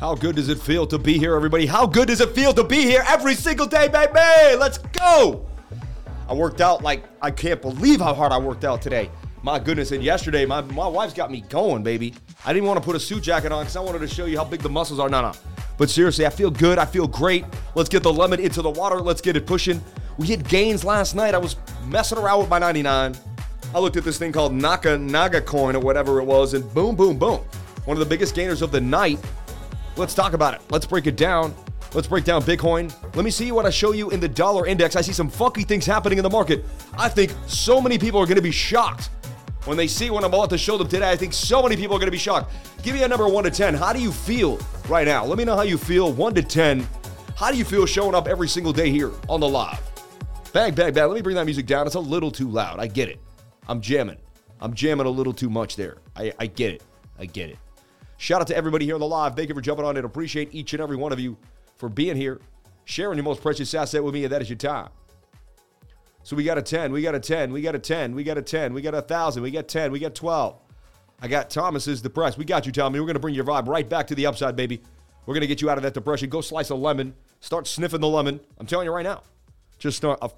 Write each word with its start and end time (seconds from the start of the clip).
How 0.00 0.14
good 0.14 0.36
does 0.36 0.48
it 0.48 0.58
feel 0.58 0.86
to 0.86 0.98
be 0.98 1.18
here, 1.18 1.34
everybody? 1.34 1.66
How 1.66 1.84
good 1.84 2.08
does 2.08 2.22
it 2.22 2.34
feel 2.34 2.54
to 2.54 2.64
be 2.64 2.80
here 2.84 3.04
every 3.06 3.34
single 3.34 3.66
day, 3.66 3.86
baby? 3.86 4.56
Let's 4.56 4.78
go. 4.78 5.46
I 6.26 6.32
worked 6.32 6.62
out 6.62 6.82
like 6.82 7.04
I 7.20 7.30
can't 7.30 7.60
believe 7.60 8.00
how 8.00 8.14
hard 8.14 8.32
I 8.32 8.38
worked 8.38 8.64
out 8.64 8.80
today. 8.80 9.10
My 9.42 9.58
goodness, 9.58 9.92
and 9.92 10.02
yesterday, 10.02 10.46
my, 10.46 10.62
my 10.62 10.86
wife's 10.86 11.12
got 11.12 11.30
me 11.30 11.42
going, 11.42 11.82
baby. 11.82 12.14
I 12.46 12.54
didn't 12.54 12.66
want 12.66 12.78
to 12.78 12.84
put 12.84 12.96
a 12.96 12.98
suit 12.98 13.22
jacket 13.22 13.52
on 13.52 13.64
because 13.64 13.76
I 13.76 13.80
wanted 13.80 13.98
to 13.98 14.08
show 14.08 14.24
you 14.24 14.38
how 14.38 14.44
big 14.44 14.62
the 14.62 14.70
muscles 14.70 14.98
are. 14.98 15.10
No, 15.10 15.20
no. 15.20 15.32
But 15.76 15.90
seriously, 15.90 16.24
I 16.24 16.30
feel 16.30 16.50
good. 16.50 16.78
I 16.78 16.86
feel 16.86 17.06
great. 17.06 17.44
Let's 17.74 17.90
get 17.90 18.02
the 18.02 18.12
lemon 18.12 18.40
into 18.40 18.62
the 18.62 18.70
water. 18.70 19.02
Let's 19.02 19.20
get 19.20 19.36
it 19.36 19.46
pushing. 19.46 19.84
We 20.16 20.28
hit 20.28 20.48
gains 20.48 20.82
last 20.82 21.14
night. 21.14 21.34
I 21.34 21.38
was 21.38 21.56
messing 21.88 22.16
around 22.16 22.38
with 22.38 22.48
my 22.48 22.58
99. 22.58 23.14
I 23.74 23.78
looked 23.78 23.98
at 23.98 24.04
this 24.04 24.16
thing 24.16 24.32
called 24.32 24.54
Naka 24.54 24.96
Naga 24.96 25.42
coin 25.42 25.76
or 25.76 25.80
whatever 25.80 26.20
it 26.20 26.24
was, 26.24 26.54
and 26.54 26.72
boom, 26.72 26.96
boom, 26.96 27.18
boom. 27.18 27.44
One 27.84 27.96
of 27.96 27.98
the 27.98 28.06
biggest 28.06 28.34
gainers 28.34 28.62
of 28.62 28.72
the 28.72 28.80
night 28.80 29.18
Let's 30.00 30.14
talk 30.14 30.32
about 30.32 30.54
it. 30.54 30.62
Let's 30.70 30.86
break 30.86 31.06
it 31.06 31.18
down. 31.18 31.54
Let's 31.92 32.08
break 32.08 32.24
down 32.24 32.40
Bitcoin. 32.42 32.90
Let 33.14 33.22
me 33.22 33.30
see 33.30 33.52
what 33.52 33.66
I 33.66 33.70
show 33.70 33.92
you 33.92 34.08
in 34.08 34.18
the 34.18 34.28
dollar 34.28 34.66
index. 34.66 34.96
I 34.96 35.02
see 35.02 35.12
some 35.12 35.28
funky 35.28 35.62
things 35.62 35.84
happening 35.84 36.16
in 36.16 36.22
the 36.22 36.30
market. 36.30 36.64
I 36.96 37.10
think 37.10 37.34
so 37.46 37.82
many 37.82 37.98
people 37.98 38.18
are 38.18 38.24
going 38.24 38.36
to 38.36 38.42
be 38.42 38.50
shocked 38.50 39.10
when 39.66 39.76
they 39.76 39.86
see 39.86 40.08
what 40.08 40.24
I'm 40.24 40.32
about 40.32 40.48
to 40.50 40.58
show 40.58 40.78
them 40.78 40.88
today. 40.88 41.10
I 41.10 41.16
think 41.16 41.34
so 41.34 41.62
many 41.62 41.76
people 41.76 41.96
are 41.96 41.98
going 41.98 42.06
to 42.06 42.12
be 42.12 42.16
shocked. 42.16 42.50
Give 42.82 42.94
me 42.94 43.02
a 43.02 43.08
number 43.08 43.28
1 43.28 43.44
to 43.44 43.50
10. 43.50 43.74
How 43.74 43.92
do 43.92 44.00
you 44.00 44.10
feel 44.10 44.58
right 44.88 45.06
now? 45.06 45.22
Let 45.22 45.36
me 45.36 45.44
know 45.44 45.54
how 45.54 45.62
you 45.62 45.76
feel 45.76 46.10
1 46.10 46.34
to 46.34 46.42
10. 46.42 46.88
How 47.36 47.50
do 47.50 47.58
you 47.58 47.64
feel 47.66 47.84
showing 47.84 48.14
up 48.14 48.26
every 48.26 48.48
single 48.48 48.72
day 48.72 48.88
here 48.88 49.12
on 49.28 49.40
the 49.40 49.48
live? 49.48 49.82
Bang, 50.54 50.74
bang, 50.74 50.94
bang. 50.94 51.08
Let 51.08 51.14
me 51.14 51.20
bring 51.20 51.36
that 51.36 51.44
music 51.44 51.66
down. 51.66 51.86
It's 51.86 51.94
a 51.94 52.00
little 52.00 52.30
too 52.30 52.48
loud. 52.48 52.80
I 52.80 52.86
get 52.86 53.10
it. 53.10 53.20
I'm 53.68 53.82
jamming. 53.82 54.16
I'm 54.62 54.72
jamming 54.72 55.04
a 55.04 55.10
little 55.10 55.34
too 55.34 55.50
much 55.50 55.76
there. 55.76 55.98
I, 56.16 56.32
I 56.38 56.46
get 56.46 56.72
it. 56.72 56.82
I 57.18 57.26
get 57.26 57.50
it. 57.50 57.58
Shout 58.20 58.42
out 58.42 58.48
to 58.48 58.56
everybody 58.56 58.84
here 58.84 58.96
on 58.96 59.00
the 59.00 59.06
live. 59.06 59.34
Thank 59.34 59.48
you 59.48 59.54
for 59.54 59.62
jumping 59.62 59.86
on 59.86 59.96
and 59.96 60.04
appreciate 60.04 60.54
each 60.54 60.74
and 60.74 60.82
every 60.82 60.94
one 60.94 61.10
of 61.10 61.18
you 61.18 61.38
for 61.78 61.88
being 61.88 62.16
here, 62.16 62.38
sharing 62.84 63.16
your 63.16 63.24
most 63.24 63.40
precious 63.40 63.72
asset 63.72 64.04
with 64.04 64.12
me, 64.12 64.24
and 64.24 64.32
that 64.32 64.42
is 64.42 64.50
your 64.50 64.58
time. 64.58 64.90
So 66.22 66.36
we 66.36 66.44
got 66.44 66.58
a 66.58 66.62
10, 66.62 66.92
we 66.92 67.00
got 67.00 67.14
a 67.14 67.18
10, 67.18 67.50
we 67.50 67.62
got 67.62 67.74
a 67.74 67.78
10, 67.78 68.14
we 68.14 68.22
got 68.22 68.36
a 68.36 68.42
10, 68.42 68.74
we 68.74 68.82
got 68.82 68.92
a 68.92 68.98
1,000, 68.98 69.42
we 69.42 69.50
got 69.50 69.68
10, 69.68 69.90
we 69.90 69.98
got 69.98 70.14
12. 70.14 70.54
I 71.22 71.28
got 71.28 71.48
Thomas's 71.48 72.02
depressed. 72.02 72.36
We 72.36 72.44
got 72.44 72.66
you, 72.66 72.72
Tommy. 72.72 73.00
We're 73.00 73.06
going 73.06 73.14
to 73.14 73.20
bring 73.20 73.34
your 73.34 73.44
vibe 73.44 73.66
right 73.66 73.88
back 73.88 74.06
to 74.08 74.14
the 74.14 74.26
upside, 74.26 74.54
baby. 74.54 74.82
We're 75.24 75.32
going 75.32 75.40
to 75.40 75.46
get 75.46 75.62
you 75.62 75.70
out 75.70 75.78
of 75.78 75.82
that 75.84 75.94
depression. 75.94 76.28
Go 76.28 76.42
slice 76.42 76.68
a 76.68 76.74
lemon. 76.74 77.14
Start 77.40 77.66
sniffing 77.66 78.02
the 78.02 78.08
lemon. 78.08 78.38
I'm 78.58 78.66
telling 78.66 78.84
you 78.84 78.92
right 78.92 79.02
now. 79.02 79.22
Just 79.78 79.96
start 79.96 80.18
a, 80.20 80.28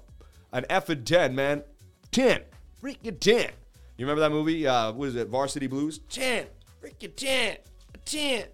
an 0.53 0.65
and 0.69 1.05
10, 1.05 1.35
man. 1.35 1.63
10. 2.11 2.43
Freaking 2.81 3.19
10. 3.19 3.51
You 3.97 4.05
remember 4.05 4.21
that 4.21 4.31
movie? 4.31 4.65
Uh, 4.65 4.93
what 4.93 5.09
is 5.09 5.15
it? 5.17 5.27
Varsity 5.27 5.67
Blues? 5.67 5.99
10. 6.07 6.45
Freaking 6.81 7.13
10 7.13 7.57
10. 8.05 8.45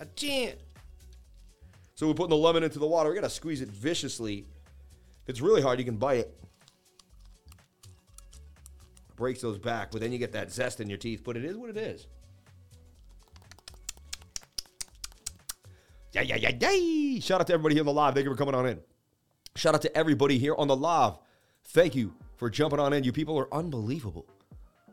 A 0.00 0.04
10. 0.04 0.54
So 1.94 2.06
we're 2.06 2.14
putting 2.14 2.30
the 2.30 2.36
lemon 2.36 2.62
into 2.62 2.78
the 2.78 2.86
water. 2.86 3.08
We 3.08 3.14
got 3.14 3.22
to 3.22 3.30
squeeze 3.30 3.62
it 3.62 3.68
viciously. 3.68 4.46
It's 5.26 5.40
really 5.40 5.62
hard, 5.62 5.78
you 5.78 5.84
can 5.84 5.96
bite 5.96 6.18
it. 6.18 6.40
Breaks 9.16 9.40
those 9.40 9.58
back, 9.58 9.90
but 9.90 10.00
then 10.00 10.12
you 10.12 10.18
get 10.18 10.32
that 10.32 10.52
zest 10.52 10.80
in 10.80 10.88
your 10.88 10.98
teeth. 10.98 11.22
But 11.24 11.36
it 11.36 11.44
is 11.44 11.56
what 11.56 11.70
it 11.70 11.76
is. 11.78 12.06
Yeah, 16.12 16.20
yeah, 16.22 16.36
yeah, 16.36 16.70
yeah. 16.70 17.20
Shout 17.20 17.40
out 17.40 17.46
to 17.46 17.54
everybody 17.54 17.74
here 17.74 17.82
on 17.82 17.86
the 17.86 17.92
live. 17.92 18.14
Thank 18.14 18.24
you 18.24 18.30
for 18.30 18.36
coming 18.36 18.54
on 18.54 18.66
in. 18.66 18.80
Shout 19.54 19.74
out 19.74 19.82
to 19.82 19.96
everybody 19.96 20.38
here 20.38 20.54
on 20.56 20.68
the 20.68 20.76
live. 20.76 21.14
Thank 21.64 21.94
you 21.94 22.14
for 22.36 22.50
jumping 22.50 22.78
on 22.78 22.92
in. 22.92 23.04
You 23.04 23.12
people 23.12 23.38
are 23.38 23.52
unbelievable. 23.52 24.26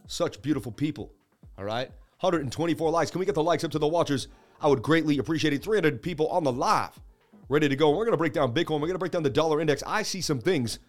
Such 0.08 0.42
beautiful 0.42 0.72
people. 0.72 1.12
All 1.58 1.66
right. 1.66 1.92
124 2.24 2.90
likes. 2.90 3.12
Can 3.12 3.20
we 3.20 3.26
get 3.26 3.36
the 3.36 3.44
likes 3.44 3.66
up 3.66 3.72
to 3.72 3.80
the 3.80 3.88
watchers? 3.88 4.30
I 4.62 4.68
would 4.68 4.82
greatly 4.82 5.18
appreciate 5.18 5.54
it. 5.54 5.62
300 5.62 6.02
people 6.02 6.30
on 6.30 6.46
the 6.46 6.54
live, 6.54 6.98
ready 7.50 7.68
to 7.68 7.76
go. 7.76 7.90
We're 7.90 8.06
going 8.06 8.12
to 8.12 8.18
break 8.18 8.32
down 8.32 8.54
Bitcoin. 8.54 8.80
We're 8.80 8.88
going 8.88 8.94
to 8.94 9.00
break 9.00 9.12
down 9.12 9.24
the 9.24 9.30
dollar 9.30 9.60
index. 9.60 9.84
I 9.86 10.04
see 10.04 10.22
some 10.22 10.40
things 10.40 10.80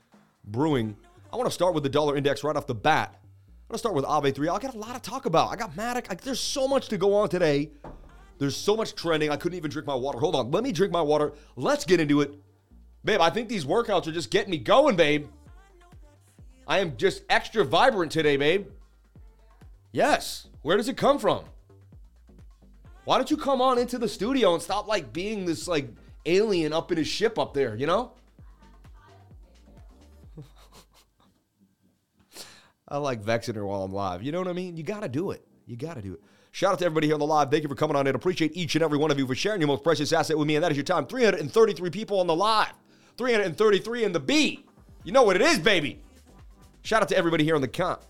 brewing. 0.45 0.97
I 1.33 1.37
want 1.37 1.49
to 1.49 1.55
start 1.55 1.75
with 1.75 1.83
the 1.83 1.89
dollar 1.89 2.17
index 2.17 2.45
right 2.45 2.55
off 2.55 2.69
the 2.69 2.75
bat. 2.75 3.17
I'm 3.17 3.69
going 3.69 3.75
to 3.75 3.79
start 3.79 3.97
with 3.97 4.05
Aave 4.05 4.33
3. 4.33 4.49
I 4.49 4.59
got 4.61 4.77
a 4.77 4.79
lot 4.79 4.95
to 4.95 5.11
talk 5.11 5.27
about. 5.27 5.51
I 5.51 5.57
got 5.57 5.75
Matic. 5.75 6.07
I, 6.09 6.15
there's 6.15 6.39
so 6.39 6.69
much 6.69 6.87
to 6.91 6.99
go 6.99 7.17
on 7.17 7.29
today. 7.29 7.73
There's 8.39 8.57
so 8.57 8.77
much 8.77 8.95
trending. 8.95 9.31
I 9.31 9.37
couldn't 9.37 9.59
even 9.59 9.73
drink 9.73 9.89
my 9.89 9.95
water. 9.97 10.21
Hold 10.21 10.37
on. 10.37 10.53
Let 10.53 10.63
me 10.63 10.71
drink 10.71 10.93
my 10.93 11.03
water. 11.03 11.33
Let's 11.57 11.85
get 11.85 11.99
into 11.99 12.21
it. 12.21 12.33
Babe, 13.05 13.21
I 13.21 13.31
think 13.31 13.49
these 13.49 13.65
workouts 13.65 14.07
are 14.07 14.13
just 14.13 14.31
getting 14.31 14.53
me 14.53 14.59
going, 14.59 14.95
babe. 14.95 15.27
I 16.69 16.79
am 16.79 16.97
just 16.97 17.25
extra 17.29 17.65
vibrant 17.65 18.13
today, 18.13 18.37
babe. 18.37 18.69
Yes. 19.91 20.47
Where 20.65 20.77
does 20.79 20.89
it 20.89 20.97
come 20.97 21.19
from? 21.19 21.45
Why 23.05 23.19
don't 23.19 23.31
you 23.31 23.37
come 23.37 23.61
on 23.61 23.79
into 23.79 23.99
the 23.99 24.09
studio 24.09 24.55
and 24.55 24.63
stop 24.63 24.89
like 24.89 25.13
being 25.13 25.45
this 25.45 25.69
like 25.69 25.91
alien 26.25 26.73
up 26.73 26.91
in 26.91 26.97
his 26.97 27.07
ship 27.07 27.39
up 27.39 27.53
there, 27.53 27.77
you 27.77 27.87
know? 27.87 28.13
I 32.89 32.97
like 32.97 33.21
vexing 33.21 33.57
her 33.57 33.67
while 33.67 33.83
I'm 33.83 33.93
live. 33.93 34.23
You 34.23 34.33
know 34.33 34.39
what 34.39 34.49
I 34.49 34.55
mean? 34.55 34.75
You 34.79 34.83
got 34.83 35.03
to 35.03 35.09
do 35.11 35.33
it. 35.33 35.47
You 35.67 35.77
got 35.77 35.97
to 35.97 36.03
do 36.03 36.15
it. 36.15 36.23
Shout 36.53 36.73
out 36.73 36.79
to 36.79 36.87
everybody 36.87 37.09
here 37.09 37.15
on 37.15 37.21
the 37.21 37.27
live. 37.27 37.51
Thank 37.51 37.63
you 37.63 37.69
for 37.69 37.75
coming 37.75 37.95
on 37.95 38.07
in. 38.07 38.15
Appreciate 38.15 38.57
each 38.57 38.75
and 38.75 38.83
every 38.83 38.97
one 38.97 39.11
of 39.11 39.19
you 39.19 39.27
for 39.27 39.35
sharing 39.35 39.61
your 39.61 39.69
most 39.69 39.85
precious 39.85 40.15
asset 40.15 40.39
with 40.39 40.49
me, 40.49 40.57
and 40.57 40.65
that 40.65 40.71
is 40.71 40.79
your 40.79 40.85
time. 40.85 41.05
333 41.07 41.91
people 41.91 42.21
on 42.21 42.27
the 42.27 42.35
live, 42.35 42.73
333 43.19 44.05
in 44.05 44.13
the 44.13 44.21
B. 44.21 44.65
You 45.03 45.13
know 45.13 45.25
what 45.25 45.37
it 45.37 45.43
is, 45.43 45.59
baby. 45.59 46.01
Shout 46.81 47.03
out 47.03 47.09
to 47.11 47.17
everybody 47.19 47.45
here 47.45 47.55
on 47.55 47.61
the 47.61 47.69
comp. 47.69 48.01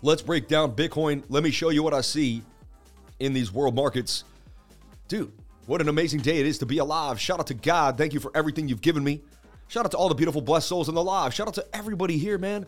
Let's 0.00 0.22
break 0.22 0.46
down 0.46 0.76
Bitcoin. 0.76 1.24
Let 1.28 1.42
me 1.42 1.50
show 1.50 1.70
you 1.70 1.82
what 1.82 1.92
I 1.92 2.02
see 2.02 2.42
in 3.18 3.32
these 3.32 3.52
world 3.52 3.74
markets. 3.74 4.22
Dude, 5.08 5.32
what 5.66 5.80
an 5.80 5.88
amazing 5.88 6.20
day 6.20 6.38
it 6.38 6.46
is 6.46 6.58
to 6.58 6.66
be 6.66 6.78
alive. 6.78 7.20
Shout 7.20 7.40
out 7.40 7.48
to 7.48 7.54
God. 7.54 7.98
Thank 7.98 8.14
you 8.14 8.20
for 8.20 8.30
everything 8.32 8.68
you've 8.68 8.80
given 8.80 9.02
me. 9.02 9.22
Shout 9.66 9.84
out 9.84 9.90
to 9.90 9.96
all 9.96 10.08
the 10.08 10.14
beautiful 10.14 10.40
blessed 10.40 10.68
souls 10.68 10.88
in 10.88 10.94
the 10.94 11.02
live. 11.02 11.34
Shout 11.34 11.48
out 11.48 11.54
to 11.54 11.66
everybody 11.72 12.16
here, 12.16 12.38
man. 12.38 12.64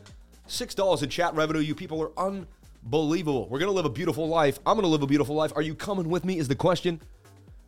$6 0.49 1.03
in 1.05 1.09
chat 1.09 1.33
revenue. 1.35 1.61
You 1.61 1.77
people 1.77 2.03
are 2.03 2.11
unbelievable. 2.19 3.49
We're 3.49 3.61
going 3.61 3.71
to 3.71 3.77
live 3.77 3.85
a 3.85 3.91
beautiful 3.91 4.27
life. 4.27 4.59
I'm 4.67 4.75
going 4.75 4.83
to 4.83 4.89
live 4.89 5.03
a 5.03 5.07
beautiful 5.07 5.37
life. 5.37 5.53
Are 5.55 5.63
you 5.63 5.77
coming 5.77 6.09
with 6.09 6.25
me? 6.25 6.39
Is 6.39 6.49
the 6.49 6.57
question. 6.57 7.01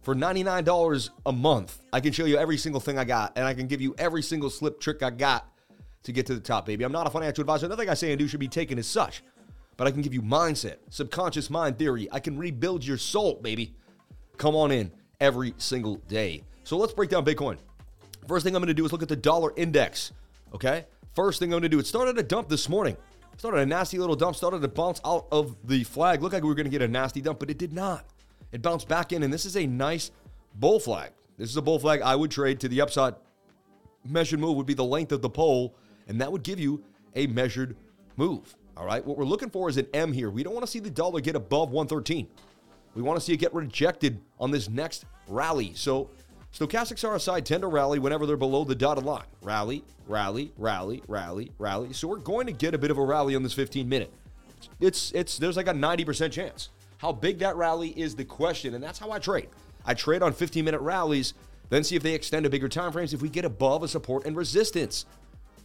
For 0.03 0.17
$99 0.17 1.11
a 1.27 1.33
month, 1.33 1.81
I 1.93 2.00
can 2.00 2.12
show 2.12 2.25
you 2.25 2.37
every 2.37 2.59
single 2.59 2.81
thing 2.81 2.99
I 2.99 3.05
got, 3.05 3.34
and 3.37 3.47
I 3.47 3.55
can 3.55 3.69
give 3.69 3.81
you 3.81 3.94
every 3.99 4.23
single 4.23 4.50
slip 4.50 4.81
trick 4.81 5.05
I 5.05 5.11
got 5.11 5.49
to 6.03 6.11
get 6.11 6.27
to 6.27 6.34
the 6.34 6.41
top, 6.41 6.67
baby. 6.67 6.83
I'm 6.83 6.91
not 6.91 7.06
a 7.06 7.11
financial 7.11 7.43
advisor. 7.43 7.69
Nothing 7.69 7.89
I 7.89 7.94
say 7.94 8.11
and 8.11 8.19
do 8.19 8.27
should 8.27 8.41
be 8.41 8.49
taken 8.49 8.81
as 8.81 8.89
such 8.89 9.23
but 9.82 9.88
I 9.88 9.91
can 9.91 10.03
give 10.03 10.15
you 10.15 10.22
mindset, 10.22 10.76
subconscious 10.91 11.50
mind 11.50 11.76
theory. 11.76 12.06
I 12.12 12.20
can 12.20 12.38
rebuild 12.38 12.84
your 12.84 12.98
soul, 12.98 13.41
baby. 13.43 13.75
Come 14.37 14.54
on 14.54 14.70
in 14.70 14.93
every 15.19 15.54
single 15.56 15.97
day. 16.06 16.44
So 16.62 16.76
let's 16.76 16.93
break 16.93 17.10
down 17.10 17.25
Bitcoin. 17.25 17.59
First 18.28 18.44
thing 18.44 18.54
I'm 18.54 18.62
going 18.62 18.69
to 18.69 18.75
do 18.75 18.84
is 18.84 18.93
look 18.93 19.03
at 19.03 19.09
the 19.09 19.16
dollar 19.16 19.53
index. 19.56 20.12
Okay. 20.54 20.87
First 21.16 21.41
thing 21.41 21.48
I'm 21.48 21.54
going 21.54 21.62
to 21.65 21.69
do, 21.69 21.81
it 21.81 21.88
started 21.88 22.16
a 22.16 22.22
dump 22.22 22.48
this 22.48 22.69
morning. 22.69 22.97
Started 23.38 23.59
a 23.59 23.66
nasty 23.66 23.98
little 23.98 24.15
dump, 24.15 24.37
started 24.37 24.62
to 24.62 24.69
bounce 24.69 25.00
out 25.04 25.26
of 25.32 25.56
the 25.66 25.82
flag. 25.82 26.22
Looked 26.22 26.34
like 26.34 26.44
we 26.44 26.49
were 26.49 26.54
going 26.54 26.66
to 26.66 26.70
get 26.70 26.82
a 26.82 26.87
nasty 26.87 27.20
dump, 27.20 27.41
but 27.41 27.50
it 27.50 27.59
did 27.59 27.72
not. 27.72 28.06
It 28.53 28.62
bounced 28.62 28.87
back 28.87 29.10
in, 29.10 29.25
and 29.25 29.32
this 29.32 29.44
is 29.44 29.56
a 29.56 29.66
nice 29.66 30.12
bull 30.54 30.78
flag. 30.78 31.10
This 31.38 31.50
is 31.50 31.56
a 31.56 31.62
bull 31.62 31.81
flag 31.81 32.03
I 32.03 32.14
would 32.14 32.31
trade 32.31 32.60
to 32.60 32.69
the 32.69 32.82
upside. 32.82 33.16
Measured 34.09 34.38
move 34.38 34.56
would 34.59 34.66
be 34.66 34.75
the 34.75 34.84
length 34.84 35.10
of 35.10 35.22
the 35.22 35.31
pole, 35.31 35.75
and 36.06 36.20
that 36.20 36.31
would 36.31 36.44
give 36.44 36.60
you 36.60 36.84
a 37.16 37.26
measured 37.26 37.75
move. 38.16 38.54
All 38.77 38.87
right. 38.87 39.05
What 39.05 39.19
we're 39.19 39.25
looking 39.25 39.50
for 39.50 39.69
is 39.69 39.77
an 39.77 39.87
M 39.93 40.12
here. 40.12 40.31
We 40.31 40.43
don't 40.43 40.55
want 40.55 40.65
to 40.65 40.71
see 40.71 40.78
the 40.78 40.91
dollar 40.91 41.21
get 41.21 41.37
above 41.37 41.71
113. 41.71 42.27
We 42.94 43.03
want 43.03 43.19
to 43.19 43.25
see 43.25 43.33
it 43.33 43.38
get 43.38 43.55
rejected 43.55 44.21
on 44.38 44.50
this 44.50 44.69
next 44.69 45.05
rally. 45.28 45.72
So 45.75 46.10
stochastics 46.55 47.09
RSI 47.09 47.44
tend 47.44 47.62
to 47.62 47.69
rally 47.69 47.99
whenever 47.99 48.27
they're 48.27 48.37
below 48.37 48.65
the 48.65 48.75
dotted 48.75 49.05
line. 49.05 49.25
Rally, 49.43 49.84
rally, 50.06 50.53
rally, 50.56 51.03
rally, 51.09 51.53
rally. 51.59 51.93
So 51.93 52.09
we're 52.09 52.16
going 52.19 52.47
to 52.47 52.53
get 52.53 52.75
a 52.75 52.78
bit 52.78 52.91
of 52.91 52.99
a 52.99 53.05
rally 53.05 53.34
on 53.34 53.43
this 53.43 53.55
15 53.55 53.88
minute. 53.88 54.12
It's 54.81 55.12
it's 55.12 55.38
there's 55.38 55.56
like 55.56 55.69
a 55.69 55.72
90% 55.72 56.32
chance. 56.32 56.70
How 56.99 57.12
big 57.12 57.38
that 57.41 57.56
rally 57.56 57.88
is 57.88 58.14
the 58.14 58.25
question, 58.25 58.75
and 58.75 58.82
that's 58.82 58.99
how 58.99 59.11
I 59.11 59.19
trade. 59.19 59.49
I 59.85 59.94
trade 59.94 60.23
on 60.23 60.32
15 60.32 60.64
minute 60.64 60.81
rallies, 60.81 61.35
then 61.69 61.82
see 61.82 61.96
if 61.96 62.02
they 62.02 62.14
extend 62.14 62.44
to 62.44 62.50
bigger 62.50 62.69
time 62.69 62.93
frames 62.93 63.12
if 63.12 63.23
we 63.23 63.29
get 63.29 63.44
above 63.44 63.82
a 63.82 63.88
support 63.88 64.25
and 64.25 64.37
resistance. 64.37 65.05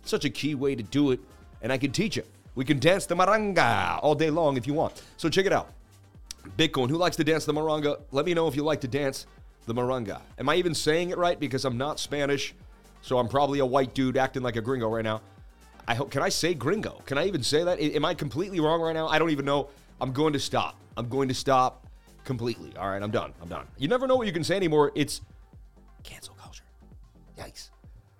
Such 0.04 0.26
a 0.26 0.30
key 0.30 0.56
way 0.56 0.74
to 0.76 0.82
do 0.82 1.12
it, 1.12 1.20
and 1.62 1.72
I 1.72 1.78
can 1.78 1.92
teach 1.92 2.18
it. 2.18 2.28
We 2.58 2.66
can 2.66 2.80
dance 2.80 3.06
the 3.06 3.16
maranga 3.16 4.00
all 4.02 4.16
day 4.16 4.32
long 4.32 4.58
if 4.58 4.66
you 4.66 4.74
want. 4.74 5.04
So 5.18 5.30
check 5.30 5.46
it 5.46 5.54
out. 5.54 5.72
Bitcoin, 6.58 6.90
who 6.90 6.98
likes 6.98 7.16
to 7.18 7.24
dance 7.24 7.46
the 7.46 7.54
maranga? 7.54 8.02
Let 8.12 8.26
me 8.26 8.34
know 8.34 8.48
if 8.48 8.56
you 8.56 8.64
like 8.64 8.82
to 8.82 8.88
dance 8.88 9.28
the 9.68 9.76
maranga. 9.76 10.22
Am 10.40 10.50
I 10.50 10.56
even 10.56 10.74
saying 10.74 11.12
it 11.12 11.20
right? 11.20 11.40
Because 11.40 11.66
I'm 11.66 11.78
not 11.78 12.00
Spanish, 12.00 12.56
so 13.04 13.20
I'm 13.20 13.28
probably 13.28 13.60
a 13.60 13.66
white 13.66 13.94
dude 13.94 14.18
acting 14.18 14.42
like 14.42 14.56
a 14.56 14.62
gringo 14.62 14.90
right 14.90 15.04
now. 15.04 15.22
I 15.88 15.94
hope. 15.94 16.10
Can 16.10 16.24
I 16.24 16.30
say 16.30 16.56
gringo? 16.56 17.00
Can 17.06 17.20
I 17.20 17.28
even 17.28 17.44
say 17.44 17.64
that? 17.64 17.80
Am 17.80 18.04
I 18.04 18.16
completely 18.16 18.60
wrong 18.60 18.82
right 18.82 18.94
now? 18.94 19.08
I 19.08 19.20
don't 19.20 19.30
even 19.30 19.46
know. 19.46 19.70
I'm 20.02 20.12
going 20.12 20.34
to 20.34 20.40
stop. 20.40 20.80
I'm 20.98 21.10
going 21.10 21.28
to 21.28 21.36
stop 21.36 21.86
completely. 22.24 22.76
All 22.76 22.90
right, 22.90 23.04
I'm 23.04 23.12
done. 23.12 23.34
I'm 23.40 23.50
done. 23.50 23.68
You 23.78 23.88
never 23.88 24.08
know 24.08 24.16
what 24.16 24.26
you 24.26 24.34
can 24.34 24.44
say 24.44 24.56
anymore. 24.56 24.92
It's 24.96 25.22
cancel 26.02 26.34
culture. 26.34 26.64
Yikes. 27.38 27.70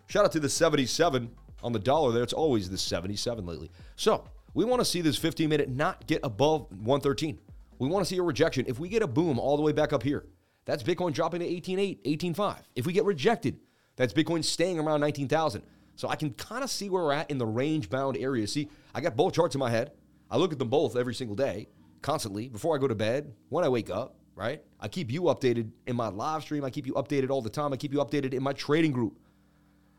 Shout 0.06 0.26
out 0.26 0.32
to 0.34 0.40
the 0.40 0.48
77 0.48 1.32
on 1.64 1.74
the 1.74 1.80
dollar 1.80 2.12
there. 2.12 2.24
It's 2.24 2.34
always 2.34 2.70
the 2.70 2.78
77 2.78 3.46
lately. 3.46 3.72
So 3.96 4.26
We 4.58 4.66
want 4.66 4.82
to 4.82 4.86
see 4.86 5.02
this 5.02 5.18
15 5.18 5.50
minute 5.50 5.70
not 5.70 6.08
get 6.08 6.22
above 6.24 6.62
113. 6.72 7.38
We 7.78 7.88
want 7.88 8.04
to 8.04 8.10
see 8.10 8.18
a 8.18 8.24
rejection. 8.24 8.66
If 8.68 8.80
we 8.80 8.90
get 8.90 9.04
a 9.04 9.08
boom 9.08 9.38
all 9.38 9.56
the 9.56 9.62
way 9.62 9.72
back 9.72 9.94
up 9.94 10.02
here, 10.02 10.26
that's 10.66 10.82
Bitcoin 10.82 11.14
dropping 11.14 11.42
to 11.42 11.46
18.8, 11.46 12.02
18.5. 12.20 12.58
If 12.76 12.88
we 12.88 12.94
get 12.94 13.06
rejected, 13.06 13.60
that's 13.98 14.14
Bitcoin 14.14 14.44
staying 14.44 14.80
around 14.80 15.02
19,000. 15.02 15.62
So 15.96 16.10
I 16.10 16.16
can 16.16 16.32
kind 16.34 16.64
of 16.64 16.72
see 16.72 16.90
where 16.90 17.04
we're 17.04 17.14
at 17.14 17.30
in 17.30 17.38
the 17.38 17.46
range 17.46 17.88
bound 17.92 18.18
area. 18.18 18.48
See, 18.48 18.68
I 18.96 19.02
got 19.02 19.16
both 19.16 19.34
charts 19.34 19.54
in 19.54 19.60
my 19.60 19.70
head. 19.70 19.92
I 20.32 20.38
look 20.38 20.52
at 20.52 20.58
them 20.58 20.70
both 20.70 20.96
every 20.96 21.14
single 21.14 21.36
day, 21.36 21.68
constantly, 22.02 22.50
before 22.50 22.76
I 22.76 22.80
go 22.80 22.88
to 22.88 22.96
bed, 22.96 23.32
when 23.50 23.64
I 23.64 23.70
wake 23.70 23.92
up, 23.92 24.16
right? 24.36 24.64
I 24.80 24.88
keep 24.88 25.12
you 25.12 25.22
updated 25.24 25.70
in 25.86 25.96
my 25.96 26.08
live 26.08 26.42
stream. 26.42 26.64
I 26.64 26.72
keep 26.72 26.88
you 26.88 26.94
updated 26.94 27.30
all 27.30 27.44
the 27.44 27.50
time. 27.52 27.74
I 27.74 27.78
keep 27.78 27.94
you 27.94 28.00
updated 28.00 28.34
in 28.34 28.42
my 28.42 28.54
trading 28.54 28.92
group. 28.92 29.20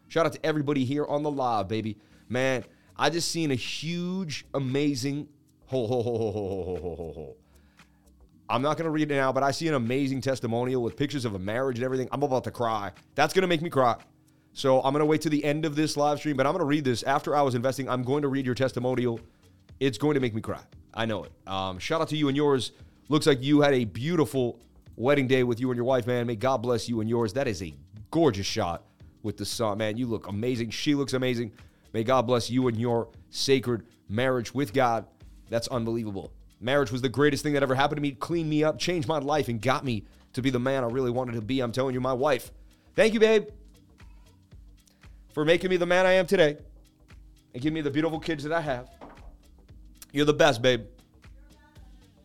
Shout 0.08 0.26
out 0.26 0.32
to 0.32 0.44
everybody 0.44 0.84
here 0.84 1.04
on 1.06 1.22
the 1.22 1.30
live, 1.30 1.68
baby. 1.68 1.98
Man, 2.28 2.64
I 2.96 3.10
just 3.10 3.30
seen 3.30 3.50
a 3.50 3.54
huge, 3.54 4.44
amazing. 4.54 5.28
Ho, 5.66 5.86
ho, 5.86 6.02
ho, 6.02 6.18
ho, 6.18 6.32
ho, 6.32 6.42
ho, 6.52 6.76
ho, 6.76 6.96
ho, 6.96 7.12
ho. 7.14 7.36
I'm 8.50 8.62
not 8.62 8.78
going 8.78 8.86
to 8.86 8.90
read 8.90 9.10
it 9.10 9.14
now, 9.14 9.30
but 9.30 9.42
I 9.42 9.50
see 9.50 9.68
an 9.68 9.74
amazing 9.74 10.22
testimonial 10.22 10.82
with 10.82 10.96
pictures 10.96 11.26
of 11.26 11.34
a 11.34 11.38
marriage 11.38 11.76
and 11.76 11.84
everything. 11.84 12.08
I'm 12.10 12.22
about 12.22 12.44
to 12.44 12.50
cry. 12.50 12.92
That's 13.14 13.34
going 13.34 13.42
to 13.42 13.48
make 13.48 13.60
me 13.60 13.68
cry. 13.68 13.96
So 14.54 14.78
I'm 14.78 14.92
going 14.92 15.00
to 15.00 15.06
wait 15.06 15.20
to 15.22 15.28
the 15.28 15.44
end 15.44 15.66
of 15.66 15.76
this 15.76 15.96
live 15.96 16.18
stream, 16.18 16.36
but 16.36 16.46
I'm 16.46 16.52
going 16.52 16.60
to 16.60 16.66
read 16.66 16.84
this 16.84 17.02
after 17.02 17.36
I 17.36 17.42
was 17.42 17.54
investing. 17.54 17.88
I'm 17.88 18.02
going 18.02 18.22
to 18.22 18.28
read 18.28 18.46
your 18.46 18.54
testimonial. 18.54 19.20
It's 19.78 19.98
going 19.98 20.14
to 20.14 20.20
make 20.20 20.34
me 20.34 20.40
cry. 20.40 20.60
I 20.94 21.04
know 21.04 21.24
it. 21.24 21.32
Um, 21.46 21.78
shout 21.78 22.00
out 22.00 22.08
to 22.08 22.16
you 22.16 22.28
and 22.28 22.36
yours. 22.36 22.72
Looks 23.10 23.26
like 23.26 23.42
you 23.42 23.60
had 23.60 23.74
a 23.74 23.84
beautiful 23.84 24.58
wedding 24.96 25.28
day 25.28 25.44
with 25.44 25.60
you 25.60 25.70
and 25.70 25.76
your 25.76 25.84
wife, 25.84 26.06
man. 26.06 26.26
May 26.26 26.36
God 26.36 26.62
bless 26.62 26.88
you 26.88 27.00
and 27.00 27.08
yours. 27.08 27.34
That 27.34 27.46
is 27.46 27.62
a 27.62 27.74
gorgeous 28.10 28.46
shot 28.46 28.87
with 29.22 29.36
the 29.36 29.44
sun, 29.44 29.78
man. 29.78 29.96
You 29.96 30.06
look 30.06 30.28
amazing. 30.28 30.70
She 30.70 30.94
looks 30.94 31.12
amazing. 31.12 31.52
May 31.92 32.04
God 32.04 32.26
bless 32.26 32.50
you 32.50 32.68
and 32.68 32.76
your 32.76 33.08
sacred 33.30 33.84
marriage 34.08 34.54
with 34.54 34.72
God. 34.72 35.06
That's 35.48 35.68
unbelievable. 35.68 36.32
Marriage 36.60 36.90
was 36.90 37.02
the 37.02 37.08
greatest 37.08 37.42
thing 37.42 37.52
that 37.54 37.62
ever 37.62 37.74
happened 37.74 37.98
to 37.98 38.02
me, 38.02 38.12
cleaned 38.12 38.50
me 38.50 38.64
up, 38.64 38.78
changed 38.78 39.08
my 39.08 39.18
life, 39.18 39.48
and 39.48 39.60
got 39.60 39.84
me 39.84 40.04
to 40.32 40.42
be 40.42 40.50
the 40.50 40.58
man 40.58 40.84
I 40.84 40.88
really 40.88 41.10
wanted 41.10 41.32
to 41.32 41.40
be. 41.40 41.60
I'm 41.60 41.72
telling 41.72 41.94
you, 41.94 42.00
my 42.00 42.12
wife. 42.12 42.50
Thank 42.94 43.14
you, 43.14 43.20
babe, 43.20 43.46
for 45.32 45.44
making 45.44 45.70
me 45.70 45.76
the 45.76 45.86
man 45.86 46.04
I 46.04 46.12
am 46.12 46.26
today 46.26 46.58
and 47.54 47.62
giving 47.62 47.74
me 47.74 47.80
the 47.80 47.90
beautiful 47.90 48.18
kids 48.18 48.42
that 48.42 48.52
I 48.52 48.60
have. 48.60 48.90
You're 50.12 50.24
the 50.24 50.34
best, 50.34 50.60
babe. 50.60 50.84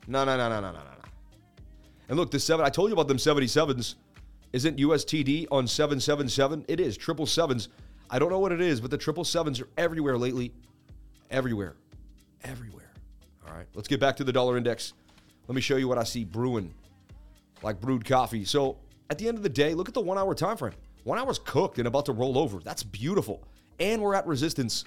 No, 0.08 0.26
no, 0.26 0.36
no, 0.36 0.50
no, 0.50 0.60
no, 0.62 0.72
no, 0.72 0.80
no. 0.80 0.90
And 2.10 2.18
look, 2.18 2.32
the 2.32 2.40
seven, 2.40 2.66
I 2.66 2.70
told 2.70 2.90
you 2.90 2.94
about 2.94 3.08
them 3.08 3.18
77s. 3.18 3.96
Isn't 4.54 4.78
USDT 4.78 5.48
on 5.52 5.68
777? 5.68 6.66
It 6.68 6.80
is, 6.80 6.96
triple 6.96 7.26
sevens. 7.26 7.70
I 8.10 8.20
don't 8.20 8.30
know 8.30 8.40
what 8.40 8.52
it 8.52 8.62
is, 8.62 8.80
but 8.80 8.92
the 8.92 8.98
triple 8.98 9.24
sevens 9.24 9.60
are 9.60 9.68
everywhere 9.78 10.18
lately. 10.18 10.54
Everywhere. 11.32 11.76
Everywhere. 12.44 12.92
All 13.48 13.56
right, 13.56 13.68
let's 13.74 13.88
get 13.88 14.00
back 14.00 14.16
to 14.18 14.24
the 14.24 14.32
dollar 14.32 14.58
index. 14.58 14.94
Let 15.48 15.56
me 15.56 15.62
show 15.62 15.76
you 15.76 15.88
what 15.88 15.98
I 15.98 16.04
see 16.04 16.24
brewing 16.24 16.74
like 17.64 17.82
brewed 17.82 18.06
coffee. 18.06 18.46
So 18.46 18.78
at 19.10 19.18
the 19.18 19.28
end 19.28 19.38
of 19.38 19.44
the 19.44 19.50
day, 19.50 19.74
look 19.74 19.88
at 19.88 19.94
the 19.94 20.02
one 20.02 20.18
hour 20.18 20.36
time 20.36 20.58
frame. 20.58 20.74
One 21.04 21.18
hour's 21.18 21.40
cooked 21.40 21.80
and 21.80 21.88
about 21.88 22.06
to 22.06 22.14
roll 22.14 22.38
over. 22.38 22.60
That's 22.60 22.84
beautiful. 22.84 23.44
And 23.80 24.02
we're 24.02 24.16
at 24.16 24.28
resistance. 24.28 24.86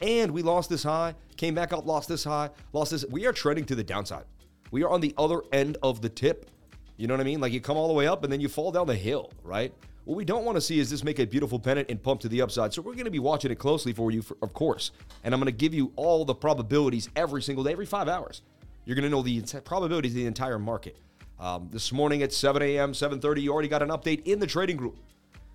And 0.00 0.30
we 0.30 0.42
lost 0.42 0.68
this 0.68 0.82
high, 0.82 1.14
came 1.36 1.54
back 1.54 1.72
up, 1.72 1.86
lost 1.86 2.08
this 2.08 2.22
high, 2.22 2.50
lost 2.74 2.90
this. 2.90 3.04
We 3.06 3.26
are 3.26 3.32
trending 3.32 3.64
to 3.66 3.74
the 3.74 3.82
downside. 3.82 4.24
We 4.70 4.82
are 4.84 4.90
on 4.90 5.00
the 5.00 5.14
other 5.16 5.40
end 5.52 5.78
of 5.82 6.02
the 6.02 6.08
tip. 6.08 6.50
You 6.96 7.06
know 7.06 7.14
what 7.14 7.20
I 7.20 7.24
mean? 7.24 7.40
Like 7.40 7.52
you 7.52 7.60
come 7.60 7.76
all 7.76 7.88
the 7.88 7.94
way 7.94 8.06
up 8.06 8.24
and 8.24 8.32
then 8.32 8.40
you 8.40 8.48
fall 8.48 8.72
down 8.72 8.86
the 8.86 8.94
hill, 8.94 9.32
right? 9.42 9.72
What 10.04 10.16
we 10.16 10.24
don't 10.24 10.44
want 10.44 10.56
to 10.56 10.60
see 10.60 10.78
is 10.78 10.88
this 10.88 11.02
make 11.02 11.18
a 11.18 11.26
beautiful 11.26 11.58
pennant 11.58 11.90
and 11.90 12.02
pump 12.02 12.20
to 12.20 12.28
the 12.28 12.40
upside. 12.40 12.72
So 12.72 12.80
we're 12.80 12.92
going 12.92 13.06
to 13.06 13.10
be 13.10 13.18
watching 13.18 13.50
it 13.50 13.58
closely 13.58 13.92
for 13.92 14.10
you, 14.10 14.22
for, 14.22 14.36
of 14.40 14.52
course. 14.52 14.92
And 15.24 15.34
I'm 15.34 15.40
going 15.40 15.52
to 15.52 15.56
give 15.56 15.74
you 15.74 15.92
all 15.96 16.24
the 16.24 16.34
probabilities 16.34 17.08
every 17.16 17.42
single 17.42 17.64
day, 17.64 17.72
every 17.72 17.86
five 17.86 18.08
hours. 18.08 18.42
You're 18.84 18.94
going 18.94 19.02
to 19.02 19.10
know 19.10 19.22
the 19.22 19.42
probabilities 19.62 20.12
of 20.12 20.16
the 20.16 20.26
entire 20.26 20.60
market. 20.60 20.96
Um, 21.38 21.68
this 21.70 21.92
morning 21.92 22.22
at 22.22 22.32
7 22.32 22.62
a.m., 22.62 22.92
7:30, 22.92 23.42
you 23.42 23.52
already 23.52 23.68
got 23.68 23.82
an 23.82 23.90
update 23.90 24.22
in 24.24 24.38
the 24.38 24.46
trading 24.46 24.76
group 24.76 24.96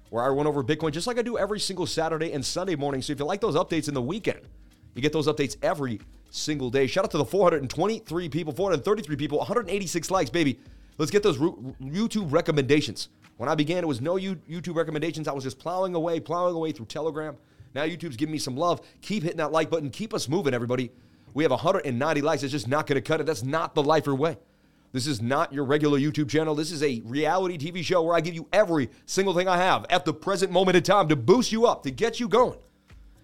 where 0.09 0.23
I 0.23 0.29
went 0.29 0.47
over 0.47 0.63
Bitcoin 0.63 0.91
just 0.91 1.07
like 1.07 1.17
I 1.17 1.21
do 1.21 1.37
every 1.37 1.59
single 1.59 1.87
Saturday 1.87 2.33
and 2.33 2.45
Sunday 2.45 2.75
morning. 2.75 3.01
So 3.01 3.13
if 3.13 3.19
you 3.19 3.25
like 3.25 3.41
those 3.41 3.55
updates 3.55 3.87
in 3.87 3.93
the 3.93 4.01
weekend, 4.01 4.41
you 4.93 5.01
get 5.01 5.13
those 5.13 5.27
updates 5.27 5.55
every 5.63 6.01
single 6.29 6.69
day. 6.69 6.85
Shout 6.87 7.05
out 7.05 7.11
to 7.11 7.17
the 7.17 7.25
423 7.25 8.29
people, 8.29 8.53
433 8.53 9.15
people, 9.15 9.37
186 9.39 10.11
likes, 10.11 10.29
baby. 10.29 10.59
Let's 10.97 11.11
get 11.11 11.23
those 11.23 11.37
YouTube 11.37 12.31
recommendations. 12.31 13.09
When 13.37 13.49
I 13.49 13.55
began, 13.55 13.79
it 13.79 13.87
was 13.87 14.01
no 14.01 14.15
YouTube 14.15 14.75
recommendations. 14.75 15.27
I 15.27 15.31
was 15.31 15.43
just 15.43 15.57
plowing 15.57 15.95
away, 15.95 16.19
plowing 16.19 16.55
away 16.55 16.71
through 16.71 16.85
Telegram. 16.85 17.35
Now 17.73 17.83
YouTube's 17.83 18.17
giving 18.17 18.33
me 18.33 18.37
some 18.37 18.55
love. 18.55 18.81
Keep 19.01 19.23
hitting 19.23 19.37
that 19.37 19.51
like 19.51 19.69
button. 19.69 19.89
Keep 19.89 20.13
us 20.13 20.29
moving, 20.29 20.53
everybody. 20.53 20.91
We 21.33 21.43
have 21.43 21.51
190 21.51 22.21
likes. 22.21 22.43
It's 22.43 22.51
just 22.51 22.67
not 22.67 22.85
going 22.85 22.97
to 22.97 23.01
cut 23.01 23.19
it. 23.19 23.25
That's 23.25 23.43
not 23.43 23.73
the 23.73 23.81
lifer 23.81 24.13
way. 24.13 24.37
This 24.91 25.07
is 25.07 25.21
not 25.21 25.53
your 25.53 25.63
regular 25.63 25.97
YouTube 25.97 26.29
channel. 26.29 26.53
This 26.53 26.71
is 26.71 26.83
a 26.83 27.01
reality 27.05 27.57
TV 27.57 27.81
show 27.81 28.03
where 28.03 28.15
I 28.15 28.19
give 28.19 28.35
you 28.35 28.47
every 28.51 28.89
single 29.05 29.33
thing 29.33 29.47
I 29.47 29.55
have 29.55 29.85
at 29.89 30.03
the 30.03 30.13
present 30.13 30.51
moment 30.51 30.75
in 30.75 30.83
time 30.83 31.07
to 31.07 31.15
boost 31.15 31.53
you 31.53 31.65
up, 31.65 31.83
to 31.83 31.91
get 31.91 32.19
you 32.19 32.27
going. 32.27 32.59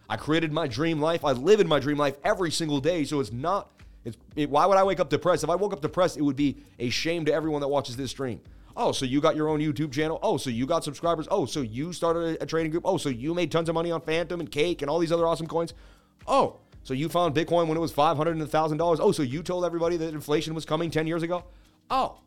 I 0.09 0.15
created 0.15 0.53
my 0.53 0.67
dream 0.67 1.01
life. 1.01 1.25
I 1.25 1.33
live 1.33 1.59
in 1.59 1.67
my 1.67 1.79
dream 1.79 1.97
life 1.97 2.15
every 2.23 2.51
single 2.51 2.79
day. 2.79 3.03
So 3.03 3.19
it's 3.19 3.33
not, 3.33 3.69
it's, 4.05 4.17
it, 4.35 4.49
why 4.49 4.65
would 4.65 4.77
I 4.77 4.83
wake 4.83 4.99
up 4.99 5.09
depressed? 5.09 5.43
If 5.43 5.49
I 5.49 5.55
woke 5.55 5.73
up 5.73 5.81
depressed, 5.81 6.17
it 6.17 6.21
would 6.21 6.35
be 6.35 6.57
a 6.79 6.89
shame 6.89 7.25
to 7.25 7.33
everyone 7.33 7.61
that 7.61 7.67
watches 7.67 7.97
this 7.97 8.11
stream. 8.11 8.41
Oh, 8.75 8.91
so 8.91 9.05
you 9.05 9.19
got 9.19 9.35
your 9.35 9.49
own 9.49 9.59
YouTube 9.59 9.91
channel? 9.91 10.19
Oh, 10.21 10.37
so 10.37 10.49
you 10.49 10.65
got 10.65 10.83
subscribers? 10.83 11.27
Oh, 11.31 11.45
so 11.45 11.61
you 11.61 11.91
started 11.93 12.39
a, 12.39 12.43
a 12.43 12.45
trading 12.45 12.71
group? 12.71 12.83
Oh, 12.85 12.97
so 12.97 13.09
you 13.09 13.33
made 13.33 13.51
tons 13.51 13.69
of 13.69 13.75
money 13.75 13.91
on 13.91 14.01
Fantom 14.01 14.39
and 14.39 14.51
Cake 14.51 14.81
and 14.81 14.89
all 14.89 14.99
these 14.99 15.11
other 15.11 15.27
awesome 15.27 15.47
coins? 15.47 15.73
Oh, 16.27 16.57
so 16.83 16.93
you 16.93 17.09
found 17.09 17.35
Bitcoin 17.35 17.67
when 17.67 17.75
it 17.75 17.81
was 17.81 17.91
500 17.91 18.37
and 18.37 18.47
$1,000? 18.47 18.97
Oh, 19.01 19.11
so 19.11 19.23
you 19.23 19.43
told 19.43 19.65
everybody 19.65 19.97
that 19.97 20.13
inflation 20.13 20.53
was 20.53 20.63
coming 20.63 20.91
10 20.91 21.07
years 21.07 21.23
ago? 21.23 21.43
Oh, 21.89 22.19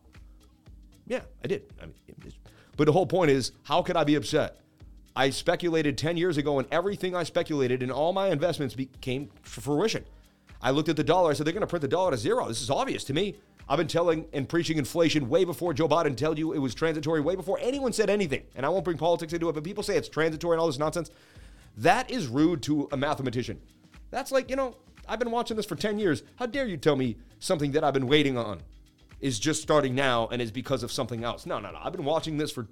yeah, 1.06 1.20
I 1.42 1.46
did. 1.46 1.72
I 1.80 1.86
mean, 1.86 1.94
but 2.76 2.84
the 2.84 2.92
whole 2.92 3.06
point 3.06 3.30
is, 3.30 3.52
how 3.62 3.82
could 3.82 3.96
I 3.96 4.04
be 4.04 4.16
upset? 4.16 4.60
I 5.14 5.30
speculated 5.30 5.98
10 5.98 6.16
years 6.16 6.36
ago, 6.36 6.58
and 6.58 6.68
everything 6.70 7.14
I 7.14 7.24
speculated 7.24 7.82
in 7.82 7.90
all 7.90 8.12
my 8.12 8.28
investments 8.28 8.74
became 8.74 9.30
fruition. 9.42 10.04
I 10.62 10.70
looked 10.70 10.88
at 10.88 10.96
the 10.96 11.04
dollar. 11.04 11.30
I 11.30 11.34
said, 11.34 11.46
they're 11.46 11.52
going 11.52 11.62
to 11.62 11.66
print 11.66 11.82
the 11.82 11.88
dollar 11.88 12.10
to 12.10 12.16
zero. 12.16 12.48
This 12.48 12.60
is 12.60 12.70
obvious 12.70 13.04
to 13.04 13.14
me. 13.14 13.36
I've 13.68 13.78
been 13.78 13.86
telling 13.86 14.26
and 14.32 14.48
preaching 14.48 14.78
inflation 14.78 15.28
way 15.28 15.44
before 15.44 15.72
Joe 15.72 15.88
Biden 15.88 16.16
told 16.16 16.38
you 16.38 16.52
it 16.52 16.58
was 16.58 16.74
transitory, 16.74 17.20
way 17.20 17.36
before 17.36 17.58
anyone 17.60 17.92
said 17.92 18.10
anything. 18.10 18.42
And 18.56 18.66
I 18.66 18.68
won't 18.68 18.84
bring 18.84 18.98
politics 18.98 19.32
into 19.32 19.48
it, 19.48 19.52
but 19.52 19.64
people 19.64 19.82
say 19.82 19.96
it's 19.96 20.08
transitory 20.08 20.54
and 20.54 20.60
all 20.60 20.66
this 20.66 20.78
nonsense. 20.78 21.10
That 21.76 22.10
is 22.10 22.26
rude 22.26 22.62
to 22.64 22.88
a 22.92 22.96
mathematician. 22.96 23.60
That's 24.10 24.32
like, 24.32 24.50
you 24.50 24.56
know, 24.56 24.76
I've 25.08 25.20
been 25.20 25.30
watching 25.30 25.56
this 25.56 25.66
for 25.66 25.76
10 25.76 25.98
years. 25.98 26.24
How 26.36 26.46
dare 26.46 26.66
you 26.66 26.76
tell 26.76 26.96
me 26.96 27.16
something 27.38 27.72
that 27.72 27.84
I've 27.84 27.94
been 27.94 28.08
waiting 28.08 28.36
on? 28.36 28.60
is 29.20 29.38
just 29.38 29.62
starting 29.62 29.94
now 29.94 30.28
and 30.28 30.40
is 30.40 30.50
because 30.50 30.82
of 30.82 30.90
something 30.90 31.24
else. 31.24 31.46
No, 31.46 31.58
no, 31.58 31.70
no. 31.70 31.78
I've 31.82 31.92
been 31.92 32.04
watching 32.04 32.36
this 32.36 32.50
for 32.50 32.66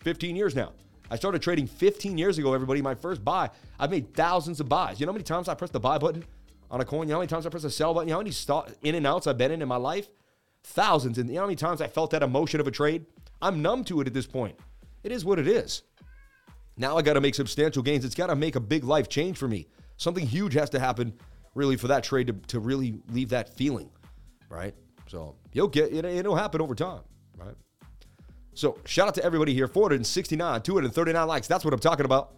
15 0.00 0.36
years 0.36 0.54
now. 0.54 0.72
I 1.10 1.16
started 1.16 1.40
trading 1.40 1.66
15 1.66 2.18
years 2.18 2.38
ago, 2.38 2.52
everybody. 2.52 2.82
My 2.82 2.94
first 2.94 3.24
buy, 3.24 3.50
I've 3.78 3.90
made 3.90 4.12
thousands 4.14 4.60
of 4.60 4.68
buys. 4.68 4.98
You 5.00 5.06
know 5.06 5.12
how 5.12 5.14
many 5.14 5.24
times 5.24 5.48
I 5.48 5.54
pressed 5.54 5.72
the 5.72 5.80
buy 5.80 5.98
button 5.98 6.24
on 6.70 6.80
a 6.80 6.84
coin? 6.84 7.06
You 7.06 7.12
know 7.12 7.16
how 7.16 7.20
many 7.20 7.28
times 7.28 7.46
I 7.46 7.50
press 7.50 7.62
the 7.62 7.70
sell 7.70 7.94
button? 7.94 8.08
You 8.08 8.12
know 8.12 8.18
how 8.18 8.22
many 8.22 8.32
stop, 8.32 8.70
in 8.82 8.94
and 8.94 9.06
outs 9.06 9.26
I've 9.26 9.38
been 9.38 9.50
in 9.50 9.62
in 9.62 9.68
my 9.68 9.76
life? 9.76 10.08
Thousands. 10.64 11.18
And 11.18 11.28
you 11.28 11.36
know 11.36 11.42
how 11.42 11.46
many 11.46 11.56
times 11.56 11.80
I 11.80 11.86
felt 11.86 12.10
that 12.10 12.22
emotion 12.22 12.60
of 12.60 12.66
a 12.66 12.70
trade? 12.70 13.06
I'm 13.40 13.62
numb 13.62 13.84
to 13.84 14.00
it 14.00 14.06
at 14.06 14.14
this 14.14 14.26
point. 14.26 14.58
It 15.02 15.12
is 15.12 15.24
what 15.24 15.38
it 15.38 15.46
is. 15.46 15.82
Now 16.76 16.96
I 16.96 17.02
got 17.02 17.14
to 17.14 17.20
make 17.20 17.34
substantial 17.34 17.82
gains. 17.82 18.04
It's 18.04 18.14
got 18.14 18.26
to 18.26 18.36
make 18.36 18.56
a 18.56 18.60
big 18.60 18.84
life 18.84 19.08
change 19.08 19.38
for 19.38 19.48
me. 19.48 19.68
Something 19.96 20.26
huge 20.26 20.54
has 20.54 20.68
to 20.70 20.78
happen, 20.78 21.14
really, 21.54 21.76
for 21.76 21.88
that 21.88 22.04
trade 22.04 22.26
to, 22.26 22.32
to 22.48 22.60
really 22.60 23.00
leave 23.10 23.30
that 23.30 23.48
feeling, 23.48 23.88
right? 24.48 24.74
So 25.06 25.36
you'll 25.52 25.68
get 25.68 25.92
it, 25.92 26.04
it'll 26.04 26.36
happen 26.36 26.60
over 26.60 26.74
time, 26.74 27.00
right? 27.36 27.54
So 28.54 28.78
shout 28.84 29.08
out 29.08 29.14
to 29.14 29.24
everybody 29.24 29.54
here. 29.54 29.68
469, 29.68 30.62
239 30.62 31.28
likes. 31.28 31.46
That's 31.46 31.64
what 31.64 31.72
I'm 31.72 31.80
talking 31.80 32.04
about. 32.04 32.34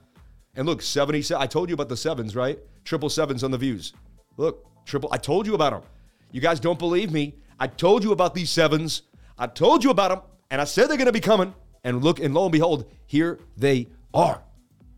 And 0.54 0.66
look, 0.66 0.82
77. 0.82 1.40
I 1.40 1.46
told 1.46 1.68
you 1.68 1.74
about 1.74 1.88
the 1.88 1.96
sevens, 1.96 2.34
right? 2.36 2.58
Triple 2.84 3.08
sevens 3.08 3.44
on 3.44 3.50
the 3.50 3.58
views. 3.58 3.92
Look, 4.38 4.64
triple. 4.86 5.10
I 5.12 5.18
told 5.18 5.46
you 5.46 5.54
about 5.54 5.72
them. 5.72 5.82
You 6.32 6.40
guys 6.40 6.60
don't 6.60 6.78
believe 6.78 7.12
me. 7.12 7.34
I 7.60 7.66
told 7.66 8.02
you 8.02 8.12
about 8.12 8.34
these 8.34 8.48
sevens. 8.48 9.02
I 9.36 9.48
told 9.48 9.84
you 9.84 9.90
about 9.90 10.08
them, 10.08 10.20
and 10.50 10.60
I 10.60 10.64
said 10.64 10.88
they're 10.88 10.96
going 10.96 11.06
to 11.06 11.12
be 11.12 11.20
coming. 11.20 11.54
And 11.84 12.02
look, 12.02 12.20
and 12.20 12.32
lo 12.32 12.44
and 12.44 12.52
behold, 12.52 12.90
here 13.06 13.38
they 13.56 13.88
are. 14.14 14.42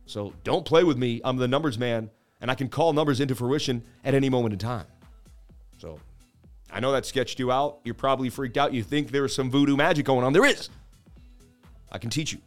So 0.06 0.32
don't 0.44 0.64
play 0.64 0.84
with 0.84 0.98
me. 0.98 1.20
I'm 1.24 1.36
the 1.36 1.48
numbers 1.48 1.78
man, 1.78 2.10
and 2.40 2.50
I 2.50 2.54
can 2.54 2.68
call 2.68 2.92
numbers 2.92 3.20
into 3.20 3.34
fruition 3.34 3.82
at 4.04 4.14
any 4.14 4.28
moment 4.28 4.52
in 4.52 4.58
time. 4.58 4.86
So 5.78 5.98
I 6.70 6.80
know 6.80 6.92
that 6.92 7.06
sketched 7.06 7.38
you 7.38 7.50
out. 7.50 7.80
You're 7.84 7.94
probably 7.94 8.28
freaked 8.28 8.56
out. 8.56 8.72
You 8.74 8.82
think 8.82 9.10
there's 9.10 9.34
some 9.34 9.50
voodoo 9.50 9.76
magic 9.76 10.04
going 10.04 10.24
on. 10.24 10.32
There 10.32 10.44
is. 10.44 10.68
I 11.90 11.98
can 11.98 12.10
teach 12.10 12.32
you. 12.32 12.40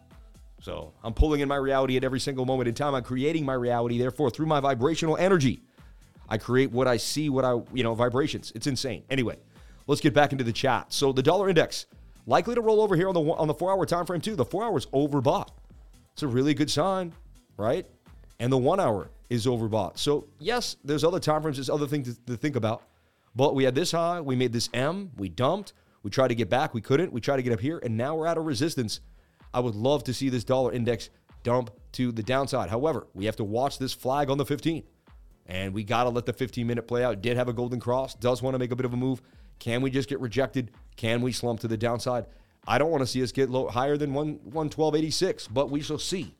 So 0.61 0.93
I'm 1.03 1.13
pulling 1.13 1.41
in 1.41 1.47
my 1.47 1.57
reality 1.57 1.97
at 1.97 2.03
every 2.03 2.19
single 2.19 2.45
moment 2.45 2.67
in 2.67 2.75
time. 2.75 2.95
I'm 2.95 3.03
creating 3.03 3.45
my 3.45 3.53
reality. 3.53 3.97
Therefore, 3.97 4.29
through 4.29 4.45
my 4.45 4.59
vibrational 4.59 5.17
energy, 5.17 5.61
I 6.29 6.37
create 6.37 6.71
what 6.71 6.87
I 6.87 6.97
see, 6.97 7.29
what 7.29 7.45
I, 7.45 7.59
you 7.73 7.83
know, 7.83 7.93
vibrations. 7.93 8.51
It's 8.55 8.67
insane. 8.67 9.03
Anyway, 9.09 9.37
let's 9.87 10.01
get 10.01 10.13
back 10.13 10.31
into 10.31 10.43
the 10.43 10.53
chat. 10.53 10.91
So 10.93 11.11
the 11.11 11.23
dollar 11.23 11.49
index 11.49 11.85
likely 12.25 12.55
to 12.55 12.61
roll 12.61 12.81
over 12.81 12.95
here 12.95 13.07
on 13.07 13.13
the 13.13 13.21
on 13.21 13.47
the 13.47 13.53
four 13.53 13.71
hour 13.71 13.85
time 13.85 14.05
frame 14.05 14.21
too. 14.21 14.35
The 14.35 14.45
four 14.45 14.63
hours 14.63 14.85
overbought. 14.87 15.49
It's 16.13 16.23
a 16.23 16.27
really 16.27 16.53
good 16.53 16.69
sign, 16.69 17.13
right? 17.57 17.85
And 18.39 18.51
the 18.51 18.57
one 18.57 18.79
hour 18.79 19.09
is 19.29 19.45
overbought. 19.47 19.97
So, 19.97 20.27
yes, 20.39 20.75
there's 20.83 21.03
other 21.03 21.19
time 21.19 21.41
frames, 21.41 21.57
there's 21.57 21.69
other 21.69 21.87
things 21.87 22.15
to, 22.15 22.25
to 22.25 22.37
think 22.37 22.55
about. 22.55 22.83
But 23.35 23.55
we 23.55 23.63
had 23.63 23.73
this 23.73 23.91
high, 23.91 24.21
we 24.21 24.35
made 24.35 24.53
this 24.53 24.69
M, 24.73 25.11
we 25.17 25.27
dumped, 25.27 25.73
we 26.03 26.11
tried 26.11 26.27
to 26.27 26.35
get 26.35 26.49
back, 26.49 26.73
we 26.73 26.81
couldn't, 26.81 27.11
we 27.11 27.19
tried 27.19 27.37
to 27.37 27.41
get 27.41 27.51
up 27.51 27.59
here, 27.59 27.79
and 27.81 27.97
now 27.97 28.15
we're 28.15 28.27
at 28.27 28.37
a 28.37 28.41
resistance. 28.41 28.99
I 29.53 29.59
would 29.59 29.75
love 29.75 30.03
to 30.05 30.13
see 30.13 30.29
this 30.29 30.43
dollar 30.43 30.71
index 30.71 31.09
dump 31.41 31.71
to 31.93 32.11
the 32.11 32.21
downside. 32.21 32.69
However, 32.69 33.07
we 33.13 33.25
have 33.25 33.35
to 33.37 33.43
watch 33.43 33.79
this 33.79 33.93
flag 33.93 34.29
on 34.29 34.37
the 34.37 34.45
15. 34.45 34.83
And 35.45 35.73
we 35.73 35.83
got 35.83 36.03
to 36.03 36.09
let 36.09 36.25
the 36.25 36.33
15 36.33 36.65
minute 36.65 36.87
play 36.87 37.03
out. 37.03 37.21
Did 37.21 37.37
have 37.37 37.49
a 37.49 37.53
golden 37.53 37.79
cross, 37.79 38.15
does 38.15 38.41
want 38.41 38.53
to 38.55 38.59
make 38.59 38.71
a 38.71 38.75
bit 38.75 38.85
of 38.85 38.93
a 38.93 38.97
move. 38.97 39.21
Can 39.59 39.81
we 39.81 39.89
just 39.89 40.09
get 40.09 40.19
rejected? 40.19 40.71
Can 40.95 41.21
we 41.21 41.31
slump 41.31 41.59
to 41.61 41.67
the 41.67 41.77
downside? 41.77 42.25
I 42.67 42.77
don't 42.77 42.91
want 42.91 43.01
to 43.01 43.07
see 43.07 43.21
us 43.21 43.31
get 43.31 43.49
low, 43.49 43.67
higher 43.67 43.97
than 43.97 44.13
1, 44.13 44.39
112.86, 44.49 45.49
but 45.51 45.69
we 45.69 45.81
shall 45.81 45.99
see. 45.99 46.35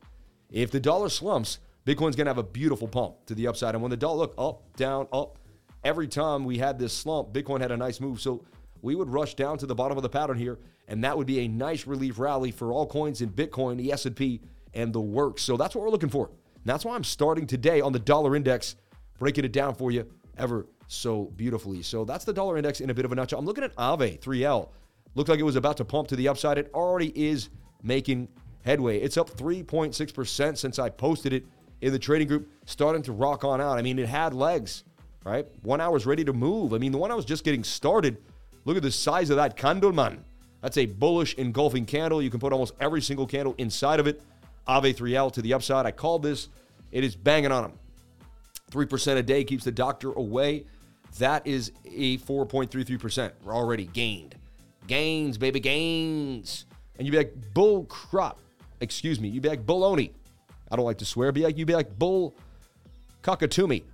If 0.50 0.70
the 0.70 0.80
dollar 0.80 1.08
slumps, 1.08 1.58
Bitcoin's 1.86 2.16
going 2.16 2.26
to 2.26 2.30
have 2.30 2.38
a 2.38 2.42
beautiful 2.42 2.88
pump 2.88 3.26
to 3.26 3.34
the 3.34 3.46
upside. 3.46 3.74
And 3.74 3.82
when 3.82 3.90
the 3.90 3.96
dollar, 3.96 4.18
look, 4.18 4.34
up, 4.38 4.76
down, 4.76 5.06
up, 5.12 5.38
every 5.84 6.08
time 6.08 6.44
we 6.44 6.58
had 6.58 6.78
this 6.78 6.96
slump, 6.96 7.32
Bitcoin 7.32 7.60
had 7.60 7.72
a 7.72 7.76
nice 7.76 8.00
move. 8.00 8.20
So 8.20 8.44
we 8.80 8.94
would 8.94 9.10
rush 9.10 9.34
down 9.34 9.58
to 9.58 9.66
the 9.66 9.74
bottom 9.74 9.98
of 9.98 10.02
the 10.02 10.08
pattern 10.08 10.38
here, 10.38 10.58
and 10.88 11.04
that 11.04 11.16
would 11.16 11.26
be 11.26 11.40
a 11.40 11.48
nice 11.48 11.86
relief 11.86 12.18
rally 12.18 12.50
for 12.50 12.72
all 12.72 12.86
coins 12.86 13.20
in 13.20 13.30
Bitcoin, 13.30 13.76
the 13.76 13.92
S&P, 13.92 14.40
and 14.72 14.92
the 14.92 15.00
works. 15.00 15.42
So 15.42 15.56
that's 15.56 15.74
what 15.74 15.84
we're 15.84 15.90
looking 15.90 16.08
for. 16.08 16.26
And 16.28 16.64
that's 16.64 16.84
why 16.84 16.94
I'm 16.94 17.04
starting 17.04 17.46
today 17.46 17.80
on 17.80 17.92
the 17.92 17.98
dollar 17.98 18.34
index, 18.34 18.76
breaking 19.18 19.44
it 19.44 19.52
down 19.52 19.74
for 19.74 19.90
you 19.90 20.06
ever 20.36 20.66
so 20.86 21.24
beautifully. 21.36 21.82
So 21.82 22.04
that's 22.04 22.24
the 22.24 22.32
dollar 22.32 22.56
index 22.56 22.80
in 22.80 22.90
a 22.90 22.94
bit 22.94 23.04
of 23.04 23.12
a 23.12 23.14
nutshell. 23.14 23.38
I'm 23.38 23.46
looking 23.46 23.64
at 23.64 23.74
Aave 23.76 24.20
3L. 24.20 24.68
Looked 25.14 25.28
like 25.28 25.38
it 25.38 25.44
was 25.44 25.56
about 25.56 25.76
to 25.78 25.84
pump 25.84 26.08
to 26.08 26.16
the 26.16 26.28
upside. 26.28 26.58
It 26.58 26.70
already 26.74 27.12
is 27.14 27.50
making 27.82 28.28
headway. 28.64 28.98
It's 28.98 29.16
up 29.16 29.30
3.6% 29.30 30.58
since 30.58 30.78
I 30.78 30.88
posted 30.90 31.32
it 31.32 31.46
in 31.80 31.92
the 31.92 31.98
trading 31.98 32.28
group, 32.28 32.48
starting 32.66 33.02
to 33.02 33.12
rock 33.12 33.44
on 33.44 33.60
out. 33.60 33.78
I 33.78 33.82
mean, 33.82 33.98
it 33.98 34.08
had 34.08 34.34
legs, 34.34 34.84
right? 35.24 35.46
One 35.62 35.80
hour's 35.80 36.06
ready 36.06 36.24
to 36.24 36.32
move. 36.32 36.72
I 36.72 36.78
mean, 36.78 36.92
the 36.92 36.98
one 36.98 37.10
I 37.10 37.14
was 37.14 37.24
just 37.24 37.44
getting 37.44 37.62
started. 37.62 38.16
Look 38.64 38.76
at 38.76 38.82
the 38.82 38.90
size 38.90 39.30
of 39.30 39.36
that 39.36 39.56
candle, 39.56 39.92
man. 39.92 40.24
That's 40.62 40.78
a 40.78 40.86
bullish 40.86 41.34
engulfing 41.34 41.84
candle. 41.84 42.22
You 42.22 42.30
can 42.30 42.40
put 42.40 42.52
almost 42.52 42.74
every 42.80 43.02
single 43.02 43.26
candle 43.26 43.54
inside 43.58 44.00
of 44.00 44.06
it. 44.06 44.22
Aave 44.66 44.96
3L 44.96 45.30
to 45.32 45.42
the 45.42 45.52
upside. 45.52 45.84
I 45.84 45.90
called 45.90 46.22
this. 46.22 46.48
It 46.90 47.04
is 47.04 47.14
banging 47.14 47.52
on 47.52 47.64
them. 47.64 47.72
3% 48.74 49.16
a 49.16 49.22
day 49.22 49.44
keeps 49.44 49.64
the 49.64 49.72
doctor 49.72 50.12
away. 50.12 50.64
That 51.18 51.46
is 51.46 51.72
a 51.84 52.18
4.33%. 52.18 53.32
We're 53.44 53.54
already 53.54 53.86
gained. 53.86 54.34
Gains, 54.86 55.38
baby, 55.38 55.60
gains. 55.60 56.66
And 56.98 57.06
you'd 57.06 57.12
be 57.12 57.18
like, 57.18 57.34
bull 57.54 57.84
crop. 57.84 58.40
Excuse 58.80 59.20
me. 59.20 59.28
You'd 59.28 59.42
be 59.42 59.48
like, 59.48 59.64
baloney. 59.64 60.10
I 60.70 60.76
don't 60.76 60.84
like 60.84 60.98
to 60.98 61.04
swear. 61.04 61.30
Be 61.32 61.42
like, 61.42 61.56
you'd 61.56 61.68
be 61.68 61.74
like, 61.74 61.98
bull 61.98 62.34
cockatoomy. 63.22 63.84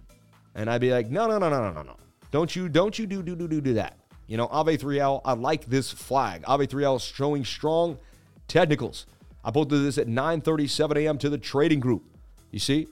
And 0.54 0.70
I'd 0.70 0.80
be 0.80 0.90
like, 0.90 1.10
no, 1.10 1.28
no, 1.28 1.38
no, 1.38 1.48
no, 1.50 1.60
no, 1.60 1.72
no, 1.72 1.82
no. 1.82 1.96
Don't 2.30 2.54
you, 2.56 2.68
don't 2.68 2.98
you 2.98 3.06
do, 3.06 3.22
do, 3.22 3.36
do, 3.36 3.46
do, 3.46 3.60
do 3.60 3.74
that. 3.74 3.98
You 4.26 4.36
know, 4.36 4.48
Aave 4.48 4.78
3L, 4.78 5.20
I 5.24 5.32
like 5.34 5.66
this 5.66 5.90
flag. 5.90 6.42
Aave 6.42 6.68
3L 6.68 6.96
is 6.96 7.02
showing 7.02 7.44
strong 7.44 7.98
technicals. 8.48 9.06
I 9.44 9.50
posted 9.50 9.82
this 9.82 9.98
at 9.98 10.06
9:37 10.06 10.96
a.m. 10.98 11.18
to 11.18 11.30
the 11.30 11.38
trading 11.38 11.80
group. 11.80 12.04
You 12.50 12.58
see? 12.58 12.88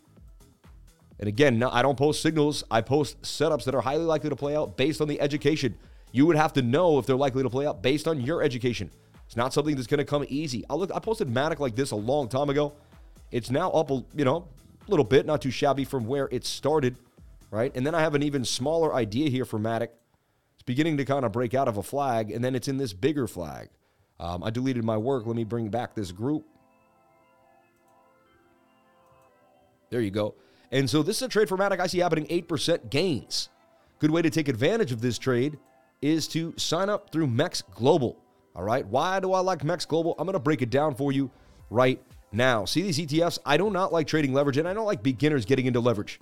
And 1.19 1.29
again, 1.29 1.59
no, 1.59 1.71
I 1.71 1.83
don't 1.83 1.99
post 1.99 2.23
signals. 2.23 2.63
I 2.71 2.81
post 2.81 3.21
setups 3.23 3.65
that 3.65 3.75
are 3.75 3.81
highly 3.81 4.05
likely 4.05 4.31
to 4.31 4.37
play 4.37 4.55
out 4.55 4.77
based 4.77 5.01
on 5.01 5.09
the 5.09 5.21
education. 5.21 5.77
You 6.13 6.27
would 6.27 6.37
have 6.37 6.53
to 6.55 6.63
know 6.63 6.99
if 6.99 7.07
they're 7.07 7.17
likely 7.17 7.43
to 7.43 7.51
play 7.51 7.67
out 7.67 7.83
based 7.83 8.07
on 8.07 8.21
your 8.21 8.43
education. 8.43 8.91
It's 9.27 9.37
not 9.37 9.53
something 9.53 9.75
that's 9.75 9.87
going 9.87 9.99
to 9.99 10.05
come 10.05 10.25
easy. 10.29 10.65
I 10.71 10.75
look. 10.75 10.91
I 10.95 11.01
posted 11.01 11.29
Matic 11.29 11.59
like 11.59 11.77
this 11.77 11.91
a 11.91 11.97
long 11.97 12.29
time 12.29 12.49
ago. 12.49 12.73
It's 13.31 13.51
now 13.51 13.71
up, 13.73 13.91
a, 13.91 14.03
you 14.15 14.25
know, 14.25 14.49
a 14.87 14.91
little 14.91 15.05
bit, 15.05 15.27
not 15.27 15.43
too 15.43 15.51
shabby 15.51 15.85
from 15.85 16.07
where 16.07 16.29
it 16.33 16.47
started, 16.47 16.97
right? 17.51 17.71
And 17.77 17.87
then 17.87 17.95
I 17.95 18.01
have 18.01 18.15
an 18.15 18.23
even 18.23 18.45
smaller 18.45 18.95
idea 18.95 19.29
here 19.29 19.45
for 19.45 19.59
Matic. 19.59 19.89
It's 20.55 20.63
beginning 20.65 20.97
to 20.97 21.05
kind 21.05 21.27
of 21.27 21.33
break 21.33 21.53
out 21.53 21.69
of 21.69 21.77
a 21.77 21.83
flag, 21.83 22.31
and 22.31 22.43
then 22.43 22.55
it's 22.55 22.69
in 22.69 22.79
this 22.79 22.95
bigger 22.95 23.27
flag. 23.27 23.69
Um, 24.19 24.43
I 24.43 24.51
deleted 24.51 24.83
my 24.83 24.97
work. 24.97 25.27
Let 25.27 25.37
me 25.37 25.45
bring 25.45 25.69
back 25.69 25.95
this 25.95 26.11
group. 26.11 26.47
There 29.91 30.01
you 30.01 30.11
go. 30.11 30.35
And 30.71 30.89
so 30.89 31.03
this 31.03 31.17
is 31.17 31.23
a 31.23 31.29
trade 31.29 31.49
for 31.49 31.57
Matic 31.57 31.81
I 31.81 31.87
see 31.87 31.99
happening 31.99 32.27
8% 32.27 32.91
gains. 32.91 33.49
Good 33.99 34.11
way 34.11 34.23
to 34.23 34.31
take 34.31 34.49
advantage 34.49 34.93
of 34.93 35.01
this 35.01 35.19
trade 35.19 35.59
is 36.03 36.29
to 36.29 36.55
sign 36.57 36.89
up 36.89 37.11
through 37.11 37.27
Mex 37.27 37.63
Global. 37.63 38.17
All 38.55 38.63
right. 38.63 38.87
Why 38.87 39.21
do 39.21 39.33
I 39.33 39.41
like 39.41 39.65
Mex 39.65 39.85
Global? 39.85 40.15
I'm 40.19 40.27
going 40.27 40.35
to 40.35 40.41
break 40.41 40.63
it 40.63 40.71
down 40.71 40.95
for 40.95 41.13
you 41.13 41.31
right 41.71 42.03
now. 42.33 42.65
See 42.65 42.83
these 42.83 42.99
ETFs? 42.99 43.39
I 43.45 43.57
do 43.57 43.71
not 43.71 43.93
like 43.93 44.07
trading 44.07 44.33
leverage 44.33 44.59
and 44.59 44.69
I 44.69 44.75
don't 44.75 44.87
like 44.87 45.03
beginners 45.03 45.45
getting 45.45 45.67
into 45.67 45.81
leverage. 45.81 46.21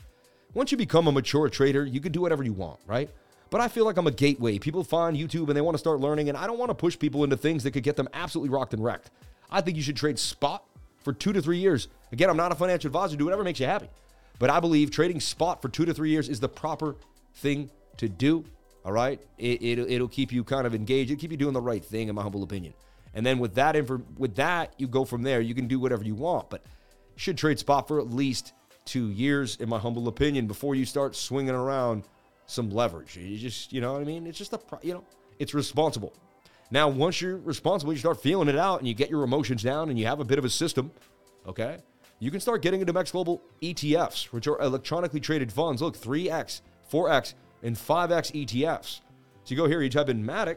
Once 0.54 0.72
you 0.72 0.78
become 0.78 1.06
a 1.06 1.12
mature 1.12 1.48
trader, 1.48 1.84
you 1.84 2.00
can 2.00 2.12
do 2.12 2.20
whatever 2.20 2.42
you 2.42 2.52
want, 2.52 2.80
right? 2.86 3.10
But 3.50 3.60
I 3.60 3.68
feel 3.68 3.84
like 3.84 3.96
I'm 3.96 4.06
a 4.06 4.12
gateway. 4.12 4.58
People 4.58 4.82
find 4.82 5.16
YouTube 5.16 5.48
and 5.48 5.56
they 5.56 5.60
want 5.60 5.74
to 5.74 5.78
start 5.78 6.00
learning, 6.00 6.28
and 6.28 6.38
I 6.38 6.46
don't 6.46 6.58
want 6.58 6.70
to 6.70 6.74
push 6.74 6.98
people 6.98 7.24
into 7.24 7.36
things 7.36 7.62
that 7.62 7.72
could 7.72 7.82
get 7.82 7.96
them 7.96 8.08
absolutely 8.12 8.50
rocked 8.50 8.74
and 8.74 8.82
wrecked. 8.82 9.10
I 9.50 9.60
think 9.60 9.76
you 9.76 9.82
should 9.82 9.96
trade 9.96 10.18
spot 10.18 10.64
for 11.04 11.12
two 11.12 11.32
to 11.32 11.42
three 11.42 11.58
years. 11.58 11.88
Again, 12.10 12.30
I'm 12.30 12.36
not 12.36 12.52
a 12.52 12.54
financial 12.54 12.88
advisor. 12.88 13.16
Do 13.16 13.24
whatever 13.24 13.44
makes 13.44 13.60
you 13.60 13.66
happy. 13.66 13.88
But 14.38 14.50
I 14.50 14.60
believe 14.60 14.90
trading 14.90 15.20
spot 15.20 15.62
for 15.62 15.68
two 15.68 15.84
to 15.84 15.94
three 15.94 16.10
years 16.10 16.28
is 16.28 16.40
the 16.40 16.48
proper 16.48 16.96
thing 17.36 17.70
to 17.96 18.08
do. 18.08 18.44
All 18.84 18.92
right, 18.92 19.20
it, 19.36 19.62
it, 19.62 19.78
it'll 19.78 20.06
keep 20.08 20.30
you 20.30 20.44
kind 20.44 20.66
of 20.66 20.74
engaged. 20.74 21.10
It'll 21.10 21.20
keep 21.20 21.32
you 21.32 21.36
doing 21.36 21.54
the 21.54 21.60
right 21.60 21.84
thing, 21.84 22.08
in 22.08 22.14
my 22.14 22.22
humble 22.22 22.44
opinion. 22.44 22.72
And 23.14 23.24
then 23.24 23.38
with 23.38 23.54
that, 23.54 23.74
infor- 23.74 24.04
with 24.16 24.36
that, 24.36 24.74
you 24.78 24.86
go 24.86 25.04
from 25.04 25.22
there. 25.22 25.40
You 25.40 25.54
can 25.54 25.66
do 25.66 25.80
whatever 25.80 26.04
you 26.04 26.14
want, 26.14 26.50
but 26.50 26.64
should 27.16 27.36
trade 27.36 27.58
spot 27.58 27.88
for 27.88 27.98
at 27.98 28.12
least 28.12 28.52
two 28.84 29.08
years, 29.10 29.56
in 29.56 29.68
my 29.68 29.78
humble 29.78 30.06
opinion, 30.06 30.46
before 30.46 30.74
you 30.74 30.84
start 30.84 31.16
swinging 31.16 31.54
around 31.54 32.04
some 32.46 32.70
leverage. 32.70 33.16
You 33.16 33.36
just, 33.38 33.72
you 33.72 33.80
know 33.80 33.94
what 33.94 34.02
I 34.02 34.04
mean? 34.04 34.26
It's 34.26 34.38
just 34.38 34.52
a, 34.52 34.60
you 34.82 34.94
know, 34.94 35.04
it's 35.38 35.54
responsible. 35.54 36.12
Now, 36.70 36.88
once 36.88 37.20
you're 37.20 37.38
responsible, 37.38 37.92
you 37.92 37.98
start 37.98 38.22
feeling 38.22 38.48
it 38.48 38.56
out 38.56 38.78
and 38.78 38.86
you 38.86 38.94
get 38.94 39.10
your 39.10 39.24
emotions 39.24 39.62
down 39.62 39.88
and 39.88 39.98
you 39.98 40.06
have 40.06 40.20
a 40.20 40.24
bit 40.24 40.38
of 40.38 40.44
a 40.44 40.50
system, 40.50 40.90
okay? 41.46 41.78
You 42.18 42.30
can 42.30 42.40
start 42.40 42.62
getting 42.62 42.80
into 42.80 42.92
Mex 42.92 43.12
Global 43.12 43.42
ETFs, 43.62 44.26
which 44.26 44.46
are 44.46 44.58
electronically 44.60 45.20
traded 45.20 45.52
funds. 45.52 45.82
Look, 45.82 45.98
3X, 45.98 46.62
4X, 46.90 47.34
and 47.62 47.76
5X 47.76 48.46
ETFs. 48.46 49.00
So 49.44 49.54
you 49.54 49.56
go 49.56 49.66
here, 49.66 49.82
you 49.82 49.90
type 49.90 50.08
in 50.08 50.24
Matic, 50.24 50.56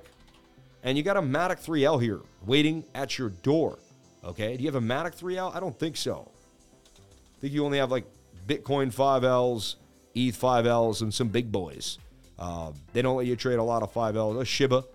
and 0.83 0.97
you 0.97 1.03
got 1.03 1.17
a 1.17 1.21
Matic 1.21 1.63
3L 1.63 2.01
here 2.01 2.21
waiting 2.45 2.85
at 2.95 3.17
your 3.17 3.29
door. 3.29 3.77
Okay, 4.23 4.55
do 4.55 4.63
you 4.63 4.71
have 4.71 4.81
a 4.81 4.85
Matic 4.85 5.19
3L? 5.19 5.53
I 5.53 5.59
don't 5.59 5.77
think 5.77 5.97
so. 5.97 6.31
I 6.95 7.41
think 7.41 7.53
you 7.53 7.65
only 7.65 7.77
have 7.77 7.91
like 7.91 8.05
Bitcoin 8.47 8.93
5Ls, 8.93 9.75
ETH 10.15 10.39
5Ls, 10.39 11.01
and 11.01 11.13
some 11.13 11.27
big 11.27 11.51
boys. 11.51 11.99
Uh, 12.37 12.71
they 12.93 13.01
don't 13.01 13.17
let 13.17 13.25
you 13.25 13.35
trade 13.35 13.59
a 13.59 13.63
lot 13.63 13.83
of 13.83 13.93
5Ls. 13.93 14.39
A 14.39 14.45
Shiba, 14.45 14.85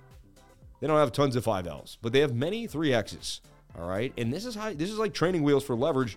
they 0.81 0.87
don't 0.87 0.99
have 0.99 1.13
tons 1.13 1.37
of 1.37 1.45
5Ls, 1.45 1.99
but 2.01 2.13
they 2.13 2.21
have 2.21 2.35
many 2.35 2.67
3Xs. 2.67 3.41
All 3.79 3.89
right, 3.89 4.13
and 4.17 4.33
this 4.33 4.45
is 4.45 4.55
how 4.55 4.73
this 4.73 4.91
is 4.91 4.99
like 4.99 5.13
training 5.13 5.43
wheels 5.43 5.65
for 5.65 5.75
leverage. 5.75 6.17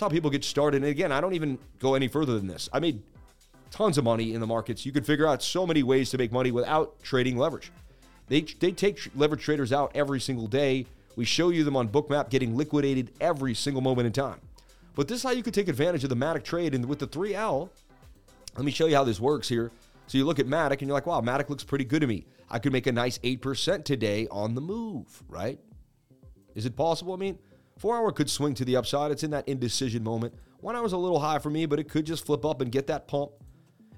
How 0.00 0.08
people 0.08 0.30
get 0.30 0.44
started. 0.44 0.82
And 0.82 0.90
again, 0.90 1.12
I 1.12 1.20
don't 1.20 1.34
even 1.34 1.58
go 1.78 1.94
any 1.94 2.08
further 2.08 2.36
than 2.36 2.46
this. 2.46 2.68
I 2.72 2.80
made 2.80 3.02
tons 3.70 3.98
of 3.98 4.04
money 4.04 4.34
in 4.34 4.40
the 4.40 4.46
markets. 4.46 4.84
You 4.84 4.92
could 4.92 5.06
figure 5.06 5.26
out 5.26 5.42
so 5.42 5.66
many 5.66 5.82
ways 5.82 6.10
to 6.10 6.18
make 6.18 6.32
money 6.32 6.50
without 6.50 7.00
trading 7.02 7.36
leverage. 7.36 7.72
They, 8.28 8.42
they 8.42 8.72
take 8.72 9.10
leverage 9.14 9.42
traders 9.42 9.72
out 9.72 9.92
every 9.94 10.20
single 10.20 10.46
day. 10.46 10.86
We 11.16 11.24
show 11.24 11.50
you 11.50 11.64
them 11.64 11.76
on 11.76 11.88
Bookmap 11.88 12.30
getting 12.30 12.56
liquidated 12.56 13.12
every 13.20 13.54
single 13.54 13.82
moment 13.82 14.06
in 14.06 14.12
time. 14.12 14.40
But 14.94 15.08
this 15.08 15.18
is 15.18 15.22
how 15.22 15.30
you 15.30 15.42
could 15.42 15.54
take 15.54 15.68
advantage 15.68 16.04
of 16.04 16.10
the 16.10 16.16
Matic 16.16 16.44
trade. 16.44 16.74
And 16.74 16.84
with 16.86 16.98
the 16.98 17.06
3L, 17.06 17.68
let 18.56 18.64
me 18.64 18.70
show 18.70 18.86
you 18.86 18.96
how 18.96 19.04
this 19.04 19.20
works 19.20 19.48
here. 19.48 19.70
So 20.06 20.18
you 20.18 20.24
look 20.24 20.38
at 20.38 20.46
Matic 20.46 20.78
and 20.78 20.82
you're 20.82 20.94
like, 20.94 21.06
wow, 21.06 21.20
Matic 21.20 21.48
looks 21.48 21.64
pretty 21.64 21.84
good 21.84 22.00
to 22.00 22.06
me. 22.06 22.26
I 22.50 22.58
could 22.58 22.72
make 22.72 22.86
a 22.86 22.92
nice 22.92 23.18
8% 23.18 23.84
today 23.84 24.28
on 24.30 24.54
the 24.54 24.60
move, 24.60 25.22
right? 25.28 25.58
Is 26.54 26.66
it 26.66 26.76
possible? 26.76 27.14
I 27.14 27.16
mean, 27.16 27.38
four 27.78 27.96
hour 27.96 28.12
could 28.12 28.30
swing 28.30 28.54
to 28.54 28.64
the 28.64 28.76
upside. 28.76 29.10
It's 29.10 29.22
in 29.22 29.30
that 29.30 29.48
indecision 29.48 30.02
moment. 30.02 30.34
One 30.60 30.76
hour's 30.76 30.92
a 30.92 30.98
little 30.98 31.20
high 31.20 31.38
for 31.38 31.50
me, 31.50 31.66
but 31.66 31.78
it 31.78 31.88
could 31.88 32.06
just 32.06 32.24
flip 32.24 32.44
up 32.44 32.60
and 32.60 32.72
get 32.72 32.86
that 32.86 33.06
pump. 33.06 33.32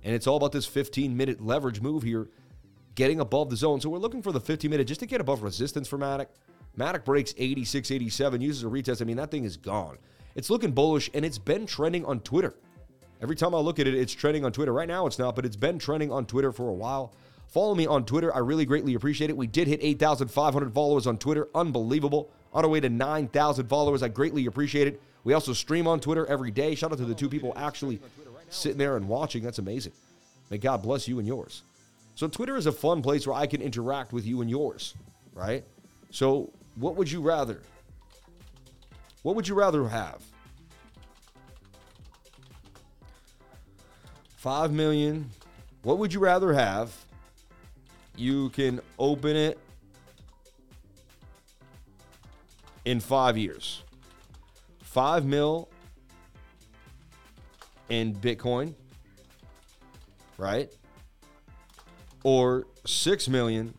And 0.02 0.14
it's 0.14 0.26
all 0.26 0.37
about 0.37 0.52
this 0.52 0.66
15 0.66 1.16
minute 1.16 1.40
leverage 1.40 1.80
move 1.80 2.02
here, 2.02 2.28
getting 2.95 3.21
above 3.21 3.50
the 3.50 3.56
zone. 3.56 3.80
So 3.80 3.88
we're 3.88 3.99
looking 3.99 4.23
for 4.23 4.33
the 4.33 4.40
15 4.40 4.71
minute 4.71 4.87
just 4.87 5.00
to 5.00 5.06
get 5.06 5.21
above 5.21 5.42
resistance 5.42 5.88
for 5.88 5.99
Matic. 5.99 6.26
Matic 6.78 7.04
breaks 7.04 7.35
86, 7.38 7.90
87, 7.90 8.40
uses 8.40 8.62
a 8.62 8.66
retest. 8.66 9.00
I 9.00 9.04
mean, 9.04 9.16
that 9.16 9.30
thing 9.30 9.45
is 9.45 9.56
gone. 9.56 9.97
It's 10.35 10.50
looking 10.50 10.73
bullish, 10.73 11.09
and 11.14 11.25
it's 11.25 11.38
been 11.38 11.66
trending 11.66 12.04
on 12.04 12.21
Twitter. 12.21 12.54
Every 13.23 13.35
time 13.35 13.54
I 13.54 13.59
look 13.59 13.78
at 13.78 13.87
it, 13.87 13.95
it's 13.95 14.12
trending 14.12 14.45
on 14.45 14.52
Twitter. 14.52 14.73
Right 14.73 14.88
now, 14.88 15.06
it's 15.06 15.18
not, 15.18 15.35
but 15.35 15.47
it's 15.47 15.56
been 15.56 15.78
trending 15.78 16.12
on 16.12 16.26
Twitter 16.26 16.52
for 16.52 16.68
a 16.68 16.75
while. 16.75 17.14
Follow 17.49 17.75
me 17.75 17.87
on 17.87 18.04
Twitter. 18.04 18.35
I 18.35 18.40
really 18.40 18.66
greatly 18.66 18.95
appreciate 18.95 19.30
it. 19.30 19.37
We 19.37 19.47
did 19.47 19.68
hit 19.68 19.80
8,500 19.83 20.75
followers 20.75 21.06
on 21.06 21.16
Twitter. 21.16 21.49
Unbelievable. 21.54 22.30
On 22.56 22.64
our 22.64 22.70
way 22.70 22.80
to 22.80 22.88
9,000 22.88 23.68
followers. 23.68 24.02
I 24.02 24.08
greatly 24.08 24.46
appreciate 24.46 24.88
it. 24.88 25.02
We 25.25 25.34
also 25.34 25.52
stream 25.52 25.86
on 25.86 26.00
Twitter 26.00 26.25
every 26.25 26.50
day. 26.50 26.75
Shout 26.75 26.90
out 26.90 26.96
to 26.96 27.04
the 27.04 27.14
two 27.14 27.28
people 27.28 27.52
actually 27.54 28.00
sitting 28.48 28.78
there 28.78 28.96
and 28.96 29.06
watching. 29.06 29.42
That's 29.42 29.58
amazing. 29.58 29.92
May 30.48 30.56
God 30.56 30.82
bless 30.82 31.06
you 31.06 31.18
and 31.18 31.28
yours. 31.28 31.62
So, 32.14 32.28
Twitter 32.28 32.56
is 32.56 32.64
a 32.64 32.72
fun 32.72 33.02
place 33.02 33.26
where 33.26 33.36
I 33.36 33.46
can 33.46 33.60
interact 33.60 34.14
with 34.14 34.25
you 34.25 34.40
and 34.40 34.48
yours, 34.48 34.94
right? 35.34 35.64
So, 36.10 36.50
what 36.76 36.96
would 36.96 37.12
you 37.12 37.20
rather? 37.20 37.60
What 39.22 39.36
would 39.36 39.46
you 39.46 39.54
rather 39.54 39.86
have? 39.86 40.22
5 44.36 44.72
million. 44.72 45.28
What 45.82 45.98
would 45.98 46.14
you 46.14 46.20
rather 46.20 46.54
have? 46.54 46.96
You 48.16 48.48
can 48.50 48.80
open 48.98 49.36
it 49.36 49.58
in 52.86 53.00
5 53.00 53.36
years. 53.36 53.82
5 54.82 55.26
mil 55.26 55.68
in 57.90 58.14
Bitcoin, 58.14 58.74
right? 60.38 60.72
Or 62.22 62.66
6 62.86 63.28
million 63.28 63.74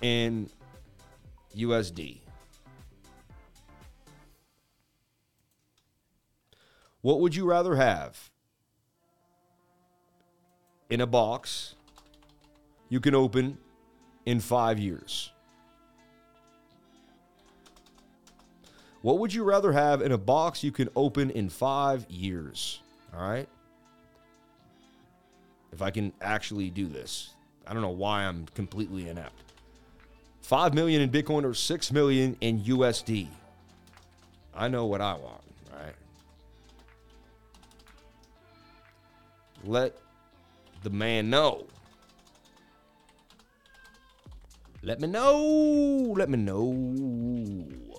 in 0.00 0.48
USD. 1.54 2.20
What 7.02 7.20
would 7.20 7.34
you 7.34 7.44
rather 7.46 7.74
have? 7.76 8.30
In 10.88 11.00
a 11.00 11.06
box 11.06 11.74
you 12.88 13.00
can 13.00 13.14
open 13.14 13.58
in 14.26 14.40
five 14.40 14.78
years. 14.78 15.32
What 19.02 19.18
would 19.18 19.32
you 19.32 19.44
rather 19.44 19.72
have 19.72 20.02
in 20.02 20.12
a 20.12 20.18
box 20.18 20.62
you 20.62 20.72
can 20.72 20.88
open 20.94 21.30
in 21.30 21.48
five 21.48 22.06
years? 22.10 22.80
All 23.14 23.28
right. 23.28 23.48
If 25.72 25.80
I 25.80 25.90
can 25.90 26.12
actually 26.20 26.68
do 26.70 26.86
this, 26.86 27.34
I 27.66 27.72
don't 27.72 27.82
know 27.82 27.88
why 27.88 28.24
I'm 28.24 28.46
completely 28.54 29.08
inept. 29.08 29.50
5 30.42 30.74
million 30.74 31.00
in 31.00 31.10
Bitcoin 31.10 31.44
or 31.44 31.54
6 31.54 31.92
million 31.92 32.36
in 32.40 32.60
USD. 32.60 33.28
I 34.54 34.68
know 34.68 34.86
what 34.86 35.00
I 35.00 35.14
want, 35.14 35.42
right? 35.72 35.94
Let 39.64 39.96
the 40.82 40.90
man 40.90 41.30
know. 41.30 41.66
Let 44.82 45.00
me 45.00 45.06
know. 45.06 46.14
Let 46.16 46.28
me 46.30 46.38
know. 46.38 47.89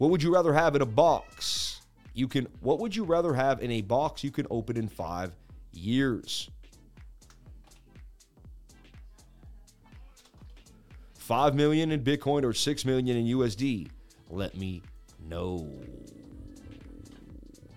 What 0.00 0.10
would 0.10 0.22
you 0.22 0.32
rather 0.32 0.54
have 0.54 0.74
in 0.74 0.80
a 0.80 0.86
box? 0.86 1.82
You 2.14 2.26
can 2.26 2.48
what 2.62 2.78
would 2.78 2.96
you 2.96 3.04
rather 3.04 3.34
have 3.34 3.62
in 3.62 3.70
a 3.70 3.82
box 3.82 4.24
you 4.24 4.30
can 4.30 4.46
open 4.50 4.78
in 4.78 4.88
5 4.88 5.36
years? 5.72 6.48
5 11.16 11.54
million 11.54 11.92
in 11.92 12.02
Bitcoin 12.02 12.44
or 12.44 12.54
6 12.54 12.84
million 12.86 13.14
in 13.14 13.26
USD? 13.26 13.90
Let 14.30 14.56
me 14.56 14.80
know. 15.28 15.70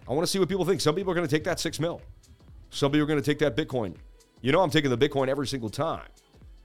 I 0.07 0.13
want 0.13 0.25
to 0.25 0.31
see 0.31 0.39
what 0.39 0.47
people 0.47 0.63
think. 0.63 0.79
Some 0.79 0.95
people 0.95 1.11
are 1.11 1.15
going 1.15 1.27
to 1.27 1.35
take 1.35 1.43
that 1.43 1.59
6 1.59 1.77
mil. 1.81 2.01
Some 2.69 2.93
people 2.93 3.03
are 3.03 3.07
going 3.07 3.21
to 3.21 3.25
take 3.25 3.39
that 3.39 3.57
Bitcoin. 3.57 3.95
You 4.39 4.53
know 4.53 4.61
I'm 4.61 4.69
taking 4.69 4.89
the 4.89 4.97
Bitcoin 4.97 5.27
every 5.27 5.45
single 5.45 5.69
time. 5.69 6.07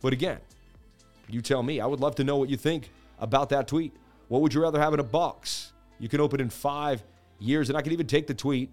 But 0.02 0.12
again, 0.12 0.38
you 1.28 1.42
tell 1.42 1.64
me. 1.64 1.80
I 1.80 1.86
would 1.86 1.98
love 1.98 2.14
to 2.14 2.22
know 2.22 2.36
what 2.36 2.48
you 2.48 2.56
think 2.56 2.92
about 3.18 3.48
that 3.48 3.66
tweet. 3.66 3.92
What 4.28 4.42
would 4.42 4.54
you 4.54 4.62
rather 4.62 4.78
have 4.78 4.94
in 4.94 5.00
a 5.00 5.04
box? 5.04 5.73
You 5.99 6.08
can 6.08 6.20
open 6.20 6.40
in 6.40 6.50
5 6.50 7.02
years 7.40 7.68
and 7.68 7.78
I 7.78 7.82
can 7.82 7.92
even 7.92 8.06
take 8.06 8.26
the 8.26 8.35
tweet 8.35 8.70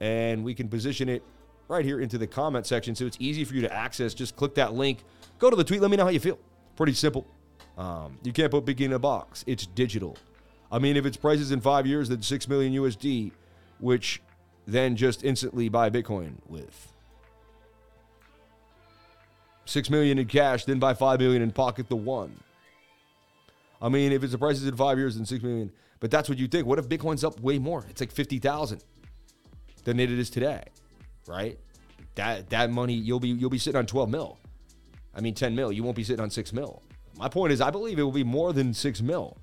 and 0.00 0.44
we 0.44 0.54
can 0.54 0.68
position 0.68 1.08
it 1.08 1.22
right 1.68 1.84
here 1.84 2.00
into 2.00 2.18
the 2.18 2.26
comment 2.26 2.66
section 2.66 2.94
so 2.94 3.06
it's 3.06 3.16
easy 3.20 3.44
for 3.44 3.54
you 3.54 3.60
to 3.62 3.72
access. 3.72 4.14
Just 4.14 4.36
click 4.36 4.54
that 4.54 4.74
link, 4.74 5.04
go 5.38 5.50
to 5.50 5.56
the 5.56 5.64
tweet, 5.64 5.80
let 5.80 5.90
me 5.90 5.96
know 5.96 6.04
how 6.04 6.10
you 6.10 6.20
feel. 6.20 6.38
Pretty 6.76 6.94
simple. 6.94 7.26
Um, 7.76 8.18
you 8.22 8.32
can't 8.32 8.50
put 8.50 8.64
Biggie 8.64 8.80
in 8.82 8.92
a 8.92 8.98
box. 8.98 9.44
It's 9.46 9.66
digital. 9.66 10.16
I 10.72 10.78
mean, 10.78 10.96
if 10.96 11.04
its 11.04 11.16
prices 11.16 11.50
in 11.50 11.60
five 11.60 11.86
years, 11.86 12.08
then 12.08 12.22
six 12.22 12.48
million 12.48 12.72
USD, 12.72 13.32
which 13.78 14.22
then 14.66 14.96
just 14.96 15.24
instantly 15.24 15.68
buy 15.68 15.90
Bitcoin 15.90 16.34
with. 16.46 16.92
Six 19.64 19.90
million 19.90 20.18
in 20.18 20.26
cash, 20.26 20.64
then 20.64 20.78
buy 20.78 20.94
five 20.94 21.20
million 21.20 21.42
and 21.42 21.54
pocket 21.54 21.88
the 21.88 21.96
one. 21.96 22.36
I 23.80 23.88
mean, 23.88 24.12
if 24.12 24.22
it's 24.22 24.32
the 24.32 24.38
prices 24.38 24.66
in 24.66 24.76
five 24.76 24.98
years, 24.98 25.16
then 25.16 25.26
six 25.26 25.42
million. 25.42 25.72
But 26.00 26.10
that's 26.10 26.28
what 26.28 26.38
you 26.38 26.48
think. 26.48 26.66
What 26.66 26.78
if 26.78 26.88
Bitcoin's 26.88 27.24
up 27.24 27.40
way 27.40 27.58
more? 27.58 27.84
It's 27.88 28.00
like 28.00 28.12
fifty 28.12 28.38
thousand 28.38 28.84
than 29.84 29.98
it 29.98 30.10
is 30.10 30.30
today, 30.30 30.64
right? 31.26 31.58
That 32.14 32.50
that 32.50 32.70
money 32.70 32.94
you'll 32.94 33.20
be 33.20 33.28
you'll 33.28 33.50
be 33.50 33.58
sitting 33.58 33.78
on 33.78 33.86
twelve 33.86 34.10
mil. 34.10 34.38
I 35.14 35.20
mean, 35.20 35.34
10 35.34 35.54
mil. 35.54 35.72
You 35.72 35.82
won't 35.82 35.96
be 35.96 36.04
sitting 36.04 36.22
on 36.22 36.30
6 36.30 36.52
mil. 36.52 36.82
My 37.18 37.28
point 37.28 37.52
is, 37.52 37.60
I 37.60 37.70
believe 37.70 37.98
it 37.98 38.02
will 38.02 38.12
be 38.12 38.24
more 38.24 38.52
than 38.52 38.72
6 38.72 39.02
mil. 39.02 39.36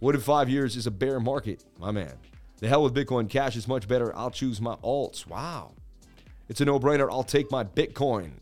What 0.00 0.14
if 0.14 0.22
five 0.22 0.50
years 0.50 0.76
is 0.76 0.86
a 0.86 0.90
bear 0.90 1.18
market? 1.18 1.64
My 1.78 1.90
man. 1.90 2.12
The 2.58 2.68
hell 2.68 2.82
with 2.82 2.94
Bitcoin 2.94 3.28
Cash 3.28 3.56
is 3.56 3.66
much 3.66 3.88
better. 3.88 4.14
I'll 4.16 4.30
choose 4.30 4.60
my 4.60 4.76
alts. 4.76 5.26
Wow. 5.26 5.72
It's 6.48 6.60
a 6.60 6.64
no 6.64 6.78
brainer. 6.78 7.08
I'll 7.10 7.24
take 7.24 7.50
my 7.50 7.64
Bitcoin. 7.64 8.32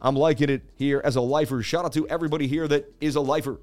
I'm 0.00 0.16
liking 0.16 0.48
it 0.48 0.62
here 0.76 1.00
as 1.04 1.16
a 1.16 1.20
lifer. 1.20 1.62
Shout 1.62 1.84
out 1.84 1.92
to 1.94 2.06
everybody 2.08 2.46
here 2.46 2.68
that 2.68 2.92
is 3.00 3.16
a 3.16 3.20
lifer. 3.20 3.58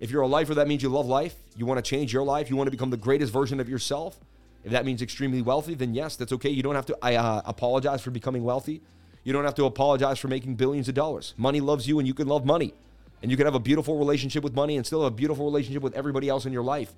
If 0.00 0.10
you're 0.10 0.22
a 0.22 0.28
lifer, 0.28 0.54
that 0.54 0.68
means 0.68 0.82
you 0.82 0.88
love 0.88 1.06
life. 1.06 1.34
You 1.56 1.66
want 1.66 1.82
to 1.82 1.88
change 1.88 2.12
your 2.12 2.22
life. 2.22 2.50
You 2.50 2.56
want 2.56 2.66
to 2.66 2.70
become 2.70 2.90
the 2.90 2.96
greatest 2.96 3.32
version 3.32 3.60
of 3.60 3.68
yourself. 3.68 4.18
If 4.64 4.72
that 4.72 4.84
means 4.84 5.02
extremely 5.02 5.42
wealthy, 5.42 5.74
then 5.74 5.94
yes, 5.94 6.16
that's 6.16 6.32
okay. 6.32 6.50
You 6.50 6.62
don't 6.62 6.74
have 6.74 6.86
to 6.86 6.98
I, 7.00 7.14
uh, 7.16 7.42
apologize 7.44 8.02
for 8.02 8.10
becoming 8.10 8.44
wealthy. 8.44 8.82
You 9.24 9.32
don't 9.32 9.44
have 9.44 9.54
to 9.56 9.64
apologize 9.64 10.18
for 10.18 10.28
making 10.28 10.54
billions 10.56 10.88
of 10.88 10.94
dollars. 10.94 11.34
Money 11.36 11.60
loves 11.60 11.86
you, 11.86 11.98
and 11.98 12.08
you 12.08 12.14
can 12.14 12.28
love 12.28 12.44
money. 12.44 12.74
And 13.22 13.30
you 13.30 13.36
can 13.36 13.46
have 13.46 13.54
a 13.54 13.60
beautiful 13.60 13.98
relationship 13.98 14.44
with 14.44 14.54
money 14.54 14.76
and 14.76 14.86
still 14.86 15.02
have 15.02 15.12
a 15.12 15.16
beautiful 15.16 15.44
relationship 15.44 15.82
with 15.82 15.94
everybody 15.94 16.28
else 16.28 16.46
in 16.46 16.52
your 16.52 16.62
life. 16.62 16.92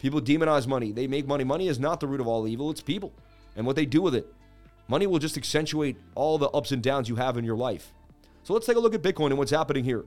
People 0.00 0.20
demonize 0.20 0.66
money. 0.66 0.92
They 0.92 1.06
make 1.06 1.26
money. 1.26 1.44
Money 1.44 1.68
is 1.68 1.78
not 1.78 2.00
the 2.00 2.06
root 2.06 2.20
of 2.20 2.26
all 2.26 2.46
evil, 2.46 2.70
it's 2.70 2.80
people 2.80 3.12
and 3.56 3.66
what 3.66 3.76
they 3.76 3.86
do 3.86 4.02
with 4.02 4.14
it. 4.14 4.32
Money 4.88 5.06
will 5.06 5.18
just 5.18 5.36
accentuate 5.36 5.96
all 6.14 6.38
the 6.38 6.48
ups 6.50 6.72
and 6.72 6.82
downs 6.82 7.08
you 7.08 7.16
have 7.16 7.36
in 7.36 7.44
your 7.44 7.56
life. 7.56 7.92
So 8.42 8.52
let's 8.52 8.66
take 8.66 8.76
a 8.76 8.80
look 8.80 8.94
at 8.94 9.02
Bitcoin 9.02 9.26
and 9.26 9.38
what's 9.38 9.50
happening 9.50 9.84
here 9.84 10.04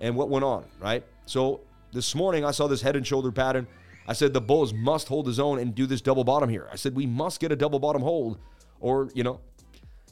and 0.00 0.16
what 0.16 0.28
went 0.28 0.44
on, 0.44 0.64
right? 0.80 1.04
So 1.26 1.60
this 1.92 2.14
morning 2.14 2.44
I 2.44 2.50
saw 2.50 2.66
this 2.66 2.82
head 2.82 2.96
and 2.96 3.06
shoulder 3.06 3.30
pattern. 3.30 3.66
I 4.08 4.12
said 4.12 4.32
the 4.32 4.40
bulls 4.40 4.72
must 4.72 5.08
hold 5.08 5.26
his 5.26 5.40
own 5.40 5.58
and 5.58 5.74
do 5.74 5.86
this 5.86 6.00
double 6.00 6.24
bottom 6.24 6.48
here. 6.48 6.68
I 6.70 6.76
said 6.76 6.94
we 6.94 7.06
must 7.06 7.40
get 7.40 7.52
a 7.52 7.56
double 7.56 7.78
bottom 7.78 8.02
hold 8.02 8.38
or, 8.80 9.10
you 9.14 9.22
know, 9.22 9.40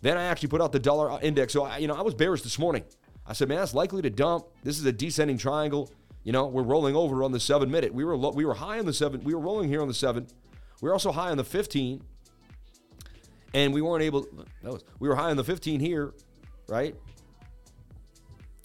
then 0.02 0.16
I 0.16 0.24
actually 0.24 0.48
put 0.48 0.60
out 0.60 0.72
the 0.72 0.78
dollar 0.78 1.18
index. 1.22 1.52
So, 1.52 1.64
I, 1.64 1.78
you 1.78 1.88
know, 1.88 1.94
I 1.94 2.02
was 2.02 2.14
bearish 2.14 2.42
this 2.42 2.58
morning. 2.58 2.84
I 3.26 3.32
said, 3.32 3.48
man, 3.48 3.58
that's 3.58 3.74
likely 3.74 4.02
to 4.02 4.10
dump. 4.10 4.46
This 4.62 4.78
is 4.78 4.84
a 4.84 4.92
descending 4.92 5.38
triangle. 5.38 5.90
You 6.24 6.32
know, 6.32 6.46
we're 6.46 6.62
rolling 6.62 6.96
over 6.96 7.22
on 7.22 7.32
the 7.32 7.40
seven 7.40 7.70
minute. 7.70 7.92
We 7.92 8.04
were 8.04 8.16
lo- 8.16 8.32
we 8.32 8.44
were 8.44 8.54
high 8.54 8.78
on 8.78 8.86
the 8.86 8.92
seven. 8.92 9.22
We 9.24 9.34
were 9.34 9.40
rolling 9.40 9.68
here 9.68 9.80
on 9.80 9.88
the 9.88 9.94
seven. 9.94 10.26
We 10.80 10.88
were 10.88 10.92
also 10.92 11.12
high 11.12 11.30
on 11.30 11.36
the 11.36 11.44
15. 11.44 12.02
And 13.54 13.72
we 13.72 13.80
weren't 13.80 14.02
able, 14.02 14.26
that 14.62 14.72
was, 14.72 14.84
we 14.98 15.08
were 15.08 15.14
high 15.14 15.30
on 15.30 15.36
the 15.36 15.44
15 15.44 15.80
here, 15.80 16.12
right? 16.68 16.94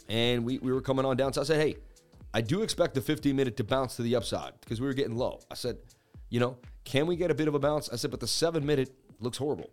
And 0.09 0.43
we, 0.43 0.57
we 0.57 0.73
were 0.73 0.81
coming 0.81 1.05
on 1.05 1.15
down. 1.15 1.31
So 1.31 1.41
I 1.41 1.43
said, 1.43 1.61
hey, 1.61 1.75
I 2.33 2.41
do 2.41 2.63
expect 2.63 2.95
the 2.95 3.01
15 3.01 3.35
minute 3.35 3.55
to 3.57 3.63
bounce 3.63 3.95
to 3.97 4.01
the 4.01 4.15
upside 4.15 4.59
because 4.61 4.81
we 4.81 4.87
were 4.87 4.93
getting 4.93 5.15
low. 5.15 5.39
I 5.49 5.53
said, 5.53 5.77
you 6.29 6.39
know, 6.39 6.57
can 6.83 7.07
we 7.07 7.15
get 7.15 7.31
a 7.31 7.35
bit 7.35 7.47
of 7.47 7.55
a 7.55 7.59
bounce? 7.59 7.89
I 7.89 7.95
said, 7.95 8.11
but 8.11 8.19
the 8.19 8.27
seven 8.27 8.65
minute 8.65 8.91
looks 9.19 9.37
horrible. 9.37 9.69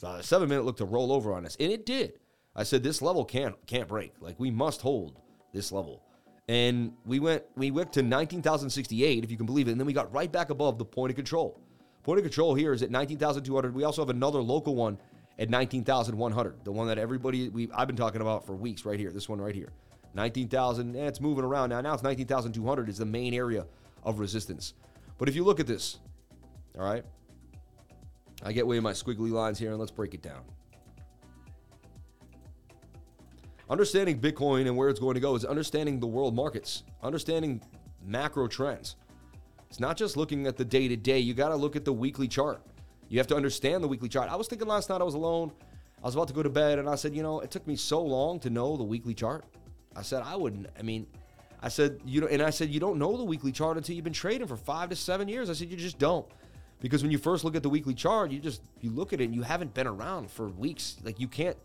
The 0.00 0.22
seven 0.22 0.48
minute 0.48 0.64
looked 0.64 0.78
to 0.78 0.84
roll 0.84 1.12
over 1.12 1.32
on 1.32 1.46
us, 1.46 1.56
and 1.58 1.72
it 1.72 1.86
did. 1.86 2.18
I 2.54 2.62
said 2.62 2.82
this 2.82 3.02
level 3.02 3.24
can't 3.24 3.54
can't 3.66 3.88
break. 3.88 4.12
Like 4.20 4.38
we 4.38 4.50
must 4.50 4.80
hold 4.80 5.20
this 5.52 5.72
level. 5.72 6.02
And 6.48 6.92
we 7.04 7.18
went 7.18 7.44
we 7.56 7.70
went 7.70 7.92
to 7.94 8.02
19,068, 8.02 9.24
if 9.24 9.30
you 9.30 9.36
can 9.36 9.46
believe 9.46 9.68
it, 9.68 9.72
and 9.72 9.80
then 9.80 9.86
we 9.86 9.92
got 9.92 10.12
right 10.12 10.30
back 10.30 10.50
above 10.50 10.78
the 10.78 10.84
point 10.84 11.10
of 11.10 11.16
control. 11.16 11.60
Point 12.06 12.20
of 12.20 12.24
control 12.24 12.54
here 12.54 12.72
is 12.72 12.84
at 12.84 12.92
19,200. 12.92 13.74
We 13.74 13.82
also 13.82 14.00
have 14.00 14.10
another 14.10 14.40
local 14.40 14.76
one 14.76 14.96
at 15.40 15.50
19,100. 15.50 16.64
The 16.64 16.70
one 16.70 16.86
that 16.86 16.98
everybody 16.98 17.48
we 17.48 17.68
I've 17.74 17.88
been 17.88 17.96
talking 17.96 18.20
about 18.20 18.46
for 18.46 18.54
weeks 18.54 18.84
right 18.84 18.96
here. 18.96 19.10
This 19.10 19.28
one 19.28 19.40
right 19.40 19.56
here. 19.56 19.72
19,000, 20.14 20.86
and 20.86 20.96
eh, 20.96 21.08
it's 21.08 21.20
moving 21.20 21.42
around 21.42 21.70
now. 21.70 21.80
Now 21.80 21.94
it's 21.94 22.04
19,200 22.04 22.88
is 22.88 22.98
the 22.98 23.04
main 23.04 23.34
area 23.34 23.66
of 24.04 24.20
resistance. 24.20 24.74
But 25.18 25.28
if 25.28 25.34
you 25.34 25.42
look 25.42 25.58
at 25.58 25.66
this, 25.66 25.98
all 26.78 26.84
right, 26.84 27.04
I 28.44 28.52
get 28.52 28.64
way 28.68 28.78
my 28.78 28.92
squiggly 28.92 29.32
lines 29.32 29.58
here, 29.58 29.70
and 29.70 29.80
let's 29.80 29.90
break 29.90 30.14
it 30.14 30.22
down. 30.22 30.42
Understanding 33.68 34.20
Bitcoin 34.20 34.68
and 34.68 34.76
where 34.76 34.90
it's 34.90 35.00
going 35.00 35.14
to 35.14 35.20
go 35.20 35.34
is 35.34 35.44
understanding 35.44 35.98
the 35.98 36.06
world 36.06 36.36
markets, 36.36 36.84
understanding 37.02 37.60
macro 38.04 38.46
trends. 38.46 38.94
It's 39.68 39.80
not 39.80 39.96
just 39.96 40.16
looking 40.16 40.46
at 40.46 40.56
the 40.56 40.64
day 40.64 40.88
to 40.88 40.96
day, 40.96 41.18
you 41.18 41.34
got 41.34 41.48
to 41.48 41.56
look 41.56 41.76
at 41.76 41.84
the 41.84 41.92
weekly 41.92 42.28
chart. 42.28 42.60
You 43.08 43.18
have 43.18 43.26
to 43.28 43.36
understand 43.36 43.84
the 43.84 43.88
weekly 43.88 44.08
chart. 44.08 44.30
I 44.30 44.36
was 44.36 44.48
thinking 44.48 44.68
last 44.68 44.88
night 44.88 45.00
I 45.00 45.04
was 45.04 45.14
alone. 45.14 45.52
I 46.02 46.06
was 46.06 46.14
about 46.14 46.28
to 46.28 46.34
go 46.34 46.42
to 46.42 46.50
bed 46.50 46.78
and 46.78 46.88
I 46.88 46.94
said, 46.94 47.14
you 47.14 47.22
know, 47.22 47.40
it 47.40 47.50
took 47.50 47.66
me 47.66 47.76
so 47.76 48.02
long 48.02 48.38
to 48.40 48.50
know 48.50 48.76
the 48.76 48.84
weekly 48.84 49.14
chart. 49.14 49.44
I 49.94 50.02
said, 50.02 50.22
I 50.22 50.36
wouldn't. 50.36 50.66
I 50.78 50.82
mean, 50.82 51.06
I 51.62 51.68
said, 51.68 52.00
you 52.04 52.20
know, 52.20 52.26
and 52.26 52.42
I 52.42 52.50
said, 52.50 52.70
you 52.70 52.80
don't 52.80 52.98
know 52.98 53.16
the 53.16 53.24
weekly 53.24 53.52
chart 53.52 53.76
until 53.76 53.94
you've 53.94 54.04
been 54.04 54.12
trading 54.12 54.46
for 54.46 54.56
five 54.56 54.90
to 54.90 54.96
seven 54.96 55.28
years. 55.28 55.50
I 55.50 55.54
said, 55.54 55.70
you 55.70 55.76
just 55.76 55.98
don't 55.98 56.26
because 56.80 57.02
when 57.02 57.10
you 57.10 57.18
first 57.18 57.44
look 57.44 57.56
at 57.56 57.62
the 57.62 57.70
weekly 57.70 57.94
chart, 57.94 58.30
you 58.30 58.38
just 58.38 58.62
you 58.80 58.90
look 58.90 59.12
at 59.12 59.20
it 59.20 59.24
and 59.24 59.34
you 59.34 59.42
haven't 59.42 59.74
been 59.74 59.86
around 59.86 60.30
for 60.30 60.48
weeks. 60.48 60.96
Like 61.02 61.18
you 61.18 61.28
can't 61.28 61.56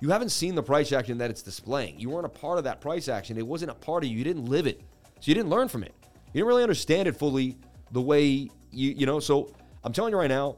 you 0.00 0.10
haven't 0.10 0.30
seen 0.30 0.54
the 0.54 0.62
price 0.62 0.92
action 0.92 1.18
that 1.18 1.30
it's 1.30 1.42
displaying. 1.42 1.98
You 1.98 2.10
weren't 2.10 2.26
a 2.26 2.30
part 2.30 2.58
of 2.58 2.64
that 2.64 2.80
price 2.80 3.08
action. 3.08 3.36
It 3.36 3.46
wasn't 3.46 3.70
a 3.70 3.74
part 3.74 4.04
of 4.04 4.10
you. 4.10 4.18
You 4.18 4.24
didn't 4.24 4.44
live 4.46 4.66
it. 4.66 4.80
So 5.20 5.30
you 5.30 5.34
didn't 5.34 5.50
learn 5.50 5.68
from 5.68 5.82
it. 5.82 5.94
You 6.32 6.40
didn't 6.40 6.48
really 6.48 6.62
understand 6.62 7.08
it 7.08 7.16
fully 7.16 7.56
the 7.92 8.02
way 8.02 8.50
you 8.70 8.90
you 8.90 9.06
know, 9.06 9.18
so 9.20 9.52
I'm 9.84 9.92
telling 9.92 10.12
you 10.12 10.18
right 10.18 10.28
now, 10.28 10.56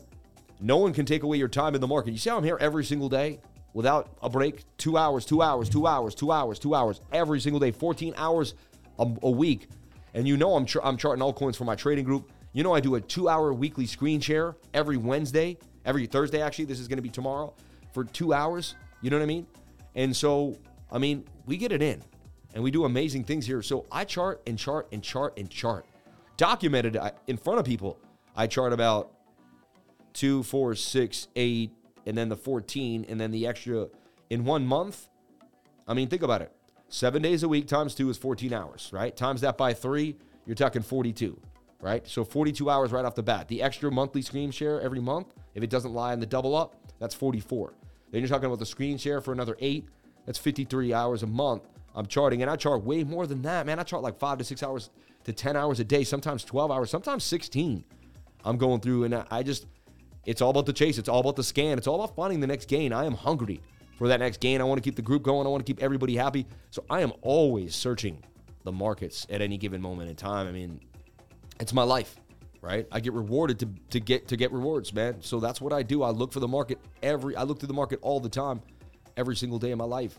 No 0.61 0.77
one 0.77 0.93
can 0.93 1.07
take 1.07 1.23
away 1.23 1.39
your 1.39 1.49
time 1.49 1.75
in 1.75 1.81
the 1.81 1.87
market. 1.87 2.13
You 2.13 2.19
see 2.19 2.31
how 2.31 2.37
I'm 2.37 2.45
here 2.45 2.59
every 2.61 2.85
single 2.85 3.09
day 3.09 3.41
without 3.73 4.11
a 4.23 4.29
break? 4.29 4.65
Two 4.77 4.97
hours, 4.97 5.25
two 5.25 5.43
hours, 5.43 5.69
two 5.69 5.87
hours, 5.87 6.15
two 6.15 6.33
hours, 6.33 6.59
two 6.59 6.75
hours, 6.75 7.01
every 7.13 7.41
single 7.41 7.61
day, 7.61 7.71
14 7.71 8.15
hours 8.17 8.55
a, 8.99 9.07
a 9.23 9.31
week. 9.31 9.69
And 10.13 10.27
you 10.27 10.37
know 10.37 10.57
I'm, 10.57 10.67
tr- 10.67 10.83
I'm 10.83 10.97
charting 10.97 11.23
altcoins 11.23 11.57
for 11.57 11.65
my 11.65 11.77
trading 11.77 12.05
group. 12.05 12.31
You 12.53 12.63
know 12.65 12.75
I 12.75 12.81
do 12.81 12.97
a 12.97 13.01
two 13.01 13.29
hour 13.29 13.53
weekly 13.55 13.87
screen 13.87 14.21
share 14.21 14.57
every 14.75 14.97
Wednesday, 14.97 15.57
every 15.85 16.07
Thursday, 16.07 16.43
actually. 16.43 16.65
This 16.65 16.81
is 16.81 16.89
going 16.89 16.99
to 16.99 17.03
be 17.03 17.09
tomorrow 17.09 17.55
for 17.95 18.05
two 18.05 18.35
hours. 18.35 18.75
You 19.03 19.11
know 19.11 19.17
what 19.19 19.23
I 19.23 19.27
mean? 19.27 19.47
And 19.95 20.15
so, 20.15 20.59
I 20.91 20.99
mean, 20.99 21.25
we 21.47 21.57
get 21.57 21.73
it 21.73 21.81
in 21.81 22.03
and 22.55 22.63
we 22.63 22.71
do 22.71 22.85
amazing 22.85 23.25
things 23.25 23.47
here. 23.47 23.63
So 23.63 23.87
I 23.91 24.05
chart 24.05 24.43
and 24.47 24.59
chart 24.59 24.89
and 24.93 25.03
chart 25.03 25.39
and 25.39 25.49
chart. 25.51 25.87
Documented 26.37 26.99
in 27.27 27.37
front 27.37 27.59
of 27.59 27.65
people, 27.65 27.99
I 28.35 28.47
chart 28.47 28.73
about 28.73 29.13
two, 30.13 30.43
four, 30.43 30.75
six, 30.75 31.29
eight, 31.37 31.73
and 32.07 32.17
then 32.17 32.29
the 32.29 32.37
14, 32.37 33.07
and 33.09 33.21
then 33.21 33.31
the 33.31 33.47
extra 33.47 33.89
in 34.31 34.45
one 34.45 34.67
month. 34.67 35.09
I 35.87 35.95
mean, 35.95 36.09
think 36.09 36.23
about 36.23 36.43
it. 36.43 36.53
Seven 36.89 37.23
days 37.23 37.43
a 37.43 37.49
week 37.49 37.69
times 37.69 37.95
two 37.95 38.09
is 38.11 38.17
14 38.17 38.53
hours, 38.53 38.91
right? 38.93 39.17
Times 39.17 39.43
that 39.43 39.57
by 39.57 39.75
three, 39.75 40.17
you're 40.47 40.57
talking 40.57 40.83
42, 40.83 41.41
right? 41.81 42.07
So 42.09 42.25
42 42.25 42.69
hours 42.69 42.91
right 42.91 43.05
off 43.05 43.15
the 43.15 43.23
bat. 43.23 43.47
The 43.49 43.63
extra 43.63 43.91
monthly 43.93 44.23
screen 44.23 44.51
share 44.51 44.81
every 44.81 45.01
month, 45.01 45.35
if 45.55 45.63
it 45.63 45.71
doesn't 45.71 45.93
lie 45.93 46.13
in 46.13 46.21
the 46.21 46.27
double 46.27 46.57
up, 46.57 46.75
that's 46.99 47.15
44. 47.15 47.75
Then 48.11 48.21
you're 48.21 48.29
talking 48.29 48.47
about 48.47 48.59
the 48.59 48.67
screen 48.67 48.99
share 48.99 49.21
for 49.21 49.33
another 49.33 49.57
eight, 49.61 49.89
that's 50.27 50.39
53 50.39 50.93
hours 50.93 51.23
a 51.23 51.27
month. 51.27 51.63
I'm 51.95 52.07
charting, 52.07 52.43
and 52.43 52.51
I 52.51 52.57
chart 52.57 52.85
way 52.85 53.05
more 53.05 53.27
than 53.27 53.43
that, 53.43 53.67
man. 53.67 53.79
I 53.79 53.83
chart 53.83 54.03
like 54.03 54.19
five 54.19 54.39
to 54.39 54.45
six 54.45 54.63
hours 54.63 54.91
to 55.25 55.33
10 55.33 55.57
hours 55.57 55.81
a 55.81 55.85
day, 55.85 56.05
sometimes 56.05 56.45
12 56.45 56.71
hours, 56.71 56.91
sometimes 56.91 57.25
16. 57.25 57.85
I'm 58.45 58.57
going 58.57 58.81
through, 58.81 59.05
and 59.05 59.15
I 59.31 59.43
just, 59.43 59.67
it's 60.25 60.41
all 60.41 60.51
about 60.51 60.67
the 60.67 60.73
chase. 60.73 60.99
It's 60.99 61.09
all 61.09 61.21
about 61.21 61.37
the 61.37 61.45
scan. 61.45 61.79
It's 61.79 61.87
all 61.87 62.03
about 62.03 62.17
finding 62.17 62.41
the 62.41 62.47
next 62.47 62.69
gain. 62.69 62.93
I 62.93 63.05
am 63.05 63.15
hungry 63.15 63.61
for 63.99 64.09
that 64.09 64.21
next 64.21 64.41
gain. 64.41 64.61
I 64.61 64.65
want 64.65 64.83
to 64.83 64.83
keep 64.83 64.97
the 64.97 65.03
group 65.03 65.23
going. 65.23 65.47
I 65.47 65.51
want 65.51 65.65
to 65.65 65.71
keep 65.71 65.83
everybody 65.83 66.17
happy. 66.17 66.47
So 66.71 66.85
I 66.89 67.03
am 67.03 67.13
always 67.21 67.75
searching 67.75 68.23
the 68.65 68.73
markets 68.73 69.27
at 69.29 69.43
any 69.43 69.59
given 69.59 69.83
moment 69.83 70.09
in 70.09 70.17
time. 70.17 70.47
I 70.47 70.53
mean, 70.53 70.81
it's 71.61 71.73
my 71.73 71.83
life, 71.83 72.17
right? 72.63 72.87
I 72.91 73.01
get 73.01 73.13
rewarded 73.13 73.59
to, 73.61 73.69
to 73.91 74.01
get 74.01 74.29
to 74.29 74.37
get 74.37 74.53
rewards, 74.53 74.95
man. 74.95 75.17
So 75.21 75.41
that's 75.41 75.61
what 75.61 75.73
I 75.73 75.83
do. 75.83 76.03
I 76.03 76.11
look 76.11 76.33
for 76.33 76.41
the 76.41 76.49
market 76.49 76.79
every 77.03 77.37
I 77.37 77.43
look 77.43 77.59
through 77.59 77.69
the 77.69 77.75
market 77.75 77.99
all 78.03 78.21
the 78.21 78.29
time, 78.29 78.63
every 79.17 79.37
single 79.37 79.59
day 79.59 79.71
of 79.71 79.79
my 79.79 79.85
life. 79.85 80.19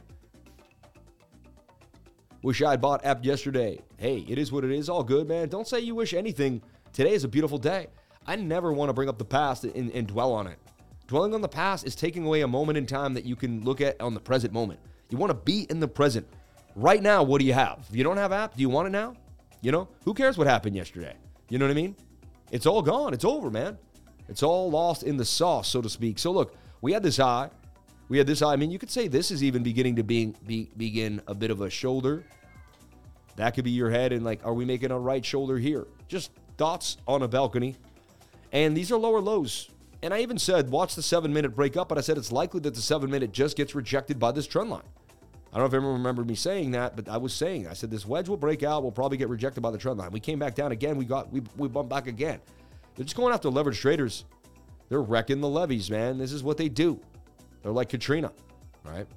Wish 2.43 2.61
I 2.63 2.71
had 2.71 2.81
bought 2.81 3.05
app 3.05 3.23
yesterday. 3.23 3.79
Hey, 3.97 4.25
it 4.27 4.39
is 4.39 4.51
what 4.51 4.63
it 4.63 4.71
is. 4.71 4.89
All 4.89 5.03
good, 5.03 5.27
man. 5.27 5.47
Don't 5.47 5.67
say 5.67 5.79
you 5.79 5.93
wish 5.93 6.13
anything. 6.13 6.61
Today 6.91 7.13
is 7.13 7.23
a 7.23 7.27
beautiful 7.27 7.59
day. 7.59 7.87
I 8.25 8.35
never 8.35 8.73
want 8.73 8.89
to 8.89 8.93
bring 8.93 9.09
up 9.09 9.19
the 9.19 9.25
past 9.25 9.63
and, 9.63 9.91
and 9.91 10.07
dwell 10.07 10.33
on 10.33 10.47
it. 10.47 10.57
Dwelling 11.05 11.35
on 11.35 11.41
the 11.41 11.47
past 11.47 11.85
is 11.85 11.95
taking 11.95 12.25
away 12.25 12.41
a 12.41 12.47
moment 12.47 12.79
in 12.79 12.87
time 12.87 13.13
that 13.13 13.25
you 13.25 13.35
can 13.35 13.63
look 13.63 13.79
at 13.79 13.99
on 14.01 14.15
the 14.15 14.19
present 14.19 14.53
moment. 14.53 14.79
You 15.09 15.17
want 15.17 15.29
to 15.29 15.35
be 15.35 15.67
in 15.69 15.79
the 15.79 15.87
present. 15.87 16.27
Right 16.75 17.03
now, 17.03 17.21
what 17.21 17.41
do 17.41 17.45
you 17.45 17.53
have? 17.53 17.85
If 17.89 17.95
you 17.95 18.03
don't 18.03 18.17
have 18.17 18.31
app, 18.31 18.55
do 18.55 18.61
you 18.61 18.69
want 18.69 18.87
it 18.87 18.91
now? 18.91 19.15
You 19.61 19.71
know, 19.71 19.87
who 20.03 20.13
cares 20.15 20.37
what 20.37 20.47
happened 20.47 20.75
yesterday? 20.75 21.13
You 21.49 21.59
know 21.59 21.65
what 21.65 21.71
I 21.71 21.75
mean? 21.75 21.95
It's 22.49 22.65
all 22.65 22.81
gone. 22.81 23.13
It's 23.13 23.25
over, 23.25 23.51
man. 23.51 23.77
It's 24.29 24.41
all 24.41 24.71
lost 24.71 25.03
in 25.03 25.17
the 25.17 25.25
sauce, 25.25 25.67
so 25.67 25.81
to 25.81 25.89
speak. 25.89 26.17
So 26.17 26.31
look, 26.31 26.55
we 26.81 26.93
had 26.93 27.03
this 27.03 27.17
high. 27.17 27.49
We 28.11 28.17
had 28.17 28.27
this. 28.27 28.41
I 28.41 28.57
mean, 28.57 28.71
you 28.71 28.77
could 28.77 28.91
say 28.91 29.07
this 29.07 29.31
is 29.31 29.41
even 29.41 29.63
beginning 29.63 29.95
to 29.95 30.03
being 30.03 30.35
be, 30.45 30.69
begin 30.75 31.21
a 31.27 31.33
bit 31.33 31.49
of 31.49 31.61
a 31.61 31.69
shoulder. 31.69 32.25
That 33.37 33.51
could 33.51 33.63
be 33.63 33.71
your 33.71 33.89
head, 33.89 34.11
and 34.11 34.25
like, 34.25 34.45
are 34.45 34.53
we 34.53 34.65
making 34.65 34.91
a 34.91 34.99
right 34.99 35.23
shoulder 35.23 35.57
here? 35.57 35.87
Just 36.09 36.31
thoughts 36.57 36.97
on 37.07 37.21
a 37.21 37.27
balcony. 37.29 37.77
And 38.51 38.75
these 38.75 38.91
are 38.91 38.97
lower 38.97 39.21
lows. 39.21 39.69
And 40.03 40.13
I 40.13 40.19
even 40.19 40.37
said, 40.37 40.69
watch 40.69 40.93
the 40.93 41.01
seven 41.01 41.31
minute 41.31 41.55
break 41.55 41.77
up, 41.77 41.87
but 41.87 41.97
I 41.97 42.01
said 42.01 42.17
it's 42.17 42.33
likely 42.33 42.59
that 42.59 42.73
the 42.73 42.81
seven 42.81 43.09
minute 43.09 43.31
just 43.31 43.55
gets 43.55 43.75
rejected 43.75 44.19
by 44.19 44.33
this 44.33 44.45
trend 44.45 44.71
line. 44.71 44.81
I 45.53 45.55
don't 45.55 45.59
know 45.59 45.67
if 45.67 45.73
everyone 45.73 45.95
remembered 45.99 46.27
me 46.27 46.35
saying 46.35 46.71
that, 46.71 46.97
but 46.97 47.07
I 47.07 47.15
was 47.15 47.33
saying, 47.33 47.69
I 47.69 47.73
said 47.73 47.91
this 47.91 48.05
wedge 48.05 48.27
will 48.27 48.35
break 48.35 48.61
out, 48.61 48.83
We'll 48.83 48.91
probably 48.91 49.19
get 49.19 49.29
rejected 49.29 49.61
by 49.61 49.71
the 49.71 49.77
trend 49.77 49.99
line. 49.99 50.11
We 50.11 50.19
came 50.19 50.37
back 50.37 50.53
down 50.53 50.73
again, 50.73 50.97
we 50.97 51.05
got 51.05 51.31
we, 51.31 51.43
we 51.55 51.69
bumped 51.69 51.89
back 51.89 52.07
again. 52.07 52.41
They're 52.95 53.05
just 53.05 53.15
going 53.15 53.33
after 53.33 53.49
leverage 53.49 53.79
traders. 53.79 54.25
They're 54.89 55.01
wrecking 55.01 55.39
the 55.39 55.47
levies, 55.47 55.89
man. 55.89 56.17
This 56.17 56.33
is 56.33 56.43
what 56.43 56.57
they 56.57 56.67
do. 56.67 56.99
They're 57.61 57.71
like 57.71 57.89
Katrina, 57.89 58.31
right? 58.83 59.07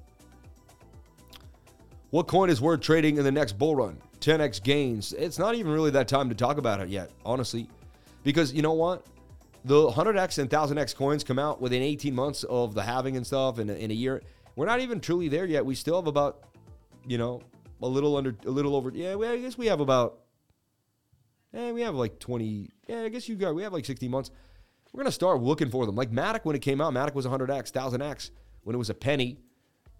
What 2.11 2.27
coin 2.27 2.49
is 2.49 2.61
worth 2.61 2.81
trading 2.81 3.17
in 3.17 3.23
the 3.23 3.31
next 3.31 3.57
bull 3.57 3.75
run? 3.75 3.97
10x 4.19 4.63
gains. 4.63 5.13
It's 5.13 5.37
not 5.37 5.55
even 5.55 5.71
really 5.71 5.91
that 5.91 6.07
time 6.07 6.29
to 6.29 6.35
talk 6.35 6.57
about 6.57 6.79
it 6.79 6.89
yet, 6.89 7.11
honestly. 7.25 7.69
Because 8.23 8.53
you 8.53 8.61
know 8.61 8.73
what? 8.73 9.05
the 9.65 9.89
100x 9.89 10.37
and 10.37 10.49
1000x 10.49 10.95
coins 10.95 11.23
come 11.23 11.39
out 11.39 11.59
within 11.59 11.81
18 11.81 12.13
months 12.13 12.43
of 12.43 12.75
the 12.75 12.83
halving 12.83 13.17
and 13.17 13.25
stuff 13.25 13.57
in 13.57 13.69
a, 13.69 13.73
in 13.73 13.89
a 13.89 13.93
year. 13.93 14.21
We're 14.55 14.67
not 14.67 14.79
even 14.79 15.01
truly 15.01 15.27
there 15.27 15.45
yet. 15.45 15.65
We 15.65 15.73
still 15.73 15.95
have 15.95 16.07
about, 16.07 16.43
you 17.07 17.17
know, 17.17 17.41
a 17.81 17.87
little 17.87 18.15
under, 18.15 18.35
a 18.45 18.51
little 18.51 18.75
over. 18.75 18.91
Yeah, 18.93 19.15
I 19.15 19.37
guess 19.39 19.57
we 19.57 19.65
have 19.65 19.79
about, 19.79 20.19
yeah, 21.51 21.71
we 21.71 21.81
have 21.81 21.95
like 21.95 22.19
20. 22.19 22.69
Yeah, 22.87 23.01
I 23.01 23.09
guess 23.09 23.27
you 23.27 23.35
got, 23.35 23.55
we 23.55 23.63
have 23.63 23.73
like 23.73 23.85
60 23.85 24.07
months. 24.07 24.29
We're 24.95 25.03
going 25.03 25.07
to 25.07 25.11
start 25.11 25.41
looking 25.41 25.69
for 25.69 25.85
them. 25.85 25.97
Like 25.97 26.09
Matic, 26.09 26.45
when 26.45 26.55
it 26.55 26.61
came 26.61 26.79
out, 26.79 26.93
Matic 26.93 27.15
was 27.15 27.25
100x, 27.25 27.73
1000x. 27.73 28.31
When 28.63 28.75
it 28.75 28.77
was 28.77 28.89
a 28.89 28.93
penny, 28.93 29.39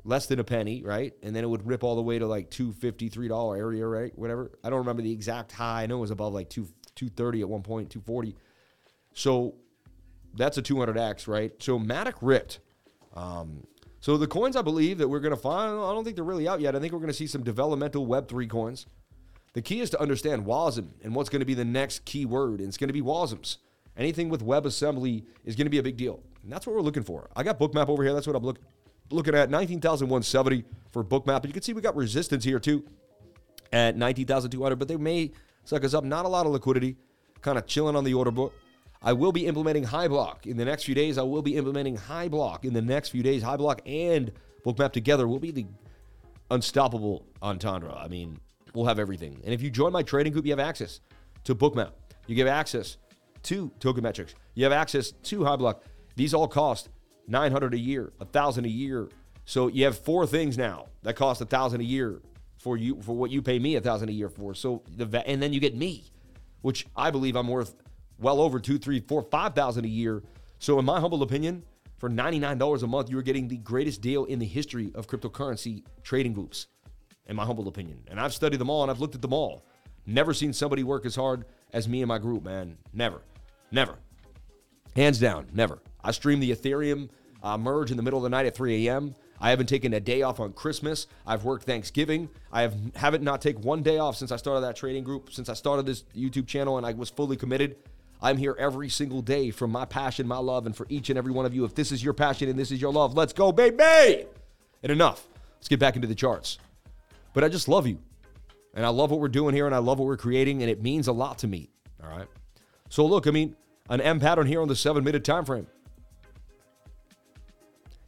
less 0.06 0.26
than 0.28 0.40
a 0.40 0.44
penny, 0.46 0.84
right? 0.84 1.14
And 1.22 1.36
then 1.36 1.44
it 1.44 1.48
would 1.48 1.68
rip 1.68 1.84
all 1.84 1.98
the 1.98 2.02
way 2.02 2.18
to 2.18 2.26
like 2.26 2.50
$250, 2.50 3.12
$3 3.12 3.58
area, 3.58 3.86
right? 3.86 4.18
Whatever. 4.18 4.52
I 4.64 4.70
don't 4.70 4.80
remember 4.80 5.02
the 5.02 5.12
exact 5.12 5.52
high. 5.52 5.84
I 5.84 5.86
know 5.88 5.98
it 5.98 6.00
was 6.00 6.12
above 6.12 6.34
like 6.34 6.50
2, 6.50 6.64
230 6.96 7.42
at 7.42 7.50
one 7.50 7.62
point, 7.62 7.90
240. 7.90 8.38
So 9.14 9.56
that's 10.34 10.58
a 10.58 10.62
200x, 10.62 11.28
right? 11.28 11.52
So 11.62 11.78
Matic 11.78 12.14
ripped. 12.22 12.60
Um, 13.16 13.68
so 14.00 14.16
the 14.16 14.28
coins 14.28 14.56
I 14.56 14.62
believe 14.62 15.00
that 15.00 15.10
we're 15.10 15.20
going 15.20 15.36
to 15.36 15.42
find, 15.42 15.74
I 15.74 15.92
don't 15.92 16.06
think 16.06 16.16
they're 16.16 16.24
really 16.24 16.48
out 16.48 16.62
yet. 16.62 16.74
I 16.74 16.80
think 16.80 16.94
we're 16.94 17.00
going 17.00 17.08
to 17.08 17.14
see 17.14 17.28
some 17.28 17.44
developmental 17.44 18.08
Web3 18.08 18.50
coins. 18.50 18.86
The 19.52 19.62
key 19.62 19.82
is 19.82 19.90
to 19.90 20.00
understand 20.00 20.46
WASM 20.46 20.92
and 21.04 21.14
what's 21.14 21.28
going 21.28 21.42
to 21.42 21.46
be 21.46 21.54
the 21.54 21.66
next 21.66 22.06
key 22.06 22.26
word, 22.26 22.62
and 22.62 22.70
it's 22.70 22.78
going 22.78 22.88
to 22.88 22.94
be 22.94 23.02
WASMs. 23.02 23.58
Anything 23.98 24.30
with 24.30 24.46
WebAssembly 24.46 25.24
is 25.46 25.56
going 25.56 25.66
to 25.66 25.72
be 25.72 25.78
a 25.78 25.84
big 25.84 25.98
deal. 25.98 26.22
And 26.44 26.52
that's 26.52 26.68
what 26.68 26.76
we're 26.76 26.82
looking 26.82 27.04
for. 27.04 27.30
I 27.36 27.44
got 27.44 27.60
Bookmap 27.60 27.90
over 27.90 28.04
here. 28.04 28.14
That's 28.14 28.28
what 28.28 28.36
I'm 28.36 28.44
look, 28.44 28.60
looking 29.10 29.36
at. 29.36 29.50
19,170 29.50 30.64
for 30.92 31.04
Bookmap. 31.04 31.42
But 31.42 31.46
you 31.46 31.54
can 31.54 31.62
see 31.62 31.74
we 31.74 31.82
got 31.82 31.96
resistance 31.96 32.44
here 32.44 32.60
too 32.60 32.84
at 33.72 33.98
19,200, 33.98 34.76
but 34.76 34.88
they 34.88 34.98
may 34.98 35.32
suck 35.64 35.84
us 35.84 35.94
up. 35.94 36.04
Not 36.04 36.26
a 36.26 36.28
lot 36.28 36.46
of 36.46 36.52
liquidity, 36.52 36.98
kind 37.42 37.58
of 37.58 37.66
chilling 37.66 37.96
on 37.96 38.04
the 38.04 38.14
order 38.14 38.32
book. 38.32 38.54
I 39.02 39.14
will 39.14 39.32
be 39.32 39.46
implementing 39.46 39.86
Hyblock 39.86 40.46
in 40.46 40.58
the 40.58 40.66
next 40.66 40.84
few 40.84 40.96
days. 40.96 41.18
I 41.18 41.24
will 41.24 41.42
be 41.42 41.56
implementing 41.58 41.98
Hyblock 41.98 42.66
in 42.66 42.74
the 42.74 42.82
next 42.82 43.10
few 43.10 43.24
days. 43.24 43.44
Hyblock 43.44 43.80
and 43.86 44.32
Bookmap 44.66 44.94
together 44.94 45.28
will 45.28 45.40
be 45.40 45.52
the 45.52 45.66
unstoppable 46.50 47.26
entendre. 47.42 47.94
I 47.94 48.08
mean, 48.08 48.40
we'll 48.74 48.86
have 48.86 49.00
everything. 49.00 49.40
And 49.44 49.54
if 49.54 49.62
you 49.62 49.70
join 49.70 49.92
my 49.92 50.04
trading 50.04 50.34
group, 50.34 50.46
you 50.46 50.52
have 50.52 50.60
access 50.60 51.02
to 51.44 51.54
Bookmap. 51.54 51.92
You 52.28 52.36
get 52.36 52.48
access 52.48 52.98
to 53.46 53.72
Token 53.80 54.04
Metrics. 54.04 54.36
You 54.54 54.64
have 54.64 54.74
access 54.74 55.12
to 55.12 55.40
Hyblock. 55.40 55.82
These 56.16 56.34
all 56.34 56.48
cost 56.48 56.90
900 57.28 57.74
a 57.74 57.78
year, 57.78 58.14
1000 58.18 58.66
a 58.66 58.70
year. 58.70 59.10
So 59.46 59.68
you 59.68 59.86
have 59.86 59.98
four 59.98 60.26
things 60.28 60.58
now 60.58 60.88
that 61.04 61.16
cost 61.16 61.42
1000 61.42 61.82
a 61.82 61.84
year 61.84 62.22
for 62.58 62.78
you 62.78 63.02
for 63.02 63.16
what 63.16 63.32
you 63.32 63.42
pay 63.42 63.60
me 63.60 63.76
1000 63.76 64.10
a 64.10 64.12
year 64.12 64.30
for. 64.30 64.54
So 64.54 64.84
the 64.96 65.28
and 65.28 65.42
then 65.42 65.54
you 65.54 65.60
get 65.60 65.76
me, 65.76 66.06
which 66.62 66.88
I 66.96 67.12
believe 67.12 67.36
I'm 67.36 67.48
worth 67.48 67.76
well 68.20 68.42
over 68.42 68.60
two, 68.60 68.78
three, 68.78 69.00
four, 69.00 69.22
five 69.24 69.54
thousand 69.54 69.86
a 69.86 69.90
year. 69.90 70.24
So, 70.60 70.80
in 70.80 70.86
my 70.86 71.00
humble 71.00 71.22
opinion, 71.22 71.64
for 71.98 72.10
$99 72.10 72.84
a 72.84 72.88
month, 72.88 73.10
you 73.10 73.18
are 73.18 73.24
getting 73.24 73.48
the 73.48 73.58
greatest 73.58 74.02
deal 74.02 74.26
in 74.26 74.40
the 74.40 74.46
history 74.46 74.92
of 74.96 75.08
cryptocurrency 75.08 75.84
trading 76.04 76.34
groups, 76.34 76.68
in 77.28 77.36
my 77.36 77.46
humble 77.46 77.68
opinion. 77.68 78.00
And 78.08 78.20
I've 78.20 78.34
studied 78.34 78.58
them 78.58 78.70
all 78.70 78.82
and 78.84 78.92
I've 78.92 79.00
looked 79.00 79.16
at 79.16 79.22
them 79.22 79.34
all. 79.34 79.66
Never 80.06 80.34
seen 80.34 80.54
somebody 80.54 80.84
work 80.84 81.06
as 81.06 81.16
hard 81.16 81.46
as 81.74 81.88
me 81.88 82.02
and 82.02 82.08
my 82.08 82.18
group, 82.18 82.44
man. 82.44 82.78
Never. 82.94 83.22
Never. 83.76 83.98
Hands 84.96 85.20
down, 85.20 85.48
never. 85.54 85.80
I 86.02 86.12
stream 86.12 86.40
the 86.40 86.52
Ethereum 86.52 87.10
uh, 87.44 87.58
merge 87.58 87.92
in 87.92 87.98
the 87.98 88.04
middle 88.04 88.18
of 88.18 88.24
the 88.24 88.30
night 88.30 88.46
at 88.46 88.56
3 88.56 88.88
a.m. 88.88 89.14
I 89.42 89.50
haven't 89.50 89.68
taken 89.68 89.94
a 89.94 90.00
day 90.00 90.22
off 90.22 90.40
on 90.40 90.54
Christmas. 90.54 91.08
I've 91.28 91.44
worked 91.44 91.66
Thanksgiving. 91.66 92.30
I 92.54 92.62
have 92.62 92.74
haven't 92.96 93.22
not 93.22 93.42
take 93.42 93.60
one 93.60 93.84
day 93.84 93.98
off 93.98 94.16
since 94.16 94.32
I 94.32 94.38
started 94.38 94.62
that 94.62 94.78
trading 94.78 95.04
group, 95.04 95.30
since 95.34 95.50
I 95.50 95.56
started 95.56 95.86
this 95.86 96.06
YouTube 96.16 96.48
channel, 96.48 96.78
and 96.78 96.86
I 96.86 96.94
was 96.94 97.10
fully 97.10 97.36
committed. 97.36 97.76
I'm 98.22 98.38
here 98.38 98.56
every 98.58 98.88
single 98.88 99.22
day 99.22 99.52
from 99.52 99.72
my 99.72 99.84
passion, 99.84 100.26
my 100.26 100.38
love, 100.38 100.66
and 100.66 100.76
for 100.76 100.86
each 100.88 101.10
and 101.10 101.18
every 101.18 101.34
one 101.34 101.46
of 101.46 101.54
you. 101.54 101.66
If 101.66 101.76
this 101.76 101.92
is 101.92 102.02
your 102.02 102.14
passion 102.14 102.48
and 102.48 102.58
this 102.58 102.72
is 102.72 102.80
your 102.80 102.94
love, 102.94 103.14
let's 103.14 103.34
go, 103.34 103.52
baby! 103.52 104.26
And 104.84 104.92
enough. 104.92 105.28
Let's 105.58 105.68
get 105.68 105.82
back 105.82 105.98
into 105.98 106.08
the 106.08 106.16
charts. 106.16 106.60
But 107.34 107.44
I 107.44 107.50
just 107.50 107.68
love 107.68 107.88
you. 107.88 108.00
And 108.74 108.86
I 108.86 108.90
love 108.90 109.12
what 109.12 109.20
we're 109.20 109.28
doing 109.28 109.54
here 109.54 109.66
and 109.66 109.76
I 109.76 109.80
love 109.80 110.00
what 110.00 110.06
we're 110.08 110.16
creating, 110.16 110.62
and 110.62 110.72
it 110.72 110.82
means 110.82 111.10
a 111.10 111.12
lot 111.12 111.40
to 111.40 111.48
me. 111.48 111.72
All 112.02 112.10
right. 112.10 112.28
So 112.90 113.06
look, 113.06 113.28
I 113.28 113.32
mean, 113.32 113.58
an 113.90 114.02
M 114.02 114.20
pattern 114.20 114.48
here 114.48 114.62
on 114.62 114.68
the 114.68 114.76
seven 114.76 115.04
minute 115.04 115.24
time 115.24 115.46
frame. 115.46 115.68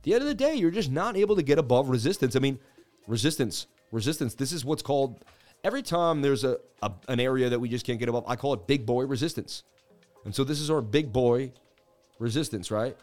The 0.03 0.13
end 0.13 0.21
of 0.21 0.27
the 0.27 0.35
day, 0.35 0.55
you're 0.55 0.71
just 0.71 0.91
not 0.91 1.17
able 1.17 1.35
to 1.35 1.43
get 1.43 1.59
above 1.59 1.89
resistance. 1.89 2.35
I 2.35 2.39
mean, 2.39 2.59
resistance, 3.07 3.67
resistance. 3.91 4.35
This 4.35 4.51
is 4.51 4.63
what's 4.63 4.81
called 4.81 5.23
every 5.63 5.81
time 5.81 6.21
there's 6.21 6.43
a, 6.43 6.57
a 6.81 6.91
an 7.07 7.19
area 7.19 7.49
that 7.49 7.59
we 7.59 7.69
just 7.69 7.85
can't 7.85 7.99
get 7.99 8.09
above. 8.09 8.23
I 8.27 8.35
call 8.35 8.53
it 8.53 8.67
big 8.67 8.85
boy 8.85 9.05
resistance. 9.05 9.63
And 10.25 10.33
so 10.33 10.43
this 10.43 10.59
is 10.59 10.69
our 10.69 10.81
big 10.81 11.11
boy 11.11 11.51
resistance, 12.19 12.71
right? 12.71 12.97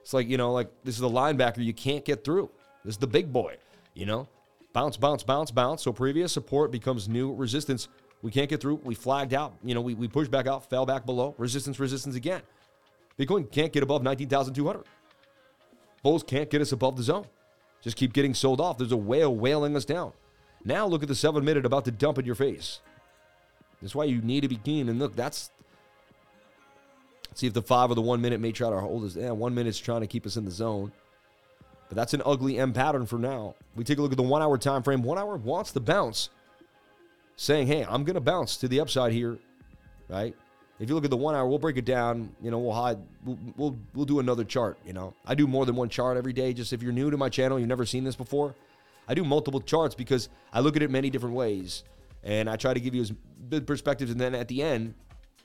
It's 0.00 0.14
like, 0.14 0.28
you 0.28 0.36
know, 0.36 0.52
like 0.52 0.70
this 0.84 0.94
is 0.94 1.00
the 1.00 1.08
linebacker 1.08 1.58
you 1.58 1.74
can't 1.74 2.04
get 2.04 2.24
through. 2.24 2.50
This 2.84 2.94
is 2.94 2.98
the 2.98 3.06
big 3.06 3.32
boy, 3.32 3.56
you 3.94 4.06
know? 4.06 4.28
Bounce, 4.72 4.96
bounce, 4.96 5.22
bounce, 5.22 5.50
bounce. 5.50 5.82
So 5.82 5.92
previous 5.92 6.32
support 6.32 6.70
becomes 6.70 7.08
new 7.08 7.34
resistance. 7.34 7.88
We 8.22 8.30
can't 8.30 8.50
get 8.50 8.60
through. 8.60 8.80
We 8.84 8.94
flagged 8.94 9.32
out. 9.32 9.54
You 9.64 9.74
know, 9.74 9.80
we, 9.80 9.94
we 9.94 10.08
pushed 10.08 10.30
back 10.30 10.46
out, 10.46 10.68
fell 10.68 10.84
back 10.86 11.06
below. 11.06 11.34
Resistance, 11.38 11.78
resistance 11.78 12.16
again. 12.16 12.42
Bitcoin 13.18 13.50
can't 13.50 13.72
get 13.72 13.82
above 13.82 14.02
19,200. 14.02 14.84
Bulls 16.02 16.22
can't 16.22 16.48
get 16.48 16.60
us 16.60 16.72
above 16.72 16.96
the 16.96 17.02
zone. 17.02 17.26
Just 17.82 17.96
keep 17.96 18.12
getting 18.12 18.34
sold 18.34 18.60
off. 18.60 18.78
There's 18.78 18.92
a 18.92 18.96
whale 18.96 19.34
wailing 19.34 19.76
us 19.76 19.84
down. 19.84 20.12
Now 20.64 20.86
look 20.86 21.02
at 21.02 21.08
the 21.08 21.14
seven 21.14 21.44
minute 21.44 21.64
about 21.64 21.84
to 21.86 21.90
dump 21.90 22.18
in 22.18 22.26
your 22.26 22.34
face. 22.34 22.80
That's 23.80 23.94
why 23.94 24.04
you 24.04 24.20
need 24.20 24.42
to 24.42 24.48
be 24.48 24.56
keen. 24.56 24.88
And 24.88 24.98
look, 24.98 25.16
that's. 25.16 25.50
See 27.34 27.46
if 27.46 27.54
the 27.54 27.62
five 27.62 27.90
or 27.90 27.94
the 27.94 28.02
one 28.02 28.20
minute 28.20 28.40
may 28.40 28.52
try 28.52 28.68
to 28.68 28.80
hold 28.80 29.04
us. 29.04 29.16
Yeah, 29.16 29.30
one 29.30 29.54
minute's 29.54 29.78
trying 29.78 30.02
to 30.02 30.06
keep 30.06 30.26
us 30.26 30.36
in 30.36 30.44
the 30.44 30.50
zone. 30.50 30.92
But 31.88 31.96
that's 31.96 32.12
an 32.12 32.22
ugly 32.26 32.58
M 32.58 32.72
pattern 32.72 33.06
for 33.06 33.18
now. 33.18 33.54
We 33.74 33.84
take 33.84 33.98
a 33.98 34.02
look 34.02 34.12
at 34.12 34.16
the 34.16 34.22
one 34.22 34.42
hour 34.42 34.58
time 34.58 34.82
frame. 34.82 35.02
One 35.02 35.18
hour 35.18 35.36
wants 35.36 35.72
to 35.72 35.80
bounce, 35.80 36.28
saying, 37.40 37.66
hey, 37.66 37.86
I'm 37.88 38.04
going 38.04 38.14
to 38.14 38.20
bounce 38.20 38.58
to 38.58 38.68
the 38.68 38.80
upside 38.80 39.12
here, 39.12 39.38
right? 40.10 40.36
If 40.78 40.90
you 40.90 40.94
look 40.94 41.04
at 41.04 41.10
the 41.10 41.16
one 41.16 41.34
hour, 41.34 41.48
we'll 41.48 41.58
break 41.58 41.78
it 41.78 41.86
down. 41.86 42.34
You 42.42 42.50
know, 42.50 42.58
we'll 42.58 42.74
hide. 42.74 42.98
We'll, 43.24 43.38
we'll 43.56 43.78
we'll 43.94 44.04
do 44.04 44.20
another 44.20 44.44
chart. 44.44 44.78
You 44.84 44.92
know, 44.92 45.14
I 45.26 45.34
do 45.34 45.46
more 45.46 45.64
than 45.64 45.74
one 45.74 45.88
chart 45.88 46.18
every 46.18 46.34
day. 46.34 46.52
Just 46.52 46.74
if 46.74 46.82
you're 46.82 46.92
new 46.92 47.10
to 47.10 47.16
my 47.16 47.30
channel, 47.30 47.58
you've 47.58 47.68
never 47.68 47.86
seen 47.86 48.04
this 48.04 48.14
before. 48.14 48.54
I 49.08 49.14
do 49.14 49.24
multiple 49.24 49.60
charts 49.60 49.94
because 49.94 50.28
I 50.52 50.60
look 50.60 50.76
at 50.76 50.82
it 50.82 50.90
many 50.90 51.08
different 51.08 51.34
ways, 51.34 51.82
and 52.22 52.48
I 52.48 52.56
try 52.56 52.74
to 52.74 52.80
give 52.80 52.94
you 52.94 53.00
as 53.00 53.12
good 53.48 53.66
perspectives. 53.66 54.10
And 54.10 54.20
then 54.20 54.34
at 54.34 54.48
the 54.48 54.62
end, 54.62 54.94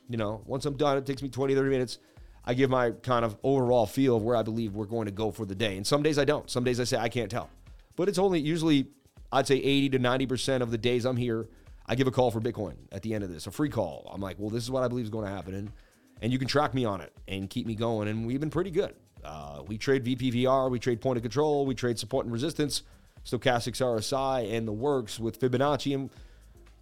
you 0.08 0.18
know, 0.18 0.42
once 0.44 0.66
I'm 0.66 0.76
done, 0.76 0.98
it 0.98 1.06
takes 1.06 1.22
me 1.22 1.30
20, 1.30 1.54
30 1.54 1.70
minutes. 1.70 1.98
I 2.44 2.52
give 2.52 2.68
my 2.68 2.90
kind 2.90 3.24
of 3.24 3.36
overall 3.42 3.86
feel 3.86 4.16
of 4.16 4.22
where 4.22 4.36
I 4.36 4.42
believe 4.42 4.74
we're 4.74 4.84
going 4.84 5.06
to 5.06 5.12
go 5.12 5.30
for 5.30 5.46
the 5.46 5.54
day. 5.54 5.78
And 5.78 5.86
some 5.86 6.02
days 6.02 6.18
I 6.18 6.26
don't. 6.26 6.48
Some 6.50 6.62
days 6.62 6.78
I 6.78 6.84
say 6.84 6.98
I 6.98 7.08
can't 7.08 7.30
tell. 7.30 7.50
But 7.96 8.08
it's 8.08 8.18
only 8.18 8.38
usually, 8.38 8.86
I'd 9.32 9.46
say 9.46 9.56
80 9.56 9.90
to 9.90 9.98
90% 9.98 10.60
of 10.60 10.70
the 10.70 10.78
days 10.78 11.04
I'm 11.04 11.16
here, 11.16 11.48
I 11.88 11.94
give 11.94 12.06
a 12.06 12.10
call 12.10 12.30
for 12.30 12.40
Bitcoin 12.40 12.74
at 12.90 13.02
the 13.02 13.14
end 13.14 13.22
of 13.22 13.32
this, 13.32 13.46
a 13.46 13.50
free 13.50 13.68
call. 13.68 14.10
I'm 14.12 14.20
like, 14.20 14.38
well, 14.38 14.50
this 14.50 14.62
is 14.62 14.70
what 14.70 14.82
I 14.82 14.88
believe 14.88 15.04
is 15.04 15.10
going 15.10 15.24
to 15.24 15.30
happen. 15.30 15.54
And, 15.54 15.72
and 16.20 16.32
you 16.32 16.38
can 16.38 16.48
track 16.48 16.74
me 16.74 16.84
on 16.84 17.00
it 17.00 17.12
and 17.28 17.48
keep 17.48 17.66
me 17.66 17.74
going. 17.74 18.08
And 18.08 18.26
we've 18.26 18.40
been 18.40 18.50
pretty 18.50 18.70
good. 18.70 18.94
Uh, 19.24 19.62
we 19.66 19.78
trade 19.78 20.04
VPVR, 20.04 20.70
we 20.70 20.78
trade 20.78 21.00
point 21.00 21.16
of 21.16 21.22
control, 21.22 21.66
we 21.66 21.74
trade 21.74 21.98
support 21.98 22.26
and 22.26 22.32
resistance, 22.32 22.82
stochastics 23.24 23.80
RSI, 23.80 24.52
and 24.52 24.66
the 24.66 24.72
works 24.72 25.18
with 25.18 25.40
Fibonacci. 25.40 25.94
And 25.94 26.10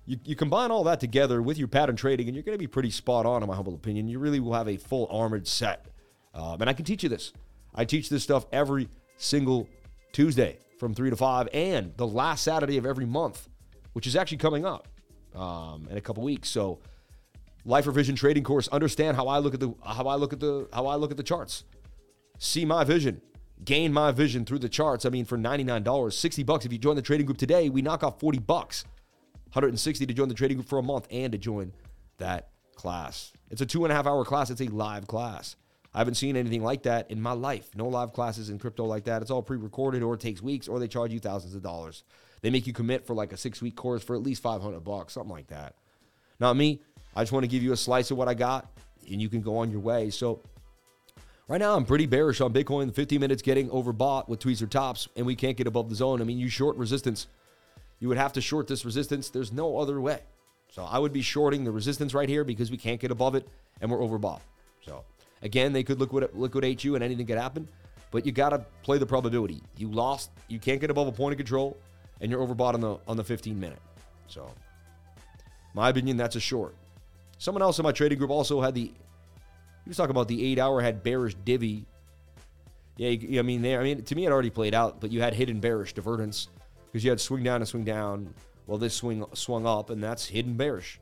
you, 0.07 0.19
you 0.25 0.37
combine 0.37 0.71
all 0.71 0.85
that 0.85 1.01
together 1.01 1.41
with 1.41 1.59
your 1.59 1.69
pattern 1.69 1.97
trading, 1.97 2.27
and 2.29 2.35
you're 2.35 2.43
going 2.43 2.57
to 2.57 2.63
be 2.63 2.67
pretty 2.67 2.91
spot 2.91 3.25
on, 3.25 3.43
in 3.43 3.49
my 3.49 3.55
humble 3.55 3.75
opinion. 3.75 4.09
You 4.09 4.19
really 4.19 4.41
will 4.41 4.53
have 4.53 4.69
a 4.69 4.77
full 4.77 5.07
armored 5.11 5.47
set. 5.47 5.87
Um, 6.35 6.61
and 6.61 6.69
I 6.69 6.73
can 6.73 6.85
teach 6.85 7.03
you 7.03 7.09
this. 7.09 7.33
I 7.75 7.85
teach 7.85 8.09
this 8.09 8.23
stuff 8.23 8.47
every 8.53 8.89
single 9.17 9.69
Tuesday 10.13 10.59
from 10.79 10.95
3 10.95 11.11
to 11.11 11.17
5 11.17 11.49
and 11.53 11.97
the 11.97 12.07
last 12.07 12.43
Saturday 12.43 12.77
of 12.77 12.85
every 12.85 13.07
month, 13.07 13.49
which 13.93 14.07
is 14.07 14.17
actually 14.17 14.39
coming 14.39 14.67
up 14.67 14.89
um, 15.35 15.89
in 15.91 15.97
a 15.97 16.01
couple 16.01 16.23
weeks. 16.23 16.49
So, 16.49 16.79
Life 17.65 17.87
Revision 17.87 18.15
trading 18.15 18.45
course. 18.45 18.69
Understand 18.69 19.17
how 19.17 19.29
I 19.29 19.39
look 19.39 19.55
at 19.55 19.61
the 19.61 19.75
how 19.85 20.07
I 20.07 20.17
look 20.17 20.33
at 20.33 20.41
the 20.41 20.69
how 20.73 20.87
I 20.87 20.97
look 20.97 21.11
at 21.11 21.17
the 21.17 21.23
charts. 21.23 21.65
See 22.39 22.65
my 22.65 22.85
vision. 22.85 23.21
Gain 23.65 23.93
my 23.93 24.11
vision 24.11 24.45
through 24.45 24.59
the 24.59 24.69
charts. 24.69 25.07
I 25.07 25.11
mean, 25.11 25.25
for 25.25 25.39
$99, 25.39 26.13
60 26.13 26.43
bucks. 26.43 26.67
If 26.67 26.73
you 26.73 26.79
join 26.79 26.97
the 26.97 27.03
trading 27.03 27.25
group 27.25 27.39
today, 27.39 27.71
we 27.71 27.83
knock 27.83 28.03
off 28.03 28.19
40 28.19 28.41
bucks. 28.41 28.85
160 29.53 30.05
to 30.07 30.13
join 30.13 30.29
the 30.29 30.35
trading 30.35 30.57
group 30.57 30.69
for 30.69 30.79
a 30.79 30.83
month 30.83 31.07
and 31.11 31.31
to 31.31 31.39
join 31.39 31.73
that 32.19 32.49
class. 32.75 33.33
It's 33.51 33.61
a 33.61 33.67
two 33.67 33.85
and 33.85 33.93
a 33.93 33.95
half 33.95 34.07
hour 34.07 34.25
class. 34.25 34.51
It's 34.51 34.61
a 34.61 34.67
live 34.67 35.07
class. 35.07 35.57
I 35.95 35.99
haven't 35.99 36.15
seen 36.15 36.37
anything 36.37 36.63
like 36.63 36.83
that 36.83 37.11
in 37.11 37.23
my 37.23 37.33
life. 37.33 37.71
No 37.77 37.87
live 37.87 38.13
classes 38.13 38.51
in 38.51 38.59
crypto 38.59 38.85
like 38.85 39.05
that. 39.05 39.23
It's 39.23 39.31
all 39.31 39.43
pre 39.43 39.57
recorded 39.57 40.03
or 40.03 40.15
it 40.15 40.21
takes 40.21 40.43
weeks 40.43 40.67
or 40.67 40.81
they 40.81 40.89
charge 40.89 41.13
you 41.13 41.21
thousands 41.21 41.55
of 41.55 41.63
dollars. 41.63 42.03
They 42.45 42.51
make 42.51 42.67
you 42.67 42.75
commit 42.75 43.07
for 43.07 43.15
like 43.15 43.33
a 43.33 43.39
six 43.39 43.63
week 43.63 43.75
course 43.75 44.05
for 44.05 44.15
at 44.15 44.23
least 44.23 44.43
500 44.43 44.81
bucks, 44.81 45.15
something 45.15 45.33
like 45.33 45.47
that. 45.47 45.77
Not 46.39 46.59
me. 46.59 46.79
I 47.17 47.23
just 47.23 47.33
want 47.33 47.45
to 47.45 47.49
give 47.49 47.63
you 47.63 47.73
a 47.73 47.77
slice 47.77 48.11
of 48.11 48.19
what 48.19 48.29
I 48.29 48.35
got 48.35 48.71
and 49.11 49.23
you 49.23 49.31
can 49.31 49.41
go 49.41 49.57
on 49.57 49.71
your 49.71 49.81
way. 49.81 50.11
So, 50.11 50.43
right 51.49 51.57
now, 51.57 51.75
I'm 51.75 51.87
pretty 51.87 52.05
bearish 52.05 52.43
on 52.43 52.53
Bitcoin. 52.53 52.89
The 52.89 52.93
15 52.93 53.19
minutes 53.19 53.41
getting 53.41 53.71
overbought 53.71 54.29
with 54.29 54.41
tweezer 54.41 54.69
tops 54.69 55.09
and 55.17 55.25
we 55.25 55.35
can't 55.35 55.57
get 55.57 55.67
above 55.67 55.89
the 55.89 55.95
zone. 55.95 56.21
I 56.21 56.25
mean, 56.25 56.39
you 56.39 56.51
short 56.51 56.77
resistance 56.77 57.29
you 57.99 58.09
would 58.09 58.19
have 58.19 58.35
to 58.35 58.43
short 58.43 58.67
this 58.67 58.85
resistance. 58.85 59.31
There's 59.31 59.51
no 59.51 59.79
other 59.79 59.99
way. 59.99 60.21
So 60.69 60.85
I 60.85 60.99
would 60.99 61.15
be 61.15 61.23
shorting 61.23 61.65
the 61.65 61.73
resistance 61.73 62.13
right 62.13 62.29
here 62.29 62.45
because 62.45 62.71
we 62.71 62.77
can't 62.77 63.01
get 63.01 63.11
above 63.11 63.37
it 63.37 63.49
and 63.81 63.91
we're 63.91 64.01
overbought. 64.01 64.41
So 64.85 65.03
again, 65.41 65.73
they 65.73 65.83
could 65.83 65.99
liquidate 65.99 66.85
you 66.85 66.95
and 66.95 67.03
anything 67.03 67.25
could 67.25 67.39
happen, 67.39 67.67
but 68.11 68.27
you 68.27 68.33
got 68.33 68.51
to 68.51 68.59
play 68.83 68.99
the 68.99 69.07
probability. 69.07 69.63
You 69.79 69.91
lost, 69.91 70.31
you 70.49 70.59
can't 70.59 70.79
get 70.79 70.91
above 70.91 71.07
a 71.07 71.13
point 71.13 71.33
of 71.33 71.39
control 71.39 71.79
and 72.21 72.31
you're 72.31 72.45
overbought 72.45 72.75
on 72.75 72.81
the 72.81 72.99
on 73.07 73.17
the 73.17 73.25
15 73.25 73.59
minute. 73.59 73.81
So 74.27 74.51
my 75.75 75.89
opinion, 75.89 76.17
that's 76.17 76.37
a 76.37 76.41
short. 76.41 76.75
Someone 77.39 77.63
else 77.63 77.79
in 77.79 77.83
my 77.83 77.93
trading 77.93 78.19
group 78.19 78.31
also 78.31 78.61
had 78.61 78.75
the 78.75 78.93
he 79.85 79.91
was 79.91 79.97
talking 79.97 80.13
about 80.13 80.29
the 80.29 80.45
eight 80.45 80.59
hour 80.59 80.81
had 80.81 81.03
bearish 81.03 81.35
divvy. 81.45 81.85
Yeah, 82.97 83.39
I 83.39 83.43
mean, 83.43 83.61
there. 83.61 83.81
I 83.81 83.85
mean, 83.85 84.03
to 84.03 84.15
me, 84.15 84.25
it 84.25 84.33
already 84.33 84.51
played 84.51 84.73
out, 84.73 85.01
but 85.01 85.11
you 85.11 85.21
had 85.21 85.35
hidden 85.35 85.61
bearish 85.61 85.93
divergence 85.93 86.49
because 86.87 87.05
you 87.05 87.11
had 87.11 87.21
swing 87.21 87.43
down 87.43 87.57
and 87.57 87.69
swing 87.69 87.85
down. 87.85 88.33
Well, 88.67 88.79
this 88.79 88.95
swing 88.95 89.27
swung 89.35 89.67
up, 89.67 89.91
and 89.91 90.03
that's 90.03 90.27
hidden 90.27 90.55
bearish. 90.55 91.01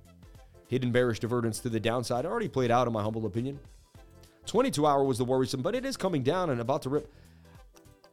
Hidden 0.66 0.90
bearish 0.90 1.20
divergence 1.20 1.60
to 1.60 1.68
the 1.68 1.78
downside 1.78 2.26
already 2.26 2.48
played 2.48 2.70
out, 2.70 2.86
in 2.86 2.92
my 2.92 3.02
humble 3.02 3.26
opinion. 3.26 3.60
22 4.46 4.84
hour 4.84 5.04
was 5.04 5.18
the 5.18 5.24
worrisome, 5.24 5.62
but 5.62 5.74
it 5.74 5.84
is 5.84 5.96
coming 5.96 6.22
down 6.22 6.50
and 6.50 6.60
about 6.60 6.82
to 6.82 6.88
rip. 6.88 7.12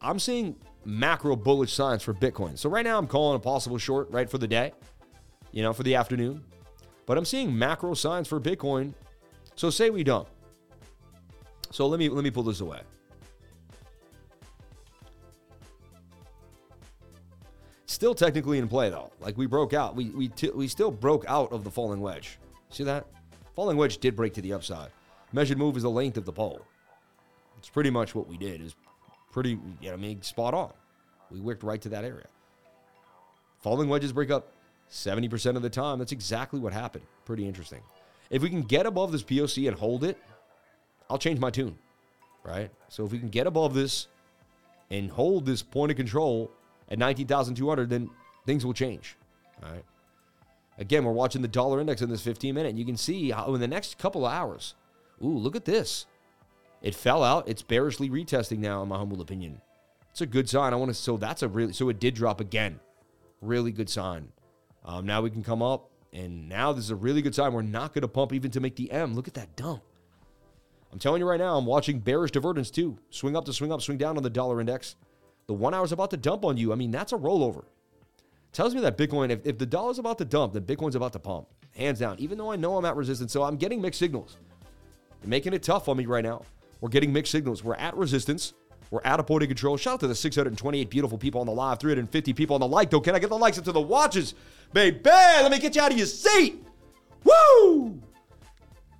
I'm 0.02 0.20
seeing 0.20 0.56
macro 0.86 1.36
bullish 1.36 1.74
signs 1.74 2.04
for 2.04 2.14
Bitcoin. 2.14 2.58
So 2.58 2.70
right 2.70 2.86
now 2.86 2.98
I'm 2.98 3.08
calling 3.08 3.36
a 3.36 3.40
possible 3.40 3.78
short 3.78 4.10
right 4.12 4.30
for 4.30 4.38
the 4.38 4.48
day, 4.48 4.74
you 5.52 5.62
know, 5.62 5.74
for 5.74 5.84
the 5.84 5.96
afternoon. 5.96 6.44
But 7.06 7.18
I'm 7.18 7.26
seeing 7.26 7.58
macro 7.58 7.94
signs 7.94 8.28
for 8.28 8.40
Bitcoin. 8.40 8.94
So 9.56 9.70
say 9.70 9.90
we 9.90 10.04
don't. 10.04 10.28
So 11.72 11.88
let 11.88 12.00
me 12.00 12.10
let 12.10 12.24
me 12.24 12.32
pull 12.32 12.44
this 12.44 12.62
away. 12.62 12.82
Still 17.86 18.16
technically 18.16 18.60
in 18.60 18.68
play 18.68 18.90
though. 18.90 19.12
Like 19.20 19.38
we 19.38 19.46
broke 19.46 19.74
out. 19.74 19.96
We 19.96 20.10
we 20.12 20.30
t- 20.30 20.52
we 20.52 20.68
still 20.68 20.92
broke 20.92 21.26
out 21.28 21.52
of 21.52 21.64
the 21.64 21.72
falling 21.72 22.00
wedge. 22.00 22.40
See 22.70 22.84
that? 22.84 23.08
Falling 23.56 23.78
wedge 23.78 23.98
did 23.98 24.16
break 24.16 24.34
to 24.36 24.42
the 24.42 24.54
upside. 24.54 24.90
Measured 25.34 25.58
move 25.58 25.76
is 25.76 25.84
the 25.84 25.90
length 25.90 26.18
of 26.18 26.26
the 26.26 26.32
pole. 26.32 26.62
It's 27.58 27.70
pretty 27.70 27.90
much 27.90 28.16
what 28.16 28.28
we 28.28 28.38
did. 28.38 28.62
Is 28.62 28.76
pretty, 29.32 29.60
you 29.82 29.90
know, 29.90 29.94
I 29.94 29.98
mean, 29.98 30.22
spot 30.22 30.54
on. 30.54 30.72
We 31.32 31.40
worked 31.40 31.64
right 31.64 31.82
to 31.82 31.90
that 31.90 32.04
area. 32.04 32.26
Falling 33.60 33.90
wedges 33.90 34.14
break 34.14 34.32
up 34.32 34.48
70% 34.92 35.56
of 35.56 35.62
the 35.62 35.70
time. 35.70 36.00
That's 36.00 36.12
exactly 36.12 36.60
what 36.60 36.74
happened. 36.74 37.06
Pretty 37.26 37.48
interesting. 37.48 37.82
If 38.30 38.42
we 38.42 38.50
can 38.50 38.62
get 38.62 38.86
above 38.86 39.12
this 39.12 39.24
POC 39.24 39.68
and 39.68 39.78
hold 39.78 40.04
it, 40.04 40.18
I'll 41.10 41.18
change 41.18 41.40
my 41.40 41.50
tune, 41.50 41.78
right? 42.44 42.70
So 42.88 43.06
if 43.06 43.12
we 43.12 43.20
can 43.20 43.30
get 43.30 43.48
above 43.48 43.74
this 43.74 44.08
and 44.90 45.10
hold 45.10 45.46
this 45.46 45.62
point 45.62 45.92
of 45.92 45.98
control 45.98 46.52
at 46.90 47.00
19,200, 47.00 47.90
then 47.90 48.10
things 48.46 48.66
will 48.66 48.74
change. 48.74 49.16
All 49.64 49.72
right. 49.72 49.84
Again, 50.78 51.04
we're 51.04 51.12
watching 51.12 51.42
the 51.42 51.48
dollar 51.48 51.82
index 51.82 52.02
in 52.02 52.10
this 52.10 52.22
15 52.22 52.56
minute. 52.56 52.76
You 52.76 52.86
can 52.86 52.98
see 52.98 53.32
how 53.32 53.54
in 53.54 53.60
the 53.60 53.68
next 53.68 53.98
couple 53.98 54.26
of 54.26 54.32
hours, 54.32 54.76
ooh, 55.22 55.38
look 55.38 55.56
at 55.56 55.66
this. 55.66 56.06
It 56.82 56.96
fell 56.96 57.24
out. 57.24 57.48
It's 57.48 57.62
bearishly 57.62 58.10
retesting 58.10 58.60
now, 58.60 58.82
in 58.82 58.90
my 58.90 58.98
humble 58.98 59.22
opinion. 59.22 59.62
It's 60.12 60.22
a 60.22 60.26
good 60.26 60.50
sign. 60.50 60.74
I 60.74 60.78
want 60.78 60.90
to, 60.90 60.96
so 60.96 61.18
that's 61.18 61.44
a 61.44 61.48
really, 61.48 61.74
so 61.74 61.90
it 61.90 62.00
did 62.00 62.16
drop 62.16 62.40
again. 62.40 62.80
Really 63.42 63.72
good 63.72 63.90
sign. 63.90 64.30
Um, 64.86 65.06
now 65.06 65.22
we 65.22 65.30
can 65.30 65.44
come 65.44 65.62
up, 65.62 65.90
and 66.14 66.48
now 66.50 66.74
this 66.74 66.86
is 66.86 66.92
a 66.92 66.96
really 66.96 67.22
good 67.22 67.36
sign. 67.36 67.54
We're 67.54 67.62
not 67.62 67.94
going 67.94 68.02
to 68.02 68.08
pump 68.08 68.34
even 68.34 68.52
to 68.52 68.60
make 68.60 68.76
the 68.76 68.92
M. 68.92 69.14
Look 69.14 69.28
at 69.28 69.34
that 69.36 69.56
dump. 69.56 69.84
I'm 70.92 71.00
telling 71.00 71.22
you 71.22 71.28
right 71.28 71.40
now, 71.40 71.58
I'm 71.58 71.66
watching 71.66 72.00
bearish 72.00 72.32
divergence 72.32 72.72
too. 72.72 72.98
Swing 73.12 73.36
up 73.36 73.46
to 73.46 73.54
swing 73.54 73.72
up, 73.72 73.82
swing 73.82 73.98
down 73.98 74.18
on 74.18 74.24
the 74.24 74.30
dollar 74.30 74.60
index. 74.60 74.96
The 75.48 75.54
one 75.54 75.74
hour 75.74 75.86
is 75.86 75.92
about 75.92 76.10
to 76.12 76.18
dump 76.18 76.44
on 76.46 76.58
you. 76.58 76.72
I 76.72 76.76
mean, 76.76 76.92
that's 76.92 77.14
a 77.14 77.18
rollover. 77.18 77.66
Tells 78.52 78.74
me 78.74 78.82
that 78.82 78.98
Bitcoin, 78.98 79.30
if, 79.30 79.46
if 79.46 79.58
the 79.58 79.66
dollar's 79.66 80.00
about 80.00 80.18
to 80.18 80.26
dump, 80.26 80.54
then 80.54 80.64
Bitcoin's 80.64 80.96
about 80.96 81.14
to 81.14 81.20
pump. 81.20 81.48
Hands 81.76 81.98
down. 82.00 82.18
Even 82.20 82.38
though 82.38 82.52
I 82.52 82.56
know 82.56 82.78
I'm 82.78 82.86
at 82.86 82.96
resistance. 82.96 83.32
So 83.32 83.44
I'm 83.44 83.58
getting 83.58 83.82
mixed 83.82 84.00
signals. 84.00 84.38
They're 85.22 85.30
making 85.30 85.54
it 85.54 85.62
tough 85.62 85.88
on 85.88 85.98
me 85.98 86.06
right 86.06 86.24
now. 86.24 86.44
We're 86.82 86.90
getting 86.90 87.14
mixed 87.14 87.32
signals. 87.32 87.64
We're 87.64 87.76
at 87.76 87.96
resistance. 87.96 88.54
We're 88.92 89.02
at 89.04 89.20
a 89.20 89.24
point 89.24 89.44
of 89.44 89.50
control. 89.50 89.78
Shout 89.78 89.96
out 89.96 90.00
to 90.02 90.08
the 90.08 90.16
628 90.16 90.90
beautiful 90.90 91.18
people 91.18 91.42
on 91.42 91.48
the 91.48 91.54
live, 91.54 91.80
350 91.80 92.34
people 92.34 92.56
on 92.56 92.62
the 92.62 92.68
like, 92.68 92.90
though. 92.90 93.02
Can 93.02 93.16
I 93.16 93.20
get 93.20 93.30
the 93.30 93.38
likes 93.38 93.58
into 93.58 93.72
the 93.72 93.82
watches? 93.82 94.34
Baby, 94.74 95.00
let 95.04 95.52
me 95.52 95.60
get 95.60 95.76
you 95.76 95.82
out 95.82 95.92
of 95.92 95.98
your 95.98 96.08
seat. 96.08 96.66
Woo! 97.24 98.02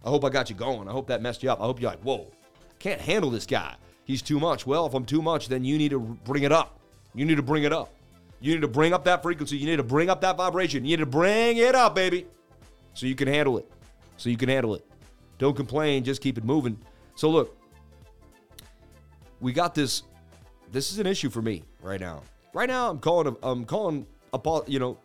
I 0.04 0.10
hope 0.10 0.24
I 0.24 0.30
got 0.30 0.50
you 0.50 0.56
going. 0.56 0.88
I 0.88 0.92
hope 0.92 1.08
that 1.08 1.22
messed 1.22 1.42
you 1.42 1.52
up. 1.52 1.60
I 1.60 1.64
hope 1.64 1.82
you're 1.82 1.90
like, 1.90 2.02
whoa, 2.02 2.32
can't 2.78 3.02
handle 3.02 3.30
this 3.30 3.46
guy 3.46 3.76
he's 4.10 4.24
too 4.24 4.40
much. 4.40 4.66
Well, 4.66 4.88
if 4.88 4.96
I'm 4.96 5.06
too 5.06 5.22
much, 5.22 5.50
then 5.50 5.64
you 5.64 5.78
need 5.78 5.92
to 5.92 6.00
bring 6.00 6.42
it 6.42 6.52
up. 6.52 6.80
You 7.14 7.26
need 7.26 7.36
to 7.36 7.44
bring 7.44 7.64
it 7.64 7.72
up. 7.72 7.94
You 8.42 8.56
need 8.56 8.62
to 8.62 8.68
bring 8.68 8.92
up 8.92 9.04
that 9.06 9.22
frequency. 9.22 9.56
You 9.56 9.68
need 9.68 9.76
to 9.76 9.84
bring 9.84 10.10
up 10.10 10.20
that 10.22 10.36
vibration. 10.36 10.84
You 10.84 10.98
need 10.98 11.04
to 11.04 11.06
bring 11.06 11.58
it 11.58 11.76
up, 11.76 11.94
baby, 11.94 12.26
so 12.96 13.06
you 13.06 13.14
can 13.14 13.28
handle 13.28 13.60
it. 13.60 13.72
So 14.18 14.30
you 14.30 14.38
can 14.38 14.50
handle 14.50 14.74
it. 14.74 14.84
Don't 15.38 15.56
complain. 15.56 16.04
Just 16.04 16.22
keep 16.22 16.40
it 16.40 16.44
moving. 16.44 16.78
So 17.14 17.30
look, 17.30 17.56
we 19.42 19.54
got 19.54 19.76
this. 19.76 20.04
This 20.72 20.92
is 20.92 21.00
an 21.00 21.08
issue 21.08 21.30
for 21.30 21.42
me 21.42 21.64
right 21.82 22.00
now. 22.00 22.24
Right 22.54 22.70
now, 22.70 22.90
I'm 22.90 23.00
calling. 23.00 23.36
I'm 23.44 23.66
calling 23.66 24.06
a 24.34 24.62
you 24.68 24.80
know. 24.80 24.98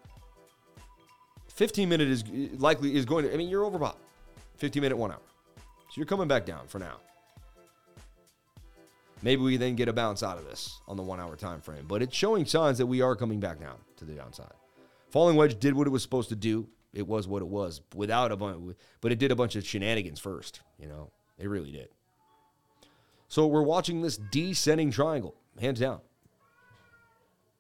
15 1.49 1.89
minute 1.89 2.09
is 2.09 2.25
likely 2.59 2.97
is 2.97 3.05
going 3.05 3.25
to. 3.25 3.33
I 3.33 3.37
mean, 3.37 3.49
you're 3.49 3.69
overbought. 3.69 3.97
15 4.57 4.83
minute, 4.83 4.97
one 4.97 5.13
hour. 5.13 5.21
So 5.57 5.97
you're 5.97 6.07
coming 6.07 6.27
back 6.27 6.45
down 6.45 6.67
for 6.67 6.79
now. 6.79 6.97
Maybe 9.23 9.41
we 9.41 9.57
then 9.57 9.75
get 9.75 9.89
a 9.89 9.93
bounce 9.93 10.23
out 10.23 10.37
of 10.37 10.45
this 10.45 10.81
on 10.87 10.97
the 10.97 11.03
one 11.03 11.19
hour 11.19 11.35
time 11.35 11.61
frame, 11.61 11.87
but 11.89 12.03
it's 12.03 12.15
showing 12.15 12.45
signs 12.45 12.77
that 12.79 12.87
we 12.87 13.01
are 13.01 13.17
coming 13.17 13.41
back 13.41 13.59
down 13.59 13.77
to 13.97 14.05
the 14.05 14.13
downside. 14.13 14.53
Falling 15.11 15.37
wedge 15.37 15.59
did 15.59 15.75
what 15.75 15.87
it 15.87 15.91
was 15.91 16.03
supposed 16.03 16.29
to 16.29 16.37
do. 16.37 16.69
It 16.93 17.07
was 17.07 17.27
what 17.27 17.41
it 17.41 17.49
was 17.49 17.81
without 17.95 18.33
a 18.33 18.37
bunch, 18.37 18.77
but 19.01 19.13
it 19.13 19.19
did 19.19 19.31
a 19.31 19.37
bunch 19.37 19.57
of 19.57 19.67
shenanigans 19.67 20.21
first. 20.21 20.61
You 20.79 20.89
know, 20.89 21.11
it 21.39 21.49
really 21.49 21.73
did. 21.73 21.89
So 23.29 23.47
we're 23.47 23.63
watching 23.63 24.03
this 24.03 24.17
descending 24.17 24.91
triangle, 24.91 25.35
hands 25.61 25.81
down. 25.81 26.01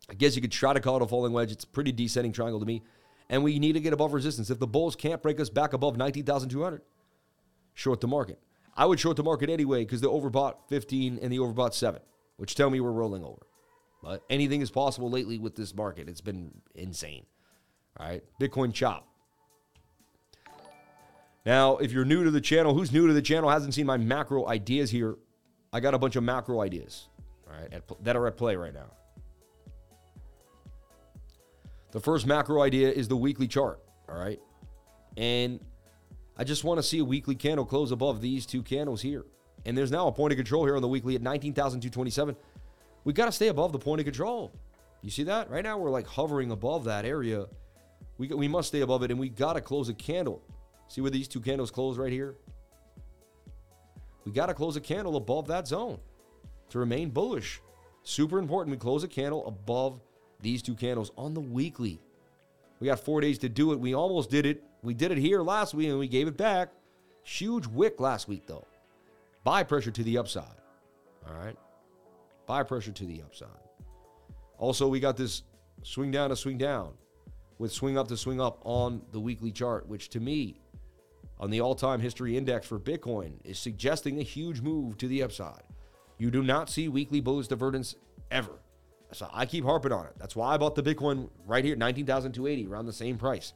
I 0.08 0.14
guess 0.14 0.36
you 0.36 0.42
could 0.42 0.52
try 0.52 0.72
to 0.72 0.80
call 0.80 0.96
it 0.96 1.02
a 1.02 1.06
falling 1.06 1.32
wedge. 1.32 1.50
It's 1.50 1.64
a 1.64 1.68
pretty 1.68 1.92
descending 1.92 2.32
triangle 2.32 2.60
to 2.60 2.66
me. 2.66 2.82
And 3.30 3.42
we 3.42 3.58
need 3.58 3.72
to 3.72 3.80
get 3.80 3.92
above 3.92 4.12
resistance. 4.12 4.50
If 4.50 4.58
the 4.58 4.66
bulls 4.66 4.94
can't 4.96 5.22
break 5.22 5.40
us 5.40 5.48
back 5.48 5.72
above 5.72 5.96
19,200, 5.96 6.82
short 7.72 8.00
the 8.00 8.06
market. 8.06 8.38
I 8.76 8.86
would 8.86 9.00
short 9.00 9.16
the 9.16 9.22
market 9.22 9.48
anyway 9.48 9.84
because 9.84 10.00
they 10.00 10.06
overbought 10.06 10.56
15 10.68 11.18
and 11.22 11.32
the 11.32 11.38
overbought 11.38 11.74
7, 11.74 12.00
which 12.36 12.54
tell 12.54 12.68
me 12.68 12.80
we're 12.80 12.92
rolling 12.92 13.24
over. 13.24 13.46
But 14.02 14.22
anything 14.28 14.60
is 14.60 14.70
possible 14.70 15.08
lately 15.08 15.38
with 15.38 15.54
this 15.54 15.74
market. 15.74 16.08
It's 16.08 16.20
been 16.20 16.52
insane. 16.74 17.24
All 17.98 18.06
right. 18.06 18.22
Bitcoin 18.38 18.74
chop. 18.74 19.08
Now, 21.46 21.76
if 21.76 21.92
you're 21.92 22.04
new 22.04 22.24
to 22.24 22.30
the 22.30 22.40
channel, 22.40 22.74
who's 22.74 22.92
new 22.92 23.06
to 23.06 23.12
the 23.12 23.22
channel 23.22 23.50
hasn't 23.50 23.74
seen 23.74 23.86
my 23.86 23.96
macro 23.96 24.46
ideas 24.46 24.90
here? 24.90 25.16
I 25.74 25.80
got 25.80 25.92
a 25.92 25.98
bunch 25.98 26.14
of 26.14 26.22
macro 26.22 26.60
ideas, 26.60 27.08
all 27.48 27.60
right, 27.60 27.72
at, 27.72 27.82
that 28.04 28.14
are 28.14 28.28
at 28.28 28.36
play 28.36 28.54
right 28.54 28.72
now. 28.72 28.86
The 31.90 31.98
first 31.98 32.26
macro 32.26 32.62
idea 32.62 32.92
is 32.92 33.08
the 33.08 33.16
weekly 33.16 33.48
chart, 33.48 33.80
all 34.08 34.16
right? 34.16 34.40
And 35.16 35.58
I 36.36 36.44
just 36.44 36.62
want 36.62 36.78
to 36.78 36.82
see 36.82 37.00
a 37.00 37.04
weekly 37.04 37.34
candle 37.34 37.64
close 37.64 37.90
above 37.90 38.20
these 38.20 38.46
two 38.46 38.62
candles 38.62 39.02
here. 39.02 39.24
And 39.66 39.76
there's 39.76 39.90
now 39.90 40.06
a 40.06 40.12
point 40.12 40.32
of 40.32 40.36
control 40.36 40.64
here 40.64 40.76
on 40.76 40.82
the 40.82 40.88
weekly 40.88 41.16
at 41.16 41.22
19,227. 41.22 42.36
We 43.02 43.12
got 43.12 43.26
to 43.26 43.32
stay 43.32 43.48
above 43.48 43.72
the 43.72 43.78
point 43.80 44.00
of 44.00 44.04
control. 44.04 44.52
You 45.02 45.10
see 45.10 45.24
that? 45.24 45.50
Right 45.50 45.64
now 45.64 45.76
we're 45.76 45.90
like 45.90 46.06
hovering 46.06 46.52
above 46.52 46.84
that 46.84 47.04
area. 47.04 47.46
We, 48.16 48.28
we 48.28 48.46
must 48.46 48.68
stay 48.68 48.82
above 48.82 49.02
it 49.02 49.10
and 49.10 49.18
we 49.18 49.28
got 49.28 49.54
to 49.54 49.60
close 49.60 49.88
a 49.88 49.94
candle 49.94 50.40
See 50.88 51.00
where 51.00 51.10
these 51.10 51.28
two 51.28 51.40
candles 51.40 51.70
close 51.70 51.98
right 51.98 52.12
here? 52.12 52.36
We 54.24 54.32
got 54.32 54.46
to 54.46 54.54
close 54.54 54.76
a 54.76 54.80
candle 54.80 55.16
above 55.16 55.46
that 55.48 55.66
zone 55.68 55.98
to 56.70 56.78
remain 56.78 57.10
bullish. 57.10 57.60
Super 58.02 58.38
important. 58.38 58.70
We 58.70 58.78
close 58.78 59.04
a 59.04 59.08
candle 59.08 59.46
above 59.46 60.00
these 60.40 60.62
two 60.62 60.74
candles 60.74 61.10
on 61.16 61.34
the 61.34 61.40
weekly. 61.40 62.00
We 62.80 62.86
got 62.86 63.00
four 63.00 63.20
days 63.20 63.38
to 63.38 63.48
do 63.48 63.72
it. 63.72 63.80
We 63.80 63.94
almost 63.94 64.30
did 64.30 64.46
it. 64.46 64.62
We 64.82 64.94
did 64.94 65.10
it 65.10 65.18
here 65.18 65.42
last 65.42 65.74
week 65.74 65.88
and 65.88 65.98
we 65.98 66.08
gave 66.08 66.28
it 66.28 66.36
back. 66.36 66.70
Huge 67.22 67.66
wick 67.66 68.00
last 68.00 68.28
week, 68.28 68.46
though. 68.46 68.66
Buy 69.44 69.62
pressure 69.62 69.90
to 69.90 70.02
the 70.02 70.18
upside. 70.18 70.44
All 71.26 71.34
right. 71.34 71.56
Buy 72.46 72.62
pressure 72.62 72.92
to 72.92 73.04
the 73.04 73.22
upside. 73.22 73.48
Also, 74.58 74.88
we 74.88 75.00
got 75.00 75.16
this 75.16 75.42
swing 75.82 76.10
down 76.10 76.30
to 76.30 76.36
swing 76.36 76.58
down 76.58 76.92
with 77.58 77.72
swing 77.72 77.96
up 77.96 78.08
to 78.08 78.16
swing 78.16 78.40
up 78.40 78.58
on 78.64 79.02
the 79.12 79.20
weekly 79.20 79.50
chart, 79.50 79.88
which 79.88 80.08
to 80.10 80.20
me 80.20 80.60
on 81.38 81.50
the 81.50 81.60
all 81.60 81.74
time 81.74 82.00
history 82.00 82.36
index 82.36 82.66
for 82.66 82.78
Bitcoin 82.78 83.34
is 83.44 83.58
suggesting 83.58 84.18
a 84.18 84.22
huge 84.22 84.60
move 84.60 84.96
to 84.98 85.08
the 85.08 85.22
upside. 85.22 85.62
You 86.18 86.30
do 86.30 86.42
not 86.42 86.70
see 86.70 86.88
weekly 86.88 87.20
bullish 87.20 87.48
divergence 87.48 87.96
ever. 88.30 88.52
So 89.12 89.28
I 89.32 89.46
keep 89.46 89.64
harping 89.64 89.92
on 89.92 90.06
it. 90.06 90.14
That's 90.18 90.34
why 90.34 90.54
I 90.54 90.56
bought 90.56 90.74
the 90.74 90.82
Bitcoin 90.82 91.28
right 91.46 91.64
here, 91.64 91.76
19,280, 91.76 92.66
around 92.66 92.86
the 92.86 92.92
same 92.92 93.16
price. 93.16 93.52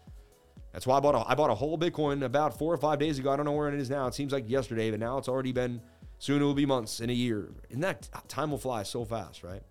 That's 0.73 0.87
why 0.87 0.99
I 0.99 1.01
bought 1.01 1.15
a, 1.15 1.29
I 1.29 1.35
bought 1.35 1.51
a 1.51 1.55
whole 1.55 1.79
Bitcoin 1.79 2.23
about 2.25 2.59
four 2.59 2.73
or 2.73 2.77
five 2.77 2.99
days 2.99 3.19
ago. 3.19 3.33
I 3.33 3.37
don't 3.37 3.47
know 3.47 3.53
where 3.53 3.69
it 3.69 3.81
is 3.81 3.91
now. 3.91 4.07
It 4.07 4.15
seems 4.15 4.33
like 4.33 4.49
yesterday, 4.49 4.91
but 4.91 5.01
now 5.01 5.19
it's 5.19 5.29
already 5.29 5.53
been, 5.53 5.81
soon 6.19 6.43
it 6.43 6.45
will 6.45 6.55
be 6.55 6.67
months 6.67 7.01
in 7.01 7.11
a 7.11 7.15
year. 7.15 7.51
And 7.71 7.83
that 7.83 8.09
time 8.29 8.51
will 8.51 8.59
fly 8.59 8.83
so 8.83 9.05
fast, 9.05 9.43
right? 9.43 9.63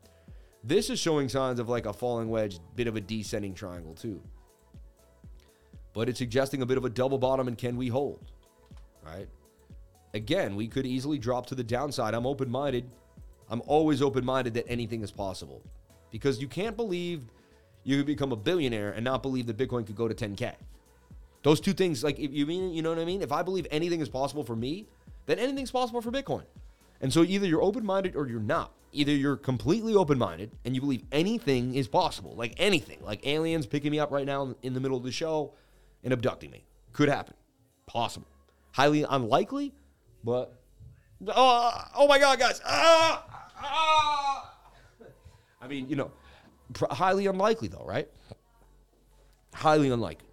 This 0.64 0.90
is 0.90 1.00
showing 1.00 1.30
signs 1.30 1.60
of 1.60 1.70
like 1.70 1.86
a 1.86 1.94
falling 1.94 2.30
wedge, 2.30 2.60
bit 2.76 2.88
of 2.88 2.96
a 2.96 3.02
descending 3.02 3.54
triangle 3.54 3.94
too 3.94 4.22
but 5.98 6.08
it's 6.08 6.20
suggesting 6.20 6.62
a 6.62 6.66
bit 6.68 6.78
of 6.78 6.86
a 6.86 6.92
double 6.92 7.18
bottom 7.18 7.48
and 7.48 7.58
can 7.58 7.76
we 7.76 7.88
hold? 7.88 8.20
Right? 9.04 9.28
Again, 10.14 10.56
we 10.56 10.68
could 10.68 10.86
easily 10.86 11.18
drop 11.18 11.48
to 11.48 11.56
the 11.56 11.64
downside. 11.64 12.14
I'm 12.14 12.28
open 12.28 12.52
minded. 12.52 12.88
I'm 13.50 13.64
always 13.66 14.00
open 14.04 14.24
minded 14.24 14.54
that 14.54 14.66
anything 14.68 15.02
is 15.02 15.10
possible 15.10 15.64
because 16.12 16.40
you 16.40 16.48
can't 16.48 16.78
believe 16.78 17.24
you 17.84 17.98
could 17.98 18.06
become 18.06 18.32
a 18.32 18.36
billionaire 18.36 18.92
and 18.92 19.04
not 19.04 19.24
believe 19.24 19.48
that 19.48 19.58
Bitcoin 19.58 19.88
could 19.88 19.96
go 19.96 20.08
to 20.08 20.14
10K. 20.14 20.54
Those 21.42 21.60
two 21.60 21.74
things, 21.74 22.04
like, 22.04 22.20
if 22.20 22.32
you 22.32 22.46
mean, 22.46 22.76
you 22.76 22.84
know 22.84 22.90
what 22.90 23.00
I 23.00 23.06
mean? 23.06 23.24
If 23.24 23.32
I 23.32 23.42
believe 23.42 23.66
anything 23.72 24.00
is 24.00 24.08
possible 24.08 24.44
for 24.44 24.56
me, 24.56 24.86
then 25.26 25.40
anything's 25.40 25.72
possible 25.72 26.04
for 26.04 26.12
Bitcoin. 26.12 26.44
And 27.02 27.12
so 27.12 27.24
either 27.24 27.48
you're 27.48 27.64
open 27.64 27.84
minded 27.84 28.16
or 28.16 28.28
you're 28.28 28.40
not. 28.40 28.72
Either 28.92 29.14
you're 29.14 29.36
completely 29.36 29.96
open 29.96 30.20
minded 30.20 30.52
and 30.64 30.76
you 30.76 30.82
believe 30.82 31.02
anything 31.12 31.74
is 31.74 31.88
possible, 31.88 32.36
like 32.36 32.54
anything, 32.58 33.00
like 33.02 33.26
aliens 33.26 33.66
picking 33.66 33.90
me 33.90 34.00
up 34.00 34.12
right 34.12 34.28
now 34.28 34.54
in 34.62 34.76
the 34.76 34.80
middle 34.80 34.98
of 34.98 35.04
the 35.04 35.12
show 35.12 35.54
and 36.08 36.14
abducting 36.14 36.50
me. 36.50 36.64
Could 36.94 37.10
happen. 37.10 37.34
Possible. 37.86 38.30
Highly 38.72 39.04
unlikely, 39.04 39.74
but 40.24 40.54
oh, 41.28 41.84
oh 41.98 42.08
my 42.08 42.18
God, 42.18 42.40
guys. 42.40 42.62
Ah, 42.66 43.26
ah. 43.58 44.54
I 45.62 45.68
mean, 45.68 45.90
you 45.90 45.98
know, 45.98 46.12
highly 46.80 47.28
unlikely 47.28 47.68
though, 47.68 47.84
right? 47.86 48.08
Highly 49.54 49.90
unlikely. 49.90 50.30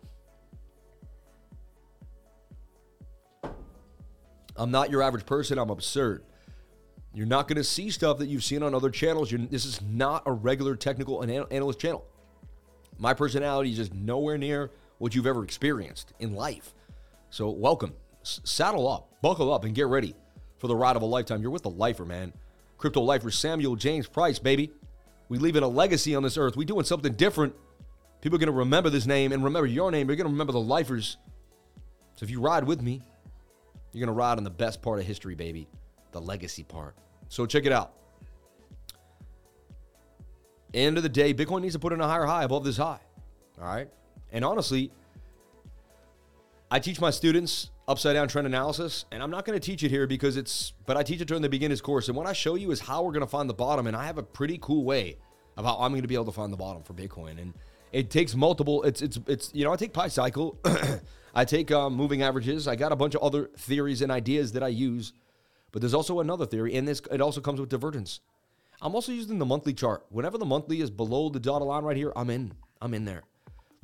I'm 4.54 4.70
not 4.70 4.92
your 4.92 5.02
average 5.02 5.26
person. 5.26 5.58
I'm 5.58 5.70
absurd. 5.70 6.22
You're 7.12 7.26
not 7.26 7.48
going 7.48 7.56
to 7.56 7.64
see 7.64 7.90
stuff 7.90 8.18
that 8.18 8.26
you've 8.26 8.44
seen 8.44 8.62
on 8.62 8.76
other 8.76 8.90
channels. 8.90 9.32
You're, 9.32 9.40
this 9.40 9.64
is 9.64 9.82
not 9.82 10.22
a 10.26 10.32
regular 10.32 10.76
technical 10.76 11.24
analyst 11.24 11.80
channel. 11.80 12.04
My 12.96 13.12
personality 13.12 13.70
is 13.70 13.76
just 13.78 13.92
nowhere 13.92 14.38
near 14.38 14.70
what 14.98 15.14
you've 15.14 15.26
ever 15.26 15.44
experienced 15.44 16.12
in 16.20 16.34
life. 16.34 16.74
So, 17.30 17.50
welcome. 17.50 17.94
S- 18.22 18.40
saddle 18.44 18.88
up, 18.88 19.10
buckle 19.22 19.52
up, 19.52 19.64
and 19.64 19.74
get 19.74 19.86
ready 19.86 20.14
for 20.58 20.68
the 20.68 20.76
ride 20.76 20.96
of 20.96 21.02
a 21.02 21.06
lifetime. 21.06 21.42
You're 21.42 21.50
with 21.50 21.62
the 21.62 21.70
lifer, 21.70 22.04
man. 22.04 22.32
Crypto 22.78 23.00
lifer 23.00 23.30
Samuel 23.30 23.76
James 23.76 24.06
Price, 24.06 24.38
baby. 24.38 24.70
We 25.28 25.38
leaving 25.38 25.62
a 25.62 25.68
legacy 25.68 26.14
on 26.14 26.22
this 26.22 26.36
earth. 26.36 26.56
We 26.56 26.64
doing 26.64 26.84
something 26.84 27.14
different. 27.14 27.54
People 28.20 28.36
are 28.36 28.38
going 28.38 28.52
to 28.52 28.58
remember 28.58 28.90
this 28.90 29.06
name 29.06 29.32
and 29.32 29.44
remember 29.44 29.66
your 29.66 29.90
name. 29.90 30.08
You're 30.08 30.16
going 30.16 30.26
to 30.26 30.32
remember 30.32 30.52
the 30.52 30.60
lifers. 30.60 31.16
So 32.16 32.24
if 32.24 32.30
you 32.30 32.40
ride 32.40 32.64
with 32.64 32.80
me, 32.80 33.02
you're 33.92 34.00
going 34.00 34.14
to 34.14 34.18
ride 34.18 34.38
on 34.38 34.44
the 34.44 34.50
best 34.50 34.80
part 34.80 34.98
of 34.98 35.06
history, 35.06 35.34
baby, 35.34 35.68
the 36.12 36.20
legacy 36.20 36.62
part. 36.62 36.94
So 37.28 37.46
check 37.46 37.64
it 37.64 37.72
out. 37.72 37.92
End 40.72 40.96
of 40.96 41.02
the 41.02 41.08
day, 41.08 41.32
Bitcoin 41.32 41.62
needs 41.62 41.74
to 41.74 41.78
put 41.78 41.92
in 41.92 42.00
a 42.00 42.08
higher 42.08 42.24
high 42.24 42.44
above 42.44 42.64
this 42.64 42.76
high. 42.76 43.00
All 43.60 43.66
right. 43.66 43.88
And 44.34 44.44
honestly, 44.44 44.90
I 46.70 46.80
teach 46.80 47.00
my 47.00 47.10
students 47.10 47.70
upside 47.86 48.14
down 48.14 48.26
trend 48.26 48.48
analysis, 48.48 49.04
and 49.12 49.22
I'm 49.22 49.30
not 49.30 49.44
going 49.44 49.58
to 49.58 49.64
teach 49.64 49.84
it 49.84 49.90
here 49.90 50.08
because 50.08 50.36
it's, 50.36 50.72
but 50.86 50.96
I 50.96 51.04
teach 51.04 51.20
it 51.20 51.28
during 51.28 51.42
the 51.42 51.48
beginner's 51.48 51.80
course. 51.80 52.08
And 52.08 52.16
what 52.16 52.26
I 52.26 52.32
show 52.32 52.56
you 52.56 52.72
is 52.72 52.80
how 52.80 53.04
we're 53.04 53.12
going 53.12 53.20
to 53.20 53.28
find 53.28 53.48
the 53.48 53.54
bottom. 53.54 53.86
And 53.86 53.96
I 53.96 54.04
have 54.06 54.18
a 54.18 54.24
pretty 54.24 54.58
cool 54.60 54.84
way 54.84 55.16
of 55.56 55.64
how 55.64 55.76
I'm 55.76 55.92
going 55.92 56.02
to 56.02 56.08
be 56.08 56.16
able 56.16 56.24
to 56.24 56.32
find 56.32 56.52
the 56.52 56.56
bottom 56.56 56.82
for 56.82 56.94
Bitcoin. 56.94 57.40
And 57.40 57.54
it 57.92 58.10
takes 58.10 58.34
multiple, 58.34 58.82
it's, 58.82 59.02
it's, 59.02 59.20
it's, 59.28 59.52
you 59.54 59.64
know, 59.64 59.72
I 59.72 59.76
take 59.76 59.92
Pi 59.92 60.08
Cycle, 60.08 60.58
I 61.34 61.44
take 61.44 61.70
um, 61.70 61.94
moving 61.94 62.22
averages, 62.22 62.66
I 62.66 62.74
got 62.74 62.90
a 62.90 62.96
bunch 62.96 63.14
of 63.14 63.22
other 63.22 63.50
theories 63.56 64.02
and 64.02 64.10
ideas 64.10 64.50
that 64.52 64.64
I 64.64 64.68
use. 64.68 65.12
But 65.70 65.80
there's 65.80 65.94
also 65.94 66.18
another 66.18 66.44
theory, 66.44 66.74
and 66.74 66.88
this 66.88 67.02
it 67.12 67.20
also 67.20 67.40
comes 67.40 67.60
with 67.60 67.68
divergence. 67.68 68.18
I'm 68.82 68.96
also 68.96 69.12
using 69.12 69.38
the 69.38 69.46
monthly 69.46 69.74
chart. 69.74 70.04
Whenever 70.08 70.38
the 70.38 70.44
monthly 70.44 70.80
is 70.80 70.90
below 70.90 71.28
the 71.28 71.40
dotted 71.40 71.68
line 71.68 71.84
right 71.84 71.96
here, 71.96 72.12
I'm 72.16 72.30
in. 72.30 72.54
I'm 72.82 72.94
in 72.94 73.04
there. 73.04 73.22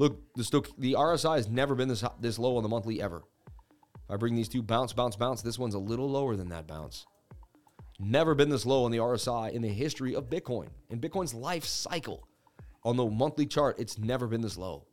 Look, 0.00 0.34
the, 0.34 0.66
the 0.78 0.94
RSI 0.94 1.36
has 1.36 1.46
never 1.46 1.74
been 1.74 1.88
this 1.88 2.02
this 2.22 2.38
low 2.38 2.56
on 2.56 2.62
the 2.62 2.70
monthly 2.70 3.02
ever. 3.02 3.22
If 3.94 4.10
I 4.10 4.16
bring 4.16 4.34
these 4.34 4.48
two 4.48 4.62
bounce, 4.62 4.94
bounce, 4.94 5.14
bounce, 5.14 5.42
this 5.42 5.58
one's 5.58 5.74
a 5.74 5.78
little 5.78 6.08
lower 6.08 6.36
than 6.36 6.48
that 6.48 6.66
bounce. 6.66 7.04
Never 7.98 8.34
been 8.34 8.48
this 8.48 8.64
low 8.64 8.86
on 8.86 8.92
the 8.92 8.96
RSI 8.96 9.52
in 9.52 9.60
the 9.60 9.68
history 9.68 10.14
of 10.14 10.30
Bitcoin. 10.30 10.68
In 10.88 11.02
Bitcoin's 11.02 11.34
life 11.34 11.66
cycle, 11.66 12.26
on 12.82 12.96
the 12.96 13.04
monthly 13.04 13.44
chart, 13.44 13.78
it's 13.78 13.98
never 13.98 14.26
been 14.26 14.40
this 14.40 14.56
low. 14.56 14.86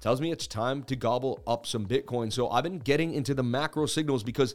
Tells 0.00 0.20
me 0.20 0.30
it's 0.30 0.46
time 0.46 0.84
to 0.84 0.94
gobble 0.94 1.42
up 1.44 1.66
some 1.66 1.84
Bitcoin. 1.84 2.32
So 2.32 2.48
I've 2.48 2.62
been 2.62 2.78
getting 2.78 3.14
into 3.14 3.34
the 3.34 3.42
macro 3.42 3.86
signals 3.86 4.22
because 4.22 4.54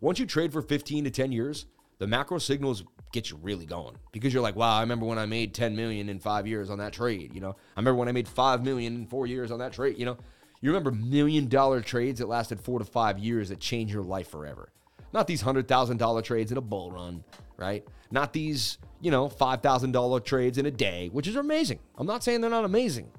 once 0.00 0.18
you 0.18 0.24
trade 0.24 0.50
for 0.50 0.62
15 0.62 1.04
to 1.04 1.10
10 1.10 1.30
years, 1.30 1.66
the 1.98 2.06
macro 2.06 2.38
signals 2.38 2.84
get 3.12 3.30
you 3.30 3.38
really 3.42 3.66
going 3.66 3.96
because 4.12 4.32
you're 4.32 4.42
like, 4.42 4.56
wow, 4.56 4.76
I 4.76 4.80
remember 4.80 5.06
when 5.06 5.18
I 5.18 5.26
made 5.26 5.54
10 5.54 5.74
million 5.74 6.08
in 6.08 6.18
five 6.18 6.46
years 6.46 6.70
on 6.70 6.78
that 6.78 6.92
trade. 6.92 7.34
You 7.34 7.40
know, 7.40 7.56
I 7.76 7.80
remember 7.80 7.98
when 7.98 8.08
I 8.08 8.12
made 8.12 8.28
5 8.28 8.62
million 8.64 8.94
in 8.94 9.06
four 9.06 9.26
years 9.26 9.50
on 9.50 9.58
that 9.60 9.72
trade. 9.72 9.98
You 9.98 10.04
know, 10.04 10.18
you 10.60 10.70
remember 10.70 10.90
million 10.90 11.48
dollar 11.48 11.80
trades 11.80 12.18
that 12.18 12.28
lasted 12.28 12.60
four 12.60 12.78
to 12.78 12.84
five 12.84 13.18
years 13.18 13.48
that 13.48 13.60
change 13.60 13.92
your 13.92 14.02
life 14.02 14.28
forever. 14.28 14.70
Not 15.12 15.26
these 15.26 15.42
$100,000 15.42 16.24
trades 16.24 16.52
in 16.52 16.58
a 16.58 16.62
bull 16.62 16.90
run, 16.90 17.24
right? 17.56 17.86
Not 18.10 18.32
these, 18.32 18.78
you 19.00 19.10
know, 19.10 19.28
$5,000 19.28 20.24
trades 20.24 20.58
in 20.58 20.66
a 20.66 20.70
day, 20.70 21.08
which 21.12 21.26
is 21.26 21.36
amazing. 21.36 21.78
I'm 21.96 22.06
not 22.06 22.22
saying 22.22 22.40
they're 22.40 22.50
not 22.50 22.64
amazing. 22.64 23.10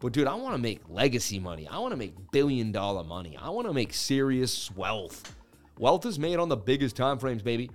But 0.00 0.12
dude, 0.12 0.26
I 0.26 0.34
want 0.34 0.54
to 0.54 0.60
make 0.60 0.80
legacy 0.88 1.38
money. 1.38 1.68
I 1.68 1.78
want 1.78 1.92
to 1.92 1.96
make 1.96 2.14
billion 2.32 2.72
dollar 2.72 3.04
money. 3.04 3.38
I 3.40 3.50
want 3.50 3.66
to 3.68 3.72
make 3.72 3.94
serious 3.94 4.70
wealth. 4.74 5.34
Wealth 5.78 6.06
is 6.06 6.18
made 6.18 6.38
on 6.38 6.48
the 6.48 6.56
biggest 6.56 6.94
time 6.96 7.18
frames, 7.18 7.42
baby. 7.42 7.70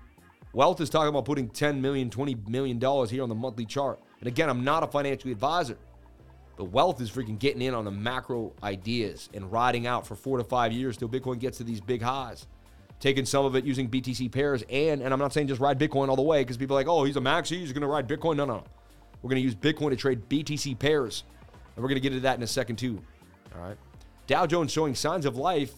Wealth 0.53 0.81
is 0.81 0.89
talking 0.89 1.09
about 1.09 1.25
putting 1.25 1.49
$10 1.49 1.79
million, 1.79 2.09
$20 2.09 2.47
million 2.47 2.79
here 3.07 3.23
on 3.23 3.29
the 3.29 3.35
monthly 3.35 3.65
chart. 3.65 3.99
And 4.19 4.27
again, 4.27 4.49
I'm 4.49 4.63
not 4.63 4.83
a 4.83 4.87
financial 4.87 5.31
advisor. 5.31 5.77
But 6.57 6.65
wealth 6.65 6.99
is 6.99 7.09
freaking 7.09 7.39
getting 7.39 7.61
in 7.61 7.73
on 7.73 7.85
the 7.85 7.91
macro 7.91 8.53
ideas 8.63 9.29
and 9.33 9.49
riding 9.51 9.87
out 9.87 10.05
for 10.05 10.15
4 10.15 10.39
to 10.39 10.43
5 10.43 10.73
years 10.73 10.97
till 10.97 11.07
Bitcoin 11.07 11.39
gets 11.39 11.57
to 11.59 11.63
these 11.63 11.79
big 11.79 12.01
highs. 12.01 12.47
Taking 12.99 13.25
some 13.25 13.45
of 13.45 13.55
it 13.55 13.63
using 13.63 13.89
BTC 13.89 14.29
pairs 14.29 14.61
and 14.69 15.01
and 15.01 15.13
I'm 15.13 15.19
not 15.19 15.31
saying 15.31 15.47
just 15.47 15.61
ride 15.61 15.79
Bitcoin 15.79 16.09
all 16.09 16.17
the 16.17 16.21
way 16.21 16.41
because 16.41 16.57
people 16.57 16.75
are 16.75 16.79
like, 16.81 16.89
"Oh, 16.89 17.05
he's 17.05 17.15
a 17.15 17.21
maxi, 17.21 17.59
he's 17.59 17.71
going 17.71 17.81
to 17.81 17.87
ride 17.87 18.09
Bitcoin." 18.09 18.35
No, 18.35 18.43
no. 18.43 18.61
We're 19.21 19.29
going 19.29 19.41
to 19.41 19.45
use 19.45 19.55
Bitcoin 19.55 19.91
to 19.91 19.95
trade 19.95 20.27
BTC 20.27 20.77
pairs. 20.77 21.23
And 21.75 21.83
we're 21.83 21.87
going 21.87 21.95
to 21.95 22.01
get 22.01 22.11
into 22.11 22.23
that 22.23 22.35
in 22.35 22.43
a 22.43 22.47
second 22.47 22.75
too. 22.75 23.01
All 23.55 23.61
right. 23.61 23.77
Dow 24.27 24.45
Jones 24.45 24.69
showing 24.69 24.95
signs 24.95 25.25
of 25.25 25.37
life 25.37 25.71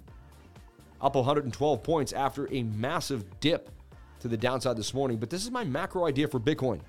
up 0.99 1.15
112 1.15 1.83
points 1.83 2.11
after 2.11 2.51
a 2.51 2.63
massive 2.63 3.39
dip 3.39 3.69
to 4.21 4.27
the 4.27 4.37
downside 4.37 4.77
this 4.77 4.93
morning. 4.93 5.17
But 5.17 5.29
this 5.29 5.43
is 5.43 5.51
my 5.51 5.63
macro 5.63 6.05
idea 6.05 6.27
for 6.27 6.39
Bitcoin. 6.39 6.79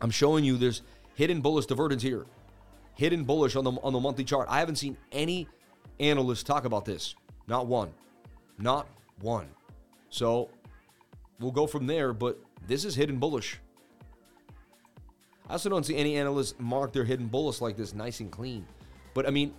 I'm 0.00 0.10
showing 0.10 0.44
you 0.44 0.56
there's 0.56 0.82
hidden 1.14 1.40
bullish 1.40 1.66
divergence 1.66 2.02
here, 2.02 2.26
hidden 2.94 3.24
bullish 3.24 3.56
on 3.56 3.64
the 3.64 3.72
on 3.72 3.92
the 3.92 4.00
monthly 4.00 4.24
chart. 4.24 4.48
I 4.50 4.58
haven't 4.58 4.76
seen 4.76 4.96
any 5.12 5.48
analyst 6.00 6.46
talk 6.46 6.64
about 6.64 6.84
this. 6.84 7.14
Not 7.46 7.66
one. 7.66 7.92
Not 8.58 8.88
one. 9.20 9.48
So 10.10 10.50
we'll 11.40 11.52
go 11.52 11.66
from 11.66 11.86
there, 11.86 12.12
but 12.12 12.38
this 12.66 12.84
is 12.84 12.94
hidden 12.94 13.18
bullish. 13.18 13.60
I 15.48 15.52
also 15.52 15.68
don't 15.68 15.84
see 15.84 15.96
any 15.96 16.16
analysts 16.16 16.54
mark 16.58 16.92
their 16.92 17.04
hidden 17.04 17.26
bullish 17.26 17.60
like 17.60 17.76
this 17.76 17.94
nice 17.94 18.20
and 18.20 18.30
clean. 18.30 18.66
But 19.12 19.26
I 19.26 19.30
mean, 19.30 19.52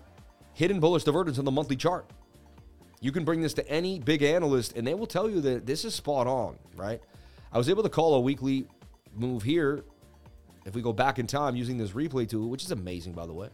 hidden 0.53 0.79
bullish 0.79 1.03
divergence 1.03 1.37
on 1.37 1.45
the 1.45 1.51
monthly 1.51 1.75
chart. 1.75 2.09
You 3.01 3.11
can 3.11 3.23
bring 3.23 3.41
this 3.41 3.53
to 3.55 3.69
any 3.69 3.99
big 3.99 4.23
analyst 4.23 4.73
and 4.75 4.85
they 4.85 4.93
will 4.93 5.07
tell 5.07 5.29
you 5.29 5.41
that 5.41 5.65
this 5.65 5.85
is 5.85 5.93
spot 5.93 6.27
on, 6.27 6.57
right? 6.75 7.01
I 7.51 7.57
was 7.57 7.69
able 7.69 7.83
to 7.83 7.89
call 7.89 8.15
a 8.15 8.19
weekly 8.19 8.67
move 9.15 9.43
here 9.43 9.83
if 10.65 10.73
we 10.73 10.81
go 10.81 10.93
back 10.93 11.19
in 11.19 11.27
time 11.27 11.55
using 11.55 11.77
this 11.77 11.91
replay 11.91 12.27
tool, 12.27 12.49
which 12.49 12.63
is 12.63 12.71
amazing, 12.71 13.13
by 13.13 13.25
the 13.25 13.33
way. 13.33 13.49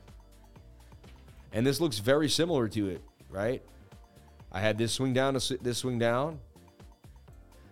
And 1.52 1.66
this 1.66 1.82
looks 1.82 2.00
very 2.00 2.30
similar 2.30 2.68
to 2.70 2.90
it, 2.90 3.02
right? 3.30 3.62
I 4.52 4.60
had 4.60 4.78
this 4.78 4.94
swing 4.94 5.14
down, 5.14 5.34
this 5.34 5.78
swing 5.78 6.00
down, 6.00 6.40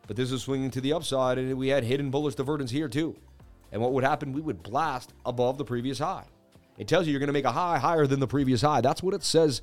but 0.08 0.18
this 0.18 0.32
is 0.32 0.42
swinging 0.42 0.72
to 0.72 0.82
the 0.82 0.94
upside, 0.94 1.38
and 1.38 1.58
we 1.58 1.68
had 1.68 1.84
hidden 1.84 2.10
bullish 2.10 2.36
divergence 2.36 2.72
here 2.72 2.88
too. 2.88 3.16
And 3.72 3.82
what 3.82 3.94
would 3.94 4.04
happen? 4.04 4.34
We 4.34 4.42
would 4.42 4.64
blast 4.64 5.14
above 5.26 5.58
the 5.58 5.66
previous 5.66 6.00
high. 6.00 6.26
It 6.78 6.88
tells 6.88 7.06
you 7.06 7.12
you're 7.12 7.20
going 7.20 7.28
to 7.28 7.34
make 7.34 7.46
a 7.46 7.52
high 7.52 7.78
higher 7.78 8.08
than 8.08 8.20
the 8.20 8.28
previous 8.28 8.62
high. 8.62 8.82
That's 8.82 9.04
what 9.04 9.14
it 9.14 9.24
says 9.24 9.62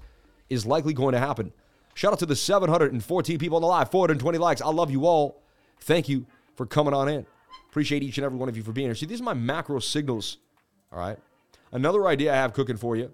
is 0.49 0.65
likely 0.65 0.93
going 0.93 1.13
to 1.13 1.19
happen. 1.19 1.53
Shout 1.97 2.13
out 2.13 2.19
to 2.19 2.27
the 2.27 2.37
714 2.37 3.39
people 3.39 3.57
on 3.57 3.63
the 3.63 3.69
live, 3.69 3.91
420 3.91 4.37
likes. 4.37 4.61
I 4.61 4.69
love 4.69 4.91
you 4.91 5.07
all. 5.07 5.41
Thank 5.81 6.11
you 6.11 6.27
for 6.55 6.67
coming 6.67 6.93
on 6.93 7.09
in. 7.09 7.25
Appreciate 7.71 8.03
each 8.03 8.19
and 8.19 8.25
every 8.27 8.37
one 8.37 8.51
of 8.51 8.57
you 8.57 8.63
for 8.63 8.73
being 8.73 8.89
here. 8.89 8.95
See, 8.95 9.07
these 9.07 9.23
are 9.23 9.25
my 9.25 9.33
macro 9.33 9.79
signals. 9.79 10.37
All 10.93 10.99
right. 10.99 11.19
Another 11.73 12.07
idea 12.07 12.35
I 12.35 12.37
have 12.37 12.53
cooking 12.53 12.77
for 12.77 12.97
you. 12.97 13.11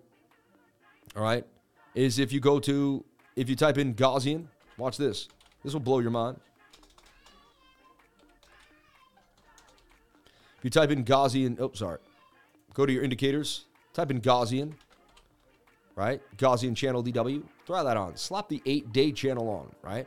All 1.14 1.22
right. 1.22 1.46
Is 1.94 2.18
if 2.18 2.32
you 2.32 2.40
go 2.40 2.58
to, 2.58 3.04
if 3.36 3.48
you 3.48 3.54
type 3.54 3.78
in 3.78 3.94
Gaussian, 3.94 4.46
watch 4.76 4.96
this. 4.96 5.28
This 5.62 5.74
will 5.74 5.80
blow 5.80 6.00
your 6.00 6.10
mind. 6.10 6.40
If 10.58 10.64
you 10.64 10.70
type 10.70 10.90
in 10.90 11.04
Gaussian, 11.04 11.56
oh, 11.60 11.70
sorry. 11.72 11.98
Go 12.74 12.84
to 12.84 12.92
your 12.92 13.04
indicators, 13.04 13.66
type 13.94 14.10
in 14.10 14.20
Gaussian, 14.20 14.72
right? 15.94 16.20
Gaussian 16.36 16.74
channel 16.74 17.04
DW. 17.04 17.44
Throw 17.66 17.84
that 17.84 17.96
on. 17.96 18.16
Slap 18.16 18.48
the 18.48 18.62
eight 18.66 18.92
day 18.92 19.12
channel 19.12 19.48
on, 19.48 19.72
right? 19.82 20.06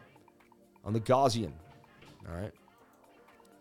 On 0.83 0.93
the 0.93 0.99
Gaussian. 0.99 1.51
All 2.29 2.35
right. 2.35 2.51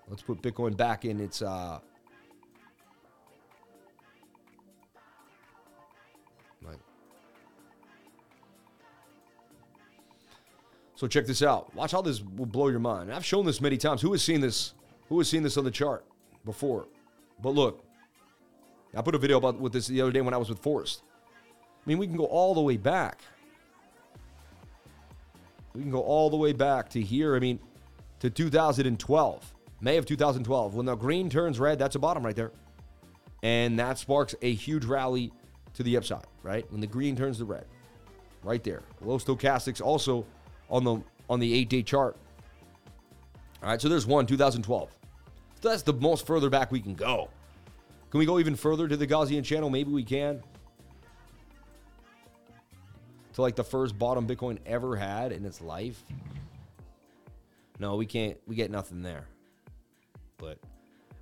Let's 0.09 0.23
put 0.23 0.43
Bitcoin 0.43 0.77
back 0.77 1.05
in 1.05 1.21
its 1.21 1.43
uh. 1.43 1.79
So 10.97 11.09
check 11.09 11.27
this 11.27 11.43
out. 11.43 11.75
Watch 11.75 11.93
how 11.93 12.03
this 12.03 12.23
will 12.23 12.47
blow 12.47 12.69
your 12.69 12.79
mind. 12.79 13.13
I've 13.13 13.25
shown 13.25 13.45
this 13.45 13.61
many 13.61 13.77
times. 13.77 14.01
Who 14.01 14.13
has 14.13 14.23
seen 14.23 14.41
this? 14.41 14.75
Who 15.09 15.19
has 15.19 15.29
seen 15.29 15.43
this 15.43 15.57
on 15.57 15.65
the 15.65 15.71
chart 15.71 16.05
before? 16.45 16.87
But 17.43 17.51
look, 17.51 17.85
I 18.97 19.03
put 19.03 19.15
a 19.15 19.19
video 19.19 19.39
about 19.39 19.61
with 19.61 19.73
this 19.73 19.89
the 19.89 20.01
other 20.01 20.13
day 20.13 20.21
when 20.21 20.33
I 20.33 20.37
was 20.37 20.49
with 20.49 20.61
Forrest. 20.61 21.03
I 21.53 21.89
mean, 21.89 21.99
we 21.99 22.07
can 22.07 22.17
go 22.17 22.27
all 22.27 22.55
the 22.55 22.63
way 22.63 22.77
back. 22.77 23.21
We 25.75 25.83
can 25.83 25.91
go 25.91 26.03
all 26.03 26.31
the 26.31 26.37
way 26.37 26.53
back 26.53 26.89
to 26.91 27.01
here. 27.01 27.35
I 27.35 27.41
mean, 27.41 27.59
to 28.21 28.31
2012, 28.31 29.55
May 29.81 29.97
of 29.97 30.07
2012. 30.07 30.75
When 30.75 30.87
the 30.87 30.95
green 30.95 31.29
turns 31.29 31.59
red, 31.59 31.81
that's 31.81 31.97
a 31.97 31.99
bottom 31.99 32.25
right 32.25 32.37
there. 32.37 32.53
And 33.43 33.79
that 33.81 33.99
sparks 33.99 34.37
a 34.41 34.55
huge 34.55 34.85
rally 34.85 35.33
to 35.75 35.83
the 35.83 35.97
upside, 35.97 36.27
right? 36.45 36.65
When 36.71 36.81
the 36.81 36.87
green 36.87 37.17
turns 37.17 37.39
to 37.39 37.45
red, 37.45 37.67
right 38.45 38.63
there. 38.63 38.83
Low 39.01 39.19
stochastics 39.19 39.83
also 39.85 40.25
on 40.71 40.85
the 40.85 41.03
on 41.29 41.41
the 41.41 41.53
eight 41.53 41.69
day 41.69 41.83
chart. 41.83 42.17
All 43.63 43.71
right, 43.71 43.81
so 43.81 43.89
there's 43.89 44.07
one, 44.07 44.27
2012. 44.27 44.91
So 45.61 45.69
that's 45.69 45.83
the 45.83 45.95
most 45.95 46.25
further 46.27 46.51
back 46.51 46.71
we 46.71 46.81
can 46.81 46.95
go. 46.95 47.31
Can 48.11 48.21
we 48.21 48.27
go 48.27 48.39
even 48.39 48.55
further 48.55 48.87
to 48.87 48.97
the 48.97 49.07
Gaussian 49.07 49.43
channel? 49.43 49.71
Maybe 49.71 49.91
we 49.91 50.05
can 50.05 50.41
to 53.35 53.43
like 53.43 53.57
the 53.57 53.65
first 53.65 53.99
bottom 53.99 54.27
Bitcoin 54.27 54.59
ever 54.65 54.97
had 54.97 55.33
in 55.33 55.45
its 55.45 55.61
life. 55.61 56.03
No, 57.79 57.97
we 57.97 58.07
can't. 58.07 58.39
We 58.47 58.55
get 58.57 58.71
nothing 58.71 59.03
there. 59.03 59.27
But 60.39 60.59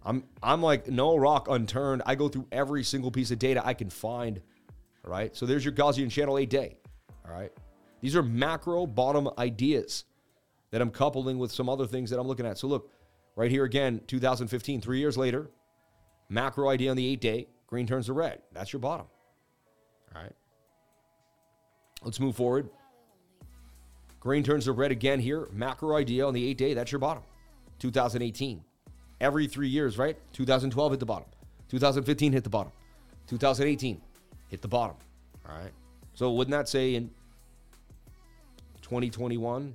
I'm 0.04 0.24
I'm 0.42 0.62
like 0.62 0.88
no 0.88 1.16
rock 1.16 1.48
unturned. 1.50 2.02
I 2.06 2.14
go 2.14 2.28
through 2.28 2.46
every 2.52 2.84
single 2.84 3.10
piece 3.10 3.30
of 3.30 3.38
data 3.38 3.66
I 3.66 3.74
can 3.74 3.90
find. 3.90 4.40
All 5.04 5.10
right. 5.10 5.34
So 5.34 5.46
there's 5.46 5.64
your 5.64 5.74
Gaussian 5.74 6.10
channel 6.10 6.38
eight 6.38 6.50
day. 6.50 6.76
All 7.26 7.34
right. 7.34 7.52
These 8.00 8.16
are 8.16 8.22
macro 8.22 8.86
bottom 8.86 9.28
ideas 9.38 10.04
that 10.70 10.80
I'm 10.80 10.90
coupling 10.90 11.38
with 11.38 11.52
some 11.52 11.68
other 11.68 11.86
things 11.86 12.10
that 12.10 12.18
I'm 12.18 12.26
looking 12.26 12.46
at. 12.46 12.58
So 12.58 12.66
look, 12.66 12.90
right 13.36 13.50
here 13.50 13.64
again, 13.64 14.00
2015, 14.06 14.80
three 14.80 14.98
years 14.98 15.16
later, 15.16 15.50
macro 16.28 16.68
idea 16.68 16.90
on 16.90 16.96
the 16.96 17.06
eight 17.06 17.20
day, 17.20 17.46
green 17.66 17.86
turns 17.86 18.06
to 18.06 18.12
red. 18.12 18.42
That's 18.52 18.72
your 18.72 18.80
bottom. 18.80 19.06
All 20.14 20.22
right. 20.22 20.32
Let's 22.04 22.20
move 22.20 22.36
forward. 22.36 22.68
Green 24.20 24.42
turns 24.42 24.64
to 24.64 24.72
red 24.72 24.92
again 24.92 25.20
here. 25.20 25.48
Macro 25.52 25.96
idea 25.96 26.26
on 26.26 26.34
the 26.34 26.46
eight 26.46 26.58
day. 26.58 26.74
That's 26.74 26.92
your 26.92 26.98
bottom. 26.98 27.22
2018. 27.78 28.62
Every 29.20 29.46
three 29.46 29.68
years, 29.68 29.98
right? 29.98 30.16
2012 30.32 30.92
hit 30.92 31.00
the 31.00 31.06
bottom. 31.06 31.28
2015 31.68 32.32
hit 32.32 32.44
the 32.44 32.50
bottom. 32.50 32.72
2018 33.26 34.00
hit 34.48 34.62
the 34.62 34.68
bottom. 34.68 34.96
All 35.48 35.56
right. 35.56 35.72
So 36.14 36.32
wouldn't 36.32 36.52
that 36.52 36.68
say 36.68 36.94
in 36.94 37.10
2021, 38.82 39.74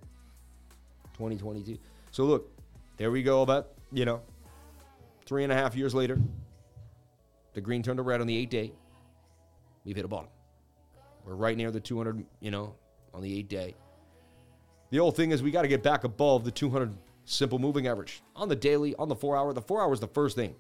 2022? 1.13 1.77
So 2.11 2.23
look, 2.23 2.49
there 2.97 3.11
we 3.11 3.23
go. 3.23 3.41
About 3.41 3.69
you 3.91 4.05
know, 4.05 4.21
three 5.25 5.43
and 5.43 5.51
a 5.51 5.55
half 5.55 5.75
years 5.75 5.93
later, 5.93 6.19
the 7.53 7.61
green 7.61 7.81
turned 7.81 7.97
to 7.97 8.03
red 8.03 8.21
on 8.21 8.27
the 8.27 8.37
eight 8.37 8.49
day. 8.49 8.71
We've 9.83 9.95
hit 9.95 10.05
a 10.05 10.07
bottom. 10.09 10.29
We're 11.27 11.35
right 11.35 11.57
near 11.57 11.71
the 11.71 11.81
200, 11.81 12.25
you 12.39 12.51
know, 12.51 12.73
on 13.13 13.21
the 13.21 13.37
eight 13.37 13.49
day. 13.49 13.75
The 14.91 14.99
old 14.99 15.17
thing 15.17 15.31
is 15.31 15.43
we 15.43 15.51
got 15.51 15.63
to 15.63 15.67
get 15.67 15.83
back 15.83 16.05
above 16.05 16.45
the 16.45 16.51
200 16.51 16.95
simple 17.25 17.59
moving 17.59 17.87
average 17.87 18.21
on 18.33 18.47
the 18.47 18.55
daily, 18.55 18.95
on 18.95 19.09
the 19.09 19.15
four 19.15 19.35
hour. 19.35 19.51
The 19.51 19.61
four 19.61 19.81
hour 19.81 19.91
is 19.91 19.99
the 19.99 20.07
first 20.07 20.37
thing. 20.37 20.55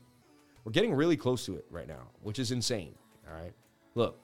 We're 0.65 0.73
getting 0.73 0.93
really 0.93 1.15
close 1.15 1.45
to 1.45 1.55
it 1.55 1.65
right 1.71 1.87
now, 1.87 2.09
which 2.21 2.37
is 2.37 2.51
insane. 2.51 2.93
All 3.29 3.41
right. 3.41 3.53
Look, 3.95 4.19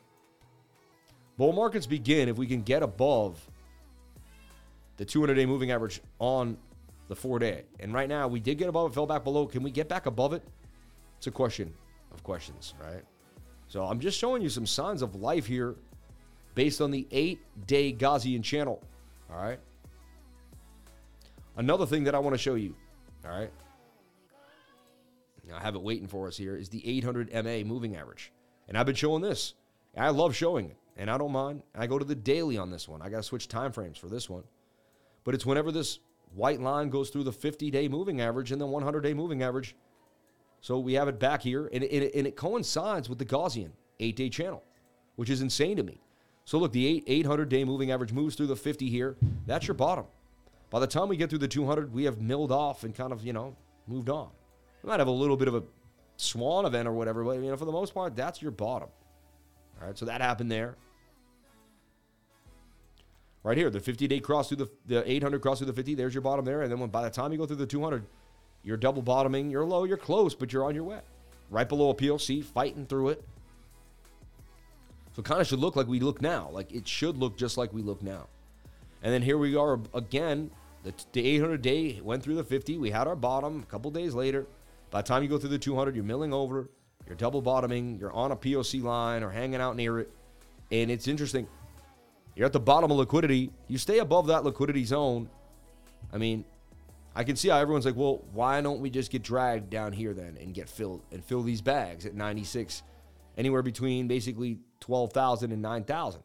bull 1.38 1.54
markets 1.54 1.88
begin 1.88 2.28
if 2.28 2.36
we 2.36 2.46
can 2.46 2.62
get 2.62 2.84
above 2.84 3.40
the 4.98 5.06
200 5.06 5.36
day 5.36 5.46
moving 5.46 5.72
average 5.72 6.02
on 6.20 6.58
the 7.08 7.16
four 7.16 7.40
day. 7.40 7.64
And 7.80 7.94
right 7.94 8.10
now, 8.10 8.28
we 8.28 8.42
did 8.42 8.58
get 8.58 8.68
above 8.68 8.92
it, 8.92 8.94
fell 8.94 9.08
back 9.08 9.24
below. 9.24 9.48
Can 9.48 9.64
we 9.64 9.72
get 9.72 9.88
back 9.88 10.08
above 10.08 10.34
it? 10.34 10.44
It's 11.18 11.28
a 11.28 11.32
question 11.32 11.74
of 12.12 12.22
questions, 12.22 12.74
right? 12.82 13.04
So 13.70 13.86
I'm 13.86 14.02
just 14.02 14.20
showing 14.20 14.42
you 14.42 14.50
some 14.50 14.66
signs 14.66 15.02
of 15.02 15.16
life 15.16 15.46
here 15.46 15.76
based 16.56 16.82
on 16.82 16.92
the 16.92 17.08
eight 17.12 17.40
day 17.68 17.94
Gaussian 17.94 18.44
channel. 18.44 18.82
All 19.32 19.38
right. 19.38 19.60
Another 21.56 21.86
thing 21.86 22.04
that 22.06 22.16
I 22.16 22.20
want 22.20 22.34
to 22.34 22.38
show 22.38 22.56
you. 22.56 22.76
All 23.26 23.32
right. 23.32 23.52
I 25.54 25.60
have 25.60 25.76
it 25.76 25.82
waiting 25.82 26.08
for 26.08 26.28
us 26.28 26.38
here 26.38 26.56
is 26.56 26.70
the 26.70 26.88
800 26.98 27.32
MA 27.32 27.68
moving 27.68 27.96
average. 27.96 28.32
And 28.68 28.78
I've 28.78 28.86
been 28.86 28.96
showing 28.96 29.22
this. 29.22 29.54
I 29.96 30.10
love 30.10 30.36
showing 30.36 30.72
it, 30.72 30.78
and 30.98 31.12
I 31.12 31.18
don't 31.18 31.32
mind. 31.32 31.62
I 31.76 31.86
go 31.86 32.00
to 32.00 32.06
the 32.06 32.16
daily 32.16 32.58
on 32.58 32.72
this 32.72 32.88
one. 32.88 33.02
I 33.02 33.10
got 33.10 33.18
to 33.18 33.24
switch 33.24 33.48
time 33.48 33.72
frames 33.72 33.98
for 33.98 34.08
this 34.08 34.30
one. 34.30 34.44
But 35.24 35.36
it's 35.36 35.46
whenever 35.46 35.72
this 35.72 36.00
white 36.34 36.60
line 36.60 36.90
goes 36.90 37.10
through 37.10 37.26
the 37.26 37.32
50 37.32 37.70
day 37.70 37.88
moving 37.88 38.22
average 38.22 38.52
and 38.52 38.60
the 38.60 38.66
100 38.66 39.02
day 39.02 39.14
moving 39.14 39.44
average. 39.44 39.76
So 40.62 40.80
we 40.80 40.94
have 40.94 41.08
it 41.08 41.20
back 41.20 41.42
here, 41.42 41.70
and 41.72 41.84
it, 41.84 42.16
and 42.16 42.26
it 42.26 42.36
coincides 42.36 43.10
with 43.10 43.20
the 43.20 43.26
Gaussian 43.26 43.72
eight 44.00 44.16
day 44.16 44.30
channel, 44.30 44.64
which 45.18 45.30
is 45.30 45.42
insane 45.42 45.78
to 45.78 45.84
me. 45.84 46.02
So 46.46 46.58
look, 46.58 46.72
the 46.74 47.04
800 47.08 47.50
day 47.50 47.64
moving 47.64 47.92
average 47.92 48.12
moves 48.12 48.36
through 48.36 48.48
the 48.48 48.56
50 48.56 48.90
here. 48.90 49.16
That's 49.46 49.68
your 49.68 49.76
bottom. 49.76 50.06
By 50.70 50.80
the 50.80 50.88
time 50.88 51.08
we 51.08 51.18
get 51.18 51.30
through 51.30 51.40
the 51.40 51.48
200, 51.48 51.94
we 51.94 52.04
have 52.06 52.20
milled 52.20 52.52
off 52.52 52.84
and 52.84 52.96
kind 52.96 53.12
of, 53.12 53.24
you 53.24 53.34
know, 53.34 53.56
moved 53.88 54.10
on. 54.10 54.30
We 54.82 54.90
might 54.90 55.00
have 55.00 55.08
a 55.08 55.12
little 55.12 55.38
bit 55.38 55.48
of 55.48 55.56
a 55.56 55.64
swan 56.18 56.66
event 56.66 56.88
or 56.88 56.94
whatever, 56.94 57.24
but, 57.24 57.34
you 57.38 57.50
know, 57.50 57.58
for 57.58 57.66
the 57.66 57.72
most 57.72 57.94
part, 57.94 58.16
that's 58.16 58.42
your 58.42 58.52
bottom. 58.52 58.90
All 59.80 59.88
right, 59.88 59.98
so 59.98 60.06
that 60.06 60.22
happened 60.22 60.52
there. 60.52 60.76
Right 63.44 63.58
here, 63.58 63.70
the 63.70 63.80
50 63.80 64.08
day 64.08 64.20
cross 64.20 64.48
through 64.48 64.58
the, 64.58 64.70
the 64.86 65.10
800 65.10 65.42
cross 65.42 65.60
through 65.60 65.68
the 65.68 65.74
50, 65.74 65.96
there's 65.96 66.14
your 66.14 66.22
bottom 66.22 66.46
there. 66.46 66.62
And 66.62 66.72
then 66.72 66.80
when, 66.80 66.90
by 66.90 67.04
the 67.04 67.10
time 67.10 67.32
you 67.32 67.38
go 67.38 67.46
through 67.46 67.58
the 67.58 67.68
200, 67.68 68.06
you're 68.64 68.78
double 68.78 69.02
bottoming, 69.02 69.50
you're 69.50 69.66
low, 69.66 69.84
you're 69.84 69.98
close, 69.98 70.34
but 70.34 70.54
you're 70.54 70.64
on 70.64 70.74
your 70.74 70.86
way. 70.86 71.02
Right 71.50 71.68
below 71.68 71.90
a 71.90 71.96
PLC, 71.96 72.44
fighting 72.44 72.86
through 72.86 73.10
it. 73.10 73.24
So 75.16 75.22
kind 75.22 75.40
of 75.40 75.48
should 75.48 75.60
look 75.60 75.76
like 75.76 75.88
we 75.88 76.00
look 76.00 76.22
now. 76.22 76.50
Like 76.52 76.72
it 76.72 76.88
should 76.88 77.18
look 77.18 77.38
just 77.38 77.58
like 77.58 77.72
we 77.74 77.82
look 77.82 78.02
now. 78.02 78.28
And 79.02 79.14
then 79.14 79.22
here 79.22 79.38
we 79.38 79.56
are 79.56 79.80
again. 79.94 80.52
The, 80.84 80.94
the 81.14 81.26
800 81.26 81.62
day 81.62 82.02
went 82.02 82.24
through 82.24 82.36
the 82.36 82.44
50. 82.44 82.78
We 82.78 82.90
had 82.90 83.08
our 83.08 83.16
bottom 83.16 83.62
a 83.62 83.72
couple 83.72 83.90
days 83.92 84.14
later. 84.14 84.48
By 84.92 85.02
the 85.02 85.08
time 85.08 85.24
you 85.24 85.30
go 85.30 85.38
through 85.38 85.50
the 85.50 85.58
200, 85.58 85.96
you're 85.96 86.04
milling 86.04 86.34
over, 86.34 86.70
you're 87.08 87.16
double 87.16 87.42
bottoming, 87.42 87.98
you're 87.98 88.12
on 88.12 88.32
a 88.32 88.36
POC 88.36 88.84
line 88.84 89.24
or 89.24 89.30
hanging 89.30 89.62
out 89.62 89.76
near 89.76 90.00
it. 90.00 90.12
And 90.72 90.92
it's 90.92 91.08
interesting. 91.08 91.48
You're 92.36 92.46
at 92.46 92.54
the 92.54 92.60
bottom 92.60 92.92
of 92.92 92.98
liquidity. 92.98 93.52
You 93.68 93.78
stay 93.78 94.00
above 94.00 94.28
that 94.28 94.44
liquidity 94.44 94.84
zone. 94.84 95.30
I 96.12 96.18
mean, 96.18 96.44
I 97.16 97.24
can 97.24 97.36
see 97.36 97.50
how 97.50 97.58
everyone's 97.58 97.86
like, 97.86 97.96
well, 97.96 98.24
why 98.34 98.60
don't 98.62 98.82
we 98.82 98.90
just 98.90 99.12
get 99.12 99.22
dragged 99.22 99.70
down 99.70 99.94
here 99.94 100.14
then 100.14 100.38
and 100.42 100.54
get 100.54 100.68
filled 100.68 101.02
and 101.12 101.24
fill 101.24 101.44
these 101.44 101.62
bags 101.62 102.06
at 102.06 102.16
96, 102.16 102.82
anywhere 103.38 103.62
between 103.62 104.08
basically 104.08 104.60
12,000 104.84 105.54
and 105.54 105.62
9,000. 105.62 106.22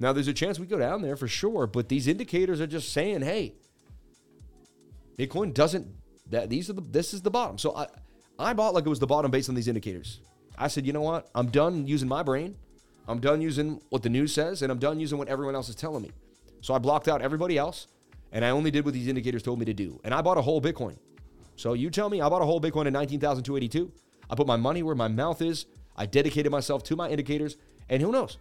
Now, 0.00 0.12
there's 0.12 0.26
a 0.26 0.32
chance 0.32 0.58
we 0.58 0.66
go 0.66 0.78
down 0.78 1.02
there 1.02 1.16
for 1.16 1.28
sure, 1.28 1.66
but 1.66 1.88
these 1.90 2.08
indicators 2.08 2.60
are 2.60 2.66
just 2.66 2.92
saying, 2.92 3.20
hey, 3.20 3.54
Bitcoin 5.18 5.52
doesn't, 5.52 5.86
that 6.30 6.48
these 6.48 6.70
are 6.70 6.72
the, 6.72 6.80
this 6.80 7.12
is 7.12 7.20
the 7.20 7.30
bottom. 7.30 7.58
So 7.58 7.76
I, 7.76 7.86
I 8.38 8.54
bought 8.54 8.72
like 8.72 8.86
it 8.86 8.88
was 8.88 8.98
the 8.98 9.06
bottom 9.06 9.30
based 9.30 9.50
on 9.50 9.54
these 9.54 9.68
indicators. 9.68 10.20
I 10.56 10.68
said, 10.68 10.86
you 10.86 10.94
know 10.94 11.02
what? 11.02 11.28
I'm 11.34 11.48
done 11.48 11.86
using 11.86 12.08
my 12.08 12.22
brain. 12.22 12.56
I'm 13.06 13.20
done 13.20 13.42
using 13.42 13.82
what 13.90 14.02
the 14.02 14.08
news 14.08 14.32
says, 14.32 14.62
and 14.62 14.72
I'm 14.72 14.78
done 14.78 14.98
using 14.98 15.18
what 15.18 15.28
everyone 15.28 15.54
else 15.54 15.68
is 15.68 15.74
telling 15.74 16.02
me. 16.02 16.10
So 16.62 16.72
I 16.72 16.78
blocked 16.78 17.06
out 17.06 17.20
everybody 17.20 17.58
else, 17.58 17.88
and 18.32 18.44
I 18.44 18.50
only 18.50 18.70
did 18.70 18.86
what 18.86 18.94
these 18.94 19.08
indicators 19.08 19.42
told 19.42 19.58
me 19.58 19.66
to 19.66 19.74
do. 19.74 20.00
And 20.04 20.14
I 20.14 20.22
bought 20.22 20.38
a 20.38 20.42
whole 20.42 20.62
Bitcoin. 20.62 20.96
So 21.56 21.74
you 21.74 21.90
tell 21.90 22.08
me, 22.08 22.22
I 22.22 22.28
bought 22.30 22.40
a 22.40 22.46
whole 22.46 22.62
Bitcoin 22.62 22.86
at 22.86 22.94
19,282. 22.94 23.92
I 24.30 24.34
put 24.34 24.46
my 24.46 24.56
money 24.56 24.82
where 24.82 24.94
my 24.94 25.08
mouth 25.08 25.42
is. 25.42 25.66
I 25.96 26.06
dedicated 26.06 26.50
myself 26.50 26.82
to 26.84 26.96
my 26.96 27.08
indicators, 27.08 27.56
and 27.88 28.02
who 28.02 28.12
knows? 28.12 28.38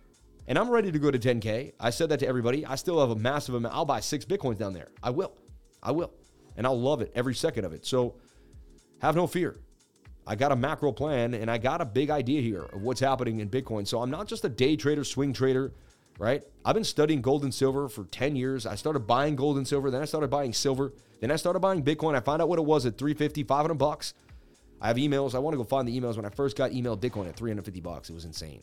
And 0.48 0.58
I'm 0.58 0.70
ready 0.70 0.91
to 0.91 1.00
go 1.00 1.10
to 1.10 1.20
10K. 1.20 1.74
I 1.80 1.89
said 1.89 2.10
that 2.10 2.20
to 2.20 2.28
everybody. 2.28 2.66
I 2.66 2.76
still 2.76 3.00
have 3.00 3.10
a 3.10 3.16
massive 3.16 3.56
amount. 3.56 3.74
I'll 3.74 3.86
buy 3.86 4.02
six 4.02 4.26
Bitcoins 4.26 4.58
down 4.58 4.74
there. 4.74 4.89
I 5.02 5.10
will. 5.10 5.34
I 5.82 5.91
will. 5.91 6.12
And 6.58 6.68
I'll 6.68 6.80
love 6.80 7.02
it 7.02 7.12
every 7.16 7.34
second 7.34 7.66
of 7.66 7.74
it. 7.74 7.86
So 7.86 8.16
have 9.02 9.16
no 9.16 9.28
fear. 9.28 9.58
I 10.26 10.36
got 10.36 10.52
a 10.52 10.56
macro 10.56 10.91
plan 10.91 11.34
and 11.34 11.52
I 11.52 11.58
got 11.58 11.82
a 11.82 11.86
big 11.86 12.10
idea 12.10 12.41
here 12.41 12.64
of 12.64 12.82
what's 12.82 13.00
happening 13.00 13.39
in 13.39 13.50
Bitcoin. 13.50 13.88
So 13.88 14.02
I'm 14.02 14.10
not 14.10 14.28
just 14.28 14.46
a 14.46 14.50
day 14.50 14.76
trader, 14.76 15.04
swing 15.04 15.34
trader, 15.34 15.74
right? 16.18 16.44
I've 16.64 16.76
been 16.76 16.84
studying 16.84 17.22
gold 17.22 17.44
and 17.44 17.54
silver 17.54 17.89
for 17.89 18.06
10 18.06 18.36
years. 18.36 18.66
I 18.66 18.76
started 18.76 19.02
buying 19.02 19.36
gold 19.36 19.58
and 19.58 19.68
silver, 19.68 19.91
then 19.91 20.02
I 20.02 20.06
started 20.06 20.30
buying 20.30 20.54
silver, 20.54 20.94
then 21.20 21.32
I 21.32 21.36
started 21.36 21.60
buying 21.60 21.84
Bitcoin. 21.84 22.16
I 22.16 22.22
found 22.22 22.41
out 22.41 22.48
what 22.48 22.60
it 22.60 22.66
was 22.66 22.86
at 22.86 22.98
350, 22.98 23.44
500 23.44 23.74
bucks. 23.74 24.14
I 24.82 24.88
have 24.88 24.98
emails. 24.98 25.36
I 25.36 25.39
want 25.39 25.54
to 25.54 25.58
go 25.58 25.64
find 25.64 25.88
the 25.88 25.98
emails 26.00 26.18
when 26.18 26.26
I 26.26 26.30
first 26.30 26.58
got 26.58 26.72
emailed 26.72 27.00
Bitcoin 27.00 27.28
at 27.28 27.36
350 27.36 27.80
bucks. 27.82 28.10
It 28.10 28.14
was 28.14 28.26
insane. 28.26 28.62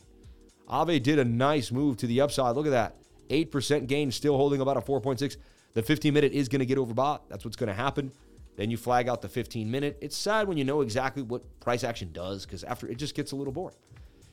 Aave 0.70 1.02
did 1.02 1.18
a 1.18 1.24
nice 1.24 1.70
move 1.72 1.96
to 1.98 2.06
the 2.06 2.20
upside. 2.20 2.54
Look 2.54 2.66
at 2.66 2.70
that. 2.70 2.96
8% 3.28 3.86
gain, 3.86 4.10
still 4.10 4.36
holding 4.36 4.60
about 4.60 4.76
a 4.76 4.80
4.6. 4.80 5.36
The 5.72 5.82
15 5.82 6.12
minute 6.12 6.32
is 6.32 6.48
going 6.48 6.60
to 6.60 6.66
get 6.66 6.78
overbought. 6.78 7.20
That's 7.28 7.44
what's 7.44 7.56
going 7.56 7.68
to 7.68 7.74
happen. 7.74 8.10
Then 8.56 8.70
you 8.70 8.76
flag 8.76 9.08
out 9.08 9.22
the 9.22 9.28
15 9.28 9.70
minute. 9.70 9.98
It's 10.00 10.16
sad 10.16 10.48
when 10.48 10.58
you 10.58 10.64
know 10.64 10.80
exactly 10.80 11.22
what 11.22 11.42
price 11.60 11.84
action 11.84 12.10
does 12.12 12.44
because 12.44 12.64
after 12.64 12.88
it 12.88 12.98
just 12.98 13.14
gets 13.14 13.32
a 13.32 13.36
little 13.36 13.52
boring. 13.52 13.76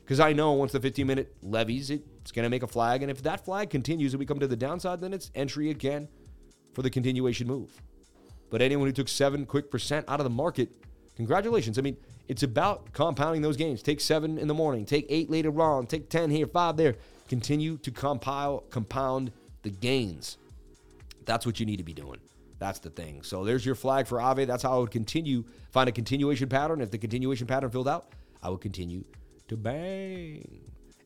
Because 0.04 0.20
I 0.20 0.32
know 0.32 0.52
once 0.52 0.72
the 0.72 0.80
15 0.80 1.06
minute 1.06 1.34
levies, 1.42 1.90
it's 1.90 2.32
going 2.32 2.44
to 2.44 2.50
make 2.50 2.62
a 2.62 2.66
flag. 2.66 3.02
And 3.02 3.10
if 3.10 3.22
that 3.22 3.44
flag 3.44 3.70
continues 3.70 4.14
and 4.14 4.18
we 4.18 4.26
come 4.26 4.40
to 4.40 4.46
the 4.46 4.56
downside, 4.56 5.00
then 5.00 5.12
it's 5.12 5.30
entry 5.34 5.70
again 5.70 6.08
for 6.72 6.82
the 6.82 6.90
continuation 6.90 7.46
move. 7.46 7.80
But 8.50 8.62
anyone 8.62 8.86
who 8.86 8.92
took 8.92 9.08
seven 9.08 9.46
quick 9.46 9.70
percent 9.70 10.06
out 10.08 10.20
of 10.20 10.24
the 10.24 10.30
market, 10.30 10.70
congratulations. 11.18 11.78
I 11.78 11.82
mean, 11.82 11.98
it's 12.28 12.42
about 12.42 12.92
compounding 12.92 13.42
those 13.42 13.56
gains. 13.56 13.82
Take 13.82 14.00
seven 14.00 14.38
in 14.38 14.48
the 14.48 14.54
morning, 14.54 14.86
take 14.86 15.04
eight 15.10 15.28
later 15.28 15.60
on, 15.60 15.86
take 15.86 16.08
10 16.08 16.30
here, 16.30 16.46
five 16.46 16.76
there. 16.76 16.94
Continue 17.28 17.76
to 17.78 17.90
compile, 17.90 18.64
compound 18.70 19.32
the 19.62 19.70
gains. 19.70 20.38
That's 21.26 21.44
what 21.44 21.60
you 21.60 21.66
need 21.66 21.76
to 21.76 21.84
be 21.84 21.92
doing. 21.92 22.20
That's 22.58 22.78
the 22.78 22.90
thing. 22.90 23.22
So 23.22 23.44
there's 23.44 23.66
your 23.66 23.74
flag 23.74 24.06
for 24.06 24.18
Aave. 24.18 24.46
That's 24.46 24.62
how 24.62 24.76
I 24.76 24.78
would 24.78 24.90
continue, 24.90 25.44
find 25.70 25.88
a 25.88 25.92
continuation 25.92 26.48
pattern. 26.48 26.80
If 26.80 26.90
the 26.90 26.98
continuation 26.98 27.46
pattern 27.46 27.70
filled 27.70 27.88
out, 27.88 28.12
I 28.42 28.48
would 28.48 28.60
continue 28.60 29.04
to 29.48 29.56
bang. 29.56 30.60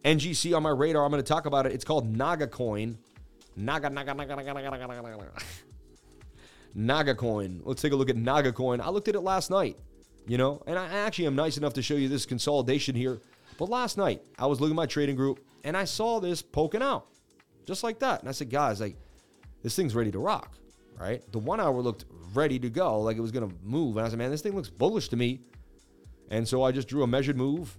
NGC 0.04 0.56
on 0.56 0.62
my 0.62 0.70
radar. 0.70 1.04
I'm 1.04 1.10
going 1.10 1.22
to 1.22 1.28
talk 1.28 1.46
about 1.46 1.66
it. 1.66 1.72
It's 1.72 1.84
called 1.84 2.16
Naga 2.16 2.46
Coin. 2.46 2.98
Naga, 3.56 3.90
Naga, 3.90 4.14
Naga, 4.14 4.36
Naga, 4.36 4.54
Naga, 4.54 4.70
Naga, 4.70 4.86
Naga, 4.86 5.02
Naga. 5.02 5.32
Naga 6.74 7.14
Coin. 7.14 7.60
Let's 7.64 7.82
take 7.82 7.92
a 7.92 7.96
look 7.96 8.10
at 8.10 8.16
Naga 8.16 8.52
Coin. 8.52 8.80
I 8.80 8.88
looked 8.88 9.08
at 9.08 9.14
it 9.14 9.20
last 9.20 9.50
night, 9.50 9.76
you 10.26 10.38
know, 10.38 10.62
and 10.66 10.78
I 10.78 10.86
actually 10.86 11.26
am 11.26 11.36
nice 11.36 11.56
enough 11.56 11.74
to 11.74 11.82
show 11.82 11.94
you 11.94 12.08
this 12.08 12.26
consolidation 12.26 12.94
here. 12.94 13.20
But 13.58 13.68
last 13.68 13.98
night, 13.98 14.22
I 14.38 14.46
was 14.46 14.60
looking 14.60 14.74
at 14.74 14.76
my 14.76 14.86
trading 14.86 15.16
group 15.16 15.40
and 15.64 15.76
I 15.76 15.84
saw 15.84 16.20
this 16.20 16.42
poking 16.42 16.82
out 16.82 17.06
just 17.66 17.82
like 17.82 17.98
that. 18.00 18.20
And 18.20 18.28
I 18.28 18.32
said, 18.32 18.50
guys, 18.50 18.80
like, 18.80 18.96
this 19.62 19.76
thing's 19.76 19.94
ready 19.94 20.10
to 20.10 20.18
rock 20.18 20.56
right? 21.02 21.22
The 21.32 21.38
one 21.38 21.60
hour 21.60 21.80
looked 21.80 22.04
ready 22.32 22.58
to 22.60 22.70
go, 22.70 23.00
like 23.00 23.16
it 23.16 23.20
was 23.20 23.32
going 23.32 23.48
to 23.48 23.54
move. 23.62 23.96
And 23.96 24.06
I 24.06 24.08
said, 24.08 24.18
man, 24.18 24.30
this 24.30 24.40
thing 24.40 24.54
looks 24.54 24.70
bullish 24.70 25.08
to 25.08 25.16
me. 25.16 25.40
And 26.30 26.46
so 26.46 26.62
I 26.62 26.72
just 26.72 26.88
drew 26.88 27.02
a 27.02 27.06
measured 27.06 27.36
move, 27.36 27.76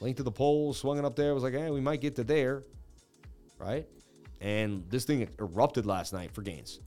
linked 0.00 0.18
to 0.18 0.22
the 0.22 0.30
pole, 0.30 0.72
swung 0.72 0.98
it 0.98 1.04
up 1.04 1.16
there. 1.16 1.30
I 1.30 1.34
was 1.34 1.42
like, 1.42 1.54
hey, 1.54 1.70
we 1.70 1.80
might 1.80 2.00
get 2.00 2.16
to 2.16 2.24
there, 2.24 2.62
right? 3.58 3.86
And 4.40 4.84
this 4.88 5.04
thing 5.04 5.28
erupted 5.38 5.86
last 5.86 6.12
night 6.12 6.32
for 6.32 6.42
gains. 6.42 6.80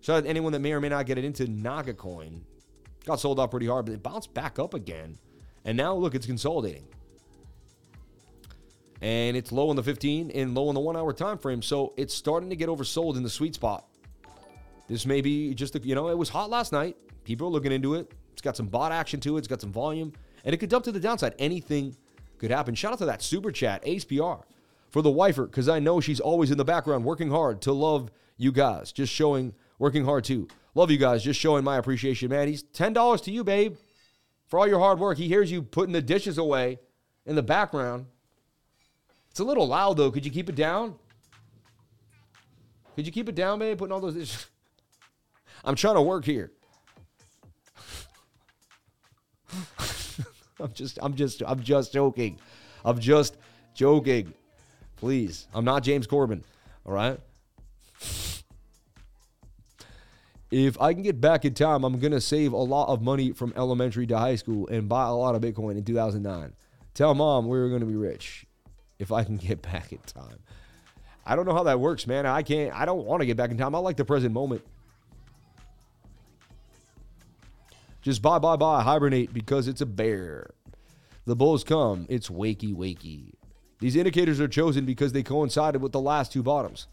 So 0.00 0.14
anyone 0.14 0.52
that 0.52 0.60
may 0.60 0.72
or 0.72 0.80
may 0.80 0.88
not 0.88 1.06
get 1.06 1.18
it 1.18 1.24
into 1.24 1.46
Naga 1.46 1.94
Coin 1.94 2.44
got 3.04 3.20
sold 3.20 3.40
out 3.40 3.50
pretty 3.50 3.66
hard, 3.66 3.86
but 3.86 3.92
it 3.92 4.02
bounced 4.02 4.32
back 4.34 4.58
up 4.58 4.74
again. 4.74 5.18
And 5.64 5.76
now 5.76 5.94
look, 5.94 6.14
it's 6.14 6.26
consolidating. 6.26 6.86
And 9.00 9.36
it's 9.36 9.50
low 9.50 9.70
in 9.70 9.76
the 9.76 9.82
15 9.82 10.30
and 10.30 10.54
low 10.54 10.68
in 10.68 10.74
the 10.74 10.80
one 10.80 10.96
hour 10.96 11.12
time 11.12 11.38
frame. 11.38 11.62
So 11.62 11.92
it's 11.96 12.14
starting 12.14 12.50
to 12.50 12.56
get 12.56 12.68
oversold 12.68 13.16
in 13.16 13.22
the 13.22 13.30
sweet 13.30 13.54
spot. 13.54 13.86
This 14.88 15.06
may 15.06 15.20
be 15.20 15.54
just, 15.54 15.74
a, 15.74 15.80
you 15.80 15.94
know, 15.94 16.08
it 16.08 16.18
was 16.18 16.28
hot 16.28 16.50
last 16.50 16.72
night. 16.72 16.96
People 17.24 17.48
are 17.48 17.50
looking 17.50 17.72
into 17.72 17.94
it. 17.94 18.12
It's 18.32 18.42
got 18.42 18.56
some 18.56 18.66
bot 18.66 18.92
action 18.92 19.20
to 19.20 19.36
it. 19.36 19.40
It's 19.40 19.48
got 19.48 19.60
some 19.60 19.72
volume, 19.72 20.12
and 20.44 20.54
it 20.54 20.58
could 20.58 20.70
dump 20.70 20.84
to 20.84 20.92
the 20.92 21.00
downside. 21.00 21.34
Anything 21.38 21.96
could 22.38 22.50
happen. 22.50 22.74
Shout 22.74 22.92
out 22.92 22.98
to 22.98 23.06
that 23.06 23.22
super 23.22 23.52
chat, 23.52 23.84
AcePR, 23.84 24.42
for 24.90 25.02
the 25.02 25.10
wifer, 25.10 25.46
because 25.46 25.68
I 25.68 25.78
know 25.78 26.00
she's 26.00 26.20
always 26.20 26.50
in 26.50 26.58
the 26.58 26.64
background 26.64 27.04
working 27.04 27.30
hard 27.30 27.62
to 27.62 27.72
love 27.72 28.10
you 28.36 28.52
guys. 28.52 28.92
Just 28.92 29.12
showing, 29.12 29.54
working 29.78 30.04
hard 30.04 30.24
too. 30.24 30.48
Love 30.74 30.90
you 30.90 30.98
guys. 30.98 31.22
Just 31.22 31.38
showing 31.38 31.64
my 31.64 31.76
appreciation, 31.76 32.30
man. 32.30 32.48
He's 32.48 32.62
$10 32.62 33.22
to 33.24 33.30
you, 33.30 33.44
babe, 33.44 33.76
for 34.46 34.58
all 34.58 34.66
your 34.66 34.78
hard 34.78 34.98
work. 34.98 35.18
He 35.18 35.28
hears 35.28 35.50
you 35.50 35.62
putting 35.62 35.92
the 35.92 36.02
dishes 36.02 36.38
away 36.38 36.78
in 37.26 37.34
the 37.36 37.42
background. 37.42 38.06
It's 39.30 39.40
a 39.40 39.44
little 39.44 39.66
loud, 39.66 39.96
though. 39.96 40.10
Could 40.10 40.24
you 40.24 40.30
keep 40.30 40.48
it 40.48 40.54
down? 40.54 40.94
Could 42.96 43.06
you 43.06 43.12
keep 43.12 43.28
it 43.28 43.34
down, 43.34 43.58
babe? 43.58 43.78
Putting 43.78 43.92
all 43.92 44.00
those 44.00 44.14
dishes. 44.14 44.46
I'm 45.64 45.74
trying 45.74 45.94
to 45.94 46.02
work 46.02 46.24
here. 46.24 46.52
I'm 50.60 50.72
just, 50.72 50.98
I'm 51.02 51.14
just, 51.14 51.42
I'm 51.46 51.62
just 51.62 51.92
joking. 51.92 52.38
I'm 52.84 52.98
just 52.98 53.36
joking. 53.74 54.32
Please. 54.96 55.46
I'm 55.54 55.64
not 55.64 55.82
James 55.82 56.06
Corden. 56.06 56.42
All 56.84 56.92
right. 56.92 57.18
If 60.52 60.78
I 60.82 60.92
can 60.92 61.02
get 61.02 61.18
back 61.18 61.46
in 61.46 61.54
time, 61.54 61.82
I'm 61.82 61.98
going 61.98 62.12
to 62.12 62.20
save 62.20 62.52
a 62.52 62.58
lot 62.58 62.90
of 62.90 63.00
money 63.00 63.32
from 63.32 63.54
elementary 63.56 64.06
to 64.08 64.18
high 64.18 64.34
school 64.34 64.68
and 64.68 64.86
buy 64.86 65.06
a 65.06 65.14
lot 65.14 65.34
of 65.34 65.40
Bitcoin 65.40 65.78
in 65.78 65.84
2009. 65.84 66.52
Tell 66.92 67.14
mom 67.14 67.48
we 67.48 67.58
were 67.58 67.70
going 67.70 67.80
to 67.80 67.86
be 67.86 67.96
rich 67.96 68.44
if 68.98 69.10
I 69.10 69.24
can 69.24 69.36
get 69.38 69.62
back 69.62 69.92
in 69.92 69.98
time. 70.00 70.40
I 71.24 71.36
don't 71.36 71.46
know 71.46 71.54
how 71.54 71.62
that 71.62 71.80
works, 71.80 72.06
man. 72.06 72.26
I 72.26 72.42
can't, 72.42 72.78
I 72.78 72.84
don't 72.84 73.06
want 73.06 73.22
to 73.22 73.26
get 73.26 73.38
back 73.38 73.50
in 73.50 73.56
time. 73.56 73.74
I 73.74 73.78
like 73.78 73.96
the 73.96 74.04
present 74.04 74.34
moment. 74.34 74.62
Just 78.02 78.20
buy, 78.20 78.38
buy, 78.38 78.56
buy, 78.56 78.82
hibernate 78.82 79.32
because 79.32 79.68
it's 79.68 79.80
a 79.80 79.86
bear. 79.86 80.50
The 81.24 81.34
bulls 81.34 81.64
come, 81.64 82.04
it's 82.10 82.28
wakey, 82.28 82.74
wakey. 82.74 83.32
These 83.78 83.96
indicators 83.96 84.38
are 84.38 84.48
chosen 84.48 84.84
because 84.84 85.12
they 85.12 85.22
coincided 85.22 85.80
with 85.80 85.92
the 85.92 86.00
last 86.00 86.30
two 86.30 86.42
bottoms. 86.42 86.88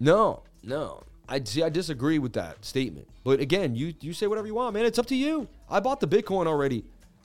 No, 0.00 0.42
no. 0.62 1.02
I 1.28 1.42
see. 1.44 1.62
I 1.62 1.68
disagree 1.68 2.18
with 2.18 2.32
that 2.34 2.64
statement. 2.64 3.08
But 3.22 3.40
again, 3.40 3.74
you 3.74 3.94
you 4.00 4.12
say 4.12 4.26
whatever 4.26 4.46
you 4.46 4.54
want, 4.54 4.74
man. 4.74 4.86
It's 4.86 4.98
up 4.98 5.06
to 5.06 5.16
you. 5.16 5.46
I 5.68 5.80
bought 5.80 6.00
the 6.00 6.08
Bitcoin 6.08 6.46
already. 6.46 6.84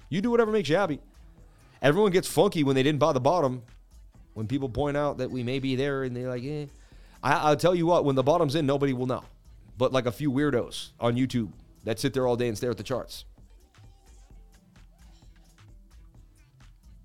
You 0.10 0.22
do 0.22 0.30
whatever 0.30 0.52
makes 0.52 0.70
you 0.70 0.76
happy. 0.76 1.00
Everyone 1.82 2.12
gets 2.12 2.28
funky 2.28 2.64
when 2.64 2.76
they 2.76 2.84
didn't 2.84 3.00
buy 3.00 3.14
the 3.14 3.22
bottom. 3.22 3.64
When 4.34 4.48
people 4.48 4.68
point 4.68 4.98
out 4.98 5.20
that 5.20 5.32
we 5.32 5.44
may 5.44 5.60
be 5.60 5.76
there 5.76 6.04
and 6.04 6.16
they're 6.16 6.30
like, 6.30 6.44
eh. 6.44 6.66
I, 7.22 7.34
I'll 7.50 7.56
tell 7.56 7.76
you 7.76 7.86
what. 7.86 8.04
When 8.04 8.16
the 8.16 8.24
bottom's 8.24 8.56
in, 8.56 8.66
nobody 8.66 8.94
will 8.94 9.06
know. 9.06 9.24
But 9.78 9.94
like 9.94 10.06
a 10.06 10.12
few 10.12 10.32
weirdos 10.32 10.90
on 11.00 11.16
YouTube 11.16 11.52
that 11.84 12.00
sit 12.00 12.14
there 12.14 12.28
all 12.28 12.36
day 12.36 12.48
and 12.48 12.58
stare 12.58 12.72
at 12.72 12.78
the 12.78 12.84
charts. 12.84 13.26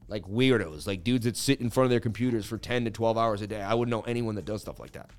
Like 0.08 0.24
weirdos, 0.24 0.86
like 0.86 1.04
dudes 1.04 1.26
that 1.26 1.36
sit 1.36 1.60
in 1.60 1.70
front 1.70 1.84
of 1.84 1.90
their 1.90 2.00
computers 2.00 2.46
for 2.46 2.56
10 2.56 2.86
to 2.86 2.90
12 2.90 3.18
hours 3.18 3.42
a 3.42 3.46
day. 3.46 3.60
I 3.60 3.74
wouldn't 3.74 3.90
know 3.90 4.02
anyone 4.02 4.34
that 4.36 4.46
does 4.46 4.62
stuff 4.62 4.80
like 4.80 4.92
that 4.92 5.10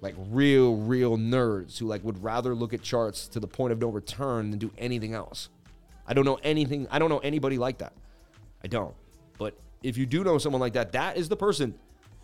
like 0.00 0.14
real, 0.30 0.76
real 0.76 1.16
nerds 1.16 1.78
who 1.78 1.86
like 1.86 2.04
would 2.04 2.22
rather 2.22 2.54
look 2.54 2.72
at 2.72 2.82
charts 2.82 3.28
to 3.28 3.40
the 3.40 3.46
point 3.46 3.72
of 3.72 3.80
no 3.80 3.88
return 3.88 4.50
than 4.50 4.58
do 4.58 4.70
anything 4.78 5.14
else. 5.14 5.48
I 6.06 6.14
don't 6.14 6.24
know 6.24 6.38
anything. 6.42 6.86
I 6.90 6.98
don't 6.98 7.08
know 7.08 7.18
anybody 7.18 7.58
like 7.58 7.78
that. 7.78 7.92
I 8.62 8.68
don't. 8.68 8.94
But 9.38 9.58
if 9.82 9.96
you 9.96 10.06
do 10.06 10.22
know 10.22 10.38
someone 10.38 10.60
like 10.60 10.74
that, 10.74 10.92
that 10.92 11.16
is 11.16 11.28
the 11.28 11.36
person 11.36 11.74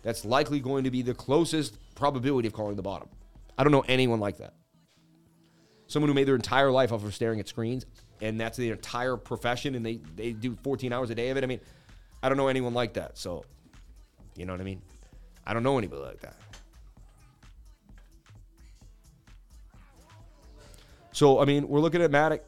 that's 0.01 0.25
likely 0.25 0.59
going 0.59 0.83
to 0.83 0.91
be 0.91 1.01
the 1.01 1.13
closest 1.13 1.77
probability 1.95 2.47
of 2.47 2.53
calling 2.53 2.75
the 2.75 2.81
bottom. 2.81 3.09
I 3.57 3.63
don't 3.63 3.71
know 3.71 3.83
anyone 3.87 4.19
like 4.19 4.37
that. 4.37 4.53
Someone 5.87 6.09
who 6.09 6.13
made 6.13 6.27
their 6.27 6.35
entire 6.35 6.71
life 6.71 6.91
off 6.91 7.03
of 7.03 7.13
staring 7.13 7.39
at 7.39 7.47
screens, 7.47 7.85
and 8.21 8.39
that's 8.39 8.57
their 8.57 8.73
entire 8.73 9.15
profession, 9.17 9.75
and 9.75 9.85
they, 9.85 9.99
they 10.15 10.31
do 10.31 10.57
14 10.63 10.91
hours 10.91 11.09
a 11.09 11.15
day 11.15 11.29
of 11.29 11.37
it. 11.37 11.43
I 11.43 11.47
mean, 11.47 11.59
I 12.21 12.29
don't 12.29 12.37
know 12.37 12.47
anyone 12.47 12.73
like 12.73 12.93
that. 12.93 13.17
So, 13.17 13.43
you 14.35 14.45
know 14.45 14.53
what 14.53 14.61
I 14.61 14.63
mean? 14.63 14.81
I 15.45 15.53
don't 15.53 15.63
know 15.63 15.77
anybody 15.77 16.01
like 16.01 16.21
that. 16.21 16.35
So, 21.13 21.39
I 21.39 21.45
mean, 21.45 21.67
we're 21.67 21.79
looking 21.79 22.01
at 22.01 22.09
Matic. 22.09 22.39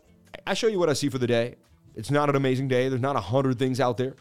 I 0.46 0.56
show 0.56 0.68
you 0.68 0.80
what 0.80 0.90
I 0.90 0.94
see 0.94 1.08
for 1.08 1.20
the 1.20 1.28
day. 1.28 1.56
It's 1.96 2.10
not 2.10 2.30
an 2.30 2.36
amazing 2.36 2.68
day. 2.68 2.90
There's 2.90 3.02
not 3.02 3.16
a 3.16 3.22
hundred 3.22 3.60
things 3.60 3.80
out 3.80 3.96
there, 3.96 4.16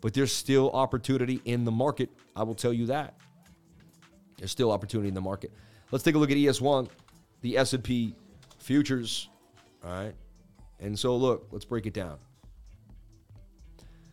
but 0.00 0.14
there's 0.14 0.32
still 0.32 0.70
opportunity 0.70 1.42
in 1.44 1.64
the 1.64 1.72
market. 1.72 2.08
I 2.36 2.44
will 2.44 2.54
tell 2.54 2.72
you 2.72 2.86
that. 2.86 3.14
There's 4.38 4.52
still 4.52 4.70
opportunity 4.70 5.08
in 5.08 5.14
the 5.14 5.20
market. 5.20 5.52
Let's 5.90 6.04
take 6.04 6.14
a 6.14 6.18
look 6.18 6.30
at 6.30 6.36
ES1, 6.36 6.88
the 7.40 7.58
S&P 7.58 8.14
futures. 8.60 9.28
All 9.84 9.90
right. 9.90 10.14
And 10.78 10.96
so, 10.96 11.16
look, 11.16 11.48
let's 11.50 11.64
break 11.64 11.84
it 11.86 11.92
down. 11.92 12.18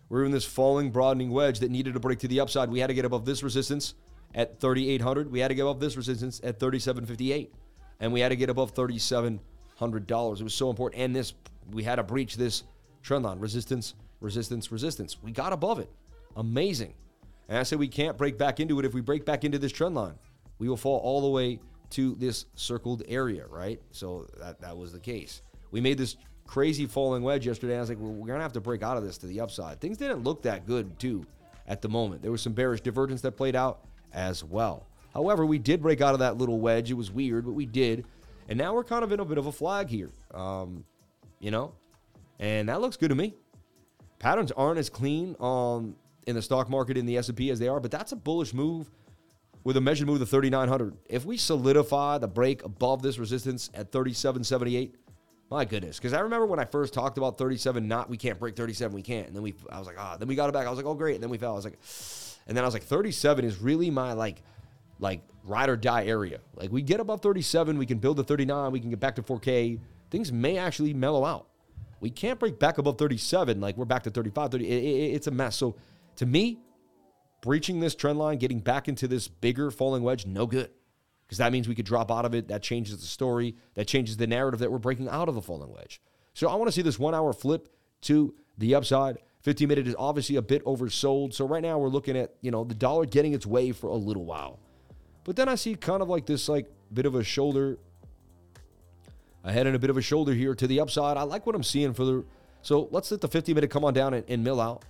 We're 0.10 0.26
in 0.26 0.32
this 0.32 0.46
falling, 0.46 0.90
broadening 0.90 1.30
wedge 1.30 1.60
that 1.60 1.70
needed 1.70 1.94
to 1.94 2.00
break 2.00 2.20
to 2.20 2.28
the 2.28 2.40
upside. 2.40 2.70
We 2.70 2.80
had 2.80 2.88
to 2.88 2.96
get 2.96 3.06
above 3.06 3.24
this 3.24 3.44
resistance 3.44 3.94
at 4.34 4.60
3,800. 4.60 5.32
We 5.32 5.40
had 5.40 5.50
to 5.50 5.56
get 5.56 5.62
above 5.62 5.80
this 5.80 5.96
resistance 5.96 6.42
at 6.44 6.60
3,758. 6.60 7.54
And 8.00 8.12
we 8.12 8.20
had 8.22 8.30
to 8.30 8.36
get 8.36 8.50
above 8.50 8.72
37 8.72 9.40
hundred 9.76 10.08
dollars. 10.08 10.42
It 10.42 10.44
was 10.44 10.54
so 10.54 10.70
important. 10.70 11.02
And 11.02 11.16
this, 11.16 11.34
we 11.72 11.84
had 11.84 11.96
to 11.96 12.04
breach 12.04 12.36
this 12.36 12.64
trend 13.04 13.24
line: 13.24 13.40
resistance, 13.40 13.94
resistance, 14.20 14.72
resistance. 14.72 15.18
We 15.22 15.32
got 15.32 15.54
above 15.54 15.80
it. 15.80 15.90
Amazing. 16.36 16.94
And 17.48 17.58
I 17.58 17.64
said 17.64 17.80
we 17.80 17.88
can't 17.88 18.18
break 18.18 18.38
back 18.38 18.60
into 18.60 18.80
it. 18.80 18.86
If 18.86 18.94
we 18.94 19.02
break 19.02 19.26
back 19.26 19.44
into 19.44 19.60
this 19.60 19.72
trend 19.72 19.96
line, 19.96 20.16
we 20.58 20.68
will 20.68 20.78
fall 20.78 20.98
all 21.00 21.22
the 21.22 21.30
way 21.30 21.60
to 21.92 22.16
this 22.16 22.46
circled 22.56 23.04
area, 23.08 23.46
right? 23.48 23.80
So 23.92 24.28
that 24.40 24.60
that 24.62 24.76
was 24.76 24.92
the 24.92 25.00
case. 25.00 25.42
We 25.72 25.82
made 25.82 25.98
this 25.98 26.18
crazy 26.48 26.86
falling 26.86 27.24
wedge 27.24 27.46
yesterday. 27.46 27.78
I 27.78 27.80
was 27.80 27.90
like, 27.90 28.00
well, 28.00 28.12
we're 28.12 28.28
gonna 28.28 28.42
have 28.42 28.54
to 28.54 28.62
break 28.62 28.84
out 28.84 28.98
of 28.98 29.04
this 29.04 29.18
to 29.20 29.28
the 29.28 29.40
upside. 29.40 29.80
Things 29.80 29.98
didn't 29.98 30.24
look 30.24 30.42
that 30.44 30.66
good 30.66 30.98
too 31.00 31.26
at 31.68 31.82
the 31.82 31.90
moment. 31.90 32.22
There 32.22 32.32
was 32.32 32.42
some 32.42 32.54
bearish 32.54 32.82
divergence 32.82 33.22
that 33.22 33.34
played 33.34 33.56
out 33.56 33.86
as 34.14 34.44
well. 34.44 34.88
However, 35.14 35.46
we 35.46 35.60
did 35.60 35.82
break 35.82 36.02
out 36.02 36.14
of 36.14 36.20
that 36.20 36.38
little 36.38 36.60
wedge. 36.60 36.92
It 36.92 36.96
was 36.96 37.12
weird, 37.12 37.46
but 37.46 37.54
we 37.54 37.66
did. 37.66 38.06
And 38.48 38.58
now 38.58 38.74
we're 38.74 38.84
kind 38.84 39.04
of 39.04 39.12
in 39.12 39.20
a 39.20 39.26
bit 39.26 39.38
of 39.38 39.48
a 39.48 39.52
flag 39.52 39.90
here, 39.90 40.12
um, 40.34 40.84
you 41.40 41.52
know, 41.52 41.74
and 42.40 42.70
that 42.70 42.82
looks 42.82 42.98
good 42.98 43.10
to 43.10 43.16
me. 43.16 43.34
Patterns 44.20 44.52
aren't 44.52 44.78
as 44.78 44.90
clean 44.90 45.36
um, 45.40 45.96
in 46.28 46.36
the 46.36 46.42
stock 46.42 46.70
market 46.70 46.98
in 46.98 47.06
the 47.06 47.18
S&P 47.18 47.50
as 47.50 47.60
they 47.60 47.68
are, 47.68 47.80
but 47.80 47.92
that's 47.92 48.12
a 48.12 48.16
bullish 48.16 48.54
move 48.54 48.90
with 49.64 49.78
a 49.78 49.82
measured 49.82 50.08
move 50.08 50.22
of 50.22 50.30
3,900. 50.30 50.96
If 51.10 51.26
we 51.26 51.38
solidify 51.38 52.20
the 52.20 52.28
break 52.28 52.64
above 52.64 53.02
this 53.02 53.18
resistance 53.18 53.70
at 53.74 53.92
37.78, 53.92 54.94
my 55.50 55.66
goodness, 55.66 55.98
because 55.98 56.14
I 56.14 56.22
remember 56.22 56.46
when 56.46 56.60
I 56.60 56.66
first 56.66 56.94
talked 56.94 57.18
about 57.18 57.38
37, 57.38 57.88
not 57.88 58.10
we 58.10 58.18
can't 58.18 58.40
break 58.40 58.56
37, 58.56 58.96
we 58.96 59.02
can't, 59.02 59.28
and 59.28 59.36
then 59.36 59.44
we, 59.44 59.54
I 59.70 59.78
was 59.78 59.88
like, 59.88 59.98
ah, 60.00 60.18
then 60.18 60.28
we 60.28 60.36
got 60.36 60.50
it 60.50 60.54
back. 60.54 60.66
I 60.66 60.70
was 60.70 60.78
like, 60.78 60.86
oh 60.86 60.96
great, 60.96 61.16
and 61.16 61.24
then 61.24 61.30
we 61.30 61.38
fell. 61.38 61.54
I 61.54 61.56
was 61.56 61.66
like, 61.66 61.80
and 62.48 62.58
then 62.58 62.64
I 62.64 62.68
was 62.68 62.74
like, 62.74 62.84
37 62.84 63.46
is 63.46 63.60
really 63.60 63.92
my 63.92 64.14
like 64.14 64.42
like 65.00 65.22
ride 65.44 65.70
or 65.70 65.78
die 65.78 66.06
area. 66.06 66.40
Like 66.56 66.72
we 66.72 66.82
get 66.82 67.00
above 67.00 67.22
37, 67.22 67.78
we 67.78 67.86
can 67.86 68.00
build 68.00 68.18
to 68.18 68.24
39, 68.24 68.72
we 68.72 68.80
can 68.80 68.90
get 68.90 69.00
back 69.00 69.16
to 69.16 69.24
4K. 69.24 69.80
Things 70.10 70.32
may 70.32 70.58
actually 70.58 70.94
mellow 70.94 71.26
out. 71.26 71.48
We 72.00 72.10
can't 72.10 72.40
break 72.40 72.60
back 72.60 72.78
above 72.78 72.98
37, 72.98 73.60
like 73.62 73.78
we're 73.78 73.86
back 73.86 74.04
to 74.04 74.10
35, 74.10 74.52
30. 74.52 74.68
It, 74.68 74.72
it, 74.72 75.14
it's 75.16 75.28
a 75.28 75.32
mess. 75.32 75.56
So 75.56 75.76
to 76.18 76.26
me, 76.26 76.60
breaching 77.42 77.80
this 77.80 77.96
trend 77.96 78.20
line, 78.20 78.38
getting 78.38 78.60
back 78.60 78.88
into 78.88 79.08
this 79.08 79.28
bigger 79.28 79.72
falling 79.72 80.04
wedge, 80.04 80.26
no 80.26 80.46
good. 80.46 80.70
Because 81.26 81.40
that 81.40 81.52
means 81.52 81.68
we 81.68 81.76
could 81.76 81.86
drop 81.86 82.12
out 82.12 82.26
of 82.26 82.36
it. 82.36 82.50
That 82.50 82.62
changes 82.62 83.00
the 83.00 83.08
story. 83.08 83.56
That 83.74 83.88
changes 83.88 84.18
the 84.18 84.28
narrative 84.28 84.60
that 84.60 84.72
we're 84.72 84.78
breaking 84.78 85.10
out 85.10 85.28
of 85.28 85.36
the 85.36 85.42
falling 85.42 85.72
wedge. 85.72 86.02
So 86.34 86.50
I 86.50 86.56
want 86.56 86.68
to 86.68 86.72
see 86.72 86.84
this 86.84 87.00
one 87.00 87.16
hour 87.16 87.34
flip 87.34 87.70
to 88.02 88.36
the 88.58 88.76
upside. 88.76 89.18
15 89.42 89.68
minute 89.68 89.88
is 89.88 89.96
obviously 89.98 90.36
a 90.36 90.42
bit 90.42 90.64
oversold. 90.66 91.34
So 91.34 91.48
right 91.48 91.64
now 91.64 91.80
we're 91.80 91.90
looking 91.90 92.18
at, 92.18 92.36
you 92.42 92.52
know, 92.52 92.64
the 92.64 92.76
dollar 92.76 93.06
getting 93.06 93.34
its 93.34 93.46
way 93.46 93.72
for 93.72 93.88
a 93.88 93.96
little 93.96 94.26
while. 94.26 94.60
But 95.26 95.36
then 95.36 95.50
I 95.50 95.56
see 95.56 95.76
kind 95.76 96.02
of 96.02 96.08
like 96.08 96.26
this 96.26 96.48
like 96.48 96.72
bit 96.94 97.06
of 97.06 97.16
a 97.16 97.24
shoulder 97.24 97.78
ahead 99.44 99.68
and 99.68 99.76
a 99.76 99.80
bit 99.80 99.90
of 99.90 99.98
a 99.98 100.02
shoulder 100.02 100.34
here 100.34 100.56
to 100.56 100.68
the 100.68 100.80
upside. 100.80 101.18
I 101.18 101.24
like 101.24 101.46
what 101.46 101.56
I'm 101.56 101.64
seeing 101.64 101.94
for 101.94 102.06
the 102.06 102.26
so 102.62 102.88
let's 102.92 103.12
let 103.12 103.22
the 103.22 103.28
50 103.28 103.54
minute 103.54 103.70
come 103.70 103.84
on 103.84 103.94
down 103.94 104.14
and, 104.14 104.24
and 104.28 104.44
mill 104.44 104.62
out. 104.62 104.86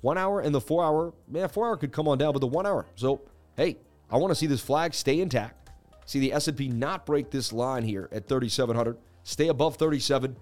One 0.00 0.18
hour 0.18 0.40
and 0.40 0.54
the 0.54 0.60
four 0.60 0.84
hour, 0.84 1.14
man, 1.28 1.48
four 1.48 1.66
hour 1.66 1.76
could 1.76 1.92
come 1.92 2.08
on 2.08 2.18
down, 2.18 2.32
but 2.32 2.40
the 2.40 2.46
one 2.46 2.66
hour. 2.66 2.86
So 2.96 3.20
hey, 3.56 3.76
I 4.10 4.16
want 4.16 4.30
to 4.30 4.34
see 4.34 4.46
this 4.46 4.60
flag 4.60 4.94
stay 4.94 5.20
intact. 5.20 5.70
See 6.06 6.18
the 6.18 6.32
S&P 6.32 6.68
not 6.68 7.06
break 7.06 7.30
this 7.30 7.52
line 7.52 7.82
here 7.82 8.08
at 8.12 8.28
3,700. 8.28 8.98
Stay 9.22 9.48
above 9.48 9.76
37. 9.76 10.36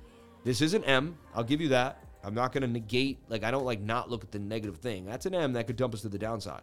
This 0.45 0.61
is 0.61 0.75
an 0.75 0.83
M. 0.85 1.17
I'll 1.35 1.45
give 1.45 1.61
you 1.61 1.69
that. 1.69 2.03
I'm 2.25 2.35
not 2.35 2.53
going 2.53 2.63
to 2.63 2.69
negate. 2.69 3.19
Like 3.29 3.45
I 3.45 3.51
don't 3.51 3.65
like 3.65 3.81
not 3.81 4.11
look 4.11 4.25
at 4.25 4.33
the 4.33 4.39
negative 4.39 4.79
thing. 4.79 5.05
That's 5.05 5.27
an 5.27 5.35
M 5.35 5.53
that 5.53 5.67
could 5.67 5.77
dump 5.77 5.95
us 5.95 6.03
to 6.03 6.09
the 6.09 6.19
downside. 6.19 6.63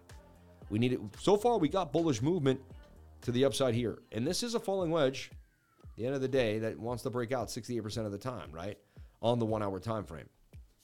We 0.69 0.79
need 0.79 0.93
it. 0.93 0.99
So 1.19 1.37
far, 1.37 1.57
we 1.57 1.69
got 1.69 1.91
bullish 1.91 2.21
movement 2.21 2.59
to 3.21 3.31
the 3.31 3.45
upside 3.45 3.73
here. 3.73 3.99
And 4.11 4.25
this 4.25 4.43
is 4.43 4.55
a 4.55 4.59
falling 4.59 4.91
wedge, 4.91 5.31
the 5.97 6.05
end 6.05 6.15
of 6.15 6.21
the 6.21 6.27
day, 6.27 6.59
that 6.59 6.77
wants 6.77 7.03
to 7.03 7.09
break 7.09 7.31
out 7.31 7.47
68% 7.47 8.05
of 8.05 8.11
the 8.11 8.17
time, 8.17 8.51
right? 8.51 8.77
On 9.21 9.39
the 9.39 9.45
one 9.45 9.63
hour 9.63 9.79
time 9.79 10.05
frame. 10.05 10.29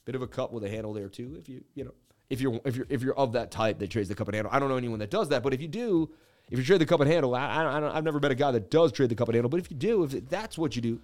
Bit 0.04 0.14
of 0.14 0.22
a 0.22 0.26
cup 0.26 0.52
with 0.52 0.64
a 0.64 0.68
handle 0.68 0.92
there 0.92 1.08
too, 1.08 1.36
if 1.38 1.48
you, 1.48 1.64
you 1.74 1.84
know, 1.84 1.94
if 2.30 2.40
you're 2.40 2.60
if 2.64 2.76
you're 2.76 2.86
if 2.88 3.02
you're 3.02 3.14
of 3.14 3.32
that 3.32 3.50
type 3.50 3.78
that 3.78 3.90
trades 3.90 4.08
the 4.08 4.14
cup 4.14 4.28
and 4.28 4.34
handle. 4.34 4.52
I 4.52 4.58
don't 4.58 4.68
know 4.68 4.76
anyone 4.76 4.98
that 4.98 5.10
does 5.10 5.28
that, 5.30 5.42
but 5.42 5.54
if 5.54 5.60
you 5.60 5.68
do, 5.68 6.10
if 6.50 6.58
you 6.58 6.64
trade 6.64 6.80
the 6.80 6.86
cup 6.86 7.00
and 7.00 7.10
handle, 7.10 7.34
I, 7.34 7.46
I, 7.46 7.90
I 7.90 7.94
have 7.94 8.04
never 8.04 8.20
met 8.20 8.30
a 8.30 8.34
guy 8.34 8.50
that 8.50 8.70
does 8.70 8.92
trade 8.92 9.08
the 9.08 9.14
cup 9.14 9.28
and 9.28 9.34
handle. 9.34 9.48
But 9.48 9.60
if 9.60 9.70
you 9.70 9.76
do, 9.76 10.04
if 10.04 10.28
that's 10.28 10.58
what 10.58 10.76
you 10.76 10.82
do, 10.82 11.00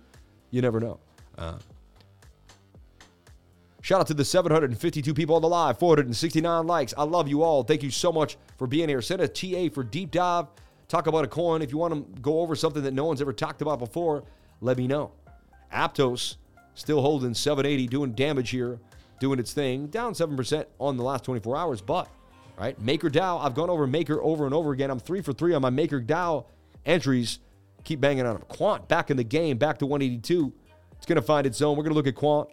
you 0.51 0.62
never 0.62 0.80
know. 0.80 1.01
Uh, 1.39 1.59
Shout 3.83 4.01
out 4.01 4.07
to 4.07 4.14
the 4.14 4.24
752 4.24 5.12
people 5.12 5.35
on 5.35 5.43
the 5.43 5.49
live, 5.49 5.76
469 5.80 6.66
likes. 6.68 6.95
I 6.97 7.03
love 7.03 7.26
you 7.26 7.43
all. 7.43 7.64
Thank 7.64 7.83
you 7.83 7.91
so 7.91 8.12
much 8.12 8.37
for 8.57 8.68
being 8.68 8.89
here. 8.89 9.03
Send 9.03 9.20
a 9.20 9.26
TA 9.26 9.74
for 9.74 9.83
deep 9.83 10.12
dive. 10.12 10.47
Talk 10.87 11.09
about 11.09 11.24
a 11.24 11.28
coin. 11.28 11.62
If 11.62 11.72
you 11.72 11.78
want 11.78 11.93
to 12.14 12.20
go 12.20 12.41
over 12.41 12.55
something 12.55 12.85
that 12.85 12.95
no 12.95 13.05
one's 13.05 13.20
ever 13.20 13.33
talked 13.33 13.61
about 13.61 13.80
before, 13.80 14.22
let 14.61 14.78
me 14.78 14.87
know. 14.87 15.11
Aptos 15.72 16.37
still 16.74 17.01
holding 17.01 17.35
780, 17.35 17.89
doing 17.89 18.12
damage 18.12 18.51
here, 18.51 18.78
doing 19.18 19.41
its 19.41 19.53
thing. 19.53 19.89
Down 19.89 20.12
7% 20.12 20.64
on 20.78 20.97
the 20.97 21.03
last 21.03 21.24
24 21.24 21.57
hours, 21.57 21.80
but 21.80 22.09
right, 22.57 22.80
Maker 22.80 23.11
DAO. 23.11 23.45
I've 23.45 23.55
gone 23.55 23.68
over 23.68 23.89
Maker 23.89 24.22
over 24.22 24.45
and 24.45 24.55
over 24.55 24.70
again. 24.70 24.93
I'm 24.93 25.01
three 25.01 25.22
for 25.22 25.33
three 25.33 25.55
on 25.55 25.62
my 25.62 25.70
Maker 25.70 26.01
DAO 26.01 26.47
entries. 26.87 27.41
Keep 27.83 28.01
banging 28.01 28.26
on 28.26 28.35
them. 28.35 28.45
Quant 28.47 28.87
back 28.87 29.11
in 29.11 29.16
the 29.16 29.24
game, 29.24 29.59
back 29.59 29.78
to 29.78 29.87
182. 29.87 30.53
It's 30.99 31.07
going 31.07 31.16
to 31.16 31.22
find 31.22 31.49
its 31.49 31.59
zone. 31.59 31.76
We're 31.76 31.83
going 31.83 31.95
to 31.95 31.97
look 31.97 32.07
at 32.07 32.14
Quant 32.14 32.49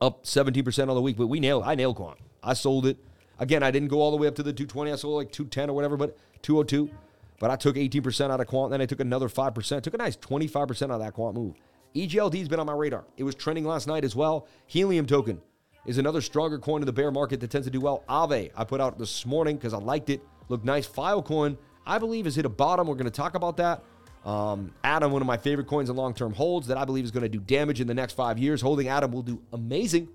up 0.00 0.24
17% 0.24 0.88
on 0.88 0.94
the 0.94 1.00
week, 1.00 1.16
but 1.16 1.26
we 1.26 1.40
nailed 1.40 1.64
I 1.64 1.74
nailed 1.74 1.96
Quant. 1.96 2.18
I 2.42 2.54
sold 2.54 2.86
it. 2.86 2.98
Again, 3.38 3.62
I 3.62 3.70
didn't 3.70 3.88
go 3.88 4.00
all 4.00 4.10
the 4.10 4.16
way 4.16 4.26
up 4.28 4.34
to 4.36 4.42
the 4.42 4.52
220. 4.52 4.92
I 4.92 4.96
sold 4.96 5.16
like 5.16 5.32
210 5.32 5.70
or 5.70 5.74
whatever, 5.74 5.96
but 5.96 6.16
202. 6.42 6.90
But 7.38 7.50
I 7.50 7.56
took 7.56 7.76
18% 7.76 8.30
out 8.30 8.40
of 8.40 8.46
Quant, 8.46 8.70
then 8.70 8.80
I 8.80 8.86
took 8.86 9.00
another 9.00 9.28
5%. 9.28 9.82
Took 9.82 9.94
a 9.94 9.98
nice 9.98 10.16
25% 10.16 10.82
out 10.84 10.90
of 10.90 11.00
that 11.00 11.12
Quant 11.12 11.34
move. 11.34 11.54
EGLD's 11.94 12.48
been 12.48 12.60
on 12.60 12.66
my 12.66 12.72
radar. 12.72 13.04
It 13.16 13.24
was 13.24 13.34
trending 13.34 13.64
last 13.64 13.86
night 13.86 14.04
as 14.04 14.14
well. 14.14 14.46
Helium 14.66 15.06
token 15.06 15.40
is 15.86 15.98
another 15.98 16.20
stronger 16.20 16.58
coin 16.58 16.82
in 16.82 16.86
the 16.86 16.92
bear 16.92 17.10
market 17.10 17.40
that 17.40 17.50
tends 17.50 17.66
to 17.66 17.70
do 17.70 17.80
well. 17.80 18.04
Aave, 18.08 18.50
I 18.56 18.64
put 18.64 18.80
out 18.80 18.98
this 18.98 19.24
morning 19.24 19.56
because 19.56 19.72
I 19.72 19.78
liked 19.78 20.10
it. 20.10 20.22
Looked 20.48 20.64
nice. 20.64 20.86
Filecoin, 20.86 21.56
I 21.86 21.98
believe, 21.98 22.24
has 22.24 22.36
hit 22.36 22.44
a 22.44 22.50
bottom. 22.50 22.86
We're 22.86 22.94
going 22.94 23.04
to 23.04 23.10
talk 23.10 23.34
about 23.34 23.56
that. 23.58 23.82
Um, 24.26 24.72
Atom, 24.82 25.12
one 25.12 25.22
of 25.22 25.26
my 25.26 25.36
favorite 25.36 25.68
coins 25.68 25.88
in 25.88 25.94
long 25.94 26.12
term 26.12 26.32
holds 26.32 26.66
that 26.66 26.76
I 26.76 26.84
believe 26.84 27.04
is 27.04 27.12
going 27.12 27.22
to 27.22 27.28
do 27.28 27.38
damage 27.38 27.80
in 27.80 27.86
the 27.86 27.94
next 27.94 28.14
five 28.14 28.38
years. 28.38 28.60
Holding 28.60 28.88
Atom 28.88 29.12
will 29.12 29.22
do 29.22 29.40
amazing, 29.52 30.08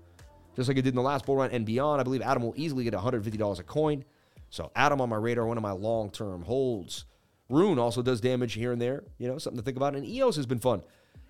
just 0.54 0.68
like 0.68 0.76
it 0.76 0.82
did 0.82 0.90
in 0.90 0.96
the 0.96 1.02
last 1.02 1.24
bull 1.24 1.36
run 1.36 1.50
and 1.50 1.64
beyond. 1.64 1.98
I 1.98 2.04
believe 2.04 2.20
Atom 2.20 2.42
will 2.42 2.54
easily 2.54 2.84
get 2.84 2.92
$150 2.92 3.58
a 3.58 3.62
coin. 3.62 4.04
So, 4.50 4.70
Atom 4.76 5.00
on 5.00 5.08
my 5.08 5.16
radar, 5.16 5.46
one 5.46 5.56
of 5.56 5.62
my 5.62 5.72
long 5.72 6.10
term 6.10 6.42
holds. 6.42 7.06
Rune 7.48 7.78
also 7.78 8.02
does 8.02 8.20
damage 8.20 8.52
here 8.52 8.70
and 8.72 8.80
there. 8.80 9.04
You 9.18 9.28
know, 9.28 9.38
something 9.38 9.58
to 9.58 9.64
think 9.64 9.78
about. 9.78 9.96
And 9.96 10.06
EOS 10.06 10.36
has 10.36 10.46
been 10.46 10.58
fun. 10.58 10.82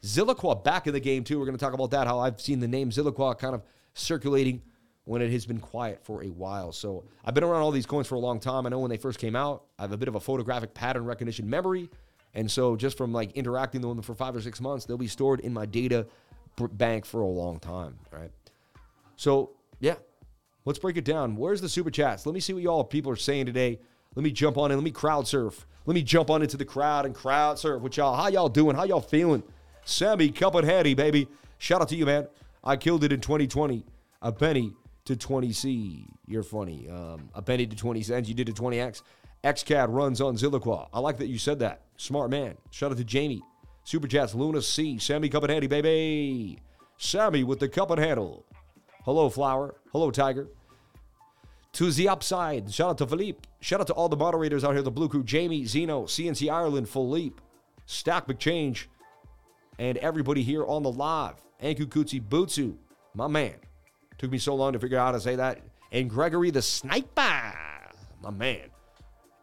Zilliqa 0.03 0.65
back 0.65 0.89
in 0.89 0.93
the 0.93 1.01
game 1.01 1.23
too. 1.23 1.39
We're 1.39 1.47
going 1.47 1.57
to 1.57 1.65
talk 1.65 1.75
about 1.75 1.93
that. 1.93 2.09
How 2.09 2.19
I've 2.19 2.41
seen 2.41 2.59
the 2.59 2.69
name 2.69 2.91
Zilliqa 2.91 3.39
kind 3.39 3.55
of 3.55 3.63
circulating 3.95 4.61
when 5.05 5.23
it 5.23 5.31
has 5.31 5.47
been 5.47 5.61
quiet 5.61 6.01
for 6.05 6.23
a 6.25 6.29
while. 6.29 6.73
So 6.73 7.05
I've 7.25 7.35
been 7.35 7.45
around 7.45 7.63
all 7.63 7.71
these 7.71 7.87
coins 7.87 8.09
for 8.09 8.17
a 8.17 8.21
long 8.21 8.41
time. 8.41 8.67
I 8.67 8.71
know 8.71 8.81
when 8.81 8.91
they 8.91 8.97
first 8.97 9.19
came 9.19 9.37
out, 9.37 9.65
I 9.79 9.83
have 9.83 9.93
a 9.93 9.97
bit 9.97 10.09
of 10.09 10.17
a 10.17 10.21
photographic 10.21 10.75
pattern 10.75 11.05
recognition 11.05 11.49
memory. 11.49 11.89
And 12.35 12.51
so 12.51 12.77
just 12.77 12.97
from 12.97 13.13
like 13.13 13.33
interacting 13.33 13.83
with 13.83 13.97
them 13.97 14.03
for 14.03 14.15
five 14.15 14.35
or 14.35 14.41
six 14.41 14.61
months, 14.61 14.85
they'll 14.85 14.97
be 14.97 15.07
stored 15.07 15.41
in 15.41 15.53
my 15.53 15.67
data 15.67 16.07
bank 16.57 17.05
for 17.05 17.21
a 17.21 17.27
long 17.27 17.59
time, 17.59 17.99
right? 18.11 18.31
So 19.17 19.51
yeah, 19.81 19.97
let's 20.65 20.79
break 20.79 20.97
it 20.97 21.05
down. 21.05 21.37
Where's 21.37 21.61
the 21.61 21.69
super 21.69 21.91
chats? 21.91 22.27
Let 22.27 22.35
me 22.35 22.41
see 22.41 22.53
what 22.53 22.63
y'all 22.63 22.85
people 22.85 23.13
are 23.13 23.17
saying 23.17 23.47
today. 23.47 23.81
Let 24.15 24.25
me 24.25 24.31
jump 24.31 24.59
on 24.59 24.71
in. 24.71 24.77
Let 24.77 24.85
me 24.85 24.91
crowd 24.91 25.27
surf. 25.27 25.67
Let 25.85 25.95
me 25.95 26.03
jump 26.03 26.31
on 26.31 26.43
into 26.43 26.57
the 26.57 26.65
crowd 26.65 27.07
and 27.07 27.15
crowd 27.15 27.59
surf 27.59 27.83
with 27.83 27.97
y'all. 27.97 28.15
How 28.15 28.29
y'all 28.29 28.49
doing? 28.49 28.77
How 28.77 28.85
y'all 28.85 29.01
feeling? 29.01 29.43
Sammy 29.85 30.31
Cup 30.31 30.55
and 30.55 30.67
Hattie, 30.67 30.95
baby. 30.95 31.27
Shout 31.59 31.81
out 31.81 31.89
to 31.89 31.97
you, 31.97 32.07
man. 32.07 32.29
I 32.63 32.77
killed 32.77 33.05
it 33.05 33.13
in 33.13 33.21
2020. 33.21 33.85
A 34.23 34.33
penny 34.33 34.75
to 35.07 35.17
20C. 35.17 36.07
You're 36.27 36.45
funny. 36.45 36.89
Um, 36.89 37.29
a 37.35 37.43
penny 37.43 37.67
to 37.67 37.75
20 37.75 38.03
cents. 38.03 38.29
You 38.29 38.35
did 38.35 38.49
a 38.49 38.53
20X. 38.53 39.03
XCAD 39.43 39.87
runs 39.91 40.21
on 40.21 40.37
Zilliqa. 40.37 40.89
I 40.93 41.01
like 41.01 41.19
that 41.19 41.27
you 41.27 41.39
said 41.39 41.59
that. 41.59 41.83
Smart 42.03 42.31
man. 42.31 42.57
Shout 42.73 42.91
out 42.91 42.99
to 42.99 43.05
Jamie. 43.05 43.43
Super 43.85 44.09
Chats, 44.09 44.35
Luna 44.35 44.61
C. 44.61 44.99
Sammy 44.99 45.29
Cup 45.29 45.45
and 45.45 45.53
Handy, 45.53 45.69
baby. 45.69 46.59
Sammy 46.99 47.45
with 47.45 47.61
the 47.61 47.69
cup 47.69 47.93
and 47.93 48.01
handle. 48.01 48.45
Hello, 49.05 49.31
Flower. 49.31 49.77
Hello, 49.93 50.11
Tiger. 50.11 50.49
To 51.75 51.93
the 51.93 52.09
upside. 52.09 52.75
Shout 52.75 52.91
out 52.91 52.99
to 52.99 53.07
Philippe. 53.07 53.49
Shout 53.61 53.81
out 53.81 53.87
to 53.87 53.93
all 53.93 54.09
the 54.09 54.17
moderators 54.17 54.65
out 54.65 54.73
here, 54.73 54.83
the 54.83 54.91
Blue 54.91 55.09
Crew, 55.09 55.23
Jamie, 55.23 55.65
Zeno, 55.65 56.03
CNC 56.03 56.53
Ireland, 56.53 56.89
Philippe, 56.89 57.41
Stack 57.87 58.27
McChange, 58.27 58.87
and 59.79 59.97
everybody 59.99 60.43
here 60.43 60.67
on 60.67 60.83
the 60.83 60.91
live. 60.91 61.37
Anku 61.63 61.87
Kutsi 61.87 62.21
Butsu, 62.21 62.75
my 63.15 63.29
man. 63.29 63.55
Took 64.19 64.33
me 64.33 64.39
so 64.39 64.57
long 64.57 64.73
to 64.73 64.81
figure 64.81 64.99
out 64.99 65.07
how 65.07 65.13
to 65.13 65.21
say 65.21 65.37
that. 65.37 65.61
And 65.93 66.11
Gregory 66.11 66.51
the 66.51 66.63
Sniper, 66.63 67.53
my 68.21 68.31
man. 68.31 68.72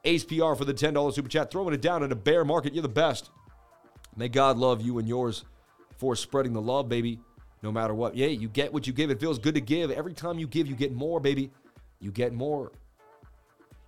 Ace 0.06 0.24
PR 0.24 0.54
for 0.56 0.66
the 0.66 0.74
$10 0.74 1.14
super 1.14 1.30
chat. 1.30 1.52
Throwing 1.52 1.74
it 1.74 1.82
down 1.82 2.04
in 2.04 2.12
a 2.12 2.16
bear 2.16 2.46
market. 2.46 2.74
You're 2.74 2.82
the 2.82 2.90
best. 2.90 3.30
May 4.16 4.30
God 4.30 4.58
love 4.58 4.82
you 4.82 4.98
and 4.98 5.08
yours 5.08 5.46
for 5.98 6.16
spreading 6.16 6.54
the 6.54 6.62
love, 6.62 6.90
baby. 6.90 7.20
No 7.62 7.72
matter 7.72 7.94
what. 7.94 8.16
Yeah, 8.16 8.28
you 8.28 8.48
get 8.48 8.72
what 8.72 8.88
you 8.88 8.94
give. 8.94 9.10
It 9.10 9.20
feels 9.20 9.38
good 9.38 9.56
to 9.56 9.62
give. 9.62 9.92
Every 9.92 10.14
time 10.14 10.40
you 10.40 10.48
give, 10.48 10.68
you 10.68 10.76
get 10.76 10.94
more, 10.94 11.20
baby. 11.20 11.52
You 12.00 12.12
get 12.12 12.34
more. 12.34 12.72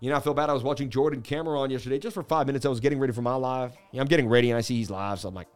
You 0.02 0.10
know, 0.10 0.18
I 0.18 0.20
feel 0.20 0.34
bad. 0.34 0.50
I 0.50 0.54
was 0.54 0.64
watching 0.64 0.90
Jordan 0.90 1.22
Cameron 1.22 1.70
yesterday 1.70 2.00
just 2.00 2.16
for 2.16 2.24
five 2.24 2.48
minutes. 2.48 2.66
I 2.66 2.70
was 2.70 2.80
getting 2.80 3.00
ready 3.00 3.14
for 3.14 3.22
my 3.22 3.36
live. 3.36 3.74
Yeah, 3.92 4.02
I'm 4.02 4.08
getting 4.08 4.28
ready 4.28 4.50
and 4.50 4.58
I 4.58 4.62
see 4.62 4.76
he's 4.76 4.90
live. 4.90 5.20
So 5.20 5.30
I'm 5.30 5.36
like, 5.36 5.48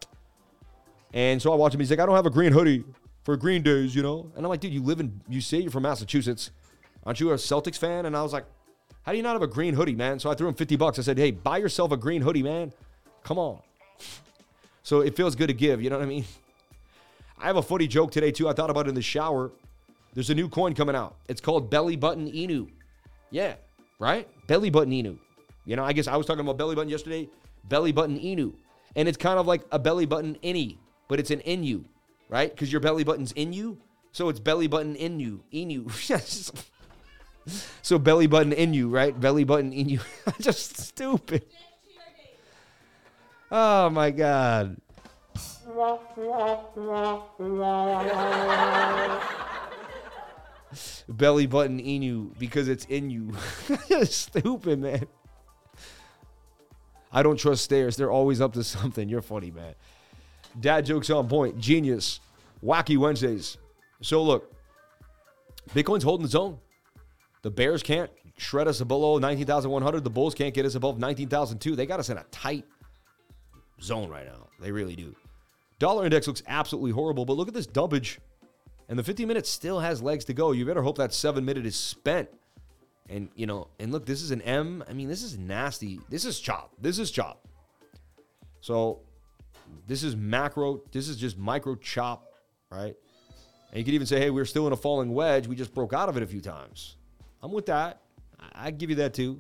and 1.14 1.42
so 1.42 1.52
I 1.52 1.56
watch 1.56 1.74
him. 1.74 1.80
He's 1.80 1.90
like, 1.90 2.00
I 2.00 2.06
don't 2.06 2.16
have 2.16 2.26
a 2.26 2.30
green 2.32 2.52
hoodie 2.52 2.86
for 3.24 3.36
Green 3.36 3.64
Days, 3.64 3.96
you 3.96 4.04
know? 4.04 4.32
And 4.36 4.46
I'm 4.46 4.50
like, 4.50 4.60
dude, 4.60 4.74
you 4.74 4.84
live 4.84 5.00
in, 5.00 5.20
you 5.28 5.42
say 5.42 5.58
you're 5.58 5.72
from 5.72 5.84
Massachusetts. 5.84 6.52
Aren't 7.06 7.20
you 7.20 7.32
a 7.32 7.36
Celtics 7.36 7.78
fan? 7.78 8.06
And 8.06 8.16
I 8.16 8.22
was 8.22 8.34
like, 8.34 8.46
how 9.06 9.12
do 9.12 9.18
you 9.18 9.24
not 9.24 9.34
have 9.34 9.42
a 9.42 9.48
green 9.48 9.74
hoodie, 9.74 9.96
man? 9.96 10.20
So 10.20 10.30
I 10.30 10.36
threw 10.36 10.48
him 10.48 10.56
50 10.56 10.76
bucks. 10.76 11.00
I 11.00 11.04
said, 11.04 11.18
hey, 11.18 11.32
buy 11.32 11.58
yourself 11.58 11.92
a 11.92 11.98
green 11.98 12.22
hoodie, 12.22 12.44
man. 12.44 12.74
Come 13.24 13.38
on. 13.38 13.60
So 14.84 15.02
it 15.02 15.16
feels 15.16 15.36
good 15.36 15.48
to 15.48 15.54
give, 15.56 15.82
you 15.82 15.90
know 15.90 15.98
what 15.98 16.06
I 16.06 16.08
mean? 16.08 16.26
I 17.40 17.48
have 17.48 17.56
a 17.56 17.64
footy 17.64 17.88
joke 17.88 18.12
today, 18.12 18.32
too. 18.32 18.48
I 18.48 18.54
thought 18.54 18.70
about 18.70 18.86
it 18.86 18.90
in 18.90 18.94
the 18.94 19.02
shower. 19.02 19.52
There's 20.14 20.30
a 20.30 20.36
new 20.36 20.48
coin 20.48 20.76
coming 20.76 20.96
out. 20.96 21.16
It's 21.28 21.42
called 21.42 21.72
Belly 21.72 21.96
Button 21.96 22.32
Inu. 22.32 22.70
Yeah, 23.32 23.56
right? 23.98 24.30
Belly 24.46 24.70
Button 24.70 24.94
Inu. 24.94 25.18
You 25.66 25.76
know, 25.76 25.84
I 25.84 25.92
guess 25.92 26.08
I 26.08 26.16
was 26.18 26.28
talking 26.28 26.42
about 26.42 26.60
belly 26.60 26.76
button 26.76 26.90
yesterday. 26.90 27.28
Belly 27.68 27.92
Button 27.92 28.20
Inu. 28.20 28.54
And 28.96 29.08
it's 29.08 29.18
kind 29.18 29.40
of 29.40 29.48
like 29.48 29.64
a 29.72 29.80
belly 29.80 30.06
button 30.06 30.38
innie, 30.42 30.78
but 31.08 31.20
it's 31.20 31.32
an 31.32 31.40
inu, 31.42 31.84
right? 32.30 32.50
Because 32.50 32.72
your 32.72 32.80
belly 32.80 33.04
button's 33.04 33.32
in 33.34 33.52
you. 33.52 33.78
So 34.12 34.30
it's 34.30 34.40
belly 34.40 34.68
button 34.68 34.96
inu. 34.96 35.40
Inu. 35.54 36.62
so 37.82 38.00
belly 38.00 38.28
button 38.28 38.54
in 38.54 38.74
you, 38.74 38.90
right? 38.90 39.18
Belly 39.20 39.44
button 39.44 39.72
in 39.74 39.90
you. 39.90 40.00
Just 40.40 40.78
stupid. 40.78 41.46
Oh 43.52 43.90
my 43.90 44.12
God. 44.12 44.78
belly 51.08 51.46
button 51.46 51.80
in 51.80 52.02
you 52.02 52.34
because 52.40 52.68
it's 52.68 52.86
in 52.86 53.10
you. 53.10 53.34
Stupid, 54.04 54.80
man. 54.80 55.06
I 57.12 57.24
don't 57.24 57.38
trust 57.38 57.64
stairs. 57.64 57.96
They're 57.96 58.12
always 58.12 58.42
up 58.42 58.54
to 58.54 58.64
something. 58.64 59.08
You're 59.08 59.22
funny, 59.22 59.52
man. 59.52 59.76
Dad 60.60 60.86
jokes 60.86 61.10
on 61.10 61.28
point. 61.28 61.60
Genius. 61.60 62.20
Wacky 62.64 62.98
Wednesdays. 62.98 63.58
So 64.02 64.22
look, 64.24 64.54
Bitcoin's 65.74 66.04
holding 66.04 66.26
its 66.26 66.36
own. 66.36 66.60
The 67.46 67.52
Bears 67.52 67.84
can't 67.84 68.10
shred 68.38 68.68
us 68.68 68.82
below 68.82 69.20
19,100. 69.20 70.04
The 70.04 70.10
Bulls 70.10 70.34
can't 70.34 70.52
get 70.52 70.66
us 70.66 70.74
above 70.74 70.98
19,002. 70.98 71.76
They 71.76 71.86
got 71.86 72.00
us 72.00 72.10
in 72.10 72.18
a 72.18 72.24
tight 72.32 72.66
zone 73.80 74.10
right 74.10 74.26
now. 74.26 74.48
They 74.60 74.72
really 74.72 74.96
do. 74.96 75.16
Dollar 75.78 76.06
index 76.06 76.26
looks 76.26 76.42
absolutely 76.48 76.90
horrible, 76.90 77.24
but 77.24 77.34
look 77.34 77.48
at 77.48 77.54
this 77.54 77.68
dumpage. 77.68 78.18
And 78.90 78.98
the 78.98 79.04
50 79.04 79.28
minutes 79.28 79.48
still 79.48 79.80
has 79.80 80.02
legs 80.02 80.26
to 80.26 80.34
go. 80.34 80.54
You 80.54 80.66
better 80.66 80.82
hope 80.82 80.98
that 80.98 81.14
seven 81.14 81.46
minute 81.46 81.68
is 81.68 81.76
spent. 81.76 82.30
And, 83.12 83.30
you 83.36 83.46
know, 83.46 83.68
and 83.80 83.92
look, 83.92 84.08
this 84.08 84.24
is 84.24 84.32
an 84.32 84.42
M. 84.42 84.84
I 84.90 84.94
mean, 84.94 85.08
this 85.08 85.22
is 85.22 85.38
nasty. 85.38 86.00
This 86.10 86.26
is 86.26 86.40
chop. 86.40 86.72
This 86.82 86.98
is 86.98 87.12
chop. 87.12 87.48
So 88.60 89.02
this 89.86 90.02
is 90.02 90.16
macro. 90.16 90.82
This 90.92 91.08
is 91.08 91.16
just 91.16 91.38
micro 91.38 91.76
chop, 91.76 92.26
right? 92.72 92.96
And 93.70 93.78
you 93.78 93.84
could 93.84 93.94
even 93.94 94.08
say, 94.08 94.20
hey, 94.20 94.32
we're 94.32 94.46
still 94.46 94.66
in 94.66 94.74
a 94.74 94.78
falling 94.78 95.14
wedge. 95.14 95.46
We 95.46 95.56
just 95.56 95.76
broke 95.76 95.94
out 95.94 96.10
of 96.10 96.18
it 96.18 96.24
a 96.24 96.28
few 96.28 96.42
times. 96.42 96.96
I'm 97.46 97.52
with 97.52 97.68
that. 97.68 98.02
I 98.56 98.72
give 98.72 98.90
you 98.90 98.96
that 98.96 99.14
too. 99.14 99.40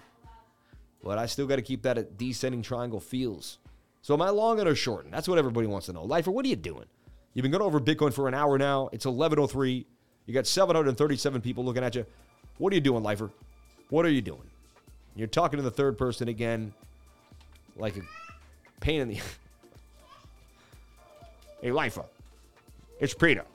But 1.03 1.17
I 1.17 1.25
still 1.25 1.47
got 1.47 1.55
to 1.55 1.63
keep 1.63 1.81
that 1.81 1.97
at 1.97 2.19
descending 2.19 2.61
triangle 2.61 2.99
feels. 2.99 3.57
So 4.03 4.13
am 4.13 4.21
I 4.21 4.29
long 4.29 4.59
or 4.59 4.75
short? 4.75 5.07
That's 5.09 5.27
what 5.27 5.39
everybody 5.39 5.65
wants 5.65 5.87
to 5.87 5.93
know. 5.93 6.03
Lifer, 6.03 6.29
what 6.29 6.45
are 6.45 6.47
you 6.47 6.55
doing? 6.55 6.85
You've 7.33 7.41
been 7.41 7.51
going 7.51 7.63
over 7.63 7.79
Bitcoin 7.79 8.13
for 8.13 8.27
an 8.27 8.35
hour 8.35 8.59
now. 8.59 8.89
It's 8.93 9.07
11:03. 9.07 9.85
You 10.27 10.33
got 10.35 10.45
737 10.45 11.41
people 11.41 11.65
looking 11.65 11.83
at 11.83 11.95
you. 11.95 12.05
What 12.59 12.71
are 12.71 12.75
you 12.75 12.81
doing, 12.81 13.01
Lifer? 13.01 13.31
What 13.89 14.05
are 14.05 14.09
you 14.09 14.21
doing? 14.21 14.51
You're 15.15 15.27
talking 15.27 15.57
to 15.57 15.63
the 15.63 15.71
third 15.71 15.97
person 15.97 16.27
again, 16.27 16.75
like 17.75 17.97
a 17.97 18.01
pain 18.81 19.01
in 19.01 19.07
the. 19.07 19.15
hey, 21.61 21.71
Lifer, 21.71 22.05
it's 22.99 23.15
Peter. 23.15 23.45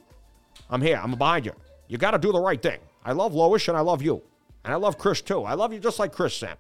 I'm 0.69 0.83
here. 0.83 1.01
I'm 1.01 1.15
behind 1.15 1.47
you. 1.47 1.53
You 1.87 1.99
got 1.99 2.11
to 2.11 2.19
do 2.19 2.33
the 2.33 2.41
right 2.41 2.61
thing. 2.61 2.81
I 3.05 3.13
love 3.13 3.33
Lois 3.33 3.69
and 3.69 3.77
I 3.77 3.81
love 3.81 4.03
you, 4.03 4.23
and 4.65 4.73
I 4.73 4.77
love 4.77 4.99
Chris 4.99 5.21
too. 5.21 5.45
I 5.45 5.55
love 5.55 5.73
you 5.73 5.79
just 5.79 5.99
like 5.99 6.13
Chris, 6.13 6.35
Sam. 6.35 6.57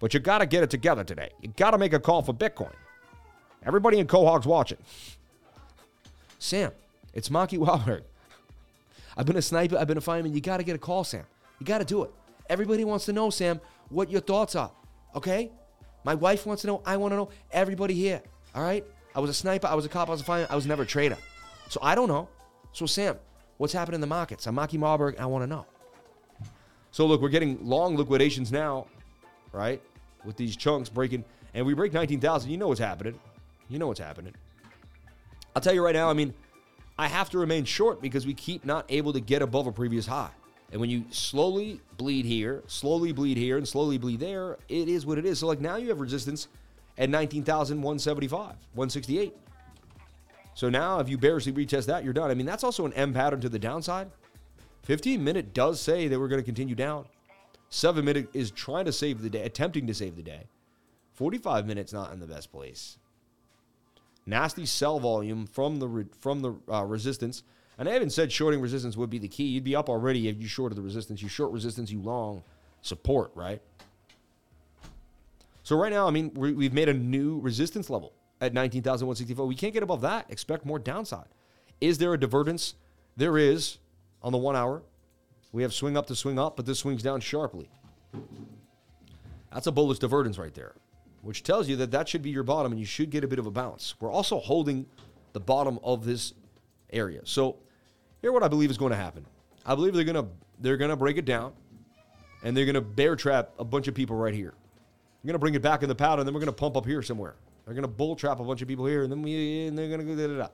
But 0.00 0.14
you 0.14 0.20
got 0.20 0.38
to 0.38 0.46
get 0.46 0.62
it 0.62 0.70
together 0.70 1.04
today. 1.04 1.30
You 1.40 1.52
got 1.56 1.72
to 1.72 1.78
make 1.78 1.92
a 1.92 1.98
call 1.98 2.22
for 2.22 2.32
Bitcoin. 2.32 2.72
Everybody 3.64 3.98
in 3.98 4.06
Quahog's 4.06 4.46
watching. 4.46 4.78
Sam, 6.38 6.70
it's 7.14 7.28
Maki 7.28 7.58
Wahlberg. 7.58 8.02
I've 9.16 9.26
been 9.26 9.36
a 9.36 9.42
sniper, 9.42 9.76
I've 9.76 9.88
been 9.88 9.98
a 9.98 10.02
fireman. 10.02 10.32
You 10.32 10.40
got 10.40 10.58
to 10.58 10.62
get 10.62 10.76
a 10.76 10.78
call, 10.78 11.02
Sam. 11.02 11.24
You 11.58 11.66
got 11.66 11.78
to 11.78 11.84
do 11.84 12.04
it. 12.04 12.10
Everybody 12.48 12.84
wants 12.84 13.06
to 13.06 13.12
know, 13.12 13.30
Sam, 13.30 13.60
what 13.88 14.10
your 14.10 14.20
thoughts 14.20 14.54
are. 14.54 14.70
Okay? 15.16 15.50
My 16.04 16.14
wife 16.14 16.46
wants 16.46 16.62
to 16.62 16.68
know. 16.68 16.82
I 16.86 16.96
want 16.96 17.12
to 17.12 17.16
know. 17.16 17.28
Everybody 17.50 17.94
here. 17.94 18.22
All 18.54 18.62
right? 18.62 18.84
I 19.14 19.20
was 19.20 19.30
a 19.30 19.34
sniper. 19.34 19.66
I 19.66 19.74
was 19.74 19.84
a 19.84 19.88
cop. 19.88 20.08
I 20.08 20.12
was 20.12 20.20
a 20.20 20.24
fireman. 20.24 20.48
I 20.50 20.54
was 20.54 20.66
never 20.66 20.84
a 20.84 20.86
trader. 20.86 21.18
So 21.68 21.80
I 21.82 21.94
don't 21.96 22.08
know. 22.08 22.28
So, 22.72 22.86
Sam, 22.86 23.16
what's 23.56 23.72
happening 23.72 23.96
in 23.96 24.00
the 24.00 24.06
markets? 24.06 24.46
I'm 24.46 24.54
Maki 24.54 24.78
Wahlberg. 24.78 25.18
I 25.18 25.26
want 25.26 25.42
to 25.42 25.46
know. 25.46 25.66
So, 26.90 27.06
look, 27.06 27.20
we're 27.20 27.28
getting 27.28 27.64
long 27.66 27.96
liquidations 27.96 28.50
now, 28.50 28.86
right? 29.52 29.80
With 30.24 30.36
these 30.36 30.56
chunks 30.56 30.88
breaking. 30.88 31.24
And 31.54 31.64
we 31.66 31.74
break 31.74 31.92
19,000. 31.92 32.50
You 32.50 32.56
know 32.56 32.68
what's 32.68 32.80
happening. 32.80 33.18
You 33.68 33.78
know 33.78 33.88
what's 33.88 34.00
happening. 34.00 34.34
I'll 35.54 35.62
tell 35.62 35.74
you 35.74 35.84
right 35.84 35.94
now, 35.94 36.08
I 36.10 36.12
mean, 36.12 36.34
I 36.98 37.08
have 37.08 37.30
to 37.30 37.38
remain 37.38 37.64
short 37.64 38.00
because 38.00 38.26
we 38.26 38.34
keep 38.34 38.64
not 38.64 38.84
able 38.88 39.12
to 39.12 39.20
get 39.20 39.42
above 39.42 39.66
a 39.66 39.72
previous 39.72 40.06
high. 40.06 40.30
And 40.70 40.80
when 40.80 40.90
you 40.90 41.04
slowly 41.10 41.80
bleed 41.96 42.24
here, 42.24 42.62
slowly 42.66 43.12
bleed 43.12 43.36
here, 43.36 43.56
and 43.56 43.66
slowly 43.66 43.96
bleed 43.96 44.20
there, 44.20 44.58
it 44.68 44.88
is 44.88 45.06
what 45.06 45.16
it 45.16 45.24
is. 45.24 45.38
So, 45.38 45.46
like 45.46 45.60
now 45.60 45.76
you 45.76 45.88
have 45.88 46.00
resistance 46.00 46.48
at 46.98 47.08
19,175, 47.08 48.38
168. 48.74 49.34
So 50.54 50.68
now 50.68 50.98
if 50.98 51.08
you 51.08 51.16
barely 51.16 51.52
retest 51.52 51.86
that, 51.86 52.02
you're 52.02 52.12
done. 52.12 52.30
I 52.30 52.34
mean, 52.34 52.44
that's 52.44 52.64
also 52.64 52.84
an 52.84 52.92
M 52.94 53.14
pattern 53.14 53.40
to 53.42 53.48
the 53.48 53.60
downside. 53.60 54.10
15 54.82 55.22
minute 55.22 55.52
does 55.52 55.80
say 55.80 56.08
that 56.08 56.18
we're 56.18 56.28
going 56.28 56.40
to 56.40 56.44
continue 56.44 56.74
down. 56.74 57.06
Seven 57.70 58.04
minute 58.04 58.28
is 58.32 58.50
trying 58.50 58.86
to 58.86 58.92
save 58.92 59.20
the 59.20 59.30
day, 59.30 59.42
attempting 59.42 59.86
to 59.86 59.94
save 59.94 60.16
the 60.16 60.22
day. 60.22 60.44
45 61.14 61.66
minutes 61.66 61.92
not 61.92 62.12
in 62.12 62.20
the 62.20 62.26
best 62.26 62.50
place 62.50 62.98
nasty 64.28 64.66
sell 64.66 65.00
volume 65.00 65.46
from 65.46 65.78
the 65.78 66.06
from 66.20 66.40
the 66.40 66.54
uh, 66.72 66.84
resistance. 66.84 67.42
And 67.78 67.88
I 67.88 67.92
haven't 67.92 68.10
said 68.10 68.30
shorting 68.30 68.60
resistance 68.60 68.96
would 68.96 69.10
be 69.10 69.18
the 69.18 69.28
key. 69.28 69.44
You'd 69.44 69.64
be 69.64 69.76
up 69.76 69.88
already 69.88 70.28
if 70.28 70.40
you 70.40 70.48
shorted 70.48 70.76
the 70.76 70.82
resistance. 70.82 71.22
You 71.22 71.28
short 71.28 71.52
resistance, 71.52 71.90
you 71.90 72.00
long 72.00 72.42
support, 72.82 73.30
right? 73.34 73.62
So 75.62 75.76
right 75.76 75.92
now, 75.92 76.06
I 76.06 76.10
mean, 76.10 76.32
we 76.34 76.64
have 76.64 76.72
made 76.72 76.88
a 76.88 76.94
new 76.94 77.38
resistance 77.40 77.88
level 77.88 78.12
at 78.40 78.52
19,164. 78.52 79.46
We 79.46 79.54
can't 79.54 79.72
get 79.72 79.82
above 79.82 80.00
that. 80.00 80.26
Expect 80.28 80.64
more 80.64 80.78
downside. 80.78 81.26
Is 81.80 81.98
there 81.98 82.12
a 82.14 82.18
divergence? 82.18 82.74
There 83.16 83.38
is 83.38 83.78
on 84.22 84.32
the 84.32 84.38
one 84.38 84.56
hour. 84.56 84.82
We 85.52 85.62
have 85.62 85.72
swing 85.72 85.96
up 85.96 86.06
to 86.08 86.16
swing 86.16 86.38
up, 86.38 86.56
but 86.56 86.66
this 86.66 86.80
swings 86.80 87.02
down 87.02 87.20
sharply. 87.20 87.70
That's 89.52 89.66
a 89.66 89.72
bullish 89.72 89.98
divergence 89.98 90.38
right 90.38 90.54
there, 90.54 90.74
which 91.22 91.42
tells 91.42 91.68
you 91.68 91.76
that 91.76 91.90
that 91.92 92.08
should 92.08 92.22
be 92.22 92.30
your 92.30 92.42
bottom 92.42 92.72
and 92.72 92.78
you 92.78 92.86
should 92.86 93.10
get 93.10 93.24
a 93.24 93.28
bit 93.28 93.38
of 93.38 93.46
a 93.46 93.50
bounce. 93.50 93.94
We're 94.00 94.12
also 94.12 94.38
holding 94.38 94.86
the 95.32 95.40
bottom 95.40 95.78
of 95.82 96.04
this 96.04 96.34
area. 96.90 97.22
So 97.24 97.56
here 98.20 98.32
what 98.32 98.42
I 98.42 98.48
believe 98.48 98.70
is 98.70 98.78
going 98.78 98.90
to 98.92 98.96
happen. 98.96 99.24
I 99.64 99.74
believe 99.74 99.94
they're 99.94 100.04
going 100.04 100.22
to 100.22 100.30
they're 100.60 100.76
going 100.76 100.90
to 100.90 100.96
break 100.96 101.16
it 101.16 101.24
down 101.24 101.52
and 102.42 102.56
they're 102.56 102.64
going 102.64 102.74
to 102.74 102.80
bear 102.80 103.16
trap 103.16 103.50
a 103.58 103.64
bunch 103.64 103.88
of 103.88 103.94
people 103.94 104.16
right 104.16 104.34
here. 104.34 104.54
They're 105.22 105.28
going 105.28 105.34
to 105.34 105.38
bring 105.38 105.54
it 105.54 105.62
back 105.62 105.82
in 105.82 105.88
the 105.88 105.94
pattern, 105.94 106.20
and 106.20 106.26
then 106.28 106.34
we're 106.34 106.40
going 106.40 106.46
to 106.46 106.52
pump 106.52 106.76
up 106.76 106.86
here 106.86 107.02
somewhere. 107.02 107.34
They're 107.64 107.74
going 107.74 107.82
to 107.82 107.88
bull 107.88 108.16
trap 108.16 108.40
a 108.40 108.44
bunch 108.44 108.62
of 108.62 108.68
people 108.68 108.86
here, 108.86 109.02
and 109.02 109.10
then 109.10 109.20
we 109.20 109.66
and 109.66 109.76
they're 109.76 109.88
going 109.88 110.00
to 110.00 110.06
go 110.06 110.16
da 110.16 110.34
da 110.34 110.38
da. 110.44 110.48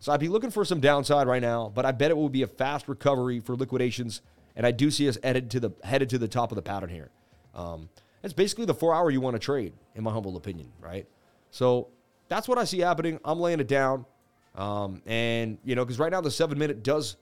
So 0.00 0.12
I'd 0.12 0.20
be 0.20 0.28
looking 0.28 0.50
for 0.50 0.64
some 0.64 0.80
downside 0.80 1.26
right 1.26 1.42
now, 1.42 1.72
but 1.74 1.84
I 1.84 1.92
bet 1.92 2.10
it 2.10 2.16
will 2.16 2.28
be 2.28 2.42
a 2.42 2.46
fast 2.46 2.88
recovery 2.88 3.40
for 3.40 3.56
liquidations, 3.56 4.22
and 4.54 4.64
I 4.64 4.70
do 4.70 4.90
see 4.90 5.08
us 5.08 5.18
headed 5.22 5.50
to 5.52 5.60
the 5.60 5.70
headed 5.82 6.10
to 6.10 6.18
the 6.18 6.28
top 6.28 6.52
of 6.52 6.56
the 6.56 6.62
pattern 6.62 6.90
here. 6.90 7.10
Um, 7.54 7.88
it's 8.22 8.32
basically 8.32 8.64
the 8.64 8.74
four 8.74 8.94
hour 8.94 9.10
you 9.10 9.20
want 9.20 9.34
to 9.34 9.40
trade, 9.40 9.72
in 9.94 10.04
my 10.04 10.12
humble 10.12 10.36
opinion, 10.36 10.70
right? 10.80 11.06
So 11.50 11.88
that's 12.28 12.46
what 12.46 12.58
I 12.58 12.64
see 12.64 12.78
happening. 12.78 13.18
I'm 13.24 13.40
laying 13.40 13.58
it 13.58 13.66
down, 13.66 14.06
um, 14.54 15.02
and 15.06 15.58
you 15.64 15.74
know, 15.74 15.84
because 15.84 15.98
right 15.98 16.12
now 16.12 16.20
the 16.20 16.30
seven 16.30 16.58
minute 16.58 16.82
does 16.82 17.16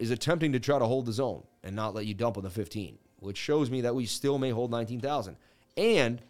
is 0.00 0.10
attempting 0.10 0.52
to 0.52 0.60
try 0.60 0.78
to 0.78 0.86
hold 0.86 1.06
the 1.06 1.12
zone 1.12 1.42
and 1.62 1.76
not 1.76 1.94
let 1.94 2.06
you 2.06 2.14
dump 2.14 2.38
on 2.38 2.42
the 2.42 2.50
15, 2.50 2.98
which 3.18 3.36
shows 3.36 3.70
me 3.70 3.82
that 3.82 3.94
we 3.94 4.06
still 4.06 4.38
may 4.38 4.48
hold 4.48 4.70
19,000. 4.70 5.36
And 5.76 6.22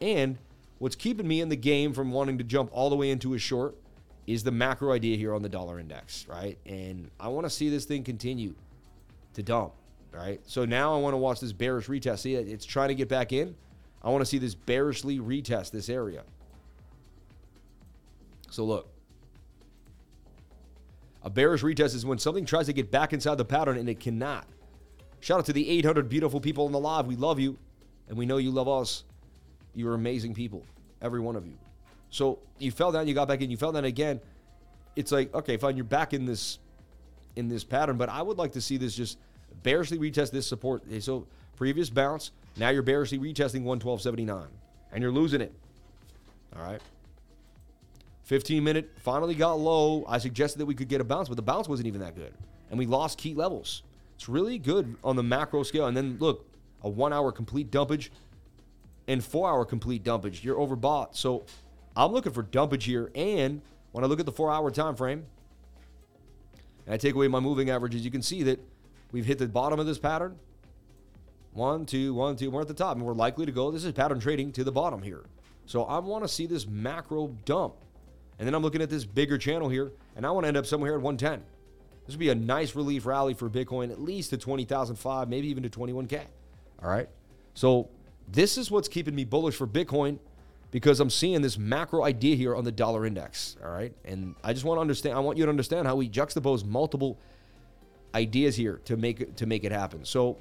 and 0.00 0.36
what's 0.78 0.96
keeping 0.96 1.26
me 1.26 1.40
in 1.40 1.48
the 1.48 1.56
game 1.56 1.94
from 1.94 2.10
wanting 2.10 2.36
to 2.38 2.44
jump 2.44 2.68
all 2.72 2.90
the 2.90 2.96
way 2.96 3.10
into 3.10 3.32
a 3.34 3.38
short 3.38 3.76
is 4.26 4.42
the 4.42 4.50
macro 4.50 4.92
idea 4.92 5.16
here 5.16 5.34
on 5.34 5.42
the 5.42 5.48
dollar 5.48 5.78
index, 5.78 6.26
right? 6.28 6.58
And 6.66 7.10
I 7.20 7.28
want 7.28 7.44
to 7.44 7.50
see 7.50 7.68
this 7.68 7.84
thing 7.84 8.02
continue 8.02 8.54
to 9.34 9.42
dump, 9.42 9.72
right? 10.12 10.40
So 10.44 10.64
now 10.64 10.94
I 10.94 10.98
want 10.98 11.14
to 11.14 11.18
watch 11.18 11.40
this 11.40 11.52
bearish 11.52 11.86
retest. 11.86 12.20
See, 12.20 12.34
it's 12.34 12.64
trying 12.64 12.88
to 12.88 12.94
get 12.94 13.08
back 13.08 13.32
in. 13.32 13.54
I 14.02 14.10
want 14.10 14.22
to 14.22 14.26
see 14.26 14.38
this 14.38 14.54
bearishly 14.54 15.18
retest 15.18 15.70
this 15.70 15.88
area. 15.88 16.22
So 18.50 18.64
look, 18.64 18.88
a 21.22 21.30
bearish 21.30 21.62
retest 21.62 21.94
is 21.94 22.04
when 22.04 22.18
something 22.18 22.44
tries 22.44 22.66
to 22.66 22.72
get 22.72 22.90
back 22.90 23.12
inside 23.12 23.36
the 23.36 23.44
pattern 23.44 23.78
and 23.78 23.88
it 23.88 23.98
cannot. 23.98 24.46
Shout 25.20 25.38
out 25.38 25.46
to 25.46 25.54
the 25.54 25.68
800 25.70 26.08
beautiful 26.08 26.38
people 26.38 26.66
in 26.66 26.72
the 26.72 26.78
live. 26.78 27.06
We 27.06 27.16
love 27.16 27.40
you, 27.40 27.56
and 28.08 28.18
we 28.18 28.26
know 28.26 28.36
you 28.36 28.50
love 28.50 28.68
us. 28.68 29.04
You're 29.74 29.94
amazing 29.94 30.34
people, 30.34 30.62
every 31.00 31.20
one 31.20 31.34
of 31.34 31.46
you. 31.46 31.56
So 32.14 32.38
you 32.60 32.70
fell 32.70 32.92
down, 32.92 33.08
you 33.08 33.14
got 33.14 33.26
back 33.26 33.40
in, 33.40 33.50
you 33.50 33.56
fell 33.56 33.72
down 33.72 33.84
again. 33.84 34.20
It's 34.94 35.10
like, 35.10 35.34
okay, 35.34 35.56
fine, 35.56 35.74
you're 35.76 35.84
back 35.84 36.14
in 36.14 36.26
this 36.26 36.60
in 37.34 37.48
this 37.48 37.64
pattern, 37.64 37.96
but 37.96 38.08
I 38.08 38.22
would 38.22 38.38
like 38.38 38.52
to 38.52 38.60
see 38.60 38.76
this 38.76 38.94
just 38.94 39.18
bearishly 39.64 39.98
retest 39.98 40.30
this 40.30 40.46
support. 40.46 40.84
So 41.02 41.26
previous 41.56 41.90
bounce, 41.90 42.30
now 42.56 42.68
you're 42.68 42.82
bearishly 42.82 43.18
retesting 43.18 43.64
112.79, 43.64 44.46
and 44.92 45.02
you're 45.02 45.10
losing 45.10 45.40
it. 45.40 45.52
All 46.54 46.62
right. 46.62 46.80
15 48.22 48.62
minute 48.62 48.92
finally 48.98 49.34
got 49.34 49.54
low. 49.54 50.04
I 50.06 50.18
suggested 50.18 50.60
that 50.60 50.66
we 50.66 50.76
could 50.76 50.86
get 50.86 51.00
a 51.00 51.04
bounce, 51.04 51.26
but 51.26 51.34
the 51.34 51.42
bounce 51.42 51.68
wasn't 51.68 51.88
even 51.88 52.00
that 52.00 52.14
good, 52.14 52.32
and 52.70 52.78
we 52.78 52.86
lost 52.86 53.18
key 53.18 53.34
levels. 53.34 53.82
It's 54.14 54.28
really 54.28 54.58
good 54.60 54.94
on 55.02 55.16
the 55.16 55.24
macro 55.24 55.64
scale. 55.64 55.88
And 55.88 55.96
then 55.96 56.18
look, 56.20 56.46
a 56.84 56.88
one 56.88 57.12
hour 57.12 57.32
complete 57.32 57.72
dumpage 57.72 58.12
and 59.08 59.22
four 59.24 59.50
hour 59.50 59.64
complete 59.64 60.04
dumpage. 60.04 60.44
You're 60.44 60.56
overbought. 60.56 61.16
So 61.16 61.44
I'm 61.96 62.12
looking 62.12 62.32
for 62.32 62.42
dumpage 62.42 62.84
here. 62.84 63.10
And 63.14 63.62
when 63.92 64.04
I 64.04 64.06
look 64.06 64.20
at 64.20 64.26
the 64.26 64.32
four 64.32 64.52
hour 64.52 64.70
time 64.70 64.96
frame 64.96 65.24
and 66.86 66.94
I 66.94 66.96
take 66.96 67.14
away 67.14 67.28
my 67.28 67.40
moving 67.40 67.70
averages, 67.70 68.04
you 68.04 68.10
can 68.10 68.22
see 68.22 68.42
that 68.44 68.60
we've 69.12 69.26
hit 69.26 69.38
the 69.38 69.46
bottom 69.48 69.78
of 69.78 69.86
this 69.86 69.98
pattern. 69.98 70.36
One, 71.52 71.86
two, 71.86 72.14
one, 72.14 72.34
two. 72.36 72.50
We're 72.50 72.62
at 72.62 72.68
the 72.68 72.74
top, 72.74 72.96
and 72.96 73.06
we're 73.06 73.14
likely 73.14 73.46
to 73.46 73.52
go. 73.52 73.70
This 73.70 73.84
is 73.84 73.92
pattern 73.92 74.18
trading 74.18 74.50
to 74.52 74.64
the 74.64 74.72
bottom 74.72 75.02
here. 75.02 75.24
So 75.66 75.84
I 75.84 75.98
want 75.98 76.24
to 76.24 76.28
see 76.28 76.46
this 76.46 76.66
macro 76.66 77.28
dump. 77.44 77.74
And 78.38 78.46
then 78.46 78.54
I'm 78.54 78.62
looking 78.62 78.82
at 78.82 78.90
this 78.90 79.04
bigger 79.04 79.38
channel 79.38 79.68
here, 79.68 79.92
and 80.16 80.26
I 80.26 80.32
want 80.32 80.44
to 80.44 80.48
end 80.48 80.56
up 80.56 80.66
somewhere 80.66 80.96
at 80.96 81.00
110. 81.00 81.44
This 82.06 82.14
would 82.14 82.20
be 82.20 82.30
a 82.30 82.34
nice 82.34 82.74
relief 82.74 83.06
rally 83.06 83.34
for 83.34 83.48
Bitcoin, 83.48 83.92
at 83.92 84.00
least 84.00 84.30
to 84.30 84.36
20,005, 84.36 85.28
maybe 85.28 85.46
even 85.46 85.62
to 85.62 85.70
21K. 85.70 86.22
All 86.82 86.90
right. 86.90 87.08
So 87.54 87.88
this 88.28 88.58
is 88.58 88.70
what's 88.70 88.88
keeping 88.88 89.14
me 89.14 89.24
bullish 89.24 89.54
for 89.54 89.66
Bitcoin 89.66 90.18
because 90.74 90.98
I'm 90.98 91.08
seeing 91.08 91.40
this 91.40 91.56
macro 91.56 92.02
idea 92.02 92.34
here 92.34 92.56
on 92.56 92.64
the 92.64 92.72
dollar 92.72 93.06
index. 93.06 93.56
All 93.64 93.70
right. 93.70 93.94
And 94.04 94.34
I 94.42 94.52
just 94.52 94.64
want 94.64 94.78
to 94.78 94.80
understand, 94.80 95.16
I 95.16 95.20
want 95.20 95.38
you 95.38 95.44
to 95.44 95.48
understand 95.48 95.86
how 95.86 95.94
we 95.94 96.08
juxtapose 96.08 96.64
multiple 96.64 97.16
ideas 98.12 98.56
here 98.56 98.80
to 98.86 98.96
make 98.96 99.20
it 99.20 99.36
to 99.36 99.46
make 99.46 99.62
it 99.62 99.70
happen. 99.70 100.04
So 100.04 100.36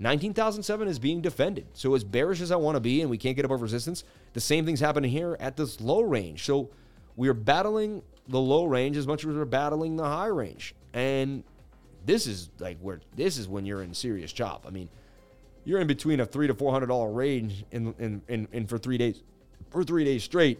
19,007 0.00 0.86
is 0.86 0.98
being 0.98 1.22
defended. 1.22 1.66
So 1.72 1.94
as 1.94 2.04
bearish 2.04 2.42
as 2.42 2.52
I 2.52 2.56
want 2.56 2.76
to 2.76 2.80
be 2.80 3.00
and 3.00 3.08
we 3.08 3.16
can't 3.16 3.36
get 3.36 3.46
above 3.46 3.62
resistance, 3.62 4.04
the 4.34 4.40
same 4.40 4.66
thing's 4.66 4.80
happening 4.80 5.10
here 5.10 5.34
at 5.40 5.56
this 5.56 5.80
low 5.80 6.02
range. 6.02 6.44
So 6.44 6.68
we're 7.16 7.32
battling 7.32 8.02
the 8.28 8.40
low 8.40 8.66
range 8.66 8.98
as 8.98 9.06
much 9.06 9.24
as 9.24 9.34
we're 9.34 9.46
battling 9.46 9.96
the 9.96 10.04
high 10.04 10.26
range. 10.26 10.74
And 10.92 11.42
this 12.04 12.26
is 12.26 12.50
like 12.58 12.76
where 12.80 13.00
this 13.16 13.38
is 13.38 13.48
when 13.48 13.64
you're 13.64 13.82
in 13.82 13.94
serious 13.94 14.30
chop. 14.30 14.66
I 14.66 14.70
mean, 14.70 14.90
you're 15.64 15.80
in 15.80 15.86
between 15.86 16.20
a 16.20 16.26
three 16.26 16.48
to 16.48 16.54
four 16.54 16.70
hundred 16.70 16.88
dollar 16.88 17.10
range 17.10 17.64
in, 17.70 17.94
in 17.98 18.20
in 18.28 18.46
in 18.52 18.66
for 18.66 18.76
three 18.76 18.98
days 18.98 19.22
for 19.74 19.84
three 19.84 20.04
days 20.04 20.24
straight. 20.24 20.58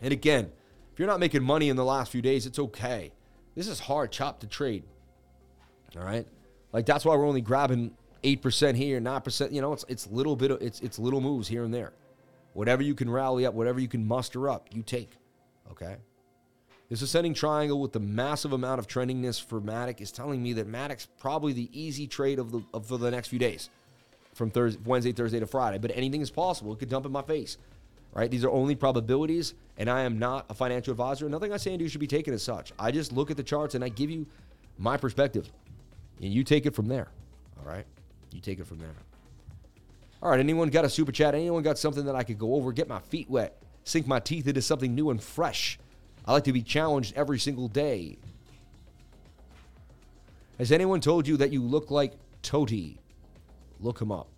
And 0.00 0.12
again, 0.12 0.50
if 0.92 0.98
you're 0.98 1.08
not 1.08 1.20
making 1.20 1.42
money 1.42 1.68
in 1.68 1.76
the 1.76 1.84
last 1.84 2.10
few 2.10 2.22
days, 2.22 2.46
it's 2.46 2.58
okay. 2.58 3.12
This 3.54 3.68
is 3.68 3.78
hard 3.80 4.10
chop 4.10 4.40
to 4.40 4.46
trade. 4.46 4.84
All 5.96 6.04
right, 6.04 6.26
like 6.72 6.86
that's 6.86 7.04
why 7.04 7.14
we're 7.14 7.26
only 7.26 7.42
grabbing 7.42 7.92
eight 8.24 8.42
percent 8.42 8.76
here, 8.76 8.98
nine 8.98 9.20
percent. 9.20 9.52
You 9.52 9.60
know, 9.60 9.72
it's 9.72 9.84
it's 9.88 10.06
little 10.08 10.36
bit 10.36 10.50
of 10.50 10.62
it's 10.62 10.80
it's 10.80 10.98
little 10.98 11.20
moves 11.20 11.48
here 11.48 11.64
and 11.64 11.72
there. 11.72 11.92
Whatever 12.54 12.82
you 12.82 12.94
can 12.94 13.08
rally 13.08 13.46
up, 13.46 13.54
whatever 13.54 13.78
you 13.80 13.88
can 13.88 14.06
muster 14.06 14.48
up, 14.48 14.68
you 14.72 14.82
take. 14.82 15.12
Okay. 15.70 15.96
This 16.88 17.00
ascending 17.00 17.32
triangle 17.32 17.80
with 17.80 17.92
the 17.92 18.00
massive 18.00 18.52
amount 18.52 18.78
of 18.78 18.86
trendiness 18.86 19.42
for 19.42 19.62
Matic 19.62 20.02
is 20.02 20.12
telling 20.12 20.42
me 20.42 20.52
that 20.54 20.66
Matic's 20.66 21.06
probably 21.18 21.54
the 21.54 21.70
easy 21.72 22.06
trade 22.06 22.38
of 22.38 22.52
the 22.52 22.62
of 22.74 22.86
for 22.86 22.98
the 22.98 23.10
next 23.10 23.28
few 23.28 23.38
days, 23.38 23.70
from 24.34 24.50
Thursday, 24.50 24.80
Wednesday, 24.84 25.12
Thursday 25.12 25.40
to 25.40 25.46
Friday. 25.46 25.78
But 25.78 25.92
anything 25.94 26.20
is 26.20 26.30
possible. 26.30 26.72
It 26.74 26.78
could 26.78 26.90
dump 26.90 27.06
in 27.06 27.12
my 27.12 27.22
face, 27.22 27.56
right? 28.12 28.30
These 28.30 28.44
are 28.44 28.50
only 28.50 28.74
probabilities, 28.74 29.54
and 29.76 29.88
I 29.88 30.02
am 30.02 30.18
not 30.18 30.46
a 30.50 30.54
financial 30.54 30.92
advisor. 30.92 31.28
Nothing 31.28 31.52
I 31.52 31.56
say 31.56 31.70
and 31.70 31.78
do 31.78 31.88
should 31.88 32.00
be 32.00 32.06
taken 32.06 32.34
as 32.34 32.42
such. 32.42 32.72
I 32.78 32.90
just 32.90 33.12
look 33.12 33.30
at 33.30 33.36
the 33.36 33.42
charts 33.42 33.74
and 33.74 33.82
I 33.82 33.88
give 33.88 34.10
you 34.10 34.26
my 34.78 34.96
perspective, 34.96 35.50
and 36.20 36.32
you 36.32 36.44
take 36.44 36.66
it 36.66 36.74
from 36.74 36.88
there. 36.88 37.08
All 37.58 37.70
right, 37.70 37.86
you 38.32 38.40
take 38.40 38.58
it 38.58 38.66
from 38.66 38.78
there. 38.78 38.94
All 40.22 40.30
right, 40.30 40.40
anyone 40.40 40.68
got 40.68 40.84
a 40.84 40.88
super 40.88 41.10
chat? 41.10 41.34
Anyone 41.34 41.62
got 41.62 41.78
something 41.78 42.04
that 42.04 42.14
I 42.14 42.22
could 42.22 42.38
go 42.38 42.54
over, 42.54 42.70
get 42.72 42.88
my 42.88 43.00
feet 43.00 43.28
wet, 43.28 43.60
sink 43.84 44.06
my 44.06 44.20
teeth 44.20 44.46
into 44.46 44.62
something 44.62 44.94
new 44.94 45.10
and 45.10 45.20
fresh? 45.20 45.78
I 46.24 46.32
like 46.32 46.44
to 46.44 46.52
be 46.52 46.62
challenged 46.62 47.14
every 47.16 47.40
single 47.40 47.66
day. 47.66 48.18
Has 50.58 50.70
anyone 50.70 51.00
told 51.00 51.26
you 51.26 51.36
that 51.38 51.52
you 51.52 51.60
look 51.60 51.90
like 51.90 52.12
Totti? 52.44 52.98
Look 53.80 54.00
him 54.00 54.12
up. 54.12 54.28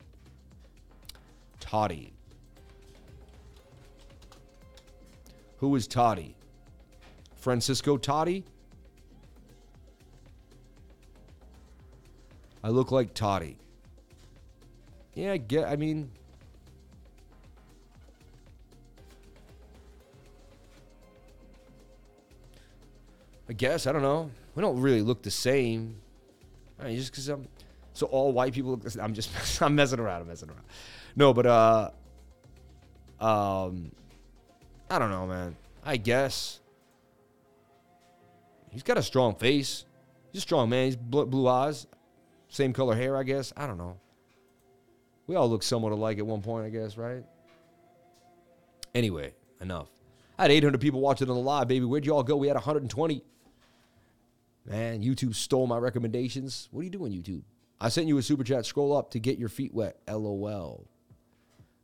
Totti. 1.61 2.14
Who 5.59 5.75
is 5.77 5.87
Totti? 5.89 6.35
Francisco 7.37 7.97
Totti? 7.97 8.43
I 12.63 12.69
look 12.69 12.91
like 12.91 13.15
Totti. 13.15 13.57
Yeah, 15.15 15.33
I 15.33 15.37
get 15.37 15.69
I 15.69 15.77
mean 15.77 16.11
I 23.49 23.53
guess 23.53 23.87
I 23.87 23.93
don't 23.93 24.03
know. 24.03 24.31
We 24.55 24.63
don't 24.63 24.81
really 24.81 25.03
look 25.03 25.23
the 25.23 25.31
same. 25.31 25.97
I 26.81 26.85
mean, 26.85 26.97
just 26.97 27.11
because 27.11 27.29
I'm 27.29 27.47
so 27.93 28.07
all 28.07 28.33
white 28.33 28.53
people 28.53 28.71
look 28.71 28.83
the 28.83 28.91
same. 28.91 29.05
I'm 29.05 29.15
just 29.15 29.63
I'm 29.63 29.75
messing 29.75 30.01
around. 30.01 30.23
I'm 30.23 30.29
messing 30.29 30.49
around. 30.49 30.65
No, 31.17 31.33
but 31.33 31.47
uh, 31.47 31.91
um, 33.21 33.93
I 34.91 34.99
don't 34.99 35.11
know, 35.11 35.27
man. 35.27 35.57
I 35.85 35.97
guess 35.97 36.61
he's 38.71 38.83
got 38.83 38.99
a 38.99 39.03
strong 39.03 39.35
face. 39.35 39.85
He's 40.33 40.41
a 40.41 40.43
strong 40.43 40.69
man. 40.69 40.87
He's 40.87 40.97
blue, 40.97 41.27
blue 41.27 41.49
eyes, 41.49 41.87
same 42.49 42.73
color 42.73 42.95
hair. 42.95 43.17
I 43.17 43.23
guess 43.23 43.53
I 43.57 43.67
don't 43.67 43.79
know. 43.79 43.99
We 45.27 45.37
all 45.37 45.49
look 45.49 45.63
somewhat 45.63 45.93
alike 45.93 46.19
at 46.19 46.27
one 46.27 46.43
point, 46.43 46.67
I 46.67 46.71
guess, 46.71 46.97
right? 46.97 47.25
Anyway, 48.95 49.33
enough. 49.61 49.89
I 50.39 50.43
had 50.43 50.51
800 50.51 50.81
people 50.81 51.01
watching 51.01 51.29
on 51.31 51.37
the 51.37 51.43
live, 51.43 51.69
baby. 51.69 51.85
Where'd 51.85 52.05
you 52.05 52.15
all 52.15 52.23
go? 52.23 52.37
We 52.37 52.49
had 52.49 52.55
120. 52.55 53.23
Man, 54.67 55.03
YouTube 55.03 55.35
stole 55.35 55.67
my 55.67 55.79
recommendations. 55.79 56.69
What 56.71 56.81
are 56.81 56.85
you 56.85 56.91
doing, 56.91 57.13
YouTube? 57.13 57.43
I 57.81 57.89
sent 57.89 58.07
you 58.07 58.19
a 58.19 58.23
super 58.23 58.45
chat. 58.45 58.67
Scroll 58.67 58.97
up 58.97 59.11
to 59.11 59.19
get 59.19 59.39
your 59.39 59.49
feet 59.49 59.75
wet. 59.75 59.99
LOL. 60.09 60.87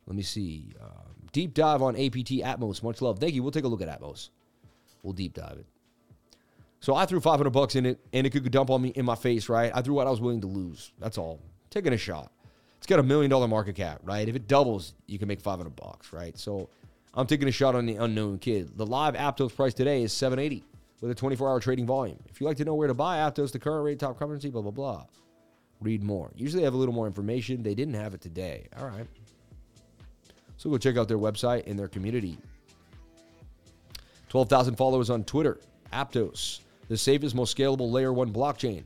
Let 0.07 0.15
me 0.15 0.23
see. 0.23 0.73
Um, 0.81 1.10
deep 1.31 1.53
dive 1.53 1.81
on 1.81 1.95
APT 1.95 2.41
Atmos. 2.41 2.83
Much 2.83 3.01
love. 3.01 3.19
Thank 3.19 3.33
you. 3.33 3.43
We'll 3.43 3.51
take 3.51 3.63
a 3.63 3.67
look 3.67 3.81
at 3.81 3.87
Atmos. 3.87 4.29
We'll 5.03 5.13
deep 5.13 5.33
dive 5.33 5.57
it. 5.57 5.65
So 6.79 6.95
I 6.95 7.05
threw 7.05 7.19
500 7.19 7.49
bucks 7.51 7.75
in 7.75 7.85
it, 7.85 7.99
and 8.11 8.25
it 8.25 8.31
could 8.31 8.49
dump 8.51 8.71
on 8.71 8.81
me 8.81 8.89
in 8.89 9.05
my 9.05 9.15
face, 9.15 9.49
right? 9.49 9.71
I 9.73 9.81
threw 9.81 9.93
what 9.93 10.07
I 10.07 10.09
was 10.09 10.19
willing 10.19 10.41
to 10.41 10.47
lose. 10.47 10.91
That's 10.99 11.17
all. 11.17 11.39
Taking 11.69 11.93
a 11.93 11.97
shot. 11.97 12.31
It's 12.77 12.87
got 12.87 12.99
a 12.99 13.03
million 13.03 13.29
dollar 13.29 13.47
market 13.47 13.75
cap, 13.75 14.01
right? 14.03 14.27
If 14.27 14.35
it 14.35 14.47
doubles, 14.47 14.95
you 15.05 15.19
can 15.19 15.27
make 15.27 15.39
500 15.39 15.75
bucks, 15.75 16.11
right? 16.11 16.35
So 16.35 16.69
I'm 17.13 17.27
taking 17.27 17.47
a 17.47 17.51
shot 17.51 17.75
on 17.75 17.85
the 17.85 17.97
unknown 17.97 18.39
kid. 18.39 18.75
The 18.75 18.85
live 18.85 19.13
Aptos 19.13 19.55
price 19.55 19.75
today 19.75 20.01
is 20.01 20.11
780 20.11 20.63
with 21.01 21.11
a 21.11 21.15
24 21.15 21.47
hour 21.47 21.59
trading 21.59 21.85
volume. 21.85 22.17
If 22.27 22.41
you'd 22.41 22.47
like 22.47 22.57
to 22.57 22.65
know 22.65 22.73
where 22.73 22.87
to 22.87 22.95
buy 22.95 23.17
Aptos, 23.17 23.51
the 23.51 23.59
current 23.59 23.85
rate, 23.85 23.99
top 23.99 24.17
currency, 24.17 24.49
blah, 24.49 24.63
blah, 24.63 24.71
blah, 24.71 25.05
read 25.79 26.01
more. 26.01 26.31
Usually 26.35 26.61
they 26.61 26.65
have 26.65 26.73
a 26.73 26.77
little 26.77 26.95
more 26.95 27.05
information. 27.05 27.61
They 27.61 27.75
didn't 27.75 27.93
have 27.93 28.15
it 28.15 28.21
today. 28.21 28.67
All 28.75 28.87
right. 28.87 29.05
So 30.61 30.69
go 30.69 30.77
check 30.77 30.95
out 30.95 31.07
their 31.07 31.17
website 31.17 31.65
and 31.65 31.79
their 31.79 31.87
community. 31.87 32.37
12,000 34.29 34.75
followers 34.75 35.09
on 35.09 35.23
Twitter. 35.23 35.59
Aptos 35.91 36.59
the 36.87 36.95
safest, 36.95 37.33
most 37.33 37.57
scalable 37.57 37.89
layer 37.89 38.13
one 38.13 38.31
blockchain. 38.31 38.83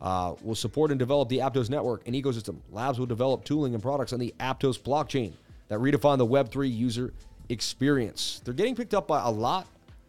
Uh, 0.00 0.34
will 0.42 0.56
support 0.56 0.90
and 0.90 0.98
develop 0.98 1.28
the 1.28 1.38
Aptos 1.38 1.70
network 1.70 2.02
and 2.06 2.16
ecosystem. 2.16 2.56
Labs 2.72 2.98
will 2.98 3.06
develop 3.06 3.44
tooling 3.44 3.74
and 3.74 3.82
products 3.82 4.12
on 4.12 4.18
the 4.18 4.34
Aptos 4.40 4.76
blockchain 4.76 5.34
that 5.68 5.78
redefine 5.78 6.18
the 6.18 6.26
Web3 6.26 6.74
user 6.74 7.14
experience. 7.48 8.40
They're 8.44 8.54
getting 8.54 8.74
picked 8.74 8.92
up 8.92 9.06
by 9.06 9.22
a 9.22 9.30
lot 9.30 9.68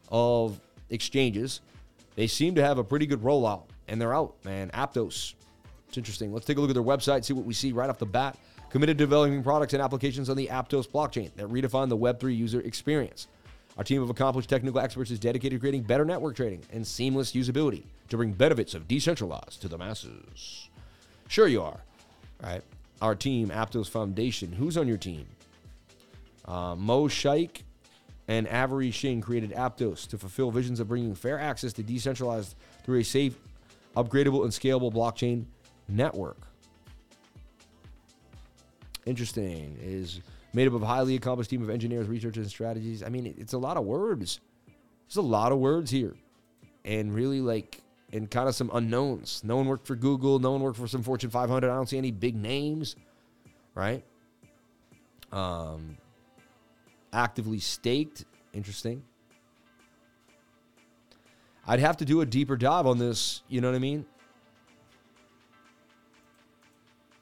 of 0.10 0.60
exchanges. 0.90 1.62
They 2.16 2.26
seem 2.26 2.56
to 2.56 2.64
have 2.64 2.80
a 2.80 2.84
pretty 2.84 3.06
good 3.06 3.22
rollout, 3.22 3.66
and 3.88 4.02
they're 4.02 4.16
out, 4.16 4.34
man. 4.44 4.72
Aptos. 4.74 5.36
It's 5.88 5.98
interesting. 6.00 6.34
Let's 6.34 6.48
take 6.48 6.58
a 6.58 6.62
look 6.62 6.72
at 6.72 6.74
their 6.74 6.82
website, 6.82 7.26
see 7.26 7.34
what 7.34 7.46
we 7.46 7.54
see 7.54 7.74
right 7.74 7.92
off 7.92 8.00
the 8.00 8.08
bat. 8.08 8.38
Committed 8.70 9.00
to 9.00 9.04
developing 9.04 9.42
products 9.42 9.74
and 9.74 9.82
applications 9.82 10.30
on 10.30 10.38
the 10.38 10.48
Aptos 10.48 10.88
blockchain 10.88 11.34
that 11.36 11.48
redefine 11.48 11.90
the 11.90 11.98
Web3 11.98 12.36
user 12.36 12.62
experience. 12.62 13.28
Our 13.78 13.84
team 13.84 14.02
of 14.02 14.10
accomplished 14.10 14.50
technical 14.50 14.80
experts 14.80 15.10
is 15.10 15.20
dedicated 15.20 15.58
to 15.58 15.60
creating 15.60 15.84
better 15.84 16.06
network 16.06 16.36
trading 16.36 16.62
and 16.72 16.86
seamless 16.86 17.32
usability 17.32 17.86
to 18.10 18.18
bring 18.18 18.34
benefits 18.34 18.74
of 18.74 18.88
decentralized 18.88 19.62
to 19.62 19.68
the 19.68 19.78
masses. 19.78 20.70
Sure, 21.28 21.48
you 21.48 21.62
are. 21.62 21.80
Right? 22.44 22.62
Our 23.02 23.16
team, 23.16 23.50
Aptos 23.50 23.90
Foundation. 23.90 24.52
Who's 24.52 24.78
on 24.78 24.88
your 24.88 24.98
team? 24.98 25.26
Uh, 26.46 26.76
Mo 26.76 27.08
Shaikh 27.08 27.64
and 28.28 28.48
Avery 28.48 28.92
Ching 28.92 29.22
created 29.22 29.52
Aptos 29.52 30.08
to 30.10 30.18
fulfill 30.18 30.52
visions 30.52 30.80
of 30.80 30.88
bringing 30.88 31.16
fair 31.16 31.40
access 31.40 31.74
to 31.74 31.84
decentralized 31.84 32.56
through 32.84 33.00
a 33.00 33.04
safe, 33.04 33.36
upgradable, 33.96 34.44
and 34.44 34.52
scalable 34.52 34.94
blockchain 34.94 35.46
network. 35.88 36.49
Interesting. 39.06 39.78
Is 39.82 40.22
made 40.54 40.68
up 40.68 40.74
of 40.74 40.84
a 40.84 40.86
highly 40.86 41.16
accomplished 41.16 41.50
team 41.50 41.62
of 41.62 41.70
engineers, 41.70 42.08
researchers, 42.08 42.46
and 42.46 42.52
strategies. 42.52 43.04
I 43.04 43.10
mean, 43.10 43.34
it's 43.38 43.54
a 43.54 43.58
lot 43.58 43.78
of 43.78 43.86
words. 43.86 44.40
There's 45.08 45.18
a 45.18 45.22
lot 45.22 45.52
of 45.52 45.60
words 45.60 45.92
here. 45.92 46.16
And 46.86 47.14
really, 47.14 47.42
like, 47.42 47.82
and 48.12 48.30
kind 48.30 48.48
of 48.48 48.56
some 48.56 48.72
unknowns. 48.74 49.42
No 49.44 49.58
one 49.58 49.68
worked 49.68 49.86
for 49.86 49.96
Google. 49.96 50.40
No 50.40 50.52
one 50.52 50.62
worked 50.62 50.78
for 50.78 50.88
some 50.88 51.04
Fortune 51.04 51.30
500. 51.30 51.70
I 51.70 51.76
don't 51.76 51.90
see 51.90 51.98
any 51.98 52.12
big 52.12 52.36
names, 52.36 52.96
right? 53.76 54.04
Um, 55.32 55.98
actively 57.14 57.60
staked. 57.60 58.26
Interesting. 58.54 59.04
I'd 61.68 61.80
have 61.80 61.98
to 61.98 62.06
do 62.06 62.22
a 62.22 62.26
deeper 62.26 62.58
dive 62.58 62.88
on 62.88 62.98
this. 62.98 63.44
You 63.48 63.62
know 63.62 63.70
what 63.70 63.76
I 63.76 63.80
mean? 63.80 64.06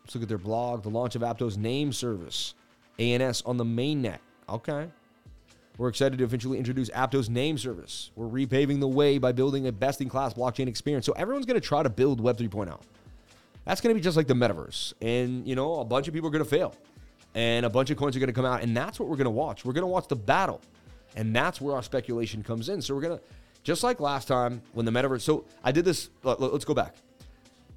Let's 0.07 0.15
look 0.15 0.23
at 0.23 0.29
their 0.29 0.37
blog. 0.37 0.83
The 0.83 0.89
launch 0.89 1.15
of 1.15 1.21
Aptos 1.21 1.57
name 1.57 1.91
service 1.91 2.53
ANS 2.97 3.41
on 3.41 3.57
the 3.57 3.65
mainnet. 3.65 4.19
Okay. 4.47 4.87
We're 5.77 5.89
excited 5.89 6.17
to 6.19 6.23
eventually 6.23 6.57
introduce 6.57 6.89
Aptos 6.91 7.27
name 7.27 7.57
service. 7.57 8.11
We're 8.15 8.29
repaving 8.29 8.79
the 8.79 8.87
way 8.87 9.17
by 9.17 9.33
building 9.33 9.67
a 9.67 9.71
best 9.73 9.99
in 9.99 10.07
class 10.07 10.33
blockchain 10.33 10.69
experience. 10.69 11.05
So 11.05 11.11
everyone's 11.11 11.45
going 11.45 11.59
to 11.59 11.67
try 11.67 11.83
to 11.83 11.89
build 11.89 12.21
Web 12.21 12.37
3.0. 12.37 12.79
That's 13.65 13.81
going 13.81 13.93
to 13.93 13.99
be 13.99 14.01
just 14.01 14.15
like 14.15 14.27
the 14.27 14.33
metaverse. 14.33 14.93
And, 15.01 15.45
you 15.45 15.55
know, 15.55 15.81
a 15.81 15.85
bunch 15.85 16.07
of 16.07 16.13
people 16.13 16.29
are 16.29 16.31
going 16.31 16.45
to 16.45 16.49
fail. 16.49 16.73
And 17.35 17.65
a 17.65 17.69
bunch 17.69 17.89
of 17.89 17.97
coins 17.97 18.15
are 18.15 18.19
going 18.19 18.27
to 18.27 18.33
come 18.33 18.45
out. 18.45 18.63
And 18.63 18.77
that's 18.77 19.01
what 19.01 19.09
we're 19.09 19.17
going 19.17 19.25
to 19.25 19.31
watch. 19.31 19.65
We're 19.65 19.73
going 19.73 19.81
to 19.81 19.87
watch 19.87 20.07
the 20.07 20.15
battle. 20.15 20.61
And 21.17 21.35
that's 21.35 21.59
where 21.59 21.75
our 21.75 21.83
speculation 21.83 22.43
comes 22.43 22.69
in. 22.69 22.81
So 22.81 22.95
we're 22.95 23.01
going 23.01 23.17
to, 23.17 23.23
just 23.63 23.83
like 23.83 23.99
last 23.99 24.29
time 24.29 24.61
when 24.71 24.85
the 24.85 24.91
metaverse. 24.93 25.19
So 25.19 25.43
I 25.65 25.73
did 25.73 25.83
this. 25.83 26.11
Let's 26.23 26.63
go 26.63 26.73
back 26.73 26.95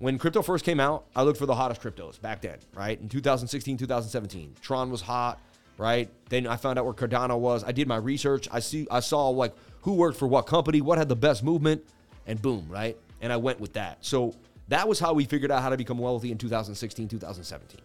when 0.00 0.18
crypto 0.18 0.40
first 0.40 0.64
came 0.64 0.80
out, 0.80 1.04
I 1.14 1.22
looked 1.22 1.38
for 1.38 1.46
the 1.46 1.54
hottest 1.54 1.82
cryptos 1.82 2.20
back 2.20 2.40
then, 2.40 2.58
right? 2.74 2.98
In 2.98 3.08
2016, 3.08 3.76
2017. 3.76 4.54
Tron 4.62 4.90
was 4.90 5.02
hot, 5.02 5.38
right? 5.76 6.10
Then 6.30 6.46
I 6.46 6.56
found 6.56 6.78
out 6.78 6.86
where 6.86 6.94
Cardano 6.94 7.38
was. 7.38 7.62
I 7.62 7.72
did 7.72 7.86
my 7.86 7.96
research. 7.96 8.48
I 8.50 8.60
see 8.60 8.88
I 8.90 9.00
saw 9.00 9.28
like 9.28 9.54
who 9.82 9.92
worked 9.94 10.18
for 10.18 10.26
what 10.26 10.46
company, 10.46 10.80
what 10.80 10.96
had 10.96 11.10
the 11.10 11.16
best 11.16 11.44
movement, 11.44 11.84
and 12.26 12.40
boom, 12.40 12.66
right? 12.68 12.96
And 13.20 13.30
I 13.30 13.36
went 13.36 13.60
with 13.60 13.74
that. 13.74 13.98
So 14.00 14.34
that 14.68 14.88
was 14.88 14.98
how 14.98 15.12
we 15.12 15.26
figured 15.26 15.50
out 15.50 15.62
how 15.62 15.68
to 15.68 15.76
become 15.76 15.98
wealthy 15.98 16.32
in 16.32 16.38
2016, 16.38 17.08
2017. 17.08 17.80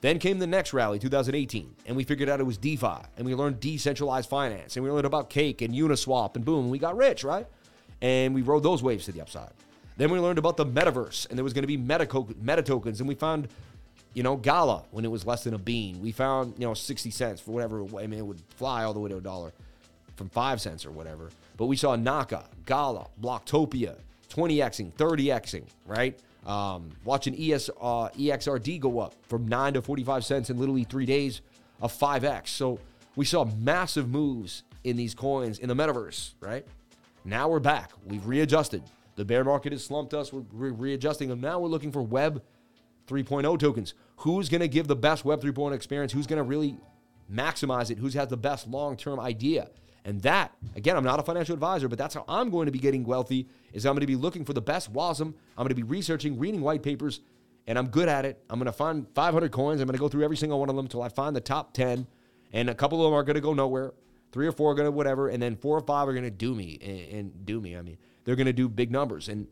Then 0.00 0.18
came 0.18 0.40
the 0.40 0.48
next 0.48 0.72
rally, 0.72 0.98
2018, 0.98 1.76
and 1.86 1.96
we 1.96 2.02
figured 2.02 2.28
out 2.28 2.40
it 2.40 2.42
was 2.42 2.58
DeFi, 2.58 3.06
and 3.16 3.24
we 3.24 3.36
learned 3.36 3.60
decentralized 3.60 4.28
finance, 4.28 4.74
and 4.74 4.84
we 4.84 4.90
learned 4.90 5.06
about 5.06 5.30
Cake 5.30 5.62
and 5.62 5.72
Uniswap, 5.72 6.34
and 6.34 6.44
boom, 6.44 6.70
we 6.70 6.80
got 6.80 6.96
rich, 6.96 7.22
right? 7.22 7.46
And 8.00 8.34
we 8.34 8.42
rode 8.42 8.64
those 8.64 8.82
waves 8.82 9.04
to 9.04 9.12
the 9.12 9.20
upside. 9.20 9.52
Then 9.96 10.10
we 10.10 10.18
learned 10.18 10.38
about 10.38 10.56
the 10.56 10.66
metaverse, 10.66 11.28
and 11.28 11.38
there 11.38 11.44
was 11.44 11.52
going 11.52 11.62
to 11.62 11.68
be 11.68 11.76
meta, 11.76 12.08
meta 12.40 12.62
tokens, 12.62 13.00
and 13.00 13.08
we 13.08 13.14
found, 13.14 13.48
you 14.14 14.22
know, 14.22 14.36
Gala 14.36 14.84
when 14.90 15.04
it 15.04 15.10
was 15.10 15.26
less 15.26 15.44
than 15.44 15.54
a 15.54 15.58
bean. 15.58 16.00
We 16.00 16.12
found, 16.12 16.54
you 16.58 16.66
know, 16.66 16.74
60 16.74 17.10
cents 17.10 17.40
for 17.40 17.52
whatever. 17.52 17.84
I 17.98 18.06
mean, 18.06 18.18
it 18.18 18.26
would 18.26 18.40
fly 18.56 18.84
all 18.84 18.94
the 18.94 19.00
way 19.00 19.10
to 19.10 19.18
a 19.18 19.20
dollar 19.20 19.52
from 20.16 20.28
five 20.28 20.60
cents 20.60 20.86
or 20.86 20.90
whatever. 20.90 21.30
But 21.56 21.66
we 21.66 21.76
saw 21.76 21.96
Naka, 21.96 22.44
Gala, 22.66 23.06
Blocktopia, 23.20 23.96
20xing, 24.30 24.92
30xing, 24.94 25.64
right? 25.86 26.18
Um, 26.46 26.90
watching 27.04 27.34
ES, 27.38 27.70
uh, 27.80 28.08
EXRD 28.10 28.80
go 28.80 28.98
up 28.98 29.14
from 29.28 29.46
9 29.46 29.74
to 29.74 29.82
45 29.82 30.24
cents 30.24 30.50
in 30.50 30.58
literally 30.58 30.84
three 30.84 31.06
days 31.06 31.40
of 31.80 31.92
5x. 31.92 32.48
So 32.48 32.78
we 33.14 33.24
saw 33.24 33.44
massive 33.44 34.08
moves 34.08 34.64
in 34.84 34.96
these 34.96 35.14
coins 35.14 35.58
in 35.58 35.68
the 35.68 35.74
metaverse, 35.74 36.32
right? 36.40 36.66
Now 37.24 37.48
we're 37.48 37.60
back. 37.60 37.92
We've 38.06 38.26
readjusted. 38.26 38.82
The 39.16 39.24
bear 39.24 39.44
market 39.44 39.72
has 39.72 39.84
slumped 39.84 40.14
us. 40.14 40.32
We're 40.32 40.44
re- 40.52 40.70
readjusting 40.70 41.28
them. 41.28 41.40
Now 41.40 41.60
we're 41.60 41.68
looking 41.68 41.92
for 41.92 42.02
Web 42.02 42.42
3.0 43.06 43.58
tokens. 43.58 43.94
Who's 44.18 44.48
going 44.48 44.60
to 44.60 44.68
give 44.68 44.88
the 44.88 44.96
best 44.96 45.24
Web 45.24 45.40
3.0 45.40 45.74
experience? 45.74 46.12
Who's 46.12 46.26
going 46.26 46.38
to 46.38 46.42
really 46.42 46.78
maximize 47.30 47.90
it? 47.90 47.98
Who's 47.98 48.14
has 48.14 48.28
the 48.28 48.36
best 48.36 48.68
long 48.68 48.96
term 48.96 49.20
idea? 49.20 49.68
And 50.04 50.20
that, 50.22 50.52
again, 50.74 50.96
I'm 50.96 51.04
not 51.04 51.20
a 51.20 51.22
financial 51.22 51.54
advisor, 51.54 51.88
but 51.88 51.98
that's 51.98 52.14
how 52.14 52.24
I'm 52.26 52.50
going 52.50 52.66
to 52.66 52.72
be 52.72 52.78
getting 52.78 53.04
wealthy. 53.04 53.48
Is 53.72 53.86
I'm 53.86 53.92
going 53.92 54.00
to 54.00 54.06
be 54.06 54.16
looking 54.16 54.44
for 54.44 54.52
the 54.52 54.60
best 54.60 54.92
WASM. 54.92 55.20
I'm 55.20 55.34
going 55.56 55.68
to 55.68 55.74
be 55.74 55.84
researching, 55.84 56.38
reading 56.38 56.60
white 56.60 56.82
papers, 56.82 57.20
and 57.66 57.78
I'm 57.78 57.88
good 57.88 58.08
at 58.08 58.24
it. 58.24 58.42
I'm 58.50 58.58
going 58.58 58.66
to 58.66 58.72
find 58.72 59.06
500 59.14 59.52
coins. 59.52 59.80
I'm 59.80 59.86
going 59.86 59.94
to 59.94 60.00
go 60.00 60.08
through 60.08 60.24
every 60.24 60.36
single 60.36 60.58
one 60.58 60.68
of 60.68 60.76
them 60.76 60.86
until 60.86 61.02
I 61.02 61.08
find 61.08 61.36
the 61.36 61.40
top 61.40 61.72
10, 61.74 62.06
and 62.52 62.68
a 62.68 62.74
couple 62.74 63.00
of 63.00 63.10
them 63.10 63.14
are 63.14 63.22
going 63.22 63.34
to 63.34 63.40
go 63.40 63.54
nowhere. 63.54 63.92
Three 64.32 64.46
or 64.46 64.52
four 64.52 64.72
are 64.72 64.74
going 64.74 64.86
to 64.86 64.90
whatever, 64.90 65.28
and 65.28 65.40
then 65.40 65.56
four 65.56 65.76
or 65.76 65.82
five 65.82 66.08
are 66.08 66.12
going 66.12 66.24
to 66.24 66.30
do 66.30 66.54
me 66.54 66.78
and, 66.82 67.18
and 67.18 67.46
do 67.46 67.60
me. 67.60 67.76
I 67.76 67.82
mean, 67.82 67.98
they're 68.24 68.36
going 68.36 68.46
to 68.46 68.52
do 68.52 68.68
big 68.68 68.90
numbers. 68.90 69.28
And 69.28 69.46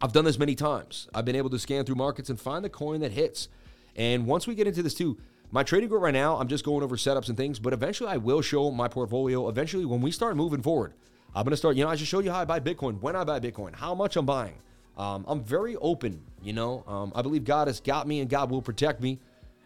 I've 0.00 0.12
done 0.12 0.24
this 0.24 0.38
many 0.38 0.54
times. 0.54 1.08
I've 1.14 1.24
been 1.24 1.36
able 1.36 1.50
to 1.50 1.58
scan 1.58 1.84
through 1.84 1.94
markets 1.94 2.30
and 2.30 2.40
find 2.40 2.64
the 2.64 2.70
coin 2.70 3.00
that 3.00 3.12
hits. 3.12 3.48
And 3.94 4.26
once 4.26 4.46
we 4.46 4.54
get 4.54 4.66
into 4.66 4.82
this 4.82 4.94
too, 4.94 5.18
my 5.50 5.62
trading 5.62 5.88
group 5.88 6.02
right 6.02 6.14
now, 6.14 6.36
I'm 6.38 6.48
just 6.48 6.64
going 6.64 6.82
over 6.82 6.96
setups 6.96 7.28
and 7.28 7.36
things, 7.36 7.58
but 7.58 7.72
eventually 7.72 8.10
I 8.10 8.16
will 8.16 8.40
show 8.40 8.70
my 8.70 8.88
portfolio. 8.88 9.48
Eventually, 9.48 9.84
when 9.84 10.00
we 10.00 10.10
start 10.10 10.34
moving 10.34 10.62
forward, 10.62 10.94
I'm 11.34 11.44
going 11.44 11.50
to 11.52 11.56
start, 11.56 11.76
you 11.76 11.84
know, 11.84 11.90
I 11.90 11.96
just 11.96 12.10
showed 12.10 12.24
you 12.24 12.32
how 12.32 12.40
I 12.40 12.44
buy 12.46 12.58
Bitcoin, 12.58 13.00
when 13.00 13.14
I 13.14 13.24
buy 13.24 13.38
Bitcoin, 13.38 13.74
how 13.74 13.94
much 13.94 14.16
I'm 14.16 14.26
buying. 14.26 14.54
Um, 14.96 15.24
I'm 15.28 15.44
very 15.44 15.76
open, 15.76 16.22
you 16.42 16.52
know. 16.52 16.84
Um, 16.86 17.12
I 17.14 17.22
believe 17.22 17.44
God 17.44 17.68
has 17.68 17.80
got 17.80 18.06
me 18.06 18.20
and 18.20 18.28
God 18.28 18.50
will 18.50 18.62
protect 18.62 19.00
me. 19.00 19.18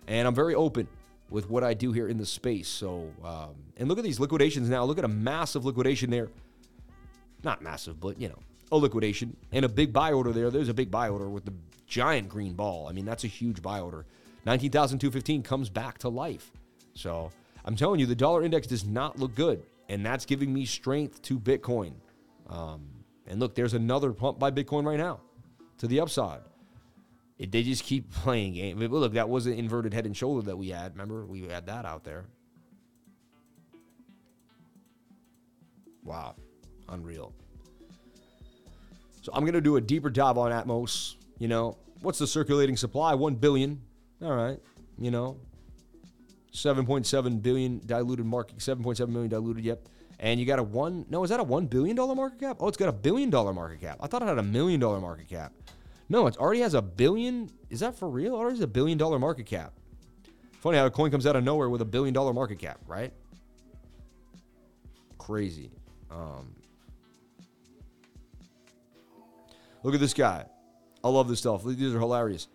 And 0.07 0.27
I'm 0.29 0.35
very 0.35 0.55
open 0.55 0.87
with 1.31 1.51
what 1.51 1.65
I 1.65 1.75
do 1.75 1.93
here 1.93 2.09
in 2.09 2.17
the 2.17 2.27
space. 2.27 2.69
So, 2.69 3.11
um, 3.25 3.55
and 3.77 3.89
look 3.89 3.99
at 3.99 4.05
these 4.05 4.21
liquidations 4.21 4.69
now. 4.69 4.85
Look 4.85 4.99
at 4.99 5.05
a 5.05 5.09
massive 5.09 5.65
liquidation 5.65 6.11
there 6.11 6.29
not 7.47 7.63
massive, 7.63 7.99
but 7.99 8.21
you 8.21 8.29
know, 8.29 8.39
a 8.71 8.77
liquidation 8.77 9.35
and 9.53 9.65
a 9.65 9.69
big 9.69 9.93
buy 9.93 10.13
order 10.13 10.33
there. 10.33 10.51
There's 10.51 10.69
a 10.69 10.75
big 10.75 10.91
buy 10.91 11.09
order 11.09 11.31
with 11.31 11.47
the 11.47 11.55
giant 11.87 12.29
green 12.29 12.53
ball. 12.53 12.89
I 12.89 12.93
mean, 12.93 13.07
that's 13.07 13.25
a 13.25 13.29
huge 13.29 13.63
buy 13.63 13.81
order. 13.81 14.05
19,215 14.45 15.43
comes 15.43 15.71
back 15.71 15.99
to 15.99 16.09
life. 16.09 16.51
So 16.95 17.31
I'm 17.65 17.77
telling 17.77 18.01
you, 18.01 18.07
the 18.07 18.15
dollar 18.15 18.43
index 18.43 18.67
does 18.67 18.85
not 18.85 19.19
look 19.19 19.35
good. 19.35 19.63
And 19.89 20.05
that's 20.05 20.25
giving 20.25 20.53
me 20.53 20.65
strength 20.65 21.23
to 21.23 21.39
Bitcoin. 21.39 21.93
Um, 22.49 22.89
and 23.27 23.39
look, 23.39 23.55
there's 23.55 23.75
another 23.75 24.13
pump 24.13 24.39
by 24.39 24.51
Bitcoin 24.51 24.85
right 24.85 24.99
now 24.99 25.21
to 25.79 25.87
the 25.87 26.01
upside. 26.01 26.41
It, 27.39 27.53
they 27.53 27.63
just 27.63 27.85
keep 27.85 28.11
playing 28.13 28.55
game. 28.55 28.79
Look, 28.79 29.13
that 29.13 29.29
was 29.29 29.47
an 29.47 29.55
inverted 29.55 29.95
head 29.95 30.07
and 30.07 30.17
shoulder 30.17 30.47
that 30.47 30.57
we 30.57 30.71
had. 30.71 30.93
Remember, 30.93 31.25
we 31.25 31.43
had 31.43 31.67
that 31.67 31.85
out 31.85 32.05
there. 32.05 32.25
Wow. 36.03 36.37
Unreal. 36.89 37.33
So 39.23 39.33
I'm 39.35 39.43
going 39.43 39.55
to 39.55 39.61
do 39.61 39.77
a 39.77 39.81
deeper 39.81 40.11
dive 40.11 40.39
on 40.39 40.53
Aptos. 40.53 41.17
You 41.39 41.49
know, 41.49 41.77
what's 42.01 42.19
the 42.19 42.27
circulating 42.27 42.77
supply? 42.77 43.15
1 43.15 43.35
billion. 43.37 43.81
All 44.23 44.35
right. 44.35 44.59
You 44.99 45.11
know, 45.11 45.39
7.7 46.53 47.43
billion 47.43 47.81
diluted 47.85 48.25
market, 48.25 48.59
7.7 48.59 49.09
million 49.09 49.29
diluted. 49.29 49.65
Yep. 49.65 49.89
And 50.19 50.41
you 50.41 50.47
got 50.47 50.59
a 50.59 50.63
one. 50.63 51.05
No, 51.11 51.23
is 51.25 51.31
that 51.31 51.41
a 51.41 51.43
one 51.43 51.67
billion 51.67 51.95
dollar 51.95 52.15
market 52.15 52.41
cap? 52.41 52.57
Oh, 52.61 52.69
it's 52.69 52.79
got 52.79 52.89
a 52.89 52.93
billion 52.93 53.29
dollar 53.29 53.53
market 53.53 53.83
cap. 53.83 53.99
I 54.01 54.07
thought 54.07 54.23
it 54.23 54.29
had 54.29 54.39
a 54.39 54.43
million 54.43 54.81
dollar 54.81 54.99
market 54.99 55.29
cap. 55.29 55.53
No, 56.09 56.27
it 56.27 56.39
already 56.39 56.61
has 56.61 56.73
a 56.73 56.81
billion. 56.81 57.51
Is 57.69 57.81
that 57.81 57.99
for 57.99 58.09
real? 58.09 58.35
It 58.35 58.39
already 58.39 58.57
has 58.57 58.63
a 58.63 58.67
billion 58.67 58.97
dollar 58.97 59.19
market 59.19 59.45
cap. 59.45 59.75
Funny 60.61 60.79
how 60.79 60.87
a 60.87 60.91
coin 60.91 61.11
comes 61.11 61.27
out 61.27 61.37
of 61.37 61.45
nowhere 61.45 61.69
with 61.69 61.83
a 61.83 61.85
billion 61.85 62.15
dollar 62.15 62.33
market 62.33 62.59
cap, 62.59 62.79
right? 62.87 63.13
Crazy. 65.19 65.71
Um, 66.11 66.55
look 69.87 69.95
at 69.95 70.01
this 70.01 70.15
guy. 70.15 70.45
I 71.05 71.09
love 71.09 71.29
this 71.29 71.39
stuff. 71.39 71.63
These 71.65 71.95
are 71.95 72.01
hilarious. 72.01 72.49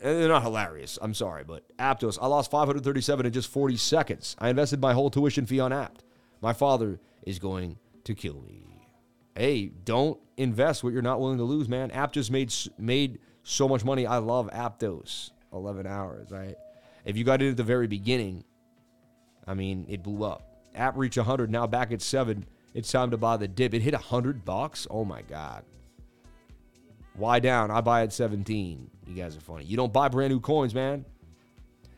Eh, 0.00 0.12
they're 0.12 0.28
not 0.28 0.42
hilarious. 0.42 0.98
I'm 1.00 1.14
sorry, 1.14 1.44
but 1.44 1.64
Aptos. 1.78 2.18
I 2.20 2.26
lost 2.26 2.50
537 2.50 3.26
in 3.26 3.32
just 3.32 3.48
40 3.48 3.76
seconds. 3.76 4.34
I 4.40 4.48
invested 4.50 4.80
my 4.80 4.92
whole 4.92 5.08
tuition 5.08 5.46
fee 5.46 5.60
on 5.60 5.72
Apt. 5.72 6.02
My 6.40 6.52
father 6.52 6.98
is 7.24 7.38
going 7.38 7.78
to 8.02 8.14
kill 8.14 8.42
me. 8.42 8.88
Hey, 9.36 9.66
don't 9.68 10.18
invest 10.36 10.82
what 10.82 10.92
you're 10.92 11.00
not 11.00 11.20
willing 11.20 11.38
to 11.38 11.44
lose, 11.44 11.68
man. 11.68 11.92
Apt 11.92 12.14
just 12.14 12.32
made 12.32 12.52
made 12.76 13.20
so 13.44 13.68
much 13.68 13.84
money. 13.84 14.04
I 14.04 14.16
love 14.16 14.50
Aptos. 14.50 15.30
11 15.52 15.86
hours, 15.86 16.32
right? 16.32 16.56
If 17.04 17.16
you 17.16 17.22
got 17.22 17.40
in 17.40 17.50
at 17.50 17.56
the 17.56 17.62
very 17.62 17.86
beginning, 17.86 18.42
I 19.46 19.54
mean, 19.54 19.86
it 19.88 20.02
blew 20.02 20.24
up. 20.24 20.42
App 20.74 20.96
reached 20.96 21.18
100, 21.18 21.50
now 21.50 21.66
back 21.66 21.92
at 21.92 22.02
7. 22.02 22.46
It's 22.74 22.90
time 22.90 23.10
to 23.10 23.16
buy 23.16 23.36
the 23.36 23.46
dip. 23.46 23.74
It 23.74 23.82
hit 23.82 23.92
100 23.92 24.44
bucks. 24.44 24.86
Oh 24.90 25.04
my 25.04 25.22
god. 25.22 25.64
Why 27.14 27.40
down? 27.40 27.70
I 27.70 27.80
buy 27.80 28.02
at 28.02 28.12
17. 28.12 28.90
You 29.06 29.14
guys 29.14 29.36
are 29.36 29.40
funny. 29.40 29.64
You 29.64 29.76
don't 29.76 29.92
buy 29.92 30.08
brand 30.08 30.32
new 30.32 30.40
coins, 30.40 30.74
man. 30.74 31.04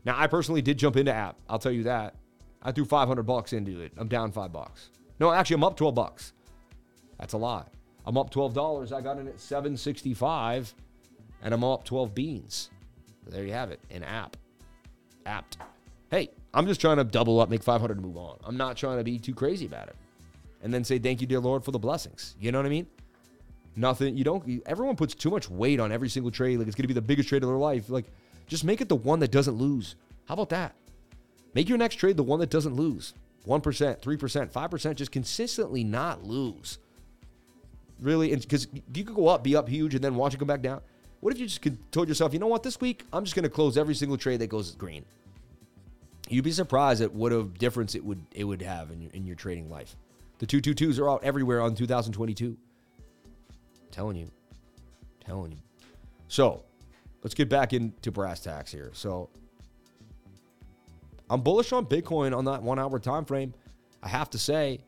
Now, 0.04 0.18
I 0.18 0.26
personally 0.26 0.62
did 0.62 0.78
jump 0.78 0.96
into 0.96 1.12
app. 1.12 1.38
I'll 1.48 1.58
tell 1.58 1.72
you 1.72 1.84
that. 1.84 2.14
I 2.62 2.72
threw 2.72 2.84
500 2.84 3.22
bucks 3.22 3.52
into 3.52 3.80
it. 3.80 3.92
I'm 3.96 4.08
down 4.08 4.32
5 4.32 4.52
bucks. 4.52 4.90
No, 5.20 5.32
actually 5.32 5.54
I'm 5.54 5.64
up 5.64 5.76
12 5.76 5.94
bucks. 5.94 6.32
That's 7.18 7.34
a 7.34 7.38
lot. 7.38 7.72
I'm 8.06 8.18
up 8.18 8.30
$12. 8.30 8.92
I 8.92 9.00
got 9.00 9.18
in 9.18 9.28
at 9.28 9.40
765 9.40 10.74
and 11.42 11.54
I'm 11.54 11.62
up 11.62 11.84
12 11.84 12.14
beans. 12.14 12.70
There 13.26 13.44
you 13.44 13.52
have 13.52 13.70
it. 13.70 13.80
An 13.90 14.02
app. 14.02 14.36
Apt. 15.26 15.58
Hey, 16.10 16.30
I'm 16.52 16.66
just 16.66 16.80
trying 16.80 16.98
to 16.98 17.04
double 17.04 17.40
up, 17.40 17.48
make 17.48 17.62
500 17.62 17.96
and 17.96 18.04
move 18.04 18.16
on. 18.16 18.38
I'm 18.44 18.56
not 18.56 18.76
trying 18.76 18.98
to 18.98 19.04
be 19.04 19.18
too 19.18 19.34
crazy 19.34 19.66
about 19.66 19.88
it. 19.88 19.96
And 20.62 20.72
then 20.72 20.84
say, 20.84 20.98
thank 20.98 21.20
you, 21.20 21.26
dear 21.26 21.40
Lord, 21.40 21.64
for 21.64 21.70
the 21.70 21.78
blessings. 21.78 22.36
You 22.40 22.52
know 22.52 22.58
what 22.58 22.66
I 22.66 22.70
mean? 22.70 22.86
Nothing. 23.76 24.16
You 24.16 24.24
don't. 24.24 24.62
Everyone 24.66 24.96
puts 24.96 25.14
too 25.14 25.30
much 25.30 25.50
weight 25.50 25.80
on 25.80 25.90
every 25.90 26.08
single 26.08 26.30
trade. 26.30 26.58
Like 26.58 26.68
it's 26.68 26.76
going 26.76 26.84
to 26.84 26.88
be 26.88 26.94
the 26.94 27.02
biggest 27.02 27.28
trade 27.28 27.42
of 27.42 27.48
their 27.48 27.58
life. 27.58 27.88
Like, 27.88 28.06
just 28.46 28.64
make 28.64 28.80
it 28.80 28.88
the 28.88 28.96
one 28.96 29.20
that 29.20 29.30
doesn't 29.30 29.54
lose. 29.54 29.96
How 30.26 30.34
about 30.34 30.50
that? 30.50 30.74
Make 31.54 31.68
your 31.68 31.78
next 31.78 31.96
trade 31.96 32.16
the 32.16 32.22
one 32.22 32.40
that 32.40 32.50
doesn't 32.50 32.74
lose. 32.74 33.14
1%, 33.46 33.60
3%, 34.00 34.50
5%, 34.50 34.94
just 34.94 35.12
consistently 35.12 35.84
not 35.84 36.24
lose. 36.24 36.78
Really, 38.00 38.34
because 38.34 38.66
you 38.94 39.04
could 39.04 39.14
go 39.14 39.28
up, 39.28 39.44
be 39.44 39.54
up 39.54 39.68
huge, 39.68 39.94
and 39.94 40.02
then 40.02 40.14
watch 40.16 40.34
it 40.34 40.38
come 40.38 40.48
back 40.48 40.62
down. 40.62 40.80
What 41.20 41.32
if 41.32 41.38
you 41.38 41.46
just 41.46 41.62
told 41.90 42.08
yourself, 42.08 42.32
you 42.32 42.38
know 42.38 42.46
what, 42.46 42.62
this 42.62 42.80
week, 42.80 43.04
I'm 43.12 43.24
just 43.24 43.36
going 43.36 43.44
to 43.44 43.50
close 43.50 43.78
every 43.78 43.94
single 43.94 44.18
trade 44.18 44.40
that 44.40 44.48
goes 44.48 44.74
green? 44.74 45.04
You'd 46.28 46.44
be 46.44 46.52
surprised 46.52 47.02
at 47.02 47.12
what 47.12 47.32
a 47.32 47.44
difference 47.44 47.94
it 47.94 48.04
would 48.04 48.24
it 48.32 48.44
would 48.44 48.62
have 48.62 48.90
in 48.90 49.02
your, 49.02 49.10
in 49.12 49.26
your 49.26 49.36
trading 49.36 49.70
life. 49.70 49.94
The 50.38 50.46
222s 50.46 50.98
are 50.98 51.08
out 51.08 51.22
everywhere 51.22 51.60
on 51.60 51.74
2022 51.74 52.56
telling 53.94 54.16
you. 54.16 54.30
telling 55.24 55.52
you. 55.52 55.58
So 56.28 56.64
let's 57.22 57.34
get 57.34 57.48
back 57.48 57.72
into 57.72 58.10
brass 58.10 58.40
tacks 58.40 58.72
here. 58.72 58.90
So 58.92 59.30
I'm 61.30 61.40
bullish 61.40 61.72
on 61.72 61.86
Bitcoin 61.86 62.36
on 62.36 62.44
that 62.46 62.62
one 62.62 62.78
hour 62.78 62.98
time 62.98 63.24
frame. 63.24 63.54
I 64.02 64.08
have 64.08 64.28
to 64.30 64.38
say, 64.38 64.80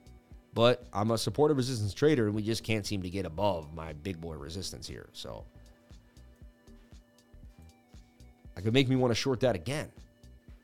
but 0.55 0.87
I'm 0.93 1.13
a 1.13 1.19
supportive 1.19 1.57
resistance 1.57 1.95
trader, 1.95 2.27
and 2.27 2.35
we 2.35 2.43
just 2.43 2.65
can't 2.65 2.85
seem 2.85 3.03
to 3.03 3.11
get 3.11 3.27
above 3.27 3.73
my 3.75 3.93
big 3.93 4.21
boy 4.21 4.35
resistance 4.35 4.89
here. 4.89 5.09
So 5.13 5.45
I 8.57 8.61
could 8.61 8.75
make 8.75 8.89
me 8.89 8.97
want 8.97 9.13
to 9.13 9.15
short 9.15 9.41
that 9.41 9.55
again. 9.55 9.89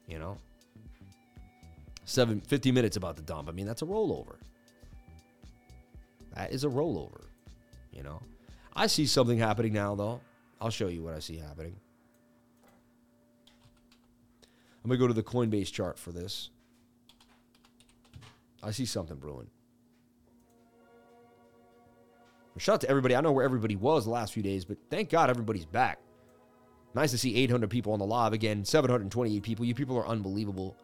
You 0.09 0.19
know, 0.19 0.37
seven 2.05 2.41
fifty 2.41 2.73
minutes 2.73 2.97
about 2.97 3.17
the 3.17 3.23
dump. 3.23 3.49
I 3.49 3.53
mean, 3.53 3.67
that's 3.67 3.83
a 3.83 3.87
rollover. 3.87 4.37
That 6.35 6.53
is 6.53 6.65
a 6.65 6.69
rollover. 6.69 7.27
You 7.93 8.03
know, 8.03 8.21
I 8.75 8.87
see 8.87 9.07
something 9.07 9.39
happening 9.39 9.73
now, 9.73 9.95
though. 9.95 10.21
I'll 10.61 10.71
show 10.71 10.89
you 10.89 11.03
what 11.03 11.15
I 11.15 11.19
see 11.19 11.37
happening. 11.37 11.77
I'm 14.83 14.89
going 14.89 14.99
to 14.99 15.05
go 15.05 15.09
to 15.09 15.15
the 15.15 15.23
Coinbase 15.23 15.73
chart 15.73 15.99
for 15.99 16.11
this. 16.11 16.51
I 18.63 18.71
see 18.71 18.87
something 18.87 19.17
brewing. 19.17 19.49
Shout 22.59 22.75
out 22.75 22.81
to 22.83 22.91
everybody. 22.91 23.17
I 23.17 23.21
know 23.21 23.33
where 23.33 23.45
everybody 23.45 23.77
was 23.77 24.05
the 24.05 24.11
last 24.11 24.33
few 24.33 24.43
days, 24.43 24.65
but 24.65 24.77
thank 24.91 25.09
God 25.09 25.31
everybody's 25.31 25.65
back. 25.65 25.99
Nice 26.95 27.11
to 27.13 27.19
see 27.19 27.35
800 27.37 27.71
people 27.71 27.93
on 27.93 27.99
the 27.99 28.05
live 28.05 28.35
again, 28.35 28.65
728 28.65 29.43
people. 29.43 29.65
You 29.65 29.75
people 29.75 29.97
are 29.97 30.07
unbelievable. 30.07 30.77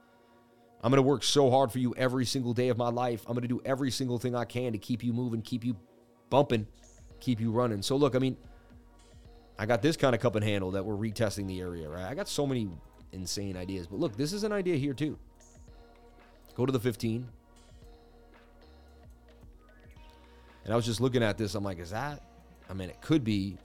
I'm 0.83 0.91
going 0.91 1.03
to 1.03 1.07
work 1.07 1.23
so 1.23 1.51
hard 1.51 1.71
for 1.71 1.79
you 1.79 1.95
every 1.97 2.25
single 2.25 2.55
day 2.55 2.69
of 2.69 2.79
my 2.79 2.89
life. 2.89 3.25
I'm 3.27 3.35
going 3.35 3.43
to 3.43 3.49
do 3.49 3.61
every 3.65 3.91
single 3.91 4.19
thing 4.19 4.35
I 4.35 4.45
can 4.45 4.73
to 4.73 4.79
keep 4.79 5.05
you 5.05 5.13
moving, 5.13 5.43
keep 5.43 5.65
you 5.65 5.77
bumping 6.31 6.67
keep 7.21 7.41
you 7.41 7.51
running. 7.51 7.83
So 7.83 7.97
look, 7.97 8.15
I 8.15 8.19
mean, 8.19 8.37
I 9.59 9.67
got 9.67 9.83
this 9.83 9.97
kind 9.97 10.15
of 10.15 10.21
cup 10.21 10.37
and 10.37 10.45
handle 10.45 10.71
that 10.73 10.85
we're 10.85 10.95
retesting 10.95 11.47
the 11.47 11.61
area, 11.61 11.89
right? 11.89 12.05
I 12.05 12.15
got 12.15 12.29
so 12.29 12.47
many 12.47 12.69
insane 13.13 13.57
ideas. 13.57 13.87
But 13.87 13.99
look, 13.99 14.17
this 14.17 14.33
is 14.33 14.45
an 14.45 14.53
idea 14.53 14.77
here 14.77 14.95
too. 14.95 15.19
Go 16.55 16.65
to 16.65 16.73
the 16.73 16.81
15. 16.81 17.27
And 20.65 20.73
I 20.73 20.77
was 20.77 20.85
just 20.85 21.01
looking 21.01 21.23
at 21.23 21.39
this. 21.39 21.55
I'm 21.55 21.65
like, 21.65 21.79
is 21.79 21.91
that? 21.91 22.23
I 22.71 22.75
mean, 22.75 22.91
it 22.91 23.01
could 23.01 23.25
be. 23.25 23.57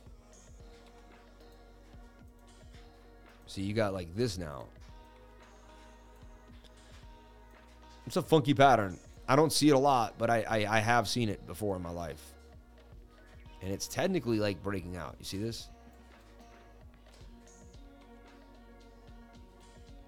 See, 3.45 3.61
you 3.61 3.73
got 3.73 3.93
like 3.93 4.15
this 4.15 4.37
now. 4.37 4.65
It's 8.07 8.15
a 8.15 8.21
funky 8.21 8.53
pattern. 8.53 8.99
I 9.27 9.35
don't 9.35 9.53
see 9.53 9.69
it 9.69 9.73
a 9.73 9.79
lot, 9.79 10.15
but 10.17 10.29
I, 10.29 10.43
I, 10.49 10.77
I 10.77 10.79
have 10.79 11.07
seen 11.07 11.29
it 11.29 11.45
before 11.45 11.75
in 11.75 11.81
my 11.81 11.91
life 11.91 12.32
and 13.63 13.71
it's 13.71 13.87
technically 13.87 14.39
like 14.39 14.61
breaking 14.61 14.97
out. 14.97 15.15
You 15.19 15.25
see 15.25 15.37
this? 15.37 15.69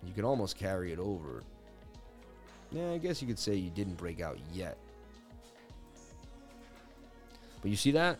You 0.05 0.13
can 0.13 0.25
almost 0.25 0.57
carry 0.57 0.91
it 0.91 0.99
over. 0.99 1.41
Yeah, 2.71 2.91
I 2.91 2.97
guess 2.97 3.21
you 3.21 3.27
could 3.27 3.39
say 3.39 3.55
you 3.55 3.69
didn't 3.69 3.95
break 3.95 4.19
out 4.19 4.37
yet. 4.53 4.77
But 7.61 7.71
you 7.71 7.77
see 7.77 7.91
that? 7.91 8.19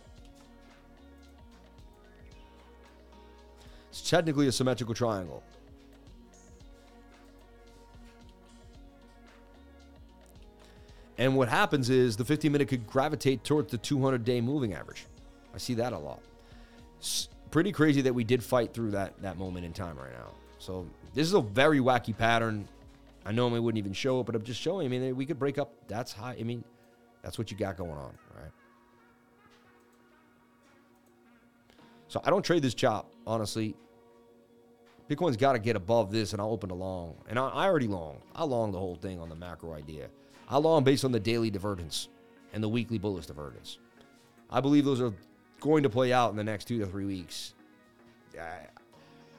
It's 3.90 4.10
technically 4.10 4.48
a 4.48 4.52
symmetrical 4.54 4.96
triangle. 4.96 5.44
And 11.18 11.36
what 11.36 11.50
happens 11.50 11.90
is 11.90 12.16
the 12.16 12.26
15 12.26 12.52
minute 12.52 12.70
could 12.70 12.88
gravitate 12.88 13.44
towards 13.44 13.72
the 13.72 13.78
200 13.78 14.24
day 14.24 14.40
moving 14.40 14.74
average. 14.74 15.06
I 15.56 15.58
see 15.58 15.74
that 15.76 15.94
a 15.94 15.98
lot. 15.98 16.20
It's 17.00 17.30
pretty 17.50 17.72
crazy 17.72 18.02
that 18.02 18.14
we 18.14 18.26
did 18.26 18.44
fight 18.44 18.74
through 18.74 18.92
that 18.92 19.20
that 19.22 19.38
moment 19.38 19.66
in 19.66 19.72
time 19.74 19.98
right 19.98 20.12
now. 20.12 20.32
So 20.60 20.86
this 21.14 21.26
is 21.26 21.34
a 21.34 21.42
very 21.42 21.80
wacky 21.80 22.16
pattern. 22.16 22.68
I 23.26 23.32
normally 23.32 23.62
wouldn't 23.62 23.80
even 23.80 23.94
show 23.94 24.20
it, 24.20 24.26
but 24.26 24.36
I'm 24.36 24.44
just 24.44 24.62
showing. 24.62 24.86
I 24.86 24.90
mean, 24.90 25.16
we 25.16 25.26
could 25.26 25.40
break 25.40 25.58
up. 25.58 25.74
That's 25.88 26.12
high. 26.12 26.36
I 26.40 26.44
mean, 26.44 26.64
that's 27.24 27.38
what 27.38 27.50
you 27.50 27.58
got 27.58 27.78
going 27.78 27.92
on, 27.92 28.14
right? 28.36 28.52
So 32.08 32.22
I 32.24 32.30
don't 32.30 32.44
trade 32.44 32.62
this 32.62 32.74
chop, 32.74 33.12
honestly. 33.26 33.76
Bitcoin's 35.10 35.38
got 35.38 35.54
to 35.54 35.60
get 35.60 35.76
above 35.76 36.12
this, 36.12 36.34
and 36.34 36.42
I'll 36.42 36.52
open 36.52 36.72
a 36.72 36.76
long. 36.76 37.16
And 37.30 37.40
I, 37.40 37.48
I 37.48 37.66
already 37.66 37.88
long. 37.88 38.22
I 38.36 38.44
long 38.44 38.72
the 38.72 38.80
whole 38.80 38.96
thing 38.96 39.20
on 39.20 39.30
the 39.30 39.36
macro 39.36 39.74
idea. 39.74 40.10
I 40.48 40.58
long 40.58 40.84
based 40.84 41.06
on 41.06 41.12
the 41.12 41.20
daily 41.20 41.50
divergence 41.50 42.10
and 42.54 42.64
the 42.64 42.70
weekly 42.70 42.98
bullish 42.98 43.26
divergence. 43.26 43.80
I 44.50 44.62
believe 44.62 44.86
those 44.86 45.02
are 45.02 45.14
going 45.60 45.84
to 45.84 45.90
play 45.90 46.14
out 46.14 46.32
in 46.32 46.38
the 46.38 46.44
next 46.44 46.66
two 46.66 46.80
to 46.80 46.86
three 46.86 47.06
weeks. 47.06 47.54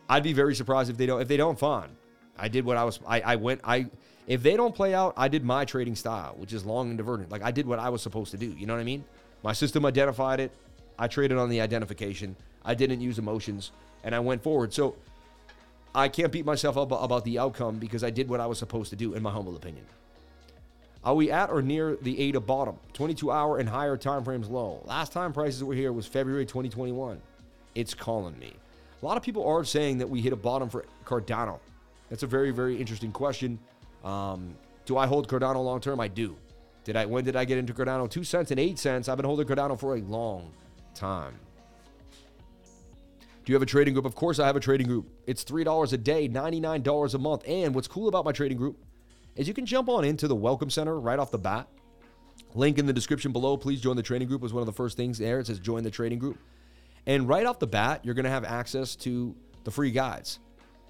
I'd 0.08 0.22
be 0.22 0.32
very 0.32 0.54
surprised 0.54 0.90
if 0.90 0.96
they 0.96 1.06
don't. 1.06 1.20
If 1.20 1.28
they 1.28 1.36
don't, 1.36 1.58
fine. 1.58 1.90
I 2.38 2.48
did 2.48 2.64
what 2.64 2.76
I 2.76 2.84
was. 2.84 3.00
I, 3.06 3.20
I 3.20 3.36
went. 3.36 3.60
I 3.64 3.86
if 4.26 4.42
they 4.42 4.56
don't 4.56 4.74
play 4.74 4.94
out, 4.94 5.14
I 5.16 5.28
did 5.28 5.44
my 5.44 5.64
trading 5.64 5.94
style, 5.94 6.34
which 6.36 6.52
is 6.52 6.64
long 6.64 6.88
and 6.88 6.98
divergent. 6.98 7.30
Like 7.30 7.42
I 7.42 7.50
did 7.50 7.66
what 7.66 7.78
I 7.78 7.88
was 7.88 8.02
supposed 8.02 8.30
to 8.32 8.36
do. 8.36 8.46
You 8.46 8.66
know 8.66 8.74
what 8.74 8.80
I 8.80 8.84
mean? 8.84 9.04
My 9.42 9.52
system 9.52 9.84
identified 9.86 10.40
it. 10.40 10.52
I 10.98 11.08
traded 11.08 11.38
on 11.38 11.48
the 11.48 11.60
identification. 11.60 12.36
I 12.64 12.74
didn't 12.74 13.00
use 13.00 13.18
emotions, 13.18 13.70
and 14.02 14.14
I 14.14 14.20
went 14.20 14.42
forward. 14.42 14.72
So 14.72 14.96
I 15.94 16.08
can't 16.08 16.32
beat 16.32 16.44
myself 16.44 16.76
up 16.76 16.90
about 16.92 17.24
the 17.24 17.38
outcome 17.38 17.78
because 17.78 18.02
I 18.02 18.10
did 18.10 18.28
what 18.28 18.40
I 18.40 18.46
was 18.46 18.58
supposed 18.58 18.90
to 18.90 18.96
do, 18.96 19.14
in 19.14 19.22
my 19.22 19.30
humble 19.30 19.56
opinion. 19.56 19.84
Are 21.06 21.14
we 21.14 21.30
at 21.30 21.50
or 21.50 21.62
near 21.62 21.96
the 22.02 22.18
ADA 22.20 22.40
bottom? 22.40 22.76
22 22.94 23.30
hour 23.30 23.58
and 23.58 23.68
higher 23.68 23.96
time 23.96 24.24
frames 24.24 24.48
low. 24.48 24.82
Last 24.86 25.12
time 25.12 25.32
prices 25.32 25.62
were 25.62 25.72
here 25.72 25.92
was 25.92 26.04
February 26.04 26.44
2021. 26.44 27.22
It's 27.76 27.94
calling 27.94 28.36
me. 28.40 28.52
A 29.00 29.06
lot 29.06 29.16
of 29.16 29.22
people 29.22 29.46
are 29.46 29.62
saying 29.62 29.98
that 29.98 30.10
we 30.10 30.20
hit 30.20 30.32
a 30.32 30.36
bottom 30.36 30.68
for 30.68 30.84
Cardano. 31.04 31.60
That's 32.10 32.24
a 32.24 32.26
very, 32.26 32.50
very 32.50 32.76
interesting 32.76 33.12
question. 33.12 33.56
Um, 34.02 34.56
do 34.84 34.98
I 34.98 35.06
hold 35.06 35.28
Cardano 35.28 35.64
long 35.64 35.80
term? 35.80 36.00
I 36.00 36.08
do. 36.08 36.36
Did 36.82 36.96
I? 36.96 37.06
When 37.06 37.24
did 37.24 37.36
I 37.36 37.44
get 37.44 37.58
into 37.58 37.72
Cardano? 37.72 38.10
Two 38.10 38.24
cents 38.24 38.50
and 38.50 38.58
eight 38.58 38.76
cents. 38.76 39.08
I've 39.08 39.16
been 39.16 39.26
holding 39.26 39.46
Cardano 39.46 39.78
for 39.78 39.94
a 39.94 40.00
long 40.00 40.50
time. 40.92 41.34
Do 43.44 43.52
you 43.52 43.54
have 43.54 43.62
a 43.62 43.66
trading 43.66 43.94
group? 43.94 44.06
Of 44.06 44.16
course, 44.16 44.40
I 44.40 44.46
have 44.46 44.56
a 44.56 44.60
trading 44.60 44.88
group. 44.88 45.08
It's 45.28 45.44
$3 45.44 45.92
a 45.92 45.96
day, 45.96 46.28
$99 46.28 47.14
a 47.14 47.18
month. 47.18 47.44
And 47.46 47.76
what's 47.76 47.86
cool 47.86 48.08
about 48.08 48.24
my 48.24 48.32
trading 48.32 48.58
group 48.58 48.76
is 49.36 49.46
you 49.46 49.54
can 49.54 49.66
jump 49.66 49.88
on 49.88 50.04
into 50.04 50.26
the 50.26 50.34
Welcome 50.34 50.70
Center 50.70 50.98
right 50.98 51.18
off 51.18 51.30
the 51.30 51.38
bat. 51.38 51.68
Link 52.54 52.78
in 52.78 52.86
the 52.86 52.92
description 52.92 53.32
below. 53.32 53.56
Please 53.56 53.80
join 53.80 53.96
the 53.96 54.02
trading 54.02 54.28
group 54.28 54.40
was 54.40 54.52
one 54.52 54.62
of 54.62 54.66
the 54.66 54.72
first 54.72 54.96
things 54.96 55.18
there. 55.18 55.40
It 55.40 55.46
says 55.46 55.58
join 55.58 55.82
the 55.82 55.90
trading 55.90 56.18
group. 56.18 56.38
And 57.06 57.28
right 57.28 57.46
off 57.46 57.58
the 57.58 57.66
bat, 57.66 58.04
you're 58.04 58.14
going 58.14 58.24
to 58.24 58.30
have 58.30 58.44
access 58.44 58.96
to 58.96 59.34
the 59.64 59.70
free 59.70 59.90
guides. 59.90 60.38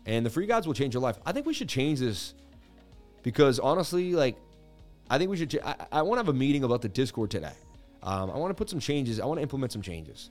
And 0.06 0.24
the 0.24 0.30
free 0.30 0.46
guides 0.46 0.66
will 0.66 0.74
change 0.74 0.94
your 0.94 1.02
life. 1.02 1.18
I 1.26 1.32
think 1.32 1.46
we 1.46 1.54
should 1.54 1.68
change 1.68 1.98
this 1.98 2.34
because 3.22 3.58
honestly, 3.58 4.12
like, 4.12 4.36
I 5.10 5.18
think 5.18 5.30
we 5.30 5.36
should. 5.36 5.50
Ch- 5.50 5.64
I, 5.64 5.74
I 5.90 6.02
want 6.02 6.18
to 6.18 6.24
have 6.24 6.28
a 6.28 6.38
meeting 6.38 6.64
about 6.64 6.82
the 6.82 6.88
Discord 6.88 7.30
today. 7.30 7.52
Um, 8.02 8.30
I 8.30 8.36
want 8.36 8.50
to 8.50 8.54
put 8.54 8.70
some 8.70 8.80
changes. 8.80 9.20
I 9.20 9.26
want 9.26 9.38
to 9.38 9.42
implement 9.42 9.72
some 9.72 9.82
changes. 9.82 10.30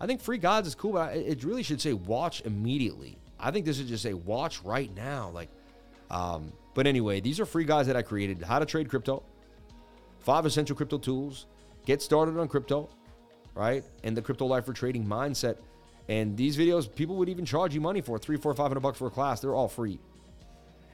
I 0.00 0.06
think 0.06 0.20
free 0.20 0.38
guides 0.38 0.68
is 0.68 0.74
cool, 0.74 0.92
but 0.92 1.16
it 1.16 1.44
really 1.44 1.62
should 1.62 1.80
say 1.80 1.94
watch 1.94 2.42
immediately. 2.44 3.16
I 3.40 3.50
think 3.50 3.64
this 3.64 3.78
should 3.78 3.88
just 3.88 4.02
say 4.02 4.12
watch 4.12 4.62
right 4.62 4.94
now. 4.94 5.30
Like, 5.32 5.48
um, 6.10 6.52
but 6.76 6.86
anyway, 6.86 7.20
these 7.20 7.40
are 7.40 7.46
free 7.46 7.64
guys 7.64 7.86
that 7.86 7.96
I 7.96 8.02
created. 8.02 8.42
How 8.42 8.58
to 8.58 8.66
trade 8.66 8.90
crypto, 8.90 9.22
five 10.20 10.44
essential 10.44 10.76
crypto 10.76 10.98
tools, 10.98 11.46
get 11.86 12.02
started 12.02 12.38
on 12.38 12.48
crypto, 12.48 12.90
right? 13.54 13.82
And 14.04 14.14
the 14.14 14.20
crypto 14.20 14.44
life 14.44 14.66
for 14.66 14.74
trading 14.74 15.06
mindset. 15.06 15.56
And 16.10 16.36
these 16.36 16.54
videos, 16.54 16.94
people 16.94 17.16
would 17.16 17.30
even 17.30 17.46
charge 17.46 17.74
you 17.74 17.80
money 17.80 18.02
for 18.02 18.18
three, 18.18 18.36
four, 18.36 18.52
five 18.54 18.68
hundred 18.68 18.80
bucks 18.80 18.98
for 18.98 19.06
a 19.06 19.10
class. 19.10 19.40
They're 19.40 19.54
all 19.54 19.68
free. 19.68 19.98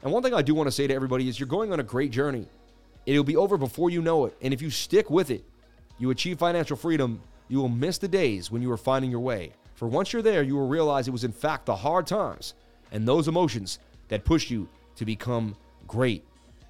And 0.05 0.13
one 0.13 0.23
thing 0.23 0.35
I 0.35 0.43
do 0.43 0.55
want 0.55 0.69
to 0.69 0.73
say 0.73 0.87
to 0.87 0.95
everybody 0.95 1.29
is 1.29 1.41
you're 1.41 1.49
going 1.49 1.73
on 1.73 1.81
a 1.81 1.83
great 1.83 2.13
journey. 2.13 2.47
It'll 3.05 3.25
be 3.25 3.37
over 3.37 3.59
before 3.59 3.91
you 3.91 4.03
know 4.03 4.27
it. 4.27 4.37
And 4.41 4.55
if 4.55 4.63
you 4.63 4.71
stick 4.71 5.11
with 5.11 5.33
it, 5.33 5.45
you 5.99 6.11
achieve 6.11 6.39
financial 6.39 6.77
freedom 6.77 7.21
you 7.49 7.59
will 7.59 7.69
miss 7.69 7.99
the 7.99 8.09
days 8.09 8.51
when 8.51 8.63
you 8.63 8.69
were 8.71 8.79
finding 8.79 9.11
your 9.11 9.21
way. 9.21 9.53
For 9.75 9.87
once 9.87 10.13
you're 10.13 10.23
there, 10.23 10.43
you 10.43 10.55
will 10.55 10.69
realize 10.69 11.07
it 11.07 11.11
was 11.11 11.25
in 11.25 11.33
fact 11.33 11.67
the 11.67 11.77
hard 11.77 12.07
times 12.07 12.55
and 12.93 13.07
those 13.07 13.29
emotions 13.29 13.79
that 14.09 14.25
pushed 14.25 14.49
you 14.51 14.69
to 14.97 15.05
become 15.05 15.55
great. 15.93 16.24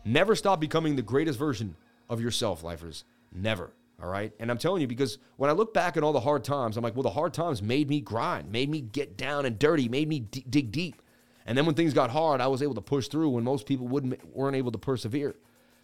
Never 0.05 0.35
stop 0.35 0.61
becoming 0.61 0.97
the 0.97 1.03
greatest 1.03 1.39
version 1.39 1.77
of 2.11 2.21
yourself, 2.21 2.65
lifers. 2.65 3.05
Never. 3.33 3.71
All 4.03 4.09
right. 4.09 4.33
And 4.41 4.51
I'm 4.51 4.59
telling 4.59 4.81
you, 4.81 4.89
because 4.89 5.19
when 5.37 5.49
I 5.49 5.53
look 5.53 5.73
back 5.73 5.97
at 5.97 6.03
all 6.03 6.13
the 6.13 6.19
hard 6.19 6.43
times, 6.43 6.77
I'm 6.77 6.83
like, 6.83 6.97
well, 6.97 7.05
the 7.05 7.11
hard 7.11 7.33
times 7.33 7.63
made 7.63 7.89
me 7.89 8.01
grind, 8.01 8.51
made 8.51 8.69
me 8.69 8.81
get 8.81 9.17
down 9.17 9.47
and 9.47 9.61
dirty, 9.61 9.89
made 9.89 10.09
me 10.09 10.19
d- 10.19 10.45
dig 10.51 10.73
deep. 10.73 11.01
And 11.47 11.57
then 11.57 11.67
when 11.67 11.77
things 11.77 11.95
got 11.95 12.11
hard, 12.11 12.41
I 12.41 12.49
was 12.49 12.65
able 12.65 12.75
to 12.75 12.81
push 12.81 13.07
through 13.07 13.31
when 13.31 13.45
most 13.45 13.65
people 13.65 13.87
wouldn't 13.87 14.25
weren't 14.35 14.57
able 14.57 14.73
to 14.73 14.79
persevere. 14.79 15.37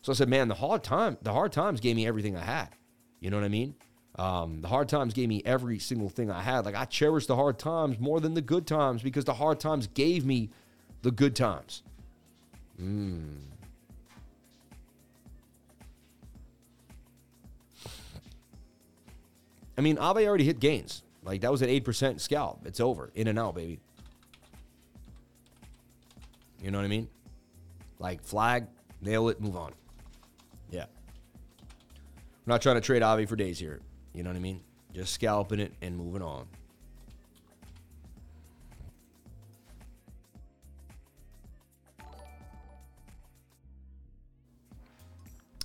So 0.02 0.10
I 0.10 0.16
said, 0.16 0.28
man, 0.28 0.48
the 0.48 0.54
hard 0.56 0.82
time, 0.82 1.16
the 1.22 1.32
hard 1.32 1.52
times 1.52 1.78
gave 1.78 1.94
me 1.94 2.08
everything 2.08 2.36
I 2.36 2.42
had. 2.42 2.70
You 3.20 3.30
know 3.30 3.36
what 3.36 3.44
I 3.44 3.48
mean? 3.48 3.76
Um, 4.18 4.62
the 4.62 4.68
hard 4.68 4.88
times 4.88 5.14
gave 5.14 5.28
me 5.28 5.42
every 5.44 5.78
single 5.78 6.08
thing 6.08 6.28
I 6.28 6.42
had. 6.42 6.64
Like 6.64 6.74
I 6.74 6.86
cherish 6.86 7.26
the 7.26 7.36
hard 7.36 7.60
times 7.60 8.00
more 8.00 8.18
than 8.18 8.34
the 8.34 8.40
good 8.40 8.66
times 8.66 9.00
because 9.00 9.24
the 9.24 9.34
hard 9.34 9.60
times 9.60 9.86
gave 9.86 10.26
me 10.26 10.50
the 11.02 11.12
good 11.12 11.36
times. 11.36 11.84
Mm. 12.80 13.38
I 19.76 19.80
mean, 19.80 19.96
Aave 19.96 20.26
already 20.26 20.44
hit 20.44 20.60
gains. 20.60 21.02
Like 21.22 21.40
that 21.42 21.50
was 21.50 21.62
an 21.62 21.68
eight 21.68 21.84
percent 21.84 22.20
scalp. 22.20 22.66
It's 22.66 22.80
over. 22.80 23.10
In 23.14 23.28
and 23.28 23.38
out, 23.38 23.54
baby. 23.54 23.80
You 26.62 26.70
know 26.70 26.78
what 26.78 26.84
I 26.84 26.88
mean? 26.88 27.08
Like 27.98 28.22
flag, 28.22 28.66
nail 29.00 29.28
it, 29.28 29.40
move 29.40 29.56
on. 29.56 29.72
Yeah. 30.70 30.84
I'm 30.84 32.46
not 32.46 32.62
trying 32.62 32.76
to 32.76 32.80
trade 32.80 33.02
Aave 33.02 33.28
for 33.28 33.36
days 33.36 33.58
here. 33.58 33.80
You 34.14 34.22
know 34.22 34.30
what 34.30 34.36
I 34.36 34.40
mean? 34.40 34.60
Just 34.92 35.12
scalping 35.12 35.60
it 35.60 35.72
and 35.82 35.96
moving 35.96 36.22
on. 36.22 36.46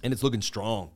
And 0.03 0.13
it's 0.13 0.23
looking 0.23 0.41
strong. 0.41 0.91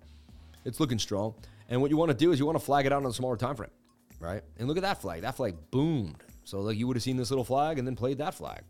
It's 0.66 0.80
looking 0.80 1.00
strong. 1.00 1.34
And 1.70 1.82
what 1.82 1.90
you 1.90 1.98
want 1.98 2.12
to 2.12 2.18
do 2.18 2.32
is 2.32 2.40
you 2.40 2.46
want 2.46 2.58
to 2.58 2.64
flag 2.64 2.86
it 2.86 2.94
out 2.94 3.04
on 3.04 3.10
a 3.10 3.14
smaller 3.14 3.38
time 3.38 3.56
frame, 3.56 3.72
right? 4.20 4.42
And 4.58 4.68
look 4.68 4.78
at 4.78 4.84
that 4.84 5.02
flag. 5.02 5.22
That 5.22 5.36
flag 5.36 5.56
boomed. 5.72 6.24
So 6.44 6.62
like 6.62 6.78
you 6.78 6.88
would 6.88 6.96
have 6.96 7.04
seen 7.04 7.18
this 7.18 7.32
little 7.32 7.44
flag 7.44 7.80
and 7.80 7.88
then 7.88 7.96
played 7.96 8.20
that 8.20 8.34
flag. 8.34 8.62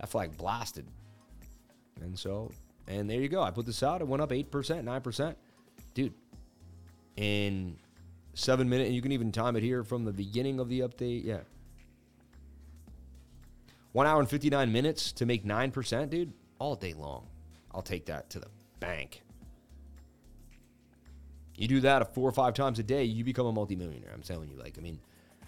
That 0.00 0.08
flag 0.08 0.36
blasted. 0.36 0.86
And 2.00 2.18
so, 2.18 2.50
and 2.86 3.08
there 3.08 3.20
you 3.20 3.28
go. 3.28 3.42
I 3.42 3.50
put 3.50 3.66
this 3.66 3.82
out. 3.82 4.00
It 4.00 4.08
went 4.08 4.22
up 4.22 4.30
8%, 4.30 4.44
9%. 4.50 5.34
Dude, 5.94 6.12
in 7.16 7.76
seven 8.34 8.68
minutes, 8.68 8.88
and 8.88 8.94
you 8.94 9.02
can 9.02 9.12
even 9.12 9.32
time 9.32 9.56
it 9.56 9.62
here 9.62 9.84
from 9.84 10.04
the 10.04 10.12
beginning 10.12 10.60
of 10.60 10.68
the 10.68 10.80
update. 10.80 11.24
Yeah. 11.24 11.40
One 13.92 14.06
hour 14.06 14.18
and 14.18 14.28
59 14.28 14.72
minutes 14.72 15.12
to 15.12 15.26
make 15.26 15.44
9%, 15.44 16.10
dude, 16.10 16.32
all 16.58 16.74
day 16.74 16.94
long. 16.94 17.26
I'll 17.72 17.82
take 17.82 18.06
that 18.06 18.28
to 18.30 18.40
the 18.40 18.48
bank. 18.80 19.23
You 21.56 21.68
do 21.68 21.80
that 21.80 22.14
four 22.14 22.28
or 22.28 22.32
five 22.32 22.54
times 22.54 22.78
a 22.78 22.82
day, 22.82 23.04
you 23.04 23.24
become 23.24 23.46
a 23.46 23.52
multimillionaire. 23.52 24.10
I'm 24.12 24.22
telling 24.22 24.48
you. 24.50 24.56
Like, 24.56 24.76
I 24.78 24.80
mean, 24.80 24.98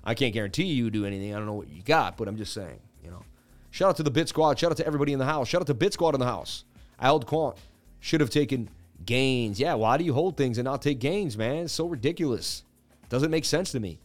I 0.04 0.14
can't 0.14 0.32
guarantee 0.32 0.64
you 0.64 0.90
do 0.90 1.04
anything. 1.04 1.34
I 1.34 1.38
don't 1.38 1.46
know 1.46 1.54
what 1.54 1.68
you 1.68 1.82
got, 1.82 2.16
but 2.16 2.28
I'm 2.28 2.36
just 2.36 2.52
saying, 2.52 2.78
you 3.02 3.10
know. 3.10 3.22
Shout 3.70 3.90
out 3.90 3.96
to 3.96 4.02
the 4.02 4.10
Bit 4.10 4.28
Squad. 4.28 4.58
Shout 4.58 4.70
out 4.70 4.76
to 4.78 4.86
everybody 4.86 5.12
in 5.12 5.18
the 5.18 5.24
house. 5.24 5.48
Shout 5.48 5.60
out 5.60 5.66
to 5.66 5.74
Bit 5.74 5.92
Squad 5.92 6.14
in 6.14 6.20
the 6.20 6.26
house. 6.26 6.64
Held 6.98 7.26
quant. 7.26 7.56
Should 8.00 8.20
have 8.20 8.30
taken 8.30 8.68
gains. 9.04 9.58
Yeah, 9.58 9.74
why 9.74 9.98
do 9.98 10.04
you 10.04 10.14
hold 10.14 10.36
things 10.36 10.58
and 10.58 10.64
not 10.64 10.80
take 10.80 11.00
gains, 11.00 11.36
man? 11.36 11.64
It's 11.64 11.72
so 11.72 11.86
ridiculous. 11.86 12.62
Doesn't 13.08 13.30
make 13.30 13.44
sense 13.44 13.72
to 13.72 13.80
me. 13.80 13.98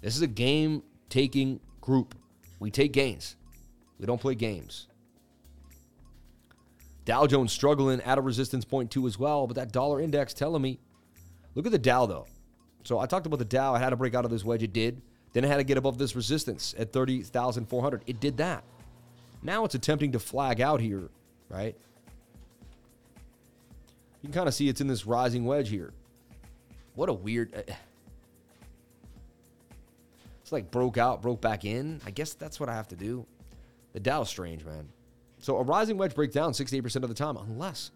This 0.00 0.16
is 0.16 0.22
a 0.22 0.26
game 0.26 0.82
taking 1.08 1.60
group. 1.80 2.14
We 2.58 2.70
take 2.70 2.92
gains. 2.92 3.36
We 3.98 4.06
don't 4.06 4.20
play 4.20 4.34
games. 4.34 4.86
Dow 7.04 7.26
Jones 7.26 7.52
struggling 7.52 8.00
at 8.02 8.18
a 8.18 8.20
resistance 8.20 8.64
point 8.64 8.90
two 8.90 9.06
as 9.06 9.18
well, 9.18 9.46
but 9.46 9.56
that 9.56 9.72
dollar 9.72 10.00
index 10.00 10.32
telling 10.32 10.62
me, 10.62 10.78
look 11.54 11.66
at 11.66 11.72
the 11.72 11.78
Dow 11.78 12.06
though. 12.06 12.26
So 12.84 12.98
I 12.98 13.06
talked 13.06 13.26
about 13.26 13.38
the 13.38 13.44
Dow. 13.44 13.74
I 13.74 13.78
had 13.78 13.90
to 13.90 13.96
break 13.96 14.14
out 14.14 14.24
of 14.24 14.30
this 14.30 14.44
wedge. 14.44 14.62
It 14.62 14.72
did. 14.72 15.02
Then 15.32 15.44
it 15.44 15.48
had 15.48 15.58
to 15.58 15.64
get 15.64 15.78
above 15.78 15.98
this 15.98 16.16
resistance 16.16 16.74
at 16.78 16.92
30,400. 16.92 18.02
It 18.06 18.20
did 18.20 18.36
that. 18.38 18.64
Now 19.42 19.64
it's 19.64 19.74
attempting 19.74 20.12
to 20.12 20.18
flag 20.18 20.60
out 20.60 20.80
here, 20.80 21.08
right? 21.48 21.76
You 24.22 24.28
can 24.28 24.32
kind 24.32 24.48
of 24.48 24.54
see 24.54 24.68
it's 24.68 24.80
in 24.80 24.86
this 24.86 25.06
rising 25.06 25.44
wedge 25.44 25.68
here. 25.68 25.92
What 26.94 27.08
a 27.08 27.12
weird. 27.12 27.54
Uh, 27.54 27.72
it's 30.42 30.52
like 30.52 30.70
broke 30.70 30.98
out, 30.98 31.22
broke 31.22 31.40
back 31.40 31.64
in. 31.64 32.00
I 32.04 32.10
guess 32.10 32.34
that's 32.34 32.58
what 32.58 32.68
I 32.68 32.74
have 32.74 32.88
to 32.88 32.96
do. 32.96 33.24
The 33.92 34.00
Dow's 34.00 34.28
strange, 34.28 34.64
man. 34.64 34.88
So 35.38 35.56
a 35.56 35.62
rising 35.62 35.96
wedge 35.96 36.14
breaks 36.14 36.34
down 36.34 36.52
68% 36.52 36.96
of 36.96 37.08
the 37.08 37.14
time, 37.14 37.36
unless 37.36 37.92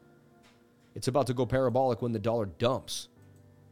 it's 0.95 1.09
about 1.09 1.27
to 1.27 1.35
go 1.35 1.45
parabolic 1.45 2.01
when 2.01 2.13
the 2.13 2.19
dollar 2.19 2.47
dumps, 2.47 3.09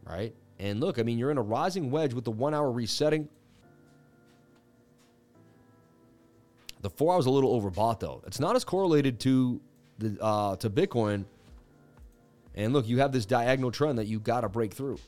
right? 0.05 0.35
And 0.59 0.81
look, 0.81 0.99
I 0.99 1.03
mean, 1.03 1.19
you're 1.19 1.31
in 1.31 1.39
a 1.39 1.43
rising 1.43 1.91
wedge 1.91 2.13
with 2.15 2.25
the 2.25 2.31
one 2.31 2.55
hour 2.55 2.71
resetting. 2.71 3.29
The 6.83 6.91
four 6.91 7.15
hours 7.15 7.27
a 7.27 7.31
little 7.31 7.61
overbought 7.61 8.01
though. 8.01 8.23
It's 8.27 8.41
not 8.41 8.57
as 8.57 8.65
correlated 8.65 9.21
to 9.21 9.61
the 9.99 10.17
uh, 10.21 10.57
to 10.57 10.71
Bitcoin. 10.71 11.25
And 12.55 12.73
look, 12.73 12.87
you 12.87 12.99
have 12.99 13.13
this 13.13 13.25
diagonal 13.25 13.71
trend 13.71 13.99
that 13.99 14.07
you 14.07 14.21
got 14.21 14.43
to 14.43 14.49
break 14.49 14.75
through 14.75 14.99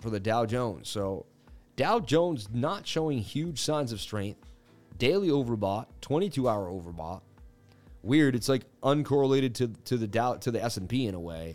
for 0.00 0.10
the 0.10 0.20
Dow 0.20 0.44
Jones. 0.44 0.88
So 0.88 1.26
Dow 1.76 2.00
Jones 2.00 2.48
not 2.52 2.86
showing 2.86 3.18
huge 3.18 3.60
signs 3.60 3.92
of 3.92 4.00
strength. 4.00 4.40
Daily 4.98 5.28
overbought, 5.28 5.86
22 6.00 6.48
hour 6.48 6.68
overbought. 6.68 7.22
Weird. 8.02 8.34
It's 8.34 8.48
like 8.48 8.62
uncorrelated 8.82 9.54
to, 9.54 9.68
to 9.84 9.96
the 9.96 10.06
Dow 10.06 10.34
to 10.34 10.50
the 10.50 10.62
S&P 10.62 11.06
in 11.06 11.14
a 11.14 11.20
way. 11.20 11.54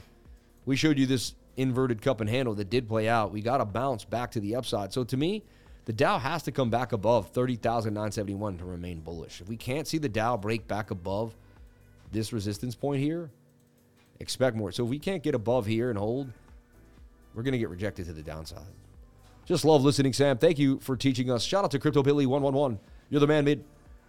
We 0.65 0.75
showed 0.75 0.97
you 0.97 1.05
this 1.05 1.35
inverted 1.57 2.01
cup 2.01 2.21
and 2.21 2.29
handle 2.29 2.55
that 2.55 2.69
did 2.69 2.88
play 2.88 3.09
out. 3.09 3.31
We 3.31 3.41
got 3.41 3.57
to 3.57 3.65
bounce 3.65 4.05
back 4.05 4.31
to 4.31 4.39
the 4.39 4.55
upside. 4.55 4.93
So 4.93 5.03
to 5.03 5.17
me, 5.17 5.43
the 5.85 5.93
Dow 5.93 6.19
has 6.19 6.43
to 6.43 6.51
come 6.51 6.69
back 6.69 6.91
above 6.91 7.29
30,971 7.29 8.57
to 8.59 8.65
remain 8.65 8.99
bullish. 8.99 9.41
If 9.41 9.49
we 9.49 9.57
can't 9.57 9.88
see 9.88 9.97
the 9.97 10.09
Dow 10.09 10.38
break 10.38 10.67
back 10.67 10.91
above 10.91 11.35
this 12.11 12.31
resistance 12.31 12.75
point 12.75 13.01
here, 13.01 13.29
expect 14.19 14.55
more. 14.55 14.71
So 14.71 14.84
if 14.84 14.89
we 14.89 14.99
can't 14.99 15.23
get 15.23 15.35
above 15.35 15.65
here 15.65 15.89
and 15.89 15.97
hold, 15.97 16.31
we're 17.34 17.43
going 17.43 17.53
to 17.53 17.59
get 17.59 17.69
rejected 17.69 18.05
to 18.07 18.13
the 18.13 18.23
downside. 18.23 18.65
Just 19.45 19.63
love 19.63 19.84
listening, 19.84 20.11
Sam. 20.11 20.38
Thank 20.38 20.59
you 20.59 20.79
for 20.79 20.97
teaching 20.97 21.31
us. 21.31 21.43
Shout 21.43 21.63
out 21.63 21.71
to 21.71 21.79
Crypto 21.79 22.03
Billy 22.03 22.25
111. 22.25 22.79
You're 23.09 23.21
the 23.21 23.27
man, 23.27 23.45
mid. 23.45 23.63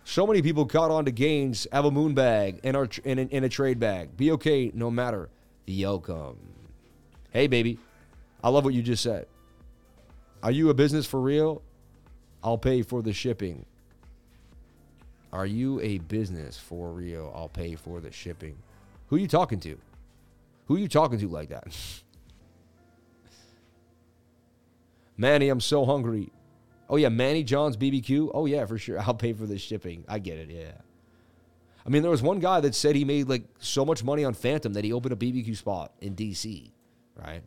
So 0.04 0.26
many 0.26 0.40
people 0.40 0.64
caught 0.64 0.90
on 0.90 1.04
to 1.04 1.10
gains, 1.12 1.66
have 1.70 1.84
a 1.84 1.90
moon 1.90 2.14
bag 2.14 2.60
our, 2.64 2.88
in, 3.04 3.18
in 3.18 3.44
a 3.44 3.48
trade 3.48 3.78
bag. 3.78 4.16
Be 4.16 4.32
okay 4.32 4.72
no 4.74 4.90
matter 4.90 5.28
the 5.66 5.84
outcome. 5.84 6.38
Hey, 7.30 7.46
baby. 7.46 7.78
I 8.42 8.48
love 8.48 8.64
what 8.64 8.74
you 8.74 8.82
just 8.82 9.02
said. 9.02 9.26
Are 10.42 10.50
you 10.50 10.70
a 10.70 10.74
business 10.74 11.06
for 11.06 11.20
real? 11.20 11.62
I'll 12.42 12.58
pay 12.58 12.82
for 12.82 13.02
the 13.02 13.12
shipping. 13.12 13.64
Are 15.32 15.46
you 15.46 15.80
a 15.80 15.98
business 15.98 16.58
for 16.58 16.90
real? 16.90 17.32
I'll 17.34 17.48
pay 17.48 17.74
for 17.74 18.00
the 18.00 18.10
shipping. 18.12 18.56
Who 19.08 19.16
are 19.16 19.18
you 19.18 19.28
talking 19.28 19.60
to? 19.60 19.76
Who 20.66 20.76
are 20.76 20.78
you 20.78 20.88
talking 20.88 21.18
to 21.18 21.28
like 21.28 21.48
that? 21.50 21.66
Manny, 25.16 25.48
I'm 25.48 25.60
so 25.60 25.84
hungry. 25.84 26.30
Oh 26.88 26.96
yeah, 26.96 27.08
Manny 27.08 27.42
John's 27.42 27.76
BBQ. 27.76 28.30
Oh 28.32 28.46
yeah, 28.46 28.64
for 28.64 28.78
sure. 28.78 29.00
I'll 29.06 29.14
pay 29.14 29.32
for 29.32 29.46
the 29.46 29.58
shipping. 29.58 30.04
I 30.08 30.18
get 30.18 30.38
it. 30.38 30.50
Yeah. 30.50 30.72
I 31.84 31.90
mean, 31.90 32.02
there 32.02 32.10
was 32.10 32.22
one 32.22 32.38
guy 32.38 32.60
that 32.60 32.74
said 32.74 32.96
he 32.96 33.04
made 33.04 33.28
like 33.28 33.44
so 33.58 33.84
much 33.84 34.04
money 34.04 34.24
on 34.24 34.34
Fantom 34.34 34.74
that 34.74 34.84
he 34.84 34.92
opened 34.92 35.12
a 35.12 35.16
BBQ 35.16 35.56
spot 35.56 35.92
in 36.00 36.14
DC, 36.14 36.70
right? 37.18 37.42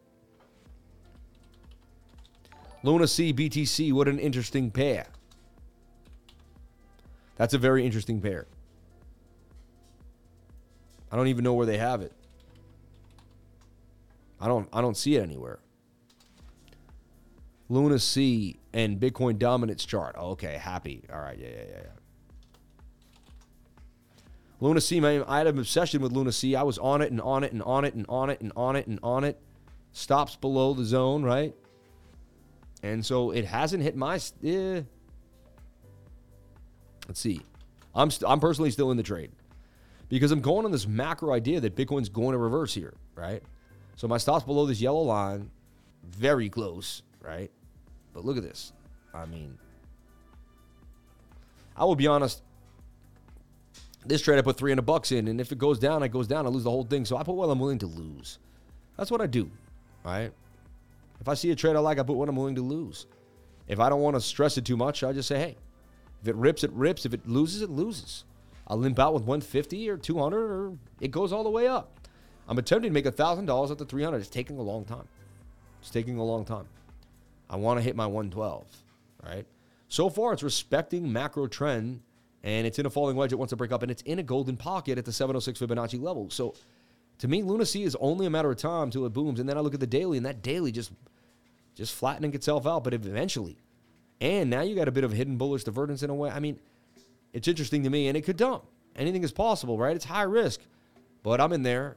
Luna 2.84 3.08
C, 3.08 3.34
BTC, 3.34 3.94
what 3.94 4.08
an 4.08 4.20
interesting 4.20 4.72
pair. 4.72 5.08
That's 7.38 7.54
a 7.54 7.58
very 7.58 7.86
interesting 7.86 8.22
pair. 8.22 8.48
I 11.12 11.16
don't 11.16 11.28
even 11.28 11.44
know 11.44 11.54
where 11.54 11.66
they 11.66 11.78
have 11.78 12.02
it. 12.02 12.14
I 14.40 14.48
don't 14.48 14.68
I 14.74 14.82
don't 14.82 14.98
see 14.98 15.16
it 15.16 15.22
anywhere. 15.22 15.60
Luna 17.70 18.00
C 18.00 18.60
and 18.74 19.00
Bitcoin 19.00 19.38
dominance 19.38 19.86
chart. 19.86 20.16
Oh, 20.18 20.32
okay, 20.32 20.58
happy. 20.58 21.04
All 21.12 21.20
right, 21.20 21.38
yeah, 21.38 21.48
yeah, 21.48 21.64
yeah, 21.70 21.78
yeah. 21.84 21.92
Luna 24.60 24.82
C, 24.82 25.00
man, 25.00 25.24
I 25.28 25.40
had 25.40 25.48
an 25.48 25.58
obsession 25.58 26.02
with 26.02 26.12
Luna 26.12 26.32
C. 26.32 26.56
I 26.56 26.64
was 26.64 26.78
on 26.78 27.02
it 27.02 27.12
and 27.12 27.22
on 27.22 27.44
it 27.44 27.52
and 27.52 27.64
on 27.64 27.86
it 27.86 27.94
and 27.94 28.06
on 28.08 28.30
it 28.30 28.42
and 28.42 28.52
on 28.56 28.76
it 28.76 28.88
and 28.88 29.00
on 29.02 29.24
it. 29.24 29.40
Stops 29.94 30.36
below 30.36 30.74
the 30.74 30.86
zone, 30.86 31.24
right? 31.24 31.54
And 32.84 33.06
so 33.06 33.32
it 33.32 33.46
hasn't 33.46 33.84
hit 33.84 33.96
my. 33.96 34.20
Eh. 34.44 34.82
Let's 37.08 37.20
see. 37.20 37.42
I'm 37.94 38.10
st- 38.10 38.30
I'm 38.30 38.40
personally 38.40 38.72
still 38.72 38.92
in 38.92 38.98
the 38.98 39.04
trade 39.04 39.32
because 40.10 40.32
I'm 40.32 40.42
going 40.42 40.66
on 40.66 40.72
this 40.72 40.88
macro 40.88 41.34
idea 41.34 41.60
that 41.60 41.76
Bitcoin's 41.76 42.10
going 42.10 42.32
to 42.32 42.38
reverse 42.38 42.74
here, 42.74 42.94
right? 43.16 43.44
So 43.96 44.08
my 44.08 44.18
stop's 44.18 44.46
below 44.46 44.66
this 44.66 44.82
yellow 44.82 45.02
line, 45.02 45.52
very 46.04 46.50
close, 46.50 47.02
right? 47.22 47.52
But 48.14 48.26
look 48.26 48.38
at 48.38 48.44
this. 48.44 48.74
I 49.14 49.26
mean, 49.26 49.58
I 51.76 51.86
will 51.86 51.96
be 51.96 52.08
honest. 52.08 52.44
This 54.06 54.22
trade 54.22 54.40
I 54.40 54.42
put 54.42 54.58
300 54.58 54.82
bucks 54.82 55.12
in, 55.12 55.28
and 55.28 55.40
if 55.40 55.52
it 55.52 55.60
goes 55.60 55.78
down, 55.78 56.02
it 56.02 56.10
goes 56.10 56.28
down. 56.28 56.46
I 56.46 56.50
lose 56.50 56.64
the 56.64 56.72
whole 56.72 56.84
thing. 56.84 57.06
So 57.06 57.18
I 57.18 57.24
put 57.24 57.36
what 57.36 57.50
I'm 57.50 57.60
willing 57.60 57.78
to 57.80 57.88
lose. 57.88 58.40
That's 58.98 59.12
what 59.12 59.22
I 59.22 59.28
do, 59.28 59.50
right? 60.04 60.32
If 61.20 61.28
I 61.28 61.34
see 61.36 61.52
a 61.52 61.56
trade 61.56 61.76
I 61.76 61.80
like, 61.80 62.00
I 62.00 62.04
put 62.04 62.16
what 62.16 62.30
I'm 62.30 62.36
willing 62.36 62.56
to 62.56 62.62
lose. 62.62 63.06
If 63.68 63.80
I 63.80 63.90
don't 63.90 64.02
want 64.02 64.16
to 64.16 64.22
stress 64.22 64.58
it 64.58 64.66
too 64.66 64.78
much, 64.78 65.04
I 65.04 65.14
just 65.14 65.28
say, 65.28 65.38
hey, 65.38 65.58
if 66.22 66.28
it 66.28 66.36
rips, 66.36 66.64
it 66.64 66.72
rips. 66.74 67.06
If 67.06 67.14
it 67.14 67.28
loses, 67.28 67.62
it 67.62 67.70
loses. 67.70 68.26
I'll 68.68 68.78
limp 68.78 69.00
out 69.00 69.14
with 69.14 69.24
150 69.24 69.90
or 69.90 69.98
200, 69.98 70.38
or 70.38 70.78
it 71.00 71.12
goes 71.12 71.32
all 71.32 71.44
the 71.44 71.50
way 71.50 71.68
up. 71.68 72.00
I'm 72.48 72.58
attempting 72.58 72.90
to 72.90 72.94
make 72.94 73.06
$1,000 73.06 73.72
at 73.72 73.78
the 73.78 73.86
300. 73.86 74.18
It's 74.18 74.30
taking 74.30 74.58
a 74.58 74.62
long 74.62 74.86
time. 74.86 75.08
It's 75.80 75.90
taking 75.90 76.18
a 76.18 76.24
long 76.24 76.46
time. 76.46 76.68
I 77.50 77.56
want 77.56 77.80
to 77.80 77.84
hit 77.84 77.96
my 77.96 78.06
112, 78.06 78.66
right? 79.24 79.46
So 79.88 80.10
far, 80.10 80.34
it's 80.34 80.44
respecting 80.44 81.12
macro 81.12 81.48
trend, 81.48 82.02
and 82.44 82.66
it's 82.66 82.80
in 82.80 82.86
a 82.86 82.90
falling 82.90 83.16
wedge. 83.18 83.34
It 83.34 83.36
wants 83.36 83.50
to 83.50 83.58
break 83.58 83.72
up, 83.72 83.84
and 83.84 83.92
it's 83.92 84.02
in 84.04 84.20
a 84.20 84.24
golden 84.24 84.58
pocket 84.58 84.98
at 84.98 85.06
the 85.06 85.12
706 85.12 85.60
Fibonacci 85.60 86.02
level. 86.02 86.30
So, 86.30 86.56
to 87.22 87.28
me, 87.28 87.44
Luna 87.44 87.68
C 87.68 87.84
is 87.84 87.96
only 88.00 88.26
a 88.26 88.32
matter 88.32 88.50
of 88.50 88.58
time 88.58 88.86
until 88.86 89.06
it 89.06 89.14
booms. 89.14 89.40
And 89.40 89.48
then 89.48 89.56
I 89.56 89.62
look 89.62 89.76
at 89.76 89.80
the 89.80 89.86
daily, 89.86 90.18
and 90.18 90.26
that 90.26 90.42
daily 90.42 90.72
just 90.72 90.92
just 91.76 91.94
flattening 91.94 92.34
itself 92.34 92.66
out, 92.66 92.84
but 92.84 92.96
eventually. 92.96 93.58
And 94.20 94.50
now 94.50 94.62
you 94.62 94.76
got 94.76 94.88
a 94.88 94.92
bit 94.92 95.04
of 95.04 95.12
hidden 95.12 95.38
bullish 95.38 95.64
divergence 95.64 96.02
in 96.02 96.10
a 96.10 96.16
way. 96.16 96.32
I 96.32 96.40
mean, 96.40 96.60
it's 97.32 97.48
interesting 97.48 97.84
to 97.84 97.92
me, 97.92 98.08
and 98.08 98.18
it 98.18 98.22
could 98.22 98.38
dump. 98.38 98.66
Anything 98.96 99.24
is 99.24 99.32
possible, 99.32 99.78
right? 99.78 99.96
It's 99.96 100.04
high 100.04 100.24
risk, 100.24 100.62
but 101.22 101.40
I'm 101.40 101.54
in 101.54 101.62
there 101.62 101.96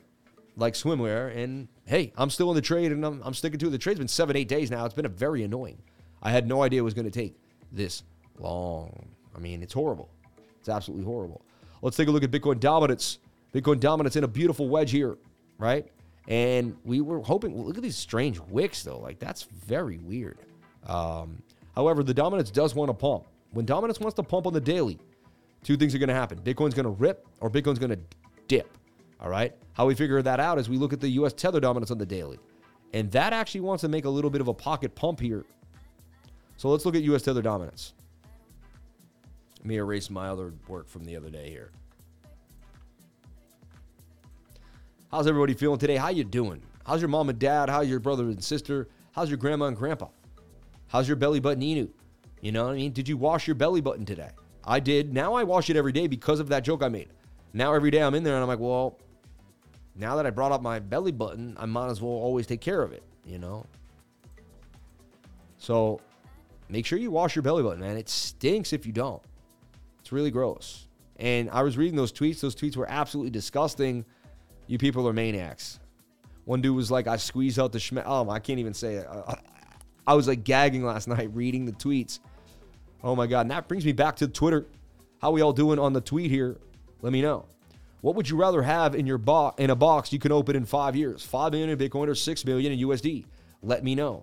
like 0.59 0.75
swimwear, 0.75 1.35
and 1.35 1.69
hey, 1.87 2.13
I'm 2.19 2.29
still 2.29 2.51
in 2.51 2.55
the 2.55 2.63
trade, 2.63 2.93
and 2.93 3.03
I'm, 3.03 3.23
I'm 3.25 3.35
sticking 3.35 3.59
to 3.61 3.69
it. 3.69 3.71
The 3.71 3.79
trade's 3.79 3.99
been 3.99 4.09
seven, 4.09 4.37
eight 4.37 4.47
days 4.47 4.71
now. 4.71 4.85
It's 4.85 4.95
been 4.95 5.07
a 5.07 5.09
very 5.09 5.43
annoying. 5.43 5.79
I 6.23 6.33
had 6.33 6.47
no 6.47 6.63
idea 6.63 6.81
it 6.81 6.85
was 6.85 6.95
going 6.95 7.11
to 7.11 7.11
take 7.11 7.35
this 7.73 8.03
long. 8.39 9.09
I 9.35 9.39
mean, 9.39 9.63
it's 9.63 9.73
horrible. 9.73 10.11
It's 10.61 10.69
absolutely 10.69 11.07
horrible. 11.07 11.41
Let's 11.81 11.97
take 11.97 12.09
a 12.09 12.11
look 12.11 12.25
at 12.25 12.31
Bitcoin 12.31 12.61
dominance. 12.61 13.21
Bitcoin 13.55 13.79
dominance 13.79 14.17
in 14.17 14.25
a 14.25 14.29
beautiful 14.29 14.69
wedge 14.69 14.91
here, 14.91 15.17
right? 15.59 15.87
And 16.27 16.77
we 16.85 17.01
were 17.01 17.21
hoping, 17.21 17.57
look 17.57 17.77
at 17.77 17.83
these 17.83 17.97
strange 17.97 18.41
wicks, 18.41 18.83
though. 18.83 18.99
Like, 18.99 19.19
that's 19.19 19.45
very 19.45 19.99
weird. 19.99 20.39
Um, 20.87 21.43
however, 21.75 22.03
the 22.03 22.15
dominance 22.15 22.51
does 22.51 22.75
want 22.75 22.89
to 22.89 22.95
pump. 22.95 23.27
When 23.53 23.65
dominance 23.65 24.01
wants 24.01 24.17
to 24.17 24.23
pump 24.23 24.47
on 24.47 24.53
the 24.53 24.61
daily, 24.61 24.99
two 25.63 25.77
things 25.77 25.95
are 25.95 25.99
going 25.99 26.09
to 26.09 26.15
happen 26.15 26.39
Bitcoin's 26.39 26.75
going 26.75 26.85
to 26.85 26.91
rip 26.91 27.27
or 27.41 27.49
Bitcoin's 27.49 27.79
going 27.79 27.91
to 27.91 28.01
dip. 28.49 28.77
All 29.21 29.29
right. 29.29 29.55
How 29.75 29.87
we 29.87 29.95
figure 29.95 30.21
that 30.21 30.41
out 30.41 30.59
is 30.59 30.69
we 30.69 30.77
look 30.77 30.93
at 30.93 31.01
the 31.01 31.09
US 31.11 31.33
tether 31.33 31.61
dominance 31.61 31.91
on 31.91 31.99
the 31.99 32.07
daily. 32.07 32.39
And 32.93 33.11
that 33.13 33.33
actually 33.33 33.61
wants 33.61 33.83
to 33.83 33.89
make 33.89 34.05
a 34.05 34.11
little 34.11 34.31
bit 34.31 34.41
of 34.41 34.49
a 34.49 34.55
pocket 34.55 34.95
pump 34.95 35.21
here. 35.21 35.45
So 36.57 36.69
let's 36.69 36.85
look 36.85 36.97
at 36.97 37.03
US 37.03 37.23
tether 37.23 37.43
dominance. 37.43 37.95
Let 39.59 39.67
me 39.67 39.77
erase 39.77 40.11
my 40.11 40.29
other 40.29 40.53
work 40.69 40.89
from 40.89 41.05
the 41.05 41.17
other 41.17 41.31
day 41.31 41.51
here. 41.51 41.71
How's 45.15 45.29
everybody 45.29 45.55
feeling 45.55 45.79
today? 45.79 45.95
How 45.95 46.09
you 46.09 46.25
doing? 46.25 46.61
How's 46.85 47.01
your 47.01 47.09
mom 47.09 47.29
and 47.29 47.39
dad? 47.39 47.71
How's 47.71 47.87
your 47.87 48.01
brother 48.01 48.25
and 48.25 48.43
sister? 48.43 48.89
How's 49.13 49.31
your 49.31 49.39
grandma 49.39 49.67
and 49.67 49.77
grandpa? 49.77 50.09
How's 50.89 51.07
your 51.07 51.17
belly 51.17 51.39
button 51.39 51.63
Inu? 51.63 51.89
You 52.41 52.51
know 52.51 52.65
what 52.65 52.73
I 52.73 52.75
mean? 52.75 52.91
Did 52.91 53.09
you 53.09 53.17
wash 53.17 53.47
your 53.47 53.55
belly 53.55 53.81
button 53.81 54.05
today? 54.05 54.31
I 54.65 54.81
did. 54.81 55.15
Now 55.15 55.35
I 55.35 55.45
wash 55.45 55.71
it 55.71 55.77
every 55.77 55.93
day 55.93 56.09
because 56.09 56.41
of 56.41 56.49
that 56.49 56.65
joke 56.65 56.83
I 56.83 56.89
made. 56.89 57.11
Now 57.53 57.75
every 57.75 57.93
day 57.93 58.03
I'm 58.03 58.17
in 58.17 58.25
there 58.25 58.35
and 58.35 58.43
I'm 58.43 58.49
like, 58.49 58.59
well, 58.59 58.99
now 59.95 60.17
that 60.17 60.27
I 60.27 60.31
brought 60.31 60.51
up 60.51 60.63
my 60.63 60.81
belly 60.81 61.13
button, 61.13 61.57
I 61.61 61.67
might 61.67 61.91
as 61.91 62.03
well 62.03 62.11
always 62.11 62.49
take 62.49 62.61
care 62.61 62.83
of 62.83 62.91
it, 62.91 63.05
you 63.25 63.39
know? 63.39 63.65
So 65.59 66.01
make 66.69 66.87
sure 66.87 66.99
you 66.99 67.13
wash 67.13 67.37
your 67.37 67.45
belly 67.45 67.63
button, 67.63 67.79
man. 67.79 67.97
It 67.97 68.09
stinks 68.09 68.73
if 68.73 68.85
you 68.85 68.91
don't. 68.91 69.23
It's 70.01 70.11
really 70.11 70.33
gross. 70.33 70.89
And 71.19 71.49
I 71.51 71.63
was 71.63 71.79
reading 71.79 71.95
those 71.95 72.13
tweets. 72.13 72.41
Those 72.41 72.57
tweets 72.57 72.77
were 72.77 72.91
absolutely 72.91 73.31
disgusting. 73.31 74.05
You 74.67 74.79
people 74.79 75.07
are 75.09 75.13
maniacs. 75.13 75.79
One 76.45 76.61
dude 76.61 76.77
was 76.77 76.91
like, 76.91 77.07
I 77.07 77.17
squeezed 77.17 77.59
out 77.59 77.73
the 77.73 77.79
schme. 77.79 78.03
Oh, 78.05 78.29
I 78.29 78.39
can't 78.39 78.59
even 78.59 78.75
say 78.75 78.97
it. 78.97 79.07
I, 79.07 79.39
I 80.07 80.15
was 80.15 80.29
like 80.29 80.45
gagging 80.45 80.85
last 80.85 81.09
night 81.09 81.31
reading 81.35 81.65
the 81.65 81.73
tweets. 81.73 82.21
Oh 83.03 83.15
my 83.15 83.27
God. 83.27 83.43
And 83.43 83.51
that 83.51 83.69
brings 83.69 83.85
me 83.85 83.93
back 83.93 84.17
to 84.17 84.29
Twitter. 84.29 84.67
How 85.21 85.31
we 85.31 85.41
all 85.41 85.53
doing 85.53 85.79
on 85.79 85.93
the 85.93 86.01
tweet 86.01 86.31
here? 86.31 86.59
Let 87.01 87.13
me 87.13 87.23
know. 87.23 87.47
What 88.01 88.17
would 88.17 88.29
you 88.29 88.37
rather 88.37 88.63
have 88.63 88.95
in 88.95 89.07
your 89.07 89.17
box 89.17 89.59
in 89.59 89.71
a 89.71 89.75
box 89.77 90.13
you 90.13 90.19
can 90.19 90.33
open 90.33 90.57
in 90.57 90.67
five 90.67 90.95
years? 90.95 91.25
Five 91.25 91.53
million 91.53 91.71
in 91.71 91.79
Bitcoin 91.79 92.09
or 92.09 92.15
six 92.15 92.45
million 92.45 92.73
in 92.73 92.79
USD? 92.87 93.25
Let 93.63 93.83
me 93.83 93.95
know. 93.95 94.23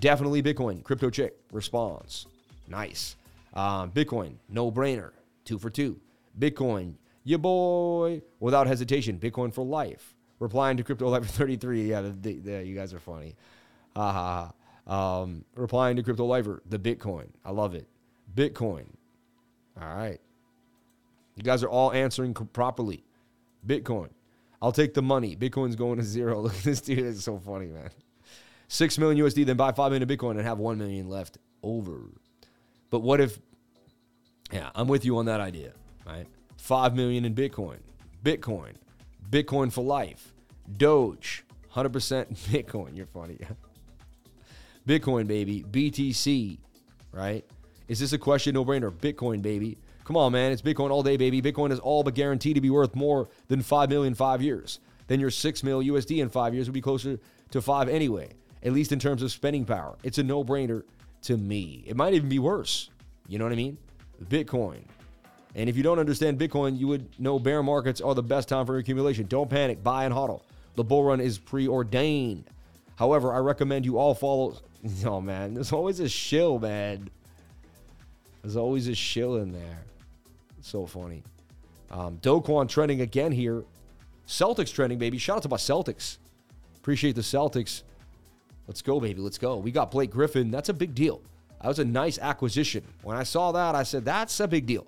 Definitely 0.00 0.42
Bitcoin. 0.42 0.82
Crypto 0.82 1.10
chick 1.10 1.36
response. 1.52 2.26
Nice. 2.66 3.14
Um, 3.54 3.92
Bitcoin, 3.92 4.34
no 4.48 4.70
brainer. 4.70 5.10
Two 5.44 5.58
for 5.58 5.70
two. 5.70 6.00
Bitcoin, 6.38 6.94
your 7.30 7.38
boy, 7.38 8.22
without 8.40 8.66
hesitation. 8.66 9.18
Bitcoin 9.18 9.54
for 9.54 9.64
life. 9.64 10.16
Replying 10.40 10.76
to 10.76 10.82
Crypto 10.82 11.08
Lifer 11.08 11.26
33. 11.26 11.90
Yeah, 11.90 12.02
the, 12.02 12.34
the, 12.34 12.64
you 12.64 12.74
guys 12.74 12.92
are 12.92 13.00
funny. 13.00 13.36
Ha 13.96 14.12
ha 14.12 14.52
ha. 14.86 15.22
Um, 15.22 15.44
replying 15.54 15.96
to 15.96 16.02
Crypto 16.02 16.24
Lifer, 16.24 16.62
the 16.68 16.78
Bitcoin. 16.78 17.28
I 17.44 17.52
love 17.52 17.74
it. 17.74 17.86
Bitcoin. 18.34 18.86
All 19.80 19.94
right. 19.94 20.20
You 21.36 21.42
guys 21.42 21.62
are 21.62 21.68
all 21.68 21.92
answering 21.92 22.34
properly. 22.34 23.04
Bitcoin. 23.66 24.08
I'll 24.60 24.72
take 24.72 24.94
the 24.94 25.02
money. 25.02 25.36
Bitcoin's 25.36 25.76
going 25.76 25.98
to 25.98 26.04
zero. 26.04 26.40
Look 26.42 26.54
at 26.54 26.62
this 26.62 26.80
dude. 26.80 26.98
It's 26.98 27.22
so 27.22 27.38
funny, 27.38 27.66
man. 27.66 27.90
Six 28.68 28.98
million 28.98 29.24
USD, 29.24 29.46
then 29.46 29.56
buy 29.56 29.72
five 29.72 29.92
million 29.92 30.08
Bitcoin 30.08 30.32
and 30.32 30.42
have 30.42 30.58
one 30.58 30.78
million 30.78 31.08
left 31.08 31.38
over. 31.62 32.10
But 32.90 33.00
what 33.00 33.20
if, 33.20 33.38
yeah, 34.52 34.70
I'm 34.74 34.88
with 34.88 35.04
you 35.04 35.18
on 35.18 35.26
that 35.26 35.40
idea, 35.40 35.72
right? 36.06 36.26
5 36.60 36.94
million 36.94 37.24
in 37.24 37.34
Bitcoin, 37.34 37.78
Bitcoin, 38.24 38.72
Bitcoin 39.28 39.72
for 39.72 39.82
life, 39.82 40.32
Doge, 40.76 41.44
100% 41.74 41.90
Bitcoin. 42.50 42.96
You're 42.96 43.06
funny. 43.06 43.38
Bitcoin, 44.86 45.26
baby, 45.26 45.64
BTC, 45.68 46.58
right? 47.12 47.44
Is 47.88 47.98
this 47.98 48.12
a 48.12 48.18
question 48.18 48.54
no 48.54 48.64
brainer? 48.64 48.92
Bitcoin, 48.92 49.42
baby. 49.42 49.78
Come 50.04 50.16
on, 50.16 50.32
man. 50.32 50.52
It's 50.52 50.62
Bitcoin 50.62 50.90
all 50.90 51.02
day, 51.02 51.16
baby. 51.16 51.42
Bitcoin 51.42 51.72
is 51.72 51.78
all 51.78 52.02
but 52.02 52.14
guaranteed 52.14 52.54
to 52.54 52.60
be 52.60 52.70
worth 52.70 52.94
more 52.94 53.28
than 53.48 53.62
5 53.62 53.88
million 53.88 54.12
in 54.12 54.14
five 54.14 54.42
years. 54.42 54.80
Then 55.08 55.18
your 55.18 55.30
6 55.30 55.62
mil 55.64 55.80
USD 55.80 56.22
in 56.22 56.28
five 56.28 56.54
years 56.54 56.68
would 56.68 56.74
be 56.74 56.80
closer 56.80 57.18
to 57.50 57.60
five 57.60 57.88
anyway, 57.88 58.30
at 58.62 58.72
least 58.72 58.92
in 58.92 58.98
terms 59.00 59.22
of 59.22 59.32
spending 59.32 59.64
power. 59.64 59.96
It's 60.04 60.18
a 60.18 60.22
no 60.22 60.44
brainer 60.44 60.84
to 61.22 61.36
me. 61.36 61.82
It 61.86 61.96
might 61.96 62.14
even 62.14 62.28
be 62.28 62.38
worse. 62.38 62.90
You 63.26 63.38
know 63.38 63.44
what 63.44 63.52
I 63.52 63.56
mean? 63.56 63.76
Bitcoin, 64.24 64.82
and 65.54 65.68
if 65.68 65.76
you 65.76 65.82
don't 65.82 65.98
understand 65.98 66.38
Bitcoin, 66.38 66.78
you 66.78 66.86
would 66.88 67.08
know 67.18 67.38
bear 67.38 67.62
markets 67.62 68.00
are 68.00 68.14
the 68.14 68.22
best 68.22 68.48
time 68.48 68.66
for 68.66 68.78
accumulation. 68.78 69.26
Don't 69.26 69.50
panic, 69.50 69.82
buy 69.82 70.04
and 70.04 70.14
hodl. 70.14 70.42
The 70.76 70.84
bull 70.84 71.04
run 71.04 71.20
is 71.20 71.38
preordained. 71.38 72.44
However, 72.96 73.32
I 73.32 73.38
recommend 73.38 73.84
you 73.84 73.98
all 73.98 74.14
follow. 74.14 74.56
Oh 75.04 75.20
man, 75.20 75.52
there's 75.52 75.72
always 75.72 76.00
a 76.00 76.08
shill, 76.08 76.58
man. 76.58 77.10
There's 78.42 78.56
always 78.56 78.88
a 78.88 78.94
shill 78.94 79.36
in 79.36 79.52
there. 79.52 79.78
So 80.62 80.86
funny. 80.86 81.22
Um, 81.90 82.16
Do 82.22 82.40
Kwon 82.40 82.66
trending 82.66 83.02
again 83.02 83.30
here. 83.32 83.62
Celtics 84.26 84.72
trending, 84.72 84.98
baby. 84.98 85.18
Shout 85.18 85.36
out 85.36 85.42
to 85.42 85.48
my 85.50 85.58
Celtics. 85.58 86.16
Appreciate 86.76 87.14
the 87.14 87.20
Celtics. 87.20 87.82
Let's 88.66 88.80
go, 88.80 89.00
baby. 89.00 89.20
Let's 89.20 89.36
go. 89.36 89.56
We 89.58 89.70
got 89.70 89.90
Blake 89.90 90.10
Griffin. 90.10 90.50
That's 90.50 90.68
a 90.68 90.72
big 90.72 90.94
deal. 90.94 91.20
That 91.60 91.68
was 91.68 91.78
a 91.78 91.84
nice 91.84 92.18
acquisition. 92.18 92.84
When 93.02 93.16
I 93.16 93.24
saw 93.24 93.52
that, 93.52 93.74
I 93.74 93.82
said, 93.82 94.04
that's 94.04 94.38
a 94.40 94.48
big 94.48 94.64
deal. 94.64 94.86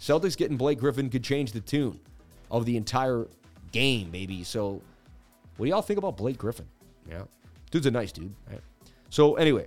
Celtics 0.00 0.36
getting 0.36 0.56
Blake 0.56 0.78
Griffin 0.78 1.08
could 1.10 1.24
change 1.24 1.52
the 1.52 1.60
tune 1.60 1.98
of 2.50 2.64
the 2.66 2.76
entire 2.76 3.26
game, 3.72 4.10
maybe. 4.10 4.44
So, 4.44 4.80
what 5.56 5.66
do 5.66 5.70
y'all 5.70 5.82
think 5.82 5.98
about 5.98 6.16
Blake 6.16 6.38
Griffin? 6.38 6.66
Yeah. 7.08 7.22
Dude's 7.70 7.86
a 7.86 7.90
nice 7.90 8.12
dude. 8.12 8.34
Right? 8.50 8.60
So, 9.10 9.36
anyway, 9.36 9.66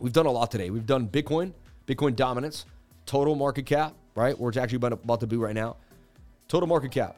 we've 0.00 0.12
done 0.12 0.26
a 0.26 0.30
lot 0.30 0.50
today. 0.50 0.70
We've 0.70 0.86
done 0.86 1.08
Bitcoin, 1.08 1.52
Bitcoin 1.86 2.16
dominance, 2.16 2.66
total 3.06 3.34
market 3.34 3.66
cap, 3.66 3.94
right? 4.14 4.38
Where 4.38 4.48
it's 4.48 4.58
actually 4.58 4.76
about 4.76 5.20
to 5.20 5.26
be 5.26 5.36
right 5.36 5.54
now. 5.54 5.76
Total 6.48 6.66
market 6.66 6.90
cap. 6.90 7.16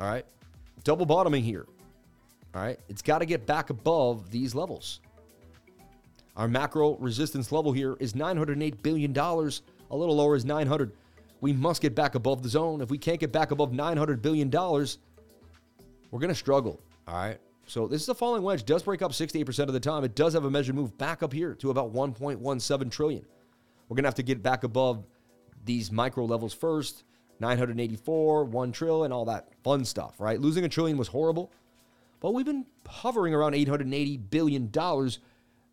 All 0.00 0.06
right. 0.06 0.24
Double 0.82 1.06
bottoming 1.06 1.42
here. 1.42 1.66
All 2.54 2.62
right. 2.62 2.78
It's 2.88 3.02
got 3.02 3.18
to 3.18 3.26
get 3.26 3.46
back 3.46 3.70
above 3.70 4.30
these 4.30 4.54
levels. 4.54 5.00
Our 6.36 6.48
macro 6.48 6.96
resistance 6.96 7.52
level 7.52 7.72
here 7.72 7.96
is 8.00 8.12
$908 8.12 8.82
billion. 8.82 9.12
A 9.90 9.96
little 9.96 10.16
lower 10.16 10.36
is 10.36 10.44
900. 10.44 10.92
We 11.40 11.52
must 11.52 11.82
get 11.82 11.94
back 11.94 12.14
above 12.14 12.42
the 12.42 12.48
zone. 12.48 12.80
If 12.80 12.90
we 12.90 12.98
can't 12.98 13.20
get 13.20 13.32
back 13.32 13.50
above 13.50 13.70
$900 13.72 14.22
billion, 14.22 14.50
we're 14.50 16.20
going 16.20 16.28
to 16.28 16.34
struggle. 16.34 16.80
All 17.06 17.14
right. 17.14 17.38
So 17.66 17.86
this 17.86 18.02
is 18.02 18.08
a 18.08 18.14
falling 18.14 18.42
wedge. 18.42 18.64
Does 18.64 18.82
break 18.82 19.02
up 19.02 19.12
68% 19.12 19.58
of 19.60 19.72
the 19.72 19.80
time. 19.80 20.04
It 20.04 20.14
does 20.14 20.34
have 20.34 20.44
a 20.44 20.50
measured 20.50 20.74
move 20.74 20.96
back 20.98 21.22
up 21.22 21.32
here 21.32 21.54
to 21.56 21.70
about 21.70 21.92
1.17 21.92 22.90
trillion. 22.90 23.24
We're 23.88 23.96
going 23.96 24.04
to 24.04 24.08
have 24.08 24.14
to 24.16 24.22
get 24.22 24.42
back 24.42 24.64
above 24.64 25.04
these 25.64 25.90
micro 25.90 26.24
levels 26.24 26.54
first. 26.54 27.04
984, 27.40 28.44
1 28.44 28.72
trillion, 28.72 29.12
all 29.12 29.24
that 29.24 29.48
fun 29.62 29.84
stuff, 29.84 30.14
right? 30.18 30.40
Losing 30.40 30.64
a 30.64 30.68
trillion 30.68 30.96
was 30.96 31.08
horrible, 31.08 31.50
but 32.20 32.32
we've 32.32 32.46
been 32.46 32.64
hovering 32.86 33.34
around 33.34 33.54
880 33.54 34.16
billion 34.18 34.70
dollars. 34.70 35.18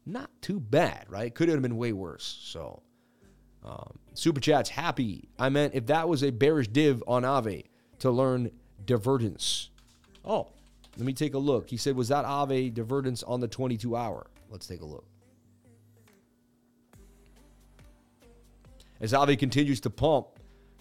Not 0.06 0.30
too 0.42 0.60
bad, 0.60 1.06
right? 1.08 1.34
Could 1.34 1.50
have 1.50 1.62
been 1.62 1.78
way 1.78 1.94
worse. 1.94 2.40
So, 2.42 2.82
um, 3.64 4.00
super 4.14 4.40
chats 4.40 4.70
happy. 4.70 5.30
I 5.38 5.50
meant 5.50 5.76
if 5.76 5.88
that 5.88 6.08
was 6.10 6.24
a 6.24 6.32
bearish 6.32 6.68
div 6.68 7.04
on 7.08 7.24
Aave 7.24 7.66
to 8.00 8.12
learn 8.12 8.52
divergence. 8.86 9.70
Oh, 10.26 10.48
let 10.98 11.06
me 11.06 11.14
take 11.14 11.34
a 11.34 11.38
look. 11.38 11.70
He 11.70 11.78
said, 11.78 11.96
was 11.96 12.10
that 12.10 12.26
Aave 12.26 12.74
divergence 12.74 13.24
on 13.24 13.40
the 13.40 13.48
22 13.48 13.96
hour? 13.96 14.28
Let's 14.50 14.68
take 14.68 14.82
a 14.82 14.86
look. 14.86 15.06
As 19.00 19.14
Aave 19.14 19.38
continues 19.40 19.80
to 19.82 19.90
pump 19.90 20.28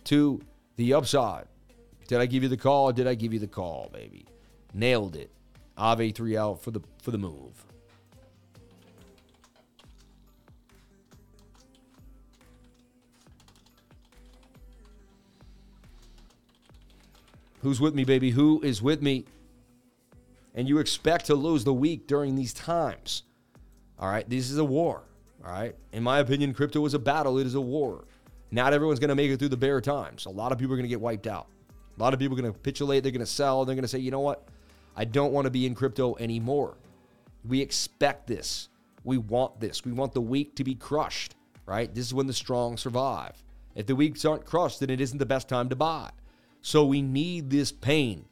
to 0.04 0.40
the 0.76 0.94
upside. 0.94 1.46
Did 2.08 2.18
I 2.18 2.26
give 2.26 2.42
you 2.42 2.48
the 2.48 2.56
call? 2.56 2.92
Did 2.92 3.06
I 3.06 3.14
give 3.14 3.32
you 3.32 3.38
the 3.38 3.46
call, 3.46 3.88
baby? 3.92 4.26
Nailed 4.74 5.16
it. 5.16 5.30
Aave 5.78 6.14
3 6.14 6.36
out 6.36 6.62
for 6.62 6.70
the 6.70 6.80
for 7.02 7.10
the 7.12 7.18
move. 7.18 7.64
Who's 17.62 17.80
with 17.80 17.94
me, 17.94 18.04
baby? 18.04 18.30
Who 18.30 18.60
is 18.62 18.82
with 18.82 19.02
me? 19.02 19.26
And 20.54 20.68
you 20.68 20.78
expect 20.78 21.26
to 21.26 21.34
lose 21.34 21.64
the 21.64 21.74
week 21.74 22.06
during 22.06 22.34
these 22.34 22.52
times. 22.52 23.22
All 23.98 24.08
right, 24.08 24.28
this 24.28 24.50
is 24.50 24.58
a 24.58 24.64
war. 24.64 25.02
All 25.44 25.52
right. 25.52 25.74
In 25.92 26.02
my 26.02 26.18
opinion, 26.18 26.54
crypto 26.54 26.84
is 26.86 26.94
a 26.94 26.98
battle, 26.98 27.38
it 27.38 27.46
is 27.46 27.54
a 27.54 27.60
war. 27.60 28.04
Not 28.50 28.72
everyone's 28.72 28.98
going 28.98 29.10
to 29.10 29.14
make 29.14 29.30
it 29.30 29.38
through 29.38 29.48
the 29.48 29.56
bear 29.56 29.80
times. 29.80 30.26
A 30.26 30.30
lot 30.30 30.52
of 30.52 30.58
people 30.58 30.74
are 30.74 30.76
going 30.76 30.88
to 30.88 30.88
get 30.88 31.00
wiped 31.00 31.26
out. 31.26 31.46
A 31.96 32.02
lot 32.02 32.12
of 32.12 32.18
people 32.18 32.36
are 32.36 32.40
going 32.40 32.52
to 32.52 32.58
capitulate. 32.58 33.02
They're 33.02 33.12
going 33.12 33.20
to 33.20 33.26
sell. 33.26 33.64
They're 33.64 33.76
going 33.76 33.82
to 33.82 33.88
say, 33.88 33.98
you 33.98 34.10
know 34.10 34.20
what? 34.20 34.48
I 34.96 35.04
don't 35.04 35.32
want 35.32 35.44
to 35.44 35.50
be 35.50 35.66
in 35.66 35.74
crypto 35.74 36.16
anymore. 36.18 36.76
We 37.46 37.60
expect 37.60 38.26
this. 38.26 38.68
We 39.04 39.18
want 39.18 39.60
this. 39.60 39.84
We 39.84 39.92
want 39.92 40.12
the 40.12 40.20
weak 40.20 40.56
to 40.56 40.64
be 40.64 40.74
crushed, 40.74 41.36
right? 41.66 41.94
This 41.94 42.06
is 42.06 42.14
when 42.14 42.26
the 42.26 42.32
strong 42.32 42.76
survive. 42.76 43.42
If 43.74 43.86
the 43.86 43.94
weaks 43.94 44.24
aren't 44.24 44.44
crushed, 44.44 44.80
then 44.80 44.90
it 44.90 45.00
isn't 45.00 45.18
the 45.18 45.26
best 45.26 45.48
time 45.48 45.68
to 45.68 45.76
buy. 45.76 46.10
So 46.62 46.84
we 46.84 47.02
need 47.02 47.50
this 47.50 47.72
pain. 47.72 48.24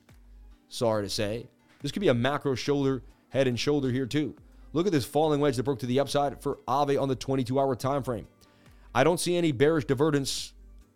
Sorry 0.69 1.03
to 1.03 1.11
say. 1.11 1.49
This 1.81 1.93
could 1.93 2.01
be 2.01 2.09
a 2.09 2.15
macro 2.15 2.55
shoulder, 2.55 3.03
head 3.31 3.47
and 3.47 3.59
shoulder 3.59 3.91
here 3.91 4.07
too. 4.07 4.35
Look 4.73 4.87
at 4.87 4.93
this 4.93 5.05
falling 5.05 5.41
wedge 5.41 5.57
that 5.57 5.63
broke 5.63 5.79
to 5.81 5.87
the 5.87 6.01
upside 6.01 6.43
for 6.43 6.59
Aave 6.69 7.01
on 7.01 7.09
the 7.09 7.17
22 7.17 7.59
hour 7.59 7.75
time 7.75 8.03
frame. 8.03 8.27
I 8.95 9.05
don't 9.05 9.19
see 9.19 9.37
any 9.37 9.53
bearish 9.53 9.87
divergence. 9.87 10.53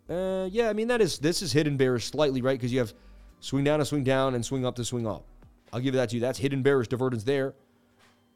Uh, 0.09 0.47
yeah, 0.51 0.69
I 0.69 0.73
mean 0.73 0.89
that 0.89 1.01
is 1.01 1.17
this 1.19 1.41
is 1.41 1.53
hidden 1.53 1.77
bearish 1.77 2.11
slightly, 2.11 2.41
right? 2.41 2.59
Because 2.59 2.71
you 2.71 2.79
have 2.79 2.93
swing 3.39 3.63
down 3.63 3.79
to 3.79 3.85
swing 3.85 4.03
down 4.03 4.35
and 4.35 4.45
swing 4.45 4.65
up 4.65 4.75
to 4.75 4.85
swing 4.85 5.07
up. 5.07 5.25
I'll 5.71 5.79
give 5.79 5.93
that 5.95 6.09
to 6.09 6.15
you. 6.15 6.21
That's 6.21 6.37
hidden 6.37 6.61
bearish 6.61 6.87
divergence 6.89 7.23
there. 7.23 7.55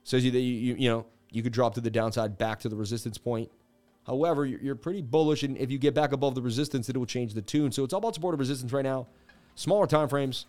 Says 0.03 0.25
you 0.25 0.31
that 0.31 0.39
you, 0.39 0.53
you, 0.53 0.75
you 0.75 0.89
know 0.89 1.05
you 1.31 1.43
could 1.43 1.53
drop 1.53 1.75
to 1.75 1.81
the 1.81 1.91
downside 1.91 2.37
back 2.37 2.59
to 2.61 2.69
the 2.69 2.75
resistance 2.75 3.17
point. 3.17 3.51
However, 4.07 4.45
you're, 4.45 4.75
pretty 4.75 5.01
bullish, 5.01 5.43
and 5.43 5.57
if 5.57 5.69
you 5.69 5.77
get 5.77 5.93
back 5.93 6.13
above 6.13 6.33
the 6.33 6.41
resistance, 6.41 6.89
it 6.89 6.97
will 6.97 7.05
change 7.05 7.33
the 7.33 7.41
tune. 7.41 7.71
So 7.71 7.83
it's 7.83 7.93
all 7.93 7.99
about 7.99 8.15
support 8.15 8.33
and 8.33 8.39
resistance 8.39 8.71
right 8.71 8.83
now. 8.83 9.05
Smaller 9.55 9.85
time 9.85 10.07
frames. 10.07 10.45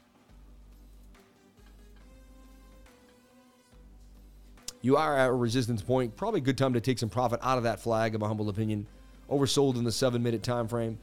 You 4.80 4.96
are 4.96 5.18
at 5.18 5.28
a 5.28 5.32
resistance 5.32 5.82
point. 5.82 6.16
Probably 6.16 6.38
a 6.38 6.44
good 6.44 6.56
time 6.56 6.72
to 6.74 6.80
take 6.80 7.00
some 7.00 7.08
profit 7.08 7.40
out 7.42 7.58
of 7.58 7.64
that 7.64 7.80
flag, 7.80 8.14
in 8.14 8.20
my 8.20 8.28
humble 8.28 8.48
opinion 8.48 8.86
oversold 9.30 9.76
in 9.76 9.84
the 9.84 9.92
seven 9.92 10.22
minute 10.22 10.42
time 10.42 10.68
frame. 10.68 10.98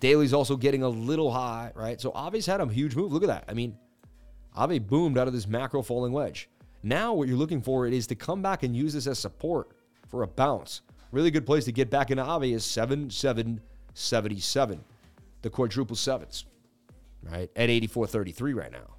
Daily's 0.00 0.32
also 0.32 0.56
getting 0.56 0.82
a 0.82 0.88
little 0.88 1.30
high, 1.30 1.72
right? 1.74 2.00
So 2.00 2.10
Aave's 2.12 2.46
had 2.46 2.60
a 2.60 2.66
huge 2.66 2.94
move. 2.94 3.12
Look 3.12 3.22
at 3.22 3.28
that. 3.28 3.44
I 3.48 3.54
mean, 3.54 3.76
Avi 4.54 4.78
boomed 4.78 5.16
out 5.16 5.26
of 5.26 5.32
this 5.32 5.46
macro 5.46 5.82
falling 5.82 6.12
wedge. 6.12 6.48
Now 6.82 7.14
what 7.14 7.28
you're 7.28 7.38
looking 7.38 7.62
for 7.62 7.86
it 7.86 7.94
is 7.94 8.06
to 8.08 8.14
come 8.14 8.42
back 8.42 8.62
and 8.62 8.76
use 8.76 8.92
this 8.92 9.06
as 9.06 9.18
support 9.18 9.70
for 10.08 10.22
a 10.22 10.26
bounce. 10.26 10.82
Really 11.14 11.30
good 11.30 11.46
place 11.46 11.64
to 11.66 11.72
get 11.72 11.90
back 11.90 12.10
into 12.10 12.24
Aave 12.24 12.52
is 12.52 12.64
7777. 12.64 14.84
The 15.42 15.50
quadruple 15.50 15.94
sevens, 15.94 16.44
right? 17.22 17.48
At 17.54 17.68
84.33 17.68 18.56
right 18.56 18.72
now. 18.72 18.96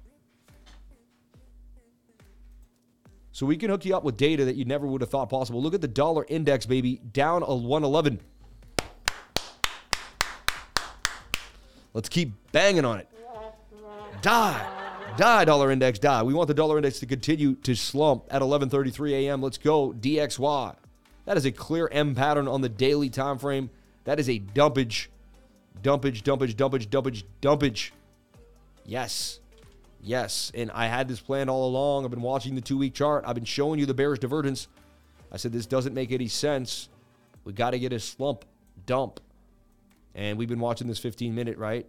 So 3.32 3.44
we 3.44 3.58
can 3.58 3.68
hook 3.68 3.84
you 3.84 3.94
up 3.94 4.02
with 4.02 4.16
data 4.16 4.46
that 4.46 4.56
you 4.56 4.64
never 4.64 4.86
would 4.86 5.02
have 5.02 5.10
thought 5.10 5.28
possible. 5.28 5.60
Look 5.60 5.74
at 5.74 5.82
the 5.82 5.88
dollar 5.88 6.24
index, 6.30 6.64
baby, 6.64 7.02
down 7.12 7.42
a 7.42 7.54
111. 7.54 8.18
Let's 11.92 12.08
keep 12.08 12.32
banging 12.50 12.86
on 12.86 12.98
it. 12.98 13.10
Die. 14.22 14.66
Die, 15.18 15.44
dollar 15.44 15.70
index, 15.70 15.98
die. 15.98 16.22
We 16.22 16.32
want 16.32 16.48
the 16.48 16.54
dollar 16.54 16.78
index 16.78 16.98
to 17.00 17.06
continue 17.06 17.56
to 17.56 17.76
slump 17.76 18.24
at 18.30 18.40
11:33 18.40 19.26
a.m. 19.26 19.42
Let's 19.42 19.58
go 19.58 19.92
DXY. 19.92 20.76
That 21.26 21.36
is 21.36 21.44
a 21.44 21.52
clear 21.52 21.88
M 21.92 22.14
pattern 22.14 22.48
on 22.48 22.62
the 22.62 22.68
daily 22.68 23.10
time 23.10 23.38
frame. 23.38 23.70
That 24.04 24.18
is 24.18 24.28
a 24.28 24.38
dumpage. 24.38 25.08
Dumpage, 25.82 26.22
dumpage, 26.22 26.56
dumpage, 26.56 26.88
dumpage, 26.88 27.24
dumpage. 27.42 27.92
Yes. 28.84 29.40
Yes, 30.00 30.52
and 30.54 30.70
I 30.70 30.86
had 30.86 31.08
this 31.08 31.20
plan 31.20 31.48
all 31.48 31.66
along. 31.66 32.04
I've 32.04 32.12
been 32.12 32.22
watching 32.22 32.54
the 32.54 32.60
two 32.60 32.78
week 32.78 32.94
chart. 32.94 33.24
I've 33.26 33.34
been 33.34 33.44
showing 33.44 33.80
you 33.80 33.86
the 33.86 33.94
bearish 33.94 34.20
divergence. 34.20 34.68
I 35.32 35.36
said 35.36 35.52
this 35.52 35.66
doesn't 35.66 35.94
make 35.94 36.12
any 36.12 36.28
sense. 36.28 36.88
We 37.44 37.52
got 37.52 37.70
to 37.70 37.78
get 37.78 37.92
a 37.92 37.98
slump 37.98 38.44
dump. 38.86 39.20
And 40.14 40.38
we've 40.38 40.48
been 40.48 40.60
watching 40.60 40.86
this 40.86 41.00
15 41.00 41.34
minute, 41.34 41.58
right? 41.58 41.86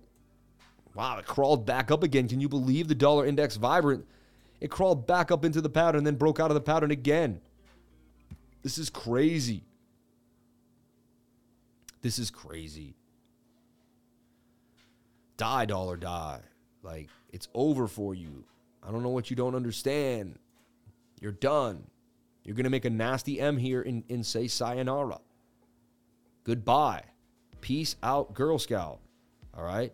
Wow, 0.96 1.20
it 1.20 1.26
crawled 1.28 1.66
back 1.66 1.92
up 1.92 2.02
again. 2.02 2.28
Can 2.28 2.42
you 2.42 2.50
believe 2.50 2.88
the 2.88 2.96
dollar 2.96 3.26
index 3.26 3.56
vibrant? 3.56 4.06
It 4.60 4.72
crawled 4.72 5.06
back 5.06 5.30
up 5.30 5.46
into 5.46 5.62
the 5.62 5.70
pattern, 5.70 6.04
then 6.04 6.16
broke 6.16 6.40
out 6.40 6.50
of 6.50 6.56
the 6.56 6.62
pattern 6.62 6.90
again. 6.90 7.40
This 8.68 8.77
is 8.77 8.89
crazy. 8.89 9.64
This 12.02 12.19
is 12.19 12.30
crazy. 12.30 12.95
Die, 15.38 15.65
dollar, 15.68 15.95
die. 15.95 16.41
Like, 16.84 17.07
it's 17.31 17.48
over 17.53 17.88
for 17.88 18.14
you. 18.14 18.44
I 18.85 18.91
don't 18.91 19.03
know 19.03 19.10
what 19.10 19.30
you 19.30 19.38
don't 19.38 19.56
understand. 19.56 20.38
You're 21.22 21.31
done. 21.31 21.85
You're 22.44 22.57
going 22.57 22.65
to 22.65 22.69
make 22.69 22.84
a 22.84 22.89
nasty 22.89 23.39
M 23.39 23.56
here 23.56 23.81
and, 23.81 24.03
and 24.10 24.26
say 24.26 24.49
sayonara. 24.49 25.22
Goodbye. 26.44 27.03
Peace 27.61 27.95
out, 28.03 28.34
Girl 28.34 28.60
Scout. 28.60 28.99
All 29.57 29.64
right? 29.64 29.94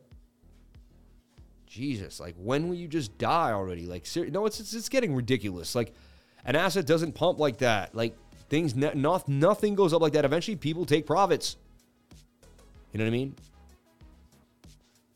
Jesus, 1.67 2.19
like 2.19 2.33
when 2.39 2.67
will 2.67 2.75
you 2.75 2.87
just 2.87 3.19
die 3.19 3.51
already? 3.51 3.85
Like, 3.85 4.07
ser- 4.07 4.31
no, 4.31 4.47
it's, 4.47 4.59
it's, 4.59 4.73
it's 4.73 4.89
getting 4.89 5.13
ridiculous. 5.13 5.75
Like, 5.75 5.93
an 6.43 6.55
asset 6.55 6.87
doesn't 6.87 7.13
pump 7.13 7.37
like 7.37 7.59
that. 7.59 7.93
Like, 7.93 8.17
Things 8.49 8.75
ne- 8.75 8.93
not, 8.93 9.27
nothing 9.27 9.75
goes 9.75 9.93
up 9.93 10.01
like 10.01 10.13
that. 10.13 10.25
Eventually, 10.25 10.55
people 10.55 10.85
take 10.85 11.05
profits. 11.05 11.57
You 12.91 12.99
know 12.99 13.05
what 13.05 13.09
I 13.09 13.11
mean? 13.11 13.35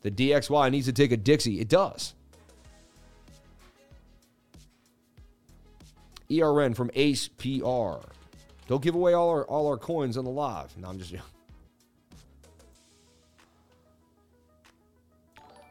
The 0.02 0.10
DXY 0.10 0.70
needs 0.70 0.86
to 0.86 0.92
take 0.92 1.12
a 1.12 1.16
Dixie. 1.16 1.60
It 1.60 1.68
does. 1.68 2.14
ERN 6.30 6.74
from 6.74 6.90
Ace 6.94 7.28
PR. 7.28 8.04
Don't 8.66 8.82
give 8.82 8.94
away 8.94 9.14
all 9.14 9.30
our 9.30 9.44
all 9.46 9.66
our 9.66 9.78
coins 9.78 10.18
on 10.18 10.24
the 10.24 10.30
live. 10.30 10.76
No, 10.76 10.88
I'm 10.88 10.98
just. 10.98 11.10
Joking. 11.10 11.24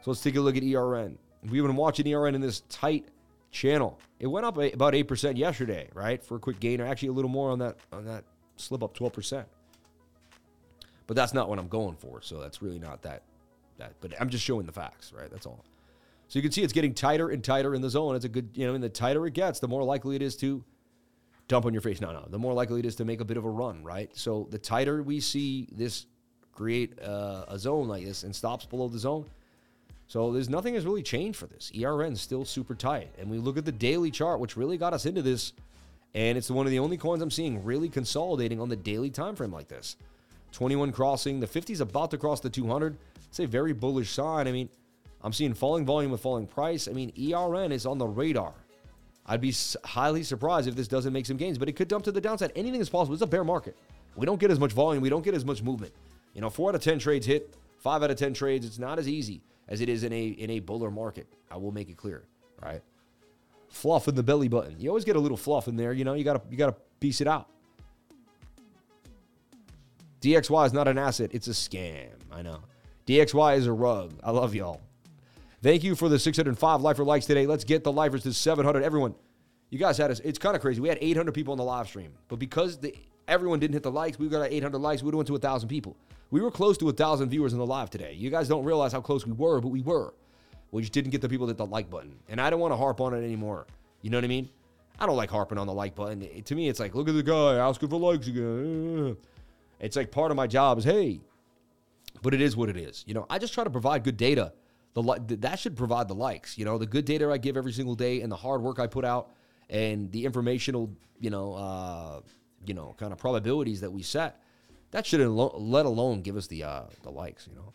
So 0.02 0.10
let's 0.12 0.20
take 0.20 0.36
a 0.36 0.40
look 0.40 0.56
at 0.56 0.62
ERN. 0.62 1.18
We've 1.48 1.62
been 1.62 1.76
watching 1.76 2.12
ERN 2.12 2.34
in 2.34 2.40
this 2.40 2.60
tight 2.68 3.06
channel. 3.50 3.98
It 4.20 4.26
went 4.26 4.46
up 4.46 4.56
about 4.56 4.94
8% 4.94 5.36
yesterday, 5.36 5.88
right? 5.94 6.22
For 6.22 6.36
a 6.36 6.40
quick 6.40 6.60
gain, 6.60 6.80
or 6.80 6.86
actually 6.86 7.08
a 7.08 7.12
little 7.12 7.30
more 7.30 7.50
on 7.50 7.58
that 7.60 7.76
on 7.92 8.04
that 8.06 8.24
slip 8.56 8.82
up 8.82 8.96
12%. 8.96 9.44
But 11.06 11.16
that's 11.16 11.32
not 11.32 11.48
what 11.48 11.58
I'm 11.58 11.68
going 11.68 11.96
for. 11.96 12.20
So 12.20 12.40
that's 12.40 12.60
really 12.60 12.78
not 12.78 13.02
that 13.02 13.22
that 13.78 13.94
but 14.00 14.12
I'm 14.20 14.28
just 14.28 14.44
showing 14.44 14.66
the 14.66 14.72
facts, 14.72 15.12
right? 15.12 15.30
That's 15.30 15.46
all. 15.46 15.64
So 16.28 16.38
you 16.38 16.42
can 16.42 16.52
see 16.52 16.62
it's 16.62 16.72
getting 16.72 16.92
tighter 16.92 17.30
and 17.30 17.42
tighter 17.42 17.74
in 17.74 17.80
the 17.80 17.88
zone. 17.88 18.14
It's 18.14 18.24
a 18.24 18.28
good, 18.28 18.50
you 18.54 18.66
know, 18.66 18.74
and 18.74 18.84
the 18.84 18.88
tighter 18.88 19.26
it 19.26 19.32
gets, 19.32 19.60
the 19.60 19.68
more 19.68 19.82
likely 19.82 20.14
it 20.14 20.20
is 20.20 20.36
to 20.36 20.62
dump 21.46 21.64
on 21.64 21.72
your 21.72 21.80
face. 21.80 22.00
No, 22.00 22.12
no. 22.12 22.26
The 22.28 22.38
more 22.38 22.52
likely 22.52 22.80
it 22.80 22.86
is 22.86 22.96
to 22.96 23.04
make 23.06 23.20
a 23.20 23.24
bit 23.24 23.38
of 23.38 23.44
a 23.46 23.50
run, 23.50 23.82
right? 23.82 24.14
So 24.14 24.46
the 24.50 24.58
tighter 24.58 25.02
we 25.02 25.20
see 25.20 25.68
this 25.72 26.06
create 26.52 27.00
uh, 27.00 27.44
a 27.48 27.58
zone 27.58 27.88
like 27.88 28.04
this 28.04 28.24
and 28.24 28.34
stops 28.36 28.66
below 28.66 28.88
the 28.88 28.98
zone. 28.98 29.24
So 30.08 30.32
there's 30.32 30.48
nothing 30.48 30.72
has 30.74 30.86
really 30.86 31.02
changed 31.02 31.38
for 31.38 31.46
this. 31.46 31.70
ERN 31.78 32.14
is 32.14 32.20
still 32.22 32.46
super 32.46 32.74
tight. 32.74 33.10
And 33.18 33.30
we 33.30 33.36
look 33.36 33.58
at 33.58 33.66
the 33.66 33.72
daily 33.72 34.10
chart, 34.10 34.40
which 34.40 34.56
really 34.56 34.78
got 34.78 34.94
us 34.94 35.04
into 35.04 35.20
this. 35.20 35.52
And 36.14 36.38
it's 36.38 36.50
one 36.50 36.64
of 36.64 36.70
the 36.70 36.78
only 36.78 36.96
coins 36.96 37.22
I'm 37.22 37.30
seeing 37.30 37.62
really 37.62 37.90
consolidating 37.90 38.58
on 38.58 38.70
the 38.70 38.76
daily 38.76 39.10
time 39.10 39.36
frame 39.36 39.52
like 39.52 39.68
this. 39.68 39.96
21 40.52 40.92
crossing. 40.92 41.40
The 41.40 41.46
50 41.46 41.74
is 41.74 41.82
about 41.82 42.10
to 42.12 42.18
cross 42.18 42.40
the 42.40 42.48
200. 42.48 42.96
It's 43.28 43.38
a 43.38 43.46
very 43.46 43.74
bullish 43.74 44.10
sign. 44.10 44.48
I 44.48 44.52
mean, 44.52 44.70
I'm 45.20 45.34
seeing 45.34 45.52
falling 45.52 45.84
volume 45.84 46.10
with 46.10 46.22
falling 46.22 46.46
price. 46.46 46.88
I 46.88 46.92
mean, 46.92 47.12
ERN 47.18 47.70
is 47.70 47.84
on 47.84 47.98
the 47.98 48.06
radar. 48.06 48.54
I'd 49.26 49.42
be 49.42 49.54
highly 49.84 50.22
surprised 50.22 50.68
if 50.68 50.74
this 50.74 50.88
doesn't 50.88 51.12
make 51.12 51.26
some 51.26 51.36
gains, 51.36 51.58
but 51.58 51.68
it 51.68 51.76
could 51.76 51.88
dump 51.88 52.04
to 52.04 52.12
the 52.12 52.20
downside. 52.20 52.50
Anything 52.56 52.80
is 52.80 52.88
possible. 52.88 53.12
It's 53.12 53.22
a 53.22 53.26
bear 53.26 53.44
market. 53.44 53.76
We 54.16 54.24
don't 54.24 54.40
get 54.40 54.50
as 54.50 54.58
much 54.58 54.72
volume. 54.72 55.02
We 55.02 55.10
don't 55.10 55.22
get 55.22 55.34
as 55.34 55.44
much 55.44 55.62
movement. 55.62 55.92
You 56.32 56.40
know, 56.40 56.48
four 56.48 56.70
out 56.70 56.74
of 56.74 56.80
10 56.80 56.98
trades 56.98 57.26
hit, 57.26 57.54
five 57.76 58.02
out 58.02 58.10
of 58.10 58.16
10 58.16 58.32
trades. 58.32 58.64
It's 58.64 58.78
not 58.78 58.98
as 58.98 59.06
easy 59.06 59.42
as 59.68 59.80
it 59.80 59.88
is 59.88 60.04
in 60.04 60.12
a 60.12 60.26
in 60.28 60.50
a 60.50 60.60
buller 60.60 60.90
market. 60.90 61.26
I 61.50 61.56
will 61.56 61.72
make 61.72 61.88
it 61.88 61.96
clear, 61.96 62.24
right? 62.62 62.82
Fluff 63.68 64.08
in 64.08 64.14
the 64.14 64.22
belly 64.22 64.48
button. 64.48 64.76
You 64.78 64.88
always 64.88 65.04
get 65.04 65.16
a 65.16 65.20
little 65.20 65.36
fluff 65.36 65.68
in 65.68 65.76
there. 65.76 65.92
You 65.92 66.04
know, 66.04 66.14
you 66.14 66.24
gotta 66.24 66.42
you 66.50 66.56
gotta 66.56 66.76
piece 67.00 67.20
it 67.20 67.26
out. 67.26 67.48
DXY 70.20 70.66
is 70.66 70.72
not 70.72 70.88
an 70.88 70.98
asset, 70.98 71.30
it's 71.32 71.46
a 71.46 71.52
scam. 71.52 72.08
I 72.32 72.42
know. 72.42 72.60
DXY 73.06 73.56
is 73.56 73.66
a 73.66 73.72
rug. 73.72 74.12
I 74.22 74.32
love 74.32 74.54
y'all. 74.54 74.80
Thank 75.62 75.82
you 75.82 75.94
for 75.94 76.08
the 76.08 76.18
605 76.18 76.82
lifer 76.82 77.04
likes 77.04 77.26
today. 77.26 77.46
Let's 77.46 77.64
get 77.64 77.84
the 77.84 77.92
lifers 77.92 78.22
to 78.24 78.32
700. 78.32 78.82
Everyone, 78.82 79.14
you 79.70 79.78
guys 79.78 79.96
had 79.96 80.10
us. 80.10 80.20
It's 80.20 80.38
kind 80.38 80.54
of 80.54 80.62
crazy. 80.62 80.80
We 80.80 80.88
had 80.88 80.98
800 81.00 81.32
people 81.32 81.52
on 81.52 81.58
the 81.58 81.64
live 81.64 81.88
stream, 81.88 82.12
but 82.28 82.38
because 82.38 82.78
the, 82.78 82.94
everyone 83.26 83.58
didn't 83.60 83.74
hit 83.74 83.82
the 83.82 83.90
likes, 83.90 84.18
we 84.18 84.28
got 84.28 84.50
800 84.50 84.78
likes. 84.78 85.02
We 85.02 85.10
went 85.10 85.26
to 85.28 85.32
1,000 85.32 85.68
people. 85.68 85.96
We 86.30 86.40
were 86.40 86.50
close 86.50 86.76
to 86.78 86.84
a 86.86 86.92
1,000 86.92 87.30
viewers 87.30 87.52
in 87.52 87.58
the 87.58 87.66
live 87.66 87.90
today. 87.90 88.12
You 88.12 88.30
guys 88.30 88.48
don't 88.48 88.64
realize 88.64 88.92
how 88.92 89.00
close 89.00 89.26
we 89.26 89.32
were, 89.32 89.60
but 89.60 89.68
we 89.68 89.80
were. 89.80 90.14
We 90.70 90.82
just 90.82 90.92
didn't 90.92 91.10
get 91.10 91.22
the 91.22 91.28
people 91.28 91.46
that 91.46 91.52
hit 91.52 91.58
the 91.58 91.66
like 91.66 91.88
button. 91.88 92.16
And 92.28 92.40
I 92.40 92.50
don't 92.50 92.60
want 92.60 92.72
to 92.72 92.76
harp 92.76 93.00
on 93.00 93.14
it 93.14 93.24
anymore. 93.24 93.66
You 94.02 94.10
know 94.10 94.18
what 94.18 94.24
I 94.24 94.28
mean? 94.28 94.50
I 94.98 95.06
don't 95.06 95.16
like 95.16 95.30
harping 95.30 95.58
on 95.58 95.66
the 95.66 95.72
like 95.72 95.94
button. 95.94 96.22
It, 96.22 96.44
to 96.46 96.54
me, 96.54 96.68
it's 96.68 96.80
like, 96.80 96.94
look 96.94 97.08
at 97.08 97.14
the 97.14 97.22
guy 97.22 97.56
asking 97.56 97.88
for 97.88 97.98
likes 97.98 98.26
again. 98.26 99.16
It's 99.80 99.96
like 99.96 100.10
part 100.10 100.30
of 100.30 100.36
my 100.36 100.46
job 100.46 100.78
is, 100.78 100.84
hey, 100.84 101.20
but 102.20 102.34
it 102.34 102.40
is 102.40 102.56
what 102.56 102.68
it 102.68 102.76
is. 102.76 103.04
You 103.06 103.14
know, 103.14 103.26
I 103.30 103.38
just 103.38 103.54
try 103.54 103.64
to 103.64 103.70
provide 103.70 104.04
good 104.04 104.16
data. 104.16 104.52
The 104.94 105.36
that 105.40 105.58
should 105.58 105.76
provide 105.76 106.08
the 106.08 106.14
likes. 106.14 106.58
You 106.58 106.64
know, 106.64 106.78
the 106.78 106.86
good 106.86 107.04
data 107.04 107.30
I 107.30 107.38
give 107.38 107.56
every 107.56 107.72
single 107.72 107.94
day 107.94 108.20
and 108.20 108.32
the 108.32 108.36
hard 108.36 108.62
work 108.62 108.80
I 108.80 108.86
put 108.86 109.04
out 109.04 109.30
and 109.70 110.10
the 110.10 110.24
informational, 110.24 110.90
you 111.20 111.30
know, 111.30 111.54
uh, 111.54 112.20
you 112.66 112.74
know, 112.74 112.96
kind 112.98 113.12
of 113.12 113.18
probabilities 113.18 113.80
that 113.82 113.92
we 113.92 114.02
set. 114.02 114.42
That 114.90 115.06
should 115.06 115.20
let 115.20 115.86
alone 115.86 116.22
give 116.22 116.36
us 116.36 116.46
the 116.46 116.64
uh, 116.64 116.84
the 117.02 117.10
likes. 117.10 117.46
You 117.46 117.56
know, 117.56 117.72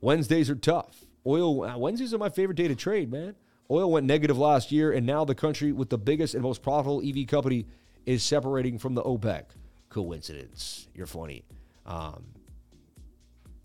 Wednesdays 0.00 0.48
are 0.48 0.56
tough. 0.56 1.04
Oil 1.26 1.64
uh, 1.64 1.76
Wednesdays 1.76 2.14
are 2.14 2.18
my 2.18 2.30
favorite 2.30 2.56
day 2.56 2.68
to 2.68 2.74
trade, 2.74 3.10
man. 3.10 3.34
Oil 3.70 3.90
went 3.90 4.06
negative 4.06 4.38
last 4.38 4.72
year, 4.72 4.92
and 4.92 5.04
now 5.04 5.24
the 5.24 5.34
country 5.34 5.72
with 5.72 5.90
the 5.90 5.98
biggest 5.98 6.34
and 6.34 6.42
most 6.42 6.62
profitable 6.62 7.02
EV 7.04 7.26
company 7.26 7.66
is 8.06 8.22
separating 8.22 8.78
from 8.78 8.94
the 8.94 9.02
OPEC. 9.02 9.44
Coincidence? 9.90 10.88
You're 10.94 11.06
funny. 11.06 11.44
Um, 11.84 12.24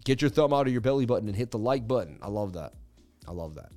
Get 0.03 0.21
your 0.21 0.29
thumb 0.29 0.53
out 0.53 0.67
of 0.67 0.73
your 0.73 0.81
belly 0.81 1.05
button 1.05 1.27
and 1.27 1.37
hit 1.37 1.51
the 1.51 1.57
like 1.57 1.87
button. 1.87 2.19
I 2.21 2.27
love 2.27 2.53
that. 2.53 2.73
I 3.27 3.31
love 3.31 3.55
that. 3.55 3.71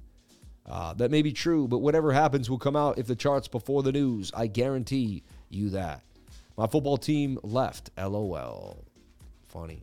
Uh, 0.68 0.92
that 0.94 1.12
may 1.12 1.22
be 1.22 1.32
true, 1.32 1.68
but 1.68 1.78
whatever 1.78 2.12
happens 2.12 2.50
will 2.50 2.58
come 2.58 2.74
out 2.74 2.98
if 2.98 3.06
the 3.06 3.14
charts 3.14 3.46
before 3.46 3.84
the 3.84 3.92
news. 3.92 4.32
I 4.34 4.48
guarantee 4.48 5.22
you 5.48 5.70
that. 5.70 6.02
My 6.56 6.66
football 6.66 6.96
team 6.96 7.38
left. 7.42 7.90
LOL. 7.98 8.84
Funny. 9.48 9.82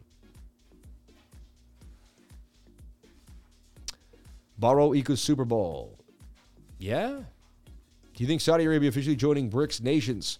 Borrow 4.57 4.93
equals 4.93 5.21
Super 5.21 5.45
Bowl. 5.45 5.97
Yeah? 6.79 7.19
Do 8.13 8.23
you 8.23 8.27
think 8.27 8.41
Saudi 8.41 8.65
Arabia 8.65 8.89
officially 8.89 9.15
joining 9.15 9.49
BRICS 9.49 9.81
nations 9.81 10.39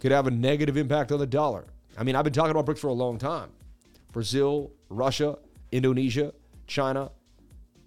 could 0.00 0.12
have 0.12 0.26
a 0.26 0.30
negative 0.30 0.76
impact 0.76 1.12
on 1.12 1.18
the 1.18 1.26
dollar? 1.26 1.64
I 1.96 2.04
mean, 2.04 2.16
I've 2.16 2.24
been 2.24 2.32
talking 2.32 2.50
about 2.50 2.66
BRICS 2.66 2.78
for 2.78 2.88
a 2.88 2.92
long 2.92 3.18
time. 3.18 3.50
Brazil, 4.12 4.70
Russia, 4.88 5.38
Indonesia, 5.72 6.32
China, 6.66 7.10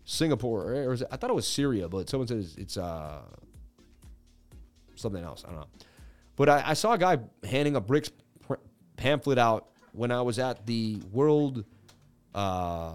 Singapore, 0.06 0.74
or 0.74 0.94
it, 0.94 1.04
I 1.12 1.18
thought 1.18 1.30
it 1.30 1.36
was 1.36 1.48
Syria, 1.48 1.88
but 1.88 2.10
someone 2.10 2.28
says 2.28 2.56
it's 2.58 2.78
uh, 2.78 3.22
something 4.96 5.24
else. 5.24 5.44
I 5.46 5.52
don't 5.52 5.60
know. 5.60 5.68
But 6.38 6.48
I, 6.48 6.64
I 6.68 6.74
saw 6.74 6.94
a 6.94 6.98
guy 6.98 7.18
handing 7.44 7.76
a 7.76 7.82
BRICS 7.82 8.12
pamphlet 8.96 9.38
out 9.38 9.68
when 9.92 10.12
I 10.12 10.22
was 10.22 10.40
at 10.40 10.66
the 10.66 11.02
World. 11.12 11.66
Uh, 12.34 12.94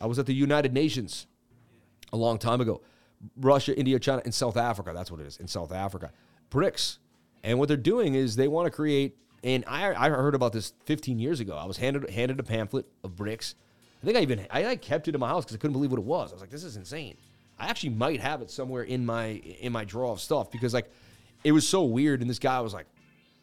I 0.00 0.06
was 0.06 0.18
at 0.18 0.26
the 0.26 0.34
United 0.34 0.74
Nations 0.74 1.26
a 2.12 2.16
long 2.18 2.36
time 2.38 2.60
ago. 2.60 2.82
Russia, 3.38 3.76
India, 3.78 3.98
China, 3.98 4.20
and 4.24 4.34
South 4.34 4.58
Africa. 4.58 4.92
That's 4.94 5.10
what 5.10 5.20
it 5.20 5.26
is 5.26 5.38
in 5.38 5.48
South 5.48 5.72
Africa. 5.72 6.12
BRICS. 6.50 6.98
And 7.42 7.58
what 7.58 7.68
they're 7.68 7.78
doing 7.78 8.14
is 8.14 8.36
they 8.36 8.48
want 8.48 8.66
to 8.66 8.70
create 8.70 9.16
and 9.46 9.64
I, 9.68 9.94
I 9.94 10.10
heard 10.10 10.34
about 10.34 10.52
this 10.52 10.72
15 10.86 11.20
years 11.20 11.38
ago. 11.38 11.56
I 11.56 11.66
was 11.66 11.76
handed 11.76 12.10
handed 12.10 12.40
a 12.40 12.42
pamphlet 12.42 12.86
of 13.04 13.12
BRICS. 13.12 13.54
I 14.02 14.04
think 14.04 14.18
I 14.18 14.20
even 14.22 14.46
I 14.50 14.62
like 14.62 14.82
kept 14.82 15.06
it 15.06 15.14
in 15.14 15.20
my 15.20 15.28
house 15.28 15.44
because 15.44 15.54
I 15.54 15.58
couldn't 15.58 15.74
believe 15.74 15.92
what 15.92 16.00
it 16.00 16.04
was. 16.04 16.32
I 16.32 16.34
was 16.34 16.40
like, 16.40 16.50
this 16.50 16.64
is 16.64 16.76
insane. 16.76 17.16
I 17.58 17.68
actually 17.68 17.90
might 17.90 18.20
have 18.20 18.42
it 18.42 18.50
somewhere 18.50 18.82
in 18.82 19.06
my 19.06 19.26
in 19.26 19.72
my 19.72 19.84
drawer 19.84 20.10
of 20.10 20.20
stuff 20.20 20.50
because 20.50 20.74
like 20.74 20.90
it 21.46 21.52
was 21.52 21.66
so 21.66 21.84
weird. 21.84 22.22
And 22.22 22.28
this 22.28 22.40
guy 22.40 22.60
was 22.60 22.74
like 22.74 22.86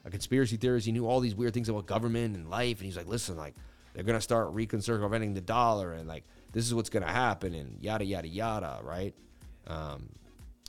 a 0.03 0.09
conspiracy 0.09 0.57
theorist. 0.57 0.85
He 0.85 0.91
knew 0.91 1.07
all 1.07 1.21
these 1.21 1.35
weird 1.35 1.53
things 1.53 1.69
about 1.69 1.85
government 1.85 2.35
and 2.35 2.49
life. 2.49 2.79
And 2.79 2.85
he's 2.85 2.97
like, 2.97 3.07
listen, 3.07 3.37
like 3.37 3.55
they're 3.93 4.03
gonna 4.03 4.19
start 4.19 4.53
recirculating 4.53 5.33
the 5.33 5.39
dollar 5.39 5.93
and 5.93 6.05
like 6.05 6.25
this 6.51 6.65
is 6.65 6.75
what's 6.75 6.89
gonna 6.89 7.09
happen 7.09 7.53
and 7.53 7.81
yada 7.81 8.03
yada 8.03 8.27
yada, 8.27 8.81
right? 8.83 9.15
Um, 9.67 10.09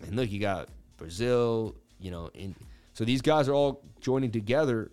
and 0.06 0.14
look, 0.14 0.30
you 0.30 0.38
got 0.38 0.68
Brazil, 0.96 1.74
you 1.98 2.12
know, 2.12 2.30
in 2.34 2.54
so 2.92 3.04
these 3.04 3.20
guys 3.20 3.48
are 3.48 3.54
all 3.54 3.82
joining 4.00 4.30
together 4.30 4.92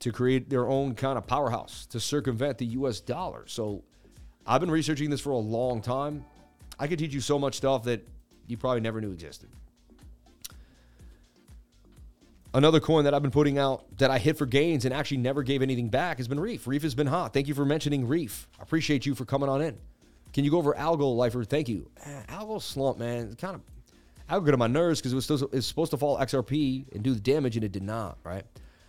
to 0.00 0.12
create 0.12 0.50
their 0.50 0.68
own 0.68 0.94
kind 0.94 1.16
of 1.16 1.26
powerhouse 1.26 1.86
to 1.86 2.00
circumvent 2.00 2.58
the 2.58 2.66
US 2.66 3.00
dollar. 3.00 3.46
So 3.46 3.82
I've 4.46 4.60
been 4.60 4.70
researching 4.70 5.08
this 5.08 5.22
for 5.22 5.30
a 5.30 5.38
long 5.38 5.80
time. 5.80 6.22
I 6.78 6.86
could 6.86 6.98
teach 6.98 7.14
you 7.14 7.22
so 7.22 7.38
much 7.38 7.54
stuff 7.54 7.84
that 7.84 8.06
you 8.46 8.58
probably 8.58 8.82
never 8.82 9.00
knew 9.00 9.12
existed. 9.12 9.48
Another 12.56 12.80
coin 12.80 13.04
that 13.04 13.12
I've 13.12 13.20
been 13.20 13.30
putting 13.30 13.58
out 13.58 13.84
that 13.98 14.10
I 14.10 14.16
hit 14.16 14.38
for 14.38 14.46
gains 14.46 14.86
and 14.86 14.94
actually 14.94 15.18
never 15.18 15.42
gave 15.42 15.60
anything 15.60 15.90
back 15.90 16.16
has 16.16 16.26
been 16.26 16.40
Reef. 16.40 16.66
Reef 16.66 16.82
has 16.84 16.94
been 16.94 17.06
hot. 17.06 17.34
Thank 17.34 17.48
you 17.48 17.54
for 17.54 17.66
mentioning 17.66 18.08
Reef. 18.08 18.48
I 18.58 18.62
appreciate 18.62 19.04
you 19.04 19.14
for 19.14 19.26
coming 19.26 19.50
on 19.50 19.60
in. 19.60 19.76
Can 20.32 20.42
you 20.42 20.50
go 20.50 20.56
over 20.56 20.72
Algo 20.72 21.14
Lifer? 21.14 21.44
Thank 21.44 21.68
you. 21.68 21.90
Algo 22.28 22.62
slump, 22.62 22.98
man. 22.98 23.26
It's 23.26 23.34
kind 23.34 23.56
of 23.56 23.60
Algo 24.30 24.54
on 24.54 24.58
my 24.58 24.68
nerves 24.68 25.02
because 25.02 25.12
it 25.12 25.30
it 25.30 25.52
was 25.52 25.66
supposed 25.66 25.90
to 25.90 25.98
fall 25.98 26.16
XRP 26.16 26.90
and 26.94 27.02
do 27.02 27.12
the 27.12 27.20
damage, 27.20 27.56
and 27.56 27.64
it 27.64 27.72
did 27.72 27.82
not, 27.82 28.16
right? 28.24 28.44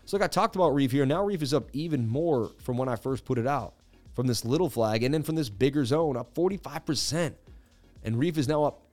So, 0.05 0.15
like 0.15 0.23
I 0.23 0.27
talked 0.27 0.55
about 0.55 0.73
Reef 0.73 0.93
here, 0.93 1.05
now 1.05 1.25
Reef 1.25 1.41
is 1.41 1.53
up 1.53 1.67
even 1.73 2.07
more 2.07 2.51
from 2.59 2.77
when 2.77 2.87
I 2.87 2.95
first 2.95 3.25
put 3.25 3.37
it 3.37 3.47
out, 3.47 3.73
from 4.13 4.27
this 4.27 4.45
little 4.45 4.69
flag, 4.69 5.03
and 5.03 5.13
then 5.13 5.23
from 5.23 5.35
this 5.35 5.49
bigger 5.49 5.83
zone, 5.83 6.15
up 6.15 6.33
45%. 6.33 7.33
And 8.05 8.17
Reef 8.17 8.37
is 8.37 8.47
now 8.47 8.63
up 8.63 8.85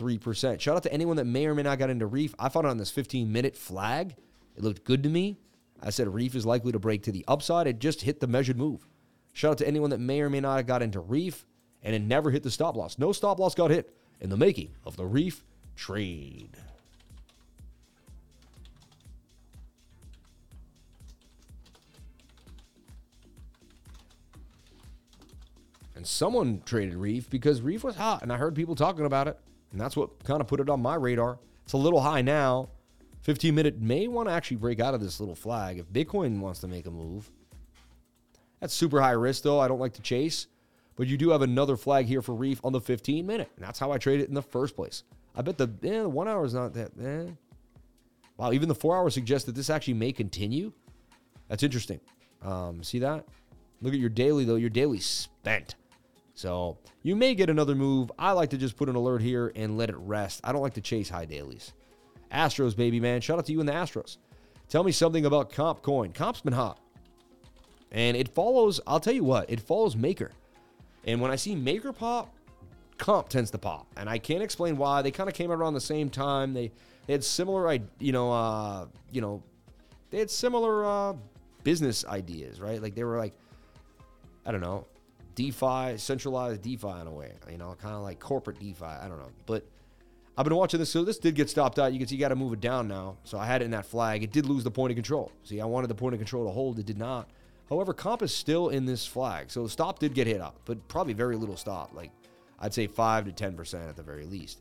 23%. 0.00 0.60
Shout 0.60 0.76
out 0.76 0.82
to 0.84 0.92
anyone 0.92 1.16
that 1.16 1.26
may 1.26 1.46
or 1.46 1.54
may 1.54 1.62
not 1.62 1.78
got 1.78 1.90
into 1.90 2.06
Reef. 2.06 2.34
I 2.38 2.48
found 2.48 2.66
it 2.66 2.70
on 2.70 2.78
this 2.78 2.90
15 2.90 3.30
minute 3.30 3.56
flag. 3.56 4.16
It 4.56 4.62
looked 4.62 4.84
good 4.84 5.02
to 5.02 5.08
me. 5.08 5.38
I 5.82 5.90
said 5.90 6.12
Reef 6.12 6.34
is 6.34 6.46
likely 6.46 6.72
to 6.72 6.78
break 6.78 7.02
to 7.04 7.12
the 7.12 7.24
upside. 7.28 7.66
It 7.66 7.78
just 7.78 8.02
hit 8.02 8.20
the 8.20 8.26
measured 8.26 8.58
move. 8.58 8.86
Shout 9.32 9.52
out 9.52 9.58
to 9.58 9.68
anyone 9.68 9.90
that 9.90 10.00
may 10.00 10.20
or 10.20 10.30
may 10.30 10.40
not 10.40 10.56
have 10.56 10.66
got 10.66 10.82
into 10.82 11.00
Reef 11.00 11.46
and 11.82 11.94
it 11.94 12.02
never 12.02 12.30
hit 12.30 12.42
the 12.42 12.50
stop 12.50 12.76
loss. 12.76 12.98
No 12.98 13.12
stop 13.12 13.38
loss 13.38 13.54
got 13.54 13.70
hit 13.70 13.94
in 14.20 14.30
the 14.30 14.36
making 14.36 14.70
of 14.84 14.96
the 14.96 15.06
Reef 15.06 15.44
trade. 15.76 16.56
And 25.94 26.06
someone 26.06 26.62
traded 26.64 26.94
Reef 26.94 27.28
because 27.28 27.60
Reef 27.60 27.84
was 27.84 27.96
hot, 27.96 28.22
and 28.22 28.32
I 28.32 28.38
heard 28.38 28.54
people 28.54 28.74
talking 28.74 29.04
about 29.04 29.28
it. 29.28 29.38
And 29.72 29.80
that's 29.80 29.96
what 29.96 30.22
kind 30.24 30.40
of 30.40 30.46
put 30.46 30.60
it 30.60 30.68
on 30.68 30.80
my 30.80 30.94
radar. 30.94 31.38
It's 31.64 31.72
a 31.72 31.78
little 31.78 32.00
high 32.00 32.22
now. 32.22 32.70
15 33.22 33.54
minute 33.54 33.80
may 33.80 34.08
want 34.08 34.28
to 34.28 34.34
actually 34.34 34.56
break 34.56 34.80
out 34.80 34.94
of 34.94 35.00
this 35.00 35.20
little 35.20 35.34
flag 35.34 35.78
if 35.78 35.88
Bitcoin 35.92 36.40
wants 36.40 36.60
to 36.60 36.68
make 36.68 36.86
a 36.86 36.90
move. 36.90 37.30
That's 38.60 38.74
super 38.74 39.00
high 39.00 39.12
risk, 39.12 39.42
though. 39.42 39.60
I 39.60 39.68
don't 39.68 39.78
like 39.78 39.94
to 39.94 40.02
chase. 40.02 40.46
But 40.96 41.06
you 41.06 41.16
do 41.16 41.30
have 41.30 41.42
another 41.42 41.76
flag 41.76 42.06
here 42.06 42.20
for 42.20 42.34
Reef 42.34 42.60
on 42.62 42.72
the 42.72 42.80
15 42.80 43.26
minute. 43.26 43.50
And 43.56 43.64
that's 43.64 43.78
how 43.78 43.90
I 43.90 43.98
trade 43.98 44.20
it 44.20 44.28
in 44.28 44.34
the 44.34 44.42
first 44.42 44.76
place. 44.76 45.04
I 45.34 45.42
bet 45.42 45.56
the, 45.56 45.70
eh, 45.82 46.02
the 46.02 46.08
one 46.08 46.28
hour 46.28 46.44
is 46.44 46.54
not 46.54 46.74
that. 46.74 46.90
Eh. 47.00 47.30
Wow, 48.36 48.52
even 48.52 48.68
the 48.68 48.74
four 48.74 48.96
hour 48.96 49.08
suggests 49.10 49.46
that 49.46 49.54
this 49.54 49.70
actually 49.70 49.94
may 49.94 50.12
continue. 50.12 50.72
That's 51.48 51.62
interesting. 51.62 52.00
Um, 52.42 52.82
see 52.82 52.98
that? 53.00 53.26
Look 53.82 53.94
at 53.94 54.00
your 54.00 54.10
daily, 54.10 54.44
though. 54.44 54.56
Your 54.56 54.70
daily 54.70 54.98
spent. 54.98 55.74
So 56.40 56.78
you 57.02 57.16
may 57.16 57.34
get 57.34 57.50
another 57.50 57.74
move. 57.74 58.10
I 58.18 58.32
like 58.32 58.48
to 58.50 58.56
just 58.56 58.78
put 58.78 58.88
an 58.88 58.94
alert 58.94 59.20
here 59.20 59.52
and 59.54 59.76
let 59.76 59.90
it 59.90 59.96
rest. 59.98 60.40
I 60.42 60.52
don't 60.52 60.62
like 60.62 60.72
to 60.74 60.80
chase 60.80 61.10
high 61.10 61.26
dailies. 61.26 61.74
Astros, 62.32 62.74
baby, 62.74 62.98
man. 62.98 63.20
Shout 63.20 63.38
out 63.38 63.44
to 63.44 63.52
you 63.52 63.60
and 63.60 63.68
the 63.68 63.74
Astros. 63.74 64.16
Tell 64.70 64.82
me 64.82 64.90
something 64.90 65.26
about 65.26 65.52
Comp 65.52 65.82
Coin. 65.82 66.12
Comp's 66.14 66.40
been 66.40 66.54
hot. 66.54 66.80
And 67.92 68.16
it 68.16 68.26
follows, 68.28 68.80
I'll 68.86 69.00
tell 69.00 69.12
you 69.12 69.22
what, 69.22 69.50
it 69.50 69.60
follows 69.60 69.96
Maker. 69.96 70.30
And 71.04 71.20
when 71.20 71.30
I 71.30 71.36
see 71.36 71.54
Maker 71.54 71.92
pop, 71.92 72.34
Comp 72.96 73.28
tends 73.28 73.50
to 73.50 73.58
pop. 73.58 73.86
And 73.98 74.08
I 74.08 74.16
can't 74.16 74.42
explain 74.42 74.78
why. 74.78 75.02
They 75.02 75.10
kind 75.10 75.28
of 75.28 75.34
came 75.34 75.52
around 75.52 75.74
the 75.74 75.80
same 75.80 76.08
time. 76.08 76.54
They, 76.54 76.72
they 77.06 77.12
had 77.12 77.22
similar, 77.22 77.70
you 77.98 78.12
know, 78.12 78.32
uh, 78.32 78.86
you 79.12 79.20
know, 79.20 79.42
they 80.08 80.20
had 80.20 80.30
similar 80.30 80.86
uh, 80.86 81.14
business 81.64 82.06
ideas, 82.06 82.62
right? 82.62 82.80
Like 82.80 82.94
they 82.94 83.04
were 83.04 83.18
like, 83.18 83.34
I 84.46 84.52
don't 84.52 84.62
know, 84.62 84.86
DeFi, 85.34 85.96
centralized 85.96 86.62
DeFi 86.62 87.00
in 87.00 87.06
a 87.06 87.12
way, 87.12 87.32
you 87.50 87.58
know, 87.58 87.74
kind 87.80 87.94
of 87.94 88.02
like 88.02 88.20
corporate 88.20 88.58
DeFi. 88.58 88.84
I 88.84 89.08
don't 89.08 89.18
know. 89.18 89.30
But 89.46 89.64
I've 90.36 90.44
been 90.44 90.56
watching 90.56 90.80
this. 90.80 90.90
So 90.90 91.04
this 91.04 91.18
did 91.18 91.34
get 91.34 91.50
stopped 91.50 91.78
out. 91.78 91.92
You 91.92 91.98
can 91.98 92.08
see 92.08 92.14
you 92.16 92.20
got 92.20 92.28
to 92.28 92.36
move 92.36 92.52
it 92.52 92.60
down 92.60 92.88
now. 92.88 93.16
So 93.24 93.38
I 93.38 93.46
had 93.46 93.62
it 93.62 93.66
in 93.66 93.70
that 93.72 93.86
flag. 93.86 94.22
It 94.22 94.32
did 94.32 94.46
lose 94.46 94.64
the 94.64 94.70
point 94.70 94.90
of 94.90 94.96
control. 94.96 95.32
See, 95.44 95.60
I 95.60 95.64
wanted 95.66 95.88
the 95.88 95.94
point 95.94 96.14
of 96.14 96.20
control 96.20 96.46
to 96.46 96.50
hold. 96.50 96.78
It 96.78 96.86
did 96.86 96.98
not. 96.98 97.28
However, 97.68 97.92
comp 97.92 98.22
is 98.22 98.34
still 98.34 98.70
in 98.70 98.84
this 98.84 99.06
flag. 99.06 99.50
So 99.50 99.62
the 99.62 99.68
stop 99.68 99.98
did 99.98 100.14
get 100.14 100.26
hit 100.26 100.40
up, 100.40 100.58
but 100.64 100.86
probably 100.88 101.12
very 101.12 101.36
little 101.36 101.56
stop. 101.56 101.94
Like 101.94 102.10
I'd 102.58 102.74
say 102.74 102.86
5 102.86 103.32
to 103.34 103.50
10% 103.50 103.88
at 103.88 103.96
the 103.96 104.02
very 104.02 104.24
least. 104.24 104.60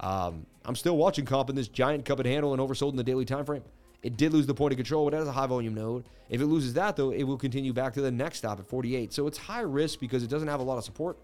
Um, 0.00 0.46
I'm 0.64 0.76
still 0.76 0.96
watching 0.96 1.24
comp 1.24 1.50
in 1.50 1.56
this 1.56 1.68
giant 1.68 2.04
cup 2.04 2.18
and 2.18 2.26
handle 2.26 2.52
and 2.52 2.60
oversold 2.60 2.90
in 2.90 2.96
the 2.96 3.04
daily 3.04 3.24
time 3.24 3.44
frame. 3.44 3.62
It 4.06 4.16
did 4.16 4.32
lose 4.32 4.46
the 4.46 4.54
point 4.54 4.72
of 4.72 4.76
control, 4.76 5.04
but 5.04 5.14
it 5.14 5.16
has 5.16 5.26
a 5.26 5.32
high 5.32 5.48
volume 5.48 5.74
node. 5.74 6.04
If 6.30 6.40
it 6.40 6.46
loses 6.46 6.74
that, 6.74 6.94
though, 6.94 7.10
it 7.10 7.24
will 7.24 7.36
continue 7.36 7.72
back 7.72 7.92
to 7.94 8.00
the 8.00 8.10
next 8.12 8.38
stop 8.38 8.60
at 8.60 8.64
48. 8.64 9.12
So 9.12 9.26
it's 9.26 9.36
high 9.36 9.62
risk 9.62 9.98
because 9.98 10.22
it 10.22 10.30
doesn't 10.30 10.46
have 10.46 10.60
a 10.60 10.62
lot 10.62 10.78
of 10.78 10.84
support. 10.84 11.18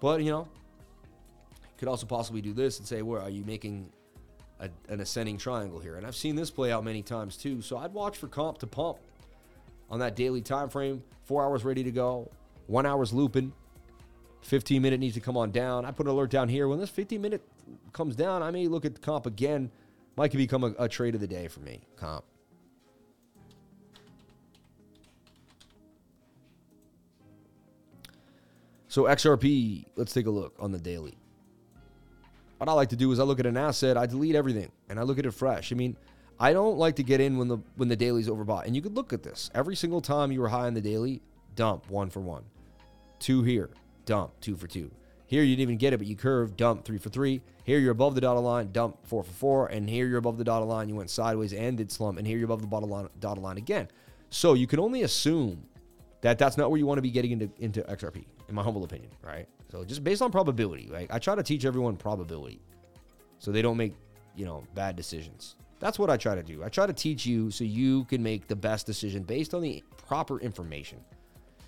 But, 0.00 0.22
you 0.22 0.30
know, 0.30 0.48
could 1.76 1.86
also 1.86 2.06
possibly 2.06 2.40
do 2.40 2.54
this 2.54 2.78
and 2.78 2.88
say, 2.88 3.02
where 3.02 3.20
are 3.20 3.28
you 3.28 3.44
making 3.44 3.92
a, 4.60 4.70
an 4.88 5.00
ascending 5.00 5.36
triangle 5.36 5.78
here? 5.78 5.96
And 5.96 6.06
I've 6.06 6.16
seen 6.16 6.36
this 6.36 6.50
play 6.50 6.72
out 6.72 6.84
many 6.84 7.02
times 7.02 7.36
too. 7.36 7.60
So 7.60 7.76
I'd 7.76 7.92
watch 7.92 8.16
for 8.16 8.28
comp 8.28 8.56
to 8.60 8.66
pump 8.66 8.96
on 9.90 9.98
that 9.98 10.16
daily 10.16 10.40
time 10.40 10.70
frame. 10.70 11.02
Four 11.24 11.44
hours 11.44 11.66
ready 11.66 11.84
to 11.84 11.90
go. 11.90 12.30
One 12.66 12.86
hour's 12.86 13.12
looping. 13.12 13.52
15 14.40 14.80
minute 14.80 15.00
needs 15.00 15.16
to 15.16 15.20
come 15.20 15.36
on 15.36 15.50
down. 15.50 15.84
I 15.84 15.90
put 15.90 16.06
an 16.06 16.12
alert 16.12 16.30
down 16.30 16.48
here. 16.48 16.66
When 16.66 16.78
this 16.78 16.88
15 16.88 17.20
minute 17.20 17.42
comes 17.92 18.16
down, 18.16 18.42
I 18.42 18.50
may 18.50 18.68
look 18.68 18.86
at 18.86 18.94
the 18.94 19.00
comp 19.00 19.26
again 19.26 19.70
might 20.16 20.30
could 20.30 20.38
become 20.38 20.64
a, 20.64 20.74
a 20.78 20.88
trade 20.88 21.14
of 21.14 21.20
the 21.20 21.26
day 21.26 21.48
for 21.48 21.60
me, 21.60 21.80
comp. 21.96 22.24
So 28.88 29.04
XRP, 29.04 29.86
let's 29.96 30.12
take 30.12 30.26
a 30.26 30.30
look 30.30 30.54
on 30.60 30.70
the 30.70 30.78
daily. 30.78 31.18
What 32.58 32.68
I 32.68 32.72
like 32.72 32.90
to 32.90 32.96
do 32.96 33.10
is 33.10 33.18
I 33.18 33.24
look 33.24 33.40
at 33.40 33.46
an 33.46 33.56
asset, 33.56 33.96
I 33.96 34.06
delete 34.06 34.36
everything, 34.36 34.70
and 34.88 35.00
I 35.00 35.02
look 35.02 35.18
at 35.18 35.26
it 35.26 35.32
fresh. 35.32 35.72
I 35.72 35.74
mean, 35.74 35.96
I 36.38 36.52
don't 36.52 36.78
like 36.78 36.96
to 36.96 37.02
get 37.02 37.20
in 37.20 37.36
when 37.36 37.48
the 37.48 37.58
when 37.76 37.88
the 37.88 37.96
daily's 37.96 38.28
overbought. 38.28 38.66
And 38.66 38.76
you 38.76 38.82
could 38.82 38.94
look 38.94 39.12
at 39.12 39.22
this. 39.22 39.50
Every 39.54 39.74
single 39.76 40.00
time 40.00 40.30
you 40.30 40.40
were 40.40 40.48
high 40.48 40.66
on 40.66 40.74
the 40.74 40.80
daily, 40.80 41.22
dump 41.56 41.90
one 41.90 42.08
for 42.08 42.20
one. 42.20 42.44
Two 43.18 43.42
here, 43.42 43.70
dump 44.06 44.32
two 44.40 44.56
for 44.56 44.66
two. 44.66 44.90
Here 45.26 45.42
you 45.42 45.56
didn't 45.56 45.62
even 45.62 45.78
get 45.78 45.92
it, 45.92 45.98
but 45.98 46.06
you 46.06 46.16
curved, 46.16 46.56
dump 46.56 46.84
three 46.84 46.98
for 46.98 47.08
three. 47.08 47.40
Here 47.64 47.78
you're 47.78 47.92
above 47.92 48.14
the 48.14 48.20
dotted 48.20 48.42
line, 48.42 48.72
dump 48.72 49.06
four 49.06 49.22
for 49.22 49.32
four. 49.32 49.66
And 49.68 49.88
here 49.88 50.06
you're 50.06 50.18
above 50.18 50.36
the 50.36 50.44
dotted 50.44 50.68
line, 50.68 50.88
you 50.88 50.94
went 50.94 51.10
sideways 51.10 51.52
and 51.52 51.76
did 51.76 51.90
slump. 51.90 52.18
And 52.18 52.26
here 52.26 52.36
you're 52.36 52.44
above 52.44 52.60
the 52.60 52.66
bottom 52.66 52.90
line, 52.90 53.08
dotted 53.20 53.42
line 53.42 53.56
again. 53.56 53.88
So 54.30 54.54
you 54.54 54.66
can 54.66 54.80
only 54.80 55.02
assume 55.02 55.64
that 56.20 56.38
that's 56.38 56.56
not 56.56 56.70
where 56.70 56.78
you 56.78 56.86
want 56.86 56.98
to 56.98 57.02
be 57.02 57.10
getting 57.10 57.30
into, 57.32 57.50
into 57.58 57.82
XRP, 57.82 58.24
in 58.48 58.54
my 58.54 58.62
humble 58.62 58.84
opinion, 58.84 59.10
right? 59.22 59.48
So 59.70 59.84
just 59.84 60.04
based 60.04 60.22
on 60.22 60.30
probability, 60.30 60.88
like 60.92 61.12
I 61.12 61.18
try 61.18 61.34
to 61.34 61.42
teach 61.42 61.64
everyone 61.64 61.96
probability 61.96 62.60
so 63.38 63.50
they 63.50 63.62
don't 63.62 63.76
make, 63.76 63.94
you 64.36 64.44
know, 64.44 64.64
bad 64.74 64.96
decisions. 64.96 65.56
That's 65.80 65.98
what 65.98 66.10
I 66.10 66.16
try 66.16 66.34
to 66.34 66.42
do. 66.42 66.62
I 66.62 66.68
try 66.68 66.86
to 66.86 66.92
teach 66.92 67.26
you 67.26 67.50
so 67.50 67.64
you 67.64 68.04
can 68.04 68.22
make 68.22 68.46
the 68.46 68.56
best 68.56 68.86
decision 68.86 69.22
based 69.22 69.54
on 69.54 69.62
the 69.62 69.82
proper 70.06 70.40
information. 70.40 71.00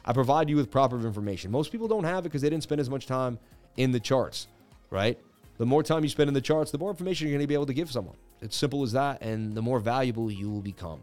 I 0.06 0.12
provide 0.12 0.48
you 0.48 0.56
with 0.56 0.70
proper 0.70 0.96
information. 1.04 1.50
Most 1.50 1.72
people 1.72 1.88
don't 1.88 2.04
have 2.04 2.20
it 2.20 2.24
because 2.24 2.42
they 2.42 2.50
didn't 2.50 2.62
spend 2.62 2.80
as 2.80 2.88
much 2.88 3.06
time 3.06 3.38
in 3.76 3.90
the 3.90 4.00
charts, 4.00 4.46
right? 4.90 5.18
The 5.58 5.66
more 5.66 5.82
time 5.82 6.02
you 6.02 6.08
spend 6.08 6.28
in 6.28 6.34
the 6.34 6.40
charts, 6.40 6.70
the 6.70 6.78
more 6.78 6.90
information 6.90 7.26
you're 7.26 7.36
going 7.36 7.44
to 7.44 7.48
be 7.48 7.54
able 7.54 7.66
to 7.66 7.74
give 7.74 7.90
someone. 7.90 8.16
It's 8.40 8.56
simple 8.56 8.82
as 8.82 8.92
that, 8.92 9.22
and 9.22 9.54
the 9.54 9.62
more 9.62 9.80
valuable 9.80 10.30
you 10.30 10.50
will 10.50 10.60
become. 10.60 11.00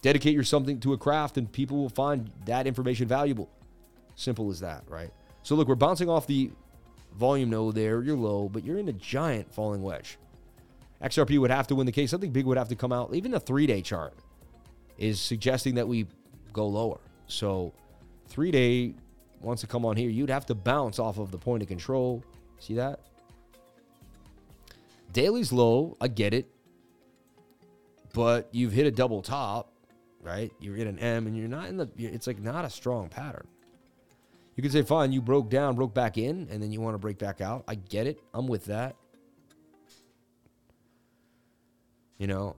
Dedicate 0.00 0.34
your 0.34 0.44
something 0.44 0.80
to 0.80 0.92
a 0.94 0.98
craft, 0.98 1.36
and 1.36 1.50
people 1.50 1.76
will 1.76 1.88
find 1.88 2.30
that 2.46 2.66
information 2.66 3.06
valuable. 3.08 3.50
Simple 4.14 4.50
as 4.50 4.60
that, 4.60 4.84
right? 4.88 5.10
So 5.42 5.54
look, 5.54 5.68
we're 5.68 5.74
bouncing 5.74 6.08
off 6.08 6.26
the 6.26 6.50
volume 7.18 7.50
node 7.50 7.74
there. 7.74 8.02
You're 8.02 8.16
low, 8.16 8.48
but 8.48 8.64
you're 8.64 8.78
in 8.78 8.88
a 8.88 8.92
giant 8.92 9.52
falling 9.52 9.82
wedge. 9.82 10.18
XRP 11.02 11.38
would 11.38 11.50
have 11.50 11.66
to 11.66 11.74
win 11.74 11.86
the 11.86 11.92
case. 11.92 12.10
Something 12.10 12.30
big 12.30 12.46
would 12.46 12.56
have 12.56 12.68
to 12.68 12.76
come 12.76 12.92
out. 12.92 13.14
Even 13.14 13.32
the 13.32 13.40
three-day 13.40 13.82
chart 13.82 14.14
is 14.98 15.20
suggesting 15.20 15.74
that 15.74 15.88
we 15.88 16.06
go 16.52 16.66
lower. 16.66 17.00
So 17.26 17.72
three-day 18.28 18.94
wants 19.40 19.62
to 19.62 19.66
come 19.66 19.84
on 19.84 19.96
here, 19.96 20.10
you'd 20.10 20.30
have 20.30 20.46
to 20.46 20.54
bounce 20.54 20.98
off 20.98 21.18
of 21.18 21.30
the 21.30 21.38
point 21.38 21.62
of 21.62 21.68
control. 21.68 22.22
See 22.58 22.74
that? 22.74 23.00
Daily's 25.12 25.52
low. 25.52 25.96
I 26.00 26.08
get 26.08 26.34
it. 26.34 26.48
But 28.14 28.48
you've 28.52 28.72
hit 28.72 28.86
a 28.86 28.90
double 28.90 29.22
top, 29.22 29.72
right? 30.20 30.52
You're 30.60 30.76
in 30.76 30.86
an 30.86 30.98
M 30.98 31.26
and 31.26 31.36
you're 31.36 31.48
not 31.48 31.68
in 31.68 31.76
the, 31.76 31.88
it's 31.96 32.26
like 32.26 32.40
not 32.40 32.64
a 32.64 32.70
strong 32.70 33.08
pattern. 33.08 33.46
You 34.54 34.62
could 34.62 34.72
say, 34.72 34.82
fine, 34.82 35.12
you 35.12 35.22
broke 35.22 35.48
down, 35.48 35.76
broke 35.76 35.94
back 35.94 36.18
in, 36.18 36.46
and 36.50 36.62
then 36.62 36.70
you 36.70 36.80
want 36.82 36.94
to 36.94 36.98
break 36.98 37.18
back 37.18 37.40
out. 37.40 37.64
I 37.66 37.74
get 37.74 38.06
it. 38.06 38.20
I'm 38.34 38.46
with 38.46 38.66
that. 38.66 38.96
You 42.18 42.26
know, 42.26 42.54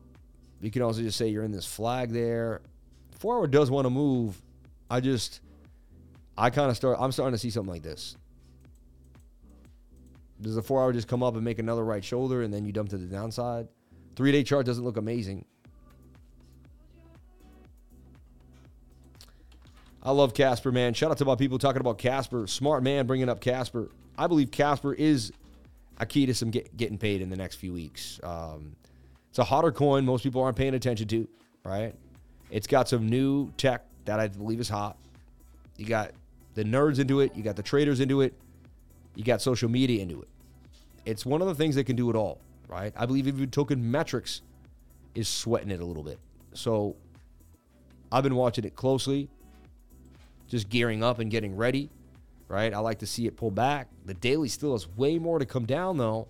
you 0.61 0.73
can 0.73 0.83
also 0.83 1.03
just 1.03 1.17
say 1.17 1.29
you're 1.29 1.45
in 1.45 1.53
this 1.53 1.67
flag 1.67 2.11
there. 2.11 2.63
Hour 3.25 3.47
does 3.47 3.71
want 3.71 3.87
to 3.87 3.91
move. 3.91 4.39
I 4.95 5.01
just, 5.01 5.41
I 6.39 6.51
kind 6.51 6.71
of 6.71 6.77
start, 6.77 6.99
I'm 7.01 7.11
starting 7.11 7.33
to 7.33 7.39
see 7.39 7.51
something 7.51 7.73
like 7.73 7.83
this. 7.83 8.17
Does 10.41 10.55
the 10.55 10.63
four 10.63 10.81
hour 10.81 10.93
just 10.93 11.09
come 11.09 11.21
up 11.21 11.35
and 11.35 11.45
make 11.45 11.59
another 11.59 11.85
right 11.85 12.05
shoulder 12.05 12.43
and 12.43 12.55
then 12.55 12.65
you 12.65 12.71
dump 12.71 12.91
to 12.91 12.97
the 12.97 13.07
downside? 13.07 13.67
Three 14.15 14.31
day 14.31 14.45
chart 14.45 14.67
doesn't 14.67 14.85
look 14.85 14.97
amazing. 14.97 15.47
I 20.01 20.13
love 20.13 20.33
Casper, 20.33 20.71
man. 20.71 20.95
Shout 20.95 21.11
out 21.11 21.19
to 21.19 21.25
my 21.25 21.35
people 21.35 21.59
talking 21.59 21.81
about 21.81 21.99
Casper. 21.99 22.47
Smart 22.47 22.85
man 22.85 23.09
bringing 23.09 23.29
up 23.29 23.41
Casper. 23.41 23.91
I 24.17 24.29
believe 24.29 24.53
Casper 24.53 24.95
is 24.95 25.33
a 25.99 26.07
key 26.07 26.25
to 26.27 26.35
some 26.35 26.53
get, 26.53 26.77
getting 26.77 26.99
paid 26.99 27.21
in 27.21 27.31
the 27.31 27.37
next 27.37 27.57
few 27.57 27.73
weeks. 27.73 28.21
Um, 28.23 28.77
it's 29.29 29.41
a 29.41 29.45
hotter 29.45 29.73
coin 29.73 30.05
most 30.05 30.23
people 30.23 30.41
aren't 30.41 30.57
paying 30.57 30.75
attention 30.75 31.09
to, 31.09 31.29
right? 31.65 31.97
It's 32.49 32.69
got 32.69 32.89
some 32.89 33.09
new 33.09 33.51
tech 33.57 33.87
that 34.05 34.21
I 34.21 34.29
believe 34.29 34.61
is 34.61 34.69
hot. 34.69 34.97
You 35.77 35.87
got 35.87 36.13
the 36.55 36.65
nerds 36.65 36.99
into 36.99 37.21
it, 37.21 37.35
you 37.35 37.43
got 37.43 37.57
the 37.57 37.63
traders 37.63 38.01
into 38.01 38.21
it, 38.21 38.35
you 39.15 39.25
got 39.25 39.43
social 39.43 39.69
media 39.69 40.03
into 40.03 40.23
it. 40.23 40.29
It's 41.05 41.27
one 41.27 41.43
of 41.43 41.49
the 41.49 41.55
things 41.55 41.75
that 41.75 41.85
can 41.85 41.97
do 41.97 42.11
it 42.11 42.17
all, 42.17 42.39
right? 42.69 42.93
I 42.97 43.07
believe 43.07 43.27
even 43.27 43.51
token 43.51 43.91
metrics 43.91 44.43
is 45.15 45.29
sweating 45.29 45.71
it 45.71 45.81
a 45.81 45.85
little 45.85 46.03
bit. 46.03 46.19
So 46.55 46.97
I've 48.11 48.23
been 48.23 48.37
watching 48.37 48.65
it 48.65 48.77
closely, 48.77 49.29
just 50.49 50.69
gearing 50.69 51.03
up 51.03 51.19
and 51.19 51.31
getting 51.31 51.57
ready, 51.57 51.91
right? 52.49 52.73
I 52.73 52.79
like 52.79 53.01
to 53.01 53.07
see 53.07 53.27
it 53.27 53.37
pull 53.37 53.51
back. 53.51 53.89
The 54.07 54.15
daily 54.15 54.49
still 54.49 54.73
has 54.73 54.89
way 54.97 55.19
more 55.19 55.39
to 55.39 55.47
come 55.47 55.67
down, 55.67 55.99
though. 55.99 56.29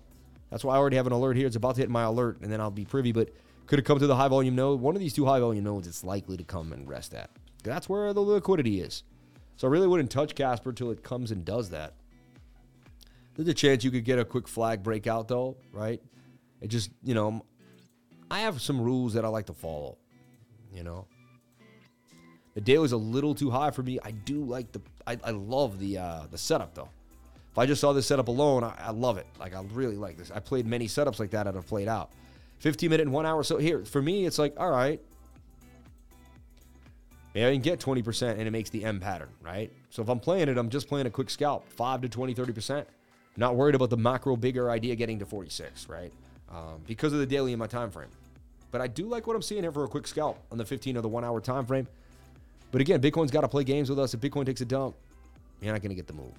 That's 0.49 0.63
why 0.63 0.75
I 0.75 0.77
already 0.77 0.95
have 0.95 1.07
an 1.07 1.13
alert 1.13 1.37
here. 1.37 1.47
It's 1.47 1.55
about 1.55 1.75
to 1.75 1.81
hit 1.81 1.89
my 1.89 2.03
alert, 2.03 2.39
and 2.41 2.51
then 2.51 2.61
I'll 2.61 2.71
be 2.71 2.85
privy. 2.85 3.11
But 3.11 3.29
could 3.67 3.79
it 3.79 3.83
come 3.83 3.99
to 3.99 4.07
the 4.07 4.15
high 4.15 4.27
volume 4.27 4.55
node? 4.55 4.79
One 4.79 4.95
of 4.95 5.01
these 5.01 5.13
two 5.13 5.25
high 5.25 5.39
volume 5.39 5.63
nodes, 5.63 5.87
it's 5.87 6.03
likely 6.03 6.37
to 6.37 6.43
come 6.43 6.71
and 6.73 6.87
rest 6.87 7.13
at. 7.13 7.29
That's 7.71 7.89
where 7.89 8.13
the 8.13 8.21
liquidity 8.21 8.81
is. 8.81 9.03
So 9.57 9.67
I 9.67 9.71
really 9.71 9.87
wouldn't 9.87 10.11
touch 10.11 10.35
Casper 10.35 10.69
until 10.69 10.91
it 10.91 11.03
comes 11.03 11.31
and 11.31 11.43
does 11.45 11.69
that. 11.69 11.93
There's 13.35 13.47
a 13.47 13.53
chance 13.53 13.83
you 13.83 13.91
could 13.91 14.05
get 14.05 14.19
a 14.19 14.25
quick 14.25 14.47
flag 14.47 14.83
breakout 14.83 15.27
though, 15.27 15.57
right? 15.71 16.01
It 16.61 16.67
just, 16.67 16.91
you 17.03 17.13
know, 17.13 17.45
I 18.31 18.39
have 18.41 18.61
some 18.61 18.79
rules 18.79 19.13
that 19.13 19.25
I 19.25 19.27
like 19.27 19.47
to 19.47 19.53
follow, 19.53 19.97
you 20.73 20.83
know. 20.83 21.05
The 22.53 22.61
daily's 22.61 22.93
a 22.93 22.97
little 22.97 23.35
too 23.35 23.49
high 23.49 23.71
for 23.71 23.83
me. 23.83 23.99
I 24.03 24.11
do 24.11 24.43
like 24.43 24.71
the 24.71 24.81
I, 25.05 25.17
I 25.23 25.31
love 25.31 25.79
the 25.79 25.97
uh 25.97 26.27
the 26.31 26.37
setup 26.37 26.73
though. 26.73 26.89
If 27.51 27.59
I 27.59 27.65
just 27.65 27.81
saw 27.81 27.93
this 27.93 28.07
setup 28.07 28.29
alone, 28.29 28.63
I, 28.63 28.73
I 28.77 28.91
love 28.91 29.17
it. 29.17 29.27
Like 29.39 29.53
I 29.53 29.61
really 29.73 29.97
like 29.97 30.17
this. 30.17 30.31
I 30.31 30.39
played 30.39 30.65
many 30.65 30.87
setups 30.87 31.19
like 31.19 31.31
that 31.31 31.43
that 31.43 31.55
have 31.55 31.67
played 31.67 31.87
out. 31.89 32.11
15 32.59 32.89
minute 32.89 33.03
and 33.03 33.13
one 33.13 33.25
hour. 33.25 33.43
So 33.43 33.57
here, 33.57 33.83
for 33.85 34.01
me, 34.01 34.25
it's 34.25 34.39
like, 34.39 34.55
all 34.57 34.71
right, 34.71 35.01
maybe 37.35 37.45
I 37.45 37.51
can 37.51 37.61
get 37.61 37.79
20% 37.79 38.31
and 38.31 38.41
it 38.41 38.51
makes 38.51 38.71
the 38.71 38.83
M 38.83 38.99
pattern, 38.99 39.29
right? 39.43 39.71
So 39.91 40.01
if 40.01 40.09
I'm 40.09 40.19
playing 40.19 40.49
it, 40.49 40.57
I'm 40.57 40.69
just 40.69 40.87
playing 40.87 41.05
a 41.05 41.11
quick 41.11 41.29
scalp, 41.29 41.69
5 41.73 42.01
to 42.01 42.09
20, 42.09 42.33
30%. 42.33 42.85
Not 43.37 43.55
worried 43.57 43.75
about 43.75 43.89
the 43.89 43.97
macro 43.97 44.37
bigger 44.37 44.71
idea 44.71 44.95
getting 44.95 45.19
to 45.19 45.25
46, 45.25 45.89
right? 45.89 46.11
Um, 46.49 46.81
because 46.87 47.11
of 47.11 47.19
the 47.19 47.25
daily 47.25 47.51
in 47.51 47.59
my 47.59 47.67
time 47.67 47.91
frame. 47.91 48.07
But 48.71 48.79
I 48.81 48.87
do 48.87 49.07
like 49.07 49.27
what 49.27 49.35
I'm 49.35 49.41
seeing 49.41 49.63
here 49.63 49.71
for 49.71 49.83
a 49.83 49.87
quick 49.87 50.07
scalp 50.07 50.39
on 50.51 50.57
the 50.57 50.65
15 50.65 50.97
or 50.97 51.01
the 51.01 51.09
one 51.09 51.23
hour 51.23 51.41
time 51.41 51.65
frame. 51.65 51.87
But 52.71 52.81
again, 52.81 53.01
Bitcoin's 53.01 53.31
got 53.31 53.41
to 53.41 53.47
play 53.47 53.63
games 53.63 53.89
with 53.89 53.99
us. 53.99 54.13
If 54.13 54.21
Bitcoin 54.21 54.45
takes 54.45 54.61
a 54.61 54.65
dump, 54.65 54.95
you're 55.61 55.73
not 55.73 55.81
going 55.81 55.89
to 55.89 55.95
get 55.95 56.07
the 56.07 56.13
move. 56.13 56.33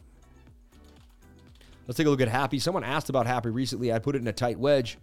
Let's 1.87 1.97
take 1.97 2.07
a 2.07 2.11
look 2.11 2.21
at 2.21 2.29
Happy. 2.29 2.59
Someone 2.59 2.85
asked 2.85 3.11
about 3.11 3.27
Happy 3.27 3.51
recently. 3.51 3.93
I 3.93 3.99
put 3.99 4.17
it 4.17 4.23
in 4.23 4.29
a 4.29 4.33
tight 4.33 4.59
wedge 4.59 4.99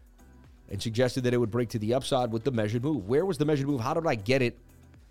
and 0.70 0.82
suggested 0.82 1.24
that 1.24 1.34
it 1.34 1.38
would 1.38 1.52
break 1.52 1.70
to 1.70 1.80
the 1.80 1.94
upside 1.94 2.32
with 2.32 2.44
the 2.44 2.52
measured 2.52 2.84
move. 2.84 3.08
Where 3.08 3.26
was 3.26 3.38
the 3.38 3.46
measured 3.46 3.68
move? 3.68 3.82
How 3.82 3.94
did 3.94 4.06
I 4.06 4.16
get 4.16 4.42
it? 4.42 4.58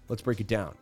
Let's 0.09 0.23
break 0.23 0.41
it 0.41 0.47
down. 0.47 0.75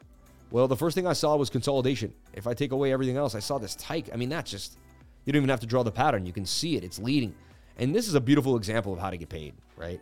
Well, 0.51 0.67
the 0.67 0.77
first 0.77 0.95
thing 0.95 1.07
I 1.07 1.13
saw 1.13 1.37
was 1.37 1.49
consolidation. 1.49 2.13
If 2.33 2.47
I 2.47 2.55
take 2.55 2.73
away 2.73 2.93
everything 2.93 3.17
else, 3.17 3.35
I 3.35 3.39
saw 3.39 3.59
this 3.59 3.77
tight. 3.77 4.11
I 4.13 4.17
mean, 4.17 4.29
that's 4.29 4.51
just, 4.51 4.79
you 5.25 5.33
don't 5.33 5.41
even 5.41 5.51
have 5.51 5.61
to 5.61 5.67
draw 5.67 5.83
the 5.83 5.93
pattern. 5.93 6.27
You 6.27 6.33
can 6.33 6.45
see 6.45 6.77
it. 6.77 6.83
It's 6.83 6.99
leading. 6.99 7.35
And 7.79 7.95
this 7.95 8.09
is 8.09 8.15
a 8.15 8.21
beautiful 8.21 8.57
example 8.57 8.93
of 8.93 8.99
how 8.99 9.11
to 9.11 9.17
get 9.17 9.29
paid, 9.29 9.55
right? 9.77 10.01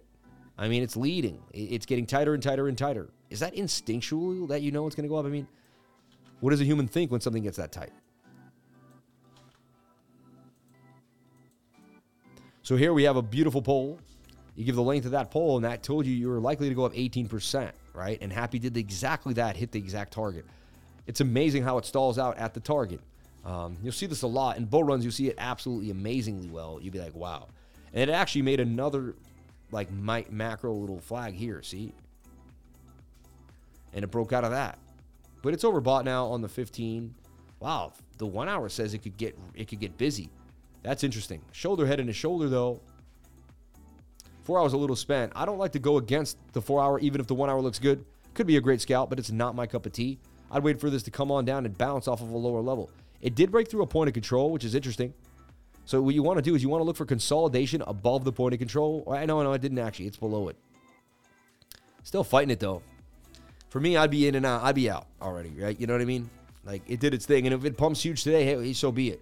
I 0.56 0.68
mean, 0.68 0.82
it's 0.82 0.96
leading. 0.96 1.40
It's 1.52 1.86
getting 1.86 2.06
tighter 2.06 2.34
and 2.34 2.42
tighter 2.42 2.66
and 2.68 2.76
tighter. 2.76 3.10
Is 3.30 3.40
that 3.40 3.54
instinctual 3.54 4.46
that 4.48 4.62
you 4.62 4.72
know 4.72 4.86
it's 4.86 4.96
going 4.96 5.04
to 5.04 5.08
go 5.08 5.16
up? 5.16 5.26
I 5.26 5.28
mean, 5.28 5.46
what 6.40 6.50
does 6.50 6.60
a 6.60 6.64
human 6.64 6.88
think 6.88 7.10
when 7.10 7.20
something 7.20 7.42
gets 7.42 7.58
that 7.58 7.70
tight? 7.70 7.92
So 12.62 12.76
here 12.76 12.92
we 12.92 13.04
have 13.04 13.16
a 13.16 13.22
beautiful 13.22 13.62
pole. 13.62 14.00
You 14.58 14.64
give 14.64 14.74
the 14.74 14.82
length 14.82 15.04
of 15.04 15.12
that 15.12 15.30
pole, 15.30 15.54
and 15.54 15.64
that 15.64 15.84
told 15.84 16.04
you 16.04 16.12
you 16.12 16.28
were 16.28 16.40
likely 16.40 16.68
to 16.68 16.74
go 16.74 16.84
up 16.84 16.92
18%, 16.92 17.70
right? 17.94 18.18
And 18.20 18.32
Happy 18.32 18.58
did 18.58 18.76
exactly 18.76 19.32
that, 19.34 19.56
hit 19.56 19.70
the 19.70 19.78
exact 19.78 20.12
target. 20.12 20.44
It's 21.06 21.20
amazing 21.20 21.62
how 21.62 21.78
it 21.78 21.86
stalls 21.86 22.18
out 22.18 22.36
at 22.38 22.54
the 22.54 22.60
target. 22.60 22.98
Um, 23.44 23.76
you'll 23.84 23.92
see 23.92 24.06
this 24.06 24.22
a 24.22 24.26
lot. 24.26 24.56
In 24.56 24.64
bull 24.64 24.82
runs, 24.82 25.04
you 25.04 25.12
see 25.12 25.28
it 25.28 25.36
absolutely 25.38 25.92
amazingly 25.92 26.48
well. 26.48 26.80
You'd 26.82 26.92
be 26.92 26.98
like, 26.98 27.14
wow. 27.14 27.46
And 27.94 28.10
it 28.10 28.12
actually 28.12 28.42
made 28.42 28.58
another 28.58 29.14
like 29.70 29.92
macro 29.92 30.74
little 30.74 30.98
flag 30.98 31.34
here, 31.34 31.62
see? 31.62 31.92
And 33.92 34.02
it 34.02 34.08
broke 34.08 34.32
out 34.32 34.42
of 34.42 34.50
that. 34.50 34.76
But 35.40 35.54
it's 35.54 35.62
overbought 35.62 36.04
now 36.04 36.26
on 36.26 36.42
the 36.42 36.48
15. 36.48 37.14
Wow, 37.60 37.92
the 38.16 38.26
1 38.26 38.48
hour 38.48 38.68
says 38.68 38.92
it 38.92 39.04
could 39.04 39.16
get 39.16 39.38
it 39.54 39.68
could 39.68 39.78
get 39.78 39.96
busy. 39.96 40.30
That's 40.82 41.04
interesting. 41.04 41.42
Shoulder 41.52 41.86
head 41.86 42.00
and 42.00 42.10
a 42.10 42.12
shoulder 42.12 42.48
though. 42.48 42.80
4 44.48 44.58
hours 44.58 44.72
a 44.72 44.78
little 44.78 44.96
spent. 44.96 45.30
I 45.36 45.44
don't 45.44 45.58
like 45.58 45.72
to 45.72 45.78
go 45.78 45.98
against 45.98 46.38
the 46.54 46.62
4 46.62 46.82
hour 46.82 46.98
even 47.00 47.20
if 47.20 47.26
the 47.26 47.34
1 47.34 47.50
hour 47.50 47.60
looks 47.60 47.78
good. 47.78 48.02
Could 48.32 48.46
be 48.46 48.56
a 48.56 48.62
great 48.62 48.80
scalp, 48.80 49.10
but 49.10 49.18
it's 49.18 49.30
not 49.30 49.54
my 49.54 49.66
cup 49.66 49.84
of 49.84 49.92
tea. 49.92 50.18
I'd 50.50 50.62
wait 50.62 50.80
for 50.80 50.88
this 50.88 51.02
to 51.02 51.10
come 51.10 51.30
on 51.30 51.44
down 51.44 51.66
and 51.66 51.76
bounce 51.76 52.08
off 52.08 52.22
of 52.22 52.30
a 52.30 52.36
lower 52.38 52.62
level. 52.62 52.88
It 53.20 53.34
did 53.34 53.50
break 53.50 53.68
through 53.68 53.82
a 53.82 53.86
point 53.86 54.08
of 54.08 54.14
control, 54.14 54.50
which 54.50 54.64
is 54.64 54.74
interesting. 54.74 55.12
So 55.84 56.00
what 56.00 56.14
you 56.14 56.22
want 56.22 56.38
to 56.38 56.42
do 56.42 56.54
is 56.54 56.62
you 56.62 56.70
want 56.70 56.80
to 56.80 56.86
look 56.86 56.96
for 56.96 57.04
consolidation 57.04 57.82
above 57.86 58.24
the 58.24 58.32
point 58.32 58.54
of 58.54 58.58
control. 58.58 59.04
Oh, 59.06 59.12
I 59.12 59.26
know, 59.26 59.42
no, 59.42 59.52
I 59.52 59.58
didn't 59.58 59.80
actually. 59.80 60.06
It's 60.06 60.16
below 60.16 60.48
it. 60.48 60.56
Still 62.02 62.24
fighting 62.24 62.50
it 62.50 62.58
though. 62.58 62.80
For 63.68 63.80
me, 63.80 63.98
I'd 63.98 64.10
be 64.10 64.28
in 64.28 64.34
and 64.34 64.46
out. 64.46 64.62
I'd 64.62 64.76
be 64.76 64.88
out 64.88 65.08
already, 65.20 65.50
right? 65.58 65.78
You 65.78 65.86
know 65.86 65.92
what 65.92 66.00
I 66.00 66.06
mean? 66.06 66.30
Like 66.64 66.80
it 66.88 67.00
did 67.00 67.12
its 67.12 67.26
thing, 67.26 67.46
and 67.46 67.52
if 67.54 67.66
it 67.66 67.76
pumps 67.76 68.02
huge 68.02 68.24
today, 68.24 68.46
hey, 68.46 68.72
so 68.72 68.90
be 68.90 69.10
it. 69.10 69.20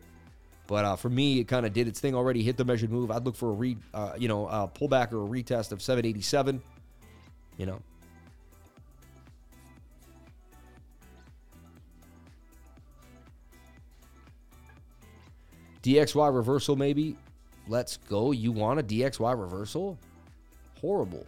But 0.67 0.85
uh, 0.85 0.97
for 0.97 1.09
me, 1.09 1.39
it 1.39 1.45
kind 1.49 1.65
of 1.65 1.73
did 1.73 1.87
its 1.87 2.01
thing 2.01 2.15
already. 2.15 2.43
Hit 2.43 2.57
the 2.57 2.65
measured 2.65 2.91
move. 2.91 3.11
I'd 3.11 3.25
look 3.25 3.37
for 3.37 3.51
a 3.51 3.53
re, 3.53 3.77
uh, 3.95 4.15
you 4.19 4.29
know, 4.29 4.49
a 4.49 4.69
pullback 4.69 5.13
or 5.13 5.25
a 5.25 5.29
retest 5.29 5.73
of 5.73 5.81
787. 5.81 6.61
You 7.57 7.67
know, 7.67 7.81
DXY 15.87 16.35
reversal, 16.35 16.75
maybe. 16.75 17.17
Let's 17.69 17.97
go. 17.97 18.33
You 18.33 18.51
want 18.51 18.81
a 18.81 18.83
DXY 18.83 19.41
reversal? 19.41 19.99
Horrible. 20.81 21.25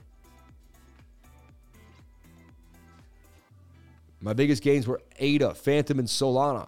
My 4.21 4.33
biggest 4.33 4.65
gains 4.65 4.89
were 4.89 5.01
ADA, 5.21 5.55
Fantom, 5.55 6.01
and 6.01 6.09
Solana. 6.09 6.67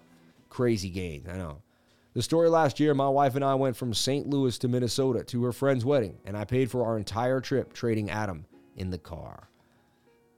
Crazy 0.49 0.89
gains, 0.89 1.29
I 1.29 1.37
know. 1.37 1.63
The 2.13 2.23
story 2.23 2.49
last 2.49 2.81
year, 2.81 2.93
my 2.93 3.09
wife 3.09 3.37
and 3.37 3.45
I 3.45 3.55
went 3.55 3.77
from 3.77 3.95
St. 3.95 4.27
Louis 4.27 4.59
to 4.59 4.69
Minnesota 4.69 5.23
to 5.25 5.45
her 5.45 5.53
friend's 5.53 5.85
wedding, 5.85 6.19
and 6.25 6.37
I 6.37 6.45
paid 6.45 6.69
for 6.69 6.85
our 6.85 6.99
entire 6.99 7.41
trip 7.41 7.73
trading 7.73 8.11
Atom 8.11 8.47
in 8.77 8.91
the 8.91 8.99
car. 8.99 9.49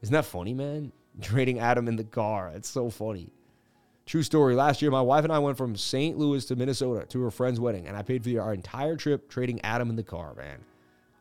Isn't 0.02 0.12
that 0.12 0.26
funny, 0.26 0.52
man? 0.52 0.92
Trading 1.22 1.60
Atom 1.60 1.88
in 1.88 1.96
the 1.96 2.04
car. 2.04 2.52
It's 2.54 2.68
so 2.68 2.90
funny. 2.90 3.30
True 4.04 4.22
story. 4.22 4.54
Last 4.54 4.82
year, 4.82 4.90
my 4.90 5.00
wife 5.00 5.24
and 5.24 5.32
I 5.32 5.38
went 5.38 5.56
from 5.56 5.74
St. 5.76 6.18
Louis 6.18 6.44
to 6.46 6.56
Minnesota 6.56 7.06
to 7.06 7.22
her 7.22 7.30
friend's 7.30 7.60
wedding, 7.60 7.86
and 7.86 7.96
I 7.96 8.02
paid 8.02 8.22
for 8.22 8.38
our 8.40 8.52
entire 8.52 8.96
trip 8.96 9.30
trading 9.30 9.60
Atom 9.62 9.88
in 9.88 9.96
the 9.96 10.02
car, 10.02 10.34
man. 10.34 10.58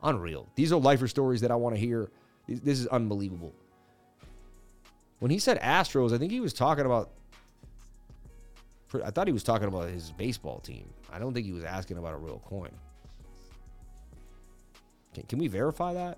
Unreal. 0.03 0.49
These 0.55 0.73
are 0.73 0.79
lifer 0.79 1.07
stories 1.07 1.39
that 1.41 1.51
I 1.51 1.55
want 1.55 1.75
to 1.75 1.79
hear. 1.79 2.09
This 2.47 2.79
is 2.79 2.87
unbelievable. 2.87 3.53
When 5.19 5.31
he 5.31 5.39
said 5.39 5.61
Astros, 5.61 6.13
I 6.13 6.17
think 6.17 6.31
he 6.31 6.41
was 6.41 6.53
talking 6.53 6.85
about. 6.85 7.11
I 9.03 9.11
thought 9.11 9.27
he 9.27 9.33
was 9.33 9.43
talking 9.43 9.67
about 9.67 9.89
his 9.89 10.11
baseball 10.11 10.59
team. 10.59 10.89
I 11.11 11.19
don't 11.19 11.33
think 11.33 11.45
he 11.45 11.53
was 11.53 11.63
asking 11.63 11.97
about 11.97 12.13
a 12.13 12.17
real 12.17 12.41
coin. 12.45 12.71
Can, 15.13 15.23
can 15.23 15.39
we 15.39 15.47
verify 15.47 15.93
that? 15.93 16.17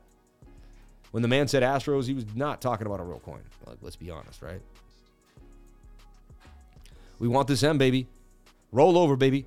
When 1.11 1.21
the 1.21 1.27
man 1.27 1.47
said 1.47 1.61
Astros, 1.61 2.05
he 2.05 2.13
was 2.13 2.25
not 2.35 2.61
talking 2.61 2.87
about 2.87 2.99
a 2.99 3.03
real 3.03 3.19
coin. 3.19 3.41
Like, 3.67 3.77
let's 3.81 3.95
be 3.95 4.09
honest, 4.09 4.41
right? 4.41 4.61
We 7.19 7.27
want 7.27 7.47
this 7.47 7.61
M, 7.61 7.77
baby. 7.77 8.07
Roll 8.71 8.97
over, 8.97 9.15
baby. 9.15 9.45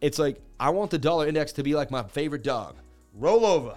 It's 0.00 0.18
like, 0.18 0.40
I 0.58 0.70
want 0.70 0.90
the 0.90 0.98
dollar 0.98 1.26
index 1.26 1.52
to 1.52 1.62
be 1.62 1.74
like 1.74 1.90
my 1.90 2.02
favorite 2.02 2.42
dog. 2.42 2.76
Roll 3.14 3.44
over. 3.44 3.76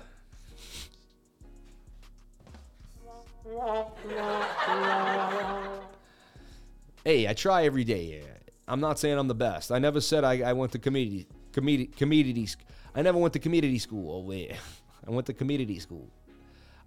hey, 7.04 7.28
I 7.28 7.34
try 7.34 7.66
every 7.66 7.84
day. 7.84 8.24
I'm 8.68 8.80
not 8.80 9.00
saying 9.00 9.18
I'm 9.18 9.28
the 9.28 9.36
best. 9.36 9.72
I 9.72 9.80
never 9.80 10.02
said 10.02 10.24
I, 10.24 10.42
I 10.42 10.54
went 10.54 10.72
to 10.74 10.80
community, 10.80 11.28
community, 11.54 11.92
community. 11.96 12.48
I 12.94 13.02
never 13.02 13.18
went 13.18 13.34
to 13.34 13.40
community 13.40 13.80
school. 13.80 14.16
Oh 14.16 14.20
wait, 14.20 14.52
I 15.08 15.12
went 15.12 15.26
to 15.28 15.34
community 15.34 15.80
school. 15.80 16.08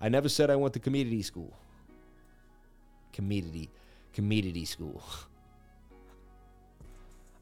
I 0.00 0.08
never 0.08 0.28
said 0.28 0.50
I 0.50 0.56
went 0.56 0.74
to 0.74 0.80
community 0.80 1.22
school. 1.22 1.52
Community, 3.12 3.68
community 4.12 4.64
school. 4.64 5.02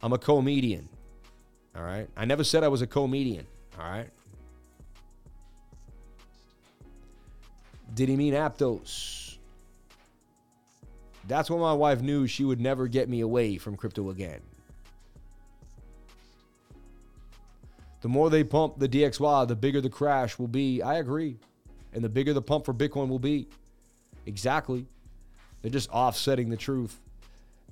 I'm 0.03 0.13
a 0.13 0.19
comedian. 0.19 0.89
All 1.77 1.83
right. 1.83 2.09
I 2.17 2.25
never 2.25 2.45
said 2.45 2.65
I 2.65 2.69
was 2.69 2.83
a 2.83 2.87
comedian. 2.87 3.47
All 3.79 3.89
right. 3.89 4.11
Did 7.95 8.09
he 8.09 8.17
mean 8.17 8.35
Aptos? 8.35 9.28
That's 11.29 11.51
when 11.51 11.61
my 11.61 11.75
wife 11.75 12.01
knew 12.01 12.27
she 12.27 12.45
would 12.45 12.61
never 12.61 12.89
get 12.89 13.09
me 13.09 13.21
away 13.21 13.59
from 13.59 13.77
crypto 13.77 14.09
again. 14.11 14.41
The 18.01 18.09
more 18.09 18.31
they 18.31 18.45
pump 18.45 18.79
the 18.79 18.89
DXY, 18.89 19.47
the 19.47 19.57
bigger 19.57 19.81
the 19.81 19.91
crash 19.91 20.39
will 20.39 20.49
be. 20.49 20.81
I 20.83 20.97
agree. 20.97 21.39
And 21.93 22.03
the 22.03 22.09
bigger 22.09 22.33
the 22.33 22.43
pump 22.43 22.65
for 22.65 22.73
Bitcoin 22.73 23.09
will 23.09 23.19
be. 23.19 23.49
Exactly. 24.27 24.87
They're 25.61 25.71
just 25.71 25.91
offsetting 25.91 26.49
the 26.49 26.57
truth. 26.57 26.99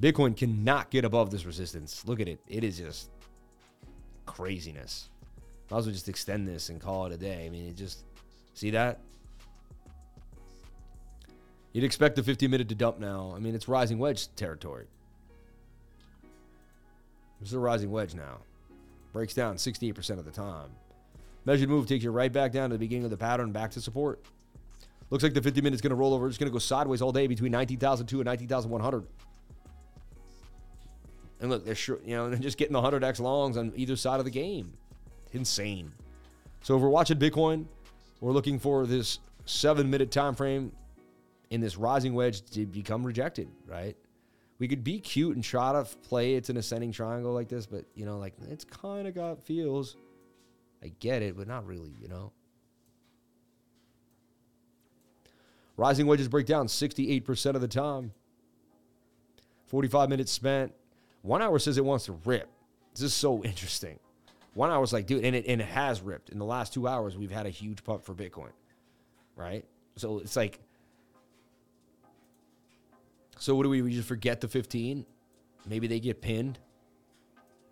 Bitcoin 0.01 0.37
cannot 0.37 0.91
get 0.91 1.05
above 1.05 1.31
this 1.31 1.47
resistance. 1.47 2.05
Look 2.07 2.21
at 2.21 2.29
it. 2.29 2.41
It 2.49 2.63
is 2.63 2.77
just 2.77 3.11
craziness. 4.27 5.09
Might 5.71 5.79
as 5.79 5.87
well 5.87 5.93
just 5.93 6.09
extend 6.09 6.47
this 6.47 6.69
and 6.69 6.81
call 6.81 7.07
it 7.07 7.13
a 7.13 7.17
day. 7.17 7.47
I 7.47 7.49
mean, 7.49 7.69
it 7.69 7.77
just 7.77 8.05
see 8.53 8.71
that? 8.71 9.01
You'd 11.77 11.85
expect 11.85 12.17
the 12.17 12.23
50 12.23 12.49
minute 12.49 12.71
to 12.71 12.75
dump 12.75 12.99
now. 12.99 13.35
I 13.37 13.39
mean, 13.39 13.55
it's 13.55 13.69
rising 13.69 13.99
wedge 13.99 14.35
territory. 14.35 14.87
This 17.39 17.51
is 17.51 17.53
a 17.53 17.59
rising 17.59 17.91
wedge 17.91 18.15
now. 18.15 18.39
Breaks 19.13 19.35
down 19.35 19.57
68% 19.57 20.19
of 20.19 20.25
the 20.25 20.31
time. 20.31 20.71
Measured 21.45 21.69
move 21.69 21.87
takes 21.87 22.03
you 22.03 22.13
right 22.13 22.33
back 22.33 22.53
down 22.53 22.71
to 22.71 22.77
the 22.77 22.79
beginning 22.79 23.05
of 23.05 23.11
the 23.11 23.17
pattern, 23.19 23.53
back 23.53 23.73
to 23.73 23.83
support. 23.83 24.25
Looks 25.11 25.23
like 25.23 25.35
the 25.35 25.43
50 25.43 25.61
minutes 25.61 25.83
going 25.83 25.91
to 25.91 25.97
roll 25.97 26.15
over. 26.15 26.27
It's 26.27 26.39
going 26.39 26.49
to 26.49 26.53
go 26.53 26.59
sideways 26.59 27.03
all 27.03 27.13
day 27.13 27.27
between 27.27 27.53
19,002 27.53 28.21
and 28.21 28.25
19,100. 28.25 29.07
And 31.41 31.51
look, 31.51 31.67
they're 31.67 31.75
sure, 31.75 31.99
you 32.07 32.17
know, 32.17 32.31
they're 32.31 32.39
just 32.39 32.57
getting 32.57 32.73
the 32.73 32.81
100x 32.81 33.21
longs 33.21 33.59
on 33.59 33.75
either 33.77 33.97
side 33.97 34.19
of 34.19 34.25
the 34.25 34.31
game. 34.31 34.73
Insane. 35.35 35.93
So 36.63 36.75
if 36.75 36.81
we're 36.81 36.89
watching 36.89 37.19
Bitcoin, 37.19 37.67
we're 38.23 38.33
looking 38.33 38.59
for 38.59 38.87
this 38.87 39.19
seven 39.45 39.91
minute 39.91 40.11
time 40.11 40.35
frame 40.35 40.73
in 41.51 41.61
this 41.61 41.77
rising 41.77 42.15
wedge 42.15 42.45
to 42.51 42.67
become 42.67 43.05
rejected, 43.05 43.49
right? 43.67 43.97
We 44.59 44.69
could 44.69 44.83
be 44.83 44.99
cute 45.01 45.35
and 45.35 45.45
try 45.45 45.73
to 45.73 45.85
play 46.09 46.35
it's 46.35 46.49
an 46.49 46.57
ascending 46.57 46.93
triangle 46.93 47.33
like 47.33 47.49
this, 47.49 47.67
but 47.67 47.85
you 47.95 48.07
know, 48.07 48.19
like 48.19 48.35
it's 48.49 48.65
kind 48.65 49.07
of 49.07 49.15
got 49.15 49.43
feels. 49.45 49.97
I 50.83 50.93
get 51.01 51.23
it, 51.23 51.37
but 51.37 51.49
not 51.49 51.67
really, 51.67 51.93
you 52.01 52.09
know. 52.09 52.33
Rising 55.77 56.07
wedges 56.07 56.29
break 56.29 56.47
down 56.47 56.69
68% 56.69 57.55
of 57.55 57.61
the 57.61 57.69
time. 57.69 58.13
45 59.67 60.09
minutes 60.09 60.33
spent. 60.33 60.73
One 61.23 61.43
hour 61.43 61.59
says 61.59 61.77
it 61.77 61.85
wants 61.85 62.07
to 62.07 62.13
rip. 62.25 62.49
This 62.95 63.03
is 63.03 63.15
so 63.15 63.43
interesting. 63.45 63.99
One 64.55 64.71
hour's 64.71 64.93
like, 64.93 65.07
dude, 65.07 65.23
and 65.25 65.37
it, 65.37 65.45
and 65.47 65.61
it 65.61 65.67
has 65.67 66.01
ripped. 66.01 66.31
In 66.31 66.39
the 66.39 66.45
last 66.45 66.73
two 66.73 66.89
hours, 66.89 67.17
we've 67.17 67.31
had 67.31 67.45
a 67.45 67.51
huge 67.51 67.85
pump 67.85 68.05
for 68.05 68.15
Bitcoin, 68.15 68.53
right? 69.35 69.65
So 69.97 70.21
it's 70.21 70.37
like, 70.37 70.61
so 73.39 73.55
what 73.55 73.65
do 73.65 73.69
we, 73.69 73.83
we 73.83 73.93
just 73.93 74.09
forget 74.09 74.41
the 74.41 74.49
15? 74.49 75.05
Maybe 75.67 75.87
they 75.87 76.01
get 76.01 76.21
pinned. 76.21 76.59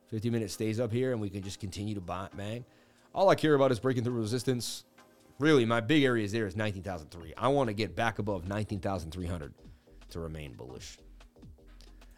50 0.08 0.30
minutes 0.30 0.54
stays 0.54 0.78
up 0.78 0.92
here 0.92 1.12
and 1.12 1.20
we 1.20 1.30
can 1.30 1.42
just 1.42 1.60
continue 1.60 1.94
to 1.94 2.00
buy 2.00 2.28
bang. 2.36 2.64
All 3.14 3.28
I 3.30 3.34
care 3.34 3.54
about 3.54 3.72
is 3.72 3.78
breaking 3.78 4.04
through 4.04 4.20
resistance. 4.20 4.84
Really, 5.38 5.64
my 5.64 5.80
big 5.80 6.04
areas 6.04 6.32
there 6.32 6.46
is 6.46 6.56
19,003. 6.56 7.34
I 7.36 7.48
want 7.48 7.68
to 7.68 7.74
get 7.74 7.96
back 7.96 8.18
above 8.18 8.46
19,300 8.46 9.54
to 10.10 10.20
remain 10.20 10.52
bullish. 10.54 10.98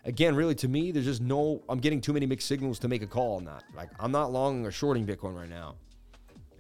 Again, 0.05 0.37
really, 0.37 0.55
to 0.57 0.69
me, 0.69 0.93
there's 0.93 1.05
just 1.05 1.21
no, 1.21 1.63
I'm 1.69 1.81
getting 1.81 2.01
too 2.01 2.13
many 2.13 2.27
mixed 2.27 2.47
signals 2.47 2.79
to 2.81 2.89
make 2.89 3.03
a 3.03 3.07
call 3.07 3.37
on 3.37 3.45
that. 3.45 3.65
Like, 3.75 3.91
I'm 3.99 4.13
not 4.13 4.33
long 4.33 4.65
or 4.65 4.71
shorting 4.71 5.07
Bitcoin 5.07 5.37
right 5.37 5.49
now 5.49 5.77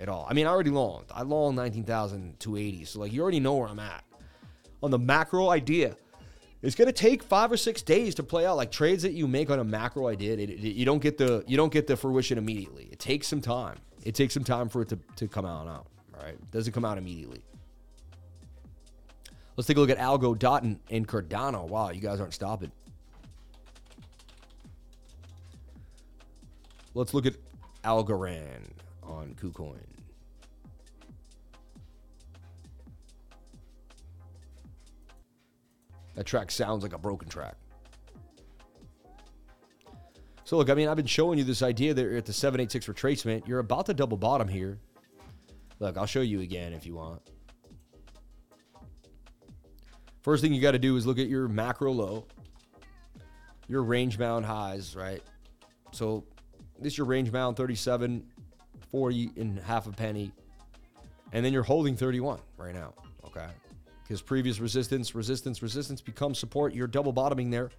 at 0.00 0.08
all. 0.08 0.26
I 0.28 0.34
mean, 0.34 0.46
I 0.46 0.50
already 0.50 0.70
longed. 0.70 1.06
I 1.14 1.22
long 1.22 1.54
19,280. 1.54 2.84
So, 2.84 3.00
like, 3.00 3.12
you 3.12 3.22
already 3.22 3.40
know 3.40 3.54
where 3.54 3.68
I'm 3.68 3.78
at. 3.78 4.04
On 4.82 4.90
the 4.90 4.98
macro 4.98 5.50
idea, 5.50 5.96
it's 6.66 6.74
going 6.74 6.86
to 6.86 6.92
take 6.92 7.22
five 7.22 7.52
or 7.52 7.56
six 7.56 7.80
days 7.80 8.16
to 8.16 8.24
play 8.24 8.44
out. 8.44 8.56
Like 8.56 8.72
trades 8.72 9.04
that 9.04 9.12
you 9.12 9.28
make 9.28 9.50
on 9.50 9.60
a 9.60 9.64
macro 9.64 10.08
idea, 10.08 10.32
it, 10.32 10.50
it, 10.50 10.58
you 10.58 10.84
don't 10.84 10.98
get 10.98 11.16
the 11.16 11.44
you 11.46 11.56
don't 11.56 11.72
get 11.72 11.86
the 11.86 11.96
fruition 11.96 12.38
immediately. 12.38 12.88
It 12.90 12.98
takes 12.98 13.28
some 13.28 13.40
time. 13.40 13.78
It 14.04 14.16
takes 14.16 14.34
some 14.34 14.42
time 14.42 14.68
for 14.68 14.82
it 14.82 14.88
to, 14.88 14.98
to 15.16 15.28
come 15.28 15.46
out. 15.46 15.68
Out, 15.68 15.86
all 16.12 16.24
right? 16.24 16.34
It 16.34 16.50
doesn't 16.50 16.72
come 16.72 16.84
out 16.84 16.98
immediately. 16.98 17.40
Let's 19.56 19.68
take 19.68 19.76
a 19.76 19.80
look 19.80 19.90
at 19.90 19.98
Algo, 19.98 20.36
Dot, 20.36 20.64
and, 20.64 20.80
and 20.90 21.06
Cardano. 21.06 21.68
Wow, 21.68 21.90
you 21.90 22.00
guys 22.00 22.20
aren't 22.20 22.34
stopping. 22.34 22.72
Let's 26.94 27.14
look 27.14 27.26
at 27.26 27.34
Algorand 27.84 28.70
on 29.04 29.36
KuCoin. 29.40 29.95
That 36.16 36.26
track 36.26 36.50
sounds 36.50 36.82
like 36.82 36.92
a 36.92 36.98
broken 36.98 37.28
track. 37.28 37.56
So 40.44 40.56
look, 40.56 40.70
I 40.70 40.74
mean, 40.74 40.88
I've 40.88 40.96
been 40.96 41.06
showing 41.06 41.38
you 41.38 41.44
this 41.44 41.62
idea 41.62 41.92
that 41.92 42.02
you're 42.02 42.16
at 42.16 42.24
the 42.24 42.32
786 42.32 42.86
retracement. 42.86 43.46
You're 43.46 43.58
about 43.58 43.86
to 43.86 43.94
double 43.94 44.16
bottom 44.16 44.48
here. 44.48 44.78
Look, 45.78 45.96
I'll 45.98 46.06
show 46.06 46.22
you 46.22 46.40
again 46.40 46.72
if 46.72 46.86
you 46.86 46.94
want. 46.94 47.20
First 50.22 50.42
thing 50.42 50.52
you 50.52 50.60
got 50.60 50.72
to 50.72 50.78
do 50.78 50.96
is 50.96 51.06
look 51.06 51.18
at 51.18 51.28
your 51.28 51.48
macro 51.48 51.92
low, 51.92 52.26
your 53.68 53.82
range 53.82 54.18
bound 54.18 54.44
highs, 54.44 54.96
right? 54.96 55.22
So 55.92 56.24
this 56.80 56.94
is 56.94 56.98
your 56.98 57.06
range 57.06 57.30
bound 57.30 57.56
37, 57.56 58.24
40 58.90 59.30
and 59.36 59.58
half 59.58 59.86
a 59.86 59.92
penny. 59.92 60.32
And 61.32 61.44
then 61.44 61.52
you're 61.52 61.62
holding 61.62 61.96
31 61.96 62.38
right 62.56 62.74
now. 62.74 62.94
Okay. 63.24 63.46
Because 64.06 64.22
previous 64.22 64.60
resistance, 64.60 65.16
resistance, 65.16 65.62
resistance 65.62 66.00
becomes 66.00 66.38
support. 66.38 66.72
You're 66.72 66.86
double 66.86 67.12
bottoming 67.12 67.50
there. 67.50 67.70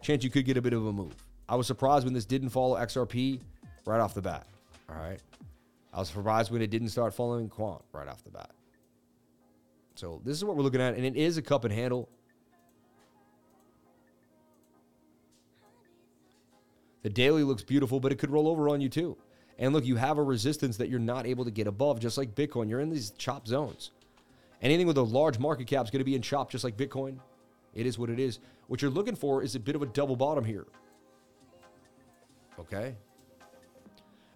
Chance 0.00 0.24
you 0.24 0.30
could 0.30 0.46
get 0.46 0.56
a 0.56 0.62
bit 0.62 0.72
of 0.72 0.86
a 0.86 0.92
move. 0.92 1.14
I 1.50 1.54
was 1.54 1.66
surprised 1.66 2.04
when 2.04 2.14
this 2.14 2.24
didn't 2.24 2.48
follow 2.48 2.76
XRP 2.76 3.40
right 3.84 4.00
off 4.00 4.14
the 4.14 4.22
bat. 4.22 4.46
All 4.88 4.96
right. 4.96 5.20
I 5.92 5.98
was 5.98 6.08
surprised 6.08 6.50
when 6.50 6.62
it 6.62 6.70
didn't 6.70 6.88
start 6.88 7.12
following 7.12 7.50
Quant 7.50 7.82
right 7.92 8.08
off 8.08 8.24
the 8.24 8.30
bat. 8.30 8.50
So 9.96 10.22
this 10.24 10.36
is 10.36 10.44
what 10.46 10.56
we're 10.56 10.62
looking 10.62 10.80
at, 10.80 10.94
and 10.94 11.04
it 11.04 11.16
is 11.16 11.36
a 11.36 11.42
cup 11.42 11.64
and 11.64 11.72
handle. 11.72 12.08
The 17.02 17.10
daily 17.10 17.44
looks 17.44 17.62
beautiful, 17.62 18.00
but 18.00 18.12
it 18.12 18.16
could 18.16 18.30
roll 18.30 18.48
over 18.48 18.70
on 18.70 18.80
you 18.80 18.88
too. 18.88 19.16
And 19.58 19.74
look, 19.74 19.84
you 19.84 19.96
have 19.96 20.16
a 20.16 20.22
resistance 20.22 20.78
that 20.78 20.88
you're 20.88 20.98
not 20.98 21.26
able 21.26 21.44
to 21.44 21.50
get 21.50 21.66
above, 21.66 22.00
just 22.00 22.16
like 22.16 22.34
Bitcoin. 22.34 22.68
You're 22.68 22.80
in 22.80 22.90
these 22.90 23.10
chop 23.12 23.46
zones. 23.46 23.90
Anything 24.62 24.86
with 24.86 24.96
a 24.96 25.02
large 25.02 25.38
market 25.38 25.66
cap 25.66 25.84
is 25.84 25.90
going 25.90 26.00
to 26.00 26.04
be 26.04 26.14
in 26.14 26.22
chop, 26.22 26.50
just 26.50 26.64
like 26.64 26.76
Bitcoin. 26.76 27.18
It 27.74 27.86
is 27.86 27.98
what 27.98 28.10
it 28.10 28.18
is. 28.18 28.38
What 28.68 28.82
you're 28.82 28.90
looking 28.90 29.14
for 29.14 29.42
is 29.42 29.54
a 29.54 29.60
bit 29.60 29.76
of 29.76 29.82
a 29.82 29.86
double 29.86 30.16
bottom 30.16 30.44
here. 30.44 30.66
Okay. 32.58 32.96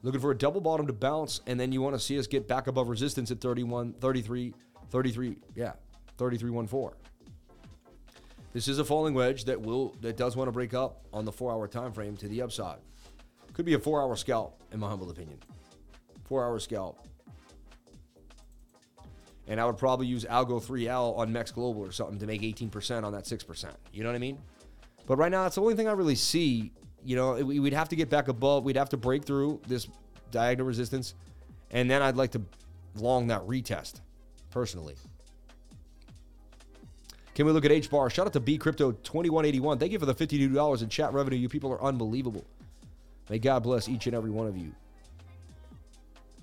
Looking 0.02 0.20
for 0.20 0.30
a 0.30 0.36
double 0.36 0.60
bottom 0.60 0.86
to 0.86 0.92
bounce, 0.92 1.40
and 1.46 1.58
then 1.58 1.72
you 1.72 1.82
want 1.82 1.94
to 1.94 2.00
see 2.00 2.18
us 2.18 2.26
get 2.26 2.48
back 2.48 2.66
above 2.66 2.88
resistance 2.88 3.30
at 3.30 3.40
31, 3.40 3.94
33, 3.94 4.54
33, 4.90 5.36
yeah, 5.54 5.72
33.14. 6.18 6.92
This 8.52 8.66
is 8.66 8.78
a 8.78 8.84
falling 8.84 9.14
wedge 9.14 9.44
that 9.44 9.60
will 9.60 9.94
that 10.00 10.16
does 10.16 10.36
want 10.36 10.48
to 10.48 10.52
break 10.52 10.74
up 10.74 11.06
on 11.12 11.24
the 11.24 11.30
four 11.30 11.52
hour 11.52 11.68
time 11.68 11.92
frame 11.92 12.16
to 12.16 12.26
the 12.28 12.42
upside. 12.42 12.78
Could 13.52 13.64
be 13.64 13.74
a 13.74 13.78
four 13.78 14.02
hour 14.02 14.16
scalp, 14.16 14.60
in 14.72 14.80
my 14.80 14.88
humble 14.88 15.10
opinion. 15.10 15.38
Four 16.24 16.44
hour 16.44 16.58
scalp. 16.58 17.06
And 19.48 19.60
I 19.60 19.64
would 19.64 19.78
probably 19.78 20.06
use 20.06 20.24
Algo 20.24 20.64
3L 20.64 21.16
on 21.16 21.32
Mex 21.32 21.50
Global 21.50 21.82
or 21.82 21.92
something 21.92 22.18
to 22.18 22.26
make 22.26 22.42
18% 22.42 23.02
on 23.04 23.12
that 23.12 23.24
6%. 23.24 23.66
You 23.92 24.02
know 24.02 24.08
what 24.08 24.16
I 24.16 24.20
mean? 24.20 24.38
But 25.06 25.16
right 25.16 25.30
now, 25.30 25.42
that's 25.42 25.56
the 25.56 25.62
only 25.62 25.74
thing 25.74 25.88
I 25.88 25.92
really 25.92 26.14
see. 26.14 26.72
You 27.04 27.16
know, 27.16 27.34
we'd 27.34 27.72
have 27.72 27.88
to 27.88 27.96
get 27.96 28.10
back 28.10 28.28
above, 28.28 28.64
we'd 28.64 28.76
have 28.76 28.90
to 28.90 28.96
break 28.96 29.24
through 29.24 29.60
this 29.66 29.88
diagonal 30.30 30.66
resistance. 30.66 31.14
And 31.70 31.90
then 31.90 32.02
I'd 32.02 32.16
like 32.16 32.32
to 32.32 32.42
long 32.96 33.28
that 33.28 33.46
retest 33.46 34.00
personally. 34.50 34.94
Can 37.34 37.46
we 37.46 37.52
look 37.52 37.64
at 37.64 37.72
H 37.72 37.90
bar? 37.90 38.10
Shout 38.10 38.26
out 38.26 38.32
to 38.34 38.40
B 38.40 38.58
Crypto 38.58 38.92
2181. 38.92 39.78
Thank 39.78 39.92
you 39.92 39.98
for 39.98 40.06
the 40.06 40.14
$52 40.14 40.82
in 40.82 40.88
chat 40.88 41.12
revenue. 41.12 41.38
You 41.38 41.48
people 41.48 41.72
are 41.72 41.82
unbelievable. 41.82 42.44
May 43.28 43.38
God 43.38 43.62
bless 43.62 43.88
each 43.88 44.06
and 44.06 44.14
every 44.14 44.30
one 44.30 44.46
of 44.46 44.56
you. 44.56 44.72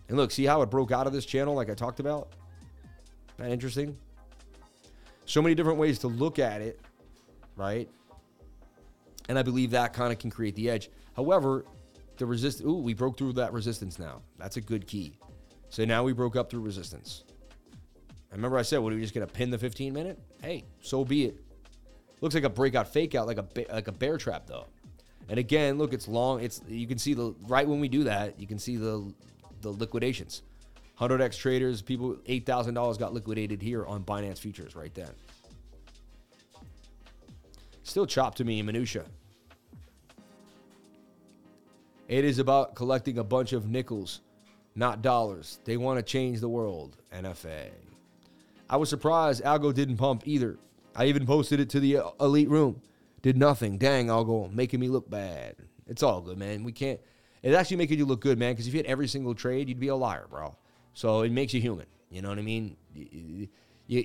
And 0.08 0.18
look, 0.18 0.32
see 0.32 0.46
how 0.46 0.62
it 0.62 0.70
broke 0.70 0.92
out 0.92 1.06
of 1.06 1.14
this 1.14 1.26
channel 1.26 1.54
like 1.54 1.70
I 1.70 1.74
talked 1.74 2.00
about? 2.00 2.30
That 3.38 3.52
interesting? 3.52 3.98
So 5.26 5.42
many 5.42 5.56
different 5.56 5.78
ways 5.78 6.00
to 6.00 6.08
look 6.08 6.40
at 6.40 6.62
it, 6.62 6.80
right? 7.56 7.90
And 9.30 9.38
I 9.38 9.44
believe 9.44 9.72
that 9.72 9.94
kind 9.94 10.12
of 10.12 10.20
can 10.20 10.30
create 10.30 10.56
the 10.56 10.70
edge. 10.70 10.90
However, 11.16 11.66
the 12.18 12.26
resist 12.26 12.62
ooh, 12.62 12.78
we 12.78 12.94
broke 12.94 13.18
through 13.18 13.34
that 13.34 13.54
resistance 13.54 14.00
now. 14.00 14.22
That's 14.38 14.58
a 14.58 14.62
good 14.62 14.88
key. 14.88 15.18
So 15.70 15.86
now 15.86 16.04
we 16.04 16.14
broke 16.14 16.36
up 16.36 16.50
through 16.50 16.62
resistance. 16.62 17.24
I 18.32 18.36
remember 18.36 18.58
I 18.58 18.62
said, 18.62 18.80
"What 18.80 18.94
are 18.94 18.96
we 18.96 19.02
just 19.02 19.14
gonna 19.14 19.28
pin 19.28 19.50
the 19.50 19.58
15 19.58 19.94
minute?" 19.94 20.20
Hey, 20.42 20.66
so 20.82 21.04
be 21.04 21.26
it. 21.26 21.44
Looks 22.22 22.36
like 22.36 22.44
a 22.44 22.50
breakout 22.50 22.88
fake 22.88 23.16
out, 23.16 23.28
like 23.28 23.38
a 23.38 23.46
like 23.72 23.88
a 23.88 23.92
bear 23.92 24.18
trap 24.18 24.48
though. 24.48 24.66
And 25.30 25.40
again, 25.40 25.78
look, 25.78 25.94
it's 25.94 26.08
long. 26.08 26.42
It's 26.42 26.62
you 26.68 26.88
can 26.88 26.98
see 26.98 27.14
the 27.14 27.36
right 27.48 27.68
when 27.68 27.80
we 27.80 27.88
do 27.88 28.06
that, 28.06 28.40
you 28.40 28.48
can 28.48 28.60
see 28.60 28.78
the 28.78 29.14
the 29.62 29.72
liquidations. 29.72 30.42
100x 31.00 31.38
traders, 31.38 31.82
people 31.82 32.16
$8,000 32.28 32.98
got 32.98 33.14
liquidated 33.14 33.62
here 33.62 33.86
on 33.86 34.04
Binance 34.04 34.40
futures 34.40 34.76
right 34.76 34.94
then. 34.94 35.12
Still 37.84 38.06
chopped 38.06 38.38
to 38.38 38.44
me 38.44 38.60
in 38.60 38.66
minutia. 38.66 39.06
It 42.08 42.26
is 42.26 42.40
about 42.40 42.76
collecting 42.76 43.18
a 43.18 43.24
bunch 43.24 43.54
of 43.54 43.70
nickels, 43.70 44.22
not 44.76 45.02
dollars. 45.02 45.60
They 45.66 45.78
want 45.78 46.00
to 46.00 46.04
change 46.04 46.40
the 46.40 46.50
world. 46.50 46.98
NFA. 47.14 47.70
I 48.70 48.78
was 48.78 48.90
surprised 48.90 49.44
Algo 49.44 49.74
didn't 49.74 49.98
pump 49.98 50.24
either. 50.26 50.58
I 50.96 51.06
even 51.06 51.26
posted 51.26 51.60
it 51.60 51.70
to 51.72 51.80
the 51.80 51.98
uh, 51.98 52.10
elite 52.20 52.50
room. 52.50 52.82
Did 53.22 53.38
nothing. 53.38 53.78
Dang, 53.78 54.08
Algo, 54.08 54.52
making 54.54 54.80
me 54.80 54.88
look 54.88 55.10
bad. 55.10 55.56
It's 55.88 56.04
all 56.04 56.22
good, 56.22 56.38
man. 56.38 56.64
We 56.64 56.72
can't. 56.72 57.00
It's 57.44 57.56
actually 57.56 57.78
making 57.78 58.00
you 58.00 58.06
look 58.06 58.22
good, 58.22 58.38
man. 58.38 58.54
Because 58.54 58.68
if 58.68 58.74
you 58.74 58.80
hit 58.80 58.88
every 58.88 59.08
single 59.08 59.36
trade, 59.36 59.70
you'd 59.70 59.80
be 59.80 59.88
a 59.88 59.96
liar, 59.96 60.28
bro. 60.30 60.56
So 60.98 61.22
it 61.22 61.32
makes 61.32 61.54
you 61.54 61.62
human. 61.62 61.86
You 62.10 62.24
know 62.24 62.30
what 62.30 62.40
I 62.40 62.42
mean? 62.42 62.76
You, 62.96 64.04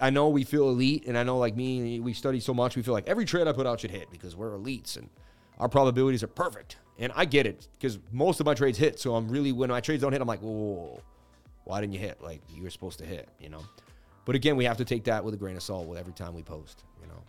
I 0.00 0.08
know 0.08 0.30
we 0.30 0.42
feel 0.42 0.70
elite, 0.70 1.04
and 1.06 1.18
I 1.18 1.22
know 1.22 1.36
like 1.36 1.54
me, 1.54 2.00
we 2.00 2.14
study 2.14 2.40
so 2.40 2.54
much, 2.54 2.76
we 2.76 2.82
feel 2.82 2.94
like 2.94 3.06
every 3.06 3.26
trade 3.26 3.46
I 3.46 3.52
put 3.52 3.66
out 3.66 3.80
should 3.80 3.90
hit 3.90 4.10
because 4.10 4.34
we're 4.34 4.52
elites 4.52 4.96
and 4.96 5.10
our 5.58 5.68
probabilities 5.68 6.22
are 6.22 6.28
perfect. 6.28 6.78
And 6.98 7.12
I 7.14 7.26
get 7.26 7.46
it 7.46 7.68
because 7.78 7.98
most 8.10 8.40
of 8.40 8.46
my 8.46 8.54
trades 8.54 8.78
hit. 8.78 8.98
So 8.98 9.16
I'm 9.16 9.28
really 9.28 9.52
when 9.52 9.68
my 9.68 9.82
trades 9.82 10.00
don't 10.00 10.12
hit, 10.12 10.22
I'm 10.22 10.26
like, 10.26 10.40
whoa, 10.40 11.02
why 11.64 11.82
didn't 11.82 11.92
you 11.92 12.00
hit? 12.00 12.22
Like 12.22 12.40
you 12.48 12.62
were 12.62 12.70
supposed 12.70 12.98
to 13.00 13.04
hit, 13.04 13.28
you 13.38 13.50
know. 13.50 13.60
But 14.24 14.34
again, 14.34 14.56
we 14.56 14.64
have 14.64 14.78
to 14.78 14.84
take 14.86 15.04
that 15.04 15.22
with 15.22 15.34
a 15.34 15.36
grain 15.36 15.56
of 15.56 15.62
salt 15.62 15.88
with 15.88 15.98
every 15.98 16.14
time 16.14 16.32
we 16.32 16.42
post, 16.42 16.84
you 17.02 17.06
know. 17.06 17.22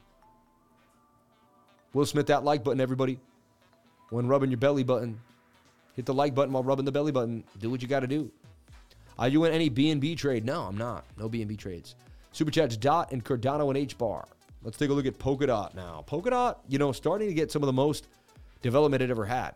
Will 1.92 2.06
Smith, 2.06 2.28
that 2.28 2.46
like 2.46 2.64
button, 2.64 2.80
everybody. 2.80 3.20
When 4.10 4.26
rubbing 4.26 4.52
your 4.52 4.58
belly 4.58 4.86
button, 4.86 5.20
hit 5.96 6.06
the 6.06 6.14
like 6.14 6.34
button 6.34 6.54
while 6.54 6.64
rubbing 6.64 6.86
the 6.86 6.94
belly 6.94 7.12
button. 7.12 7.44
Do 7.60 7.70
what 7.70 7.82
you 7.82 7.90
got 7.90 8.00
to 8.00 8.08
do. 8.08 8.32
Are 9.22 9.28
you 9.28 9.46
in 9.46 9.54
any 9.54 9.70
BNB 9.70 10.18
trade? 10.18 10.46
No, 10.46 10.64
I'm 10.64 10.76
not. 10.76 11.06
No 11.16 11.30
BNB 11.30 11.56
trades. 11.56 11.94
Super 12.32 12.50
Chats 12.50 12.76
Dot 12.76 13.12
and 13.12 13.24
Cardano 13.24 13.68
and 13.68 13.78
H 13.78 13.96
bar. 13.96 14.28
Let's 14.64 14.80
take 14.80 14.90
a 14.90 14.94
look 14.94 15.06
at 15.06 15.20
Polkadot 15.20 15.76
now. 15.76 16.04
Polkadot, 16.08 16.56
you 16.68 16.80
know, 16.80 16.92
starting 16.92 17.28
to 17.28 17.34
get 17.36 17.52
some 17.52 17.62
of 17.62 17.68
the 17.68 17.74
most 17.74 18.08
development 18.64 19.04
it 19.04 19.12
ever 19.12 19.24
had. 19.24 19.52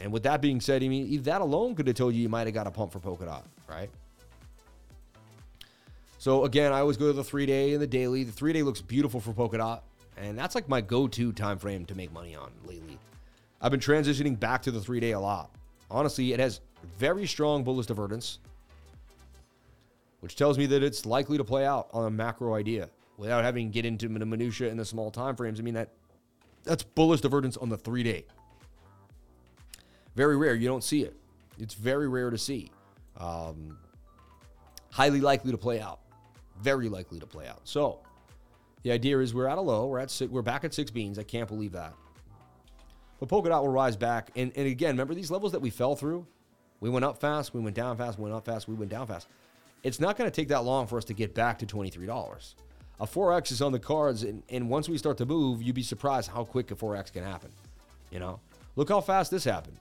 And 0.00 0.10
with 0.10 0.24
that 0.24 0.40
being 0.40 0.60
said, 0.60 0.82
I 0.82 0.88
mean, 0.88 1.22
that 1.22 1.40
alone 1.40 1.76
could 1.76 1.86
have 1.86 1.94
told 1.94 2.12
you 2.12 2.22
you 2.22 2.28
might 2.28 2.48
have 2.48 2.54
got 2.54 2.66
a 2.66 2.72
pump 2.72 2.90
for 2.90 2.98
Polkadot, 2.98 3.44
right? 3.68 3.88
So 6.18 6.44
again, 6.44 6.72
I 6.72 6.80
always 6.80 6.96
go 6.96 7.06
to 7.06 7.12
the 7.12 7.22
three 7.22 7.46
day 7.46 7.74
and 7.74 7.80
the 7.80 7.86
daily. 7.86 8.24
The 8.24 8.32
three 8.32 8.52
day 8.52 8.64
looks 8.64 8.80
beautiful 8.80 9.20
for 9.20 9.32
Polkadot, 9.32 9.80
and 10.16 10.36
that's 10.36 10.56
like 10.56 10.68
my 10.68 10.80
go-to 10.80 11.30
time 11.30 11.58
frame 11.58 11.84
to 11.84 11.94
make 11.94 12.12
money 12.12 12.34
on 12.34 12.50
lately. 12.64 12.98
I've 13.60 13.70
been 13.70 13.78
transitioning 13.78 14.38
back 14.40 14.60
to 14.62 14.72
the 14.72 14.80
three 14.80 14.98
day 14.98 15.12
a 15.12 15.20
lot. 15.20 15.54
Honestly, 15.88 16.32
it 16.32 16.40
has 16.40 16.62
very 16.98 17.28
strong 17.28 17.62
bullish 17.62 17.86
divergence, 17.86 18.40
which 20.20 20.36
tells 20.36 20.58
me 20.58 20.66
that 20.66 20.82
it's 20.82 21.06
likely 21.06 21.38
to 21.38 21.44
play 21.44 21.64
out 21.64 21.88
on 21.92 22.06
a 22.06 22.10
macro 22.10 22.54
idea 22.54 22.90
without 23.16 23.44
having 23.44 23.68
to 23.68 23.72
get 23.72 23.84
into 23.84 24.08
the 24.08 24.26
minutia 24.26 24.70
and 24.70 24.78
the 24.78 24.84
small 24.84 25.10
time 25.10 25.36
frames. 25.36 25.60
I 25.60 25.62
mean 25.62 25.74
that 25.74 25.90
that's 26.64 26.82
bullish 26.82 27.20
divergence 27.20 27.56
on 27.56 27.68
the 27.68 27.76
three 27.76 28.02
day. 28.02 28.26
Very 30.14 30.36
rare. 30.36 30.54
You 30.54 30.68
don't 30.68 30.84
see 30.84 31.02
it. 31.02 31.16
It's 31.58 31.74
very 31.74 32.08
rare 32.08 32.30
to 32.30 32.38
see. 32.38 32.70
Um, 33.16 33.78
highly 34.90 35.20
likely 35.20 35.52
to 35.52 35.58
play 35.58 35.80
out. 35.80 36.00
Very 36.60 36.88
likely 36.88 37.20
to 37.20 37.26
play 37.26 37.46
out. 37.46 37.60
So 37.64 38.00
the 38.82 38.92
idea 38.92 39.18
is 39.20 39.34
we're 39.34 39.48
at 39.48 39.58
a 39.58 39.60
low. 39.60 39.86
We're 39.86 40.00
at 40.00 40.10
six, 40.10 40.30
we're 40.30 40.42
back 40.42 40.64
at 40.64 40.74
six 40.74 40.90
beans. 40.90 41.18
I 41.18 41.22
can't 41.22 41.48
believe 41.48 41.72
that. 41.72 41.94
But 43.20 43.28
Polkadot 43.28 43.62
will 43.62 43.68
rise 43.68 43.96
back. 43.96 44.30
And, 44.36 44.52
and 44.56 44.66
again, 44.66 44.90
remember 44.90 45.14
these 45.14 45.30
levels 45.30 45.52
that 45.52 45.60
we 45.60 45.70
fell 45.70 45.96
through? 45.96 46.26
We 46.80 46.90
went 46.90 47.04
up 47.04 47.20
fast, 47.20 47.54
we 47.54 47.60
went 47.60 47.74
down 47.74 47.96
fast, 47.96 48.18
we 48.18 48.24
went 48.24 48.36
up 48.36 48.44
fast, 48.44 48.68
we 48.68 48.74
went 48.74 48.90
down 48.90 49.08
fast. 49.08 49.26
It's 49.82 50.00
not 50.00 50.16
going 50.16 50.28
to 50.28 50.34
take 50.34 50.48
that 50.48 50.64
long 50.64 50.86
for 50.86 50.98
us 50.98 51.04
to 51.06 51.14
get 51.14 51.34
back 51.34 51.58
to 51.60 51.66
$23. 51.66 52.54
A 53.00 53.06
4X 53.06 53.52
is 53.52 53.62
on 53.62 53.72
the 53.72 53.78
cards, 53.78 54.24
and, 54.24 54.42
and 54.48 54.68
once 54.68 54.88
we 54.88 54.98
start 54.98 55.18
to 55.18 55.26
move, 55.26 55.62
you'd 55.62 55.74
be 55.74 55.82
surprised 55.82 56.30
how 56.30 56.44
quick 56.44 56.70
a 56.70 56.74
4X 56.74 57.12
can 57.12 57.22
happen. 57.22 57.50
You 58.10 58.18
know, 58.18 58.40
look 58.74 58.88
how 58.88 59.00
fast 59.00 59.30
this 59.30 59.44
happened. 59.44 59.76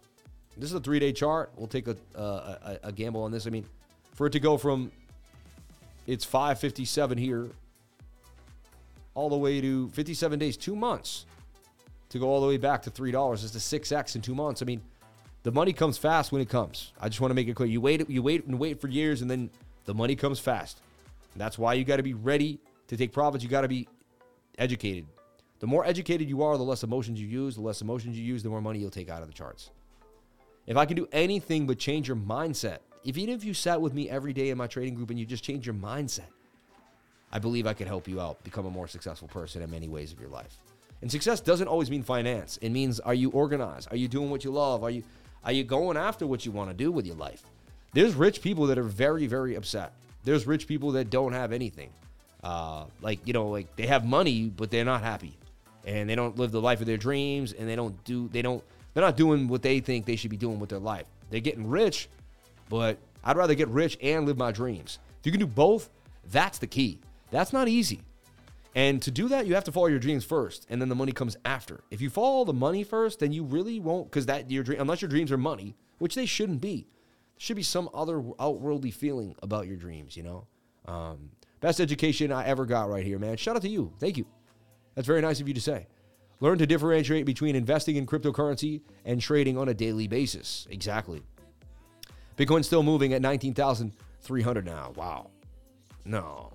This 0.55 0.69
is 0.69 0.75
a 0.75 0.79
three 0.79 0.99
day 0.99 1.13
chart. 1.13 1.51
We'll 1.55 1.67
take 1.67 1.87
a, 1.87 1.95
a, 2.15 2.79
a 2.83 2.91
gamble 2.91 3.23
on 3.23 3.31
this. 3.31 3.47
I 3.47 3.49
mean, 3.49 3.65
for 4.13 4.27
it 4.27 4.31
to 4.31 4.39
go 4.39 4.57
from 4.57 4.91
it's 6.07 6.23
557 6.23 7.17
here 7.17 7.49
all 9.13 9.29
the 9.29 9.37
way 9.37 9.59
to 9.61 9.89
57 9.89 10.39
days, 10.39 10.57
two 10.57 10.75
months 10.75 11.25
to 12.09 12.19
go 12.19 12.27
all 12.27 12.39
the 12.39 12.47
way 12.47 12.57
back 12.57 12.81
to 12.83 12.91
$3 12.91 13.33
is 13.43 13.51
the 13.51 13.59
6X 13.59 14.15
in 14.15 14.21
two 14.21 14.33
months. 14.33 14.61
I 14.61 14.65
mean, 14.65 14.81
the 15.43 15.51
money 15.51 15.73
comes 15.73 15.97
fast 15.97 16.31
when 16.31 16.41
it 16.41 16.49
comes. 16.49 16.93
I 16.99 17.09
just 17.09 17.19
want 17.19 17.31
to 17.31 17.35
make 17.35 17.47
it 17.47 17.55
clear. 17.55 17.67
You 17.67 17.81
wait, 17.81 18.09
you 18.09 18.21
wait 18.21 18.45
and 18.45 18.57
wait 18.57 18.79
for 18.79 18.87
years, 18.87 19.21
and 19.21 19.29
then 19.29 19.49
the 19.87 19.93
money 19.93 20.15
comes 20.15 20.37
fast. 20.37 20.81
That's 21.35 21.57
why 21.57 21.73
you 21.73 21.83
got 21.83 21.97
to 21.97 22.03
be 22.03 22.13
ready 22.13 22.59
to 22.87 22.97
take 22.97 23.11
profits. 23.11 23.43
You 23.43 23.49
got 23.49 23.61
to 23.61 23.67
be 23.67 23.87
educated. 24.57 25.05
The 25.59 25.67
more 25.67 25.85
educated 25.85 26.29
you 26.29 26.43
are, 26.43 26.57
the 26.57 26.63
less 26.63 26.83
emotions 26.83 27.19
you 27.19 27.27
use. 27.27 27.55
The 27.55 27.61
less 27.61 27.81
emotions 27.81 28.17
you 28.17 28.23
use, 28.23 28.43
the 28.43 28.49
more 28.49 28.61
money 28.61 28.79
you'll 28.79 28.91
take 28.91 29.09
out 29.09 29.21
of 29.21 29.27
the 29.27 29.33
charts. 29.33 29.71
If 30.67 30.75
I 30.75 30.85
can 30.85 30.97
do 30.97 31.07
anything 31.11 31.65
but 31.65 31.79
change 31.79 32.07
your 32.07 32.17
mindset, 32.17 32.79
if 33.05 33.17
even 33.17 33.33
if 33.33 33.45
you 33.45 33.53
sat 33.53 33.81
with 33.81 33.93
me 33.93 34.09
every 34.09 34.33
day 34.33 34.49
in 34.49 34.57
my 34.57 34.67
trading 34.67 34.93
group 34.93 35.09
and 35.09 35.17
you 35.17 35.25
just 35.25 35.43
change 35.43 35.65
your 35.65 35.75
mindset, 35.75 36.27
I 37.31 37.39
believe 37.39 37.65
I 37.65 37.73
could 37.73 37.87
help 37.87 38.07
you 38.07 38.19
out 38.19 38.43
become 38.43 38.65
a 38.65 38.69
more 38.69 38.87
successful 38.87 39.29
person 39.29 39.61
in 39.61 39.71
many 39.71 39.87
ways 39.87 40.11
of 40.11 40.19
your 40.19 40.29
life. 40.29 40.57
And 41.01 41.09
success 41.09 41.39
doesn't 41.39 41.67
always 41.67 41.89
mean 41.89 42.03
finance. 42.03 42.57
It 42.61 42.69
means 42.71 42.99
are 42.99 43.13
you 43.13 43.29
organized? 43.29 43.87
Are 43.91 43.97
you 43.97 44.07
doing 44.09 44.29
what 44.29 44.43
you 44.43 44.51
love? 44.51 44.83
Are 44.83 44.89
you 44.89 45.03
are 45.45 45.51
you 45.53 45.63
going 45.63 45.95
after 45.95 46.27
what 46.27 46.45
you 46.45 46.51
want 46.51 46.69
to 46.71 46.75
do 46.75 46.91
with 46.91 47.05
your 47.05 47.15
life? 47.15 47.43
There's 47.93 48.13
rich 48.13 48.41
people 48.41 48.67
that 48.67 48.77
are 48.77 48.83
very 48.83 49.27
very 49.27 49.55
upset. 49.55 49.93
There's 50.23 50.45
rich 50.45 50.67
people 50.67 50.91
that 50.91 51.09
don't 51.09 51.33
have 51.33 51.51
anything. 51.51 51.89
Uh, 52.43 52.85
like 53.01 53.19
you 53.25 53.33
know, 53.33 53.49
like 53.49 53.75
they 53.75 53.87
have 53.87 54.05
money 54.05 54.49
but 54.49 54.71
they're 54.71 54.85
not 54.85 55.01
happy, 55.01 55.37
and 55.85 56.09
they 56.09 56.15
don't 56.15 56.37
live 56.37 56.51
the 56.51 56.61
life 56.61 56.79
of 56.81 56.87
their 56.87 56.97
dreams, 56.97 57.53
and 57.53 57.67
they 57.67 57.75
don't 57.75 58.01
do 58.03 58.29
they 58.29 58.41
don't 58.41 58.63
they're 58.93 59.03
not 59.03 59.17
doing 59.17 59.47
what 59.47 59.61
they 59.61 59.79
think 59.79 60.05
they 60.05 60.15
should 60.15 60.31
be 60.31 60.37
doing 60.37 60.59
with 60.59 60.69
their 60.69 60.79
life. 60.79 61.05
They're 61.29 61.39
getting 61.39 61.67
rich, 61.67 62.09
but 62.69 62.97
I'd 63.23 63.37
rather 63.37 63.55
get 63.55 63.67
rich 63.67 63.97
and 64.01 64.25
live 64.25 64.37
my 64.37 64.51
dreams. 64.51 64.99
If 65.19 65.25
you 65.25 65.31
can 65.31 65.39
do 65.39 65.47
both, 65.47 65.89
that's 66.31 66.57
the 66.57 66.67
key. 66.67 66.99
That's 67.31 67.53
not 67.53 67.67
easy. 67.67 68.01
And 68.75 69.01
to 69.01 69.11
do 69.11 69.27
that, 69.29 69.47
you 69.47 69.55
have 69.55 69.63
to 69.65 69.71
follow 69.71 69.87
your 69.87 69.99
dreams 69.99 70.23
first, 70.23 70.67
and 70.69 70.79
then 70.79 70.87
the 70.87 70.95
money 70.95 71.11
comes 71.11 71.35
after. 71.45 71.81
If 71.89 71.99
you 71.99 72.09
follow 72.09 72.45
the 72.45 72.53
money 72.53 72.83
first, 72.83 73.19
then 73.19 73.31
you 73.31 73.43
really 73.43 73.79
won't, 73.79 74.09
because 74.09 74.27
that 74.27 74.51
your 74.51 74.63
dream, 74.63 74.79
unless 74.79 75.01
your 75.01 75.09
dreams 75.09 75.31
are 75.31 75.37
money, 75.37 75.75
which 75.97 76.13
they 76.13 76.27
shouldn't 76.27 76.61
be, 76.61 76.87
should 77.37 77.55
be 77.55 77.63
some 77.63 77.89
other 77.93 78.23
outworldly 78.39 78.91
feeling 78.91 79.35
about 79.41 79.67
your 79.67 79.77
dreams. 79.77 80.17
You 80.17 80.23
know, 80.23 80.47
um, 80.85 81.29
best 81.59 81.79
education 81.79 82.31
I 82.31 82.45
ever 82.45 82.65
got 82.65 82.89
right 82.89 83.05
here, 83.05 83.19
man. 83.19 83.37
Shout 83.37 83.55
out 83.55 83.61
to 83.63 83.69
you. 83.69 83.93
Thank 83.99 84.17
you. 84.17 84.25
That's 84.95 85.07
very 85.07 85.21
nice 85.21 85.39
of 85.39 85.47
you 85.47 85.53
to 85.53 85.61
say. 85.61 85.87
Learn 86.39 86.57
to 86.59 86.67
differentiate 86.67 87.25
between 87.25 87.55
investing 87.55 87.95
in 87.95 88.05
cryptocurrency 88.05 88.81
and 89.05 89.19
trading 89.19 89.57
on 89.57 89.69
a 89.69 89.73
daily 89.73 90.07
basis. 90.07 90.67
Exactly. 90.69 91.21
Bitcoin's 92.35 92.67
still 92.67 92.83
moving 92.83 93.13
at 93.13 93.21
19,300 93.21 94.65
now. 94.65 94.93
Wow. 94.95 95.31
No. 96.05 96.53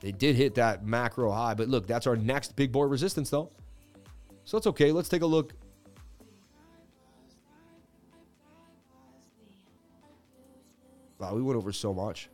They 0.00 0.12
did 0.12 0.36
hit 0.36 0.56
that 0.56 0.84
macro 0.84 1.30
high, 1.30 1.54
but 1.54 1.68
look, 1.68 1.86
that's 1.86 2.06
our 2.06 2.16
next 2.16 2.56
big 2.56 2.72
boy 2.72 2.84
resistance 2.84 3.30
though. 3.30 3.50
So 4.44 4.58
it's 4.58 4.66
okay. 4.68 4.92
Let's 4.92 5.08
take 5.08 5.22
a 5.22 5.26
look. 5.26 5.52
Wow, 11.18 11.34
we 11.34 11.42
went 11.42 11.56
over 11.56 11.72
so 11.72 11.94
much. 11.94 12.28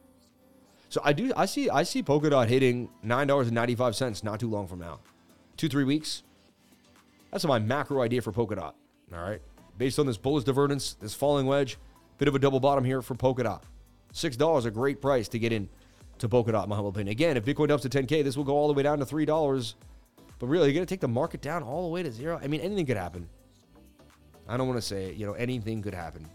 So 0.89 1.01
I 1.05 1.13
do 1.13 1.33
I 1.37 1.47
see 1.47 1.71
I 1.71 1.85
see 1.85 2.03
Polkadot 2.03 2.49
hitting 2.49 2.91
nine 3.03 3.27
dollars 3.27 3.47
and 3.47 3.55
ninety 3.55 3.75
five 3.75 3.97
cents 3.97 4.23
not 4.23 4.41
too 4.41 4.49
long 4.49 4.67
from 4.67 4.79
now 4.81 5.01
two, 5.57 5.69
three 5.69 5.85
weeks. 5.85 6.23
That's 7.31 7.45
my 7.45 7.59
macro 7.59 8.03
idea 8.03 8.21
for 8.21 8.33
Polkadot. 8.33 8.73
All 9.15 9.23
right. 9.23 9.41
Based 9.79 9.99
on 9.99 10.07
this 10.07 10.17
bullish 10.17 10.45
divergence, 10.45 10.95
this 10.95 11.15
falling 11.15 11.47
wedge, 11.47 11.79
bit 12.19 12.29
of 12.29 12.35
a 12.35 12.39
double 12.39 12.61
bottom 12.61 12.85
here 12.85 13.01
for 13.01 13.15
Polkadot. 13.15 13.63
$6, 14.13 14.67
a 14.67 14.71
great 14.71 15.01
price 15.01 15.29
to 15.29 15.39
get 15.39 15.53
in 15.53 15.69
to 16.19 16.29
Polkadot, 16.29 16.69
my 16.69 16.75
humble 16.75 16.91
opinion. 16.91 17.13
Again, 17.13 17.37
if 17.37 17.45
Bitcoin 17.45 17.69
dumps 17.69 17.83
to 17.85 17.89
10K, 17.89 18.23
this 18.23 18.37
will 18.37 18.45
go 18.45 18.55
all 18.55 18.69
the 18.69 18.75
way 18.75 18.83
down 18.83 18.99
to 18.99 19.07
$3. 19.07 19.75
But 20.39 20.47
really, 20.49 20.73
you're 20.73 20.83
to 20.83 20.87
take 20.87 21.01
the 21.01 21.09
market 21.09 21.41
down 21.41 21.63
all 21.63 21.83
the 21.83 21.89
way 21.89 22.03
to 22.03 22.11
zero. 22.11 22.39
I 22.43 22.49
mean, 22.49 22.61
anything 22.61 22.85
could 22.85 22.97
happen. 22.97 23.29
I 24.49 24.57
don't 24.57 24.67
want 24.67 24.79
to 24.79 24.87
say, 24.87 25.13
you 25.13 25.25
know, 25.25 25.33
anything 25.35 25.81
could 25.81 25.95
happen. 25.95 26.29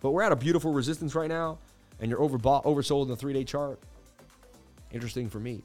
But 0.00 0.10
we're 0.10 0.22
at 0.22 0.32
a 0.32 0.36
beautiful 0.36 0.72
resistance 0.72 1.14
right 1.14 1.28
now, 1.28 1.58
and 2.00 2.10
you're 2.10 2.20
overbought, 2.20 2.64
oversold 2.64 3.02
in 3.02 3.08
the 3.08 3.16
three 3.16 3.32
day 3.32 3.44
chart. 3.44 3.78
Interesting 4.92 5.28
for 5.28 5.38
me. 5.38 5.62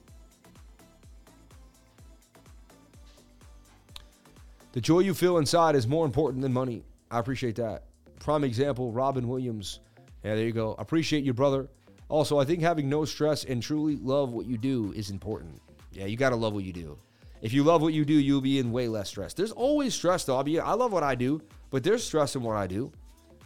The 4.73 4.81
joy 4.81 4.99
you 4.99 5.13
feel 5.13 5.37
inside 5.37 5.75
is 5.75 5.87
more 5.87 6.05
important 6.05 6.41
than 6.41 6.51
money. 6.51 6.83
I 7.09 7.19
appreciate 7.19 7.55
that. 7.55 7.83
Prime 8.19 8.43
example, 8.43 8.91
Robin 8.91 9.27
Williams. 9.27 9.79
Yeah, 10.23 10.35
there 10.35 10.45
you 10.45 10.51
go. 10.51 10.75
Appreciate 10.77 11.23
you, 11.23 11.33
brother. 11.33 11.69
Also, 12.09 12.37
I 12.39 12.45
think 12.45 12.61
having 12.61 12.89
no 12.89 13.05
stress 13.05 13.45
and 13.45 13.63
truly 13.63 13.95
love 13.95 14.31
what 14.31 14.45
you 14.45 14.57
do 14.57 14.91
is 14.93 15.11
important. 15.11 15.61
Yeah, 15.91 16.07
you 16.07 16.17
got 16.17 16.31
to 16.31 16.35
love 16.35 16.53
what 16.53 16.65
you 16.65 16.73
do. 16.73 16.97
If 17.41 17.53
you 17.53 17.63
love 17.63 17.81
what 17.81 17.93
you 17.93 18.03
do, 18.05 18.13
you'll 18.13 18.41
be 18.41 18.59
in 18.59 18.71
way 18.71 18.87
less 18.87 19.09
stress. 19.09 19.33
There's 19.33 19.51
always 19.51 19.93
stress, 19.93 20.25
though. 20.25 20.39
I 20.39 20.43
mean, 20.43 20.59
I 20.59 20.73
love 20.73 20.91
what 20.91 21.03
I 21.03 21.15
do, 21.15 21.41
but 21.69 21.83
there's 21.83 22.03
stress 22.03 22.35
in 22.35 22.43
what 22.43 22.57
I 22.57 22.67
do. 22.67 22.91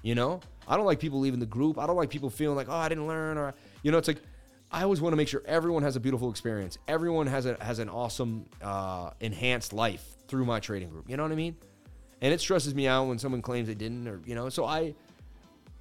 You 0.02 0.16
know, 0.16 0.40
I 0.70 0.78
don't 0.78 0.86
like 0.86 1.00
people 1.00 1.20
leaving 1.20 1.40
the 1.40 1.48
group. 1.48 1.80
I 1.80 1.88
don't 1.88 1.98
like 1.98 2.12
people 2.12 2.30
feeling 2.30 2.56
like, 2.56 2.70
oh, 2.70 2.76
I 2.76 2.88
didn't 2.88 3.08
learn, 3.08 3.38
or 3.38 3.54
you 3.82 3.92
know, 3.92 3.98
it's 3.98 4.08
like 4.08 4.22
I 4.72 4.84
always 4.84 5.02
want 5.02 5.14
to 5.14 5.18
make 5.18 5.28
sure 5.28 5.42
everyone 5.46 5.82
has 5.82 5.96
a 5.96 6.00
beautiful 6.00 6.30
experience. 6.30 6.78
Everyone 6.88 7.26
has 7.26 7.48
a 7.48 7.58
has 7.60 7.80
an 7.80 7.90
awesome, 7.90 8.46
uh, 8.62 9.10
enhanced 9.20 9.74
life 9.74 10.06
through 10.28 10.46
my 10.46 10.60
trading 10.60 10.90
group. 10.90 11.10
You 11.10 11.18
know 11.18 11.24
what 11.24 11.32
I 11.32 11.36
mean? 11.36 11.56
And 12.22 12.34
it 12.34 12.40
stresses 12.40 12.76
me 12.76 12.88
out 12.88 13.08
when 13.08 13.18
someone 13.18 13.42
claims 13.42 13.68
they 13.68 13.74
didn't, 13.74 14.08
or 14.08 14.22
you 14.26 14.36
know. 14.36 14.50
So 14.50 14.66
I, 14.66 14.94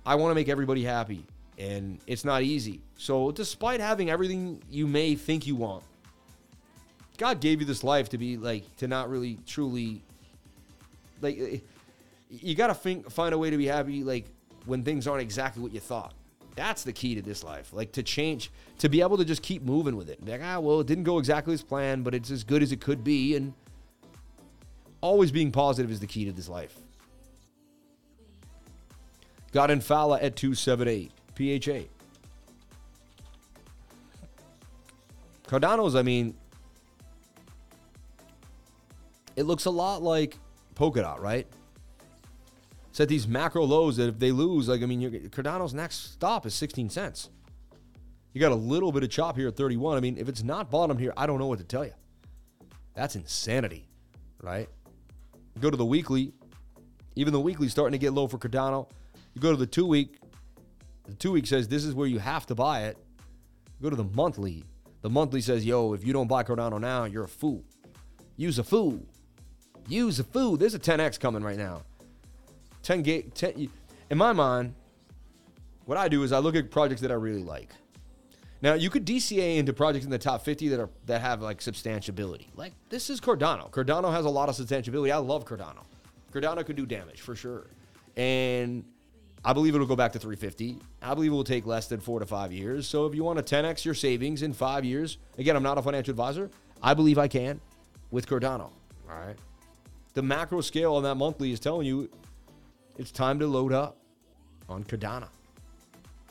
I 0.07 0.15
want 0.15 0.31
to 0.31 0.35
make 0.35 0.49
everybody 0.49 0.85
happy, 0.85 1.27
and 1.59 1.99
it's 2.07 2.25
not 2.25 2.43
easy. 2.43 2.81
So 2.97 3.31
despite 3.31 3.81
having 3.81 4.09
everything 4.09 4.63
you 4.71 4.87
may 4.87 5.17
think 5.17 5.47
you 5.47 5.55
want, 5.55 5.85
God 7.19 7.41
gave 7.41 7.61
you 7.61 7.67
this 7.67 7.85
life 7.85 8.09
to 8.11 8.19
be 8.19 8.39
like 8.39 8.75
to 8.79 8.89
not 8.89 9.11
really 9.11 9.39
truly, 9.47 10.01
like, 11.21 11.63
you 12.31 12.55
got 12.55 12.69
to 12.69 13.03
find 13.11 13.35
a 13.35 13.39
way 13.39 13.51
to 13.51 13.59
be 13.59 13.67
happy, 13.67 14.03
like 14.03 14.25
when 14.69 14.85
things 14.85 15.07
aren't 15.07 15.23
exactly 15.23 15.63
what 15.63 15.73
you 15.73 15.81
thought. 15.81 16.15
That's 16.55 16.83
the 16.83 16.93
key 16.93 17.15
to 17.15 17.23
this 17.23 17.43
life. 17.43 17.73
Like 17.73 17.93
to 17.93 18.03
change, 18.03 18.51
to 18.79 18.89
be 18.89 19.01
able 19.01 19.17
to 19.17 19.25
just 19.25 19.43
keep 19.43 19.63
moving 19.63 19.97
with 19.97 20.09
it. 20.09 20.25
Like, 20.27 20.41
ah, 20.43 20.59
well, 20.59 20.81
it 20.81 20.87
didn't 20.87 21.05
go 21.05 21.19
exactly 21.19 21.55
as 21.55 21.63
planned, 21.63 22.05
but 22.05 22.15
it's 22.15 22.31
as 22.31 22.45
good 22.45 22.63
as 22.63 22.73
it 22.73 22.81
could 22.81 23.03
be. 23.05 23.37
And 23.37 23.53
Always 25.01 25.31
being 25.31 25.53
positive 25.53 25.91
is 25.91 26.01
the 26.01 26.07
key 26.07 26.25
to 26.25 26.33
this 26.33 26.49
life. 26.49 26.77
Got 29.53 29.71
in 29.71 29.81
Phala 29.81 30.23
at 30.23 30.37
278. 30.37 31.13
PHA. 31.35 31.87
Cardano's, 35.47 35.95
I 35.95 36.03
mean, 36.03 36.35
it 39.37 39.45
looks 39.45 39.67
a 39.67 39.71
lot 39.71 40.03
like 40.03 40.37
Polkadot, 40.75 41.21
right? 41.21 41.47
Set 42.99 43.09
these 43.09 43.29
macro 43.29 43.63
lows 43.63 43.97
that 43.99 44.09
if 44.09 44.19
they 44.19 44.33
lose, 44.33 44.67
like, 44.67 44.83
I 44.83 44.87
mean, 44.87 45.31
Cardano's 45.31 45.73
next 45.73 46.15
stop 46.15 46.45
is 46.47 46.55
16 46.55 46.91
cents. 46.91 47.31
You 48.33 48.41
got 48.41 48.51
a 48.51 48.57
little 48.57 48.91
bit 48.91 49.05
of 49.05 49.09
chop 49.09 49.37
here 49.37 49.47
at 49.47 49.57
31. 49.57 49.97
I 49.97 50.01
mean, 50.01 50.19
if 50.19 50.29
it's 50.29 50.43
not 50.43 50.69
bottom 50.69 50.99
here, 50.99 51.13
I 51.17 51.25
don't 51.25 51.39
know 51.39 51.47
what 51.47 51.61
to 51.61 51.65
tell 51.65 51.85
you. 51.85 51.93
That's 52.95 53.15
insanity, 53.15 53.89
right? 54.43 54.69
go 55.61 55.71
to 55.71 55.77
the 55.77 55.87
weekly. 55.87 56.33
Even 57.15 57.33
the 57.33 57.39
weekly 57.39 57.69
starting 57.69 57.93
to 57.93 57.99
get 57.99 58.15
low 58.15 58.27
for 58.27 58.37
Cardano. 58.37 58.91
You 59.33 59.41
go 59.41 59.53
to 59.53 59.57
the 59.57 59.65
two 59.65 59.87
week. 59.87 60.19
The 61.07 61.15
two 61.15 61.31
week 61.31 61.47
says 61.47 61.69
this 61.69 61.85
is 61.85 61.95
where 61.95 62.09
you 62.09 62.19
have 62.19 62.47
to 62.47 62.57
buy 62.57 62.87
it. 62.87 62.99
go 63.81 63.91
to 63.91 63.97
the 63.97 64.11
monthly. 64.13 64.65
The 65.03 65.11
monthly 65.11 65.41
says, 65.41 65.65
yo, 65.65 65.93
if 65.93 66.05
you 66.05 66.13
don't 66.13 66.27
buy 66.27 66.43
Cardano 66.43 66.81
now, 66.81 67.05
you're 67.05 67.23
a 67.23 67.29
fool. 67.29 67.63
Use 68.37 68.59
a 68.59 68.65
fool. 68.65 69.07
Use 69.87 70.19
a 70.19 70.25
fool. 70.25 70.57
There's 70.57 70.75
a 70.75 70.81
10x 70.81 71.21
coming 71.21 71.45
right 71.45 71.57
now. 71.57 71.83
10 72.83 73.03
gate 73.03 73.35
10 73.35 73.69
in 74.11 74.19
my 74.19 74.33
mind, 74.33 74.75
what 75.85 75.99
I 75.99 76.09
do 76.09 76.23
is 76.23 76.33
I 76.33 76.39
look 76.39 76.55
at 76.55 76.71
projects 76.71 77.01
that 77.03 77.11
I 77.11 77.15
really 77.15 77.43
like. 77.43 77.71
Now 78.61 78.75
you 78.75 78.91
could 78.91 79.07
DCA 79.07 79.57
into 79.57 79.73
projects 79.73 80.05
in 80.05 80.11
the 80.11 80.19
top 80.19 80.45
50 80.45 80.69
that 80.69 80.81
are 80.81 80.91
that 81.07 81.21
have 81.21 81.43
like 81.43 81.61
substantiability. 81.61 82.47
Like 82.57 82.73
this 82.89 83.11
is 83.11 83.21
Cardano. 83.21 83.71
Cardano 83.71 84.11
has 84.13 84.25
a 84.25 84.31
lot 84.31 84.49
of 84.49 84.57
substantiability. 84.57 85.13
I 85.13 85.19
love 85.19 85.45
Cardano. 85.45 85.85
Cardano 86.33 86.65
could 86.65 86.77
do 86.77 86.87
damage 86.87 87.21
for 87.21 87.35
sure. 87.35 87.67
And 88.17 88.85
I 89.45 89.53
believe 89.53 89.75
it'll 89.75 89.87
go 89.87 89.97
back 89.97 90.13
to 90.13 90.19
350. 90.19 90.79
I 91.01 91.15
believe 91.15 91.31
it 91.31 91.35
will 91.35 91.45
take 91.45 91.65
less 91.65 91.87
than 91.87 92.01
four 92.01 92.19
to 92.19 92.27
five 92.27 92.53
years. 92.53 92.89
So 92.89 93.07
if 93.07 93.15
you 93.15 93.23
want 93.23 93.45
to 93.45 93.57
10x 93.57 93.85
your 93.85 93.95
savings 93.95 94.43
in 94.43 94.53
five 94.53 94.85
years, 94.85 95.19
again, 95.39 95.55
I'm 95.55 95.63
not 95.63 95.79
a 95.79 95.83
financial 95.83 96.11
advisor. 96.11 96.51
I 96.83 96.95
believe 96.95 97.19
I 97.19 97.29
can 97.29 97.61
with 98.11 98.27
Cardano. 98.27 98.71
All 99.09 99.19
right. 99.19 99.37
The 100.15 100.23
macro 100.23 100.61
scale 100.61 100.97
on 100.97 101.05
that 101.05 101.15
monthly 101.15 101.53
is 101.53 101.61
telling 101.61 101.87
you 101.87 102.11
it's 102.99 103.13
time 103.13 103.39
to 103.39 103.47
load 103.47 103.73
up 103.73 103.97
on 104.69 104.85
Cardano. 104.85 105.29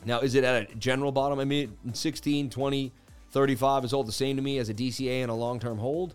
Now, 0.04 0.20
is 0.20 0.34
it 0.34 0.44
at 0.44 0.70
a 0.70 0.74
general 0.76 1.10
bottom? 1.10 1.40
I 1.40 1.44
mean, 1.44 1.76
16, 1.92 2.50
20, 2.50 2.92
35 3.30 3.84
is 3.84 3.92
all 3.92 4.04
the 4.04 4.12
same 4.12 4.36
to 4.36 4.42
me 4.42 4.58
as 4.58 4.68
a 4.68 4.74
DCA 4.74 5.22
and 5.22 5.30
a 5.30 5.34
long 5.34 5.58
term 5.58 5.78
hold. 5.78 6.14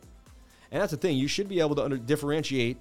And 0.71 0.81
that's 0.81 0.91
the 0.91 0.97
thing. 0.97 1.17
You 1.17 1.27
should 1.27 1.49
be 1.49 1.59
able 1.59 1.75
to 1.75 1.83
under- 1.83 1.97
differentiate, 1.97 2.77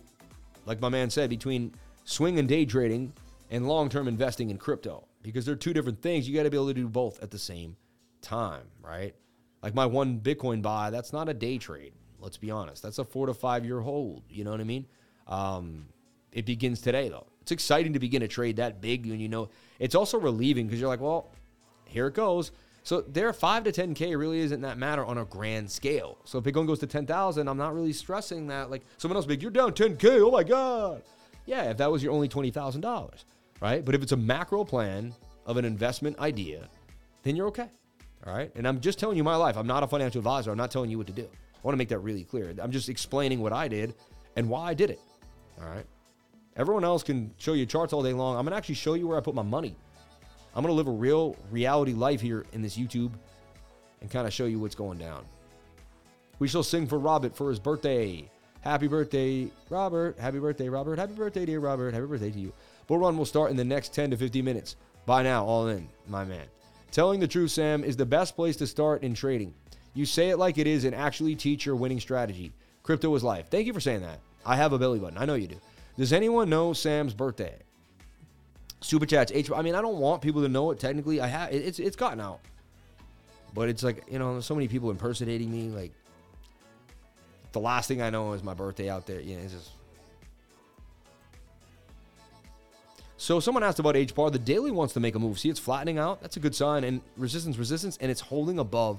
like 0.65 0.81
my 0.81 0.89
man 0.89 1.11
said, 1.11 1.29
between 1.29 1.75
swing 2.05 2.39
and 2.39 2.49
day 2.49 2.65
trading 2.65 3.13
and 3.51 3.67
long 3.67 3.89
term 3.89 4.07
investing 4.07 4.51
in 4.51 4.59
crypto 4.59 5.07
because 5.23 5.45
they're 5.45 5.57
two 5.57 5.73
different 5.73 6.01
things. 6.01 6.29
You 6.29 6.35
got 6.37 6.45
to 6.45 6.51
be 6.51 6.57
able 6.57 6.69
to 6.69 6.75
do 6.75 6.89
both 6.89 7.23
at 7.23 7.31
the 7.31 7.39
same 7.39 7.77
time, 8.21 8.65
right? 8.81 9.15
Like 9.63 9.75
my 9.75 9.87
one 9.87 10.21
Bitcoin 10.21 10.63
buy, 10.63 10.91
that's 10.91 11.13
not 11.13 11.29
a 11.29 11.35
day 11.35 11.59
trade. 11.59 11.93
Let's 12.19 12.37
be 12.37 12.51
honest. 12.51 12.83
That's 12.83 12.99
a 12.99 13.05
four 13.05 13.27
to 13.27 13.35
five 13.35 13.65
year 13.65 13.81
hold. 13.81 14.23
You 14.29 14.45
know 14.45 14.53
what 14.53 14.61
I 14.61 14.65
mean? 14.65 14.87
Um, 15.27 15.87
it 16.33 16.47
begins 16.47 16.81
today, 16.81 17.09
though. 17.09 17.27
It's 17.43 17.53
exciting 17.53 17.93
to 17.93 17.99
begin 17.99 18.23
a 18.23 18.29
trade 18.29 18.57
that 18.57 18.81
big 18.81 19.07
when 19.07 19.21
you 19.21 19.29
know 19.29 19.51
it's 19.81 19.95
also 19.95 20.19
relieving 20.19 20.67
because 20.67 20.81
you're 20.81 20.89
like, 20.89 21.01
well, 21.01 21.31
here 21.85 22.07
it 22.07 22.15
goes. 22.15 22.53
So 22.85 23.01
there, 23.01 23.33
five 23.33 23.65
to 23.65 23.73
10K 23.73 24.17
really 24.17 24.41
isn't 24.41 24.61
that 24.63 24.79
matter 24.79 25.05
on 25.05 25.19
a 25.19 25.25
grand 25.25 25.71
scale. 25.71 26.19
So 26.25 26.39
if 26.39 26.45
Bitcoin 26.45 26.67
goes 26.67 26.79
to 26.81 26.87
10,000, 26.87 27.49
I'm 27.49 27.57
not 27.57 27.75
really 27.75 27.93
stressing 27.93 28.47
that. 28.49 28.71
Like 28.71 28.83
someone 28.97 29.17
else 29.17 29.27
big, 29.27 29.43
you're 29.43 29.51
down 29.51 29.73
10K. 29.73 30.21
Oh 30.21 30.31
my 30.31 30.45
God. 30.45 31.03
Yeah, 31.47 31.65
if 31.71 31.77
that 31.79 31.91
was 31.91 32.03
your 32.03 32.13
only 32.13 32.29
$20,000, 32.29 33.25
right? 33.61 33.85
But 33.85 33.95
if 33.95 34.03
it's 34.03 34.13
a 34.13 34.17
macro 34.17 34.65
plan 34.65 35.13
of 35.47 35.57
an 35.57 35.65
investment 35.65 36.19
idea, 36.21 36.69
then 37.25 37.35
you're 37.35 37.49
okay. 37.49 37.69
All 38.25 38.35
right. 38.35 38.53
And 38.55 38.67
I'm 38.67 38.81
just 38.81 39.01
telling 39.01 39.17
you 39.17 39.25
my 39.25 39.37
life. 39.37 39.57
I'm 39.57 39.67
not 39.67 39.83
a 39.83 39.89
financial 39.89 40.21
advisor. 40.21 40.53
I'm 40.53 40.59
not 40.59 40.71
telling 40.71 40.91
you 40.91 40.99
what 40.99 41.09
to 41.09 41.13
do. 41.13 41.29
I 41.29 41.61
want 41.63 41.75
to 41.75 41.79
make 41.79 41.89
that 41.89 41.99
really 41.99 42.23
clear. 42.23 42.55
I'm 42.61 42.71
just 42.71 42.89
explaining 42.89 43.41
what 43.41 43.53
I 43.53 43.67
did 43.67 43.95
and 44.37 44.49
why 44.49 44.69
I 44.69 44.75
did 44.75 44.91
it. 44.91 45.01
All 45.61 45.69
right. 45.69 45.85
Everyone 46.57 46.85
else 46.85 47.03
can 47.03 47.33
show 47.39 47.55
you 47.55 47.65
charts 47.65 47.93
all 47.93 48.03
day 48.03 48.13
long. 48.13 48.37
I'm 48.37 48.45
going 48.45 48.53
to 48.53 48.57
actually 48.57 48.75
show 48.75 48.95
you 48.95 49.09
where 49.09 49.17
I 49.17 49.21
put 49.21 49.35
my 49.35 49.43
money. 49.43 49.75
I'm 50.55 50.63
going 50.63 50.73
to 50.73 50.77
live 50.77 50.89
a 50.89 50.91
real 50.91 51.37
reality 51.51 51.95
life 51.95 52.21
here 52.21 52.45
in 52.53 52.61
this 52.61 52.77
YouTube 52.77 53.13
and 54.03 54.11
kind 54.11 54.27
of 54.27 54.35
show 54.35 54.45
you 54.45 54.59
what's 54.59 54.75
going 54.75 54.99
down. 54.99 55.25
We 56.39 56.49
shall 56.49 56.63
sing 56.63 56.87
for 56.87 56.99
Robert 56.99 57.35
for 57.35 57.49
his 57.49 57.59
birthday. 57.59 58.29
Happy 58.61 58.87
birthday, 58.87 59.51
Robert. 59.71 60.19
Happy 60.19 60.39
birthday, 60.39 60.69
Robert. 60.69 60.99
Happy 60.99 61.15
birthday, 61.15 61.47
dear 61.47 61.61
Robert. 61.61 61.95
Happy 61.95 62.07
birthday 62.07 62.31
to 62.31 62.39
you. 62.39 62.53
Bull 62.87 62.99
run 62.99 63.17
will 63.17 63.25
start 63.25 63.51
in 63.51 63.57
the 63.57 63.65
next 63.65 63.95
10 63.95 64.11
to 64.11 64.17
15 64.17 64.45
minutes. 64.45 64.77
By 65.07 65.23
now, 65.23 65.45
all 65.45 65.69
in, 65.69 65.89
my 66.07 66.25
man. 66.25 66.47
Telling 66.91 67.19
the 67.19 67.27
truth, 67.27 67.51
Sam, 67.51 67.83
is 67.83 67.97
the 67.97 68.05
best 68.05 68.37
place 68.37 68.57
to 68.57 68.67
start 68.67 69.03
in 69.03 69.15
trading. 69.15 69.55
You 69.95 70.05
say 70.05 70.29
it 70.29 70.37
like 70.37 70.59
it 70.59 70.67
is 70.67 70.85
and 70.85 70.95
actually 70.95 71.35
teach 71.35 71.65
your 71.65 71.77
winning 71.77 72.01
strategy. 72.01 72.53
Crypto 72.83 73.15
is 73.15 73.25
life. 73.25 73.49
Thank 73.51 73.67
you 73.67 73.73
for 73.73 73.81
saying 73.81 74.03
that. 74.03 74.21
I 74.45 74.57
have 74.57 74.73
a 74.73 74.79
belly 74.79 74.99
button. 74.99 75.19
I 75.19 75.25
know 75.25 75.35
you 75.35 75.49
do. 75.49 75.61
Does 75.97 76.13
anyone 76.13 76.49
know 76.49 76.73
Sam's 76.73 77.15
birthday? 77.15 77.57
Super 78.81 79.07
chats. 79.07 79.31
H. 79.33 79.51
I 79.55 79.63
mean, 79.63 79.75
I 79.75 79.83
don't 79.83 79.99
want 79.99 80.23
people 80.23 80.43
to 80.43 80.49
know 80.49 80.71
it. 80.71 80.81
Technically, 80.81 81.21
I 81.21 81.27
have. 81.27 81.53
It's 81.53 81.79
it's 81.79 81.97
gotten 81.97 82.21
out, 82.21 82.41
but 83.55 83.69
it's 83.69 83.83
like 83.83 84.05
you 84.11 84.19
know, 84.19 84.41
so 84.41 84.55
many 84.55 84.69
people 84.69 84.91
impersonating 84.91 85.51
me. 85.53 85.69
Like 85.69 85.93
the 87.53 87.61
last 87.61 87.87
thing 87.87 88.03
I 88.03 88.11
know 88.11 88.33
is 88.33 88.43
my 88.43 88.55
birthday 88.55 88.89
out 88.89 89.07
there. 89.07 89.21
You 89.21 89.37
know, 89.37 89.43
it's 89.43 89.53
just. 89.53 89.71
So 93.19 93.39
someone 93.39 93.63
asked 93.63 93.79
about 93.79 93.95
H 93.95 94.15
bar. 94.17 94.31
The 94.31 94.39
daily 94.39 94.73
wants 94.73 94.95
to 94.95 95.01
make 95.01 95.15
a 95.15 95.19
move. 95.19 95.39
See, 95.39 95.49
it's 95.49 95.61
flattening 95.61 95.99
out. 95.99 96.21
That's 96.21 96.37
a 96.37 96.41
good 96.41 96.55
sign. 96.55 96.83
And 96.83 97.01
resistance, 97.17 97.57
resistance, 97.57 97.97
and 98.01 98.11
it's 98.11 98.21
holding 98.21 98.59
above 98.59 98.99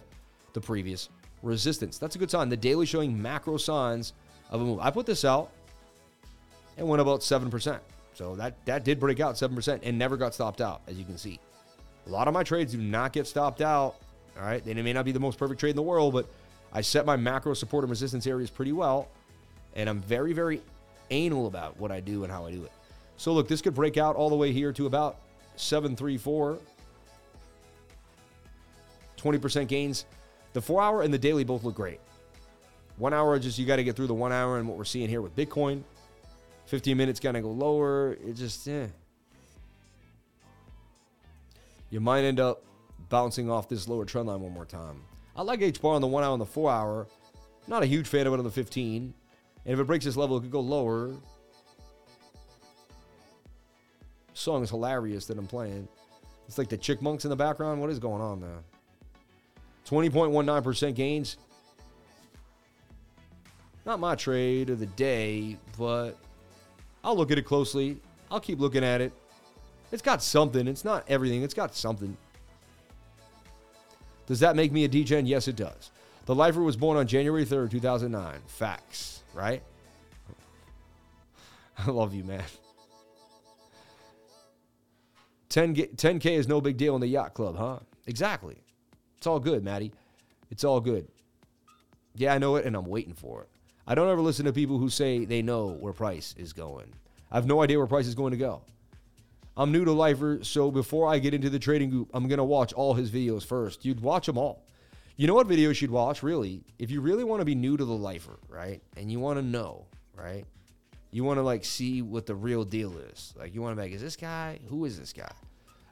the 0.53 0.61
previous 0.61 1.09
resistance. 1.41 1.97
That's 1.97 2.15
a 2.15 2.19
good 2.19 2.31
sign. 2.31 2.47
The 2.47 2.55
daily 2.55 2.85
showing 2.85 3.21
macro 3.21 3.57
signs 3.57 4.13
of 4.49 4.61
a 4.61 4.63
move. 4.63 4.79
I 4.79 4.91
put 4.91 5.05
this 5.05 5.25
out 5.25 5.51
and 6.77 6.87
went 6.87 7.01
about 7.01 7.21
7%. 7.21 7.79
So 8.13 8.35
that, 8.35 8.63
that 8.65 8.83
did 8.83 8.99
break 8.99 9.19
out 9.19 9.35
7% 9.35 9.79
and 9.83 9.97
never 9.97 10.17
got 10.17 10.33
stopped 10.33 10.61
out, 10.61 10.81
as 10.87 10.97
you 10.97 11.05
can 11.05 11.17
see. 11.17 11.39
A 12.05 12.09
lot 12.09 12.27
of 12.27 12.33
my 12.33 12.43
trades 12.43 12.73
do 12.73 12.79
not 12.79 13.13
get 13.13 13.27
stopped 13.27 13.61
out. 13.61 13.95
All 14.37 14.45
right. 14.45 14.63
They 14.63 14.73
may 14.73 14.93
not 14.93 15.05
be 15.05 15.11
the 15.11 15.19
most 15.19 15.37
perfect 15.37 15.59
trade 15.59 15.71
in 15.71 15.75
the 15.75 15.81
world, 15.81 16.13
but 16.13 16.27
I 16.71 16.81
set 16.81 17.05
my 17.05 17.15
macro 17.15 17.53
support 17.53 17.83
and 17.83 17.89
resistance 17.89 18.27
areas 18.27 18.49
pretty 18.49 18.71
well. 18.71 19.07
And 19.75 19.89
I'm 19.89 19.99
very, 20.01 20.33
very 20.33 20.61
anal 21.09 21.47
about 21.47 21.79
what 21.79 21.91
I 21.91 21.99
do 21.99 22.23
and 22.23 22.31
how 22.31 22.45
I 22.45 22.51
do 22.51 22.63
it. 22.63 22.71
So 23.17 23.33
look, 23.33 23.47
this 23.47 23.61
could 23.61 23.73
break 23.73 23.97
out 23.97 24.15
all 24.15 24.29
the 24.29 24.35
way 24.35 24.51
here 24.51 24.71
to 24.73 24.85
about 24.85 25.17
734. 25.55 26.59
20% 29.17 29.67
gains. 29.67 30.05
The 30.53 30.61
four 30.61 30.81
hour 30.81 31.01
and 31.01 31.13
the 31.13 31.17
daily 31.17 31.43
both 31.43 31.63
look 31.63 31.75
great. 31.75 31.99
One 32.97 33.13
hour, 33.13 33.37
just 33.39 33.57
you 33.57 33.65
got 33.65 33.77
to 33.77 33.83
get 33.83 33.95
through 33.95 34.07
the 34.07 34.13
one 34.13 34.31
hour 34.31 34.59
and 34.59 34.67
what 34.67 34.77
we're 34.77 34.83
seeing 34.83 35.09
here 35.09 35.21
with 35.21 35.35
Bitcoin. 35.35 35.83
15 36.73 36.97
minutes 36.97 37.19
to 37.19 37.31
go 37.33 37.51
lower. 37.51 38.13
It 38.13 38.33
just, 38.33 38.65
yeah. 38.65 38.87
You 41.91 41.99
might 41.99 42.23
end 42.23 42.39
up 42.39 42.63
bouncing 43.09 43.47
off 43.47 43.69
this 43.69 43.87
lower 43.87 44.05
trend 44.05 44.27
line 44.27 44.41
one 44.41 44.51
more 44.51 44.65
time. 44.65 45.03
I 45.35 45.43
like 45.43 45.61
H 45.61 45.79
bar 45.79 45.93
on 45.93 46.01
the 46.01 46.07
one 46.07 46.23
hour 46.23 46.31
and 46.31 46.41
the 46.41 46.47
four 46.47 46.71
hour. 46.71 47.05
Not 47.67 47.83
a 47.83 47.85
huge 47.85 48.07
fan 48.07 48.25
of 48.25 48.33
it 48.33 48.37
on 48.37 48.43
the 48.43 48.49
15. 48.49 49.13
And 49.65 49.71
if 49.71 49.79
it 49.79 49.83
breaks 49.83 50.03
this 50.03 50.17
level, 50.17 50.35
it 50.37 50.41
could 50.41 50.49
go 50.49 50.61
lower. 50.61 51.11
Song 54.33 54.63
is 54.63 54.71
hilarious 54.71 55.27
that 55.27 55.37
I'm 55.37 55.45
playing. 55.45 55.87
It's 56.47 56.57
like 56.57 56.69
the 56.69 56.77
chickmunks 56.79 57.23
in 57.23 57.29
the 57.29 57.35
background. 57.35 57.81
What 57.81 57.91
is 57.91 57.99
going 57.99 58.23
on 58.23 58.41
there? 58.41 58.63
20.19% 59.85 60.95
gains. 60.95 61.37
Not 63.85 63.99
my 63.99 64.15
trade 64.15 64.71
of 64.71 64.79
the 64.79 64.87
day, 64.87 65.59
but 65.77 66.17
I'll 67.03 67.15
look 67.15 67.31
at 67.31 67.37
it 67.37 67.45
closely. 67.45 67.99
I'll 68.31 68.39
keep 68.39 68.59
looking 68.59 68.83
at 68.83 69.01
it. 69.01 69.11
It's 69.91 70.01
got 70.01 70.23
something. 70.23 70.67
It's 70.67 70.85
not 70.85 71.03
everything, 71.07 71.43
it's 71.43 71.53
got 71.53 71.75
something. 71.75 72.17
Does 74.25 74.39
that 74.39 74.55
make 74.55 74.71
me 74.71 74.85
a 74.85 74.87
degen? 74.87 75.25
Yes, 75.25 75.47
it 75.47 75.55
does. 75.55 75.91
The 76.25 76.33
Lifer 76.33 76.61
was 76.61 76.77
born 76.77 76.97
on 76.97 77.05
January 77.05 77.45
3rd, 77.45 77.71
2009. 77.71 78.39
Facts, 78.47 79.23
right? 79.33 79.61
I 81.77 81.91
love 81.91 82.13
you, 82.13 82.23
man. 82.23 82.43
10, 85.49 85.75
10K 85.75 86.25
is 86.25 86.47
no 86.47 86.61
big 86.61 86.77
deal 86.77 86.95
in 86.95 87.01
the 87.01 87.07
yacht 87.07 87.33
club, 87.33 87.57
huh? 87.57 87.79
Exactly. 88.07 88.57
It's 89.17 89.27
all 89.27 89.39
good, 89.39 89.63
Maddie. 89.63 89.91
It's 90.49 90.63
all 90.63 90.79
good. 90.79 91.07
Yeah, 92.15 92.33
I 92.33 92.37
know 92.37 92.55
it, 92.55 92.65
and 92.65 92.75
I'm 92.75 92.85
waiting 92.85 93.13
for 93.13 93.43
it. 93.43 93.49
I 93.85 93.95
don't 93.95 94.09
ever 94.09 94.21
listen 94.21 94.45
to 94.45 94.53
people 94.53 94.77
who 94.77 94.89
say 94.89 95.25
they 95.25 95.41
know 95.41 95.67
where 95.67 95.93
price 95.93 96.33
is 96.37 96.53
going. 96.53 96.93
I 97.29 97.35
have 97.35 97.45
no 97.45 97.61
idea 97.61 97.77
where 97.77 97.87
price 97.87 98.07
is 98.07 98.15
going 98.15 98.31
to 98.31 98.37
go. 98.37 98.61
I'm 99.57 99.71
new 99.71 99.83
to 99.85 99.91
Lifer, 99.91 100.39
so 100.41 100.71
before 100.71 101.07
I 101.07 101.19
get 101.19 101.33
into 101.33 101.49
the 101.49 101.59
trading 101.59 101.89
group, 101.89 102.09
I'm 102.13 102.27
going 102.27 102.37
to 102.37 102.43
watch 102.43 102.73
all 102.73 102.93
his 102.93 103.11
videos 103.11 103.45
first. 103.45 103.85
You'd 103.85 103.99
watch 103.99 104.25
them 104.25 104.37
all. 104.37 104.65
You 105.15 105.27
know 105.27 105.35
what 105.35 105.47
videos 105.47 105.79
you'd 105.81 105.91
watch, 105.91 106.23
really? 106.23 106.63
If 106.79 106.89
you 106.89 107.01
really 107.01 107.23
want 107.23 107.41
to 107.41 107.45
be 107.45 107.53
new 107.53 107.77
to 107.77 107.85
the 107.85 107.93
Lifer, 107.93 108.39
right? 108.49 108.81
And 108.97 109.11
you 109.11 109.19
want 109.19 109.37
to 109.37 109.43
know, 109.43 109.85
right? 110.15 110.45
You 111.11 111.23
want 111.23 111.37
to 111.37 111.43
like 111.43 111.65
see 111.65 112.01
what 112.01 112.25
the 112.25 112.33
real 112.33 112.63
deal 112.63 112.97
is. 112.97 113.33
Like 113.37 113.53
you 113.53 113.61
want 113.61 113.73
to 113.73 113.75
be 113.75 113.89
like, 113.89 113.95
is 113.95 114.01
this 114.01 114.15
guy? 114.15 114.59
Who 114.69 114.85
is 114.85 114.97
this 114.97 115.13
guy? 115.13 115.31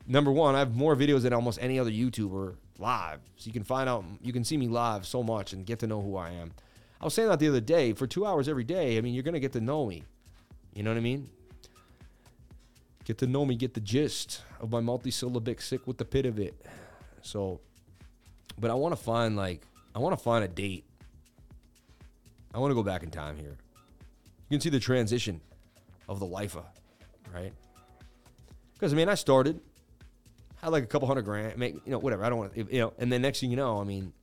Number 0.07 0.31
one, 0.31 0.55
I 0.55 0.59
have 0.59 0.75
more 0.75 0.95
videos 0.95 1.21
than 1.21 1.33
almost 1.33 1.59
any 1.61 1.77
other 1.77 1.91
YouTuber 1.91 2.55
live. 2.79 3.19
So 3.35 3.45
you 3.47 3.53
can 3.53 3.63
find 3.63 3.87
out, 3.87 4.03
you 4.21 4.33
can 4.33 4.43
see 4.43 4.57
me 4.57 4.67
live 4.67 5.05
so 5.05 5.21
much 5.21 5.53
and 5.53 5.65
get 5.65 5.77
to 5.79 5.87
know 5.87 6.01
who 6.01 6.15
I 6.15 6.31
am. 6.31 6.51
I 7.01 7.05
was 7.05 7.15
saying 7.15 7.29
that 7.29 7.39
the 7.39 7.47
other 7.47 7.59
day. 7.59 7.93
For 7.93 8.05
two 8.05 8.25
hours 8.25 8.47
every 8.47 8.63
day, 8.63 8.97
I 8.97 9.01
mean, 9.01 9.15
you're 9.15 9.23
to 9.23 9.39
get 9.39 9.53
to 9.53 9.61
know 9.61 9.87
me. 9.87 10.03
You 10.73 10.83
know 10.83 10.91
what 10.91 10.97
I 10.97 11.01
mean? 11.01 11.29
Get 13.03 13.17
to 13.17 13.27
know 13.27 13.43
me, 13.43 13.55
get 13.55 13.73
the 13.73 13.81
gist 13.81 14.43
of 14.59 14.71
my 14.71 14.79
multisyllabic 14.79 15.61
sick 15.61 15.87
with 15.87 15.97
the 15.97 16.05
pit 16.05 16.27
of 16.27 16.39
it. 16.39 16.53
So, 17.23 17.59
but 18.59 18.69
I 18.69 18.75
want 18.75 18.95
to 18.95 19.01
find 19.01 19.35
like, 19.35 19.63
I 19.95 19.99
want 19.99 20.15
to 20.17 20.23
find 20.23 20.43
a 20.43 20.47
date. 20.47 20.85
I 22.53 22.59
want 22.59 22.69
to 22.69 22.75
go 22.75 22.83
back 22.83 23.01
in 23.01 23.09
time 23.09 23.35
here. 23.35 23.57
You 24.49 24.57
can 24.57 24.61
see 24.61 24.69
the 24.69 24.79
transition 24.79 25.41
of 26.07 26.19
the 26.19 26.27
LIFA, 26.27 26.63
right? 27.33 27.53
Because 28.73 28.93
I 28.93 28.95
mean, 28.95 29.09
I 29.09 29.15
started, 29.15 29.59
had 30.57 30.69
like 30.69 30.83
a 30.83 30.87
couple 30.87 31.07
hundred 31.07 31.23
grand, 31.23 31.57
make 31.57 31.73
you 31.85 31.91
know 31.91 31.99
whatever. 31.99 32.23
I 32.23 32.29
don't 32.29 32.37
want 32.37 32.53
to, 32.53 32.67
you 32.71 32.81
know, 32.81 32.93
and 32.99 33.11
then 33.11 33.23
next 33.23 33.39
thing 33.39 33.49
you 33.49 33.57
know, 33.57 33.79
I 33.79 33.83
mean, 33.83 34.13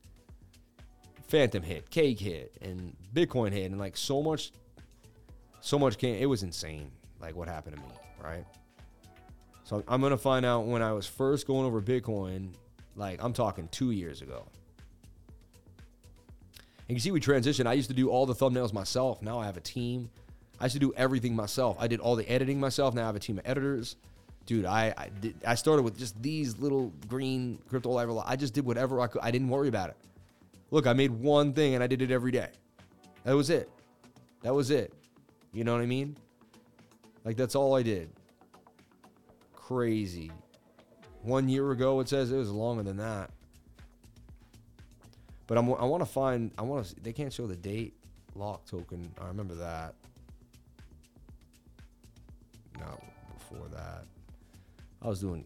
Fantom 1.29 1.61
hit, 1.61 1.91
Cake 1.91 2.19
hit, 2.19 2.57
and 2.59 2.95
Bitcoin 3.13 3.51
hit, 3.51 3.69
and 3.69 3.79
like 3.79 3.95
so 3.95 4.23
much, 4.23 4.51
so 5.61 5.77
much 5.77 5.99
came. 5.99 6.15
It 6.15 6.25
was 6.25 6.41
insane, 6.41 6.89
like 7.21 7.35
what 7.35 7.47
happened 7.47 7.75
to 7.75 7.81
me, 7.83 7.87
right? 8.23 8.43
So 9.63 9.83
I'm 9.87 10.01
gonna 10.01 10.17
find 10.17 10.43
out 10.43 10.65
when 10.65 10.81
I 10.81 10.91
was 10.91 11.05
first 11.05 11.45
going 11.45 11.67
over 11.67 11.83
Bitcoin, 11.83 12.53
like 12.95 13.23
I'm 13.23 13.33
talking 13.33 13.67
two 13.67 13.91
years 13.91 14.23
ago. 14.23 14.47
And 16.87 16.97
you 16.97 16.99
see, 16.99 17.11
we 17.11 17.19
transitioned. 17.19 17.67
I 17.67 17.73
used 17.73 17.89
to 17.89 17.95
do 17.95 18.09
all 18.09 18.25
the 18.25 18.33
thumbnails 18.33 18.73
myself. 18.73 19.21
Now 19.21 19.37
I 19.37 19.45
have 19.45 19.55
a 19.57 19.61
team. 19.61 20.09
I 20.59 20.65
used 20.65 20.73
to 20.73 20.79
do 20.79 20.91
everything 20.97 21.35
myself. 21.35 21.77
I 21.79 21.87
did 21.87 21.99
all 21.99 22.15
the 22.15 22.27
editing 22.27 22.59
myself. 22.59 22.95
Now 22.95 23.03
I 23.03 23.05
have 23.05 23.15
a 23.15 23.19
team 23.19 23.37
of 23.37 23.47
editors. 23.47 23.97
Dude, 24.47 24.65
I 24.65 24.95
I, 24.97 25.09
did, 25.21 25.35
I 25.45 25.53
started 25.53 25.83
with 25.83 25.95
just 25.95 26.19
these 26.19 26.57
little 26.57 26.91
green 27.07 27.59
crypto 27.69 27.91
live. 27.91 28.09
I 28.25 28.35
just 28.35 28.55
did 28.55 28.65
whatever 28.65 28.99
I 28.99 29.05
could. 29.05 29.21
I 29.21 29.29
didn't 29.29 29.49
worry 29.49 29.67
about 29.67 29.89
it. 29.91 29.97
Look, 30.71 30.87
I 30.87 30.93
made 30.93 31.11
one 31.11 31.53
thing 31.53 31.75
and 31.75 31.83
I 31.83 31.87
did 31.87 32.01
it 32.01 32.11
every 32.11 32.31
day. 32.31 32.49
That 33.23 33.35
was 33.35 33.49
it. 33.49 33.69
That 34.41 34.53
was 34.53 34.71
it. 34.71 34.93
You 35.53 35.63
know 35.63 35.73
what 35.73 35.81
I 35.81 35.85
mean? 35.85 36.15
Like 37.25 37.37
that's 37.37 37.55
all 37.55 37.75
I 37.75 37.83
did. 37.83 38.11
Crazy. 39.53 40.31
One 41.21 41.49
year 41.49 41.71
ago, 41.71 41.99
it 41.99 42.09
says 42.09 42.31
it 42.31 42.37
was 42.37 42.51
longer 42.51 42.83
than 42.83 42.97
that. 42.97 43.31
But 45.47 45.57
I'm, 45.57 45.67
I 45.73 45.85
want 45.85 46.01
to 46.01 46.09
find. 46.09 46.51
I 46.57 46.61
want 46.61 46.85
to. 46.85 46.95
They 47.01 47.11
can't 47.11 47.33
show 47.33 47.47
the 47.47 47.55
date 47.55 47.95
lock 48.35 48.65
token. 48.65 49.11
I 49.19 49.27
remember 49.27 49.55
that. 49.55 49.95
No, 52.79 53.03
before 53.33 53.67
that, 53.73 54.05
I 55.01 55.07
was 55.07 55.19
doing 55.19 55.43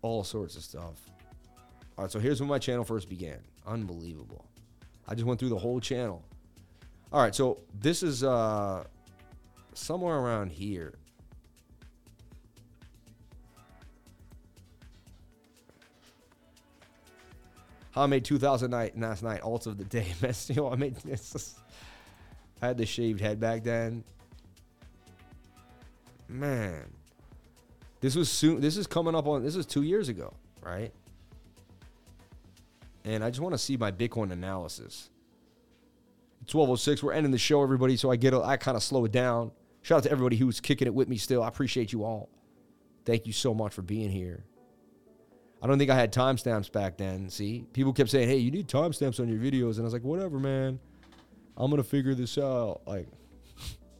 all 0.00 0.24
sorts 0.24 0.56
of 0.56 0.62
stuff. 0.62 1.00
All 1.96 2.04
right, 2.04 2.10
so 2.10 2.18
here's 2.18 2.40
when 2.40 2.48
my 2.48 2.58
channel 2.58 2.84
first 2.84 3.08
began. 3.08 3.38
Unbelievable. 3.66 4.44
I 5.12 5.14
just 5.14 5.26
went 5.26 5.38
through 5.38 5.50
the 5.50 5.58
whole 5.58 5.78
channel. 5.78 6.24
All 7.12 7.20
right, 7.20 7.34
so 7.34 7.60
this 7.78 8.02
is 8.02 8.24
uh 8.24 8.82
somewhere 9.74 10.16
around 10.16 10.52
here. 10.52 10.94
How 17.90 18.04
I 18.04 18.06
made 18.06 18.24
2000 18.24 18.70
night 18.70 18.98
last 18.98 19.22
night, 19.22 19.42
alt 19.42 19.66
of 19.66 19.76
the 19.76 19.84
day. 19.84 20.06
You 20.48 20.54
know, 20.54 20.72
I 20.72 20.76
made 20.76 20.96
this. 20.96 21.56
I 22.62 22.68
had 22.68 22.78
the 22.78 22.86
shaved 22.86 23.20
head 23.20 23.38
back 23.38 23.64
then. 23.64 24.04
Man, 26.26 26.90
this 28.00 28.16
was 28.16 28.30
soon. 28.30 28.62
This 28.62 28.78
is 28.78 28.86
coming 28.86 29.14
up 29.14 29.26
on. 29.26 29.44
This 29.44 29.56
is 29.56 29.66
two 29.66 29.82
years 29.82 30.08
ago, 30.08 30.32
right? 30.62 30.90
And 33.04 33.24
I 33.24 33.30
just 33.30 33.40
want 33.40 33.54
to 33.54 33.58
see 33.58 33.76
my 33.76 33.90
Bitcoin 33.90 34.30
analysis. 34.32 35.10
1206. 36.50 37.02
We're 37.02 37.12
ending 37.12 37.32
the 37.32 37.38
show, 37.38 37.62
everybody. 37.62 37.96
So 37.96 38.10
I 38.10 38.16
get. 38.16 38.34
A, 38.34 38.42
I 38.42 38.56
kind 38.56 38.76
of 38.76 38.82
slow 38.82 39.04
it 39.04 39.12
down. 39.12 39.52
Shout 39.82 39.98
out 39.98 40.04
to 40.04 40.10
everybody 40.10 40.36
who's 40.36 40.60
kicking 40.60 40.86
it 40.86 40.94
with 40.94 41.08
me 41.08 41.16
still. 41.16 41.42
I 41.42 41.48
appreciate 41.48 41.92
you 41.92 42.04
all. 42.04 42.28
Thank 43.04 43.26
you 43.26 43.32
so 43.32 43.52
much 43.52 43.72
for 43.74 43.82
being 43.82 44.10
here. 44.10 44.44
I 45.60 45.66
don't 45.68 45.78
think 45.78 45.90
I 45.90 45.94
had 45.94 46.12
timestamps 46.12 46.70
back 46.70 46.96
then. 46.98 47.30
See, 47.30 47.66
people 47.72 47.92
kept 47.92 48.10
saying, 48.10 48.28
"Hey, 48.28 48.38
you 48.38 48.50
need 48.50 48.68
timestamps 48.68 49.20
on 49.20 49.28
your 49.28 49.38
videos," 49.38 49.72
and 49.72 49.80
I 49.80 49.84
was 49.84 49.92
like, 49.92 50.02
"Whatever, 50.02 50.38
man. 50.38 50.80
I'm 51.56 51.70
gonna 51.70 51.84
figure 51.84 52.14
this 52.14 52.36
out." 52.38 52.82
Like, 52.86 53.08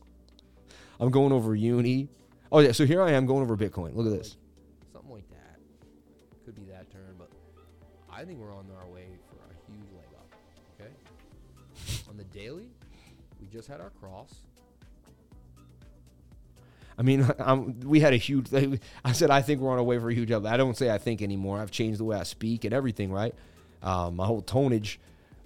I'm 1.00 1.10
going 1.10 1.32
over 1.32 1.54
uni. 1.54 2.08
Oh 2.50 2.58
yeah, 2.58 2.72
so 2.72 2.84
here 2.84 3.00
I 3.00 3.12
am 3.12 3.26
going 3.26 3.42
over 3.42 3.56
Bitcoin. 3.56 3.94
Look 3.94 4.06
at 4.06 4.12
this. 4.12 4.36
Something 4.92 5.12
like 5.12 5.28
that. 5.30 5.60
Could 6.44 6.56
be 6.56 6.64
that 6.64 6.90
turn, 6.90 7.14
but 7.16 7.30
I 8.10 8.24
think 8.24 8.40
we're 8.40 8.54
on 8.54 8.66
our 8.76 8.81
daily, 12.32 12.68
we 13.40 13.46
just 13.48 13.68
had 13.68 13.80
our 13.80 13.90
cross. 13.90 14.34
I 16.98 17.02
mean, 17.02 17.28
I'm, 17.38 17.80
we 17.80 18.00
had 18.00 18.12
a 18.12 18.16
huge. 18.16 18.48
I 19.04 19.12
said 19.12 19.30
I 19.30 19.42
think 19.42 19.60
we're 19.60 19.70
on 19.70 19.78
our 19.78 19.84
way 19.84 19.98
for 19.98 20.10
a 20.10 20.14
huge 20.14 20.30
up. 20.30 20.44
I 20.46 20.56
don't 20.56 20.76
say 20.76 20.90
I 20.90 20.98
think 20.98 21.22
anymore. 21.22 21.60
I've 21.60 21.70
changed 21.70 22.00
the 22.00 22.04
way 22.04 22.16
I 22.16 22.22
speak 22.22 22.64
and 22.64 22.74
everything, 22.74 23.12
right? 23.12 23.34
Um, 23.82 24.16
my 24.16 24.26
whole 24.26 24.42
tonnage. 24.42 25.00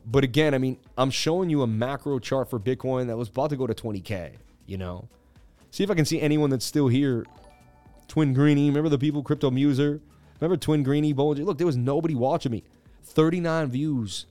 But 0.04 0.22
again, 0.22 0.54
I 0.54 0.58
mean, 0.58 0.78
I'm 0.96 1.10
showing 1.10 1.50
you 1.50 1.62
a 1.62 1.66
macro 1.66 2.18
chart 2.18 2.48
for 2.48 2.60
Bitcoin 2.60 3.08
that 3.08 3.16
was 3.16 3.28
about 3.28 3.50
to 3.50 3.56
go 3.56 3.66
to 3.66 3.74
20k. 3.74 4.32
You 4.66 4.78
know, 4.78 5.08
see 5.70 5.82
if 5.82 5.90
I 5.90 5.94
can 5.94 6.04
see 6.04 6.20
anyone 6.20 6.50
that's 6.50 6.64
still 6.64 6.88
here. 6.88 7.24
Twin 8.08 8.32
Greeny, 8.34 8.68
remember 8.68 8.88
the 8.88 8.98
people, 8.98 9.22
Crypto 9.22 9.50
Muser? 9.50 10.00
Remember 10.40 10.56
Twin 10.56 10.84
Greeny, 10.84 11.12
Bollinger? 11.12 11.44
Look, 11.44 11.58
there 11.58 11.66
was 11.66 11.76
nobody 11.76 12.14
watching 12.14 12.52
me. 12.52 12.62
39 13.02 13.70
views 13.70 14.26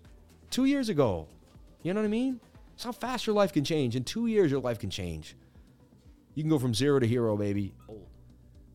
two 0.50 0.66
years 0.66 0.88
ago. 0.88 1.28
You 1.84 1.94
know 1.94 2.00
what 2.00 2.06
I 2.06 2.10
mean? 2.10 2.40
That's 2.76 2.84
how 2.84 2.92
fast 2.92 3.26
your 3.26 3.36
life 3.36 3.54
can 3.54 3.64
change. 3.64 3.96
In 3.96 4.04
two 4.04 4.28
years, 4.28 4.52
your 4.52 4.60
life 4.60 4.80
can 4.80 4.90
change. 4.90 5.38
You 6.34 6.44
can 6.44 6.50
go 6.50 6.60
from 6.60 6.74
zero 6.74 7.00
to 7.00 7.08
hero, 7.08 7.38
baby. 7.38 7.74
Old 7.88 8.06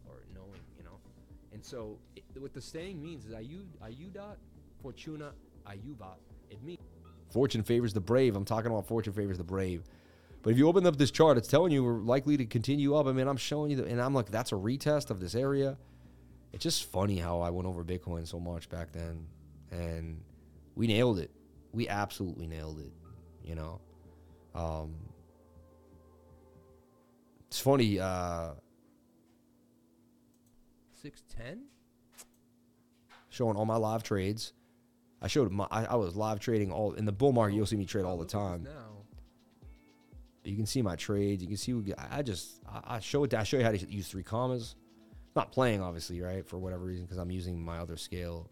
or 0.09 0.23
knowing, 0.35 0.63
you 0.79 0.85
know. 0.85 0.99
And 1.53 1.63
so, 1.63 1.99
it, 2.17 2.25
what 2.39 2.55
the 2.55 2.63
saying 2.63 3.03
means 3.03 3.27
is 3.27 3.33
"Ayud 3.33 3.67
ayudat 3.85 4.37
fortuna 4.83 5.33
ayubat." 5.67 6.17
It 6.51 6.63
means 6.63 6.81
Fortune 7.31 7.63
favors 7.63 7.93
the 7.93 8.01
brave. 8.01 8.37
I'm 8.37 8.45
talking 8.45 8.71
about 8.71 8.87
fortune 8.87 9.13
favors 9.13 9.39
the 9.39 9.45
brave. 9.45 9.85
But 10.43 10.51
if 10.51 10.59
you 10.59 10.67
open 10.67 10.87
up 10.87 10.97
this 10.97 11.11
chart, 11.11 11.37
it's 11.37 11.49
telling 11.49 11.71
you 11.71 11.85
we're 11.85 12.01
likely 12.01 12.37
to 12.39 12.47
continue 12.47 12.95
up. 12.97 13.07
I 13.07 13.13
mean, 13.13 13.29
I'm 13.29 13.37
showing 13.37 13.71
you, 13.71 13.77
the, 13.77 13.85
and 13.85 14.01
I'm 14.01 14.15
like, 14.15 14.31
that's 14.31 14.53
a 14.53 14.57
retest 14.57 15.11
of 15.11 15.21
this 15.21 15.35
area. 15.35 15.77
It's 16.53 16.63
just 16.63 16.91
funny 16.91 17.19
how 17.19 17.41
I 17.41 17.51
went 17.51 17.69
over 17.69 17.85
Bitcoin 17.85 18.27
so 18.27 18.41
much 18.41 18.69
back 18.69 18.91
then, 18.91 19.27
and 19.71 20.21
we 20.75 20.87
nailed 20.87 21.19
it. 21.19 21.31
We 21.73 21.89
absolutely 21.89 22.49
nailed 22.49 22.81
it. 22.81 22.91
You 23.45 23.55
know, 23.55 23.81
um, 24.55 24.95
it's 27.49 27.61
funny. 27.61 27.99
Uh, 27.99 28.51
six 30.95 31.23
ten. 31.37 31.65
showing 33.29 33.57
all 33.57 33.65
my 33.65 33.77
live 33.77 34.03
trades. 34.03 34.53
I 35.23 35.29
showed 35.29 35.51
my. 35.53 35.67
I, 35.71 35.85
I 35.87 35.95
was 35.97 36.17
live 36.17 36.41
trading 36.41 36.73
all 36.73 36.93
in 36.95 37.05
the 37.05 37.13
bull 37.13 37.33
market. 37.33 37.55
You'll 37.57 37.67
see 37.67 37.77
me 37.77 37.87
trade 37.87 38.05
all 38.05 38.17
the 38.19 38.25
time. 38.27 38.65
Now, 38.65 39.05
You 40.45 40.57
can 40.57 40.67
see 40.67 40.83
my 40.83 40.97
trades. 40.97 41.43
You 41.43 41.49
can 41.49 41.57
see. 41.57 41.73
what- 41.75 41.99
I 42.11 42.23
just. 42.23 42.61
I, 42.69 42.97
I 42.97 43.01
show 43.01 43.25
it. 43.25 43.35
I 43.35 43.43
show 43.45 43.59
you 43.59 43.65
how 43.65 43.71
to 43.73 43.79
use 43.91 44.13
3Commas. 44.13 44.75
Not 45.37 45.53
playing, 45.53 45.81
obviously, 45.81 46.21
right? 46.21 46.45
For 46.45 46.59
whatever 46.59 46.85
reason, 46.85 47.05
because 47.05 47.19
I'm 47.19 47.31
using 47.31 47.61
my 47.63 47.79
other 47.79 47.97
scale. 47.97 48.51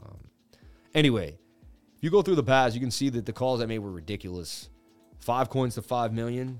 Um, 0.00 0.18
anyway, 0.94 1.36
if 1.96 2.04
you 2.04 2.10
go 2.10 2.22
through 2.22 2.36
the 2.36 2.42
paths, 2.44 2.74
you 2.74 2.80
can 2.80 2.92
see 2.92 3.08
that 3.10 3.26
the 3.26 3.32
calls 3.32 3.60
I 3.60 3.66
made 3.66 3.80
were 3.80 3.90
ridiculous. 3.90 4.69
Five 5.20 5.50
coins 5.50 5.74
to 5.74 5.82
five 5.82 6.12
million. 6.12 6.58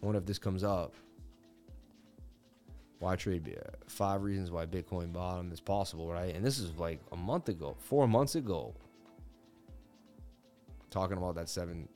I 0.00 0.06
wonder 0.06 0.18
if 0.18 0.26
this 0.26 0.38
comes 0.38 0.62
up. 0.62 0.94
Why 2.98 3.16
trade 3.16 3.58
five 3.88 4.22
reasons 4.22 4.50
why 4.50 4.64
Bitcoin 4.64 5.12
bottom 5.12 5.52
is 5.52 5.60
possible, 5.60 6.10
right? 6.10 6.34
And 6.34 6.44
this 6.44 6.58
is 6.58 6.76
like 6.78 7.00
a 7.12 7.16
month 7.16 7.48
ago, 7.48 7.76
four 7.80 8.06
months 8.06 8.36
ago. 8.36 8.74
Talking 10.90 11.18
about 11.18 11.34
that 11.34 11.48
seven. 11.48 11.88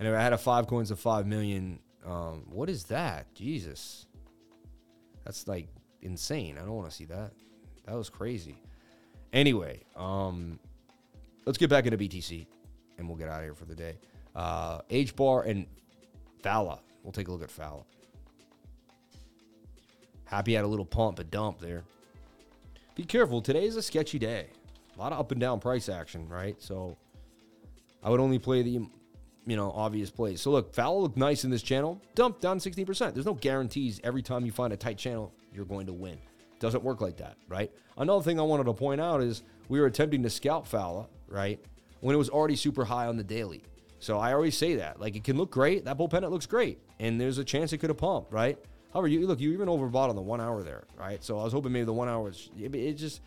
Anyway, 0.00 0.16
I 0.16 0.22
had 0.22 0.32
a 0.32 0.38
five 0.38 0.66
coins 0.66 0.90
of 0.90 0.98
five 0.98 1.26
million. 1.26 1.78
Um, 2.04 2.46
what 2.50 2.68
is 2.68 2.84
that? 2.84 3.32
Jesus. 3.34 4.06
That's 5.24 5.46
like 5.46 5.68
insane. 6.02 6.58
I 6.58 6.60
don't 6.60 6.74
want 6.74 6.90
to 6.90 6.94
see 6.94 7.06
that. 7.06 7.32
That 7.86 7.94
was 7.94 8.08
crazy. 8.08 8.56
Anyway, 9.32 9.80
um, 9.96 10.58
let's 11.46 11.58
get 11.58 11.70
back 11.70 11.86
into 11.86 11.98
BTC 11.98 12.46
and 12.98 13.08
we'll 13.08 13.16
get 13.16 13.28
out 13.28 13.38
of 13.38 13.44
here 13.44 13.54
for 13.54 13.64
the 13.64 13.74
day. 13.74 13.96
Uh, 14.34 14.80
H 14.90 15.16
bar 15.16 15.42
and 15.42 15.66
Phala. 16.42 16.78
We'll 17.02 17.12
take 17.12 17.28
a 17.28 17.32
look 17.32 17.42
at 17.42 17.50
Phala. 17.50 17.84
Happy 20.24 20.54
had 20.54 20.64
a 20.64 20.68
little 20.68 20.84
pump, 20.84 21.18
a 21.18 21.24
dump 21.24 21.58
there. 21.58 21.84
Be 22.94 23.04
careful. 23.04 23.42
Today 23.42 23.64
is 23.64 23.76
a 23.76 23.82
sketchy 23.82 24.18
day. 24.18 24.46
A 24.96 24.98
lot 24.98 25.12
of 25.12 25.18
up 25.18 25.32
and 25.32 25.40
down 25.40 25.60
price 25.60 25.88
action, 25.88 26.28
right? 26.28 26.60
So 26.60 26.96
I 28.02 28.10
would 28.10 28.20
only 28.20 28.38
play 28.38 28.62
the, 28.62 28.86
you 29.46 29.56
know, 29.56 29.72
obvious 29.72 30.10
plays. 30.10 30.40
So 30.40 30.50
look, 30.50 30.74
Phala 30.74 31.02
looked 31.02 31.16
nice 31.16 31.44
in 31.44 31.50
this 31.50 31.62
channel. 31.62 32.00
Dump 32.14 32.40
down 32.40 32.58
16%. 32.58 33.14
There's 33.14 33.26
no 33.26 33.34
guarantees 33.34 34.00
every 34.04 34.22
time 34.22 34.44
you 34.44 34.52
find 34.52 34.72
a 34.72 34.76
tight 34.76 34.98
channel, 34.98 35.32
you're 35.52 35.64
going 35.64 35.86
to 35.86 35.92
win. 35.92 36.18
Doesn't 36.60 36.84
work 36.84 37.00
like 37.00 37.16
that, 37.16 37.36
right? 37.48 37.72
Another 37.96 38.22
thing 38.22 38.38
I 38.38 38.44
wanted 38.44 38.64
to 38.64 38.72
point 38.72 39.00
out 39.00 39.20
is 39.20 39.42
we 39.68 39.80
were 39.80 39.86
attempting 39.86 40.22
to 40.22 40.30
scalp 40.30 40.68
Phala, 40.68 41.08
right? 41.28 41.58
When 42.00 42.14
it 42.14 42.18
was 42.18 42.28
already 42.28 42.56
super 42.56 42.84
high 42.84 43.06
on 43.06 43.16
the 43.16 43.24
daily. 43.24 43.62
So 43.98 44.18
I 44.18 44.32
always 44.32 44.56
say 44.56 44.76
that. 44.76 45.00
Like 45.00 45.16
it 45.16 45.24
can 45.24 45.36
look 45.36 45.50
great. 45.50 45.84
That 45.84 45.96
bull 45.96 46.08
pennant 46.08 46.32
looks 46.32 46.46
great. 46.46 46.78
And 47.00 47.20
there's 47.20 47.38
a 47.38 47.44
chance 47.44 47.72
it 47.72 47.78
could 47.78 47.90
have 47.90 47.98
pumped, 47.98 48.32
right? 48.32 48.58
However, 48.92 49.08
you 49.08 49.26
look, 49.26 49.40
you 49.40 49.52
even 49.52 49.68
overbought 49.68 50.08
on 50.08 50.16
the 50.16 50.22
one 50.22 50.40
hour 50.40 50.62
there, 50.62 50.84
right? 50.98 51.22
So 51.24 51.38
I 51.38 51.44
was 51.44 51.52
hoping 51.52 51.72
maybe 51.72 51.86
the 51.86 51.92
one 51.92 52.08
hour 52.08 52.22
was 52.22 52.50
it, 52.58 52.74
it 52.74 52.94
just 52.94 53.22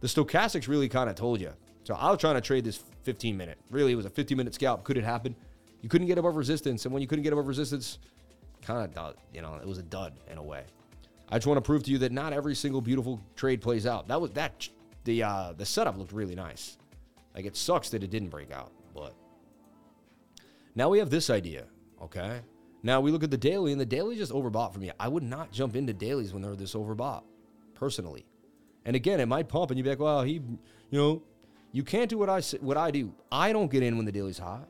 the 0.00 0.08
stochastics 0.08 0.66
really 0.66 0.88
kind 0.88 1.10
of 1.10 1.16
told 1.16 1.40
you. 1.40 1.52
So 1.84 1.94
I 1.94 2.10
was 2.10 2.18
trying 2.18 2.36
to 2.36 2.40
trade 2.40 2.64
this 2.64 2.82
15 3.02 3.36
minute. 3.36 3.58
Really, 3.70 3.92
it 3.92 3.96
was 3.96 4.06
a 4.06 4.10
15 4.10 4.36
minute 4.36 4.54
scalp. 4.54 4.84
Could 4.84 4.96
it 4.96 5.04
happen? 5.04 5.34
You 5.82 5.88
couldn't 5.88 6.06
get 6.06 6.18
above 6.18 6.36
resistance, 6.36 6.84
and 6.84 6.92
when 6.92 7.02
you 7.02 7.08
couldn't 7.08 7.22
get 7.22 7.32
above 7.32 7.48
resistance, 7.48 7.98
kind 8.62 8.96
of 8.96 9.16
you 9.32 9.40
know, 9.40 9.54
it 9.56 9.66
was 9.66 9.78
a 9.78 9.82
dud 9.82 10.12
in 10.30 10.38
a 10.38 10.42
way. 10.42 10.64
I 11.28 11.36
just 11.36 11.46
want 11.46 11.58
to 11.58 11.62
prove 11.62 11.84
to 11.84 11.90
you 11.90 11.98
that 11.98 12.12
not 12.12 12.32
every 12.32 12.54
single 12.54 12.80
beautiful 12.80 13.20
trade 13.36 13.60
plays 13.60 13.86
out. 13.86 14.08
That 14.08 14.20
was 14.20 14.32
that 14.32 14.68
the 15.04 15.22
uh, 15.22 15.52
the 15.56 15.64
setup 15.64 15.96
looked 15.96 16.12
really 16.12 16.34
nice. 16.34 16.76
Like 17.34 17.46
it 17.46 17.56
sucks 17.56 17.90
that 17.90 18.02
it 18.02 18.10
didn't 18.10 18.28
break 18.28 18.50
out, 18.50 18.72
but 18.94 19.14
now 20.74 20.88
we 20.88 20.98
have 20.98 21.10
this 21.10 21.30
idea. 21.30 21.64
Okay. 22.02 22.40
Now 22.82 23.00
we 23.00 23.10
look 23.10 23.22
at 23.22 23.30
the 23.30 23.36
daily, 23.36 23.72
and 23.72 23.80
the 23.80 23.86
daily 23.86 24.16
just 24.16 24.32
overbought 24.32 24.72
for 24.72 24.80
me. 24.80 24.90
I 24.98 25.06
would 25.06 25.22
not 25.22 25.52
jump 25.52 25.76
into 25.76 25.92
dailies 25.92 26.32
when 26.32 26.42
they're 26.42 26.56
this 26.56 26.74
overbought, 26.74 27.22
personally. 27.74 28.24
And 28.86 28.96
again, 28.96 29.20
it 29.20 29.26
might 29.26 29.48
pump, 29.48 29.70
and 29.70 29.78
you'd 29.78 29.84
be 29.84 29.90
like, 29.90 30.00
"Well, 30.00 30.22
he, 30.22 30.34
you 30.34 30.98
know, 30.98 31.22
you 31.72 31.84
can't 31.84 32.08
do 32.08 32.18
what 32.18 32.28
I 32.28 32.40
what 32.60 32.76
I 32.76 32.90
do. 32.90 33.12
I 33.30 33.52
don't 33.52 33.70
get 33.70 33.82
in 33.82 33.96
when 33.96 34.06
the 34.06 34.12
daily's 34.12 34.38
hot, 34.38 34.66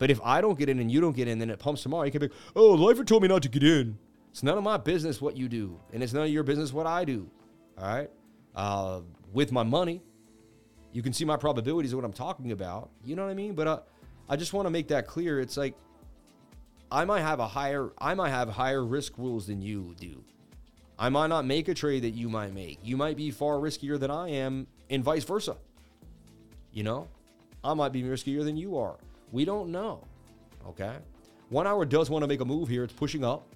but 0.00 0.10
if 0.10 0.18
I 0.24 0.40
don't 0.40 0.58
get 0.58 0.70
in 0.70 0.80
and 0.80 0.90
you 0.90 1.00
don't 1.00 1.14
get 1.14 1.28
in, 1.28 1.38
then 1.38 1.50
it 1.50 1.58
pumps 1.58 1.82
tomorrow. 1.82 2.04
You 2.04 2.10
can 2.10 2.22
be 2.22 2.28
like, 2.28 2.36
"Oh, 2.56 2.72
Lifer 2.72 3.04
told 3.04 3.22
me 3.22 3.28
not 3.28 3.42
to 3.42 3.50
get 3.50 3.62
in." 3.62 3.98
It's 4.30 4.42
none 4.42 4.56
of 4.56 4.64
my 4.64 4.78
business 4.78 5.20
what 5.20 5.36
you 5.36 5.46
do, 5.46 5.78
and 5.92 6.02
it's 6.02 6.14
none 6.14 6.24
of 6.24 6.30
your 6.30 6.42
business 6.42 6.72
what 6.72 6.86
I 6.86 7.04
do. 7.04 7.30
All 7.78 7.86
right. 7.86 8.10
Uh, 8.56 9.00
with 9.32 9.52
my 9.52 9.62
money, 9.62 10.02
you 10.92 11.02
can 11.02 11.12
see 11.12 11.26
my 11.26 11.36
probabilities 11.36 11.92
of 11.92 11.98
what 11.98 12.06
I'm 12.06 12.14
talking 12.14 12.50
about. 12.50 12.88
You 13.04 13.14
know 13.14 13.24
what 13.24 13.30
I 13.30 13.34
mean? 13.34 13.54
But 13.54 13.66
uh, 13.66 13.80
I 14.28 14.36
just 14.36 14.54
want 14.54 14.66
to 14.66 14.70
make 14.70 14.88
that 14.88 15.06
clear. 15.06 15.38
It's 15.38 15.58
like 15.58 15.74
I 16.90 17.04
might 17.04 17.20
have 17.20 17.38
a 17.38 17.46
higher 17.46 17.92
I 17.98 18.14
might 18.14 18.30
have 18.30 18.48
higher 18.48 18.84
risk 18.84 19.18
rules 19.18 19.48
than 19.48 19.60
you 19.60 19.94
do. 20.00 20.24
I 20.98 21.10
might 21.10 21.26
not 21.26 21.44
make 21.44 21.68
a 21.68 21.74
trade 21.74 22.04
that 22.04 22.10
you 22.10 22.30
might 22.30 22.54
make. 22.54 22.78
You 22.82 22.96
might 22.96 23.18
be 23.18 23.30
far 23.30 23.56
riskier 23.56 24.00
than 24.00 24.10
I 24.10 24.30
am, 24.30 24.66
and 24.88 25.04
vice 25.04 25.24
versa. 25.24 25.58
You 26.72 26.84
know, 26.84 27.08
I 27.62 27.74
might 27.74 27.92
be 27.92 28.02
riskier 28.02 28.44
than 28.44 28.56
you 28.56 28.78
are. 28.78 28.96
We 29.32 29.44
don't 29.44 29.70
know. 29.70 30.04
Okay. 30.68 30.96
One 31.48 31.66
hour 31.66 31.84
does 31.84 32.10
want 32.10 32.22
to 32.22 32.28
make 32.28 32.40
a 32.40 32.44
move 32.44 32.68
here. 32.68 32.84
It's 32.84 32.92
pushing 32.92 33.24
up. 33.24 33.46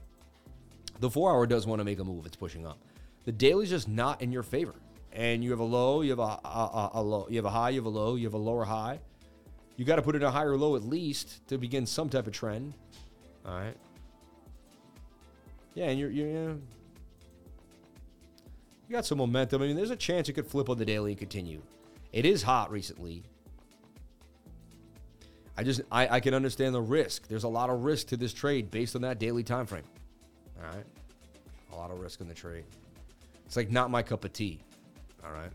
The 1.01 1.11
four 1.11 1.31
hour 1.31 1.47
does 1.47 1.67
want 1.67 1.81
to 1.81 1.85
make 1.85 1.99
a 1.99 2.05
move. 2.05 2.27
It's 2.27 2.37
pushing 2.37 2.67
up. 2.67 2.79
The 3.25 3.33
daily's 3.33 3.71
just 3.71 3.89
not 3.89 4.23
in 4.23 4.33
your 4.33 4.43
favor. 4.43 4.75
And 5.13 5.45
you 5.45 5.51
have 5.51 5.61
a 5.61 5.65
low, 5.65 6.03
you 6.03 6.11
have 6.11 6.19
a, 6.19 6.23
a, 6.23 6.37
a, 6.45 6.91
a 6.95 7.03
low, 7.03 7.27
you 7.31 7.37
have 7.37 7.45
a 7.45 7.51
high, 7.51 7.71
you 7.71 7.79
have 7.79 7.87
a 7.87 7.89
low, 7.89 8.17
you 8.17 8.25
have 8.27 8.35
a 8.35 8.39
lower 8.39 8.65
high. 8.65 8.99
You 9.77 9.85
got 9.85 9.97
to 9.97 10.03
put 10.03 10.17
in 10.17 10.23
a 10.23 10.31
higher 10.31 10.57
low 10.57 10.77
at 10.77 10.83
least 10.83 11.47
to 11.49 11.59
begin 11.59 11.87
some 11.87 12.09
type 12.09 12.27
of 12.27 12.33
trend. 12.33 12.75
All 13.47 13.55
right. 13.55 13.77
Yeah, 15.75 15.87
and 15.87 15.99
you're, 15.99 16.11
you're 16.11 16.57
you 18.89 18.93
got 18.93 19.07
some 19.07 19.19
momentum. 19.19 19.63
I 19.63 19.67
mean, 19.67 19.77
there's 19.77 19.91
a 19.91 19.97
chance 19.97 20.29
it 20.29 20.35
could 20.35 20.47
flip 20.47 20.69
on 20.69 20.79
the 20.79 20.85
daily 20.85 21.13
and 21.13 21.19
continue. 21.19 21.63
It 22.13 22.25
is 22.25 22.43
hot 22.43 22.71
recently. 22.71 23.25
I 25.57 25.63
just 25.63 25.83
I, 25.91 26.09
I 26.09 26.21
can 26.21 26.35
understand 26.35 26.75
the 26.75 26.83
risk. 26.83 27.29
There's 27.29 27.45
a 27.45 27.49
lot 27.49 27.71
of 27.71 27.85
risk 27.85 28.09
to 28.09 28.17
this 28.17 28.33
trade 28.33 28.71
based 28.71 28.97
on 28.97 29.03
that 29.03 29.19
daily 29.19 29.43
time 29.43 29.67
frame. 29.67 29.85
All 30.59 30.75
right. 30.75 30.85
A 31.73 31.77
lot 31.77 31.91
of 31.91 32.01
risk 32.01 32.21
in 32.21 32.29
the 32.29 32.35
trade. 32.35 32.65
It's 33.47 33.57
like 33.57 33.71
not 33.71 33.91
my 33.91 34.03
cup 34.03 34.25
of 34.25 34.33
tea. 34.33 34.61
All 35.25 35.33
right. 35.33 35.51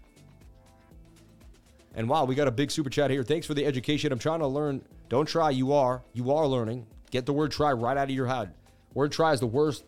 And 1.95 2.07
wow, 2.07 2.25
we 2.25 2.35
got 2.35 2.47
a 2.47 2.51
big 2.51 2.71
super 2.71 2.89
chat 2.89 3.09
here. 3.09 3.23
Thanks 3.23 3.47
for 3.47 3.53
the 3.53 3.65
education. 3.65 4.11
I'm 4.11 4.19
trying 4.19 4.39
to 4.39 4.47
learn. 4.47 4.81
Don't 5.09 5.25
try. 5.25 5.49
You 5.49 5.73
are. 5.73 6.01
You 6.13 6.31
are 6.31 6.47
learning. 6.47 6.85
Get 7.11 7.25
the 7.25 7.33
word 7.33 7.51
try 7.51 7.73
right 7.73 7.97
out 7.97 8.03
of 8.03 8.15
your 8.15 8.27
head. 8.27 8.53
Word 8.93 9.11
try 9.11 9.33
is 9.33 9.39
the 9.39 9.47
worst 9.47 9.83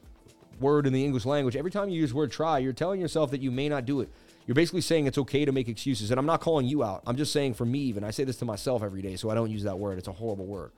word 0.60 0.88
in 0.88 0.94
the 0.94 1.04
English 1.04 1.26
language. 1.26 1.56
Every 1.56 1.72
time 1.72 1.90
you 1.90 2.00
use 2.00 2.14
word 2.14 2.32
try, 2.32 2.60
you're 2.60 2.74
telling 2.74 3.00
yourself 3.00 3.32
that 3.32 3.42
you 3.42 3.52
may 3.52 3.70
not 3.70 3.86
do 3.86 4.02
it. 4.02 4.10
You're 4.48 4.56
basically 4.56 4.82
saying 4.82 5.06
it's 5.06 5.18
okay 5.18 5.46
to 5.46 5.52
make 5.52 5.68
excuses. 5.68 6.12
And 6.12 6.20
I'm 6.20 6.26
not 6.26 6.42
calling 6.42 6.68
you 6.68 6.84
out. 6.84 7.04
I'm 7.06 7.16
just 7.16 7.32
saying 7.32 7.54
for 7.54 7.66
me, 7.66 7.80
even. 7.80 8.04
I 8.04 8.12
say 8.12 8.24
this 8.24 8.38
to 8.38 8.46
myself 8.46 8.84
every 8.84 9.02
day, 9.02 9.16
so 9.16 9.30
I 9.30 9.36
don't 9.36 9.52
use 9.52 9.64
that 9.64 9.78
word. 9.78 9.98
It's 9.98 10.08
a 10.08 10.14
horrible 10.14 10.46
word. 10.46 10.72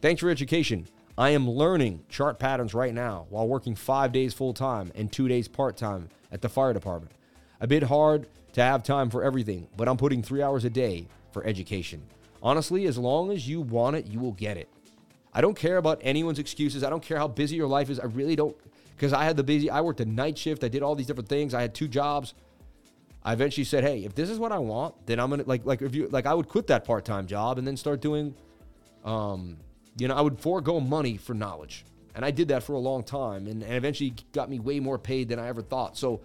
Thanks 0.00 0.20
for 0.20 0.30
education. 0.30 0.86
I 1.16 1.30
am 1.30 1.50
learning 1.50 2.04
chart 2.08 2.38
patterns 2.38 2.74
right 2.74 2.94
now 2.94 3.26
while 3.30 3.48
working 3.48 3.74
five 3.74 4.12
days 4.12 4.34
full 4.34 4.54
time 4.54 4.92
and 4.94 5.10
two 5.10 5.26
days 5.26 5.48
part 5.48 5.76
time 5.76 6.08
at 6.30 6.42
the 6.42 6.48
fire 6.48 6.72
department. 6.72 7.12
A 7.60 7.66
bit 7.66 7.82
hard 7.82 8.28
to 8.52 8.62
have 8.62 8.82
time 8.82 9.10
for 9.10 9.24
everything, 9.24 9.66
but 9.76 9.88
I'm 9.88 9.96
putting 9.96 10.22
three 10.22 10.42
hours 10.42 10.64
a 10.64 10.70
day 10.70 11.08
for 11.32 11.44
education. 11.44 12.02
Honestly, 12.42 12.86
as 12.86 12.96
long 12.98 13.32
as 13.32 13.48
you 13.48 13.60
want 13.60 13.96
it, 13.96 14.06
you 14.06 14.20
will 14.20 14.32
get 14.32 14.56
it. 14.56 14.68
I 15.34 15.40
don't 15.40 15.56
care 15.56 15.76
about 15.76 16.00
anyone's 16.02 16.38
excuses. 16.38 16.84
I 16.84 16.90
don't 16.90 17.02
care 17.02 17.18
how 17.18 17.28
busy 17.28 17.56
your 17.56 17.66
life 17.66 17.90
is. 17.90 17.98
I 17.98 18.04
really 18.04 18.36
don't, 18.36 18.56
because 18.96 19.12
I 19.12 19.24
had 19.24 19.36
the 19.36 19.42
busy, 19.42 19.68
I 19.70 19.80
worked 19.80 20.00
a 20.00 20.04
night 20.04 20.38
shift. 20.38 20.62
I 20.62 20.68
did 20.68 20.82
all 20.82 20.94
these 20.94 21.06
different 21.06 21.28
things. 21.28 21.52
I 21.52 21.60
had 21.60 21.74
two 21.74 21.88
jobs. 21.88 22.34
I 23.22 23.32
eventually 23.32 23.64
said, 23.64 23.84
hey, 23.84 24.04
if 24.04 24.14
this 24.14 24.30
is 24.30 24.38
what 24.38 24.52
I 24.52 24.58
want, 24.58 24.94
then 25.06 25.20
I'm 25.20 25.30
gonna 25.30 25.44
like 25.44 25.64
like 25.64 25.82
if 25.82 25.94
you 25.94 26.08
like 26.08 26.26
I 26.26 26.34
would 26.34 26.48
quit 26.48 26.68
that 26.68 26.84
part 26.84 27.04
time 27.04 27.26
job 27.26 27.58
and 27.58 27.66
then 27.66 27.76
start 27.76 28.00
doing, 28.00 28.34
um, 29.04 29.58
you 29.98 30.08
know, 30.08 30.14
I 30.14 30.20
would 30.20 30.40
forego 30.40 30.80
money 30.80 31.16
for 31.16 31.34
knowledge, 31.34 31.84
and 32.14 32.24
I 32.24 32.30
did 32.30 32.48
that 32.48 32.62
for 32.62 32.74
a 32.74 32.78
long 32.78 33.02
time, 33.02 33.46
and, 33.46 33.62
and 33.62 33.74
eventually 33.74 34.14
got 34.32 34.48
me 34.48 34.60
way 34.60 34.80
more 34.80 34.98
paid 34.98 35.28
than 35.28 35.38
I 35.38 35.48
ever 35.48 35.62
thought. 35.62 35.96
So. 35.96 36.20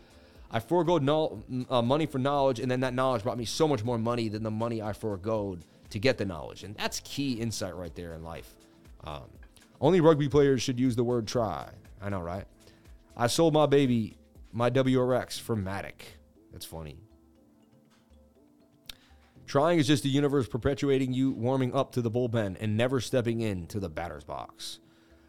I 0.56 0.60
foregoed 0.60 1.02
no, 1.02 1.42
uh, 1.68 1.82
money 1.82 2.06
for 2.06 2.20
knowledge, 2.20 2.60
and 2.60 2.70
then 2.70 2.82
that 2.82 2.94
knowledge 2.94 3.24
brought 3.24 3.40
me 3.40 3.46
so 3.46 3.68
much 3.68 3.84
more 3.84 3.98
money 3.98 4.30
than 4.30 4.44
the 4.44 4.52
money 4.52 4.84
I 4.84 4.94
foregoed 4.94 5.66
to 5.90 5.98
get 5.98 6.20
the 6.20 6.26
knowledge. 6.26 6.64
And 6.64 6.76
that's 6.76 7.00
key 7.00 7.34
insight 7.34 7.76
right 7.76 7.94
there 7.96 8.14
in 8.14 8.24
life. 8.24 8.56
Um, 9.04 9.24
only 9.82 10.00
rugby 10.00 10.30
players 10.30 10.62
should 10.62 10.80
use 10.80 10.96
the 10.96 11.04
word 11.04 11.28
try. 11.28 11.70
I 12.02 12.10
know, 12.10 12.22
right? 12.22 12.46
I 13.18 13.28
sold 13.28 13.54
my 13.54 13.66
baby, 13.66 14.16
my 14.52 14.70
WRX, 14.70 15.40
for 15.40 15.56
Matic. 15.56 16.18
That's 16.54 16.66
funny. 16.66 16.98
Trying 19.46 19.80
is 19.80 19.88
just 19.88 20.04
the 20.04 20.10
universe 20.10 20.48
perpetuating 20.48 21.12
you 21.14 21.32
warming 21.32 21.76
up 21.76 21.92
to 21.94 22.02
the 22.02 22.10
bullpen 22.10 22.56
and 22.62 22.78
never 22.78 23.02
stepping 23.02 23.42
into 23.42 23.80
the 23.80 23.90
batter's 23.90 24.24
box. 24.24 24.80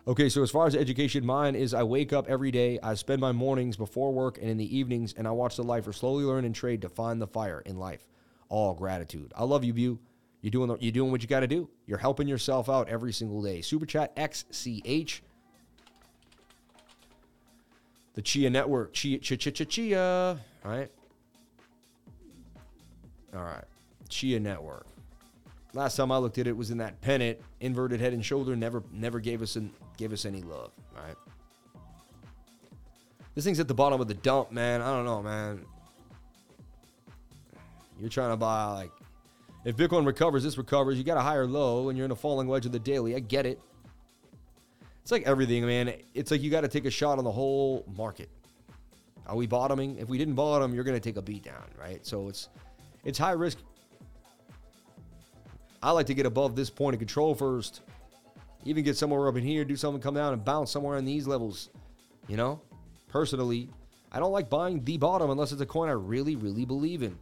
Okay, 0.06 0.28
so 0.28 0.42
as 0.42 0.50
far 0.50 0.66
as 0.66 0.76
education, 0.76 1.24
mine 1.24 1.54
is 1.54 1.72
I 1.72 1.82
wake 1.82 2.12
up 2.12 2.28
every 2.28 2.50
day, 2.50 2.78
I 2.82 2.94
spend 2.94 3.20
my 3.20 3.32
mornings 3.32 3.76
before 3.76 4.12
work 4.12 4.36
and 4.38 4.50
in 4.50 4.58
the 4.58 4.76
evenings, 4.76 5.14
and 5.16 5.26
I 5.26 5.30
watch 5.30 5.56
the 5.56 5.64
lifer 5.64 5.92
slowly 5.92 6.24
learn 6.24 6.44
and 6.44 6.54
trade 6.54 6.82
to 6.82 6.90
find 6.90 7.20
the 7.20 7.26
fire 7.26 7.62
in 7.64 7.78
life. 7.78 8.06
All 8.50 8.74
gratitude. 8.74 9.32
I 9.34 9.44
love 9.44 9.64
you, 9.64 9.72
Bu. 9.72 9.98
You're 10.42 10.50
doing 10.50 10.76
you're 10.78 10.92
doing 10.92 11.10
what 11.10 11.22
you 11.22 11.26
got 11.26 11.40
to 11.40 11.46
do. 11.46 11.70
You're 11.86 11.96
helping 11.96 12.28
yourself 12.28 12.68
out 12.68 12.90
every 12.90 13.14
single 13.14 13.42
day. 13.42 13.62
Super 13.62 13.86
chat 13.86 14.14
XCH. 14.14 15.20
The 18.12 18.22
Chia 18.22 18.50
Network. 18.50 18.92
Chia 18.92 19.18
Chia 19.18 19.38
Chia. 19.38 19.64
Chia. 19.64 20.38
All 20.64 20.70
right. 20.70 20.90
All 23.34 23.42
right. 23.42 23.64
Chia 24.08 24.38
Network. 24.38 24.86
Last 25.72 25.96
time 25.96 26.12
I 26.12 26.18
looked 26.18 26.38
at 26.38 26.46
it 26.46 26.56
was 26.56 26.70
in 26.70 26.78
that 26.78 27.00
pennant, 27.00 27.38
inverted 27.60 28.00
head 28.00 28.12
and 28.12 28.24
shoulder. 28.24 28.54
Never 28.54 28.82
never 28.92 29.18
gave 29.18 29.42
us 29.42 29.56
an, 29.56 29.72
gave 29.96 30.12
us 30.12 30.24
any 30.24 30.42
love. 30.42 30.70
All 30.96 31.04
right. 31.04 31.16
This 33.34 33.44
thing's 33.44 33.58
at 33.58 33.66
the 33.66 33.74
bottom 33.74 34.00
of 34.00 34.06
the 34.06 34.14
dump, 34.14 34.52
man. 34.52 34.80
I 34.80 34.94
don't 34.94 35.04
know, 35.04 35.22
man. 35.22 35.64
You're 37.98 38.08
trying 38.08 38.30
to 38.30 38.36
buy 38.36 38.66
like 38.66 38.90
if 39.64 39.76
Bitcoin 39.76 40.06
recovers, 40.06 40.44
this 40.44 40.58
recovers. 40.58 40.98
You 40.98 41.04
got 41.04 41.16
a 41.16 41.22
higher 41.22 41.46
low 41.46 41.88
and 41.88 41.96
you're 41.98 42.04
in 42.04 42.10
a 42.10 42.16
falling 42.16 42.46
wedge 42.46 42.66
of 42.66 42.72
the 42.72 42.78
daily. 42.78 43.16
I 43.16 43.20
get 43.20 43.46
it. 43.46 43.60
It's 45.02 45.10
like 45.10 45.24
everything, 45.24 45.66
man. 45.66 45.92
It's 46.14 46.30
like 46.30 46.42
you 46.42 46.50
got 46.50 46.62
to 46.62 46.68
take 46.68 46.84
a 46.84 46.90
shot 46.90 47.18
on 47.18 47.24
the 47.24 47.32
whole 47.32 47.84
market. 47.96 48.30
Are 49.26 49.36
we 49.36 49.46
bottoming? 49.46 49.98
If 49.98 50.08
we 50.08 50.18
didn't 50.18 50.34
bottom, 50.34 50.74
you're 50.74 50.84
going 50.84 50.96
to 50.96 51.00
take 51.00 51.16
a 51.16 51.22
beat 51.22 51.44
down, 51.44 51.64
right? 51.78 52.04
So 52.06 52.28
it's 52.28 52.48
it's 53.04 53.18
high 53.18 53.32
risk. 53.32 53.58
I 55.82 55.90
like 55.90 56.06
to 56.06 56.14
get 56.14 56.26
above 56.26 56.56
this 56.56 56.70
point 56.70 56.94
of 56.94 56.98
control 56.98 57.34
first. 57.34 57.82
Even 58.64 58.82
get 58.82 58.96
somewhere 58.96 59.28
up 59.28 59.36
in 59.36 59.44
here, 59.44 59.64
do 59.64 59.76
something, 59.76 60.00
come 60.00 60.14
down 60.14 60.32
and 60.32 60.42
bounce 60.42 60.70
somewhere 60.70 60.96
in 60.96 61.04
these 61.04 61.26
levels. 61.26 61.68
You 62.26 62.38
know? 62.38 62.60
Personally, 63.08 63.68
I 64.10 64.18
don't 64.18 64.32
like 64.32 64.48
buying 64.48 64.82
the 64.84 64.96
bottom 64.96 65.30
unless 65.30 65.52
it's 65.52 65.60
a 65.60 65.66
coin 65.66 65.88
I 65.88 65.92
really, 65.92 66.36
really 66.36 66.64
believe 66.64 67.02
in. 67.02 67.18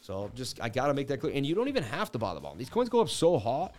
So 0.00 0.30
just 0.34 0.60
I 0.60 0.68
gotta 0.68 0.94
make 0.94 1.06
that 1.08 1.20
clear. 1.20 1.32
And 1.34 1.46
you 1.46 1.54
don't 1.54 1.68
even 1.68 1.84
have 1.84 2.10
to 2.12 2.18
buy 2.18 2.34
the 2.34 2.40
bottom. 2.40 2.58
These 2.58 2.70
coins 2.70 2.88
go 2.88 3.00
up 3.00 3.08
so 3.08 3.38
hot. 3.38 3.74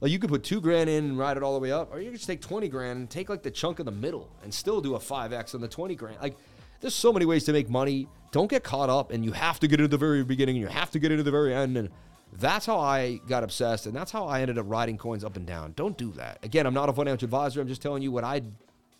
Like 0.00 0.12
you 0.12 0.18
could 0.18 0.30
put 0.30 0.44
two 0.44 0.60
grand 0.60 0.88
in 0.88 1.04
and 1.04 1.18
ride 1.18 1.36
it 1.36 1.42
all 1.42 1.54
the 1.54 1.60
way 1.60 1.72
up, 1.72 1.92
or 1.92 1.98
you 1.98 2.10
could 2.10 2.18
just 2.18 2.26
take 2.26 2.40
20 2.40 2.68
grand 2.68 2.98
and 2.98 3.10
take 3.10 3.28
like 3.28 3.42
the 3.42 3.50
chunk 3.50 3.80
in 3.80 3.86
the 3.86 3.92
middle 3.92 4.28
and 4.42 4.52
still 4.52 4.80
do 4.80 4.94
a 4.94 4.98
5x 4.98 5.54
on 5.54 5.60
the 5.60 5.68
20 5.68 5.94
grand. 5.94 6.16
Like 6.22 6.36
there's 6.84 6.94
so 6.94 7.14
many 7.14 7.24
ways 7.24 7.44
to 7.44 7.52
make 7.54 7.70
money. 7.70 8.06
Don't 8.30 8.50
get 8.50 8.62
caught 8.62 8.90
up 8.90 9.10
and 9.10 9.24
you 9.24 9.32
have 9.32 9.58
to 9.60 9.66
get 9.66 9.80
into 9.80 9.88
the 9.88 9.96
very 9.96 10.22
beginning 10.22 10.56
and 10.56 10.60
you 10.60 10.68
have 10.68 10.90
to 10.90 10.98
get 10.98 11.10
into 11.10 11.24
the 11.24 11.30
very 11.30 11.54
end. 11.54 11.78
And 11.78 11.88
that's 12.34 12.66
how 12.66 12.78
I 12.78 13.20
got 13.26 13.42
obsessed 13.42 13.86
and 13.86 13.96
that's 13.96 14.12
how 14.12 14.26
I 14.26 14.42
ended 14.42 14.58
up 14.58 14.66
riding 14.68 14.98
coins 14.98 15.24
up 15.24 15.38
and 15.38 15.46
down. 15.46 15.72
Don't 15.76 15.96
do 15.96 16.12
that. 16.12 16.40
Again, 16.42 16.66
I'm 16.66 16.74
not 16.74 16.90
a 16.90 16.92
financial 16.92 17.24
advisor. 17.24 17.62
I'm 17.62 17.68
just 17.68 17.80
telling 17.80 18.02
you 18.02 18.12
what 18.12 18.22
I 18.22 18.42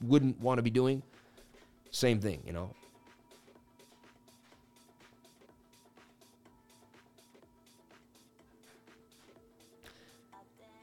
wouldn't 0.01 0.41
want 0.41 0.57
to 0.57 0.63
be 0.63 0.71
doing. 0.71 1.03
Same 1.91 2.23
thing, 2.23 2.43
you 2.47 2.55
know. 2.55 2.71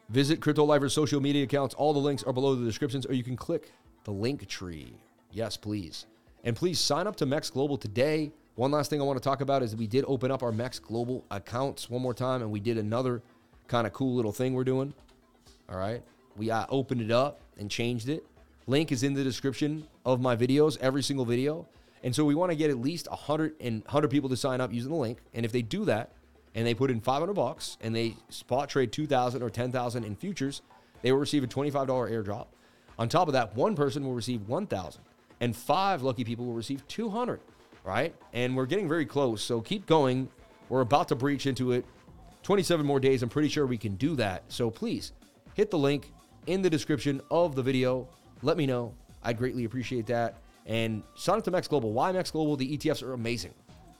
Visit 0.09 0.39
Crypto 0.39 0.65
Lifer's 0.65 0.93
social 0.93 1.19
media 1.19 1.45
accounts. 1.45 1.73
All 1.73 1.93
the 1.93 1.99
links 1.99 2.21
are 2.21 2.33
below 2.33 2.53
the 2.53 2.63
descriptions, 2.63 3.07
or 3.07 3.13
you 3.13 3.23
can 3.23 3.35
click 3.35 3.71
the 4.03 4.11
link 4.11 4.47
tree. 4.47 4.93
Yes, 5.31 5.57
please. 5.57 6.05
And 6.43 6.55
please 6.55 6.79
sign 6.79 7.05
up 7.07 7.15
to 7.17 7.25
Mex 7.25 7.49
Global 7.49 7.77
today. 7.77 8.31
One 8.55 8.71
last 8.71 8.89
thing 8.89 8.99
I 8.99 9.03
want 9.03 9.17
to 9.17 9.23
talk 9.23 9.41
about 9.41 9.61
is 9.61 9.75
we 9.75 9.87
did 9.87 10.03
open 10.07 10.31
up 10.31 10.41
our 10.41 10.51
Mex 10.51 10.79
Global 10.79 11.23
accounts 11.29 11.89
one 11.89 12.01
more 12.01 12.13
time, 12.13 12.41
and 12.41 12.51
we 12.51 12.59
did 12.59 12.77
another 12.77 13.21
kind 13.67 13.85
of 13.85 13.93
cool 13.93 14.15
little 14.15 14.31
thing 14.31 14.53
we're 14.53 14.63
doing. 14.63 14.93
All 15.69 15.77
right. 15.77 16.01
We 16.35 16.49
uh, 16.49 16.65
opened 16.69 17.01
it 17.01 17.11
up 17.11 17.41
and 17.57 17.69
changed 17.69 18.09
it. 18.09 18.25
Link 18.65 18.91
is 18.91 19.03
in 19.03 19.13
the 19.13 19.23
description 19.23 19.87
of 20.05 20.19
my 20.19 20.35
videos, 20.35 20.77
every 20.81 21.03
single 21.03 21.25
video. 21.25 21.67
And 22.03 22.15
so 22.15 22.25
we 22.25 22.33
want 22.33 22.51
to 22.51 22.55
get 22.55 22.71
at 22.71 22.79
least 22.79 23.07
100 23.09 23.55
and 23.59 23.83
100 23.83 24.09
people 24.09 24.29
to 24.29 24.37
sign 24.37 24.61
up 24.61 24.73
using 24.73 24.89
the 24.89 24.97
link. 24.97 25.19
And 25.33 25.45
if 25.45 25.51
they 25.51 25.61
do 25.61 25.85
that 25.85 26.11
and 26.55 26.65
they 26.65 26.73
put 26.73 26.89
in 26.89 26.99
500 26.99 27.33
bucks 27.33 27.77
and 27.81 27.95
they 27.95 28.15
spot 28.29 28.69
trade 28.69 28.91
2,000 28.91 29.43
or 29.43 29.49
10,000 29.49 30.03
in 30.03 30.15
futures, 30.15 30.63
they 31.03 31.11
will 31.11 31.19
receive 31.19 31.43
a 31.43 31.47
$25 31.47 31.85
airdrop. 31.87 32.47
On 32.97 33.07
top 33.07 33.27
of 33.27 33.33
that, 33.33 33.55
one 33.55 33.75
person 33.75 34.03
will 34.03 34.13
receive 34.13 34.47
1,000 34.47 35.01
and 35.41 35.55
five 35.55 36.03
lucky 36.03 36.23
people 36.23 36.45
will 36.45 36.53
receive 36.53 36.87
200, 36.87 37.41
right? 37.83 38.15
And 38.31 38.55
we're 38.55 38.67
getting 38.67 38.87
very 38.87 39.05
close. 39.05 39.43
So 39.43 39.59
keep 39.59 39.85
going. 39.87 40.29
We're 40.69 40.81
about 40.81 41.09
to 41.09 41.15
breach 41.15 41.47
into 41.47 41.73
it. 41.73 41.83
27 42.43 42.85
more 42.85 42.99
days. 42.99 43.21
I'm 43.21 43.29
pretty 43.29 43.49
sure 43.49 43.65
we 43.65 43.77
can 43.77 43.95
do 43.95 44.15
that. 44.15 44.43
So 44.47 44.69
please 44.69 45.11
hit 45.55 45.69
the 45.69 45.77
link 45.77 46.13
in 46.47 46.61
the 46.61 46.69
description 46.69 47.21
of 47.29 47.55
the 47.55 47.63
video. 47.63 48.07
Let 48.41 48.55
me 48.55 48.65
know. 48.65 48.93
I'd 49.23 49.37
greatly 49.37 49.65
appreciate 49.65 50.05
that. 50.07 50.37
And 50.67 51.03
sign 51.15 51.39
up 51.39 51.43
to 51.45 51.51
Mex 51.51 51.67
Global. 51.67 51.91
Why 51.91 52.11
Max 52.11 52.31
Global? 52.31 52.55
The 52.55 52.77
ETFs 52.77 53.03
are 53.03 53.13
amazing. 53.13 53.53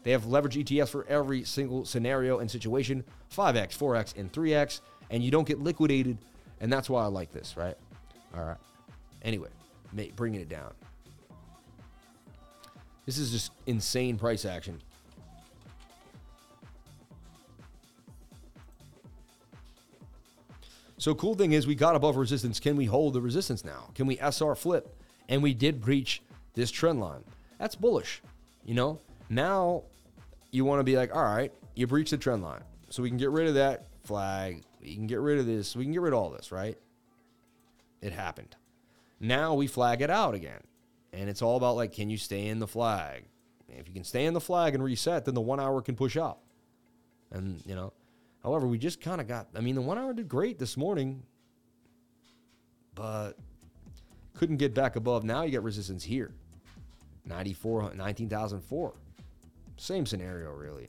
They 0.04 0.12
have 0.12 0.26
leverage 0.28 0.56
ETFs 0.56 0.90
for 0.90 1.06
every 1.08 1.44
single 1.44 1.86
scenario 1.86 2.40
and 2.40 2.50
situation 2.50 3.04
5x, 3.36 3.78
4x, 3.78 4.18
and 4.18 4.32
3x. 4.32 4.82
And 5.10 5.24
you 5.24 5.32
don't 5.32 5.48
get 5.48 5.60
liquidated. 5.60 6.20
And 6.60 6.72
that's 6.72 6.90
why 6.90 7.04
I 7.04 7.08
like 7.08 7.32
this, 7.32 7.56
right? 7.58 7.76
All 8.36 8.46
right. 8.46 8.58
Anyway, 9.24 9.50
bringing 10.16 10.42
it 10.42 10.50
down. 10.50 10.72
This 13.06 13.18
is 13.18 13.32
just 13.32 13.52
insane 13.66 14.18
price 14.18 14.46
action. 14.46 14.82
So 20.98 21.16
cool 21.16 21.34
thing 21.34 21.54
is 21.54 21.66
we 21.66 21.74
got 21.74 21.96
above 21.96 22.16
resistance. 22.16 22.60
Can 22.60 22.76
we 22.76 22.86
hold 22.86 23.16
the 23.16 23.22
resistance 23.22 23.66
now? 23.66 23.90
Can 23.96 24.06
we 24.06 24.20
SR 24.20 24.54
flip? 24.54 24.96
And 25.30 25.42
we 25.42 25.54
did 25.56 25.82
breach 25.82 26.22
this 26.54 26.70
trend 26.70 27.00
line. 27.00 27.24
That's 27.58 27.74
bullish. 27.74 28.22
You 28.66 28.76
know, 28.76 29.00
now 29.28 29.84
you 30.52 30.64
want 30.64 30.80
to 30.80 30.84
be 30.84 30.96
like, 30.96 31.16
all 31.16 31.24
right, 31.24 31.52
you 31.74 31.88
breached 31.88 32.12
the 32.12 32.18
trend 32.18 32.44
line. 32.44 32.62
So 32.90 33.02
we 33.02 33.10
can 33.10 33.18
get 33.18 33.32
rid 33.32 33.48
of 33.48 33.56
that 33.56 33.88
flag. 34.04 34.64
We 34.80 34.94
can 34.94 35.08
get 35.08 35.22
rid 35.22 35.40
of 35.40 35.48
this. 35.48 35.76
We 35.76 35.86
can 35.86 35.94
get 35.94 36.02
rid 36.02 36.14
of 36.14 36.20
all 36.20 36.30
this, 36.30 36.52
right? 36.52 36.78
It 38.02 38.14
happened. 38.14 38.56
Now 39.20 39.56
we 39.56 39.66
flag 39.66 40.02
it 40.02 40.12
out 40.12 40.36
again. 40.36 40.62
And 41.14 41.30
it's 41.30 41.42
all 41.42 41.58
about 41.58 41.76
like, 41.76 41.94
can 41.94 42.10
you 42.10 42.18
stay 42.18 42.48
in 42.48 42.60
the 42.60 42.68
flag? 42.68 43.26
If 43.68 43.88
you 43.88 43.94
can 43.94 44.04
stay 44.04 44.26
in 44.26 44.34
the 44.34 44.42
flag 44.42 44.76
and 44.76 44.84
reset, 44.84 45.26
then 45.26 45.34
the 45.34 45.42
one 45.42 45.60
hour 45.60 45.82
can 45.82 45.96
push 45.96 46.18
up. 46.18 46.44
And, 47.32 47.62
you 47.66 47.76
know, 47.76 47.94
However, 48.44 48.68
we 48.68 48.78
just 48.78 49.02
kind 49.02 49.22
of 49.22 49.28
got, 49.28 49.48
I 49.56 49.62
mean, 49.62 49.76
the 49.76 49.82
one 49.82 49.98
hour 49.98 50.14
did 50.14 50.28
great 50.28 50.58
this 50.58 50.76
morning, 50.76 51.24
but 52.96 53.34
couldn't 54.34 54.58
get 54.58 54.74
back 54.74 54.96
above. 54.96 55.24
Now 55.24 55.44
you 55.44 55.52
get 55.52 55.62
resistance 55.62 56.04
here 56.04 56.34
94, 57.26 57.94
19,004. 57.94 58.94
Same 59.78 60.06
scenario, 60.06 60.52
really. 60.52 60.88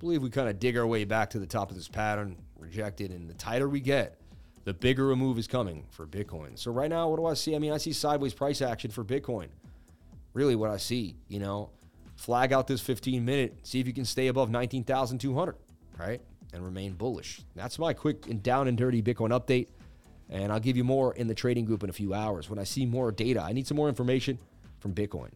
Believe 0.00 0.22
we 0.22 0.30
kind 0.30 0.48
of 0.48 0.60
dig 0.60 0.76
our 0.76 0.86
way 0.86 1.04
back 1.04 1.30
to 1.30 1.38
the 1.38 1.46
top 1.46 1.70
of 1.70 1.76
this 1.76 1.88
pattern, 1.88 2.36
rejected, 2.58 3.10
and 3.10 3.28
the 3.28 3.34
tighter 3.34 3.68
we 3.68 3.80
get, 3.80 4.20
the 4.64 4.74
bigger 4.74 5.10
a 5.12 5.16
move 5.16 5.38
is 5.38 5.46
coming 5.46 5.84
for 5.90 6.06
Bitcoin. 6.06 6.58
So 6.58 6.70
right 6.70 6.90
now, 6.90 7.08
what 7.08 7.16
do 7.16 7.26
I 7.26 7.34
see? 7.34 7.54
I 7.54 7.58
mean, 7.58 7.72
I 7.72 7.78
see 7.78 7.92
sideways 7.92 8.34
price 8.34 8.60
action 8.62 8.90
for 8.90 9.04
Bitcoin. 9.04 9.48
Really, 10.34 10.56
what 10.56 10.70
I 10.70 10.76
see, 10.76 11.16
you 11.28 11.38
know, 11.38 11.70
flag 12.16 12.52
out 12.52 12.66
this 12.66 12.80
15 12.80 13.24
minute, 13.24 13.58
see 13.62 13.80
if 13.80 13.86
you 13.86 13.92
can 13.92 14.04
stay 14.04 14.26
above 14.28 14.50
19,200, 14.50 15.56
right? 15.96 16.20
And 16.52 16.64
remain 16.64 16.92
bullish. 16.94 17.40
That's 17.54 17.78
my 17.78 17.92
quick 17.92 18.26
and 18.28 18.42
down 18.42 18.68
and 18.68 18.76
dirty 18.76 19.02
Bitcoin 19.02 19.30
update. 19.30 19.68
And 20.30 20.52
I'll 20.52 20.60
give 20.60 20.76
you 20.76 20.84
more 20.84 21.14
in 21.14 21.26
the 21.26 21.34
trading 21.34 21.64
group 21.64 21.82
in 21.82 21.88
a 21.90 21.92
few 21.92 22.12
hours 22.12 22.50
when 22.50 22.58
I 22.58 22.64
see 22.64 22.84
more 22.84 23.10
data. 23.10 23.40
I 23.40 23.52
need 23.52 23.66
some 23.66 23.76
more 23.76 23.88
information 23.88 24.38
from 24.78 24.94
Bitcoin. 24.94 25.30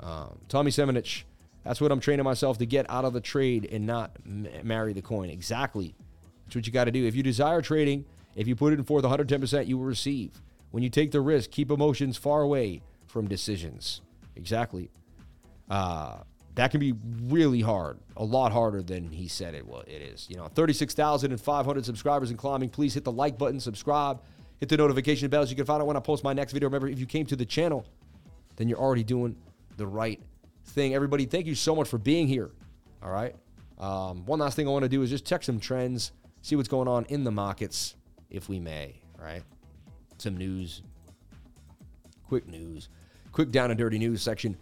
Um, 0.00 0.38
Tommy 0.48 0.70
Semenich, 0.70 1.24
that's 1.64 1.80
what 1.80 1.90
I'm 1.90 2.00
training 2.00 2.24
myself 2.24 2.58
to 2.58 2.66
get 2.66 2.88
out 2.88 3.04
of 3.04 3.12
the 3.12 3.20
trade 3.20 3.68
and 3.70 3.84
not 3.84 4.12
m- 4.24 4.46
marry 4.62 4.92
the 4.92 5.02
coin. 5.02 5.28
Exactly. 5.28 5.94
That's 6.44 6.54
what 6.54 6.66
you 6.66 6.72
got 6.72 6.84
to 6.84 6.92
do. 6.92 7.04
If 7.04 7.16
you 7.16 7.22
desire 7.22 7.60
trading, 7.60 8.04
if 8.38 8.46
you 8.46 8.54
put 8.54 8.72
it 8.72 8.78
in 8.78 8.84
forth 8.84 9.04
110%, 9.04 9.66
you 9.66 9.76
will 9.76 9.84
receive. 9.84 10.40
When 10.70 10.84
you 10.84 10.90
take 10.90 11.10
the 11.10 11.20
risk, 11.20 11.50
keep 11.50 11.72
emotions 11.72 12.16
far 12.16 12.42
away 12.42 12.82
from 13.08 13.26
decisions. 13.26 14.00
Exactly. 14.36 14.90
Uh, 15.68 16.18
that 16.54 16.70
can 16.70 16.78
be 16.78 16.94
really 17.24 17.60
hard, 17.60 17.98
a 18.16 18.24
lot 18.24 18.52
harder 18.52 18.80
than 18.80 19.10
he 19.10 19.26
said 19.26 19.54
it. 19.54 19.66
Well, 19.66 19.82
it 19.88 20.02
is. 20.02 20.28
You 20.30 20.36
know, 20.36 20.46
36,500 20.54 21.84
subscribers 21.84 22.30
and 22.30 22.38
climbing. 22.38 22.68
Please 22.68 22.94
hit 22.94 23.02
the 23.02 23.10
like 23.10 23.38
button, 23.38 23.58
subscribe, 23.58 24.20
hit 24.60 24.68
the 24.68 24.76
notification 24.76 25.28
bells. 25.30 25.50
You 25.50 25.56
can 25.56 25.66
find 25.66 25.82
out 25.82 25.88
when 25.88 25.96
I 25.96 26.00
post 26.00 26.22
my 26.22 26.32
next 26.32 26.52
video. 26.52 26.68
Remember, 26.68 26.86
if 26.86 27.00
you 27.00 27.06
came 27.06 27.26
to 27.26 27.36
the 27.36 27.44
channel, 27.44 27.86
then 28.54 28.68
you're 28.68 28.78
already 28.78 29.04
doing 29.04 29.34
the 29.78 29.86
right 29.86 30.20
thing. 30.64 30.94
Everybody, 30.94 31.26
thank 31.26 31.46
you 31.46 31.56
so 31.56 31.74
much 31.74 31.88
for 31.88 31.98
being 31.98 32.28
here. 32.28 32.50
All 33.02 33.10
right. 33.10 33.34
Um, 33.78 34.24
one 34.26 34.38
last 34.38 34.54
thing 34.54 34.68
I 34.68 34.70
want 34.70 34.84
to 34.84 34.88
do 34.88 35.02
is 35.02 35.10
just 35.10 35.24
check 35.24 35.42
some 35.42 35.58
trends, 35.58 36.12
see 36.42 36.54
what's 36.54 36.68
going 36.68 36.86
on 36.86 37.04
in 37.06 37.24
the 37.24 37.32
markets, 37.32 37.96
if 38.30 38.48
we 38.48 38.58
may. 38.60 39.00
Right. 39.18 39.42
Some 40.18 40.36
news, 40.36 40.82
quick 42.26 42.46
news, 42.46 42.88
quick 43.32 43.50
down 43.50 43.70
and 43.70 43.78
dirty 43.78 43.98
news 43.98 44.22
section. 44.22 44.56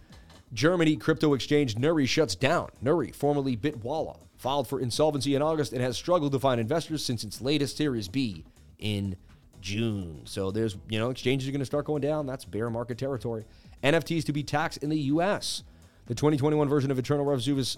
Germany 0.53 0.95
crypto 0.95 1.33
exchange 1.33 1.75
Nuri 1.75 2.07
shuts 2.07 2.35
down. 2.35 2.69
Nuri, 2.83 3.13
formerly 3.13 3.57
Bitwala, 3.57 4.17
filed 4.37 4.67
for 4.67 4.79
insolvency 4.79 5.35
in 5.35 5.41
August 5.41 5.73
and 5.73 5.81
has 5.81 5.97
struggled 5.97 6.31
to 6.31 6.39
find 6.39 6.61
investors 6.61 7.03
since 7.03 7.23
its 7.23 7.41
latest 7.41 7.75
Series 7.75 8.07
B 8.07 8.45
in 8.79 9.17
June. 9.61 10.21
So 10.25 10.51
there's, 10.51 10.77
you 10.89 10.99
know, 10.99 11.09
exchanges 11.09 11.49
are 11.49 11.51
going 11.51 11.59
to 11.59 11.65
start 11.65 11.85
going 11.85 12.01
down. 12.01 12.25
That's 12.25 12.45
bear 12.45 12.69
market 12.69 12.97
territory. 12.97 13.45
NFTs 13.83 14.23
to 14.25 14.33
be 14.33 14.43
taxed 14.43 14.81
in 14.83 14.89
the 14.89 14.99
U.S. 14.99 15.63
The 16.05 16.15
2021 16.15 16.69
version 16.69 16.91
of 16.91 16.97
Internal 16.97 17.25
Revenue 17.25 17.61
Service 17.61 17.77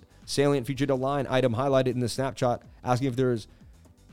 featured 0.66 0.90
a 0.90 0.96
line 0.96 1.26
item 1.30 1.56
highlighted 1.56 1.88
in 1.88 2.00
the 2.00 2.10
snapshot 2.10 2.62
asking 2.84 3.08
if 3.08 3.16
there's 3.16 3.48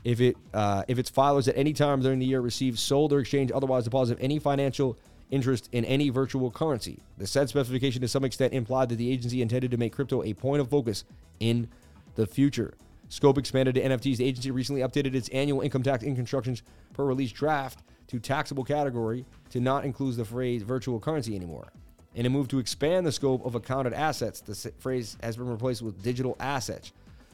if 0.07 0.21
it 0.21 0.37
uh, 0.53 0.85
if 0.87 0.97
its 0.97 1.11
filers 1.11 1.49
at 1.49 1.57
any 1.57 1.73
time 1.73 2.01
during 2.01 2.17
the 2.17 2.25
year 2.25 2.39
receive 2.39 2.79
sold 2.79 3.11
or 3.11 3.19
exchanged 3.19 3.51
otherwise 3.51 3.83
deposit 3.83 4.17
any 4.21 4.39
financial 4.39 4.97
interest 5.31 5.67
in 5.73 5.83
any 5.83 6.07
virtual 6.07 6.49
currency. 6.49 6.99
The 7.17 7.27
said 7.27 7.49
specification 7.49 8.01
to 8.01 8.07
some 8.07 8.23
extent 8.23 8.53
implied 8.53 8.87
that 8.87 8.95
the 8.95 9.11
agency 9.11 9.41
intended 9.41 9.69
to 9.71 9.77
make 9.77 9.91
crypto 9.91 10.23
a 10.23 10.33
point 10.33 10.61
of 10.61 10.69
focus 10.69 11.03
in 11.41 11.67
the 12.15 12.25
future. 12.25 12.73
Scope 13.09 13.37
expanded 13.37 13.75
to 13.75 13.81
NFTs. 13.81 14.15
The 14.15 14.23
agency 14.23 14.49
recently 14.49 14.79
updated 14.79 15.13
its 15.13 15.27
annual 15.29 15.59
income 15.59 15.83
tax 15.83 16.03
instructions 16.03 16.63
per 16.93 17.03
release 17.03 17.33
draft 17.33 17.83
to 18.07 18.17
taxable 18.17 18.63
category 18.63 19.25
to 19.49 19.59
not 19.59 19.83
include 19.83 20.15
the 20.15 20.23
phrase 20.23 20.61
virtual 20.61 21.01
currency 21.01 21.35
anymore. 21.35 21.67
In 22.15 22.25
a 22.25 22.29
move 22.29 22.47
to 22.47 22.59
expand 22.59 23.05
the 23.05 23.11
scope 23.11 23.45
of 23.45 23.55
accounted 23.55 23.91
assets, 23.91 24.39
the 24.39 24.71
phrase 24.79 25.17
has 25.21 25.35
been 25.35 25.49
replaced 25.49 25.81
with 25.81 26.01
digital 26.01 26.37
assets, 26.39 26.93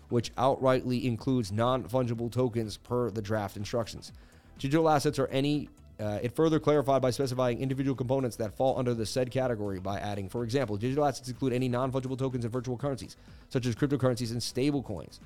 which 0.09 0.33
outrightly 0.35 1.03
includes 1.03 1.51
non 1.51 1.83
fungible 1.83 2.31
tokens 2.31 2.77
per 2.77 3.09
the 3.09 3.21
draft 3.21 3.57
instructions. 3.57 4.11
Digital 4.59 4.89
assets 4.89 5.19
are 5.19 5.27
any 5.27 5.69
uh, 5.99 6.19
it 6.21 6.35
further 6.35 6.59
clarified 6.59 7.01
by 7.01 7.11
specifying 7.11 7.59
individual 7.59 7.95
components 7.95 8.35
that 8.35 8.55
fall 8.55 8.77
under 8.79 8.93
the 8.93 9.05
said 9.05 9.29
category 9.29 9.79
by 9.79 9.99
adding, 9.99 10.27
for 10.27 10.43
example, 10.43 10.75
digital 10.75 11.05
assets 11.05 11.29
include 11.29 11.53
any 11.53 11.69
non 11.69 11.91
fungible 11.91 12.17
tokens 12.17 12.43
and 12.43 12.51
virtual 12.51 12.77
currencies, 12.77 13.15
such 13.49 13.65
as 13.65 13.75
cryptocurrencies 13.75 14.31
and 14.31 14.41
stablecoins. 14.41 15.19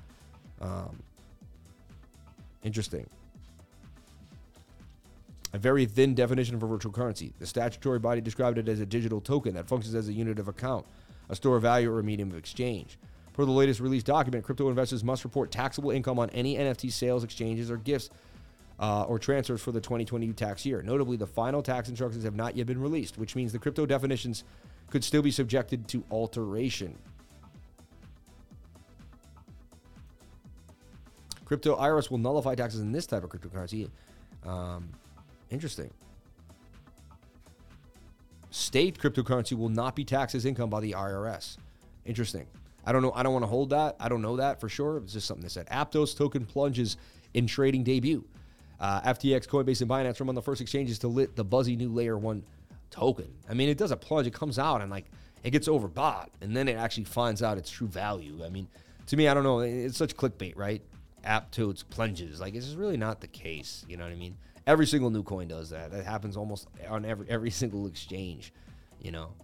Um, 0.60 1.02
interesting. 2.62 3.08
A 5.54 5.58
very 5.58 5.86
thin 5.86 6.14
definition 6.14 6.60
for 6.60 6.66
virtual 6.66 6.92
currency. 6.92 7.32
The 7.38 7.46
statutory 7.46 7.98
body 7.98 8.20
described 8.20 8.58
it 8.58 8.68
as 8.68 8.80
a 8.80 8.86
digital 8.86 9.20
token 9.20 9.54
that 9.54 9.66
functions 9.66 9.94
as 9.94 10.08
a 10.08 10.12
unit 10.12 10.38
of 10.38 10.48
account, 10.48 10.84
a 11.30 11.34
store 11.34 11.56
of 11.56 11.62
value, 11.62 11.90
or 11.90 12.00
a 12.00 12.04
medium 12.04 12.30
of 12.30 12.36
exchange. 12.36 12.98
Per 13.38 13.44
the 13.44 13.52
latest 13.52 13.78
release 13.78 14.02
document, 14.02 14.44
crypto 14.44 14.68
investors 14.68 15.04
must 15.04 15.22
report 15.22 15.52
taxable 15.52 15.92
income 15.92 16.18
on 16.18 16.28
any 16.30 16.56
NFT 16.56 16.90
sales, 16.90 17.22
exchanges, 17.22 17.70
or 17.70 17.76
gifts 17.76 18.10
uh, 18.80 19.04
or 19.04 19.20
transfers 19.20 19.62
for 19.62 19.70
the 19.70 19.80
2020 19.80 20.32
tax 20.32 20.66
year. 20.66 20.82
Notably, 20.82 21.16
the 21.16 21.28
final 21.28 21.62
tax 21.62 21.88
instructions 21.88 22.24
have 22.24 22.34
not 22.34 22.56
yet 22.56 22.66
been 22.66 22.80
released, 22.80 23.16
which 23.16 23.36
means 23.36 23.52
the 23.52 23.58
crypto 23.60 23.86
definitions 23.86 24.42
could 24.90 25.04
still 25.04 25.22
be 25.22 25.30
subjected 25.30 25.86
to 25.86 26.02
alteration. 26.10 26.98
Crypto 31.44 31.76
IRS 31.76 32.10
will 32.10 32.18
nullify 32.18 32.56
taxes 32.56 32.80
in 32.80 32.90
this 32.90 33.06
type 33.06 33.22
of 33.22 33.30
cryptocurrency. 33.30 33.88
Um, 34.44 34.88
interesting. 35.50 35.92
State 38.50 38.98
cryptocurrency 38.98 39.56
will 39.56 39.68
not 39.68 39.94
be 39.94 40.04
taxed 40.04 40.34
as 40.34 40.44
income 40.44 40.70
by 40.70 40.80
the 40.80 40.90
IRS. 40.90 41.56
Interesting. 42.04 42.48
I 42.88 42.92
don't 42.92 43.02
know. 43.02 43.12
I 43.14 43.22
don't 43.22 43.34
want 43.34 43.42
to 43.42 43.48
hold 43.48 43.68
that. 43.70 43.96
I 44.00 44.08
don't 44.08 44.22
know 44.22 44.36
that 44.36 44.60
for 44.60 44.70
sure. 44.70 44.96
It's 44.96 45.12
just 45.12 45.26
something 45.26 45.44
that 45.44 45.50
said. 45.50 45.66
Aptos 45.66 46.16
token 46.16 46.46
plunges 46.46 46.96
in 47.34 47.46
trading 47.46 47.84
debut. 47.84 48.24
Uh, 48.80 49.02
FTX, 49.02 49.46
Coinbase, 49.46 49.82
and 49.82 49.90
Binance 49.90 50.16
from 50.16 50.30
on 50.30 50.34
the 50.34 50.40
first 50.40 50.62
exchanges 50.62 50.98
to 51.00 51.08
lit 51.08 51.36
the 51.36 51.44
buzzy 51.44 51.76
new 51.76 51.90
layer 51.90 52.16
one 52.16 52.42
token. 52.90 53.28
I 53.46 53.52
mean, 53.52 53.68
it 53.68 53.76
does 53.76 53.90
a 53.90 53.96
plunge. 53.96 54.26
It 54.26 54.32
comes 54.32 54.58
out 54.58 54.80
and 54.80 54.90
like 54.90 55.04
it 55.44 55.50
gets 55.50 55.68
overbought, 55.68 56.28
and 56.40 56.56
then 56.56 56.66
it 56.66 56.78
actually 56.78 57.04
finds 57.04 57.42
out 57.42 57.58
its 57.58 57.68
true 57.68 57.88
value. 57.88 58.42
I 58.42 58.48
mean, 58.48 58.66
to 59.08 59.18
me, 59.18 59.28
I 59.28 59.34
don't 59.34 59.44
know. 59.44 59.60
It's 59.60 59.98
such 59.98 60.16
clickbait, 60.16 60.56
right? 60.56 60.80
Aptos 61.26 61.84
plunges. 61.90 62.40
Like, 62.40 62.54
it's 62.54 62.72
really 62.72 62.96
not 62.96 63.20
the 63.20 63.26
case. 63.26 63.84
You 63.86 63.98
know 63.98 64.04
what 64.04 64.14
I 64.14 64.16
mean? 64.16 64.38
Every 64.66 64.86
single 64.86 65.10
new 65.10 65.24
coin 65.24 65.48
does 65.48 65.68
that. 65.70 65.90
That 65.90 66.06
happens 66.06 66.38
almost 66.38 66.68
on 66.88 67.04
every 67.04 67.28
every 67.28 67.50
single 67.60 67.86
exchange, 67.86 68.50
you 68.98 69.12
know. 69.12 69.34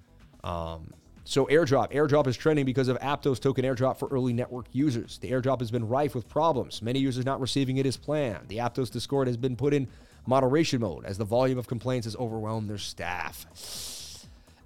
Um, 0.43 0.95
so 1.25 1.47
airdrop, 1.47 1.93
airdrop 1.93 2.27
is 2.27 2.37
trending 2.37 2.67
because 2.67 2.89
of 2.89 2.99
Aptos 3.01 3.41
token 3.41 3.65
airdrop 3.65 3.99
for 3.99 4.09
early 4.09 4.35
network 4.35 4.67
users. 4.73 5.19
The 5.19 5.31
airdrop 5.31 5.61
has 5.61 5.71
been 5.71 5.89
rife 5.89 6.15
with 6.15 6.29
problems. 6.29 6.83
Many 6.83 6.99
users 6.99 7.25
not 7.25 7.41
receiving 7.41 7.79
it 7.79 7.87
as 7.87 7.97
planned. 7.97 8.49
The 8.49 8.59
Aptos 8.59 8.91
Discord 8.91 9.27
has 9.27 9.39
been 9.39 9.57
put 9.57 9.73
in 9.73 9.89
moderation 10.27 10.81
mode 10.81 11.07
as 11.07 11.17
the 11.17 11.25
volume 11.25 11.59
of 11.59 11.67
complaints 11.67 12.05
has 12.05 12.15
overwhelmed 12.17 12.69
their 12.69 12.79
staff. 12.79 13.47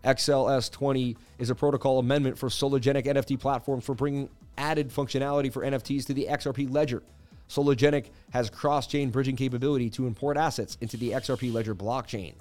XLS20 0.04 1.16
is 1.38 1.50
a 1.50 1.54
protocol 1.54 1.98
amendment 2.00 2.38
for 2.38 2.48
Sologenic 2.48 3.04
NFT 3.04 3.38
platforms 3.38 3.84
for 3.84 3.94
bringing 3.94 4.28
added 4.56 4.90
functionality 4.90 5.52
for 5.52 5.62
NFTs 5.62 6.06
to 6.06 6.14
the 6.14 6.26
XRP 6.28 6.72
ledger. 6.72 7.02
Sologenic 7.48 8.06
has 8.30 8.50
cross 8.50 8.86
chain 8.86 9.10
bridging 9.10 9.36
capability 9.36 9.90
to 9.90 10.06
import 10.06 10.36
assets 10.36 10.76
into 10.80 10.96
the 10.96 11.12
XRP 11.12 11.52
ledger 11.52 11.74
blockchain. 11.74 12.34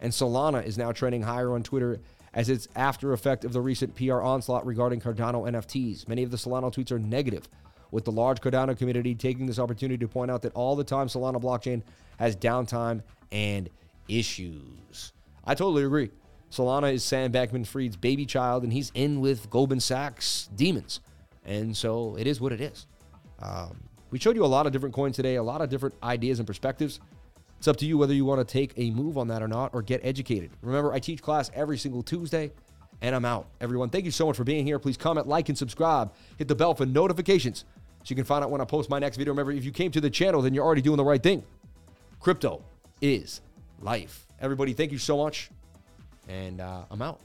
And 0.00 0.12
Solana 0.12 0.64
is 0.64 0.78
now 0.78 0.92
trending 0.92 1.22
higher 1.22 1.52
on 1.52 1.62
Twitter 1.62 2.00
as 2.34 2.48
its 2.48 2.68
after 2.76 3.12
effect 3.12 3.44
of 3.44 3.52
the 3.52 3.60
recent 3.60 3.94
PR 3.94 4.20
onslaught 4.20 4.66
regarding 4.66 5.00
Cardano 5.00 5.48
NFTs. 5.50 6.08
Many 6.08 6.22
of 6.22 6.30
the 6.30 6.36
Solana 6.36 6.72
tweets 6.72 6.92
are 6.92 6.98
negative, 6.98 7.48
with 7.90 8.04
the 8.04 8.12
large 8.12 8.40
Cardano 8.40 8.76
community 8.76 9.14
taking 9.14 9.46
this 9.46 9.58
opportunity 9.58 9.98
to 9.98 10.08
point 10.08 10.30
out 10.30 10.42
that 10.42 10.52
all 10.54 10.76
the 10.76 10.84
time 10.84 11.08
Solana 11.08 11.40
blockchain 11.40 11.82
has 12.18 12.36
downtime 12.36 13.02
and 13.32 13.68
issues. 14.08 15.12
I 15.44 15.54
totally 15.54 15.84
agree. 15.84 16.10
Solana 16.50 16.92
is 16.92 17.04
Sam 17.04 17.32
Bankman 17.32 17.66
Fried's 17.66 17.96
baby 17.96 18.24
child, 18.24 18.62
and 18.62 18.72
he's 18.72 18.90
in 18.94 19.20
with 19.20 19.50
Goldman 19.50 19.80
Sachs 19.80 20.48
demons. 20.56 21.00
And 21.44 21.76
so 21.76 22.16
it 22.16 22.26
is 22.26 22.40
what 22.40 22.52
it 22.52 22.60
is. 22.60 22.86
Um, 23.40 23.82
we 24.10 24.18
showed 24.18 24.36
you 24.36 24.44
a 24.44 24.46
lot 24.46 24.66
of 24.66 24.72
different 24.72 24.94
coins 24.94 25.16
today, 25.16 25.36
a 25.36 25.42
lot 25.42 25.60
of 25.60 25.68
different 25.68 25.94
ideas 26.02 26.38
and 26.38 26.46
perspectives. 26.46 27.00
It's 27.58 27.66
up 27.66 27.76
to 27.78 27.86
you 27.86 27.98
whether 27.98 28.14
you 28.14 28.24
want 28.24 28.46
to 28.46 28.50
take 28.50 28.72
a 28.76 28.90
move 28.90 29.18
on 29.18 29.28
that 29.28 29.42
or 29.42 29.48
not 29.48 29.74
or 29.74 29.82
get 29.82 30.00
educated. 30.04 30.50
Remember, 30.62 30.92
I 30.92 31.00
teach 31.00 31.20
class 31.20 31.50
every 31.54 31.76
single 31.76 32.02
Tuesday, 32.02 32.52
and 33.00 33.14
I'm 33.14 33.24
out. 33.24 33.48
Everyone, 33.60 33.90
thank 33.90 34.04
you 34.04 34.10
so 34.12 34.26
much 34.26 34.36
for 34.36 34.44
being 34.44 34.64
here. 34.64 34.78
Please 34.78 34.96
comment, 34.96 35.26
like, 35.26 35.48
and 35.48 35.58
subscribe. 35.58 36.12
Hit 36.36 36.46
the 36.46 36.54
bell 36.54 36.74
for 36.74 36.86
notifications 36.86 37.64
so 38.04 38.12
you 38.12 38.16
can 38.16 38.24
find 38.24 38.44
out 38.44 38.50
when 38.50 38.60
I 38.60 38.64
post 38.64 38.88
my 38.88 39.00
next 39.00 39.16
video. 39.16 39.32
Remember, 39.32 39.52
if 39.52 39.64
you 39.64 39.72
came 39.72 39.90
to 39.90 40.00
the 40.00 40.10
channel, 40.10 40.40
then 40.40 40.54
you're 40.54 40.64
already 40.64 40.82
doing 40.82 40.96
the 40.96 41.04
right 41.04 41.22
thing. 41.22 41.42
Crypto 42.20 42.62
is 43.00 43.40
life. 43.80 44.26
Everybody, 44.40 44.72
thank 44.72 44.92
you 44.92 44.98
so 44.98 45.16
much. 45.16 45.50
And 46.28 46.60
uh, 46.60 46.84
I'm 46.90 47.02
out. 47.02 47.20